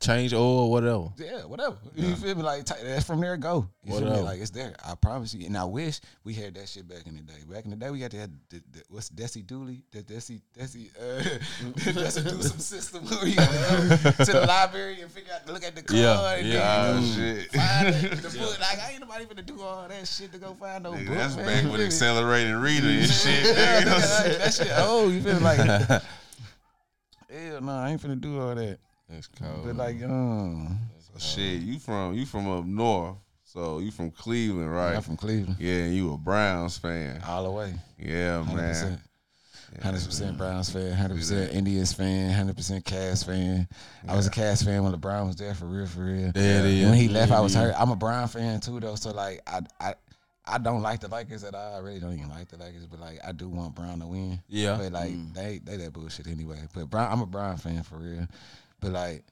Yeah. 0.00 0.06
Change 0.06 0.34
oil, 0.34 0.70
whatever. 0.70 1.08
Yeah, 1.16 1.44
whatever. 1.46 1.76
You 1.94 2.14
feel 2.16 2.34
me? 2.34 2.42
Like 2.42 2.64
ty- 2.64 2.82
that's 2.82 3.06
from 3.06 3.20
there. 3.20 3.36
Go. 3.38 3.68
You 3.84 3.92
feel 3.92 4.00
me? 4.02 4.06
Whatever. 4.08 4.24
Like 4.24 4.40
it's 4.40 4.50
there. 4.50 4.74
I 4.84 4.94
promise 4.96 5.32
you. 5.32 5.46
And 5.46 5.56
I 5.56 5.64
wish 5.64 6.00
we 6.24 6.34
had 6.34 6.54
that 6.56 6.68
shit 6.68 6.86
back 6.86 7.06
in 7.06 7.14
the 7.16 7.22
day. 7.22 7.38
Back 7.48 7.64
in 7.64 7.70
the 7.70 7.76
day, 7.76 7.90
we 7.90 8.00
had 8.02 8.10
to 8.10 8.18
have 8.18 8.30
the, 8.50 8.60
the, 8.72 8.82
what's 8.90 9.08
Desi 9.08 9.46
Dooley? 9.46 9.82
The 9.92 10.02
Desi 10.02 10.42
Desi 10.58 10.90
uh, 11.00 11.22
Desi 11.78 12.22
do 12.28 12.42
some 12.42 12.58
system 12.58 13.04
where 13.06 13.26
you 13.26 13.36
gotta 13.36 14.00
go 14.18 14.24
to 14.24 14.32
the 14.32 14.44
library 14.46 15.00
and 15.00 15.10
figure 15.10 15.32
out 15.32 15.48
look 15.50 15.64
at 15.64 15.74
the 15.74 15.82
card. 15.82 15.98
Yeah, 15.98 16.34
and 16.34 16.46
yeah. 16.48 16.54
then, 16.54 16.96
Oh 16.96 17.00
you 17.00 17.06
know, 17.06 17.40
shit. 17.40 17.52
Find 17.52 17.94
the, 17.94 18.08
the 18.28 18.38
book. 18.38 18.58
Like 18.60 18.78
I 18.80 18.90
ain't 18.92 19.00
nobody 19.00 19.24
finna 19.26 19.46
do 19.46 19.60
all 19.62 19.88
that 19.88 20.08
shit 20.08 20.32
to 20.32 20.38
go 20.38 20.52
find 20.54 20.84
no 20.84 20.92
Nigga, 20.92 21.06
book. 21.06 21.14
that's 21.16 21.36
man. 21.36 21.46
back 21.46 21.62
with 21.64 21.72
feel 21.72 21.78
me? 21.80 21.84
accelerated 21.86 22.56
reader 22.56 22.88
and 22.88 23.06
shit. 23.10 23.44
Yeah, 23.56 23.78
You 23.78 23.84
know 23.86 23.92
what 23.92 24.02
I'm 24.02 24.02
nigga, 24.02 24.06
saying? 24.06 24.28
like, 24.32 24.38
that 24.38 24.54
shit. 24.54 24.68
Oh, 24.76 25.08
you 25.08 25.22
feel 25.22 25.38
like? 25.40 26.02
Hell 27.30 27.60
no, 27.62 27.72
I 27.72 27.90
ain't 27.90 28.02
finna 28.02 28.20
do 28.20 28.40
all 28.40 28.54
that. 28.54 28.78
That's 29.08 29.26
cold. 29.28 29.64
But 29.64 29.76
like, 29.76 30.02
um, 30.02 30.78
Shit, 31.18 31.62
you 31.62 31.78
from 31.78 32.14
you 32.14 32.26
from 32.26 32.48
up 32.50 32.64
north, 32.64 33.16
so 33.44 33.78
you 33.78 33.90
from 33.92 34.10
Cleveland, 34.10 34.72
right? 34.72 34.96
I'm 34.96 35.02
from 35.02 35.16
Cleveland, 35.16 35.56
Yeah, 35.60 35.84
and 35.84 35.94
you 35.94 36.12
a 36.12 36.18
Browns 36.18 36.76
fan. 36.78 37.22
all 37.26 37.44
the 37.44 37.50
way. 37.52 37.74
Yeah, 37.98 38.42
Hundred 38.42 38.56
man. 38.60 38.68
percent. 38.70 39.00
Hundred 39.82 40.04
percent 40.04 40.38
Browns 40.38 40.70
fan, 40.70 40.92
hundred 40.92 41.16
percent 41.16 41.52
Indians 41.52 41.92
fan, 41.92 42.30
hundred 42.32 42.56
percent 42.56 42.84
Cavs 42.84 43.24
fan. 43.26 43.66
I 44.08 44.14
was 44.16 44.26
a 44.26 44.30
Cavs 44.30 44.64
fan 44.64 44.82
when 44.84 44.92
LeBron 44.92 45.26
was 45.26 45.36
there 45.36 45.54
for 45.54 45.66
real, 45.66 45.86
for 45.86 46.04
real. 46.04 46.28
It 46.28 46.36
is. 46.36 46.84
When 46.84 46.94
he 46.94 47.08
left, 47.08 47.32
I 47.32 47.40
was 47.40 47.54
hurt. 47.54 47.74
I'm 47.78 47.90
a 47.90 47.96
Brown 47.96 48.28
fan 48.28 48.60
too, 48.60 48.78
though. 48.80 48.94
So 48.94 49.10
like, 49.12 49.40
I 49.46 49.60
I 49.80 49.94
I 50.46 50.58
don't 50.58 50.82
like 50.82 51.00
the 51.00 51.08
Lakers 51.08 51.42
at 51.42 51.54
all. 51.54 51.74
I 51.76 51.78
really 51.78 51.98
don't 52.00 52.12
even 52.12 52.28
like 52.28 52.48
the 52.48 52.56
Lakers, 52.56 52.86
but 52.86 53.00
like, 53.00 53.18
I 53.26 53.32
do 53.32 53.48
want 53.48 53.74
Brown 53.74 53.98
to 54.00 54.06
win. 54.06 54.40
Yeah. 54.48 54.76
But 54.76 54.92
like, 54.92 55.12
they 55.32 55.58
they 55.64 55.76
that 55.78 55.92
bullshit 55.92 56.26
anyway. 56.28 56.58
But 56.74 56.90
Brown, 56.90 57.10
I'm 57.10 57.22
a 57.22 57.26
Brown 57.26 57.56
fan 57.56 57.82
for 57.82 57.96
real. 57.96 58.26
But 58.84 58.92
like, 58.92 59.24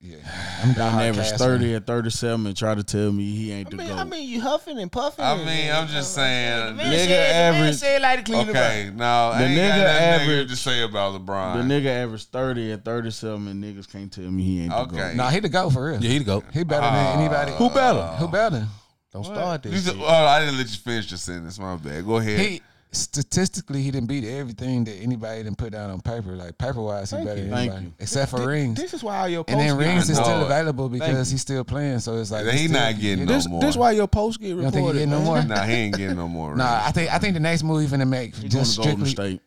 yeah, 0.00 0.16
I'm 0.62 0.74
Don 0.74 0.92
diehard 0.92 1.08
average 1.08 1.30
thirty 1.38 1.64
fan. 1.66 1.74
and 1.76 1.86
thirty 1.86 2.10
seven 2.10 2.46
and 2.46 2.56
try 2.56 2.74
to 2.74 2.84
tell 2.84 3.10
me 3.10 3.24
he 3.34 3.50
ain't 3.52 3.66
I 3.66 3.70
the 3.70 3.76
mean, 3.78 3.88
goat. 3.88 3.96
I 3.98 4.04
mean, 4.04 4.28
you 4.28 4.40
huffing 4.40 4.78
and 4.78 4.92
puffing. 4.92 5.24
I 5.24 5.36
mean, 5.44 5.72
I'm 5.72 5.88
just 5.88 6.14
saying. 6.14 6.76
Man 6.76 6.92
Nigga 6.92 7.06
said- 7.06 7.54
average- 7.54 7.74
said 7.76 8.02
like 8.02 8.18
the 8.20 8.24
Cleveland 8.24 8.50
Okay, 8.50 8.90
no, 8.94 9.32
The 9.36 9.44
ain't 9.44 9.56
got 9.56 9.62
nigga 9.62 9.68
nothing 9.68 9.76
negative 9.78 10.28
average- 10.28 10.50
to 10.50 10.56
say 10.56 10.82
about 10.82 11.20
LeBron. 11.20 11.68
the 11.68 11.74
nigga 11.74 11.86
average 11.86 12.24
thirty 12.26 12.70
and 12.72 12.84
thirty 12.84 13.10
seven 13.10 13.48
and 13.48 13.64
niggas 13.64 13.90
can't 13.90 14.12
tell 14.12 14.24
me 14.30 14.42
he 14.44 14.60
ain't 14.62 14.70
the 14.70 14.78
Okay. 14.82 14.96
goat. 14.96 15.14
Nah, 15.16 15.30
he 15.30 15.40
the 15.40 15.48
go 15.48 15.68
for 15.70 15.86
real. 15.90 16.00
Yeah, 16.02 16.10
he 16.10 16.18
the 16.18 16.24
goat. 16.24 16.44
He 16.52 16.62
better 16.64 16.82
than 16.82 16.94
ah. 16.94 17.18
anybody. 17.20 17.52
Who 17.52 17.70
better? 17.70 18.06
Who 18.18 18.28
better? 18.28 18.68
Don't 19.12 19.24
start 19.24 19.62
this. 19.62 19.84
just- 19.84 19.96
oh, 19.98 20.04
I 20.06 20.40
didn't 20.40 20.58
let 20.58 20.68
you 20.68 20.76
finish 20.76 21.10
your 21.10 21.18
sentence. 21.18 21.58
My 21.58 21.74
bad. 21.76 22.04
Go 22.06 22.18
ahead. 22.18 22.38
He 22.38 22.62
statistically 22.92 23.82
he 23.82 23.90
didn't 23.90 24.08
beat 24.08 24.24
everything 24.24 24.84
that 24.84 24.94
anybody 24.94 25.42
didn't 25.42 25.58
put 25.58 25.72
down 25.72 25.90
on 25.90 26.00
paper. 26.00 26.34
Like 26.36 26.56
paper 26.58 26.80
wise, 26.82 27.10
he 27.10 27.16
Thank 27.16 27.28
better 27.28 27.40
you. 27.40 27.46
than 27.46 27.54
Thank 27.54 27.70
anybody 27.72 27.86
you. 27.86 27.92
except 28.00 28.30
for 28.30 28.46
rings. 28.46 28.78
This 28.80 28.94
is 28.94 29.02
why 29.04 29.26
your 29.28 29.44
post 29.44 29.52
and 29.52 29.60
then 29.60 29.78
get 29.78 29.86
rings 29.86 30.10
is 30.10 30.18
I 30.18 30.22
still 30.22 30.40
it. 30.40 30.44
available 30.44 30.88
because 30.88 31.30
you. 31.30 31.34
he's 31.34 31.42
still 31.42 31.64
playing. 31.64 32.00
So 32.00 32.16
it's 32.16 32.30
like 32.30 32.46
He 32.46 32.66
still- 32.68 32.80
not 32.80 32.98
getting 33.00 33.20
you 33.20 33.26
no 33.26 33.32
This, 33.34 33.48
more. 33.48 33.60
this 33.60 33.70
is 33.70 33.76
why 33.78 33.92
your 33.92 34.08
post 34.08 34.40
get 34.40 34.50
don't 34.50 34.62
think 34.62 34.72
he 34.74 34.78
reported. 34.78 34.98
getting 34.98 35.10
no 35.10 35.18
man. 35.18 35.24
more? 35.26 35.42
Nah, 35.56 35.62
he 35.64 35.72
ain't 35.74 35.96
getting 35.96 36.16
no 36.16 36.28
more. 36.28 36.56
Nah. 36.56 36.82
I 36.84 36.90
think 36.92 37.12
I 37.12 37.18
think 37.18 37.34
the 37.34 37.40
next 37.40 37.62
move 37.62 37.80
he 37.82 37.94
finna 37.94 38.08
make 38.08 38.34
He 38.36 38.48
just 38.48 38.76
to 38.76 38.82
Golden 38.82 39.06
strictly. 39.06 39.30
State. 39.36 39.42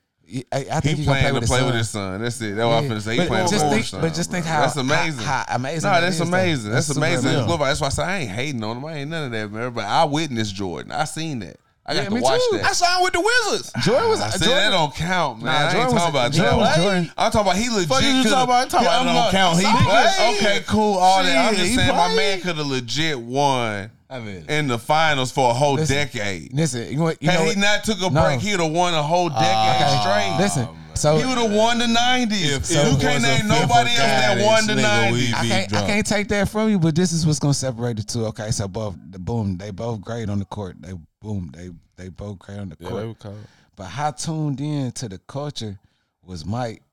I, 0.54 0.58
I 0.78 0.80
think 0.80 0.96
he 0.98 1.02
he, 1.02 1.06
gonna 1.06 1.20
playing 1.20 1.22
play 1.24 1.28
to 1.28 1.34
with 1.34 1.42
his 1.44 1.50
play 1.50 1.58
son. 1.60 1.66
with 1.68 1.76
his 1.76 1.90
son. 1.90 2.22
That's 2.22 2.42
it. 2.42 2.56
That's 2.56 2.66
what 2.66 2.74
I'm 2.76 2.84
Yeah. 2.86 2.90
finna 2.92 3.02
say. 3.02 3.12
He 3.14 3.18
But 3.18 3.28
playing 3.28 3.48
just 3.50 3.54
with 3.54 3.62
think- 3.74 3.82
his 3.82 3.90
son. 3.90 4.02
but 4.02 4.14
just 4.14 4.30
bro. 4.30 4.38
think 4.40 4.46
how- 4.46 4.62
that's 4.62 4.76
amazing. 4.78 5.20
how- 5.26 5.44
how 5.48 5.56
amazing 5.56 5.90
Nah, 5.90 5.94
that 5.96 6.00
that's 6.02 6.14
is, 6.14 6.20
though. 6.20 6.28
amazing. 6.28 6.72
That's, 6.72 6.88
That's 6.88 6.96
super 6.96 7.06
amazing. 7.06 7.30
amazing. 7.32 7.48
Look, 7.50 7.60
That's 7.60 7.82
why 7.82 7.88
I 7.88 7.90
say 7.90 8.04
I 8.04 8.18
ain't 8.20 8.32
hating 8.32 8.64
on 8.64 8.78
him. 8.78 8.86
I 8.86 8.94
ain't 8.94 9.10
none 9.10 9.26
of 9.26 9.32
that, 9.32 9.52
man. 9.52 9.74
But 9.74 9.84
I 9.86 10.06
witnessed 10.06 10.56
Jordan. 10.56 10.94
I 10.94 11.04
seen 11.04 11.40
that. 11.40 11.58
I 11.86 11.96
got 11.96 12.04
Yeah, 12.04 12.10
to 12.10 12.16
me 12.16 12.22
watch 12.22 12.40
too. 12.52 12.58
that. 12.58 12.66
I 12.66 12.72
signed 12.74 13.04
with 13.04 13.14
the 13.14 13.22
Wizards. 13.22 13.72
Jordan 13.82 14.10
was 14.10 14.22
I 14.22 14.30
said 14.30 14.46
Jordan, 14.46 14.64
that 14.64 14.70
don't 14.72 14.96
count, 14.96 15.42
man. 15.42 15.46
Nah, 15.46 15.52
I 15.52 15.82
ain't 15.84 15.92
was- 15.92 15.94
talking 16.02 16.10
about 16.10 16.32
Jordan 16.32 16.58
was. 16.58 16.76
Jordan. 16.78 17.12
I'm 17.18 17.32
talking 17.32 17.48
about 17.52 17.58
he 17.58 17.70
legit. 17.70 17.90
Fuck 17.90 18.02
you 18.04 18.12
coulda- 18.14 18.30
talking 18.30 18.44
about? 18.44 18.70
Talking 18.70 18.88
about 18.88 19.02
I'm 19.02 19.08
it 19.08 19.14
don't 19.14 19.32
count. 19.32 19.60
He 19.60 19.66
played. 19.66 20.36
Okay, 20.38 20.64
cool. 20.68 20.98
All 20.98 21.24
that. 21.24 21.48
I'm 21.50 21.56
just 21.56 21.70
he 21.70 21.76
saying, 21.76 21.96
my 21.96 22.16
man 22.16 22.40
could 22.42 22.56
have 22.58 22.68
legit 22.68 23.20
won 23.20 23.90
I 24.12 24.20
mean, 24.20 24.46
in 24.48 24.68
the 24.68 24.78
finals 24.78 25.32
for 25.32 25.50
a 25.50 25.54
whole 25.54 25.74
Listen, 25.76 25.96
decade. 25.96 26.54
Listen, 26.54 26.88
you, 26.92 26.98
know 26.98 27.04
what- 27.04 27.18
you 27.22 27.28
know 27.28 27.34
Had 27.34 27.46
what- 27.48 27.56
he 27.56 27.62
not 27.62 27.84
took 27.84 27.98
a 28.02 28.10
No. 28.10 28.22
break, 28.26 28.42
he'd 28.42 28.60
have 28.60 28.72
won 28.72 28.94
a 28.94 29.02
whole 29.02 29.30
ah, 29.34 29.40
decade 29.40 29.88
Okay. 29.88 30.02
straight. 30.02 30.44
Listen, 30.44 30.68
oh, 30.70 30.91
So 31.02 31.18
He 31.18 31.26
would 31.26 31.38
have 31.40 31.52
won 31.52 31.80
the 31.80 31.88
nineties. 31.88 32.52
If 32.54 32.70
you 32.70 32.96
can't 33.00 33.24
name 33.24 33.48
nobody 33.48 33.90
else 33.90 33.98
that 33.98 34.38
guy, 34.38 34.46
won 34.46 34.68
the 34.68 34.76
this 34.76 34.86
nigga, 34.86 35.12
we 35.12 35.18
nineties. 35.18 35.34
I 35.34 35.48
can't, 35.48 35.74
I 35.74 35.88
can't 35.88 36.06
take 36.06 36.28
that 36.28 36.48
from 36.50 36.70
you, 36.70 36.78
but 36.78 36.94
this 36.96 37.12
is 37.12 37.26
what's 37.26 37.40
gonna 37.40 37.56
separate 37.56 37.98
the 37.98 38.04
two. 38.04 38.26
Okay, 38.28 38.52
so 38.52 38.68
both 38.68 38.96
the 39.10 39.18
boom, 39.18 39.58
they 39.58 39.72
both 39.72 40.00
great 40.02 40.30
on 40.30 40.38
the 40.38 40.46
court. 40.46 40.76
They 40.80 40.94
boom, 41.20 41.52
they 41.56 41.72
they 41.98 42.10
both 42.10 42.38
great 42.38 42.60
on 42.60 42.70
the 42.70 42.78
Yeah, 42.80 42.90
court. 42.90 43.02
they 43.02 43.08
were 43.08 43.14
cold. 43.16 43.40
but 43.76 43.86
how 43.86 44.12
tuned 44.12 44.62
in 44.62 44.92
to 44.92 45.10
the 45.10 45.18
culture 45.18 45.80
was 46.24 46.46
Mike 46.46 46.84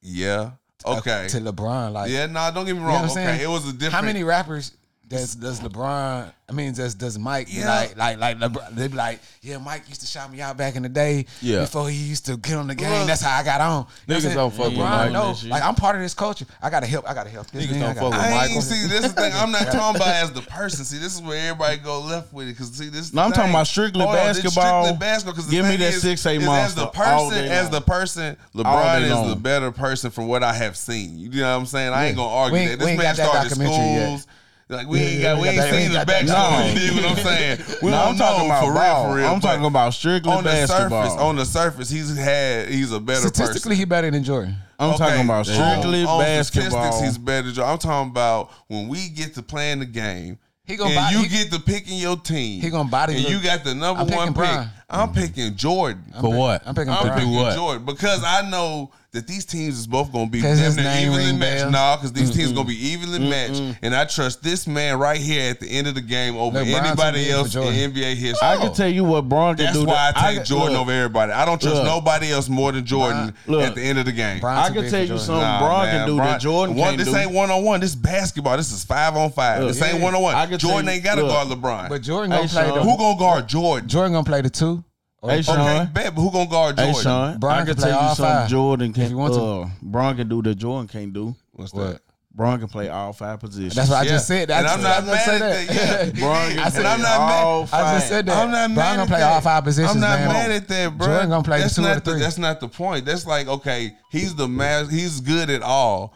Yeah. 0.00 0.52
uh, 0.86 0.96
Okay. 0.98 1.26
to 1.28 1.40
LeBron? 1.40 1.92
Like, 1.92 2.10
Yeah, 2.10 2.26
no, 2.26 2.50
don't 2.54 2.64
get 2.64 2.72
me 2.74 2.80
You 2.80 2.86
know 2.86 2.86
wrong. 2.86 3.02
what 3.02 3.04
I'm 3.04 3.10
okay, 3.10 3.24
saying? 3.26 3.40
it 3.42 3.48
was 3.50 3.68
a 3.68 3.72
different. 3.72 3.92
how 3.94 4.00
many 4.02 4.24
rappers 4.24 4.72
does 5.08 5.34
does 5.34 5.60
LeBron? 5.60 6.32
I 6.48 6.52
mean, 6.52 6.74
does 6.74 6.94
does 6.94 7.18
Mike 7.18 7.46
Yeah. 7.50 7.66
like 7.68 7.96
like 7.96 8.18
like 8.18 8.38
LeBron? 8.38 8.74
They 8.74 8.88
be 8.88 8.96
like, 8.96 9.20
yeah, 9.42 9.58
Mike 9.58 9.88
used 9.88 10.00
to 10.02 10.06
shout 10.06 10.30
me 10.30 10.40
out 10.40 10.56
back 10.56 10.76
in 10.76 10.82
the 10.82 10.88
day. 10.88 11.26
Yeah. 11.40 11.60
before 11.60 11.88
he 11.88 11.96
used 11.96 12.26
to 12.26 12.36
get 12.36 12.54
on 12.56 12.66
the 12.66 12.74
game. 12.74 13.06
That's 13.06 13.22
how 13.22 13.38
I 13.38 13.42
got 13.44 13.60
on. 13.60 13.86
You 14.06 14.14
Niggas 14.16 14.34
don't 14.34 14.52
fuck 14.52 14.68
with 14.68 14.78
Mike. 14.78 15.36
shit. 15.36 15.50
like 15.50 15.62
I'm 15.62 15.74
part 15.74 15.96
of 15.96 16.02
this 16.02 16.14
culture. 16.14 16.46
I 16.62 16.70
gotta 16.70 16.86
help. 16.86 17.08
I 17.08 17.14
gotta 17.14 17.30
help. 17.30 17.50
This 17.50 17.66
Niggas 17.66 17.80
don't 17.80 17.94
fuck 17.94 18.10
with 18.12 18.20
I 18.20 18.30
Michael. 18.46 18.60
see. 18.62 18.86
This 18.88 19.04
is 19.04 19.14
the 19.14 19.20
thing. 19.22 19.32
I'm 19.34 19.52
not 19.52 19.62
talking 19.72 19.96
about 19.96 20.08
as 20.14 20.32
the 20.32 20.42
person. 20.42 20.84
See, 20.84 20.98
this 20.98 21.14
is 21.14 21.22
where 21.22 21.38
everybody 21.50 21.78
go 21.78 22.00
left 22.00 22.32
with 22.32 22.48
it. 22.48 22.52
Because 22.52 22.70
see, 22.72 22.88
this. 22.88 23.12
No, 23.14 23.22
I'm 23.22 23.32
talking 23.32 23.50
about 23.50 23.66
strictly 23.66 24.02
Hold 24.02 24.16
on, 24.16 24.24
basketball. 24.26 24.84
Strictly 24.84 24.98
basketball. 25.00 25.50
Give 25.50 25.64
me 25.66 25.76
that 25.76 25.94
6'8" 25.94 26.36
As 26.38 26.44
monster 26.44 26.64
As 26.64 26.74
the 26.74 26.86
person, 26.88 27.44
as 27.44 27.70
the 27.70 27.80
person, 27.80 28.36
LeBron 28.54 29.02
is 29.02 29.10
long. 29.10 29.28
the 29.30 29.36
better 29.36 29.70
person 29.72 30.10
from 30.10 30.28
what 30.28 30.42
I 30.42 30.52
have 30.52 30.76
seen. 30.76 31.18
You 31.18 31.30
know 31.30 31.52
what 31.52 31.60
I'm 31.60 31.66
saying? 31.66 31.92
I 31.92 32.06
ain't 32.06 32.16
gonna 32.16 32.28
argue 32.34 32.68
that. 32.68 32.78
This 32.78 32.98
man 32.98 33.14
started 33.14 33.50
schools. 33.50 34.26
Like 34.68 34.86
we 34.88 34.98
ain't 34.98 35.20
Yeah, 35.20 35.34
got, 35.34 35.42
we 35.42 35.48
ain't 35.48 35.56
yeah, 35.56 35.70
seen 35.70 35.88
the 35.92 35.94
got 35.98 36.06
that 36.06 36.24
backstory. 36.24 36.26
documentary. 36.28 36.82
You 36.84 36.90
dig 36.94 37.04
what 37.04 37.18
I'm 37.18 37.24
saying? 37.24 37.58
We 37.82 37.90
No, 37.90 37.96
don't 37.98 38.08
I'm 38.08 38.16
talking 38.16 38.46
about 38.46 38.60
for 38.64 38.70
real, 38.72 38.80
ball. 38.80 39.10
for 39.10 39.16
real. 39.16 39.26
I'm 39.26 39.40
talking 39.40 39.64
about 39.66 39.94
strictly 39.94 40.32
on 40.32 40.44
the 40.44 40.50
basketball. 40.50 41.04
surface. 41.04 41.20
On 41.20 41.36
the 41.36 41.44
surface, 41.44 41.90
he's 41.90 42.16
had. 42.16 42.68
He's 42.70 42.90
a 42.92 42.98
better 43.00 43.20
person. 43.28 43.34
Statistically, 43.34 43.76
he 43.76 43.84
better 43.84 44.10
than 44.10 44.24
Jordan. 44.24 44.56
I'm 44.78 44.90
Okay, 44.94 44.98
talking 44.98 45.24
about 45.26 45.38
on- 45.38 45.44
strictly 45.44 46.04
on 46.04 46.18
basketball. 46.20 46.70
Statistics, 46.92 47.00
he's 47.04 47.18
better. 47.18 47.42
than- 47.46 47.54
Jordan. 47.54 47.72
I'm 47.72 47.78
talking 47.78 48.10
about 48.10 48.50
when 48.68 48.88
we 48.88 49.08
get 49.10 49.34
to 49.34 49.42
playing 49.42 49.80
the 49.80 49.86
game. 49.86 50.38
He 50.66 50.76
gonna 50.76 50.90
and 50.94 50.96
buy- 50.96 51.10
you 51.10 51.18
he- 51.18 51.28
get 51.28 51.52
to 51.52 51.60
picking 51.60 51.98
your 51.98 52.16
team. 52.16 52.62
He 52.62 52.70
gonna 52.70 52.88
body 52.88 53.14
and 53.16 53.22
look- 53.22 53.32
you 53.32 53.40
got 53.42 53.64
the 53.64 53.74
number 53.74 54.00
I'm 54.00 54.08
one 54.08 54.28
pick. 54.28 54.36
Bron. 54.36 54.70
I'm 54.88 55.12
picking 55.12 55.54
Jordan. 55.56 56.02
I'm 56.14 56.22
For 56.22 56.30
pick- 56.30 56.38
what? 56.38 56.62
I'm 56.66 56.74
picking 56.74 56.90
I'm 56.92 57.04
Bron. 57.06 57.18
picking 57.18 57.34
what? 57.34 57.54
Jordan 57.54 57.84
because 57.84 58.24
I 58.24 58.48
know 58.48 58.90
that 59.14 59.26
these 59.26 59.44
teams 59.44 59.78
is 59.78 59.86
both 59.86 60.12
gonna 60.12 60.26
be 60.28 60.42
'Cause 60.42 60.58
his 60.58 60.76
name 60.76 61.06
evenly 61.12 61.26
ring 61.26 61.38
matched. 61.38 61.60
bells? 61.62 61.72
No, 61.72 61.96
because 61.96 62.12
these 62.12 62.30
teams 62.30 62.52
gonna 62.52 62.68
be 62.68 62.88
evenly 62.88 63.18
matched, 63.20 63.62
and 63.82 63.94
I 63.96 64.04
trust 64.04 64.42
this 64.42 64.66
man 64.66 64.98
right 64.98 65.20
here 65.20 65.50
at 65.50 65.60
the 65.60 65.66
end 65.70 65.86
of 65.86 65.94
the 65.94 66.00
game 66.00 66.36
over 66.36 66.58
Look, 66.58 66.68
Bron 66.68 66.82
too 66.82 66.88
anybody 66.88 67.30
else 67.30 67.54
in 67.54 67.62
NBA 67.62 68.14
history. 68.14 68.46
I 68.46 68.56
can 68.58 68.74
tell 68.74 68.88
you 68.88 69.04
what 69.04 69.28
Bron 69.28 69.56
can 69.56 69.66
That's 69.66 69.78
do. 69.78 69.84
why 69.86 70.12
to- 70.14 70.18
I 70.20 70.26
take 70.30 70.36
can- 70.38 70.44
Jordan 70.46 70.72
look, 70.72 70.80
over 70.82 70.92
everybody. 70.92 71.32
I 71.32 71.44
don't 71.44 71.60
trust 71.60 71.76
Look. 71.76 71.84
nobody 71.86 72.32
else 72.32 72.48
more 72.48 72.72
than 72.72 72.84
Jordan 72.84 73.32
Look. 73.46 73.62
at 73.62 73.74
the 73.74 73.82
end 73.82 73.98
of 73.98 74.04
the 74.04 74.12
game. 74.12 74.40
Bron 74.40 74.58
I 74.58 74.68
can 74.70 74.74
tell 74.90 75.00
you 75.00 75.06
Jordan. 75.08 75.18
something 75.18 75.42
Nah, 75.42 75.58
Bron 75.60 75.86
man, 75.86 75.96
can 75.98 76.06
do 76.08 76.16
Bron- 76.16 76.28
that 76.28 76.40
Jordan 76.40 76.76
one, 76.76 76.88
can't 76.88 76.98
This 76.98 77.08
do. 77.08 77.16
ain't 77.16 77.30
one 77.30 77.50
on 77.50 77.62
one. 77.64 77.80
This 77.80 77.90
is 77.90 77.96
basketball. 77.96 78.56
This 78.56 78.72
is 78.72 78.84
five 78.84 79.16
on 79.16 79.30
five. 79.30 79.60
Look, 79.62 79.68
this 79.74 79.82
ain't 79.82 79.98
yeah. 79.98 80.04
one 80.04 80.14
on 80.14 80.20
I 80.34 80.46
one. 80.46 80.58
Jordan 80.58 80.88
ain't 80.88 81.04
got 81.04 81.14
to 81.14 81.22
guard 81.22 81.48
LeBron. 81.48 81.88
But 81.88 82.02
Jordan 82.02 82.32
Hey, 82.32 82.38
gonna 82.38 82.48
play 82.48 82.64
Sean. 82.64 82.74
the 82.78 82.82
who 82.82 82.96
gonna 82.98 83.18
guard 83.18 83.48
Jordan? 83.48 83.88
Jordan 83.88 84.12
gonna 84.12 84.24
play 84.24 84.40
the 84.42 84.50
two. 84.50 84.82
Or- 85.24 85.30
Hey, 85.30 85.36
Okay, 85.38 85.42
Sean. 85.42 85.86
bet, 85.86 86.14
but 86.14 86.20
who 86.20 86.30
gonna 86.30 86.50
guard 86.50 86.76
Jordan? 86.76 86.84
Hey 86.94 87.02
Jordan? 87.02 87.02
Sean, 87.32 87.38
Bron 87.38 87.52
I 87.54 87.56
can 87.58 87.66
can 87.66 87.76
play 87.76 87.90
tell 87.90 88.00
you 88.02 88.06
all 88.08 88.14
something 88.14 88.34
five, 88.36 88.48
Jordan 88.50 88.92
can. 88.92 89.02
if 89.04 89.10
you 89.10 89.16
want 89.16 89.34
to. 89.34 89.40
uh, 89.42 89.68
Bron 89.82 90.16
can 90.16 90.28
do 90.28 90.42
that 90.42 90.54
Jordan 90.56 90.86
can't 90.88 91.12
do. 91.14 91.34
What's 91.52 91.72
What? 91.72 91.92
that? 91.92 92.00
Bron 92.36 92.58
can 92.58 92.68
play 92.68 92.88
all 92.88 93.12
five 93.12 93.38
positions. 93.40 93.74
That's 93.76 93.88
what 93.88 93.98
I 94.00 94.02
Yeah. 94.02 94.08
just 94.10 94.26
said. 94.26 94.50
I 94.50 94.58
And 94.58 94.66
just, 94.66 94.76
I'm 94.76 94.82
not 94.82 95.02
I 95.02 95.06
mad 95.06 95.24
said 95.24 95.42
at 95.42 95.66
that. 95.68 95.68
that. 95.68 96.16
Yeah. 96.16 96.20
Bron 96.26 96.50
can 96.50 96.58
I 96.58 96.68
said 96.68 96.82
play 96.82 96.90
I'm 96.92 97.00
not 97.00 97.20
all 97.20 97.60
mad. 97.62 97.68
five. 97.70 97.84
I 97.84 97.94
just 97.94 98.08
said 98.08 98.26
that. 98.26 98.36
I'm 98.36 98.50
not 98.50 98.70
mad 98.70 98.74
Bron 98.74 98.96
gonna 98.96 99.06
play 99.08 99.20
that. 99.20 99.32
all 99.32 99.40
five 99.40 99.64
positions. 99.64 99.94
I'm 99.94 100.00
not 100.00 100.18
man. 100.18 100.28
mad 100.28 100.50
at 100.50 100.68
that, 100.68 100.98
bro. 100.98 101.06
Jordan 101.06 101.30
gonna 101.30 101.42
play 101.44 101.60
that's 101.60 101.76
the 101.76 101.82
two 101.82 101.88
or 101.88 101.94
not 101.94 102.04
the. 102.04 102.14
That's 102.14 102.38
not 102.38 102.60
the 102.60 102.68
point. 102.68 103.04
That's 103.06 103.26
like 103.26 103.46
okay, 103.48 103.92
he's 104.10 104.34
the 104.34 104.46
master. 104.48 104.92
He's 104.94 105.20
good 105.20 105.48
at 105.48 105.62
all. 105.62 106.14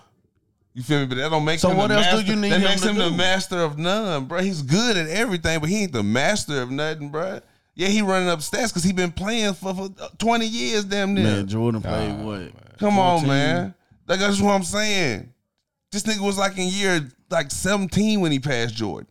You 0.75 0.83
feel 0.83 1.01
me? 1.01 1.07
But 1.07 1.15
that 1.19 1.31
don't 1.31 1.45
make 1.45 1.61
So 1.61 1.71
him 1.71 1.77
what 1.79 1.89
the 1.89 1.95
else 1.99 2.23
do 2.25 2.31
you 2.31 2.37
need 2.37 2.51
that 2.53 2.61
him 2.61 2.65
makes 2.69 2.83
to 2.83 2.91
him 2.91 2.97
the 2.99 3.11
master 3.11 3.63
of 3.63 3.79
none, 3.79 4.27
bro. 4.27 4.41
He's 4.43 4.63
good 4.63 4.97
at 4.97 5.09
everything, 5.09 5.61
but 5.61 5.69
he 5.69 5.83
ain't 5.85 5.93
the 5.93 6.03
master 6.05 6.61
of 6.63 6.71
nothing, 6.71 7.11
bro. 7.11 7.41
Yeah, 7.79 7.87
he 7.89 8.03
running 8.03 8.29
up 8.29 8.41
stats 8.41 8.69
because 8.71 8.83
he 8.83 8.93
been 8.93 9.13
playing 9.13 9.55
for, 9.55 9.73
for 9.73 9.89
uh, 10.03 10.09
20 10.19 10.45
years, 10.47 10.85
damn 10.85 11.15
near. 11.15 11.23
Man, 11.23 11.47
Jordan 11.47 11.81
played 11.81 12.13
what? 12.25 12.51
Come 12.79 12.99
on, 12.99 13.25
man. 13.25 13.73
Like 14.09 14.19
that's 14.19 14.41
what 14.41 14.51
I'm 14.51 14.65
saying. 14.65 15.33
This 15.93 16.03
nigga 16.03 16.19
was 16.21 16.37
like 16.37 16.59
in 16.59 16.67
year 16.69 17.09
like 17.31 17.53
17 17.53 18.21
when 18.21 18.33
he 18.33 18.41
passed 18.41 18.75
Jordan. 18.75 19.07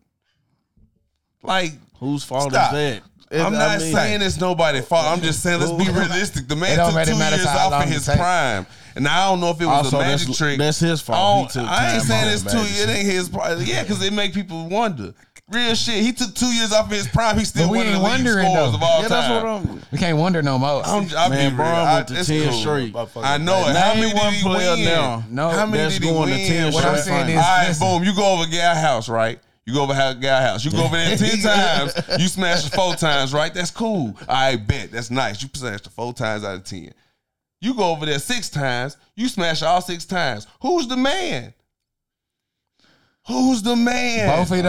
Like 1.42 1.72
Whose 1.98 2.24
fault 2.24 2.50
Stop. 2.52 2.72
is 2.74 2.78
that? 2.78 3.02
It- 3.30 3.40
I'm 3.40 3.54
I 3.54 3.58
not 3.58 3.80
mean- 3.80 3.92
saying 3.92 4.22
it's 4.22 4.38
nobody's 4.40 4.86
fault. 4.86 5.06
I'm 5.06 5.20
just 5.22 5.42
saying 5.42 5.60
let's 5.60 5.72
be 5.72 5.90
realistic. 5.92 6.46
The 6.48 6.54
It 6.54 6.58
man 6.58 6.76
took 6.78 6.94
really 6.94 7.04
two 7.12 7.16
years 7.16 7.46
off 7.46 7.70
long 7.70 7.82
of 7.82 7.88
his 7.88 8.06
take. 8.06 8.16
prime, 8.16 8.66
and 8.96 9.06
I 9.08 9.28
don't 9.28 9.40
know 9.40 9.50
if 9.50 9.60
it 9.60 9.66
was 9.66 9.86
Also, 9.86 9.96
a 9.98 10.00
magic 10.00 10.20
that's- 10.28 10.38
trick. 10.38 10.58
that's 10.58 10.78
his 10.80 11.00
fault. 11.02 11.18
I, 11.56 11.60
He 11.60 11.60
oh, 11.60 11.62
took 11.64 11.70
I 11.70 11.94
ain't 11.94 12.02
saying 12.04 12.32
it's 12.32 12.42
the 12.42 12.50
two. 12.50 12.58
It 12.60 12.88
ain't 12.88 13.06
his. 13.06 13.28
pro- 13.28 13.58
Yeah, 13.58 13.82
because 13.82 14.02
it 14.02 14.12
make 14.14 14.32
people 14.34 14.68
wonder. 14.68 15.12
Real 15.50 15.74
shit. 15.74 16.02
He 16.02 16.12
took 16.12 16.34
two 16.34 16.52
years 16.54 16.72
off 16.72 16.86
of 16.86 16.92
his 16.92 17.08
prime. 17.08 17.38
He's 17.38 17.48
still 17.48 17.68
But 17.68 17.72
we 17.72 17.78
one 17.78 17.86
of 17.86 17.92
the 17.94 17.98
ain't 18.00 18.04
leading 18.04 18.24
wondering, 18.26 18.46
scorers 18.46 18.70
though. 18.72 18.76
of 18.76 18.82
all 18.82 19.02
Yeah, 19.02 19.08
time. 19.08 19.30
that's 19.30 19.44
what 19.44 19.72
I'm. 19.72 19.82
We 19.90 19.98
can't 19.98 20.18
wonder 20.18 20.42
no 20.42 20.58
more. 20.58 20.82
I'm, 20.84 21.08
I'll 21.16 21.30
Man, 21.30 21.50
be 21.52 21.56
Bron 21.56 21.68
real. 21.70 21.76
I, 21.86 21.94
went 21.94 22.08
to 22.08 22.18
it's 22.18 22.28
10 22.28 22.42
cool. 22.50 22.52
straight. 22.60 22.96
I 23.16 23.38
know 23.38 23.66
it. 23.68 23.74
How 23.76 23.94
Name 23.94 24.00
many 24.00 24.14
one 24.14 24.32
did 24.32 24.38
he 24.38 24.42
player 24.42 24.70
win? 24.74 24.84
now 24.84 25.24
No, 25.30 25.48
How 25.48 25.64
many 25.64 25.78
that's 25.78 25.94
did 25.94 26.02
he 26.04 26.10
going 26.10 26.28
to 26.28 26.34
win? 26.34 26.46
10 26.46 26.72
What 26.74 26.84
I'm 26.84 26.96
straight 26.98 27.04
saying 27.04 27.26
finals. 27.26 27.30
is- 27.30 27.36
All 27.48 27.56
right, 27.56 27.68
listen. 27.68 27.86
boom. 27.86 28.04
You 28.04 28.14
go 28.14 28.32
over 28.34 28.46
Gal 28.50 28.74
House, 28.74 29.08
right? 29.08 29.40
You 29.64 29.72
go 29.74 29.82
over 29.84 29.94
Gal 30.20 30.40
House. 30.42 30.64
You 30.66 30.70
go 30.70 30.84
over 30.84 30.96
there 30.96 31.16
ten 31.16 31.38
times. 31.42 31.94
You 32.18 32.28
smash 32.28 32.66
it 32.66 32.72
four 32.74 32.94
times, 32.94 33.32
right? 33.34 33.52
That's 33.52 33.70
cool. 33.70 34.16
I 34.28 34.56
bet 34.56 34.90
that's 34.92 35.10
nice. 35.10 35.42
You 35.42 35.48
smashed 35.54 35.86
it 35.86 35.90
four 35.92 36.12
times 36.14 36.44
out 36.44 36.56
of 36.56 36.64
ten. 36.64 36.90
You 37.60 37.74
go 37.74 37.90
over 37.90 38.06
there 38.06 38.18
six 38.18 38.48
times. 38.50 38.96
You 39.16 39.28
smash 39.28 39.62
all 39.62 39.80
six 39.82 40.04
times. 40.04 40.46
Who's 40.62 40.86
the 40.88 40.96
man? 40.96 41.52
Who's 43.26 43.62
the 43.62 43.76
man? 43.76 44.28
Both 44.38 44.50
of 44.52 44.56
you 44.56 44.62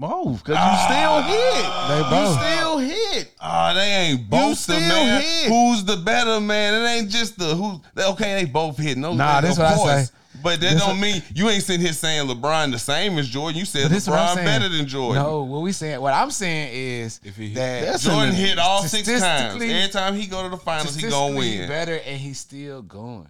Both, 0.00 0.44
because 0.44 0.56
you 0.56 0.78
still 0.86 1.22
hit. 1.22 1.64
They 1.88 1.98
You 1.98 2.10
both. 2.10 2.40
still 2.40 2.78
hit. 2.78 3.32
Ah, 3.40 3.72
they 3.74 3.80
ain't 3.80 4.30
both 4.30 4.50
the 4.66 4.74
still 4.74 4.78
man. 4.78 5.20
hit. 5.22 5.48
Who's 5.48 5.84
the 5.84 5.96
better 5.96 6.38
man? 6.40 6.74
It 6.74 6.86
ain't 6.86 7.10
just 7.10 7.36
the 7.36 7.54
who. 7.56 7.80
Okay, 7.96 8.34
they 8.36 8.44
both 8.44 8.78
hit. 8.78 8.96
No, 8.96 9.12
Nah, 9.14 9.40
this 9.40 9.58
what 9.58 9.66
I 9.66 9.74
course. 9.74 9.90
say. 10.10 10.14
But 10.40 10.60
that 10.60 10.74
This 10.74 10.80
don't 10.86 11.00
mean 11.00 11.20
you 11.34 11.48
ain't 11.48 11.64
sitting 11.64 11.80
here 11.84 11.92
saying 11.92 12.28
LeBron 12.28 12.70
the 12.70 12.78
same 12.78 13.18
as 13.18 13.28
Jordan. 13.28 13.58
You 13.58 13.64
said 13.64 13.84
But 13.84 13.88
this 13.90 14.04
is 14.04 14.08
what 14.10 14.20
I'm 14.20 14.36
LeBron 14.38 14.44
better 14.44 14.68
than 14.68 14.86
Jordan. 14.86 15.20
No, 15.20 15.42
what 15.42 15.62
we 15.62 15.72
saying? 15.72 16.00
What 16.00 16.14
I'm 16.14 16.30
saying 16.30 16.70
is 16.72 17.18
If 17.24 17.36
he 17.36 17.48
hit- 17.48 17.54
that 17.56 17.84
That's 17.84 18.04
Jordan 18.04 18.34
hit 18.36 18.56
all 18.56 18.84
six 18.84 19.08
times. 19.08 19.60
Every 19.60 19.88
time 19.88 20.14
he 20.14 20.28
go 20.28 20.44
to 20.44 20.48
the 20.50 20.56
finals, 20.56 20.94
he 20.94 21.08
gonna 21.08 21.34
win. 21.34 21.66
better, 21.68 21.96
and 22.06 22.20
he's 22.20 22.38
still 22.38 22.82
going. 22.82 23.26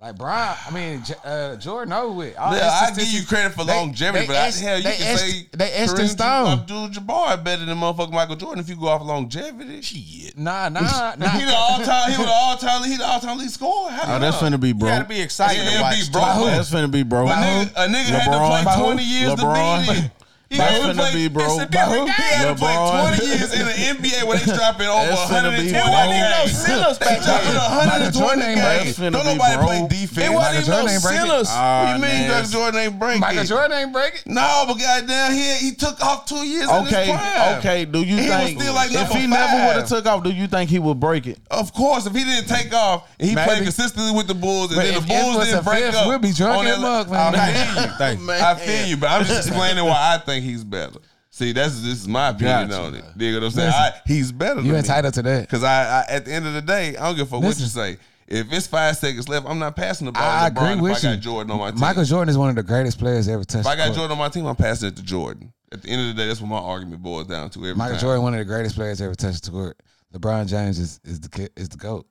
Like 0.00 0.16
Brian, 0.16 0.56
I 0.64 0.70
mean 0.70 1.02
uh, 1.24 1.56
Jordan 1.56 1.92
over 1.92 2.12
with. 2.14 2.38
All 2.38 2.54
Yeah, 2.54 2.70
I 2.70 2.94
give 2.94 3.08
you 3.08 3.24
credit 3.26 3.52
for 3.52 3.64
they- 3.64 3.74
longevity, 3.74 4.20
they 4.20 4.26
but 4.28 4.36
I, 4.36 4.46
etched- 4.46 4.60
hell, 4.60 4.76
you 4.76 4.84
they 4.84 4.94
can 4.96 5.06
etched- 5.08 5.20
say 5.20 5.46
they 5.56 5.70
etched 5.72 5.90
in 5.90 5.96
Kareem 6.06 6.08
stone. 6.10 6.46
Abdul-Jabbar 6.60 7.42
better 7.42 7.64
than 7.64 7.76
motherfucking 7.78 8.12
Michael 8.12 8.36
Jordan 8.36 8.60
if 8.60 8.68
you 8.68 8.76
go 8.76 8.86
off 8.86 9.02
longevity. 9.02 9.82
Shit. 9.82 10.38
Nah, 10.38 10.68
nah, 10.68 11.14
nah. 11.16 11.28
He 11.30 11.44
the 11.44 11.52
all 11.52 11.80
time. 11.82 12.12
He 12.12 12.16
was 12.16 12.26
the 12.26 12.32
all 12.32 12.56
time. 12.56 12.84
He 12.88 12.96
the 12.96 13.04
all 13.04 13.18
time 13.18 13.38
lead 13.38 13.50
scorer. 13.50 13.90
How 13.90 14.14
Oh, 14.14 14.18
that's 14.20 14.40
you 14.40 14.50
know? 14.50 14.56
finna 14.56 14.60
be 14.60 14.68
You 14.68 14.74
broke. 14.74 14.92
gotta 14.92 15.04
be 15.08 15.20
excited 15.20 15.64
Yeah, 15.64 15.70
to 15.78 15.82
watch. 15.82 15.96
be 15.98 16.04
too. 16.06 16.12
broke. 16.12 16.24
By 16.24 16.34
who? 16.34 16.44
That's 16.46 16.70
finna 16.70 16.90
be 16.92 17.02
broke. 17.02 17.28
A 17.30 17.32
nigga, 17.32 17.62
a 17.74 17.88
nigga 17.88 18.04
had 18.04 18.24
to 18.24 18.30
LeBron. 18.30 18.62
play 18.62 18.84
20 18.84 19.02
years 19.02 19.30
LeBron. 19.32 19.86
to 19.86 19.92
beat 19.94 20.04
it. 20.04 20.10
He 20.50 20.56
That's 20.56 20.80
had 20.80 20.86
to 20.88 20.94
play, 20.96 21.12
be 21.12 21.28
broke. 21.28 21.60
It's 21.60 21.60
a 21.60 21.66
different 21.68 21.76
By 21.76 21.92
who? 21.92 22.06
game. 22.08 22.16
He 22.16 22.40
had 22.40 22.48
to 22.48 22.56
play 22.56 22.72
20 22.72 23.26
years 23.28 23.52
in 23.52 23.64
the 23.68 23.76
NBA 23.92 24.24
when 24.24 24.38
they 24.40 24.48
dropping 24.48 24.88
over 24.96 25.04
That's 25.12 25.28
finna 25.28 25.52
120 25.52 25.60
be 25.60 25.72
games. 25.76 25.84
broke. 25.84 26.48
They 26.48 26.56
Sinners 26.56 26.98
back 26.98 27.20
dropping 27.20 27.52
then. 27.52 27.68
120 27.68 28.16
Jordan 28.16 28.42
ain't 28.48 28.60
games. 28.64 28.96
Don't 28.96 29.12
be 29.12 29.28
nobody 29.36 29.56
play 29.60 29.78
broke. 29.84 29.90
defense. 29.92 30.24
It 30.24 30.32
wasn't 30.32 30.56
even 30.56 30.64
no 30.64 30.72
Jordan 30.72 30.88
ain't 30.88 31.02
break 31.04 31.18
it. 31.18 31.20
sinners. 31.28 31.48
what 31.52 31.60
Ah, 31.60 31.84
you 31.84 31.92
mean 32.00 32.00
man. 32.00 32.28
Michael 32.32 32.48
Jordan 32.48 32.80
ain't 32.80 32.96
breaking? 32.98 33.20
Michael 33.20 33.44
Jordan 33.44 33.72
ain't 33.76 33.92
breaking. 33.92 34.20
No, 34.24 34.64
but 34.64 34.76
goddamn, 34.80 35.32
he 35.36 35.46
he 35.68 35.70
took 35.76 35.96
off 36.00 36.24
two 36.24 36.42
years 36.48 36.64
in 36.64 36.80
his 36.80 36.92
Okay, 36.96 37.12
prime. 37.12 37.58
okay. 37.60 37.84
Do 37.84 38.00
you 38.00 38.16
He 38.16 38.28
was 38.32 38.40
think 38.40 38.56
still 38.56 38.72
like 38.72 38.88
if 38.88 38.96
number 39.04 39.18
he 39.20 39.26
never 39.28 39.56
would 39.68 39.76
have 39.84 39.88
took 39.88 40.06
off, 40.08 40.24
do 40.24 40.30
you 40.32 40.48
think 40.48 40.70
he 40.72 40.78
would 40.80 40.96
break 40.98 41.26
it? 41.28 41.36
Of 41.52 41.74
course, 41.76 42.06
if 42.08 42.16
he 42.16 42.24
didn't 42.24 42.48
take 42.48 42.72
off 42.72 43.04
and 43.20 43.28
he 43.28 43.34
Maybe. 43.36 43.44
played 43.52 43.62
consistently 43.68 44.12
with 44.16 44.26
the 44.26 44.34
Bulls, 44.34 44.72
and 44.72 44.80
But 44.80 44.84
then 44.88 44.94
the 44.96 45.00
Bulls 45.04 45.20
Influence 45.44 45.50
didn't 45.52 45.64
break 45.68 45.84
up, 45.92 46.06
we'll 46.08 46.18
be 46.18 46.32
drunk 46.32 46.56
on 46.56 46.66
in 46.66 46.72
that- 46.72 46.80
mug, 46.80 47.10
man. 47.12 47.34
I 47.36 47.52
feel 47.52 47.84
you. 47.84 47.90
Thank 48.00 48.20
you. 48.20 48.30
I 48.32 48.54
feel 48.54 48.86
you, 48.88 48.96
but 48.96 49.10
I'm 49.10 49.24
just 49.26 49.46
explaining 49.48 49.84
why 49.84 50.14
I 50.14 50.18
think 50.24 50.37
he's 50.42 50.64
better. 50.64 50.98
See, 51.30 51.52
that's 51.52 51.80
this 51.82 52.00
is 52.00 52.08
my 52.08 52.30
opinion 52.30 52.70
Gotcha. 52.70 52.82
on 52.82 52.94
it. 52.94 53.04
Dig 53.16 53.34
what 53.34 53.44
I'm 53.44 53.50
saying? 53.50 53.66
Listen. 53.68 53.80
I, 53.82 53.92
he's 54.06 54.32
better. 54.32 54.60
You 54.60 54.74
entitled 54.76 55.14
to 55.14 55.22
that. 55.22 55.42
Because 55.42 55.62
I, 55.62 56.00
I, 56.00 56.04
at 56.08 56.24
the 56.24 56.32
end 56.32 56.46
of 56.46 56.54
the 56.54 56.62
day, 56.62 56.96
I 56.96 57.06
don't 57.06 57.16
give 57.16 57.26
a 57.26 57.30
fuck 57.30 57.42
what 57.42 57.58
you 57.58 57.66
say. 57.66 57.98
If 58.26 58.52
it's 58.52 58.66
five 58.66 58.96
seconds 58.96 59.28
left, 59.28 59.46
I'm 59.46 59.58
not 59.58 59.74
passing 59.76 60.06
the 60.06 60.12
ball. 60.12 60.22
I 60.22 60.50
LeBron 60.50 60.72
agree 60.72 60.80
with 60.82 60.98
if 60.98 61.04
I 61.04 61.10
you. 61.10 61.16
got 61.16 61.22
Jordan 61.22 61.50
on 61.52 61.58
my 61.58 61.70
team. 61.70 61.80
Michael 61.80 62.04
Jordan 62.04 62.28
is 62.30 62.36
one 62.38 62.50
of 62.50 62.56
the 62.56 62.62
greatest 62.62 62.98
players 62.98 63.28
ever 63.28 63.44
touched. 63.44 63.66
if 63.66 63.66
I 63.66 63.76
got 63.76 63.86
court. 63.86 63.96
Jordan 63.96 64.12
on 64.12 64.18
my 64.18 64.28
team, 64.28 64.46
I'm 64.46 64.56
passing 64.56 64.88
it 64.88 64.96
to 64.96 65.02
Jordan. 65.02 65.52
At 65.72 65.82
the 65.82 65.88
end 65.88 66.00
of 66.02 66.16
the 66.16 66.22
day, 66.22 66.28
that's 66.28 66.40
what 66.40 66.48
my 66.48 66.58
argument 66.58 67.02
boils 67.02 67.26
down 67.26 67.50
to. 67.50 67.58
Every 67.60 67.74
Michael 67.74 67.96
time. 67.96 68.00
Jordan, 68.00 68.22
one 68.22 68.34
of 68.34 68.38
the 68.38 68.44
greatest 68.44 68.74
players 68.74 69.00
ever 69.00 69.14
touched 69.14 69.44
the 69.44 69.50
court. 69.50 69.78
LeBron 70.14 70.46
James 70.48 70.78
is 70.78 71.00
is 71.04 71.20
the 71.20 71.50
is 71.56 71.68
the 71.68 71.76
goat. 71.76 72.06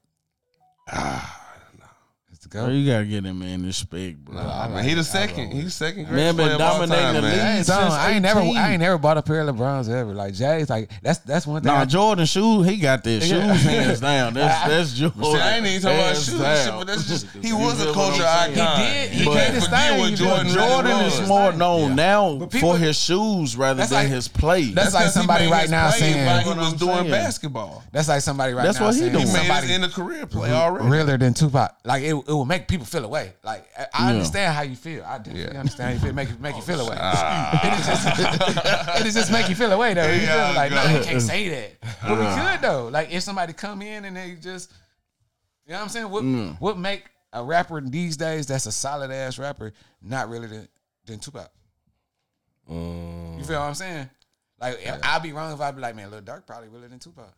Ah. 0.91 1.46
To 2.51 2.57
Bro, 2.57 2.67
you 2.69 2.91
gotta 2.91 3.05
get 3.05 3.23
him 3.25 3.39
man 3.39 3.65
respect, 3.65 4.23
bro. 4.25 4.35
Nah, 4.35 4.67
man, 4.69 4.83
he 4.83 4.93
the 4.93 5.03
second. 5.03 5.51
He's 5.51 5.73
second 5.73 6.03
Man, 6.11 6.35
been 6.35 6.45
player 6.45 6.55
of 6.55 6.61
all 6.61 6.79
dominating 6.79 7.03
time, 7.05 7.15
the 7.15 7.21
man. 7.21 7.31
league. 7.31 7.41
I 7.41 7.57
ain't, 7.57 7.67
telling- 7.67 7.91
I 7.91 8.11
ain't 8.11 8.21
never, 8.21 8.39
I 8.39 8.71
ain't 8.71 8.79
never 8.81 8.97
bought 8.97 9.17
a 9.17 9.21
pair 9.21 9.41
of 9.41 9.55
LeBrons 9.55 9.89
ever. 9.89 10.13
Like 10.13 10.33
Jay's, 10.33 10.69
like 10.69 10.89
that's 11.01 11.19
that's 11.19 11.45
one 11.47 11.61
thing. 11.61 11.71
Nah, 11.71 11.79
I, 11.81 11.85
Jordan 11.85 12.25
shoes, 12.25 12.65
he 12.67 12.77
got 12.77 13.03
that 13.03 13.21
shoes 13.21 13.31
Yeah. 13.31 13.53
hands 13.53 13.99
down. 13.99 14.33
That's 14.33 14.67
that's 14.69 14.93
Jordan. 14.93 15.23
See, 15.23 15.35
I 15.37 15.57
ain't 15.57 15.65
even 15.65 15.81
talking 15.81 15.99
about 15.99 16.15
shoes 16.15 16.25
shit, 16.29 16.39
down. 16.39 16.79
but 16.79 16.87
that's 16.87 17.07
just 17.07 17.27
he 17.41 17.53
was 17.53 17.81
a 17.81 17.85
what 17.87 17.93
culture 17.95 18.23
I'm 18.25 18.51
icon. 18.51 18.79
He 18.79 18.83
did. 18.87 19.11
He 19.11 19.23
did 19.25 19.33
can't 19.33 19.53
his 19.53 19.63
forget 19.65 19.99
thing. 19.99 20.15
Jordan 20.15 20.47
Jordan 20.49 20.91
is 21.05 21.27
more 21.27 21.51
known 21.53 21.95
now 21.95 22.39
people- 22.47 22.59
for 22.73 22.77
his 22.77 22.97
shoes 22.99 23.55
rather 23.57 23.83
than 23.83 23.91
like- 23.91 24.07
his 24.07 24.27
play. 24.27 24.65
that's 24.71 24.93
like 24.93 25.09
somebody 25.11 25.47
right 25.47 25.69
now 25.69 25.89
saying- 25.89 26.25
while 26.25 26.39
he 26.53 26.59
was 26.59 26.73
doing 26.73 27.09
basketball. 27.09 27.83
that's 27.91 28.07
like 28.07 28.21
somebody 28.21 28.53
right 28.53 28.63
That's 28.63 28.79
now 28.79 28.85
what 28.87 28.93
he 28.95 29.01
saying 29.01 29.13
doing. 29.13 29.27
He 29.27 29.33
made 29.33 29.39
somebody 29.39 29.67
his 29.67 29.75
end 29.75 29.85
of 29.85 29.93
career 29.93 30.25
play 30.25 30.51
already. 30.51 30.87
realer 30.87 31.17
than 31.17 31.33
Tupac. 31.33 31.75
Like 31.83 32.03
it, 32.03 32.13
will 32.37 32.45
make 32.45 32.67
people 32.67 32.85
feel 32.85 33.03
away. 33.05 33.33
Like 33.43 33.67
I- 33.77 33.87
I 33.93 34.03
Yeah. 34.05 34.09
understand 34.13 34.55
how 34.55 34.61
you 34.61 34.75
feel. 34.75 35.03
I 35.05 35.17
definitely 35.17 35.41
Yeah. 35.53 35.59
understand 35.59 35.87
how 35.89 35.93
you 35.95 35.99
feel. 35.99 36.13
Make 36.13 36.29
it 36.29 36.39
make 36.39 36.55
you 36.55 36.61
feel 36.61 36.79
away. 36.81 36.97
Ah. 36.99 37.59
it, 38.97 38.97
just, 38.97 39.05
it 39.07 39.19
just 39.19 39.31
make 39.31 39.49
you 39.49 39.55
feel 39.55 39.71
away 39.71 39.93
though. 39.93 40.11
You 40.11 40.21
Yeah, 40.21 40.51
like 40.55 40.71
no, 40.71 40.83
you 40.97 41.03
can't 41.03 41.21
say 41.21 41.49
that. 41.49 41.71
But 42.01 42.17
we 42.19 42.25
could 42.25 42.61
though. 42.61 42.87
Like 42.87 43.11
if 43.11 43.23
somebody 43.23 43.53
come 43.53 43.81
in 43.81 44.05
and 44.05 44.15
they 44.15 44.35
just, 44.35 44.71
you 45.65 45.71
know 45.73 45.79
what 45.79 45.83
I'm 45.83 45.89
saying? 45.89 46.09
What 46.09 46.23
Mm. 46.23 46.59
what 46.59 46.77
make 46.77 47.05
a 47.33 47.43
rapper 47.43 47.81
these 47.81 48.15
days 48.17 48.47
that's 48.47 48.65
a 48.65 48.71
solid 48.71 49.11
ass 49.11 49.37
rapper 49.37 49.73
not 50.01 50.29
really 50.29 50.47
than, 50.47 50.67
than 51.05 51.19
Tupac? 51.19 51.49
Mm. 52.69 53.37
You 53.39 53.43
feel 53.45 53.59
what 53.59 53.67
I'm 53.67 53.75
saying? 53.75 54.09
Like 54.59 54.79
if 54.81 54.99
I'd 55.03 55.21
be 55.23 55.33
wrong 55.33 55.53
if 55.53 55.61
I'd 55.61 55.75
be 55.75 55.81
like, 55.81 55.95
man, 55.95 56.09
Lil 56.11 56.21
Durk 56.21 56.45
probably 56.45 56.69
realer 56.69 56.87
than 56.87 56.99
Tupac. 56.99 57.31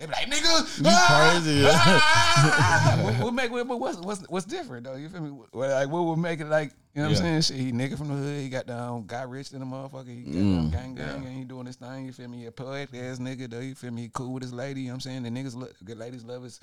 They 0.00 0.06
be 0.06 0.12
like, 0.12 0.30
nigga, 0.30 0.82
ah, 0.86 1.30
crazy. 1.42 1.62
ah." 1.66 3.00
what, 3.04 3.14
what 3.24 3.34
make 3.34 3.50
what, 3.50 3.66
what's 3.78 3.98
what's 3.98 4.22
what's 4.30 4.46
different 4.46 4.84
though? 4.84 4.96
You 4.96 5.10
feel 5.10 5.20
me? 5.20 5.28
What, 5.30 5.68
like 5.70 5.88
what 5.90 6.04
would 6.06 6.16
make 6.16 6.40
it 6.40 6.46
like 6.46 6.72
you 6.94 7.02
know 7.02 7.08
what 7.10 7.18
Yeah. 7.18 7.26
I'm 7.34 7.42
saying? 7.42 7.58
Shit, 7.58 7.66
he 7.66 7.72
nigga 7.72 7.98
from 7.98 8.08
the 8.08 8.14
hood. 8.14 8.40
He 8.40 8.48
got 8.48 8.66
down, 8.66 9.04
got 9.06 9.28
rich 9.28 9.52
in 9.52 9.60
the 9.60 9.66
motherfucker. 9.66 10.08
He 10.08 10.22
got 10.22 10.32
down 10.32 10.70
gang 10.70 10.94
gang 10.94 11.26
and 11.26 11.36
he 11.36 11.44
doing 11.44 11.66
this 11.66 11.76
thing. 11.76 12.06
You 12.06 12.12
feel 12.12 12.28
me? 12.28 12.38
He 12.38 12.46
a 12.46 12.50
poet 12.52 12.88
ass 12.94 13.18
nigga 13.18 13.50
though. 13.50 13.60
You 13.60 13.74
feel 13.74 13.90
me? 13.90 14.02
He 14.02 14.08
cool 14.08 14.32
with 14.32 14.42
his 14.42 14.54
lady. 14.54 14.80
You 14.80 14.86
know 14.88 14.92
what 14.94 15.06
I'm 15.06 15.22
saying? 15.22 15.22
The 15.22 15.28
niggas, 15.30 15.54
look, 15.54 15.74
good 15.84 15.98
ladies 15.98 16.24
love 16.24 16.44
his 16.44 16.58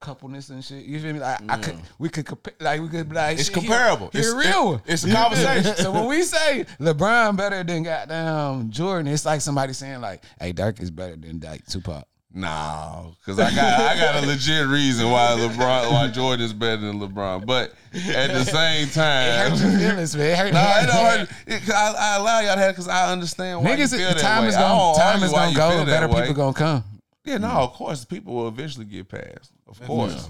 coupleness 0.00 0.48
and 0.48 0.64
shit. 0.64 0.84
You 0.86 0.98
feel 1.00 1.12
me? 1.12 1.20
Like 1.20 1.38
I 1.50 1.58
could, 1.58 1.76
we 1.98 2.08
could 2.08 2.24
compare. 2.24 2.54
Like 2.60 2.80
we 2.80 2.88
could 2.88 3.10
be 3.10 3.14
like, 3.14 3.34
It's 3.38 3.44
shit, 3.48 3.54
comparable. 3.54 4.08
He, 4.14 4.18
a 4.18 4.20
It's- 4.22 4.34
real 4.34 4.66
one. 4.70 4.82
it's 4.86 5.04
a 5.04 5.08
You 5.08 5.12
feel 5.14 5.22
me? 5.28 5.36
conversation. 5.36 5.76
so 5.76 5.92
when 5.92 6.06
we 6.06 6.22
say 6.24 6.64
LeBron 6.80 7.36
better 7.36 7.62
than 7.62 7.82
goddamn 7.82 8.70
Jordan, 8.70 9.12
it's 9.12 9.26
like 9.26 9.42
somebody 9.42 9.74
saying 9.74 10.00
like, 10.00 10.22
hey, 10.40 10.54
Durk 10.54 10.80
is 10.80 10.90
better 10.90 11.16
than 11.16 11.38
like 11.40 11.66
Tupac. 11.66 12.04
No, 12.32 13.14
because 13.18 13.40
I 13.40 13.52
got 13.54 13.80
I 13.80 13.96
got 13.96 14.22
a 14.22 14.26
legit 14.26 14.66
reason 14.68 15.10
why 15.10 15.36
LeBron 15.36 15.90
why 15.90 16.08
Jordan 16.08 16.44
is 16.46 16.52
better 16.52 16.76
than 16.82 17.00
LeBron. 17.00 17.44
But 17.44 17.72
at 17.92 18.28
the 18.32 18.44
same 18.44 18.86
It 18.88 18.92
time, 18.92 19.50
your 19.56 19.78
feelings, 19.90 20.16
man. 20.16 20.30
It 20.30 20.36
hurt- 20.36 20.52
no, 20.54 20.60
it 20.60 20.86
don't 20.86 21.18
hurt. 21.18 21.30
It, 21.48 21.60
'cause 21.62 21.70
I, 21.70 21.92
I 21.98 22.16
allow 22.18 22.38
y'all 22.40 22.54
that 22.56 22.68
because 22.70 22.86
I 22.86 23.10
understand 23.12 23.64
why 23.64 23.70
Niggas, 23.76 23.92
you 23.92 23.98
feel 23.98 24.08
that 24.10 24.18
time 24.18 24.42
way. 24.42 24.48
is 24.48 24.54
gonna 24.56 24.96
time 24.98 25.22
is 25.24 25.32
gonna 25.32 25.56
go 25.56 25.70
feel 25.70 25.78
and 25.80 25.86
better 25.88 26.06
way. 26.08 26.20
people 26.20 26.34
gonna 26.34 26.52
come. 26.54 26.84
Yeah, 27.24 27.38
no, 27.38 27.48
of 27.48 27.72
course, 27.72 28.04
people 28.04 28.34
will 28.34 28.48
eventually 28.48 28.84
get 28.84 29.08
past. 29.08 29.50
Of 29.68 29.80
course. 29.84 30.28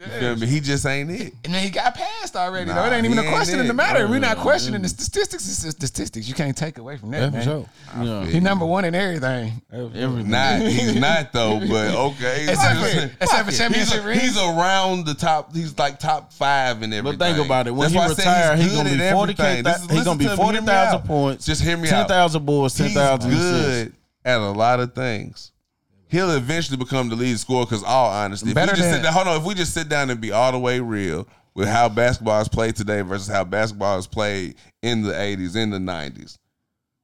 You 0.00 0.06
feel 0.06 0.36
me? 0.36 0.46
He 0.46 0.60
just 0.60 0.86
ain't 0.86 1.10
it. 1.10 1.32
And 1.44 1.52
then 1.52 1.60
he 1.64 1.70
got 1.70 1.92
passed 1.96 2.36
already. 2.36 2.66
Nah, 2.66 2.76
though. 2.76 2.86
It 2.92 2.96
ain't 2.96 3.04
even 3.04 3.18
he 3.18 3.24
a 3.24 3.26
ain't 3.26 3.34
question 3.34 3.58
in 3.58 3.66
the 3.66 3.74
matter. 3.74 4.06
We're 4.06 4.20
not 4.20 4.36
questioning 4.36 4.80
the 4.82 4.88
statistics. 4.88 5.48
It's 5.48 5.62
the 5.64 5.70
statistics. 5.72 6.28
You 6.28 6.34
can't 6.34 6.56
take 6.56 6.78
away 6.78 6.98
from 6.98 7.10
that, 7.10 7.18
Yeah, 7.20 7.30
man. 7.30 7.42
for 7.42 7.44
sure. 7.44 7.66
Yeah. 8.04 8.24
He 8.26 8.38
number 8.38 8.64
one 8.64 8.84
in 8.84 8.94
everything. 8.94 9.60
Everything. 9.72 10.30
Not, 10.30 10.60
he's 10.60 10.94
not 10.94 11.32
though, 11.32 11.58
but 11.68 11.94
okay. 11.96 12.46
Except 12.48 12.78
for- 12.78 12.86
He's- 12.86 13.10
except 13.20 13.72
for 13.72 13.78
he's, 13.78 13.92
a- 13.92 14.14
he's 14.14 14.38
around 14.38 15.04
the 15.06 15.14
top. 15.14 15.52
He's 15.52 15.76
like 15.76 15.98
top 15.98 16.32
five 16.32 16.80
in 16.84 16.92
everything. 16.92 17.18
But 17.18 17.24
think 17.34 17.44
about 17.44 17.66
it. 17.66 17.72
When 17.72 17.80
That's 17.90 17.92
he 17.92 17.98
why 17.98 18.04
I 18.04 18.08
said 18.08 18.18
retire, 18.18 18.56
he's 18.56 18.72
gonna 18.76 18.90
good 18.90 18.98
be 18.98 19.04
at 19.04 19.12
forty 19.14 19.34
k. 19.34 19.42
everything. 19.42 19.64
This 19.64 19.76
is- 19.76 19.82
He 19.82 19.88
listen 19.88 20.04
gonna 20.04 20.18
be 20.18 20.24
to 20.26 20.30
me, 20.30 20.36
hear 20.36 20.44
forty 20.44 20.60
me 20.60 20.66
thousand 20.66 21.00
out. 21.00 21.06
points. 21.06 21.44
Just 21.46 21.62
hear 21.62 21.76
me 21.76 21.88
ten 21.88 22.02
out. 22.02 22.08
thousand 22.08 22.46
boards, 22.46 22.76
ten 22.76 22.86
He's 22.86 22.94
thousand 22.96 23.30
good 23.32 23.92
at 24.24 24.38
a 24.38 24.50
lot 24.52 24.78
of 24.78 24.94
things. 24.94 25.50
He'll 26.08 26.30
eventually 26.30 26.76
become 26.76 27.08
the 27.08 27.16
lead 27.16 27.38
scorer. 27.38 27.64
Because 27.66 27.82
all 27.84 28.10
honesty, 28.10 28.48
if 28.50 28.54
Better 28.54 28.72
we 28.72 28.76
just 28.78 28.82
than- 28.90 28.94
sit 28.96 29.02
down, 29.02 29.12
hold 29.12 29.28
on. 29.28 29.36
If 29.40 29.44
we 29.44 29.54
just 29.54 29.74
sit 29.74 29.88
down 29.88 30.10
and 30.10 30.20
be 30.20 30.32
all 30.32 30.52
the 30.52 30.58
way 30.58 30.80
real 30.80 31.26
with 31.54 31.68
how 31.68 31.88
basketball 31.88 32.40
is 32.40 32.48
played 32.48 32.76
today 32.76 33.00
versus 33.02 33.28
how 33.28 33.44
basketball 33.44 33.98
is 33.98 34.06
played 34.06 34.54
in 34.82 35.02
the 35.02 35.12
'80s, 35.12 35.56
in 35.56 35.70
the 35.70 35.78
'90s, 35.78 36.38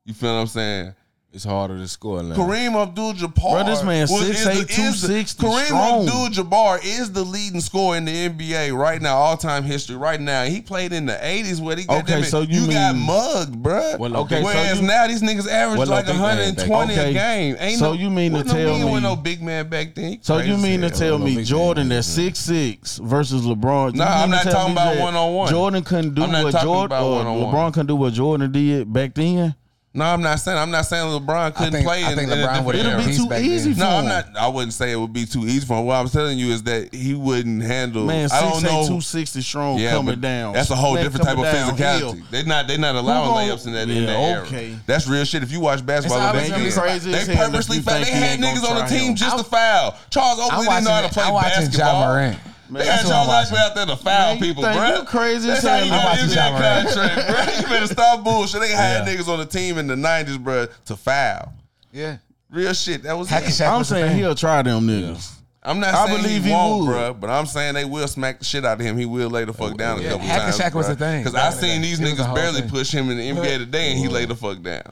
you 0.05 0.15
feel 0.15 0.35
what 0.35 0.41
I'm 0.41 0.47
saying? 0.47 0.95
It's 1.35 1.43
harder 1.43 1.77
to 1.79 1.89
score 1.89 2.23
now. 2.23 2.37
Kareem 2.37 2.81
Abdul-Jabbar. 2.81 3.35
Bro, 3.35 3.65
this 3.65 3.83
man 3.83 4.03
was- 4.03 4.23
is 4.23 4.39
6'8", 4.39 4.55
the- 4.55 4.61
is 4.83 5.01
the- 5.01 5.09
260 5.09 5.45
Kareem 5.47 5.65
strong. 5.65 6.07
Abdul-Jabbar 6.09 6.85
is 6.85 7.11
the 7.11 7.25
leading 7.25 7.61
scorer 7.61 7.97
in 7.97 8.05
the 8.05 8.13
NBA 8.13 8.71
right 8.71 9.03
now, 9.03 9.17
all 9.17 9.37
time 9.37 9.65
history. 9.65 9.97
Right 9.97 10.21
now, 10.21 10.45
he 10.45 10.61
played 10.61 10.93
in 10.93 11.07
the 11.07 11.19
'80s 11.21 11.61
where 11.61 11.75
he 11.77 11.87
got 11.87 12.09
Okay, 12.09 12.23
so 12.23 12.43
you 12.43 12.69
got 12.71 12.95
mean- 12.95 13.05
mugged, 13.07 13.57
bruh. 13.61 13.99
Well, 13.99 14.17
okay, 14.19 14.39
so 14.39 14.45
Whereas 14.45 14.81
you- 14.81 14.87
now 14.87 15.09
these 15.09 15.23
niggas 15.23 15.49
average 15.51 15.79
Well, 15.81 15.89
like 15.89 16.07
big 16.07 16.15
120 16.15 16.95
then. 16.95 17.09
a 17.09 17.13
game. 17.13 17.57
Ain't 17.59 17.81
So 17.81 17.87
no, 17.87 17.93
you 17.95 18.11
mean 18.11 18.33
to 18.35 18.45
no 18.45 18.53
tell 18.53 18.79
me- 18.79 18.85
with 18.85 19.03
no 19.03 19.17
big 19.17 19.43
man 19.43 19.69
back 19.69 19.97
then? 19.97 20.19
So 20.23 20.39
you 20.39 20.57
mean 20.57 20.83
to 20.83 20.91
tell 20.91 21.19
me 21.19 21.43
Jordan 21.43 21.89
man, 21.89 21.97
that's 21.97 22.07
six 22.07 22.39
six 22.39 22.99
versus 22.99 23.43
LeBron? 23.43 23.95
you 23.95 23.99
Nah, 23.99 24.23
I'm 24.23 24.31
not 24.31 24.45
talking 24.45 24.71
about 24.73 24.95
that 24.95 25.03
one-on-one. 25.03 25.49
Jordan 25.49 25.83
couldn't 25.83 26.15
do 26.15 26.23
what 26.23 26.63
Jordan 26.63 26.97
or. 27.03 27.25
LeBron 27.25 27.73
couldn't 27.73 27.89
do 27.89 27.97
what 27.97 28.13
Jordan 28.13 28.53
did 28.53 28.93
back 28.93 29.15
then. 29.15 29.57
No, 29.97 30.05
I'm 30.07 30.23
not 30.23 30.41
saying. 30.41 30.59
I'm 30.59 30.73
not 30.73 30.87
saying 30.87 31.05
LeBron 31.07 31.55
couldn't 31.55 31.73
think- 31.73 31.87
play. 31.87 32.03
I 32.03 32.11
in, 32.11 32.17
think 32.19 32.29
in 32.33 32.37
a 32.37 32.43
LeBron 32.43 32.47
different 32.47 32.67
would've 32.67 32.81
era. 32.85 32.91
It'll 32.95 33.05
be 33.05 33.11
He's 33.13 33.17
too 33.23 33.29
back 33.29 33.43
easy 33.45 33.75
for 33.75 33.79
No, 33.79 33.89
I'm 33.91 34.03
him. 34.03 34.09
not. 34.09 34.27
I 34.37 34.49
wouldn't 34.49 34.73
say 34.73 34.91
it 34.91 34.97
would 34.97 35.13
be 35.13 35.25
too 35.25 35.47
easy 35.47 35.65
for 35.65 35.79
him. 35.79 35.85
What 35.87 35.95
I'm 35.95 36.09
telling 36.09 36.37
you 36.37 36.49
is 36.51 36.65
that 36.65 36.93
he 36.93 37.15
wouldn't 37.15 37.63
handle. 37.63 38.05
Man, 38.05 38.29
I 38.33 38.41
don't 38.41 38.61
know. 38.65 38.71
260 38.89 39.41
strong 39.43 39.79
Yeah, 39.79 39.93
coming 39.93 40.07
but 40.17 40.21
down. 40.21 40.53
That's 40.53 40.69
a 40.71 40.75
whole 40.75 40.95
Man, 40.95 41.05
different 41.05 41.27
type 41.27 41.39
of 41.39 41.45
coming 41.45 41.77
downhill. 41.77 42.15
physicality. 42.15 42.25
They're 42.31 42.45
not. 42.45 42.67
They're 42.67 42.77
not 42.79 42.97
allowing 42.97 43.31
gonna- 43.31 43.53
layups 43.53 43.67
in 43.69 43.73
that. 43.75 43.89
in 43.89 43.97
Yeah, 44.03 44.07
that 44.07 44.19
era. 44.19 44.43
okay. 44.47 44.77
That's 44.85 45.07
real 45.07 45.25
shit. 45.25 45.45
If 45.45 45.53
you 45.53 45.61
watch 45.61 45.87
basketball, 45.87 46.19
It's 46.19 46.27
back 46.27 46.35
always 46.35 46.51
gonna 46.51 46.65
be 46.65 46.71
crazy 46.91 47.13
they 47.13 47.19
hell 47.37 47.47
if 47.47 47.53
purposely 47.53 47.77
you 47.77 47.83
foul. 47.85 47.95
They 48.01 48.05
think 48.05 48.17
he 48.17 48.21
had 48.21 48.33
ain't 48.33 48.43
gonna 48.43 48.55
niggas 48.61 48.69
on 48.69 48.75
the 48.75 48.81
try 48.81 48.89
team 48.89 49.11
him. 49.11 49.15
just 49.15 49.39
to 49.39 49.45
foul. 49.45 49.97
Charles 50.11 50.41
Oakley 50.41 50.51
I'm 50.51 50.59
didn't 50.59 50.67
watching, 50.67 50.85
know 50.87 50.91
how 50.91 51.01
to 51.03 51.09
play 51.15 51.23
I'm 51.25 51.33
watching 51.35 51.51
basketball. 51.67 52.07
Morant. 52.09 52.39
They 52.81 52.85
That's 52.87 53.03
had 53.03 53.09
what 53.09 53.17
I'm 53.17 53.27
watching. 53.27 53.57
Out 53.57 53.75
there 53.75 53.87
to 53.87 53.97
foul 53.97 54.35
Man, 54.35 54.39
you 54.39 54.45
people, 54.45 54.63
think 54.63 54.77
bro. 54.77 54.97
you 54.99 55.05
crazy 55.05 55.49
That's 55.49 55.65
as 55.65 55.71
how 55.71 55.77
you 55.77 55.93
I'm 55.93 55.99
get 56.01 56.05
watching 56.05 56.25
an 56.25 56.31
John 56.31 56.53
NBA 56.53 56.61
Morant. 56.61 56.87
contract, 56.89 57.29
bro. 57.31 57.55
You 57.55 57.63
better 57.69 57.87
stop 57.95 58.25
bullshit. 58.25 58.61
They 58.61 58.69
had 58.71 59.07
niggas 59.07 59.29
on 59.29 59.39
the 59.39 59.47
team 59.47 59.79
in 59.79 59.87
the 59.87 59.95
'90s, 59.95 60.39
bro, 60.43 60.67
to 60.87 60.97
foul. 60.97 61.53
Yeah. 61.93 62.19
Real 62.51 62.73
shit. 62.75 63.03
That 63.03 63.19
was 63.19 63.29
Hacky 63.29 63.49
it. 63.49 63.51
Shaq 63.51 63.69
I'm 63.73 63.79
was 63.79 63.89
saying 63.89 64.17
he'll 64.17 64.35
try 64.35 64.63
them 64.63 64.87
niggas. 64.87 65.31
I'm 65.67 65.81
not 65.81 65.95
I 65.95 66.07
saying 66.07 66.23
believe 66.23 66.43
he, 66.43 66.49
he 66.51 66.55
won't, 66.55 66.85
bro, 66.87 67.15
but 67.15 67.31
I'm 67.31 67.47
saying 67.47 67.73
they 67.75 67.87
will 67.87 68.07
smack 68.07 68.39
the 68.39 68.45
shit 68.45 68.65
out 68.67 68.79
of 68.79 68.87
him. 68.87 68.99
He 68.99 69.07
will 69.07 69.31
lay 69.31 69.45
the 69.47 69.55
fuck 69.55 69.77
down 69.79 70.01
Yeah, 70.03 70.09
a 70.09 70.11
couple 70.13 70.27
Hacky 70.29 70.39
times. 70.39 70.59
Shaq 70.59 70.75
was 70.75 70.89
the 70.89 70.95
thing. 70.97 71.23
Because 71.23 71.35
I 71.35 71.39
Back 71.51 71.55
in 71.55 71.61
the 71.61 71.67
seen 71.69 71.83
these 71.83 72.01
It 72.01 72.05
niggas 72.19 72.35
barely 72.35 72.61
thing. 72.61 72.71
push 72.71 72.93
him 72.93 73.09
in 73.11 73.17
the 73.17 73.31
NBA 73.31 73.59
today, 73.59 73.91
and 73.93 73.99
he 73.99 74.09
laid 74.09 74.29
the 74.29 74.37
fuck 74.37 74.61
down. 74.61 74.83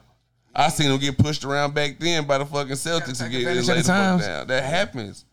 I 0.55 0.69
seen 0.69 0.89
him 0.89 0.97
get 0.99 1.17
pushed 1.17 1.43
around 1.45 1.73
back 1.75 1.99
then 1.99 2.25
by 2.25 2.39
the 2.39 2.45
fucking 2.45 2.73
Celtics 2.73 3.21
and 3.21 3.31
take 3.31 3.31
get 3.31 3.47
and 3.47 3.59
advantage 3.59 3.67
lay 3.67 3.75
the 3.75 3.81
the 3.81 3.87
fuck 3.87 4.21
down. 4.21 4.47
That 4.47 4.63
happens. 4.63 5.25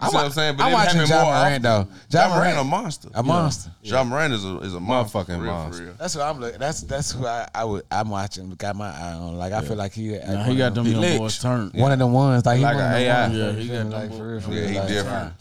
You 0.00 0.06
I'm 0.06 0.10
see 0.10 0.16
what 0.16 0.24
I'm 0.24 0.32
saying? 0.32 0.56
I'm 0.60 0.72
watching 0.72 1.00
happen 1.00 1.10
Ja 1.10 1.22
more 1.24 1.34
Morant, 1.34 1.62
though. 1.62 1.88
Ja 2.08 2.20
Ja 2.22 2.28
Morant 2.28 2.42
Morant- 2.44 2.58
a 2.58 2.64
monster. 2.64 3.08
A 3.14 3.22
monster. 3.22 3.70
Ja 3.82 4.02
Morant 4.04 4.32
is 4.32 4.44
a 4.44 4.58
is 4.60 4.74
a 4.74 4.80
monster. 4.80 5.18
Motherfucking 5.18 5.28
real, 5.42 5.52
monster. 5.52 5.84
real. 5.84 5.94
That's 5.98 6.16
what 6.16 6.24
I'm 6.24 6.40
looking. 6.40 6.58
That's 6.58 6.80
that's 6.82 7.12
who 7.12 7.26
I, 7.26 7.48
I 7.54 7.64
would. 7.64 7.84
I'm 7.90 8.08
watching. 8.08 8.48
Got 8.50 8.76
my 8.76 8.88
eye 8.88 9.12
on. 9.12 9.36
Like 9.36 9.52
I 9.52 9.60
feel 9.60 9.76
like 9.76 9.92
he. 9.92 10.16
Nah, 10.16 10.44
he 10.44 10.56
got 10.56 10.74
them 10.74 10.86
young 10.86 11.00
lit. 11.02 11.18
boys 11.18 11.38
turned. 11.38 11.74
One 11.74 11.92
of 11.92 11.98
them 11.98 12.12
ones. 12.12 12.46
Like 12.46 12.58
he 12.58 12.64
Like 12.64 12.76
one 12.76 12.84
of 12.86 12.92
a 12.92 12.96
AI. 12.96 13.22
ones, 13.28 13.36
Yeah, 13.38 13.52
he 13.52 13.68
got 13.68 13.74
them 13.74 13.90
like 13.90 14.10
for 14.14 14.36
real. 14.38 14.54
Yeah, 14.54 14.82
he 14.86 14.94
different. 14.94 15.32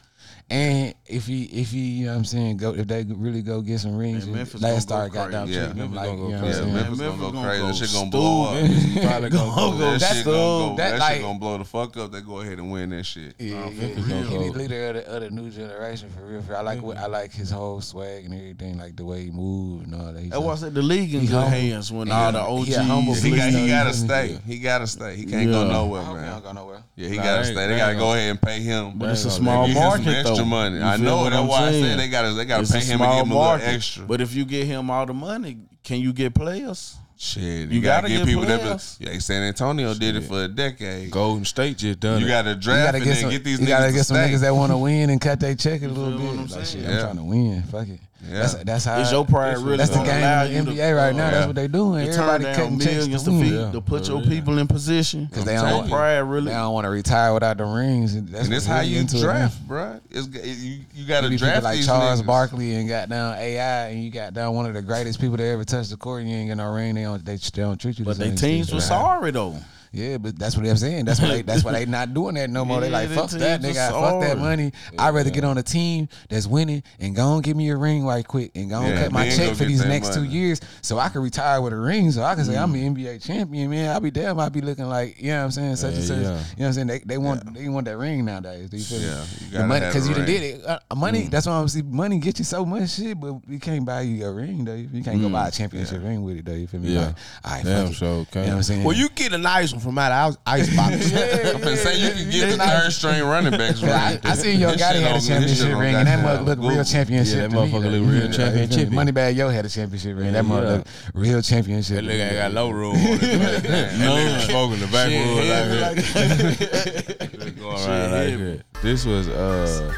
And 0.52 0.94
if 1.10 1.26
he 1.26 1.44
if 1.46 1.72
he 1.72 1.80
you 1.80 2.06
know 2.06 2.12
what 2.14 2.18
I'm 2.20 2.26
saying 2.26 2.58
go 2.58 2.74
if 2.74 2.88
they 2.88 3.04
really 3.04 3.42
go 3.42 3.62
get 3.62 3.80
some 3.80 3.98
rings, 3.98 4.26
Man, 4.28 4.36
Memphis 4.38 4.62
last 4.62 4.84
star 4.84 5.08
go 5.10 5.14
got 5.16 5.32
down. 5.32 5.48
Yeah, 5.48 5.66
treating 5.66 5.78
them 5.78 5.94
like 5.96 6.06
gonna 6.10 6.22
you 6.22 6.30
know 6.30 6.42
what 6.42 6.42
Yeah, 6.42 6.48
I'm 6.48 6.54
saying. 6.54 6.74
Memphis 6.74 6.98
Memphis 7.00 7.20
gonna 7.20 7.20
go 7.20 7.32
gonna 7.32 7.48
crazy. 7.48 7.62
go 7.62 7.68
That 7.68 7.76
shit 7.76 7.92
gonna 7.94 8.10
blow 8.10 8.44
up. 8.44 8.66
stupid. 8.80 9.08
Probably 9.10 9.30
gonna 9.38 9.50
Go, 9.50 9.56
go. 9.56 9.72
go. 9.72 9.78
That 9.92 10.00
That's 10.00 10.16
shit 10.16 10.26
gonna 10.26 10.38
go. 10.38 10.76
that, 10.78 10.90
That 10.92 11.00
like- 11.00 11.14
shit 11.16 11.22
gonna 11.24 11.40
blow 11.40 11.58
the 11.58 11.66
fuck 11.66 11.98
up. 11.98 12.12
They 12.12 12.22
go 12.22 12.40
ahead 12.42 12.60
and 12.60 12.72
win 12.72 12.90
that 12.92 13.06
shit. 13.06 13.36
Yeah, 13.40 13.48
yeah, 13.48 13.70
Memphis 13.70 14.06
he, 14.06 14.12
gonna 14.14 14.44
he 14.44 14.50
leader 14.52 14.88
of 14.90 14.94
the, 14.96 15.08
of 15.08 15.22
the 15.22 15.30
new 15.32 15.50
generation 15.50 16.10
for 16.12 16.22
real. 16.26 16.42
For 16.42 16.52
real. 16.52 16.60
I 16.60 16.62
like 16.62 16.82
what 16.82 16.98
I 16.98 17.08
like 17.08 17.32
his 17.32 17.50
whole 17.52 17.82
swag 17.82 18.26
and 18.26 18.34
everything, 18.34 18.78
like 18.78 18.96
the 18.96 19.06
way 19.06 19.24
he 19.26 19.32
moved 19.32 19.88
and 19.88 19.96
all 19.96 20.14
that. 20.14 20.20
He's 20.22 20.30
That's 20.30 20.40
why 20.42 20.48
I 20.48 20.52
like- 20.52 20.60
said 20.60 20.74
the 20.76 20.82
league 20.82 21.14
in 21.16 21.26
good 21.26 21.48
hands 21.48 21.92
when 21.92 22.12
all 22.12 22.32
the 22.32 22.40
OGs. 22.40 22.68
He 22.68 22.74
a 22.76 22.84
humble 22.84 23.14
He 23.16 23.36
got. 23.36 23.50
He 23.50 23.56
Please, 23.60 23.70
gotta 23.72 23.94
stay. 23.94 24.40
He 24.46 24.60
gotta 24.60 24.88
stay. 24.88 25.16
He 25.16 25.26
can't 25.26 25.50
go 25.52 25.68
nowhere, 25.68 26.02
I 26.02 26.04
hope 26.06 26.16
he 26.18 26.22
man. 26.22 26.32
don't 26.34 26.44
go 26.44 26.52
nowhere. 26.54 26.84
Yeah, 26.96 27.10
he 27.10 27.16
gotta 27.16 27.44
stay. 27.46 27.54
They 27.56 27.68
they 27.68 27.78
gotta 27.78 27.96
go 27.96 28.14
ahead 28.14 28.30
and 28.32 28.42
pay 28.42 28.60
him. 28.60 28.94
But 28.98 29.10
it's 29.12 29.26
a 29.26 29.32
small 29.32 29.66
Give 29.68 29.76
him 29.76 29.82
some 29.82 29.90
market 30.04 30.18
extra 30.20 30.36
though. 30.38 30.46
money. 30.46 30.80
You 31.00 31.06
I 31.06 31.10
feel 31.10 31.18
know 31.18 31.24
that's 31.30 31.36
I'm 31.36 31.48
why 31.48 31.68
I 31.68 31.72
said 31.72 32.00
they 32.00 32.10
gotta 32.10 32.34
they 32.34 32.46
gotta 32.46 32.72
pay 32.72 32.80
him 32.80 33.02
and 33.02 33.12
give 33.12 33.26
him 33.26 33.32
a 33.32 33.36
little 33.36 33.38
market. 33.44 33.66
extra. 33.68 34.06
But 34.06 34.22
if 34.22 34.34
you 34.36 34.46
get 34.46 34.66
him 34.68 34.90
all 34.92 35.06
the 35.06 35.14
money, 35.14 35.58
can 35.84 36.00
you 36.00 36.14
get 36.14 36.34
players? 36.36 36.96
Shit, 37.22 37.44
you, 37.44 37.68
You 37.68 37.82
gotta, 37.82 38.04
gotta 38.04 38.08
get 38.14 38.18
get 38.20 38.28
people 38.28 38.46
that. 38.46 38.62
players. 38.62 38.98
Yeah, 39.02 39.20
San 39.20 39.44
Antonio 39.44 39.94
did 39.94 40.16
it 40.16 40.22
for 40.22 40.44
a 40.46 40.48
decade. 40.48 41.12
Golden 41.12 41.44
State 41.44 41.78
just 41.78 42.00
done 42.00 42.22
You 42.22 42.28
it. 42.28 42.30
gotta 42.30 42.56
draft 42.56 42.66
You 42.66 42.72
draft 42.72 42.86
gotta 42.88 42.98
and 42.98 43.04
get 43.06 43.12
then 43.12 43.22
some. 43.22 43.30
get 43.32 43.44
these 43.44 43.60
you 43.60 43.66
niggas 43.66 43.70
gotta 43.70 43.88
to 43.88 43.94
get 43.94 44.06
some 44.06 44.16
stay. 44.18 44.30
niggas 44.32 44.40
that 44.40 44.56
want 44.56 44.72
to 44.72 44.78
win 44.78 45.10
and 45.10 45.20
cut 45.20 45.40
their 45.42 45.54
check 45.56 45.82
a 45.82 45.88
little 45.90 46.18
feel 46.18 46.28
what 46.28 46.32
bit. 46.32 46.40
I'm 46.40 46.48
Like 46.48 46.66
saying? 46.66 46.66
shit, 46.66 46.82
Yeah. 46.90 46.96
I'm 46.98 47.04
trying 47.04 47.18
to 47.18 47.24
win. 47.24 47.64
Fuck 47.64 47.88
it. 47.90 48.00
Yeah. 48.28 48.40
That's 48.40 48.54
that's 48.56 48.86
it's 48.88 49.12
your 49.12 49.26
pride 49.26 49.58
really 49.60 49.78
That's 49.78 49.92
the 49.92 50.04
game 50.04 50.52
in 50.52 50.52
you 50.58 50.64
the 50.64 50.72
to- 50.76 50.82
NBA 50.82 50.96
right 50.98 51.16
now. 51.16 51.26
Yeah. 51.26 51.32
That's 51.32 51.48
what 51.48 51.56
they 51.56 51.68
doing. 51.68 52.06
to 52.06 52.14
turn 52.14 52.20
Everybody 52.30 52.44
down 52.44 52.56
cutting 52.56 52.80
checks 52.80 52.96
millions 52.96 53.24
to 53.24 53.30
to, 53.30 53.36
win. 53.38 53.50
feed, 53.66 53.72
to 53.74 53.82
put 53.82 54.08
your 54.10 54.22
people 54.24 54.58
in 54.58 54.68
position. 54.68 55.26
Because 55.26 55.46
they 55.46 55.56
I'm 55.56 55.62
don't, 55.62 55.66
telling 55.66 55.78
want, 55.78 55.90
you. 55.90 55.96
pride 55.96 56.16
they 56.18 56.24
really. 56.24 56.52
don't 56.52 56.74
want 56.74 56.86
to 56.86 56.90
retire 56.90 57.34
without 57.34 57.58
the 57.58 57.66
rings. 57.66 58.16
And 58.16 58.28
that's 58.28 58.44
and 58.46 58.54
that's 58.54 58.66
how 58.66 58.82
you 58.82 59.00
into 59.00 59.18
it, 59.18 59.22
draft, 59.22 59.68
bro. 59.68 60.00
It's 60.12 60.28
you 60.28 60.80
you 60.96 61.08
got 61.08 61.22
to 61.22 61.30
be 61.30 61.38
draft 61.38 61.56
people 61.56 61.64
like 61.70 61.78
these 61.78 61.86
Charles 61.86 62.22
niggas. 62.22 62.26
Barkley 62.26 62.76
and 62.76 62.90
got 62.90 63.08
down 63.10 63.36
AI 63.38 63.88
and 63.90 64.04
you 64.04 64.12
got 64.12 64.34
down 64.34 64.54
one 64.54 64.66
of 64.66 64.74
the 64.74 64.82
greatest 64.82 65.22
people 65.22 65.38
to 65.38 65.44
ever 65.44 65.64
touch 65.64 65.88
the 65.90 65.98
court 65.98 66.22
and 66.22 66.30
you 66.30 66.36
ain't 66.38 66.50
got 66.50 66.58
no 66.58 66.74
ring. 66.74 66.96
They 66.96 67.04
don't 67.04 67.24
they, 67.24 67.38
they 67.38 67.62
don't 67.62 67.80
treat 67.80 68.00
you. 68.00 68.06
But 68.06 68.18
the 68.18 68.26
they 68.26 68.36
teams 68.36 68.74
were 68.74 68.82
sorry 68.82 69.32
though. 69.32 69.56
Yeah, 69.92 70.18
but 70.18 70.38
that's 70.38 70.56
what 70.56 70.66
I'm 70.68 70.78
saying. 70.78 71.06
That's 71.06 71.20
what 71.20 71.30
they 71.30 71.42
that's 71.42 71.64
why 71.64 71.72
they 71.72 71.86
not 71.86 72.14
doing 72.14 72.36
that 72.36 72.50
no 72.50 72.64
more. 72.64 72.80
they 72.80 72.90
like 72.92 73.10
fuck 73.10 73.30
that 73.32 73.62
teams 73.62 73.76
nigga, 73.76 73.90
fuck 73.92 74.22
that 74.22 74.30
sorry. 74.38 74.40
money. 74.40 74.72
I'd 74.98 75.14
rather 75.16 75.30
get 75.32 75.44
on 75.44 75.58
a 75.58 75.64
team 75.64 76.08
that's 76.30 76.46
winning 76.48 76.84
and 77.00 77.16
go 77.16 77.34
and 77.36 77.44
give 77.44 77.58
me 77.58 77.70
a 77.70 77.76
ring 77.76 78.06
right 78.06 78.26
quick 78.28 78.52
and 78.56 78.70
go 78.70 78.82
and 78.82 78.94
Yeah, 78.96 79.04
cut 79.04 79.12
my 79.12 79.30
check 79.30 79.56
for 79.56 79.66
these 79.66 79.80
that 79.82 79.88
next 79.90 80.14
two 80.14 80.24
years 80.26 80.62
so 80.82 81.00
I 81.00 81.10
can 81.10 81.22
retire 81.22 81.62
with 81.62 81.74
a 81.74 81.78
ring 81.78 82.12
so 82.12 82.22
I 82.24 82.36
can 82.36 82.46
say 82.46 82.56
I'm 82.58 82.72
Mm. 82.74 82.86
an 82.88 82.96
NBA 82.96 83.20
champion, 83.26 83.70
man. 83.72 83.90
I'll 83.92 84.00
be 84.00 84.12
damn, 84.12 84.40
I'll 84.40 84.50
be 84.52 84.62
looking 84.62 84.86
like, 84.86 85.20
you 85.20 85.30
know 85.30 85.40
what 85.40 85.44
I'm 85.46 85.52
saying, 85.52 85.76
such 85.78 85.96
and 85.96 86.04
such. 86.04 86.18
yeah. 86.18 86.24
You 86.24 86.28
know 86.30 86.38
what 86.58 86.66
I'm 86.66 86.74
saying? 86.74 86.88
They, 86.88 87.00
they 87.00 87.18
want 87.18 87.54
they 87.56 87.68
want 87.70 87.86
that 87.86 87.98
ring 87.98 88.26
nowadays. 88.26 88.70
Do 88.70 88.78
you 88.78 88.84
feel 88.84 89.00
me? 89.00 89.06
Yeah, 89.06 89.26
you 89.52 89.58
The 89.58 89.68
money 89.68 89.86
because 89.88 90.08
you 90.08 90.14
done 90.14 90.26
did 90.26 90.44
it. 90.44 90.66
Uh, 90.66 90.80
money. 90.96 91.24
That's 91.24 91.48
why 91.48 91.54
I'm 91.54 91.68
see 91.68 91.82
money 91.82 92.20
get 92.20 92.38
you 92.38 92.46
so 92.46 92.64
much 92.66 92.92
shit, 92.92 93.20
but 93.20 93.36
you 93.48 93.60
can't 93.60 93.86
buy 93.86 94.02
you 94.02 94.26
a 94.26 94.32
ring 94.32 94.66
though. 94.66 94.76
You 94.76 95.04
can't 95.04 95.20
go 95.22 95.30
buy 95.30 95.48
a 95.48 95.52
championship 95.52 96.04
ring 96.04 96.22
with 96.24 96.38
it 96.38 96.46
though. 96.46 96.54
You 96.54 96.68
feel 96.68 96.80
me? 96.80 96.90
Yeah. 96.94 97.00
Like, 97.08 97.16
all 97.44 97.52
right, 97.54 97.64
Damn, 97.66 97.86
fuck 97.88 97.92
it. 97.94 97.96
so 97.98 98.06
You 98.06 98.16
know 98.20 98.24
what 98.34 98.50
I'm 98.58 98.64
saying? 98.64 98.84
Well, 98.84 98.96
you 98.96 99.10
get 99.10 99.34
a 99.34 99.38
nice 99.38 99.74
one 99.80 99.96
from 99.96 99.98
out 99.98 100.12
of 100.30 100.38
ice 100.46 100.74
box. 100.76 100.94
I'm 101.14 101.62
finna 101.62 101.78
say 101.78 102.00
you 102.00 102.12
can 102.12 102.30
get 102.30 102.52
the 102.52 102.58
third 102.58 102.92
string 102.92 103.24
running 103.24 103.52
backs 103.58 103.82
ring. 103.82 103.92
I, 103.92 104.20
I 104.24 104.34
seen 104.36 104.60
Yo 104.60 104.72
This 104.72 104.82
Gotti 104.82 105.02
had 105.02 105.04
a 105.04 105.08
on- 105.08 105.14
this 105.16 105.26
shit 105.28 105.38
championship 105.40 105.78
ring, 105.78 105.96
and 105.96 106.08
that 106.08 106.24
goddamn 106.24 106.46
mug 106.46 106.60
look 106.60 106.72
real 106.72 106.84
championship. 106.84 107.36
Yeah, 107.36 107.42
that 107.48 107.52
to 107.52 107.56
motherfucker 107.58 107.92
look 107.92 108.12
real 108.12 108.26
Yeah, 108.26 108.32
championship. 108.32 108.90
Moneybagg 108.90 109.36
Yo 109.36 109.50
had 109.50 109.66
a 109.66 109.70
championship 109.70 110.18
ring. 110.18 110.34
That 110.34 110.46
mug 110.46 110.64
Yeah. 110.64 110.70
look 110.70 110.88
real 111.14 111.42
championship. 111.42 111.96
That 111.98 112.04
nigga 112.06 112.26
ain't 112.28 112.34
got 112.36 112.54
no 112.54 112.70
room 112.70 112.96
on 112.96 113.02
it. 113.02 113.20
That 113.64 113.92
nigga 113.94 114.40
smoking 114.48 114.80
the 114.80 114.88
backwood 114.88 115.48
like 115.48 115.96
that. 116.06 117.32
Just 117.40 117.56
going 117.60 117.90
around 117.90 118.12
like 118.12 118.38
that. 118.40 118.64
This 118.82 119.06
was 119.06 119.28
uh 119.30 119.94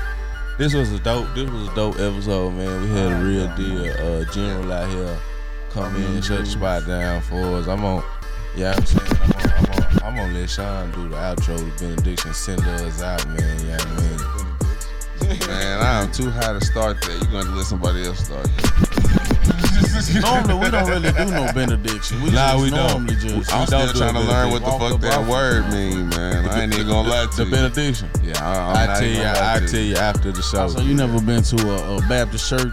this 0.57 0.73
was 0.73 0.91
a 0.91 0.99
dope 0.99 1.27
this 1.35 1.49
was 1.49 1.67
a 1.67 1.75
dope 1.75 1.99
episode, 1.99 2.51
man. 2.51 2.81
We 2.83 2.89
had 2.97 3.11
a 3.11 3.23
real 3.23 3.47
deal 3.55 3.91
uh 3.93 4.25
general 4.31 4.71
out 4.71 4.89
here 4.89 5.17
come 5.71 5.95
in 5.95 6.21
shut 6.21 6.39
the 6.39 6.45
spot 6.45 6.85
down 6.85 7.21
for 7.21 7.35
us. 7.41 7.67
I'm 7.67 7.83
on 7.85 8.03
yeah, 8.55 8.73
I'm 8.75 8.85
saying 8.85 9.07
I'm 9.21 9.31
on, 9.31 9.51
I'm 9.51 9.65
on, 9.65 10.03
I'm 10.03 10.15
gonna 10.15 10.39
let 10.39 10.49
Sean 10.49 10.91
do 10.91 11.07
the 11.09 11.15
outro, 11.15 11.57
the 11.57 11.85
benediction, 11.85 12.33
send 12.33 12.61
us 12.61 13.01
out, 13.01 13.25
man. 13.27 13.59
You 13.59 13.65
know 13.67 13.73
what 13.73 13.87
I 13.87 14.01
mean? 14.01 15.47
Man, 15.47 15.79
I'm 15.81 16.11
too 16.11 16.29
high 16.31 16.51
to 16.53 16.61
start 16.65 16.99
that. 17.01 17.11
You're 17.21 17.31
going 17.31 17.45
to 17.45 17.51
let 17.51 17.65
somebody 17.65 18.03
else 18.03 18.25
start 18.25 18.43
that. 18.43 20.21
Normally 20.21 20.65
we 20.65 20.71
don't 20.71 20.89
really 20.89 21.11
do 21.11 21.25
no 21.31 21.51
benediction. 21.53 22.21
We 22.23 22.31
Nah, 22.31 22.51
just 22.53 22.63
we 22.63 22.69
don't. 22.71 22.87
normally 22.89 23.15
just 23.15 23.53
I'm 23.53 23.67
still 23.67 23.93
trying 23.93 24.15
to 24.15 24.19
learn 24.21 24.49
what 24.51 24.63
the 24.65 24.71
fuck 24.71 24.99
that 25.01 25.27
word 25.29 25.69
mean, 25.71 26.09
man. 26.09 26.49
I 26.49 26.63
ain't 26.63 26.73
even 26.73 26.87
gonna 26.87 27.07
lie 27.07 27.27
to 27.27 27.35
The 27.37 27.45
you. 27.45 27.51
benediction. 27.51 28.09
Yeah, 28.23 28.33
I, 28.41 28.71
I'm 28.71 28.75
I 28.75 28.85
not 28.87 28.95
tell 28.97 29.03
even 29.05 29.17
you, 29.17 29.23
gonna 29.23 29.39
I 29.55 29.59
to 29.59 29.67
tell 29.67 29.79
you 29.81 29.95
after 29.95 30.31
the 30.31 30.41
show. 30.41 30.67
So 30.69 30.81
you 30.81 30.95
never 30.95 31.21
been 31.21 31.43
to 31.43 31.69
a, 31.69 31.97
a 31.97 32.01
Baptist 32.09 32.49
church? 32.49 32.63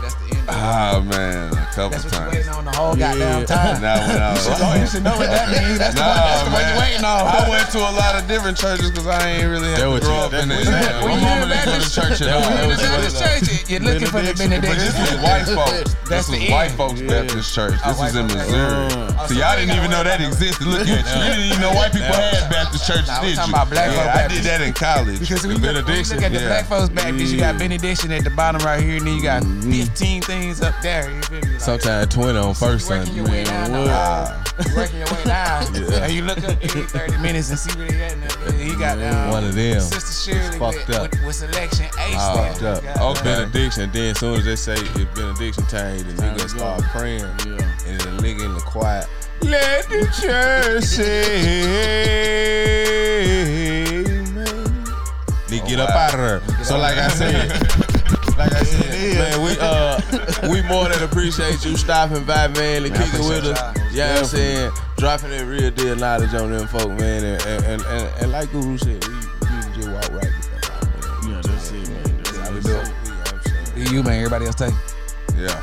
That's 0.00 0.14
the 0.14 0.34
end. 0.36 0.41
Ah 0.48 1.00
man, 1.06 1.52
a 1.52 1.56
couple 1.72 1.90
That's 1.90 2.04
what 2.04 2.12
you 2.12 2.18
times. 2.18 2.34
waiting 2.34 2.48
on 2.52 2.64
the 2.64 2.72
whole 2.72 2.94
goddamn 2.96 3.46
time. 3.46 3.80
Now 3.82 3.98
when 4.06 4.20
I 4.22 4.32
was, 4.36 4.46
Oh, 4.50 4.74
you 4.78 4.86
should 4.86 5.02
know 5.04 5.16
what 5.16 5.30
that 5.30 5.48
means. 5.48 5.78
That's 5.78 5.94
the 5.94 6.02
Nah, 6.02 6.12
one. 6.12 6.22
That's 6.22 6.42
the 6.42 6.50
one 6.50 6.62
man. 6.62 6.74
you 6.74 6.80
waiting 6.82 7.04
on. 7.06 7.22
I 7.26 7.48
went 7.48 7.66
to 7.72 7.78
a 7.78 7.92
lot 7.94 8.12
of 8.18 8.22
different 8.28 8.56
churches 8.58 8.90
because 8.90 9.06
I 9.06 9.18
ain't 9.38 9.48
really 9.48 9.70
had 9.70 9.78
That 9.80 9.88
to 9.88 9.90
what 9.90 10.02
grow 10.02 10.18
you- 10.18 10.26
up 10.28 10.34
in 10.34 10.50
it. 10.50 10.64
you- 10.64 10.70
Man, 10.70 11.04
When 11.06 11.18
My 11.22 11.38
mama 11.40 11.46
didn't 11.46 11.64
go 11.64 11.72
to 11.72 11.78
Baptist- 11.78 11.94
church 11.94 12.18
at 12.22 12.28
all. 12.28 12.42
you 12.42 12.50
That 12.52 12.66
was 12.66 12.78
the 12.82 12.88
Baptist 12.90 13.16
church, 13.22 13.70
you're 13.70 13.80
looking 13.86 14.08
for 14.10 14.20
the 14.22 14.32
But 14.34 14.76
this 14.76 14.94
was 14.98 15.12
white 15.22 15.46
folks. 15.58 15.90
That's 16.10 16.26
This 16.26 16.28
was 16.28 16.38
the 16.38 16.50
white 16.52 16.70
end. 16.70 16.78
folks 16.78 17.00
Baptist 17.00 17.48
church. 17.54 17.72
This 17.78 17.96
white 17.98 18.12
was 18.12 18.16
in 18.16 18.26
Missouri. 18.26 18.88
Baptist. 18.92 19.28
So 19.28 19.34
y'all 19.38 19.56
didn't 19.56 19.74
even 19.78 19.90
know 19.90 20.02
that 20.04 20.20
existed. 20.20 20.66
Look 20.66 20.82
at 20.82 20.90
you. 20.90 20.98
You 20.98 21.30
didn't 21.30 21.46
even 21.54 21.60
know 21.62 21.72
white 21.72 21.92
people 21.94 22.12
had 22.12 22.50
Baptist 22.50 22.86
churches, 22.86 23.08
did 23.22 23.36
you? 23.38 23.44
about 23.46 23.70
black 23.70 23.88
folk 23.94 24.04
Yeah, 24.04 24.24
I 24.24 24.28
did 24.28 24.42
that 24.44 24.60
in 24.60 24.72
college. 24.74 25.20
Because 25.22 25.46
when 25.46 25.56
you, 25.62 25.72
look, 25.72 25.86
when 25.86 25.96
you 25.96 26.04
look 26.04 26.22
at 26.22 26.32
the 26.34 26.42
black 26.50 26.66
folks 26.66 26.90
Baptist, 26.90 27.32
you 27.32 27.38
got 27.40 27.56
benediction 27.58 28.10
at 28.12 28.24
the 28.24 28.30
bottom 28.30 28.60
right 28.66 28.82
here, 28.82 28.96
and 28.98 29.06
then 29.06 29.14
you 29.16 29.22
got 29.22 29.42
15 29.42 30.22
things 30.32 30.60
up 30.62 30.74
there. 30.82 31.10
You 31.10 31.20
feel 31.22 31.40
me? 31.42 31.48
Like, 31.52 31.60
Sometimes 31.60 32.14
20 32.14 32.38
on 32.38 32.54
first 32.54 32.88
you 32.88 32.96
working 32.96 33.06
Sunday. 33.06 33.20
your 33.20 33.30
way 33.30 33.44
down. 33.44 33.72
the 33.72 33.78
hall. 33.92 34.28
You 34.66 34.76
working 34.76 34.98
your 34.98 35.08
way 35.12 35.24
down, 35.24 35.74
Yeah. 35.74 36.04
and 36.04 36.12
you 36.12 36.22
look 36.22 36.38
up 36.38 36.56
every 36.62 36.82
30 36.82 37.16
minutes 37.18 37.50
and 37.50 37.58
see 37.58 37.78
where 37.78 37.88
they 37.88 38.02
at. 38.02 38.12
And 38.46 38.54
he 38.60 38.74
got 38.76 38.98
down 38.98 39.30
One 39.30 39.44
of 39.44 39.54
them. 39.54 39.80
Sister 39.80 40.32
Shirley 40.32 40.58
Fucked 40.58 40.88
with, 40.88 40.96
up. 40.96 41.02
with, 41.12 41.24
with 41.26 41.36
selection 41.36 41.86
A 41.98 42.14
Oh, 42.16 42.54
stamp. 42.54 42.62
up. 42.62 42.82
God, 42.84 43.18
Okay. 43.18 43.24
Benediction. 43.24 43.90
Then 43.92 44.10
as 44.12 44.18
soon 44.18 44.34
as 44.38 44.44
they 44.44 44.56
say 44.56 44.74
it's 44.74 45.18
benediction 45.18 45.66
time, 45.66 45.98
the 45.98 46.04
nigga 46.22 46.38
to 46.42 46.48
start 46.48 46.82
praying, 46.94 47.20
Yeah. 47.20 47.86
and 47.86 48.00
the 48.00 48.10
nigga 48.22 48.44
in 48.44 48.54
the 48.54 48.60
quiet. 48.60 49.06
Let 49.42 49.88
the 49.88 50.06
church 50.22 50.84
say 50.84 51.42
amen. 54.18 54.84
Nigga, 55.48 55.68
get 55.68 55.80
up 55.80 55.90
out 55.90 56.14
of 56.14 56.20
there. 56.46 56.64
So 56.64 56.78
like 56.86 56.96
I 56.96 57.08
said, 57.08 57.50
like 58.38 58.52
I 58.52 58.62
said, 58.62 59.14
man, 59.18 59.42
we 59.42 59.56
uh 59.60 60.00
we 60.50 60.62
more 60.62 60.88
than 60.88 61.02
appreciate 61.02 61.64
you 61.64 61.76
stopping 61.76 62.24
by, 62.24 62.48
man, 62.48 62.84
and 62.84 62.94
kicking 62.94 63.28
with 63.28 63.44
us. 63.46 63.78
You 63.92 63.98
know 63.98 64.08
what 64.10 64.18
I'm 64.18 64.24
saying? 64.24 64.72
Dropping 64.96 65.30
that 65.30 65.46
real 65.46 65.70
deal 65.70 65.96
knowledge 65.96 66.34
on 66.34 66.50
them 66.50 66.66
folk, 66.66 66.90
man, 66.98 67.24
and 67.24 67.42
and, 67.42 67.64
and, 67.64 67.82
and, 67.82 68.22
and 68.22 68.32
like 68.32 68.50
Guru 68.52 68.76
said, 68.78 69.04
we, 69.06 69.14
we 69.14 69.74
just 69.74 69.88
walk 69.88 70.08
right 70.10 70.22
the 70.22 70.42
fuck 70.42 70.70
out, 70.72 70.84
man. 70.84 71.30
Yeah, 71.30 71.40
that's 71.42 71.70
it, 71.72 71.88
man. 71.88 72.16
That's 72.22 72.36
how 72.36 72.52
we 72.54 72.60
do 72.60 72.76
it. 72.76 72.88
You 73.04 73.10
know 73.10 73.16
what 73.18 73.32
I'm 73.34 73.76
saying? 73.76 73.94
You, 73.94 74.02
man, 74.02 74.18
everybody 74.18 74.46
else 74.46 74.54
take. 74.56 74.74
Yeah. 75.36 75.62